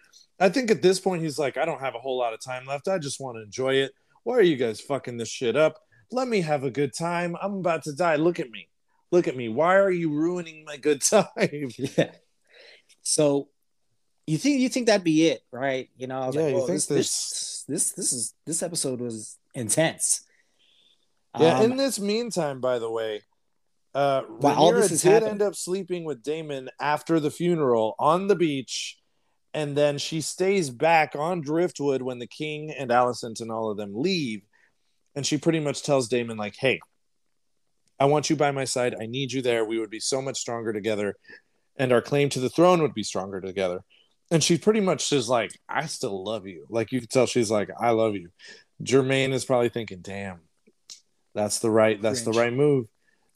I 0.41 0.49
think 0.49 0.71
at 0.71 0.83
this 0.83 0.99
point 0.99 1.23
he's 1.23 1.39
like, 1.39 1.57
I 1.57 1.65
don't 1.65 1.81
have 1.81 1.95
a 1.95 1.99
whole 2.01 2.19
lot 2.19 2.35
of 2.35 2.41
time 2.41 2.67
left. 2.67 2.89
I 2.89 2.99
just 2.99 3.21
want 3.21 3.37
to 3.39 3.43
enjoy 3.43 3.75
it. 3.75 3.93
Why 4.25 4.35
are 4.37 4.43
you 4.43 4.57
guys 4.57 4.81
fucking 4.81 5.17
this 5.17 5.29
shit 5.29 5.55
up? 5.57 5.79
Let 6.11 6.27
me 6.29 6.41
have 6.41 6.65
a 6.65 6.71
good 6.71 6.93
time. 6.93 7.37
I'm 7.41 7.55
about 7.55 7.85
to 7.85 7.93
die. 7.93 8.17
Look 8.17 8.41
at 8.41 8.51
me. 8.51 8.69
Look 9.13 9.29
at 9.29 9.37
me. 9.37 9.49
Why 9.49 9.77
are 9.77 9.91
you 9.91 10.11
ruining 10.13 10.65
my 10.65 10.77
good 10.77 11.01
time? 11.03 11.27
Yeah. 11.79 12.11
So 13.03 13.49
you 14.27 14.39
think 14.39 14.61
you 14.61 14.69
think 14.69 14.87
that'd 14.87 15.05
be 15.05 15.29
it, 15.29 15.43
right? 15.53 15.89
You 15.97 16.07
know, 16.07 16.19
I 16.21 16.27
was 16.27 16.35
Yeah, 16.37 16.43
like, 16.43 16.51
you 16.51 16.57
well, 16.57 16.67
think 16.67 16.77
this, 16.83 16.87
this 16.87 17.65
this 17.69 17.93
this 17.93 18.13
is 18.13 18.35
this 18.47 18.63
episode 18.63 19.01
was 19.01 19.39
intense. 19.55 20.23
Yeah. 21.39 21.59
Um, 21.59 21.73
in 21.73 21.77
this 21.77 21.99
meantime, 21.99 22.61
by 22.61 22.79
the 22.79 22.91
way, 22.91 23.23
uh, 23.95 24.23
all 24.29 24.73
Rhaenyra 24.73 24.89
this 24.89 25.03
did 25.03 25.11
happening- 25.13 25.31
end 25.31 25.43
up 25.43 25.55
sleeping 25.55 26.05
with 26.05 26.23
Daemon 26.23 26.71
after 26.81 27.21
the 27.21 27.31
funeral 27.31 27.95
on 27.99 28.27
the 28.29 28.37
beach, 28.37 28.99
and 29.53 29.77
then 29.77 29.99
she 29.99 30.21
stays 30.21 30.71
back 30.71 31.15
on 31.17 31.43
Driftmark 31.43 32.03
when 32.03 32.19
the 32.19 32.27
king 32.27 32.71
and 32.71 32.91
Alicent 32.91 33.41
and 33.41 33.51
all 33.51 33.71
of 33.71 33.77
them 33.77 33.93
leave, 33.95 34.43
and 35.15 35.27
she 35.27 35.39
pretty 35.39 35.61
much 35.61 35.83
tells 35.83 36.09
Daemon 36.09 36.37
like, 36.37 36.57
"Hey, 36.57 36.81
I 37.99 38.07
want 38.07 38.29
you 38.31 38.37
by 38.37 38.51
my 38.51 38.65
side. 38.65 38.95
I 39.01 39.07
need 39.07 39.33
you 39.33 39.43
there. 39.43 39.65
We 39.65 39.79
would 39.79 39.91
be 39.91 40.01
so 40.01 40.21
much 40.21 40.39
stronger 40.39 40.73
together, 40.73 41.17
and 41.77 41.93
our 41.93 42.03
claim 42.03 42.29
to 42.31 42.41
the 42.41 42.51
throne 42.51 42.83
would 42.83 42.95
be 42.95 43.05
stronger 43.05 43.41
together." 43.41 43.85
And 44.31 44.43
she 44.43 44.59
pretty 44.59 44.81
much 44.81 45.13
is 45.13 45.29
like, 45.29 45.53
"I 45.69 45.87
still 45.87 46.25
love 46.25 46.47
you." 46.47 46.67
Like 46.69 46.91
you 46.91 47.01
can 47.01 47.09
tell, 47.09 47.27
she's 47.27 47.51
like, 47.51 47.71
"I 47.79 47.91
love 47.91 48.17
you." 48.17 48.31
Jermaine 48.83 49.33
is 49.33 49.45
probably 49.45 49.69
thinking, 49.69 50.01
"Damn, 50.01 50.41
that's 51.35 51.59
the 51.59 51.71
right. 51.71 52.01
That's 52.01 52.23
the 52.23 52.33
right 52.33 52.53
move. 52.53 52.87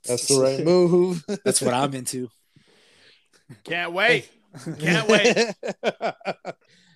That's 0.06 0.26
the 0.28 0.40
right 0.40 0.64
move." 0.64 1.24
that's 1.44 1.60
what 1.60 1.74
I'm 1.74 1.94
into. 1.94 2.28
Can't 3.64 3.92
wait. 3.92 4.30
Can't 4.78 5.08
wait. 5.08 5.36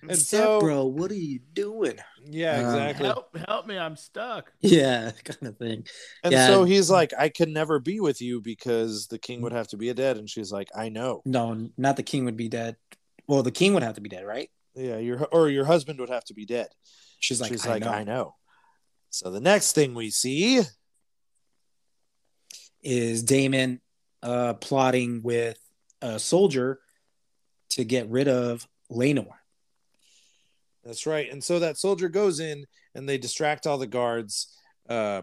and 0.01 0.17
Step 0.17 0.39
so, 0.45 0.59
bro, 0.59 0.85
what 0.85 1.11
are 1.11 1.15
you 1.15 1.39
doing? 1.53 1.97
yeah, 2.25 2.57
Um, 2.57 2.65
exactly. 2.65 3.05
help, 3.05 3.37
help 3.47 3.67
me! 3.67 3.77
I'm 3.77 3.95
stuck. 3.95 4.51
Yeah, 4.61 5.11
kind 5.23 5.47
of 5.47 5.57
thing. 5.57 5.85
and 6.23 6.31
yeah. 6.31 6.47
so 6.47 6.63
he's 6.63 6.89
like, 6.89 7.13
I 7.17 7.29
could 7.29 7.49
never 7.49 7.79
be 7.79 7.99
with 7.99 8.21
you 8.21 8.41
because 8.41 9.07
the 9.07 9.19
king 9.19 9.41
would 9.41 9.53
have 9.53 9.67
to 9.69 9.77
be 9.77 9.89
a 9.89 9.93
dead. 9.93 10.17
And 10.17 10.29
she's 10.29 10.51
like, 10.51 10.69
I 10.75 10.89
know. 10.89 11.21
No, 11.25 11.69
not 11.77 11.95
the 11.95 12.03
king 12.03 12.25
would 12.25 12.37
be 12.37 12.49
dead. 12.49 12.75
Well, 13.27 13.43
the 13.43 13.51
king 13.51 13.73
would 13.73 13.83
have 13.83 13.95
to 13.95 14.01
be 14.01 14.09
dead, 14.09 14.25
right? 14.25 14.49
Yeah, 14.75 14.97
your 14.97 15.25
or 15.31 15.49
your 15.49 15.65
husband 15.65 15.99
would 15.99 16.09
have 16.09 16.25
to 16.25 16.33
be 16.33 16.45
dead. 16.45 16.67
She's 17.19 17.39
like, 17.39 17.51
she's 17.51 17.65
I 17.65 17.71
like, 17.73 17.83
know. 17.83 17.89
I 17.91 18.03
know. 18.03 18.35
So 19.09 19.29
the 19.29 19.39
next 19.39 19.73
thing 19.73 19.93
we 19.93 20.09
see, 20.09 20.61
Is 22.83 23.23
Daemon 23.23 23.79
uh, 24.21 24.55
plotting 24.55 25.21
with 25.23 25.57
a 26.01 26.19
soldier 26.19 26.79
to 27.69 27.83
get 27.83 28.09
rid 28.09 28.27
of 28.27 28.67
Laenor? 28.91 29.33
that's 30.83 31.05
right. 31.05 31.31
And 31.31 31.43
so 31.43 31.59
that 31.59 31.77
soldier 31.77 32.09
goes 32.09 32.39
in 32.39 32.65
and 32.93 33.07
they 33.07 33.17
distract 33.17 33.65
all 33.65 33.77
the 33.77 33.87
guards. 33.87 34.55
Uh, 34.87 35.21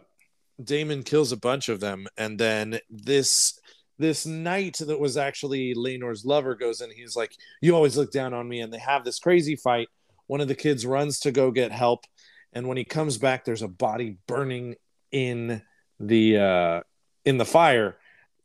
Daemon 0.63 1.03
kills 1.03 1.33
a 1.33 1.37
bunch 1.37 1.69
of 1.69 1.81
them, 1.81 2.07
and 2.17 2.39
then 2.39 2.81
this 2.91 3.59
this 3.99 4.25
knight 4.25 4.79
that 4.79 4.99
was 4.99 5.17
actually 5.17 5.75
Laenor's 5.75 6.25
lover 6.25 6.55
goes 6.55 6.81
in. 6.81 6.91
He's 6.91 7.17
like, 7.17 7.33
"You 7.63 7.75
always 7.75 7.97
look 7.97 8.13
down 8.13 8.35
on 8.35 8.49
me," 8.49 8.61
and 8.61 8.73
they 8.73 8.79
have 8.79 9.05
this 9.05 9.19
crazy 9.19 9.57
fight. 9.57 9.89
One 10.27 10.41
of 10.41 10.49
the 10.49 10.55
kids 10.55 10.85
runs 10.85 11.21
to 11.21 11.33
go 11.33 11.51
get 11.51 11.73
help, 11.73 12.05
and 12.53 12.69
when 12.69 12.77
he 12.77 12.85
comes 12.85 13.17
back, 13.17 13.45
there's 13.45 13.63
a 13.63 13.69
body 13.69 14.19
burning 14.27 14.77
in 15.13 15.63
the 15.99 16.37
uh, 16.37 16.81
in 17.25 17.39
the 17.39 17.45
fire, 17.45 17.99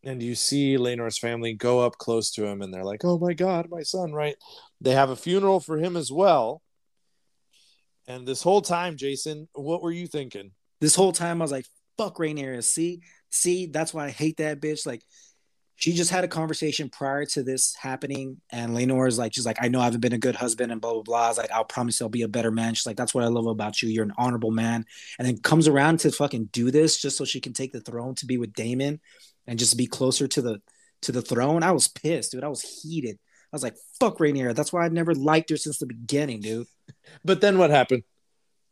and 0.03 0.21
you 0.21 0.35
see 0.35 0.77
Laenor's 0.77 1.17
family 1.17 1.53
go 1.53 1.79
up 1.79 1.97
close 1.97 2.31
to 2.31 2.45
him, 2.45 2.61
and 2.61 2.73
they're 2.73 2.83
like, 2.83 3.03
"Oh 3.03 3.17
my 3.17 3.33
God, 3.33 3.69
my 3.69 3.83
son!" 3.83 4.13
Right? 4.13 4.35
They 4.81 4.93
have 4.93 5.09
a 5.09 5.15
funeral 5.15 5.59
for 5.59 5.77
him 5.77 5.97
as 5.97 6.11
well. 6.11 6.61
And 8.07 8.27
this 8.27 8.43
whole 8.43 8.61
time, 8.61 8.97
Jason, 8.97 9.47
what 9.53 9.81
were 9.81 9.91
you 9.91 10.07
thinking? 10.07 10.51
This 10.79 10.95
whole 10.95 11.11
time, 11.11 11.41
I 11.41 11.45
was 11.45 11.51
like, 11.51 11.65
"Fuck 11.97 12.17
Rhaenyra." 12.17 12.63
See, 12.63 13.01
see, 13.29 13.65
that's 13.67 13.93
why 13.93 14.05
I 14.05 14.11
hate 14.11 14.37
that 14.37 14.61
bitch. 14.61 14.85
Like, 14.85 15.01
she 15.75 15.93
just 15.93 16.09
had 16.09 16.23
a 16.23 16.27
conversation 16.27 16.89
prior 16.89 17.25
to 17.25 17.43
this 17.43 17.75
happening, 17.75 18.41
and 18.51 18.75
Laenor 18.75 19.07
is 19.07 19.17
like, 19.17 19.33
she's 19.33 19.45
like, 19.45 19.57
"I 19.61 19.67
know 19.67 19.81
I 19.81 19.85
haven't 19.85 20.01
been 20.01 20.13
a 20.13 20.17
good 20.17 20.35
husband," 20.35 20.71
and 20.71 20.81
blah 20.81 20.93
blah 20.93 21.03
blah. 21.03 21.25
I 21.25 21.27
was 21.29 21.37
like, 21.37 21.51
"I'll 21.51 21.65
promise 21.65 22.01
I'll 22.01 22.09
be 22.09 22.23
a 22.23 22.27
better 22.27 22.51
man." 22.51 22.73
She's 22.73 22.85
like, 22.85 22.97
"That's 22.97 23.13
what 23.13 23.23
I 23.23 23.27
love 23.27 23.47
about 23.47 23.81
you. 23.81 23.89
You're 23.89 24.05
an 24.05 24.13
honorable 24.17 24.51
man." 24.51 24.85
And 25.19 25.27
then 25.27 25.37
comes 25.39 25.67
around 25.67 25.99
to 26.01 26.11
fucking 26.11 26.45
do 26.51 26.71
this 26.71 27.01
just 27.01 27.17
so 27.17 27.25
she 27.25 27.41
can 27.41 27.53
take 27.53 27.73
the 27.73 27.81
throne 27.81 28.15
to 28.15 28.25
be 28.25 28.37
with 28.37 28.53
Daemon, 28.53 28.99
and 29.47 29.59
just 29.59 29.77
be 29.77 29.87
closer 29.87 30.27
to 30.27 30.41
the 30.41 30.61
to 31.01 31.11
the 31.11 31.21
throne. 31.21 31.63
I 31.63 31.71
was 31.71 31.87
pissed, 31.87 32.31
dude. 32.31 32.43
I 32.43 32.49
was 32.49 32.61
heated. 32.61 33.17
I 33.51 33.55
was 33.55 33.63
like, 33.63 33.75
"Fuck 33.99 34.17
Rhaenyra. 34.19 34.55
That's 34.55 34.73
why 34.73 34.85
I 34.85 34.89
never 34.89 35.13
liked 35.13 35.49
her 35.49 35.57
since 35.57 35.77
the 35.79 35.87
beginning, 35.87 36.41
dude. 36.41 36.67
But 37.23 37.41
then 37.41 37.57
what 37.57 37.69
happened? 37.71 38.03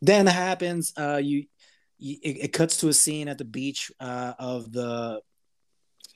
then 0.06 0.26
happens 0.26 0.92
uh 0.98 1.20
you, 1.22 1.44
you 1.98 2.16
it, 2.22 2.44
it 2.44 2.52
cuts 2.52 2.78
to 2.78 2.88
a 2.88 2.92
scene 2.92 3.28
at 3.28 3.38
the 3.38 3.44
beach 3.44 3.90
uh 4.00 4.34
of 4.38 4.72
the 4.72 5.20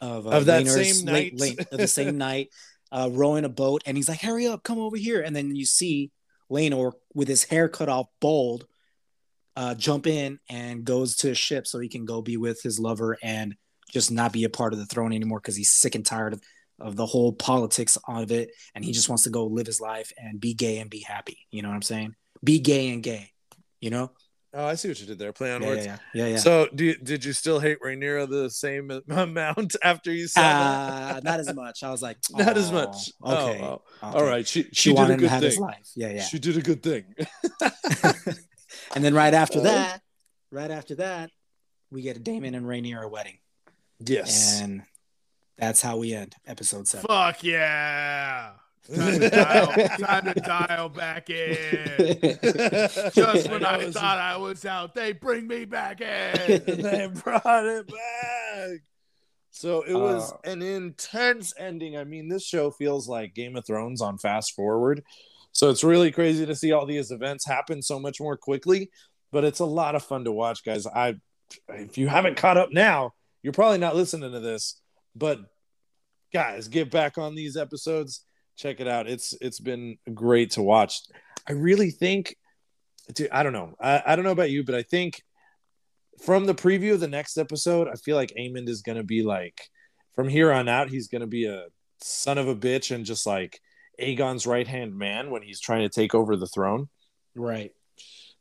of, 0.00 0.26
uh, 0.26 0.30
Of 0.30 0.46
that 0.46 0.66
same 0.66 1.04
night. 1.04 1.32
of 1.72 1.78
the 1.78 1.88
same 1.88 2.18
night 2.28 2.48
uh 2.90 3.08
rowing 3.12 3.44
a 3.44 3.48
boat 3.50 3.82
and 3.84 3.96
he's 3.96 4.08
like 4.08 4.20
hurry 4.22 4.46
up 4.46 4.62
come 4.62 4.78
over 4.78 4.96
here. 4.96 5.20
And 5.20 5.34
then 5.36 5.54
you 5.54 5.66
see 5.66 6.10
Laenor 6.50 6.92
with 7.14 7.28
his 7.28 7.44
hair 7.44 7.68
cut 7.68 7.88
off 7.88 8.06
bald 8.20 8.66
uh 9.56 9.74
jump 9.74 10.06
in 10.06 10.38
and 10.48 10.84
goes 10.84 11.16
to 11.16 11.30
a 11.30 11.34
ship 11.34 11.66
so 11.66 11.78
he 11.78 11.88
can 11.88 12.04
go 12.04 12.22
be 12.22 12.36
with 12.36 12.62
his 12.62 12.78
lover 12.78 13.18
and 13.22 13.54
just 13.90 14.10
not 14.10 14.32
be 14.32 14.44
a 14.44 14.50
part 14.50 14.72
of 14.72 14.78
the 14.78 14.86
throne 14.86 15.12
anymore 15.12 15.40
because 15.40 15.56
he's 15.56 15.70
sick 15.70 15.94
and 15.94 16.06
tired 16.06 16.32
of 16.32 16.40
of 16.80 16.94
the 16.96 17.06
whole 17.06 17.32
politics 17.32 17.98
of 18.06 18.30
it 18.30 18.50
and 18.74 18.84
he 18.84 18.92
just 18.92 19.08
wants 19.08 19.24
to 19.24 19.30
go 19.30 19.46
live 19.46 19.66
his 19.66 19.80
life 19.80 20.12
and 20.16 20.40
be 20.40 20.54
gay 20.54 20.78
and 20.78 20.88
be 20.88 21.00
happy. 21.00 21.46
You 21.50 21.62
know 21.62 21.68
what 21.68 21.74
i'm 21.74 21.82
saying? 21.82 22.14
Be 22.42 22.58
gay 22.60 22.90
and 22.90 23.02
gay 23.02 23.32
you 23.80 23.90
know 23.90 24.10
Oh, 24.54 24.64
I 24.64 24.76
see 24.76 24.88
what 24.88 24.98
you 24.98 25.06
did 25.06 25.18
there. 25.18 25.32
Play 25.32 25.52
on 25.52 25.60
yeah, 25.62 25.68
words. 25.68 25.84
yeah, 25.86 25.98
yeah, 26.14 26.26
yeah. 26.28 26.36
So, 26.38 26.68
do 26.74 26.86
you, 26.86 26.96
did 26.96 27.22
you 27.22 27.34
still 27.34 27.60
hate 27.60 27.78
Rhaenyra 27.84 28.28
the 28.30 28.48
same 28.48 28.90
amount 29.10 29.76
after 29.84 30.10
you 30.10 30.26
saw 30.26 30.40
that? 30.40 31.16
uh, 31.16 31.20
not 31.22 31.38
as 31.40 31.52
much. 31.54 31.82
I 31.82 31.90
was 31.90 32.00
like, 32.00 32.16
Not 32.30 32.56
as 32.56 32.72
much. 32.72 32.96
Okay, 33.22 33.60
Oh, 33.62 33.82
oh. 34.02 34.08
okay. 34.08 34.18
All 34.18 34.24
right. 34.24 34.48
She 34.48 34.62
She, 34.64 34.68
she, 34.72 34.90
did 34.90 34.96
wanted 34.96 35.10
a 35.10 35.12
him 35.14 35.18
to 35.18 35.24
good 35.24 35.30
have 35.30 35.40
thing. 35.42 35.50
his 35.50 35.58
life. 35.58 35.90
Yeah, 35.94 36.08
yeah. 36.10 36.22
She 36.22 36.38
did 36.38 36.56
a 36.56 36.62
good 36.62 36.82
thing. 36.82 37.04
and 38.94 39.04
then 39.04 39.14
right 39.14 39.34
after 39.34 39.58
Uh, 39.60 39.64
that, 39.64 40.00
right 40.50 40.70
after 40.70 40.94
that, 40.96 41.30
we 41.90 42.00
get 42.02 42.16
a 42.16 42.20
Daemon 42.20 42.54
and 42.54 42.64
Rhaenyra 42.66 43.10
wedding, 43.10 43.38
yes. 43.98 44.60
and 44.62 44.82
that's 45.58 45.80
how 45.82 45.96
we 45.98 46.12
end 46.14 46.34
episode 46.46 46.86
seven. 46.88 47.06
Fuck 47.06 47.42
yeah! 47.44 48.52
Time 48.94 49.20
to 49.20 49.28
dial, 49.30 49.66
time 49.98 50.24
to 50.32 50.40
dial 50.40 50.88
back 50.88 51.28
in. 51.28 52.18
Just 53.12 53.50
when 53.50 53.64
I 53.64 53.90
thought 53.90 54.18
I 54.18 54.36
was 54.38 54.64
out, 54.64 54.94
they 54.94 55.12
bring 55.12 55.46
me 55.46 55.64
back 55.66 56.00
in. 56.00 56.62
they 56.66 57.10
brought 57.12 57.66
it 57.66 57.86
back. 57.86 58.80
So 59.50 59.82
it 59.82 59.94
was 59.94 60.32
Uh, 60.32 60.36
an 60.44 60.62
intense 60.62 61.52
ending. 61.58 61.96
I 61.98 62.04
mean, 62.04 62.28
this 62.28 62.46
show 62.46 62.70
feels 62.70 63.08
like 63.08 63.34
Game 63.34 63.56
of 63.56 63.66
Thrones 63.66 64.00
on 64.00 64.16
fast 64.16 64.54
forward. 64.54 65.02
So 65.52 65.68
it's 65.70 65.82
really 65.84 66.12
crazy 66.12 66.46
to 66.46 66.54
see 66.54 66.72
all 66.72 66.86
these 66.86 67.10
events 67.10 67.44
happen 67.46 67.82
so 67.82 67.98
much 67.98 68.20
more 68.20 68.36
quickly, 68.36 68.90
but 69.32 69.44
it's 69.44 69.60
a 69.60 69.64
lot 69.66 69.96
of 69.96 70.02
fun 70.04 70.24
to 70.24 70.32
watch, 70.32 70.64
guys. 70.64 70.86
I 70.86 71.16
if 71.68 71.98
you 71.98 72.08
haven't 72.08 72.36
caught 72.36 72.56
up 72.56 72.72
now, 72.72 73.12
you're 73.42 73.52
probably 73.52 73.78
not 73.78 73.96
listening 73.96 74.32
to 74.32 74.40
this, 74.40 74.80
but 75.16 75.40
guys, 76.32 76.68
get 76.68 76.90
back 76.90 77.18
on 77.18 77.34
these 77.34 77.56
episodes. 77.56 78.24
Check 78.58 78.80
it 78.80 78.88
out. 78.88 79.08
It's 79.08 79.34
it's 79.40 79.60
been 79.60 79.98
great 80.12 80.50
to 80.52 80.62
watch. 80.62 81.00
I 81.48 81.52
really 81.52 81.92
think 81.92 82.36
dude, 83.14 83.30
I 83.30 83.44
don't 83.44 83.52
know. 83.52 83.74
I, 83.80 84.02
I 84.04 84.16
don't 84.16 84.24
know 84.24 84.32
about 84.32 84.50
you, 84.50 84.64
but 84.64 84.74
I 84.74 84.82
think 84.82 85.22
from 86.24 86.44
the 86.44 86.54
preview 86.54 86.94
of 86.94 87.00
the 87.00 87.08
next 87.08 87.38
episode, 87.38 87.86
I 87.88 87.94
feel 87.94 88.16
like 88.16 88.32
Aemond 88.36 88.68
is 88.68 88.82
gonna 88.82 89.04
be 89.04 89.22
like 89.22 89.70
from 90.14 90.28
here 90.28 90.52
on 90.52 90.68
out, 90.68 90.90
he's 90.90 91.06
gonna 91.06 91.28
be 91.28 91.46
a 91.46 91.66
son 92.02 92.36
of 92.36 92.48
a 92.48 92.56
bitch 92.56 92.92
and 92.92 93.04
just 93.04 93.26
like 93.26 93.60
Aegon's 94.00 94.44
right 94.44 94.66
hand 94.66 94.96
man 94.96 95.30
when 95.30 95.42
he's 95.42 95.60
trying 95.60 95.82
to 95.82 95.88
take 95.88 96.12
over 96.12 96.36
the 96.36 96.48
throne. 96.48 96.88
Right. 97.36 97.72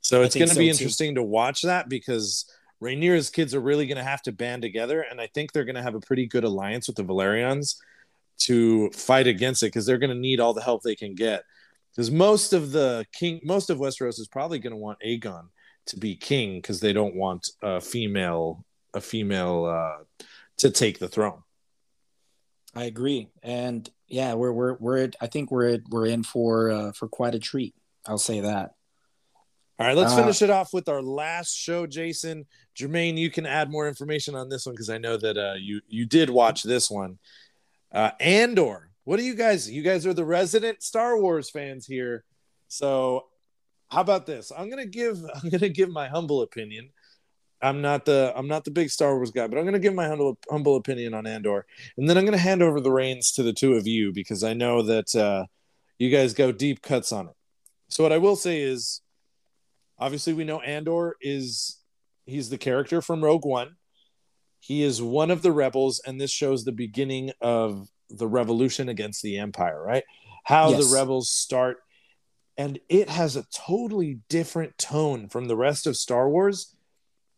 So 0.02 0.24
it's 0.24 0.36
gonna 0.36 0.48
so, 0.48 0.60
be 0.60 0.66
too. 0.66 0.72
interesting 0.72 1.16
to 1.16 1.24
watch 1.24 1.62
that 1.62 1.90
because 1.90 2.52
Rhaenyra's 2.82 3.30
kids 3.30 3.54
are 3.54 3.60
really 3.60 3.86
gonna 3.86 4.04
have 4.04 4.24
to 4.24 4.32
band 4.32 4.64
together, 4.64 5.02
and 5.02 5.22
I 5.22 5.28
think 5.28 5.52
they're 5.52 5.64
gonna 5.64 5.84
have 5.84 5.96
a 5.96 6.00
pretty 6.00 6.26
good 6.26 6.44
alliance 6.44 6.88
with 6.88 6.96
the 6.96 7.04
Velaryons 7.04 7.76
to 8.40 8.90
fight 8.92 9.28
against 9.28 9.64
it 9.64 9.68
because 9.68 9.86
they're 9.86 9.98
gonna 9.98 10.16
need 10.16 10.40
all 10.40 10.54
the 10.54 10.62
help 10.62 10.84
they 10.84 10.96
can 10.96 11.16
get. 11.16 11.44
Because 11.92 12.12
most 12.12 12.54
of 12.54 12.72
the 12.72 13.06
king, 13.14 13.40
most 13.44 13.70
of 13.70 13.80
Westeros 13.80 14.20
is 14.20 14.28
probably 14.28 14.60
gonna 14.60 14.78
want 14.78 15.00
Aegon 15.06 15.48
to 15.88 15.98
be 15.98 16.16
king 16.16 16.58
because 16.60 16.80
they 16.80 16.94
don't 16.94 17.16
want 17.16 17.50
a 17.62 17.82
female 17.82 18.64
a 18.94 19.02
female 19.02 19.66
uh, 19.66 20.26
to 20.58 20.70
take 20.70 21.00
the 21.00 21.08
throne. 21.08 21.44
I 22.76 22.86
agree, 22.86 23.30
and 23.42 23.90
yeah, 24.08 24.36
we're 24.36 24.52
we're 24.52 24.74
we're. 24.80 25.10
I 25.20 25.28
think 25.28 25.50
we're 25.50 25.80
we're 25.90 26.06
in 26.06 26.24
for 26.24 26.70
uh, 26.70 26.92
for 26.92 27.08
quite 27.08 27.34
a 27.34 27.40
treat. 27.40 27.74
I'll 28.06 28.18
say 28.18 28.42
that. 28.42 28.76
All 29.80 29.86
right, 29.86 29.96
let's 29.96 30.14
Uh, 30.14 30.18
finish 30.18 30.42
it 30.42 30.50
off 30.50 30.74
with 30.74 30.90
our 30.90 31.02
last 31.02 31.56
show, 31.56 31.88
Jason. 31.88 32.46
Jermaine, 32.76 33.18
you 33.18 33.30
can 33.30 33.46
add 33.46 33.70
more 33.72 33.88
information 33.88 34.36
on 34.36 34.50
this 34.50 34.66
one 34.66 34.74
because 34.74 34.90
I 34.90 34.98
know 34.98 35.18
that 35.18 35.38
uh, 35.38 35.56
you 35.60 35.82
you 35.88 36.06
did 36.06 36.30
watch 36.30 36.64
this 36.64 36.90
one. 36.90 37.18
Uh, 37.92 38.12
Andor, 38.20 38.90
what 39.04 39.18
do 39.18 39.24
you 39.24 39.36
guys? 39.36 39.70
You 39.70 39.82
guys 39.82 40.06
are 40.06 40.14
the 40.14 40.26
resident 40.26 40.84
Star 40.84 41.20
Wars 41.20 41.50
fans 41.50 41.86
here, 41.86 42.24
so 42.68 43.26
how 43.90 44.02
about 44.02 44.26
this? 44.26 44.52
I'm 44.56 44.70
gonna 44.70 44.86
give 44.86 45.24
I'm 45.36 45.50
gonna 45.50 45.70
give 45.70 45.90
my 45.90 46.08
humble 46.08 46.42
opinion. 46.42 46.90
I'm 47.62 47.82
not 47.82 48.06
the 48.06 48.34
I'm 48.36 48.48
not 48.48 48.66
the 48.66 48.72
big 48.72 48.90
Star 48.90 49.16
Wars 49.16 49.32
guy, 49.32 49.48
but 49.48 49.58
I'm 49.58 49.66
gonna 49.66 49.80
give 49.80 49.96
my 49.96 50.08
humble 50.08 50.38
humble 50.50 50.76
opinion 50.76 51.14
on 51.14 51.26
Andor, 51.26 51.66
and 51.98 52.10
then 52.10 52.18
I'm 52.18 52.26
gonna 52.26 52.38
hand 52.38 52.62
over 52.62 52.80
the 52.80 52.92
reins 52.92 53.32
to 53.34 53.44
the 53.44 53.54
two 53.54 53.74
of 53.74 53.88
you 53.88 54.12
because 54.14 54.44
I 54.44 54.54
know 54.54 54.82
that 54.84 55.16
uh, 55.16 55.46
you 55.98 56.12
guys 56.12 56.34
go 56.34 56.52
deep 56.52 56.82
cuts 56.82 57.12
on 57.12 57.28
it. 57.28 57.36
So 57.90 58.04
what 58.04 58.12
I 58.12 58.18
will 58.18 58.36
say 58.36 58.62
is 58.62 59.02
obviously 59.98 60.34
we 60.34 60.44
know 60.44 60.60
Andor 60.60 61.16
is 61.22 61.80
he's 62.26 62.50
the 62.50 62.58
character 62.58 63.02
from 63.02 63.24
Rogue 63.24 63.46
One. 63.46 63.77
He 64.68 64.84
is 64.84 65.02
one 65.02 65.32
of 65.32 65.44
the 65.44 65.54
rebels, 65.54 66.02
and 66.06 66.20
this 66.20 66.30
shows 66.30 66.66
the 66.66 66.74
beginning 66.74 67.32
of 67.40 67.88
the 68.10 68.28
revolution 68.28 68.90
against 68.90 69.22
the 69.24 69.38
Empire, 69.38 69.82
right? 69.82 70.04
How 70.44 70.72
Yes. 70.72 70.90
the 70.90 70.94
rebels 70.94 71.30
start, 71.30 71.78
and 72.58 72.78
it 72.90 73.08
has 73.08 73.38
a 73.38 73.46
totally 73.54 74.20
different 74.28 74.78
tone 74.78 75.30
from 75.30 75.46
the 75.46 75.56
rest 75.56 75.88
of 75.88 75.96
Star 75.96 76.30
Wars. 76.30 76.76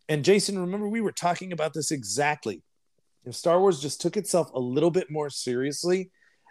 And 0.07 0.26
Jason, 0.26 0.57
remember 0.57 0.89
we 0.89 1.01
were 1.01 1.11
talking 1.11 1.53
about 1.53 1.76
this 1.76 1.91
exactly. 1.91 2.64
If 3.26 3.35
Star 3.35 3.60
Wars 3.60 3.80
just 3.80 4.01
took 4.01 4.18
itself 4.18 4.49
a 4.56 4.60
little 4.60 4.89
bit 4.89 5.11
more 5.11 5.30
seriously, 5.30 6.10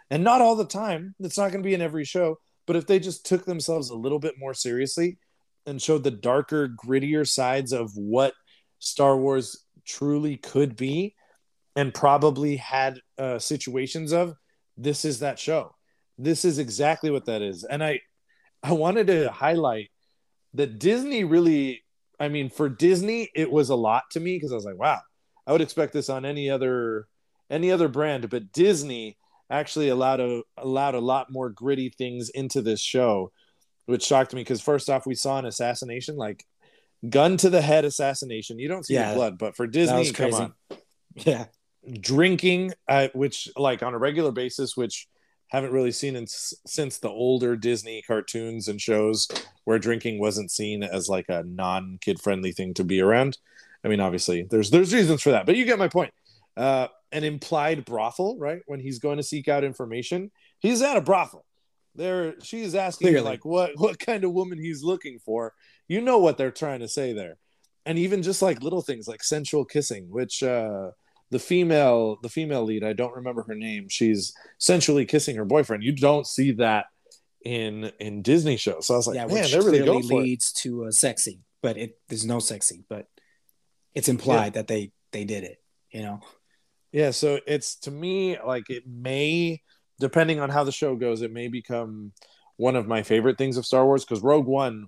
and 0.09 0.23
not 0.23 0.39
all 0.39 0.55
the 0.55 0.65
time, 0.65 1.13
it's 1.19 1.37
not 1.37 1.51
going 1.51 1.61
to 1.61 1.67
be 1.67 1.73
in 1.73 1.81
every 1.81 2.05
show, 2.05 2.39
but 2.65 2.77
if 2.77 2.87
they 2.87 2.99
just 2.99 3.25
took 3.25 3.43
themselves 3.43 3.89
a 3.89 3.97
little 3.97 4.19
bit 4.19 4.35
more 4.39 4.53
seriously, 4.53 5.17
and 5.65 5.81
showed 5.81 6.05
the 6.05 6.11
darker, 6.11 6.69
grittier 6.69 7.27
sides 7.27 7.73
of 7.73 7.91
what 7.97 8.33
Star 8.79 9.17
Wars 9.17 9.65
truly 9.89 10.37
could 10.37 10.75
be, 10.75 11.15
and 11.75 11.93
probably 11.93 12.57
had 12.57 12.99
uh, 13.17 13.39
situations 13.39 14.13
of 14.13 14.35
this 14.77 15.05
is 15.05 15.19
that 15.19 15.39
show. 15.39 15.75
this 16.17 16.43
is 16.45 16.59
exactly 16.59 17.09
what 17.09 17.25
that 17.25 17.41
is. 17.41 17.63
And 17.63 17.83
I 17.83 18.01
I 18.61 18.73
wanted 18.73 19.07
to 19.07 19.31
highlight 19.31 19.89
that 20.53 20.79
Disney 20.79 21.23
really 21.23 21.83
I 22.19 22.27
mean 22.27 22.49
for 22.49 22.69
Disney 22.69 23.29
it 23.35 23.49
was 23.51 23.69
a 23.69 23.75
lot 23.75 24.03
to 24.11 24.19
me 24.19 24.35
because 24.35 24.51
I 24.51 24.55
was 24.55 24.65
like, 24.65 24.77
wow, 24.77 24.99
I 25.47 25.51
would 25.53 25.61
expect 25.61 25.93
this 25.93 26.09
on 26.09 26.25
any 26.25 26.49
other 26.49 27.07
any 27.49 27.71
other 27.71 27.87
brand, 27.87 28.29
but 28.29 28.51
Disney 28.51 29.17
actually 29.49 29.89
allowed 29.89 30.19
a 30.19 30.41
allowed 30.57 30.95
a 30.95 30.99
lot 30.99 31.31
more 31.31 31.49
gritty 31.49 31.89
things 31.89 32.29
into 32.29 32.61
this 32.61 32.81
show, 32.81 33.31
which 33.85 34.03
shocked 34.03 34.33
me 34.33 34.41
because 34.41 34.61
first 34.61 34.89
off 34.89 35.07
we 35.07 35.15
saw 35.15 35.39
an 35.39 35.45
assassination 35.45 36.15
like 36.17 36.45
gun 37.07 37.37
to 37.37 37.49
the 37.49 37.61
head 37.61 37.85
assassination. 37.85 38.59
You 38.59 38.67
don't 38.67 38.85
see 38.85 38.95
Yeah. 38.95 39.09
the 39.11 39.15
blood, 39.15 39.37
but 39.37 39.55
for 39.55 39.67
Disney, 39.67 40.11
come 40.11 40.33
on 40.33 40.53
Yeah. 41.15 41.45
drinking 41.99 42.73
uh, 42.87 43.07
which 43.13 43.49
like 43.55 43.81
on 43.83 43.93
a 43.93 43.97
regular 43.97 44.31
basis 44.31 44.75
which 44.75 45.07
haven't 45.47 45.71
really 45.71 45.91
seen 45.91 46.15
in, 46.15 46.25
since 46.27 46.97
the 46.99 47.09
older 47.09 47.55
disney 47.55 48.03
cartoons 48.05 48.67
and 48.67 48.79
shows 48.81 49.27
where 49.63 49.79
drinking 49.79 50.19
wasn't 50.19 50.51
seen 50.51 50.83
as 50.83 51.09
like 51.09 51.25
a 51.29 51.43
non 51.43 51.97
kid 52.01 52.19
friendly 52.21 52.51
thing 52.51 52.73
to 52.73 52.83
be 52.83 52.99
around 53.01 53.37
i 53.83 53.87
mean 53.87 53.99
obviously 54.01 54.45
there's 54.51 54.69
there's 54.69 54.93
reasons 54.93 55.21
for 55.21 55.31
that 55.31 55.45
but 55.45 55.55
you 55.55 55.65
get 55.65 55.79
my 55.79 55.87
point 55.87 56.13
uh 56.57 56.87
an 57.11 57.23
implied 57.23 57.85
brothel 57.85 58.37
right 58.37 58.61
when 58.67 58.79
he's 58.79 58.99
going 58.99 59.17
to 59.17 59.23
seek 59.23 59.47
out 59.47 59.63
information 59.63 60.29
he's 60.59 60.81
at 60.81 60.97
a 60.97 61.01
brothel 61.01 61.45
there 61.95 62.35
she's 62.43 62.75
asking 62.75 63.07
Clearly. 63.07 63.25
like 63.25 63.45
what 63.45 63.71
what 63.77 63.97
kind 63.99 64.23
of 64.25 64.31
woman 64.33 64.59
he's 64.59 64.83
looking 64.83 65.17
for 65.19 65.53
you 65.89 65.99
know 65.99 66.19
what 66.19 66.37
they're 66.37 66.51
trying 66.51 66.79
to 66.79 66.87
say 66.87 67.11
there. 67.11 67.35
And 67.85 67.97
even 67.97 68.23
just 68.23 68.41
like 68.41 68.63
little 68.63 68.81
things 68.81 69.07
like 69.07 69.23
sensual 69.23 69.65
kissing 69.65 70.09
which 70.09 70.43
uh 70.43 70.91
the 71.31 71.39
female 71.39 72.17
the 72.21 72.29
female 72.29 72.63
lead 72.63 72.83
i 72.83 72.93
don't 72.93 73.15
remember 73.15 73.43
her 73.43 73.55
name 73.55 73.87
she's 73.87 74.33
sensually 74.57 75.05
kissing 75.05 75.35
her 75.35 75.45
boyfriend. 75.45 75.83
You 75.83 75.91
don't 75.91 76.25
see 76.25 76.51
that 76.53 76.85
in 77.43 77.91
in 77.99 78.21
disney 78.21 78.57
shows. 78.57 78.87
So 78.87 78.93
i 78.93 78.97
was 78.97 79.07
like 79.07 79.15
yeah, 79.15 79.25
man 79.25 79.35
which 79.35 79.51
they're 79.51 79.63
really 79.63 79.85
going 79.85 80.07
for 80.07 80.21
it. 80.21 80.23
leads 80.23 80.53
to 80.53 80.85
a 80.85 80.91
sexy, 80.91 81.41
but 81.61 81.77
it 81.77 81.97
there's 82.07 82.25
no 82.25 82.39
sexy, 82.39 82.83
but 82.87 83.07
it's 83.95 84.07
implied 84.09 84.53
that 84.53 84.67
they 84.67 84.91
they 85.11 85.25
did 85.25 85.43
it. 85.43 85.57
You 85.91 86.03
know, 86.03 86.19
yeah 86.91 87.11
so 87.11 87.39
it's 87.47 87.75
to 87.77 87.91
me 87.91 88.37
like 88.45 88.69
it 88.69 88.83
may 88.87 89.61
depending 89.99 90.39
on 90.39 90.49
how 90.49 90.63
the 90.63 90.71
show 90.71 90.95
goes 90.95 91.21
it 91.21 91.31
may 91.31 91.47
become 91.47 92.11
one 92.57 92.75
of 92.75 92.87
my 92.87 93.03
favorite 93.03 93.37
things 93.37 93.57
of 93.57 93.65
star 93.65 93.85
wars 93.85 94.05
because 94.05 94.21
rogue 94.21 94.45
one 94.45 94.87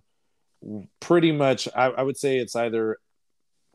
pretty 1.00 1.32
much 1.32 1.68
I, 1.76 1.86
I 1.86 2.04
would 2.04 2.18
say 2.18 2.38
it's 2.38 2.56
either 2.56 2.98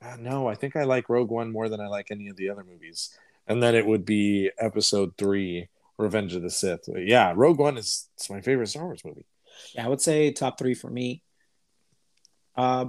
uh, 0.03 0.17
no 0.19 0.47
i 0.47 0.55
think 0.55 0.77
i 0.77 0.85
like 0.85 1.09
rogue 1.09 1.31
one 1.31 1.51
more 1.51 1.69
than 1.69 1.81
i 1.81 1.89
like 1.89 2.11
any 2.11 2.29
of 2.29 2.37
the 2.37 2.51
other 2.51 2.65
movies 2.65 3.17
and 3.47 3.63
then 3.63 3.75
it 3.75 3.87
would 3.87 4.05
be 4.05 4.51
episode 4.59 5.15
three 5.19 5.69
revenge 5.99 6.35
of 6.35 6.43
the 6.43 6.51
sith 6.51 6.89
yeah 6.97 7.33
rogue 7.35 7.59
one 7.59 7.77
is 7.77 8.09
it's 8.15 8.31
my 8.31 8.41
favorite 8.41 8.69
star 8.69 8.85
wars 8.85 9.05
movie 9.05 9.27
yeah, 9.75 9.85
I 9.85 9.89
would 9.89 10.01
say 10.01 10.33
top 10.33 10.59
three 10.59 10.75
for 10.75 10.91
me. 10.91 11.23
Uh, 12.57 12.87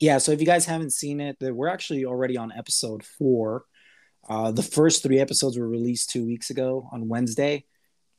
yeah. 0.00 0.18
So 0.18 0.32
if 0.32 0.40
you 0.40 0.46
guys 0.46 0.66
haven't 0.66 0.92
seen 0.92 1.20
it, 1.20 1.36
we're 1.40 1.68
actually 1.68 2.04
already 2.04 2.36
on 2.36 2.52
episode 2.52 3.04
four. 3.04 3.64
Uh, 4.28 4.52
the 4.52 4.62
first 4.62 5.02
three 5.02 5.18
episodes 5.18 5.58
were 5.58 5.68
released 5.68 6.10
two 6.10 6.24
weeks 6.24 6.50
ago 6.50 6.88
on 6.92 7.08
Wednesday, 7.08 7.64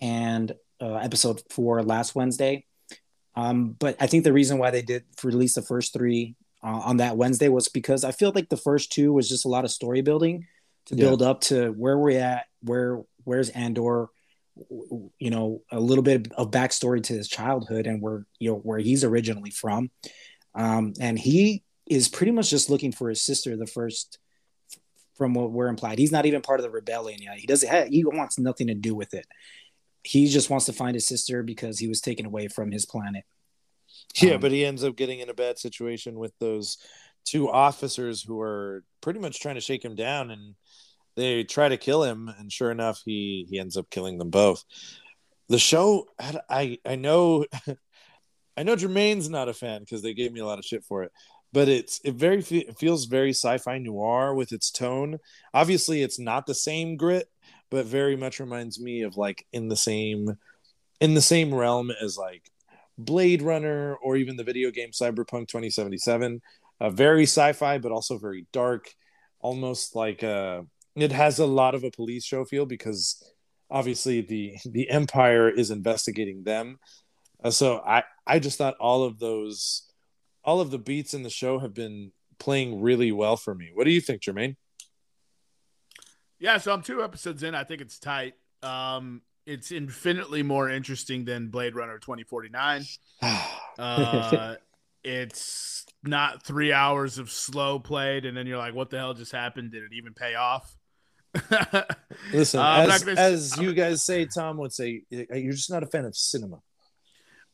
and 0.02 0.52
uh, 0.82 0.96
episode 0.96 1.42
four 1.50 1.82
last 1.84 2.16
Wednesday. 2.16 2.66
Um, 3.36 3.76
but 3.80 3.96
I 4.00 4.08
think 4.08 4.24
the 4.24 4.34
reason 4.34 4.58
why 4.58 4.72
they 4.72 4.82
did 4.82 5.04
release 5.24 5.56
the 5.56 5.62
first 5.62 5.94
three 5.94 6.36
uh, 6.64 6.68
on 6.86 6.98
that 6.98 7.18
Wednesday 7.18 7.50
was 7.50 7.68
because 7.68 8.04
I 8.04 8.12
feel 8.12 8.32
like 8.34 8.50
the 8.50 8.58
first 8.58 8.92
two 8.92 9.12
was 9.12 9.28
just 9.28 9.46
a 9.46 9.50
lot 9.50 9.66
of 9.66 9.72
story 9.72 10.02
building 10.02 10.46
to 10.86 10.96
Yeah. 10.96 11.06
build 11.06 11.22
up 11.22 11.42
to 11.42 11.70
where 11.72 11.98
we're 11.98 12.20
at, 12.20 12.46
where 12.62 13.02
where's 13.24 13.50
Andor, 13.50 14.08
you 14.70 15.30
know, 15.30 15.62
a 15.72 15.80
little 15.80 16.04
bit 16.04 16.32
of 16.34 16.52
backstory 16.52 17.02
to 17.04 17.14
his 17.14 17.28
childhood 17.28 17.88
and 17.88 18.02
where 18.02 18.26
you 18.40 18.52
know 18.52 18.58
where 18.58 18.80
he's 18.80 19.04
originally 19.04 19.50
from, 19.50 19.90
um, 20.54 20.94
and 21.00 21.18
he 21.18 21.64
is 21.88 22.08
pretty 22.08 22.32
much 22.32 22.50
just 22.50 22.70
looking 22.70 22.92
for 22.92 23.10
his 23.10 23.22
sister. 23.22 23.58
The 23.58 23.66
first, 23.66 24.20
from 25.18 25.34
what 25.34 25.52
we're 25.52 25.68
implied, 25.68 26.00
he's 26.00 26.12
not 26.12 26.26
even 26.26 26.42
part 26.42 26.60
of 26.60 26.64
the 26.64 26.70
rebellion 26.70 27.22
yet. 27.22 27.38
He 27.38 27.48
doesn't. 27.48 27.68
Have, 27.70 27.88
he 27.88 28.04
wants 28.06 28.38
nothing 28.38 28.68
to 28.68 28.76
do 28.76 28.94
with 28.94 29.14
it. 29.14 29.26
He 30.04 30.28
just 30.28 30.50
wants 30.50 30.66
to 30.66 30.74
find 30.74 30.96
his 30.96 31.08
sister 31.08 31.44
because 31.44 31.80
he 31.80 31.88
was 31.88 32.02
taken 32.02 32.26
away 32.26 32.48
from 32.48 32.72
his 32.72 32.86
planet. 32.86 33.24
Yeah, 34.16 34.34
Um, 34.34 34.42
but 34.42 34.52
he 34.52 34.66
ends 34.66 34.84
up 34.84 34.96
getting 34.96 35.20
in 35.20 35.30
a 35.30 35.34
bad 35.34 35.58
situation 35.58 36.16
with 36.16 36.34
those 36.40 36.78
two 37.26 37.50
officers 37.50 38.22
who 38.22 38.40
are 38.42 38.84
pretty 39.02 39.20
much 39.20 39.40
trying 39.40 39.56
to 39.56 39.62
shake 39.62 39.84
him 39.84 39.96
down 39.96 40.30
and 40.30 40.56
they 41.16 41.44
try 41.44 41.70
to 41.70 41.78
kill 41.78 42.04
him 42.04 42.30
and 42.40 42.52
sure 42.52 42.72
enough 42.72 43.02
he 43.06 43.46
he 43.50 43.60
ends 43.60 43.78
up 43.78 43.90
killing 43.90 44.18
them 44.18 44.30
both. 44.30 44.64
The 45.50 45.60
show 45.60 46.08
I 46.50 46.80
I 46.86 46.96
know 46.96 47.46
I 48.58 48.64
know 48.64 48.76
Jermaine's 48.76 49.30
not 49.30 49.50
a 49.50 49.54
fan 49.54 49.82
because 49.82 50.02
they 50.02 50.14
gave 50.14 50.32
me 50.32 50.40
a 50.40 50.46
lot 50.46 50.60
of 50.60 50.66
shit 50.66 50.84
for 50.84 51.04
it. 51.04 51.12
But 51.52 51.70
it's 51.70 52.02
it 52.04 52.16
very 52.16 52.40
it 52.40 52.78
feels 52.80 53.06
very 53.06 53.30
sci-fi 53.30 53.78
noir 53.78 54.34
with 54.34 54.52
its 54.52 54.72
tone. 54.72 55.20
Obviously, 55.54 56.02
it's 56.02 56.20
not 56.20 56.46
the 56.48 56.56
same 56.56 56.98
grit, 56.98 57.30
but 57.74 57.88
very 57.88 58.16
much 58.16 58.40
reminds 58.40 58.80
me 58.80 59.02
of 59.02 59.18
like 59.18 59.48
in 59.52 59.68
the 59.68 59.76
same 59.76 60.38
in 61.02 61.16
the 61.16 61.22
same 61.22 61.52
realm 61.52 61.90
as 61.90 62.16
like 62.20 62.52
Blade 63.00 63.42
Runner 63.42 63.96
or 63.96 64.16
even 64.16 64.38
the 64.38 64.44
video 64.44 64.70
game 64.70 64.92
Cyberpunk 64.92 65.48
2077. 65.48 66.40
Uh, 66.80 66.92
very 66.92 67.24
sci-fi, 67.24 67.80
but 67.80 67.92
also 67.92 68.20
very 68.20 68.46
dark, 68.54 68.94
almost 69.40 69.96
like 69.96 70.24
uh, 70.24 70.62
it 70.96 71.12
has 71.12 71.40
a 71.40 71.48
lot 71.48 71.74
of 71.74 71.84
a 71.84 71.90
police 71.90 72.24
show 72.24 72.46
feel 72.46 72.68
because 72.68 73.24
obviously 73.72 74.22
the 74.22 74.56
the 74.66 74.88
Empire 74.92 75.50
is 75.50 75.72
investigating 75.72 76.44
them. 76.44 76.78
Uh, 77.44 77.50
so 77.50 77.80
I 77.80 78.04
I 78.28 78.38
just 78.38 78.60
thought 78.60 78.78
all 78.80 79.04
of 79.04 79.18
those 79.18 79.92
all 80.44 80.62
of 80.62 80.70
the 80.70 80.78
beats 80.78 81.16
in 81.16 81.24
the 81.24 81.30
show 81.32 81.58
have 81.58 81.74
been 81.74 82.12
playing 82.38 82.82
really 82.82 83.12
well 83.12 83.36
for 83.36 83.56
me. 83.56 83.72
What 83.74 83.86
do 83.86 83.92
you 83.92 84.02
think, 84.02 84.22
Jermaine? 84.22 84.58
Yeah, 86.44 86.58
so 86.58 86.74
I'm 86.74 86.82
two 86.82 87.02
episodes 87.02 87.42
in. 87.42 87.56
I 87.56 87.64
think 87.64 87.80
it's 87.80 87.98
tight. 87.98 88.34
Um, 88.62 89.22
it's 89.46 89.72
infinitely 89.72 90.44
more 90.44 90.70
interesting 90.70 91.24
than 91.24 91.48
Blade 91.48 91.74
Runner 91.74 91.98
2049. 92.00 92.84
Uh, 93.80 94.54
it's 95.04 95.84
not 96.04 96.44
three 96.46 96.72
hours 96.72 97.18
of 97.18 97.32
slow 97.32 97.80
played, 97.80 98.24
and 98.26 98.38
then 98.38 98.46
you're 98.46 98.60
like, 98.60 98.76
"What 98.76 98.92
the 98.92 99.00
hell 99.00 99.16
just 99.16 99.32
happened? 99.32 99.72
Did 99.72 99.82
it 99.82 99.94
even 99.94 100.14
pay 100.14 100.36
off?" 100.36 100.78
Listen, 102.32 102.60
Uh, 102.60 102.86
as, 102.88 103.04
gonna- 103.04 103.20
as 103.20 103.58
you 103.58 103.74
guys 103.74 104.04
say, 104.06 104.26
Tom 104.26 104.58
would 104.58 104.72
say, 104.72 105.02
you're 105.10 105.54
just 105.54 105.72
not 105.72 105.82
a 105.82 105.88
fan 105.88 106.06
of 106.06 106.16
cinema. 106.16 106.60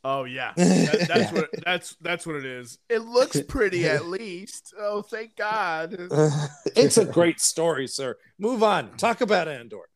Oh 0.03 0.23
yeah, 0.23 0.53
that, 0.57 1.05
that's 1.07 1.31
what 1.31 1.49
that's 1.63 1.95
that's 2.01 2.27
what 2.27 2.35
it 2.35 2.45
is. 2.45 2.77
It 2.89 2.99
looks 2.99 3.41
pretty 3.47 3.87
at 3.87 4.05
least. 4.05 4.73
Oh, 4.77 5.01
thank 5.01 5.35
God. 5.35 5.93
it's 6.75 6.97
a 6.97 7.05
great 7.05 7.39
story, 7.39 7.87
sir. 7.87 8.17
Move 8.37 8.63
on. 8.63 8.95
Talk 8.97 9.21
about 9.21 9.47
Andor. 9.47 9.89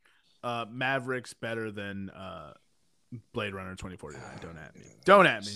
Uh, 0.43 0.65
Maverick's 0.69 1.33
better 1.33 1.71
than 1.71 2.09
uh, 2.09 2.53
Blade 3.33 3.53
Runner 3.53 3.71
2049. 3.71 4.21
Don't 4.41 4.57
at 4.57 4.75
me. 4.75 4.87
Don't 5.05 5.25
at 5.25 5.45
me. 5.45 5.53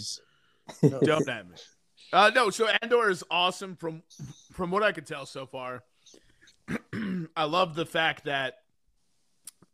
Don't 1.03 1.27
at 1.29 1.49
me. 1.49 1.55
Uh, 2.13 2.31
no, 2.33 2.49
so 2.49 2.69
Andor 2.81 3.09
is 3.09 3.23
awesome 3.29 3.75
from 3.75 4.03
from 4.53 4.71
what 4.71 4.83
I 4.83 4.91
could 4.91 5.05
tell 5.05 5.25
so 5.25 5.45
far. 5.45 5.83
I 7.35 7.43
love 7.45 7.75
the 7.75 7.85
fact 7.85 8.25
that 8.25 8.55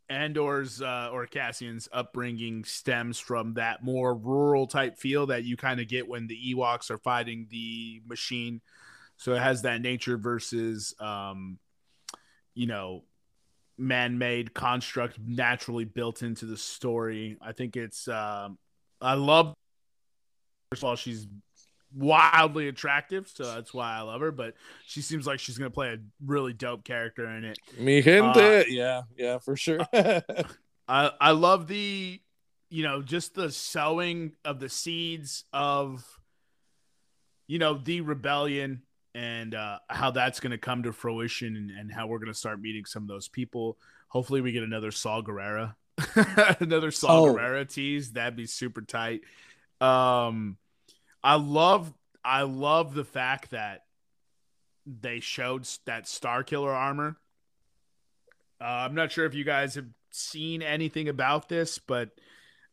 Andor's 0.08 0.82
uh, 0.82 1.10
or 1.12 1.26
Cassian's 1.26 1.88
upbringing 1.92 2.64
stems 2.64 3.18
from 3.18 3.54
that 3.54 3.82
more 3.82 4.14
rural 4.14 4.66
type 4.66 4.98
feel 4.98 5.26
that 5.26 5.44
you 5.44 5.56
kind 5.56 5.80
of 5.80 5.88
get 5.88 6.06
when 6.06 6.26
the 6.26 6.54
Ewoks 6.54 6.90
are 6.90 6.98
fighting 6.98 7.46
the 7.50 8.02
machine. 8.06 8.60
So 9.16 9.32
it 9.34 9.40
has 9.40 9.62
that 9.62 9.80
nature 9.80 10.18
versus, 10.18 10.94
um, 11.00 11.58
you 12.54 12.66
know, 12.66 13.04
man-made 13.78 14.54
construct 14.54 15.18
naturally 15.18 15.84
built 15.84 16.22
into 16.22 16.46
the 16.46 16.56
story. 16.56 17.36
I 17.40 17.52
think 17.52 17.76
it's. 17.76 18.06
Um, 18.08 18.58
I 19.00 19.14
love. 19.14 19.54
First 20.70 20.82
of 20.82 20.88
all, 20.88 20.96
she's 20.96 21.26
wildly 21.94 22.68
attractive, 22.68 23.28
so 23.32 23.44
that's 23.44 23.72
why 23.72 23.96
I 23.96 24.02
love 24.02 24.20
her. 24.20 24.32
But 24.32 24.54
she 24.86 25.00
seems 25.00 25.26
like 25.26 25.38
she's 25.40 25.56
gonna 25.58 25.70
play 25.70 25.88
a 25.94 25.98
really 26.24 26.52
dope 26.52 26.84
character 26.84 27.26
in 27.28 27.44
it. 27.44 27.58
Mi 27.78 28.02
gente. 28.02 28.60
Uh, 28.60 28.64
yeah, 28.68 29.02
yeah, 29.16 29.38
for 29.38 29.56
sure. 29.56 29.80
I 29.92 31.10
I 31.20 31.30
love 31.30 31.66
the 31.68 32.20
you 32.70 32.82
know 32.82 33.02
just 33.02 33.34
the 33.34 33.50
sowing 33.50 34.32
of 34.44 34.60
the 34.60 34.68
seeds 34.68 35.44
of 35.52 36.04
you 37.46 37.58
know 37.58 37.74
the 37.78 38.00
rebellion 38.00 38.82
and 39.14 39.54
uh, 39.54 39.78
how 39.88 40.10
that's 40.10 40.40
going 40.40 40.50
to 40.50 40.58
come 40.58 40.82
to 40.82 40.92
fruition 40.92 41.54
and, 41.56 41.70
and 41.70 41.92
how 41.92 42.08
we're 42.08 42.18
going 42.18 42.32
to 42.32 42.38
start 42.38 42.60
meeting 42.60 42.84
some 42.84 43.04
of 43.04 43.08
those 43.08 43.28
people. 43.28 43.78
Hopefully, 44.08 44.40
we 44.40 44.50
get 44.50 44.64
another 44.64 44.90
Saw 44.90 45.22
Gerrera, 45.22 45.76
another 46.60 46.90
Saw 46.90 47.20
Oh. 47.20 47.34
Gerrera 47.34 47.68
tease. 47.72 48.12
That'd 48.12 48.34
be 48.36 48.46
super 48.46 48.82
tight. 48.82 49.20
Um, 49.80 50.56
I 51.24 51.34
love 51.36 51.92
I 52.24 52.42
love 52.42 52.94
the 52.94 53.04
fact 53.04 53.50
that 53.50 53.84
they 54.86 55.18
showed 55.20 55.66
that 55.86 56.04
Starkiller 56.04 56.72
armor. 56.74 57.16
Uh, 58.60 58.64
I'm 58.64 58.94
not 58.94 59.10
sure 59.10 59.24
if 59.26 59.34
you 59.34 59.42
guys 59.44 59.74
have 59.74 59.86
seen 60.10 60.62
anything 60.62 61.08
about 61.08 61.48
this, 61.48 61.78
but 61.78 62.10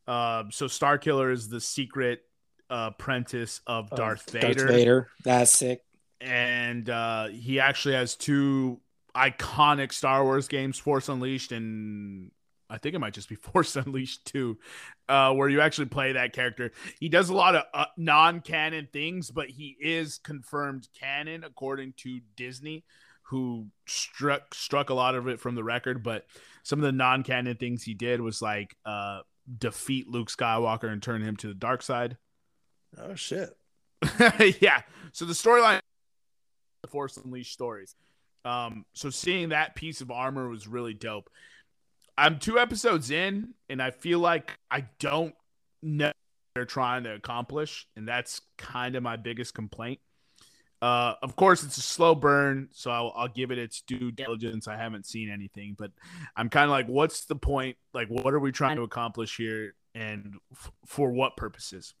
Uh, 0.06 0.44
so 0.50 0.66
Starkiller 0.66 1.32
is 1.32 1.48
the 1.48 1.60
secret 1.60 2.22
uh, 2.68 2.90
apprentice 2.92 3.60
of 3.66 3.88
Darth 3.90 4.30
Vader. 4.30 4.54
Darth 4.54 4.68
Vader. 4.70 5.08
That's 5.24 5.50
sick. 5.50 5.82
and 6.20 6.88
uh, 6.90 7.28
he 7.28 7.60
actually 7.60 7.94
has 7.94 8.16
two 8.16 8.80
iconic 9.14 9.92
Star 9.92 10.24
Wars 10.24 10.48
games, 10.48 10.78
Force 10.78 11.08
Unleashed 11.08 11.52
and 11.52 12.30
I 12.72 12.78
think 12.78 12.94
it 12.94 12.98
might 12.98 13.12
just 13.12 13.28
be 13.28 13.34
Force 13.52 13.76
Unleashed 13.76 14.24
2, 14.26 14.58
uh, 15.08 15.32
where 15.34 15.48
you 15.48 15.60
actually 15.60 15.86
play 15.86 16.12
that 16.12 16.32
character. 16.32 16.72
He 16.98 17.08
does 17.08 17.28
a 17.28 17.34
lot 17.34 17.54
of 17.54 17.64
uh, 17.74 17.84
non-canon 17.98 18.88
things, 18.92 19.30
but 19.30 19.50
he 19.50 19.76
is 19.78 20.18
confirmed 20.18 20.88
canon 20.98 21.44
according 21.44 21.94
to 21.98 22.20
Disney, 22.34 22.84
who 23.24 23.66
struck 23.86 24.54
struck 24.54 24.90
a 24.90 24.94
lot 24.94 25.14
of 25.14 25.28
it 25.28 25.38
from 25.38 25.54
the 25.54 25.64
record. 25.64 26.02
But 26.02 26.24
some 26.62 26.78
of 26.78 26.84
the 26.84 26.92
non-canon 26.92 27.56
things 27.58 27.82
he 27.82 27.94
did 27.94 28.20
was 28.20 28.40
like 28.40 28.74
uh, 28.86 29.20
defeat 29.58 30.08
Luke 30.08 30.30
Skywalker 30.30 30.90
and 30.90 31.02
turn 31.02 31.22
him 31.22 31.36
to 31.36 31.48
the 31.48 31.54
dark 31.54 31.82
side. 31.82 32.16
Oh 32.98 33.14
shit. 33.14 33.50
yeah. 34.60 34.82
So 35.12 35.24
the 35.24 35.32
storyline, 35.34 35.80
the 36.82 36.88
Force 36.88 37.16
Unleashed 37.18 37.52
stories. 37.52 37.94
Um, 38.44 38.84
so 38.92 39.10
seeing 39.10 39.50
that 39.50 39.76
piece 39.76 40.00
of 40.00 40.10
armor 40.10 40.48
was 40.48 40.66
really 40.66 40.94
dope. 40.94 41.30
I'm 42.16 42.38
two 42.38 42.58
episodes 42.58 43.10
in, 43.10 43.54
and 43.68 43.82
I 43.82 43.90
feel 43.90 44.18
like 44.18 44.58
I 44.70 44.86
don't 44.98 45.34
know 45.82 46.06
what 46.06 46.16
they're 46.54 46.64
trying 46.64 47.04
to 47.04 47.14
accomplish, 47.14 47.86
and 47.96 48.06
that's 48.06 48.40
kind 48.58 48.96
of 48.96 49.02
my 49.02 49.16
biggest 49.16 49.54
complaint. 49.54 50.00
Uh, 50.80 51.14
of 51.22 51.36
course, 51.36 51.62
it's 51.62 51.78
a 51.78 51.82
slow 51.82 52.14
burn, 52.14 52.68
so 52.72 52.90
I'll, 52.90 53.12
I'll 53.14 53.28
give 53.28 53.52
it 53.52 53.58
its 53.58 53.82
due 53.82 54.10
diligence. 54.10 54.66
I 54.66 54.76
haven't 54.76 55.06
seen 55.06 55.30
anything, 55.30 55.76
but 55.78 55.92
I'm 56.36 56.48
kind 56.48 56.64
of 56.64 56.70
like, 56.70 56.88
what's 56.88 57.24
the 57.24 57.36
point? 57.36 57.76
Like, 57.94 58.08
what 58.08 58.34
are 58.34 58.40
we 58.40 58.50
trying 58.50 58.76
to 58.76 58.82
accomplish 58.82 59.36
here, 59.36 59.74
and 59.94 60.36
f- 60.52 60.72
for 60.86 61.10
what 61.10 61.36
purposes? 61.36 61.94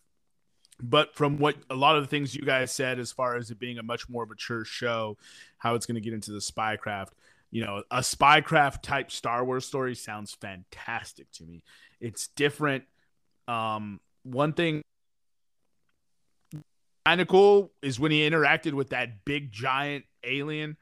but 0.82 1.14
from 1.14 1.38
what 1.38 1.56
a 1.70 1.74
lot 1.74 1.96
of 1.96 2.02
the 2.02 2.08
things 2.08 2.34
you 2.34 2.42
guys 2.42 2.72
said 2.72 2.98
as 2.98 3.12
far 3.12 3.36
as 3.36 3.50
it 3.50 3.58
being 3.58 3.78
a 3.78 3.82
much 3.82 4.08
more 4.08 4.26
mature 4.26 4.64
show 4.64 5.16
how 5.58 5.74
it's 5.74 5.86
going 5.86 5.94
to 5.94 6.00
get 6.00 6.12
into 6.12 6.32
the 6.32 6.40
spycraft 6.40 7.10
you 7.52 7.64
know 7.64 7.84
a 7.90 7.98
spycraft 7.98 8.82
type 8.82 9.12
star 9.12 9.44
wars 9.44 9.64
story 9.66 9.94
sounds 9.94 10.32
fantastic 10.34 11.30
to 11.32 11.44
me. 11.44 11.62
It's 12.00 12.26
different. 12.28 12.84
Um 13.46 14.00
one 14.24 14.54
thing 14.54 14.82
kind 17.06 17.20
of 17.20 17.28
cool 17.28 17.72
is 17.82 18.00
when 18.00 18.10
he 18.10 18.28
interacted 18.28 18.72
with 18.72 18.90
that 18.90 19.24
big 19.24 19.52
giant 19.52 20.04
alien. 20.24 20.76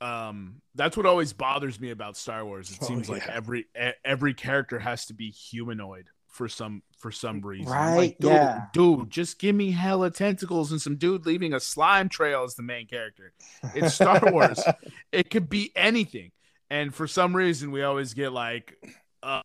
Um 0.00 0.62
that's 0.74 0.96
what 0.96 1.04
always 1.04 1.32
bothers 1.32 1.80
me 1.80 1.90
about 1.90 2.16
star 2.16 2.44
wars. 2.44 2.70
It 2.70 2.78
Oh, 2.82 2.86
seems 2.86 3.10
like 3.10 3.26
every 3.28 3.66
every 4.04 4.34
character 4.34 4.78
has 4.78 5.06
to 5.06 5.14
be 5.14 5.30
humanoid 5.30 6.08
for 6.36 6.48
some 6.48 6.82
for 6.98 7.10
some 7.10 7.40
reason. 7.40 7.72
Right, 7.72 7.96
like, 7.96 8.18
dude, 8.18 8.30
yeah. 8.30 8.66
dude, 8.72 9.10
just 9.10 9.38
give 9.38 9.56
me 9.56 9.72
hella 9.72 10.10
tentacles 10.10 10.70
and 10.70 10.80
some 10.80 10.96
dude 10.96 11.24
leaving 11.24 11.54
a 11.54 11.60
slime 11.60 12.08
trail 12.08 12.44
as 12.44 12.54
the 12.54 12.62
main 12.62 12.86
character. 12.86 13.32
It's 13.74 13.94
Star 13.94 14.20
Wars. 14.30 14.62
it 15.12 15.30
could 15.30 15.48
be 15.48 15.72
anything. 15.74 16.30
And 16.68 16.94
for 16.94 17.06
some 17.06 17.34
reason, 17.34 17.70
we 17.70 17.82
always 17.82 18.12
get 18.12 18.32
like, 18.32 18.76
uh, 19.22 19.40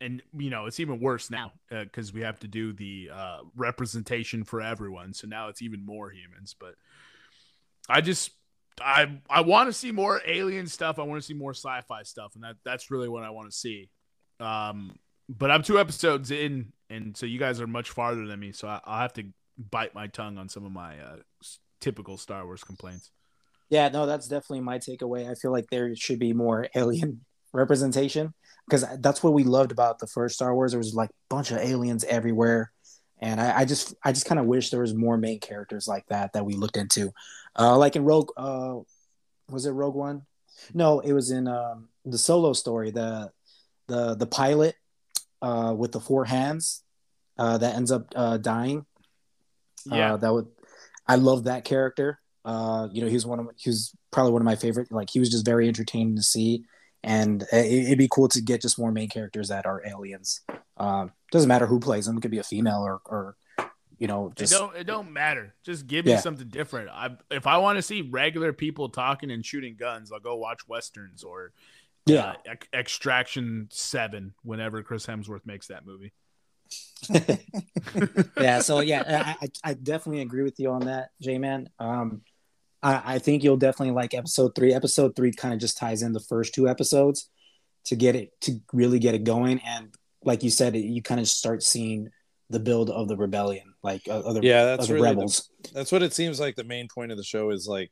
and 0.00 0.22
you 0.36 0.50
know, 0.50 0.66
it's 0.66 0.78
even 0.78 1.00
worse 1.00 1.30
now 1.30 1.52
because 1.70 2.12
we 2.12 2.20
have 2.20 2.38
to 2.40 2.48
do 2.48 2.74
the 2.74 3.10
uh, 3.12 3.38
representation 3.56 4.44
for 4.44 4.60
everyone. 4.60 5.14
So 5.14 5.26
now 5.26 5.48
it's 5.48 5.62
even 5.62 5.84
more 5.86 6.10
humans. 6.10 6.54
But 6.58 6.74
I 7.88 8.02
just, 8.02 8.30
I, 8.82 9.20
I 9.28 9.40
want 9.40 9.68
to 9.68 9.72
see 9.72 9.90
more 9.90 10.20
alien 10.26 10.66
stuff. 10.66 10.98
I 10.98 11.02
want 11.02 11.20
to 11.22 11.26
see 11.26 11.34
more 11.34 11.54
sci-fi 11.54 12.02
stuff, 12.02 12.34
and 12.34 12.44
that 12.44 12.56
that's 12.62 12.90
really 12.90 13.08
what 13.08 13.22
I 13.22 13.30
want 13.30 13.50
to 13.50 13.56
see. 13.56 13.88
Um, 14.38 14.98
but 15.38 15.50
I'm 15.50 15.62
two 15.62 15.78
episodes 15.78 16.30
in, 16.30 16.72
and 16.88 17.16
so 17.16 17.24
you 17.24 17.38
guys 17.38 17.60
are 17.60 17.66
much 17.66 17.90
farther 17.90 18.26
than 18.26 18.40
me. 18.40 18.52
So 18.52 18.66
I, 18.66 18.80
I'll 18.84 19.00
have 19.00 19.12
to 19.14 19.24
bite 19.56 19.94
my 19.94 20.08
tongue 20.08 20.38
on 20.38 20.48
some 20.48 20.64
of 20.64 20.72
my 20.72 20.98
uh, 20.98 21.16
typical 21.80 22.16
Star 22.16 22.44
Wars 22.44 22.64
complaints. 22.64 23.10
Yeah, 23.68 23.88
no, 23.88 24.06
that's 24.06 24.26
definitely 24.26 24.62
my 24.62 24.78
takeaway. 24.78 25.30
I 25.30 25.34
feel 25.34 25.52
like 25.52 25.70
there 25.70 25.94
should 25.94 26.18
be 26.18 26.32
more 26.32 26.66
alien 26.74 27.24
representation 27.52 28.34
because 28.68 28.84
that's 28.98 29.22
what 29.22 29.32
we 29.32 29.44
loved 29.44 29.70
about 29.70 30.00
the 30.00 30.08
first 30.08 30.34
Star 30.34 30.54
Wars. 30.54 30.72
There 30.72 30.78
was 30.78 30.94
like 30.94 31.10
a 31.10 31.34
bunch 31.34 31.52
of 31.52 31.58
aliens 31.58 32.04
everywhere, 32.04 32.72
and 33.20 33.40
I, 33.40 33.60
I 33.60 33.64
just, 33.64 33.94
I 34.04 34.10
just 34.10 34.26
kind 34.26 34.40
of 34.40 34.46
wish 34.46 34.70
there 34.70 34.80
was 34.80 34.94
more 34.94 35.16
main 35.16 35.38
characters 35.38 35.86
like 35.86 36.06
that 36.08 36.32
that 36.32 36.44
we 36.44 36.54
looked 36.54 36.76
into, 36.76 37.12
uh, 37.56 37.78
like 37.78 37.94
in 37.94 38.04
Rogue. 38.04 38.30
Uh, 38.36 38.78
was 39.48 39.66
it 39.66 39.70
Rogue 39.70 39.94
One? 39.94 40.22
No, 40.74 40.98
it 40.98 41.12
was 41.12 41.30
in 41.30 41.46
um, 41.46 41.88
the 42.04 42.18
Solo 42.18 42.52
story. 42.52 42.90
The 42.90 43.30
the 43.86 44.14
the 44.16 44.26
pilot 44.26 44.74
uh, 45.42 45.74
with 45.76 45.92
the 45.92 46.00
four 46.00 46.24
hands 46.24 46.82
uh, 47.38 47.58
that 47.58 47.74
ends 47.76 47.90
up 47.90 48.12
uh, 48.14 48.36
dying. 48.38 48.84
Yeah, 49.86 50.14
Uh, 50.14 50.16
that 50.18 50.32
would 50.32 50.46
I 51.06 51.16
love 51.16 51.44
that 51.44 51.64
character. 51.64 52.20
Uh, 52.44 52.88
you 52.92 53.00
know, 53.02 53.08
he 53.08 53.14
was 53.14 53.26
one 53.26 53.40
of 53.40 53.48
he 53.56 53.70
was 53.70 53.94
probably 54.10 54.32
one 54.32 54.42
of 54.42 54.46
my 54.46 54.56
favorite. 54.56 54.90
Like 54.92 55.10
he 55.10 55.20
was 55.20 55.30
just 55.30 55.44
very 55.44 55.68
entertaining 55.68 56.16
to 56.16 56.22
see, 56.22 56.64
and 57.02 57.42
it, 57.52 57.86
it'd 57.86 57.98
be 57.98 58.08
cool 58.10 58.28
to 58.28 58.40
get 58.40 58.62
just 58.62 58.78
more 58.78 58.92
main 58.92 59.08
characters 59.08 59.48
that 59.48 59.66
are 59.66 59.82
aliens. 59.86 60.40
Um, 60.76 61.12
doesn't 61.32 61.48
matter 61.48 61.66
who 61.66 61.80
plays 61.80 62.06
them; 62.06 62.16
it 62.18 62.20
could 62.20 62.30
be 62.30 62.38
a 62.38 62.42
female 62.42 62.82
or, 62.82 63.00
or 63.06 63.36
you 63.98 64.06
know, 64.06 64.32
just 64.34 64.52
it 64.52 64.56
don't 64.56 64.76
it 64.76 64.84
don't 64.84 65.12
matter. 65.12 65.54
Just 65.64 65.86
give 65.86 66.06
me 66.06 66.12
Yeah. 66.12 66.20
something 66.20 66.48
different. 66.48 66.88
I 66.90 67.10
if 67.30 67.46
I 67.46 67.58
want 67.58 67.76
to 67.76 67.82
see 67.82 68.00
regular 68.02 68.52
people 68.54 68.88
talking 68.88 69.30
and 69.30 69.44
shooting 69.44 69.76
guns, 69.78 70.10
I'll 70.12 70.20
go 70.20 70.36
watch 70.36 70.66
westerns 70.68 71.22
or 71.22 71.52
yeah. 72.10 72.30
uh, 72.30 72.34
Ex- 72.46 72.68
Extraction 72.74 73.68
Seven 73.70 74.34
whenever 74.42 74.82
Chris 74.82 75.06
Hemsworth 75.06 75.46
makes 75.46 75.68
that 75.68 75.86
movie. 75.86 76.12
yeah 78.40 78.60
so 78.60 78.78
yeah 78.80 79.34
I, 79.40 79.46
I 79.46 79.70
I 79.70 79.74
definitely 79.74 80.22
agree 80.22 80.42
with 80.44 80.60
you 80.60 80.70
on 80.70 80.82
that 80.86 81.10
j-man 81.20 81.68
um 81.80 82.22
I, 82.82 83.14
I 83.14 83.18
think 83.18 83.42
you'll 83.42 83.56
definitely 83.56 83.94
like 83.94 84.14
episode 84.14 84.54
three 84.54 84.72
episode 84.72 85.16
three 85.16 85.32
kind 85.32 85.52
of 85.52 85.58
just 85.60 85.78
ties 85.78 86.02
in 86.02 86.12
the 86.12 86.20
first 86.20 86.54
two 86.54 86.68
episodes 86.68 87.28
to 87.86 87.96
get 87.96 88.14
it 88.14 88.38
to 88.42 88.60
really 88.72 88.98
get 88.98 89.14
it 89.14 89.24
going 89.24 89.60
and 89.66 89.92
like 90.24 90.42
you 90.42 90.50
said 90.50 90.76
you 90.76 91.02
kind 91.02 91.20
of 91.20 91.26
start 91.28 91.62
seeing 91.62 92.08
the 92.50 92.60
build 92.60 92.90
of 92.90 93.08
the 93.08 93.16
rebellion 93.16 93.74
like 93.82 94.02
uh, 94.08 94.20
of 94.22 94.34
the, 94.34 94.42
Yeah, 94.42 94.62
of 94.62 94.78
that's 94.78 94.88
the 94.88 94.94
really 94.94 95.08
the- 95.08 95.14
rebels 95.16 95.50
that's 95.72 95.90
what 95.90 96.02
it 96.02 96.12
seems 96.12 96.38
like 96.38 96.54
the 96.56 96.64
main 96.64 96.86
point 96.86 97.10
of 97.10 97.16
the 97.18 97.24
show 97.24 97.50
is 97.50 97.66
like 97.66 97.90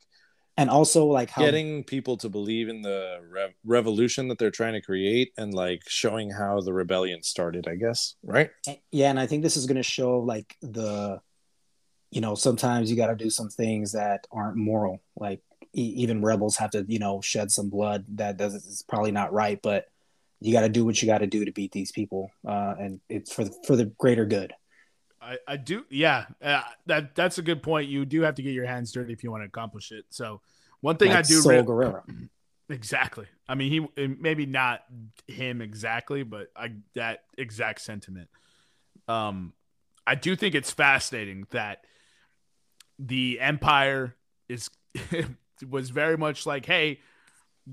and 0.59 0.69
also 0.69 1.05
like 1.05 1.29
how 1.29 1.43
getting 1.43 1.83
people 1.83 2.17
to 2.17 2.29
believe 2.29 2.69
in 2.69 2.81
the 2.81 3.19
rev- 3.29 3.53
revolution 3.63 4.27
that 4.27 4.37
they're 4.37 4.51
trying 4.51 4.73
to 4.73 4.81
create 4.81 5.31
and 5.37 5.53
like 5.53 5.81
showing 5.87 6.29
how 6.29 6.59
the 6.61 6.73
rebellion 6.73 7.23
started 7.23 7.67
i 7.67 7.75
guess 7.75 8.15
right? 8.23 8.51
Yeah 8.91 9.09
and 9.09 9.19
i 9.19 9.25
think 9.25 9.43
this 9.43 9.57
is 9.57 9.65
going 9.65 9.77
to 9.77 9.83
show 9.83 10.19
like 10.19 10.55
the 10.61 11.21
you 12.11 12.21
know 12.21 12.35
sometimes 12.35 12.89
you 12.89 12.97
got 12.97 13.07
to 13.07 13.15
do 13.15 13.29
some 13.29 13.49
things 13.49 13.91
that 13.91 14.25
aren't 14.31 14.57
moral. 14.57 14.99
Like 15.15 15.41
e- 15.73 15.93
even 15.97 16.23
rebels 16.23 16.57
have 16.57 16.71
to 16.71 16.85
you 16.87 16.99
know 16.99 17.21
shed 17.21 17.51
some 17.51 17.69
blood 17.69 18.05
that 18.15 18.37
does 18.37 18.55
is 18.55 18.83
probably 18.87 19.11
not 19.11 19.33
right 19.33 19.59
but 19.61 19.85
you 20.41 20.53
got 20.53 20.61
to 20.61 20.69
do 20.69 20.85
what 20.85 21.01
you 21.01 21.05
got 21.05 21.19
to 21.19 21.27
do 21.27 21.45
to 21.45 21.51
beat 21.51 21.71
these 21.71 21.91
people 21.91 22.31
uh 22.47 22.73
and 22.79 22.99
it's 23.09 23.33
for 23.33 23.43
the, 23.43 23.53
for 23.65 23.75
the 23.75 23.85
greater 23.85 24.25
good 24.25 24.53
I, 25.29 25.37
I 25.47 25.57
do 25.57 25.85
yeah 25.89 26.25
uh, 26.41 26.61
that 26.87 27.15
that's 27.15 27.37
a 27.37 27.41
good 27.41 27.61
point. 27.61 27.89
You 27.89 28.05
do 28.05 28.21
have 28.21 28.35
to 28.35 28.41
get 28.41 28.53
your 28.53 28.65
hands 28.65 28.91
dirty 28.91 29.13
if 29.13 29.23
you 29.23 29.31
want 29.31 29.43
to 29.43 29.47
accomplish 29.47 29.91
it. 29.91 30.05
So 30.09 30.41
one 30.81 30.97
thing 30.97 31.11
I 31.11 31.21
do 31.21 31.41
Saw 31.41 31.49
re- 31.49 31.61
Gerrera. 31.61 32.03
Exactly. 32.71 33.25
I 33.47 33.55
mean, 33.55 33.89
he 33.97 34.07
maybe 34.07 34.45
not 34.45 34.83
him 35.25 35.59
exactly, 35.59 36.21
but 36.21 36.51
I 36.55 36.73
that 36.93 37.23
exact 37.35 37.81
sentiment. 37.81 38.29
Um, 39.07 39.53
I 40.05 40.13
do 40.13 40.35
think 40.35 40.53
it's 40.53 40.69
fascinating 40.69 41.47
that 41.49 41.83
the 42.99 43.39
Empire 43.39 44.15
is 44.47 44.69
was 45.67 45.89
very 45.89 46.15
much 46.15 46.45
like, 46.45 46.67
hey, 46.67 46.99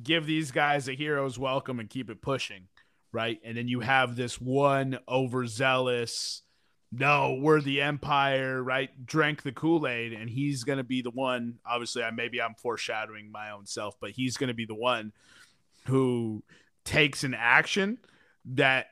give 0.02 0.24
these 0.24 0.50
guys 0.50 0.88
a 0.88 0.94
hero's 0.94 1.38
welcome 1.38 1.78
and 1.78 1.90
keep 1.90 2.08
it 2.08 2.22
pushing, 2.22 2.68
right? 3.12 3.38
And 3.44 3.56
then 3.56 3.68
you 3.68 3.80
have 3.80 4.16
this 4.16 4.40
one 4.40 4.98
overzealous, 5.06 6.42
no, 6.92 7.38
we're 7.40 7.60
the 7.60 7.82
Empire, 7.82 8.62
right? 8.62 8.90
Drank 9.04 9.42
the 9.42 9.52
Kool 9.52 9.86
Aid, 9.86 10.12
and 10.12 10.30
he's 10.30 10.64
gonna 10.64 10.84
be 10.84 11.02
the 11.02 11.10
one. 11.10 11.58
Obviously, 11.66 12.02
I 12.02 12.10
maybe 12.10 12.40
I'm 12.40 12.54
foreshadowing 12.54 13.30
my 13.30 13.50
own 13.50 13.66
self, 13.66 13.96
but 14.00 14.10
he's 14.10 14.36
gonna 14.36 14.54
be 14.54 14.66
the 14.66 14.74
one 14.74 15.12
who 15.86 16.42
takes 16.84 17.24
an 17.24 17.34
action 17.34 17.98
that 18.44 18.86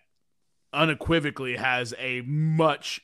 unequivocally 0.73 1.57
has 1.57 1.95
a 1.99 2.21
much 2.23 3.01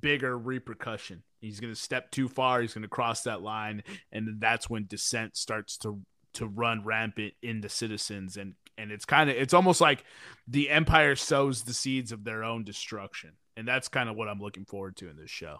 bigger 0.00 0.36
repercussion. 0.36 1.22
He's 1.40 1.60
going 1.60 1.72
to 1.72 1.80
step 1.80 2.10
too 2.10 2.28
far. 2.28 2.60
He's 2.60 2.74
going 2.74 2.82
to 2.82 2.88
cross 2.88 3.22
that 3.22 3.42
line, 3.42 3.82
and 4.12 4.40
that's 4.40 4.68
when 4.68 4.86
dissent 4.86 5.36
starts 5.36 5.76
to 5.78 6.00
to 6.34 6.46
run 6.46 6.82
rampant 6.82 7.34
in 7.42 7.60
the 7.60 7.68
citizens, 7.68 8.36
and 8.36 8.54
and 8.78 8.90
it's 8.90 9.04
kind 9.04 9.28
of 9.30 9.36
it's 9.36 9.54
almost 9.54 9.80
like 9.80 10.04
the 10.46 10.70
empire 10.70 11.16
sows 11.16 11.62
the 11.62 11.74
seeds 11.74 12.12
of 12.12 12.24
their 12.24 12.44
own 12.44 12.64
destruction, 12.64 13.32
and 13.56 13.66
that's 13.66 13.88
kind 13.88 14.08
of 14.08 14.16
what 14.16 14.28
I'm 14.28 14.40
looking 14.40 14.64
forward 14.64 14.96
to 14.96 15.10
in 15.10 15.16
this 15.16 15.30
show. 15.30 15.58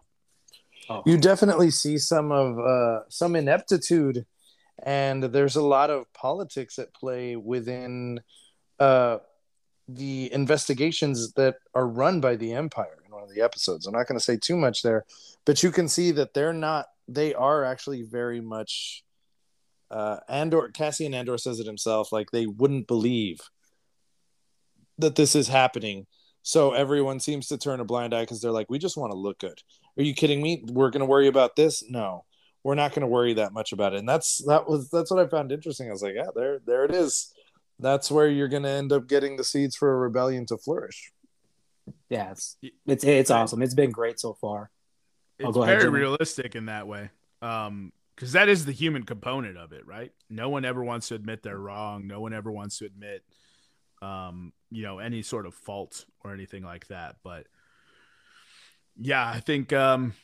Oh, 0.88 1.02
you 1.06 1.16
definitely 1.16 1.70
see 1.70 1.98
some 1.98 2.32
of 2.32 2.58
uh 2.58 3.08
some 3.08 3.36
ineptitude 3.36 4.26
and 4.82 5.22
there's 5.22 5.56
a 5.56 5.62
lot 5.62 5.90
of 5.90 6.12
politics 6.12 6.78
at 6.78 6.92
play 6.94 7.36
within 7.36 8.20
uh 8.80 9.18
the 9.88 10.32
investigations 10.32 11.32
that 11.34 11.56
are 11.74 11.86
run 11.86 12.20
by 12.20 12.36
the 12.36 12.52
Empire 12.52 12.98
in 13.04 13.12
one 13.12 13.22
of 13.22 13.34
the 13.34 13.42
episodes. 13.42 13.86
I'm 13.86 13.92
not 13.92 14.06
going 14.06 14.18
to 14.18 14.24
say 14.24 14.36
too 14.36 14.56
much 14.56 14.82
there, 14.82 15.04
but 15.44 15.62
you 15.62 15.70
can 15.70 15.88
see 15.88 16.12
that 16.12 16.34
they're 16.34 16.52
not. 16.52 16.86
They 17.08 17.34
are 17.34 17.64
actually 17.64 18.02
very 18.02 18.40
much. 18.40 19.04
Uh, 19.90 20.20
Andor 20.28 20.70
Cassian 20.70 21.12
Andor 21.12 21.36
says 21.36 21.60
it 21.60 21.66
himself, 21.66 22.12
like 22.12 22.30
they 22.30 22.46
wouldn't 22.46 22.86
believe 22.86 23.40
that 24.98 25.16
this 25.16 25.36
is 25.36 25.48
happening. 25.48 26.06
So 26.42 26.72
everyone 26.72 27.20
seems 27.20 27.48
to 27.48 27.58
turn 27.58 27.80
a 27.80 27.84
blind 27.84 28.14
eye 28.14 28.22
because 28.22 28.40
they're 28.40 28.50
like, 28.50 28.70
we 28.70 28.78
just 28.78 28.96
want 28.96 29.12
to 29.12 29.18
look 29.18 29.38
good. 29.38 29.62
Are 29.96 30.02
you 30.02 30.14
kidding 30.14 30.42
me? 30.42 30.64
We're 30.66 30.90
going 30.90 31.00
to 31.00 31.06
worry 31.06 31.28
about 31.28 31.54
this? 31.56 31.84
No, 31.88 32.24
we're 32.64 32.74
not 32.74 32.90
going 32.92 33.02
to 33.02 33.06
worry 33.06 33.34
that 33.34 33.52
much 33.52 33.72
about 33.72 33.94
it. 33.94 33.98
And 33.98 34.08
that's 34.08 34.38
that 34.46 34.68
was 34.68 34.90
that's 34.90 35.10
what 35.10 35.24
I 35.24 35.28
found 35.28 35.52
interesting. 35.52 35.88
I 35.88 35.92
was 35.92 36.02
like, 36.02 36.14
yeah, 36.14 36.30
there 36.34 36.60
there 36.66 36.84
it 36.84 36.92
is. 36.92 37.32
That's 37.78 38.10
where 38.10 38.28
you're 38.28 38.48
going 38.48 38.62
to 38.62 38.68
end 38.68 38.92
up 38.92 39.08
getting 39.08 39.36
the 39.36 39.44
seeds 39.44 39.76
for 39.76 39.92
a 39.92 39.96
rebellion 39.96 40.46
to 40.46 40.56
flourish. 40.56 41.12
Yeah, 42.08 42.30
it's 42.30 42.56
it's 42.86 43.04
it's 43.04 43.30
awesome. 43.30 43.62
It's 43.62 43.74
been 43.74 43.90
great 43.90 44.20
so 44.20 44.34
far. 44.34 44.70
It's 45.38 45.52
go 45.52 45.62
ahead, 45.62 45.78
very 45.78 45.88
Jimmy. 45.88 46.00
realistic 46.00 46.54
in 46.54 46.66
that 46.66 46.86
way. 46.86 47.10
Um, 47.40 47.92
because 48.14 48.32
that 48.32 48.48
is 48.48 48.64
the 48.64 48.72
human 48.72 49.04
component 49.04 49.56
of 49.56 49.72
it, 49.72 49.86
right? 49.86 50.12
No 50.30 50.48
one 50.48 50.64
ever 50.64 50.84
wants 50.84 51.08
to 51.08 51.14
admit 51.14 51.42
they're 51.42 51.58
wrong. 51.58 52.06
No 52.06 52.20
one 52.20 52.32
ever 52.32 52.52
wants 52.52 52.78
to 52.78 52.84
admit, 52.84 53.24
um, 54.00 54.52
you 54.72 54.82
know, 54.82 54.98
any 54.98 55.22
sort 55.22 55.46
of 55.46 55.54
fault 55.54 56.04
or 56.24 56.32
anything 56.32 56.62
like 56.62 56.88
that. 56.88 57.16
But 57.22 57.46
yeah, 58.96 59.26
I 59.28 59.40
think, 59.40 59.72
um, 59.72 60.14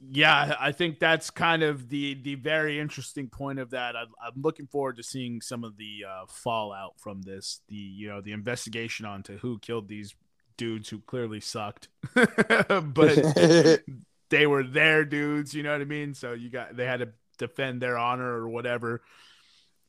yeah, 0.00 0.56
I 0.60 0.72
think 0.72 0.98
that's 0.98 1.30
kind 1.30 1.62
of 1.62 1.88
the 1.88 2.14
the 2.14 2.34
very 2.34 2.78
interesting 2.78 3.28
point 3.28 3.58
of 3.58 3.70
that. 3.70 3.96
I, 3.96 4.02
I'm 4.02 4.42
looking 4.42 4.66
forward 4.66 4.96
to 4.96 5.02
seeing 5.02 5.40
some 5.40 5.64
of 5.64 5.76
the 5.76 6.04
uh, 6.08 6.26
fallout 6.28 6.98
from 6.98 7.22
this. 7.22 7.60
The 7.68 7.76
you 7.76 8.08
know 8.08 8.20
the 8.20 8.32
investigation 8.32 9.06
onto 9.06 9.38
who 9.38 9.58
killed 9.60 9.88
these 9.88 10.14
dudes 10.56 10.88
who 10.88 11.00
clearly 11.00 11.40
sucked, 11.40 11.88
but 12.14 13.18
they 14.30 14.46
were 14.46 14.64
their 14.64 15.04
dudes, 15.04 15.54
you 15.54 15.62
know 15.62 15.72
what 15.72 15.80
I 15.80 15.84
mean? 15.84 16.14
So 16.14 16.32
you 16.32 16.50
got 16.50 16.76
they 16.76 16.86
had 16.86 17.00
to 17.00 17.08
defend 17.38 17.80
their 17.80 17.96
honor 17.96 18.30
or 18.30 18.48
whatever. 18.48 19.02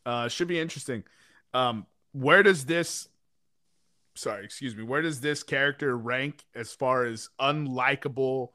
Uh 0.05 0.27
should 0.27 0.47
be 0.47 0.59
interesting. 0.59 1.03
Um 1.53 1.87
where 2.15 2.43
does 2.43 2.65
this 2.65 3.09
sorry, 4.15 4.45
excuse 4.45 4.75
me, 4.75 4.83
where 4.83 5.01
does 5.01 5.19
this 5.19 5.43
character 5.43 5.97
rank 5.97 6.45
as 6.55 6.71
far 6.71 7.03
as 7.03 7.29
unlikable 7.39 8.49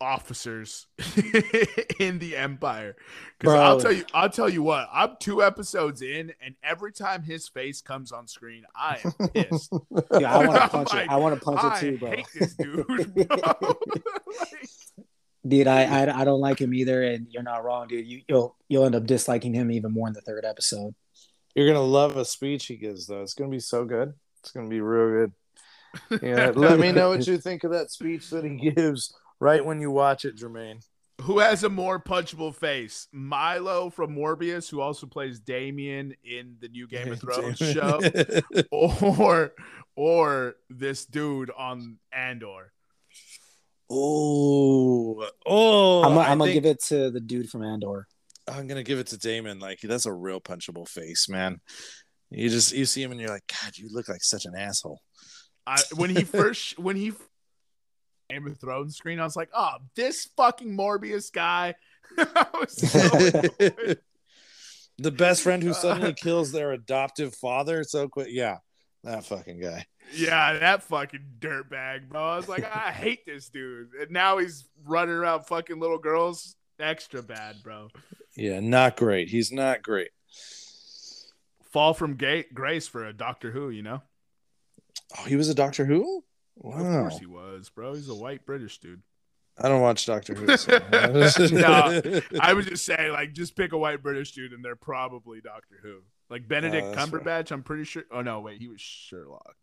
officers 0.00 0.86
in 2.00 2.18
the 2.18 2.34
empire? 2.36 2.96
Cuz 3.38 3.52
I'll 3.52 3.78
tell 3.78 3.92
you 3.92 4.04
I'll 4.14 4.30
tell 4.30 4.48
you 4.48 4.62
what, 4.62 4.88
I'm 4.90 5.16
2 5.20 5.42
episodes 5.42 6.00
in 6.00 6.32
and 6.40 6.54
every 6.62 6.92
time 6.92 7.22
his 7.22 7.48
face 7.48 7.82
comes 7.82 8.12
on 8.12 8.26
screen, 8.26 8.64
I 8.74 8.98
am 9.04 9.28
pissed. 9.28 9.72
Yeah, 10.18 10.34
I 10.34 10.46
want 10.46 10.62
to 10.62 10.68
punch 10.78 10.92
like, 10.94 11.04
it. 11.04 11.10
I 11.10 11.16
want 11.16 11.38
to 11.38 11.44
punch 11.44 11.60
I 11.62 11.76
it 11.76 11.80
too, 11.80 11.98
bro. 11.98 12.10
hate 12.12 12.26
this 12.38 12.54
dude. 12.54 12.86
bro. 12.86 13.36
Like, 14.40 14.68
Dude, 15.46 15.66
I, 15.66 15.84
I 15.84 16.20
I 16.20 16.24
don't 16.24 16.40
like 16.40 16.60
him 16.60 16.74
either, 16.74 17.02
and 17.02 17.26
you're 17.30 17.42
not 17.42 17.64
wrong, 17.64 17.88
dude. 17.88 18.06
You 18.06 18.20
you'll 18.28 18.56
you'll 18.68 18.84
end 18.84 18.94
up 18.94 19.06
disliking 19.06 19.54
him 19.54 19.70
even 19.70 19.90
more 19.90 20.06
in 20.06 20.12
the 20.12 20.20
third 20.20 20.44
episode. 20.44 20.94
You're 21.54 21.66
gonna 21.66 21.80
love 21.80 22.16
a 22.16 22.24
speech 22.24 22.66
he 22.66 22.76
gives, 22.76 23.06
though. 23.06 23.22
It's 23.22 23.34
gonna 23.34 23.50
be 23.50 23.60
so 23.60 23.84
good. 23.84 24.12
It's 24.40 24.52
gonna 24.52 24.68
be 24.68 24.80
real 24.80 25.26
good. 26.10 26.20
Yeah, 26.22 26.50
let 26.54 26.78
me 26.78 26.92
know 26.92 27.08
what 27.10 27.26
you 27.26 27.38
think 27.38 27.64
of 27.64 27.72
that 27.72 27.90
speech 27.90 28.30
that 28.30 28.44
he 28.44 28.70
gives 28.70 29.12
right 29.40 29.64
when 29.64 29.80
you 29.80 29.90
watch 29.90 30.24
it, 30.24 30.36
Jermaine. 30.36 30.84
Who 31.22 31.38
has 31.40 31.64
a 31.64 31.68
more 31.68 32.00
punchable 32.00 32.54
face? 32.54 33.06
Milo 33.12 33.90
from 33.90 34.16
Morbius, 34.16 34.70
who 34.70 34.80
also 34.80 35.06
plays 35.06 35.38
Damien 35.40 36.14
in 36.24 36.56
the 36.60 36.68
new 36.68 36.86
Game 36.88 37.12
of 37.12 37.20
Thrones 37.20 37.58
show, 37.58 38.00
or 38.70 39.52
or 39.96 40.54
this 40.70 41.04
dude 41.04 41.50
on 41.50 41.98
Andor. 42.12 42.72
oh, 43.90 45.26
oh! 45.46 46.02
I'm, 46.04 46.16
I 46.16 46.22
I'm 46.28 46.38
gonna 46.38 46.52
think- 46.52 46.62
give 46.62 46.70
it 46.70 46.82
to 46.84 47.10
the 47.10 47.20
dude 47.20 47.50
from 47.50 47.64
Andor. 47.64 48.06
I'm 48.50 48.66
gonna 48.66 48.82
give 48.82 48.98
it 48.98 49.08
to 49.08 49.18
Daemon. 49.18 49.58
Like 49.58 49.80
that's 49.80 50.06
a 50.06 50.12
real 50.12 50.40
punchable 50.40 50.88
face, 50.88 51.28
man. 51.28 51.60
You 52.30 52.48
just 52.48 52.72
you 52.72 52.84
see 52.84 53.02
him 53.02 53.12
and 53.12 53.20
you're 53.20 53.30
like, 53.30 53.52
God, 53.62 53.76
you 53.76 53.88
look 53.90 54.08
like 54.08 54.22
such 54.22 54.44
an 54.44 54.54
asshole. 54.56 55.00
I, 55.66 55.78
when 55.94 56.10
he 56.10 56.24
first 56.24 56.78
when 56.78 56.96
he 56.96 57.12
Game 58.30 58.46
of 58.46 58.58
Thrones 58.58 58.96
screen, 58.96 59.18
I 59.18 59.24
was 59.24 59.36
like, 59.36 59.50
oh, 59.54 59.74
this 59.96 60.28
fucking 60.36 60.76
Morbius 60.76 61.32
guy. 61.32 61.74
So 62.68 62.86
the 64.98 65.10
best 65.10 65.42
friend 65.42 65.62
who 65.62 65.72
suddenly 65.72 66.12
kills 66.12 66.52
their 66.52 66.72
adoptive 66.72 67.34
father 67.34 67.84
so 67.84 68.08
quick. 68.08 68.28
Yeah, 68.30 68.58
that 69.04 69.24
fucking 69.24 69.60
guy. 69.60 69.86
Yeah, 70.12 70.58
that 70.58 70.82
fucking 70.82 71.24
dirtbag, 71.38 72.08
bro. 72.08 72.20
I 72.20 72.36
was 72.36 72.48
like, 72.48 72.64
I 72.64 72.90
hate 72.90 73.24
this 73.24 73.48
dude. 73.48 73.90
And 74.00 74.10
now 74.10 74.38
he's 74.38 74.68
running 74.84 75.14
around 75.14 75.46
fucking 75.46 75.78
little 75.78 75.98
girls. 75.98 76.56
Extra 76.80 77.22
bad, 77.22 77.56
bro. 77.62 77.88
Yeah, 78.36 78.60
not 78.60 78.96
great. 78.96 79.28
He's 79.28 79.52
not 79.52 79.82
great. 79.82 80.10
Fall 81.72 81.94
from 81.94 82.16
ga- 82.16 82.46
grace 82.52 82.88
for 82.88 83.04
a 83.06 83.12
Doctor 83.12 83.50
Who, 83.52 83.70
you 83.70 83.82
know? 83.82 84.02
Oh, 85.18 85.24
he 85.24 85.36
was 85.36 85.48
a 85.48 85.54
Doctor 85.54 85.84
Who. 85.84 86.18
Of 86.62 86.64
Wow, 86.64 87.00
course 87.02 87.18
he 87.18 87.26
was, 87.26 87.70
bro. 87.70 87.94
He's 87.94 88.08
a 88.08 88.14
white 88.14 88.44
British 88.44 88.78
dude. 88.78 89.02
I 89.58 89.68
don't 89.68 89.80
watch 89.82 90.04
Doctor 90.06 90.34
Who. 90.34 90.56
So. 90.56 90.78
No, 91.52 92.00
I 92.40 92.52
would 92.54 92.66
just 92.66 92.84
say, 92.84 93.10
like, 93.10 93.32
just 93.32 93.56
pick 93.56 93.72
a 93.72 93.78
white 93.78 94.02
British 94.02 94.32
dude 94.32 94.52
and 94.52 94.64
they're 94.64 94.76
probably 94.76 95.40
Doctor 95.40 95.76
Who. 95.82 95.98
Like 96.28 96.46
Benedict 96.48 96.86
Oh, 96.86 96.94
that's 96.94 97.10
Cumberbatch, 97.10 97.50
I'm 97.52 97.62
pretty 97.62 97.84
sure. 97.84 98.04
Oh, 98.10 98.20
no, 98.22 98.40
wait, 98.40 98.60
he 98.60 98.68
was 98.68 98.80
Sherlock. 98.80 99.56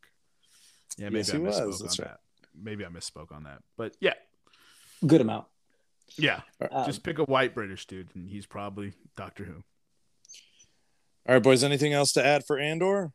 Yeah, 0.97 1.05
maybe 1.05 1.17
Yes, 1.17 1.29
I 1.29 1.37
he 1.37 1.39
was, 1.43 1.55
misspoke 1.59 1.79
that's 1.79 1.99
on 1.99 2.05
right. 2.05 2.11
that. 2.13 2.19
Maybe 2.59 2.85
I 2.85 2.89
misspoke 2.89 3.31
on 3.31 3.43
that. 3.43 3.59
But 3.77 3.95
yeah, 3.99 4.13
Good 5.05 5.21
amount. 5.21 5.45
Yeah. 6.15 6.41
Um, 6.71 6.85
Just 6.85 7.03
pick 7.03 7.19
a 7.19 7.23
white 7.23 7.53
British 7.53 7.85
dude 7.85 8.09
and 8.15 8.29
he's 8.29 8.45
probably 8.45 8.93
Doctor 9.15 9.43
Who. 9.43 9.63
All 11.27 11.35
right, 11.35 11.43
boys. 11.43 11.63
Anything 11.63 11.93
else 11.93 12.13
to 12.13 12.25
add 12.25 12.45
for 12.45 12.57
Andor? 12.57 13.11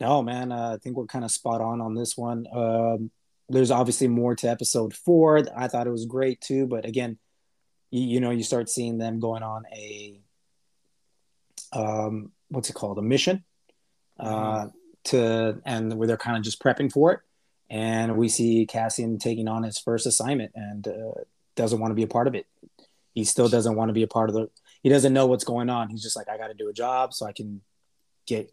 No, 0.00 0.22
man, 0.22 0.50
uh, 0.50 0.74
I 0.74 0.78
think 0.78 0.96
we're 0.96 1.06
kind 1.06 1.24
of 1.24 1.30
spot 1.30 1.60
on 1.60 1.80
on 1.80 1.94
this 1.94 2.16
one. 2.16 2.46
Um, 2.52 3.10
there's 3.48 3.70
obviously 3.70 4.08
more 4.08 4.34
to 4.36 4.48
episode 4.48 4.94
four. 4.94 5.42
I 5.56 5.68
thought 5.68 5.86
it 5.86 5.90
was 5.90 6.06
great 6.06 6.40
too, 6.40 6.66
but 6.66 6.86
again, 6.86 7.18
you, 7.90 8.02
you 8.02 8.20
know, 8.20 8.30
you 8.30 8.42
start 8.42 8.70
seeing 8.70 8.98
them 8.98 9.20
going 9.20 9.42
on 9.42 9.64
a 9.74 10.20
um, 11.72 12.32
what's 12.48 12.70
it 12.70 12.74
called, 12.74 12.98
a 12.98 13.02
mission, 13.02 13.44
uh, 14.18 14.68
to 15.04 15.60
and 15.64 15.94
where 15.98 16.08
they're 16.08 16.16
kind 16.16 16.36
of 16.36 16.42
just 16.42 16.62
prepping 16.62 16.90
for 16.90 17.12
it, 17.12 17.20
and 17.68 18.16
we 18.16 18.28
see 18.28 18.66
Cassian 18.66 19.18
taking 19.18 19.48
on 19.48 19.62
his 19.62 19.78
first 19.78 20.06
assignment 20.06 20.52
and 20.54 20.88
uh, 20.88 21.20
doesn't 21.60 21.78
want 21.78 21.90
to 21.90 21.94
be 21.94 22.02
a 22.02 22.08
part 22.08 22.26
of 22.26 22.34
it. 22.34 22.46
He 23.12 23.24
still 23.24 23.48
doesn't 23.48 23.76
want 23.76 23.90
to 23.90 23.92
be 23.92 24.02
a 24.02 24.08
part 24.08 24.30
of 24.30 24.34
the. 24.34 24.48
He 24.82 24.88
doesn't 24.88 25.12
know 25.12 25.26
what's 25.26 25.44
going 25.44 25.68
on. 25.68 25.90
He's 25.90 26.02
just 26.02 26.16
like, 26.16 26.28
I 26.28 26.38
got 26.38 26.48
to 26.48 26.54
do 26.54 26.68
a 26.68 26.72
job 26.72 27.12
so 27.12 27.26
I 27.26 27.32
can 27.32 27.60
get 28.26 28.50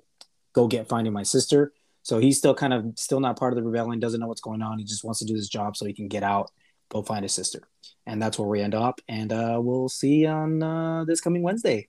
go 0.54 0.68
get 0.68 0.90
finding 0.90 1.14
my 1.14 1.24
sister. 1.24 1.72
So 2.04 2.20
he's 2.20 2.38
still 2.38 2.56
kind 2.56 2.74
of 2.74 2.94
still 2.96 3.20
not 3.20 3.38
part 3.40 3.54
of 3.54 3.58
the 3.58 3.64
rebellion, 3.64 4.00
doesn't 4.00 4.20
know 4.20 4.28
what's 4.28 4.42
going 4.42 4.62
on. 4.62 4.78
He 4.80 4.86
just 4.86 5.04
wants 5.04 5.20
to 5.20 5.26
do 5.26 5.36
his 5.36 5.48
job 5.48 5.78
so 5.78 5.86
he 5.86 5.94
can 5.94 6.08
get 6.08 6.24
out, 6.24 6.52
go 6.90 7.02
find 7.02 7.24
his 7.24 7.34
sister. 7.34 7.68
And 8.06 8.22
that's 8.22 8.40
where 8.40 8.48
we 8.48 8.62
end 8.62 8.76
up. 8.76 9.00
And 9.08 9.32
uh, 9.32 9.60
we'll 9.62 9.90
see 9.90 10.26
on 10.26 10.64
uh, 10.64 11.06
this 11.06 11.22
coming 11.22 11.44
Wednesday. 11.44 11.88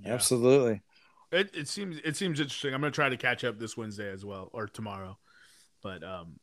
Yeah. 0.00 0.14
Absolutely. 0.14 0.82
It, 1.32 1.50
it 1.54 1.68
seems 1.68 1.98
it 2.04 2.16
seems 2.16 2.40
interesting. 2.40 2.72
I'm 2.72 2.80
gonna 2.80 2.90
try 2.90 3.08
to 3.08 3.16
catch 3.16 3.44
up 3.44 3.58
this 3.58 3.76
Wednesday 3.76 4.10
as 4.10 4.24
well 4.24 4.48
or 4.52 4.66
tomorrow, 4.66 5.18
but 5.82 6.02
um, 6.02 6.38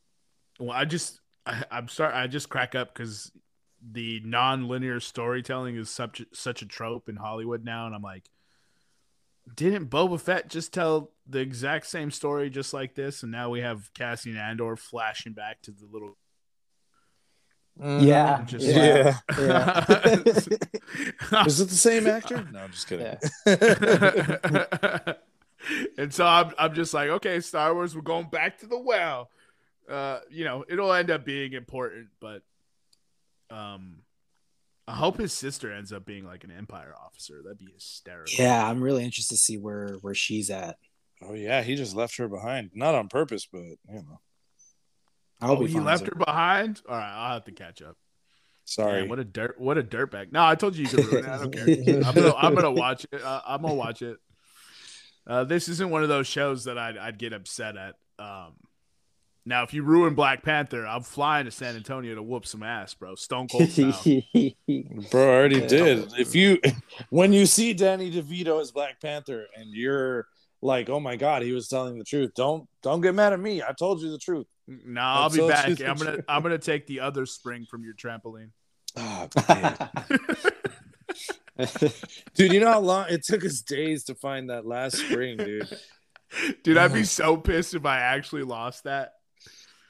well, 0.60 0.72
I 0.72 0.84
just 0.84 1.20
I, 1.44 1.64
I'm 1.70 1.88
sorry, 1.88 2.14
I 2.14 2.26
just 2.26 2.48
crack 2.48 2.74
up 2.74 2.94
because 2.94 3.32
the 3.82 4.20
non-linear 4.24 5.00
storytelling 5.00 5.76
is 5.76 5.90
such 5.90 6.22
such 6.32 6.62
a 6.62 6.66
trope 6.66 7.08
in 7.08 7.16
Hollywood 7.16 7.64
now, 7.64 7.86
and 7.86 7.94
I'm 7.94 8.02
like, 8.02 8.24
didn't 9.54 9.88
Boba 9.90 10.20
Fett 10.20 10.48
just 10.48 10.72
tell 10.72 11.10
the 11.28 11.38
exact 11.40 11.86
same 11.86 12.10
story 12.10 12.50
just 12.50 12.72
like 12.74 12.94
this, 12.94 13.22
and 13.22 13.30
now 13.32 13.50
we 13.50 13.60
have 13.60 13.92
Cassian 13.94 14.36
Andor 14.36 14.76
flashing 14.76 15.32
back 15.32 15.62
to 15.62 15.70
the 15.72 15.86
little 15.90 16.16
Yeah. 17.78 18.42
Just- 18.44 18.64
Yeah. 18.66 19.18
Yeah. 19.38 19.84
Is 21.46 21.60
it 21.60 21.68
the 21.68 21.74
same 21.76 22.06
actor? 22.06 22.48
No, 22.52 22.60
I'm 22.60 22.70
just 22.72 22.88
kidding. 22.88 23.16
and 25.98 26.12
so 26.12 26.24
I'm, 26.26 26.52
I'm 26.58 26.74
just 26.74 26.94
like, 26.94 27.08
okay, 27.10 27.40
Star 27.40 27.74
Wars, 27.74 27.94
we're 27.94 28.02
going 28.02 28.28
back 28.28 28.58
to 28.58 28.66
the 28.66 28.78
well. 28.78 29.30
Uh, 29.88 30.20
you 30.30 30.44
know, 30.44 30.64
it'll 30.68 30.92
end 30.92 31.10
up 31.10 31.24
being 31.24 31.52
important, 31.52 32.08
but 32.20 32.42
um, 33.50 34.02
I 34.88 34.94
hope 34.94 35.18
his 35.18 35.32
sister 35.32 35.72
ends 35.72 35.92
up 35.92 36.04
being 36.06 36.24
like 36.24 36.44
an 36.44 36.50
Empire 36.50 36.94
officer. 37.04 37.40
That'd 37.42 37.58
be 37.58 37.72
hysterical. 37.74 38.32
yeah, 38.38 38.68
I'm 38.68 38.80
really 38.82 39.04
interested 39.04 39.34
to 39.34 39.40
see 39.40 39.58
where 39.58 39.96
where 40.00 40.14
she's 40.14 40.50
at. 40.50 40.76
oh 41.22 41.34
yeah, 41.34 41.62
he 41.62 41.74
just 41.76 41.94
left 41.96 42.16
her 42.18 42.28
behind, 42.28 42.70
not 42.74 42.94
on 42.94 43.08
purpose, 43.08 43.46
but 43.50 43.60
you 43.62 43.78
know. 43.88 44.20
I 45.40 45.46
hope 45.46 45.58
Oh, 45.58 45.64
he, 45.64 45.72
he 45.74 45.80
left 45.80 46.06
her. 46.06 46.12
her 46.16 46.24
behind. 46.24 46.80
All 46.88 46.96
right, 46.96 47.12
I'll 47.12 47.34
have 47.34 47.44
to 47.44 47.52
catch 47.52 47.82
up. 47.82 47.96
Sorry. 48.64 49.02
Man, 49.02 49.10
what 49.10 49.18
a 49.18 49.24
dirt, 49.24 49.60
what 49.60 49.76
a 49.78 49.82
dirtbag. 49.82 50.32
No, 50.32 50.44
I 50.44 50.54
told 50.54 50.74
you 50.76 50.84
you 50.84 50.88
could 50.88 51.04
ruin 51.06 51.24
it. 51.24 51.28
I 51.30 51.38
don't 51.38 51.52
care. 51.52 51.66
I'm 52.04 52.14
gonna, 52.14 52.34
I'm 52.36 52.54
gonna 52.54 52.72
watch 52.72 53.06
it. 53.12 53.22
Uh, 53.22 53.40
I'm 53.46 53.62
gonna 53.62 53.74
watch 53.74 54.02
it. 54.02 54.16
Uh, 55.26 55.44
this 55.44 55.68
isn't 55.68 55.90
one 55.90 56.02
of 56.02 56.08
those 56.08 56.26
shows 56.26 56.64
that 56.64 56.78
I'd, 56.78 56.96
I'd 56.96 57.18
get 57.18 57.32
upset 57.32 57.76
at. 57.76 57.94
Um, 58.18 58.54
now, 59.48 59.62
if 59.62 59.72
you 59.72 59.84
ruin 59.84 60.14
Black 60.14 60.42
Panther, 60.42 60.84
I'm 60.86 61.02
flying 61.02 61.44
to 61.44 61.52
San 61.52 61.76
Antonio 61.76 62.16
to 62.16 62.22
whoop 62.22 62.46
some 62.46 62.64
ass, 62.64 62.94
bro. 62.94 63.14
Stone 63.14 63.46
Cold 63.48 63.70
style. 63.70 63.92
Bro, 64.02 64.12
I 64.34 65.38
already 65.38 65.60
Yeah. 65.60 65.66
did. 65.68 66.12
If 66.18 66.34
you 66.34 66.58
when 67.10 67.32
you 67.32 67.46
see 67.46 67.72
Danny 67.72 68.10
DeVito 68.10 68.60
as 68.60 68.72
Black 68.72 69.00
Panther 69.00 69.46
and 69.56 69.72
you're 69.72 70.26
like, 70.60 70.90
oh 70.90 70.98
my 70.98 71.14
god, 71.16 71.42
he 71.42 71.52
was 71.52 71.68
telling 71.68 71.96
the 71.96 72.04
truth. 72.04 72.32
Don't 72.34 72.68
don't 72.82 73.00
get 73.00 73.14
mad 73.14 73.32
at 73.32 73.38
me. 73.40 73.62
I 73.62 73.72
told 73.72 74.02
you 74.02 74.10
the 74.10 74.18
truth. 74.18 74.46
no, 74.66 75.00
I'll 75.00 75.30
be 75.30 75.46
back. 75.46 75.68
I'm 75.80 75.96
gonna 75.96 76.12
truth. 76.12 76.24
I'm 76.28 76.42
gonna 76.42 76.58
take 76.58 76.86
the 76.88 77.00
other 77.00 77.24
spring 77.24 77.66
from 77.70 77.84
your 77.84 77.94
trampoline. 77.94 78.50
Oh, 78.98 79.28
dude, 82.34 82.52
you 82.52 82.60
know 82.60 82.72
how 82.72 82.80
long 82.80 83.06
it 83.10 83.24
took 83.24 83.44
us 83.44 83.60
days 83.60 84.04
to 84.04 84.14
find 84.14 84.50
that 84.50 84.66
last 84.66 84.96
spring, 84.96 85.36
dude. 85.36 85.68
Dude, 86.64 86.76
I'd 86.76 86.92
be 86.92 87.04
so 87.04 87.36
pissed 87.36 87.74
if 87.74 87.86
I 87.86 88.00
actually 88.00 88.42
lost 88.42 88.84
that. 88.84 89.12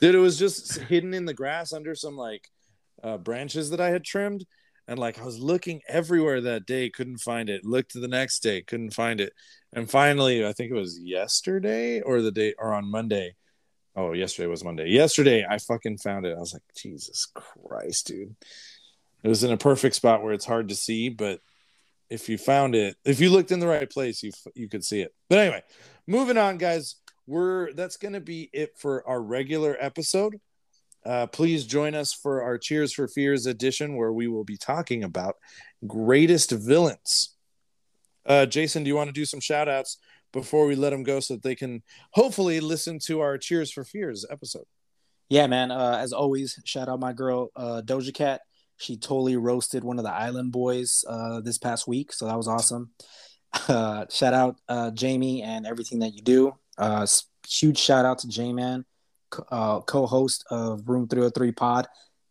Dude, 0.00 0.14
it 0.14 0.18
was 0.18 0.38
just 0.38 0.78
hidden 0.82 1.14
in 1.14 1.24
the 1.24 1.34
grass 1.34 1.72
under 1.72 1.94
some 1.94 2.16
like 2.16 2.48
uh, 3.02 3.18
branches 3.18 3.70
that 3.70 3.80
I 3.80 3.90
had 3.90 4.04
trimmed. 4.04 4.46
And 4.88 4.98
like 4.98 5.18
I 5.18 5.24
was 5.24 5.40
looking 5.40 5.80
everywhere 5.88 6.40
that 6.42 6.66
day, 6.66 6.90
couldn't 6.90 7.18
find 7.18 7.50
it. 7.50 7.64
Looked 7.64 7.94
the 7.94 8.06
next 8.06 8.40
day, 8.40 8.62
couldn't 8.62 8.94
find 8.94 9.20
it. 9.20 9.32
And 9.72 9.90
finally, 9.90 10.46
I 10.46 10.52
think 10.52 10.70
it 10.70 10.74
was 10.74 10.98
yesterday 11.00 12.00
or 12.00 12.22
the 12.22 12.30
day 12.30 12.54
or 12.58 12.72
on 12.72 12.90
Monday. 12.90 13.34
Oh, 13.96 14.12
yesterday 14.12 14.46
was 14.46 14.62
Monday. 14.62 14.88
Yesterday, 14.90 15.44
I 15.48 15.58
fucking 15.58 15.98
found 15.98 16.26
it. 16.26 16.36
I 16.36 16.38
was 16.38 16.52
like, 16.52 16.62
Jesus 16.76 17.26
Christ, 17.34 18.06
dude. 18.06 18.36
It 19.24 19.28
was 19.28 19.42
in 19.42 19.50
a 19.50 19.56
perfect 19.56 19.96
spot 19.96 20.22
where 20.22 20.34
it's 20.34 20.44
hard 20.44 20.68
to 20.68 20.76
see, 20.76 21.08
but 21.08 21.40
if 22.10 22.28
you 22.28 22.38
found 22.38 22.74
it, 22.74 22.96
if 23.04 23.20
you 23.20 23.30
looked 23.30 23.50
in 23.50 23.58
the 23.58 23.66
right 23.66 23.90
place, 23.90 24.22
you 24.22 24.30
you 24.54 24.68
could 24.68 24.84
see 24.84 25.00
it. 25.00 25.12
But 25.28 25.38
anyway, 25.38 25.62
moving 26.06 26.38
on, 26.38 26.58
guys. 26.58 26.96
We're 27.26 27.72
that's 27.72 27.96
gonna 27.96 28.20
be 28.20 28.50
it 28.52 28.78
for 28.78 29.06
our 29.06 29.20
regular 29.20 29.76
episode. 29.80 30.40
Uh, 31.04 31.26
please 31.26 31.64
join 31.64 31.94
us 31.94 32.12
for 32.12 32.42
our 32.42 32.58
Cheers 32.58 32.92
for 32.92 33.06
Fears 33.06 33.46
edition, 33.46 33.96
where 33.96 34.12
we 34.12 34.26
will 34.26 34.42
be 34.42 34.56
talking 34.56 35.04
about 35.04 35.36
greatest 35.86 36.50
villains. 36.50 37.36
Uh, 38.26 38.44
Jason, 38.44 38.82
do 38.82 38.88
you 38.88 38.96
want 38.96 39.08
to 39.08 39.12
do 39.12 39.24
some 39.24 39.38
shout 39.38 39.68
outs 39.68 39.98
before 40.32 40.66
we 40.66 40.74
let 40.74 40.90
them 40.90 41.04
go 41.04 41.20
so 41.20 41.34
that 41.34 41.44
they 41.44 41.54
can 41.54 41.82
hopefully 42.10 42.58
listen 42.58 42.98
to 42.98 43.20
our 43.20 43.38
Cheers 43.38 43.70
for 43.70 43.84
Fears 43.84 44.26
episode? 44.28 44.64
Yeah, 45.28 45.46
man. 45.46 45.70
Uh, 45.70 45.98
as 46.00 46.12
always, 46.12 46.60
shout 46.64 46.88
out 46.88 46.98
my 46.98 47.12
girl 47.12 47.50
uh, 47.54 47.82
Doja 47.84 48.12
Cat. 48.12 48.40
She 48.76 48.96
totally 48.96 49.36
roasted 49.36 49.84
one 49.84 49.98
of 49.98 50.04
the 50.04 50.12
Island 50.12 50.50
Boys 50.50 51.04
uh, 51.08 51.40
this 51.40 51.56
past 51.56 51.86
week, 51.86 52.12
so 52.12 52.26
that 52.26 52.36
was 52.36 52.48
awesome. 52.48 52.90
Uh, 53.68 54.04
shout 54.10 54.34
out 54.34 54.56
Jaime 54.68 55.42
and 55.42 55.66
everything 55.66 56.00
that 56.00 56.12
you 56.12 56.20
do. 56.20 56.52
Uh, 56.78 57.06
huge 57.48 57.78
shout 57.78 58.04
out 58.04 58.18
to 58.20 58.28
J 58.28 58.52
Man, 58.52 58.84
co- 59.30 59.46
uh, 59.50 59.80
co-host 59.80 60.44
of 60.50 60.88
Room 60.88 61.08
303 61.08 61.52
Pod. 61.52 61.86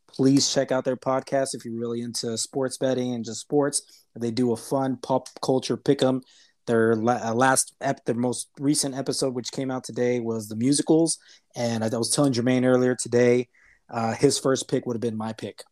Please 0.07 0.53
check 0.53 0.71
out 0.71 0.85
their 0.85 0.95
podcast 0.97 1.53
if 1.53 1.65
you're 1.65 1.79
really 1.79 2.01
into 2.01 2.37
sports 2.37 2.77
betting 2.77 3.13
and 3.13 3.25
just 3.25 3.41
sports. 3.41 3.81
They 4.15 4.31
do 4.31 4.53
a 4.53 4.57
fun 4.57 4.97
pop 4.97 5.27
culture 5.41 5.77
pick'em. 5.77 6.21
Their 6.67 6.93
uh, 6.93 7.33
last, 7.33 7.75
ep- 7.81 8.05
their 8.05 8.15
most 8.15 8.49
recent 8.59 8.95
episode, 8.95 9.33
which 9.33 9.51
came 9.51 9.69
out 9.69 9.83
today, 9.83 10.19
was 10.19 10.47
the 10.47 10.55
musicals. 10.55 11.19
And 11.55 11.83
I 11.83 11.89
was 11.89 12.09
telling 12.09 12.33
Jermaine 12.33 12.65
earlier 12.65 12.95
today, 12.95 13.49
uh, 13.89 14.13
his 14.13 14.39
first 14.39 14.67
pick 14.67 14.85
would 14.85 14.95
have 14.95 15.01
been 15.01 15.17
my 15.17 15.33
pick, 15.33 15.63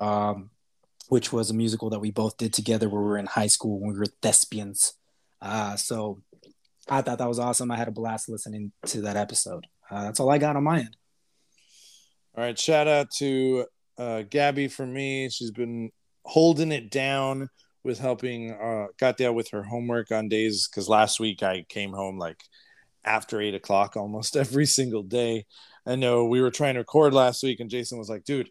um, 0.00 0.50
which 1.08 1.32
was 1.32 1.50
a 1.50 1.54
musical 1.54 1.90
that 1.90 2.00
we 2.00 2.10
both 2.10 2.36
did 2.36 2.52
together 2.52 2.88
when 2.88 3.02
we 3.02 3.06
were 3.06 3.18
in 3.18 3.26
high 3.26 3.46
school 3.46 3.78
when 3.78 3.92
we 3.92 3.98
were 3.98 4.06
thespians. 4.22 4.94
Uh, 5.40 5.76
so 5.76 6.22
I 6.90 7.02
thought 7.02 7.18
that 7.18 7.28
was 7.28 7.38
awesome. 7.38 7.70
I 7.70 7.76
had 7.76 7.88
a 7.88 7.92
blast 7.92 8.28
listening 8.28 8.72
to 8.86 9.02
that 9.02 9.16
episode. 9.16 9.66
Uh, 9.88 10.02
that's 10.04 10.18
all 10.18 10.30
I 10.30 10.38
got 10.38 10.56
on 10.56 10.64
my 10.64 10.80
end. 10.80 10.96
All 12.36 12.44
right, 12.44 12.58
shout 12.58 12.88
out 12.88 13.10
to 13.18 13.66
uh, 13.96 14.22
Gabby 14.28 14.68
for 14.68 14.86
me. 14.86 15.30
She's 15.30 15.52
been 15.52 15.90
holding 16.24 16.72
it 16.72 16.90
down 16.90 17.48
with 17.84 17.98
helping 17.98 18.52
uh, 18.52 18.88
Katya 18.98 19.32
with 19.32 19.50
her 19.50 19.62
homework 19.62 20.10
on 20.10 20.28
days 20.28 20.68
because 20.68 20.88
last 20.88 21.20
week 21.20 21.42
I 21.42 21.64
came 21.68 21.92
home 21.92 22.18
like 22.18 22.42
after 23.04 23.40
eight 23.40 23.54
o'clock 23.54 23.96
almost 23.96 24.36
every 24.36 24.66
single 24.66 25.02
day. 25.02 25.46
I 25.86 25.96
know 25.96 26.26
we 26.26 26.40
were 26.40 26.50
trying 26.50 26.74
to 26.74 26.80
record 26.80 27.14
last 27.14 27.42
week, 27.42 27.60
and 27.60 27.70
Jason 27.70 27.98
was 27.98 28.10
like, 28.10 28.24
"Dude, 28.24 28.50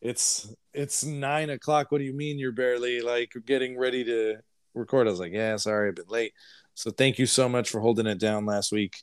it's 0.00 0.52
it's 0.72 1.04
nine 1.04 1.50
o'clock. 1.50 1.92
What 1.92 1.98
do 1.98 2.04
you 2.04 2.14
mean 2.14 2.38
you're 2.38 2.52
barely 2.52 3.00
like 3.00 3.32
getting 3.46 3.78
ready 3.78 4.04
to 4.04 4.36
record?" 4.74 5.06
I 5.06 5.10
was 5.10 5.20
like, 5.20 5.32
"Yeah, 5.32 5.56
sorry, 5.56 5.88
I've 5.88 5.94
been 5.94 6.06
late." 6.08 6.32
So 6.74 6.90
thank 6.90 7.18
you 7.18 7.26
so 7.26 7.48
much 7.48 7.70
for 7.70 7.80
holding 7.80 8.06
it 8.06 8.18
down 8.18 8.46
last 8.46 8.72
week. 8.72 8.94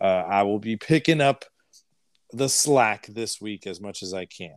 Uh, 0.00 0.04
I 0.04 0.42
will 0.42 0.58
be 0.58 0.76
picking 0.76 1.20
up 1.20 1.44
the 2.32 2.48
slack 2.48 3.06
this 3.06 3.40
week 3.40 3.66
as 3.66 3.80
much 3.80 4.02
as 4.02 4.14
I 4.14 4.26
can. 4.26 4.56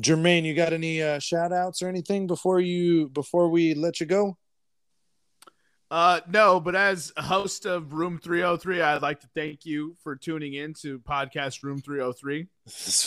Jermaine, 0.00 0.44
you 0.44 0.54
got 0.54 0.72
any 0.72 1.02
uh, 1.02 1.18
shout 1.18 1.52
outs 1.52 1.82
or 1.82 1.88
anything 1.88 2.26
before 2.26 2.60
you 2.60 3.08
before 3.08 3.48
we 3.48 3.74
let 3.74 4.00
you 4.00 4.06
go? 4.06 4.36
Uh, 5.90 6.20
no, 6.28 6.60
but 6.60 6.76
as 6.76 7.12
host 7.16 7.66
of 7.66 7.92
Room 7.92 8.18
303, 8.22 8.80
I'd 8.80 9.02
like 9.02 9.20
to 9.20 9.28
thank 9.34 9.66
you 9.66 9.96
for 10.02 10.14
tuning 10.14 10.54
in 10.54 10.72
to 10.82 11.00
podcast 11.00 11.64
Room 11.64 11.80
303. 11.80 12.46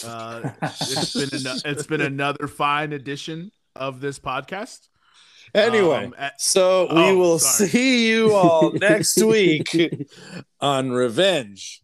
Uh, 0.06 0.52
it's 0.61 1.14
been 1.14 1.48
an, 1.48 1.61
it's 1.64 1.88
been 1.88 2.02
another 2.02 2.48
fine 2.48 2.92
edition 2.92 3.52
of 3.76 4.02
this 4.02 4.19
podcast. 4.19 4.90
anyway, 5.70 6.06
Um, 6.06 6.16
at- 6.18 6.42
so 6.42 6.88
we 6.94 7.02
oh, 7.12 7.18
will 7.18 7.40
sorry. 7.40 7.70
see 7.72 8.10
you 8.10 8.34
all 8.34 8.72
next 8.74 9.22
week 9.24 9.70
on 10.60 10.92
Revenge 10.92 11.82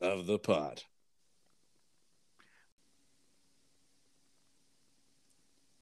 of 0.00 0.26
the 0.26 0.38
Pod. 0.38 0.82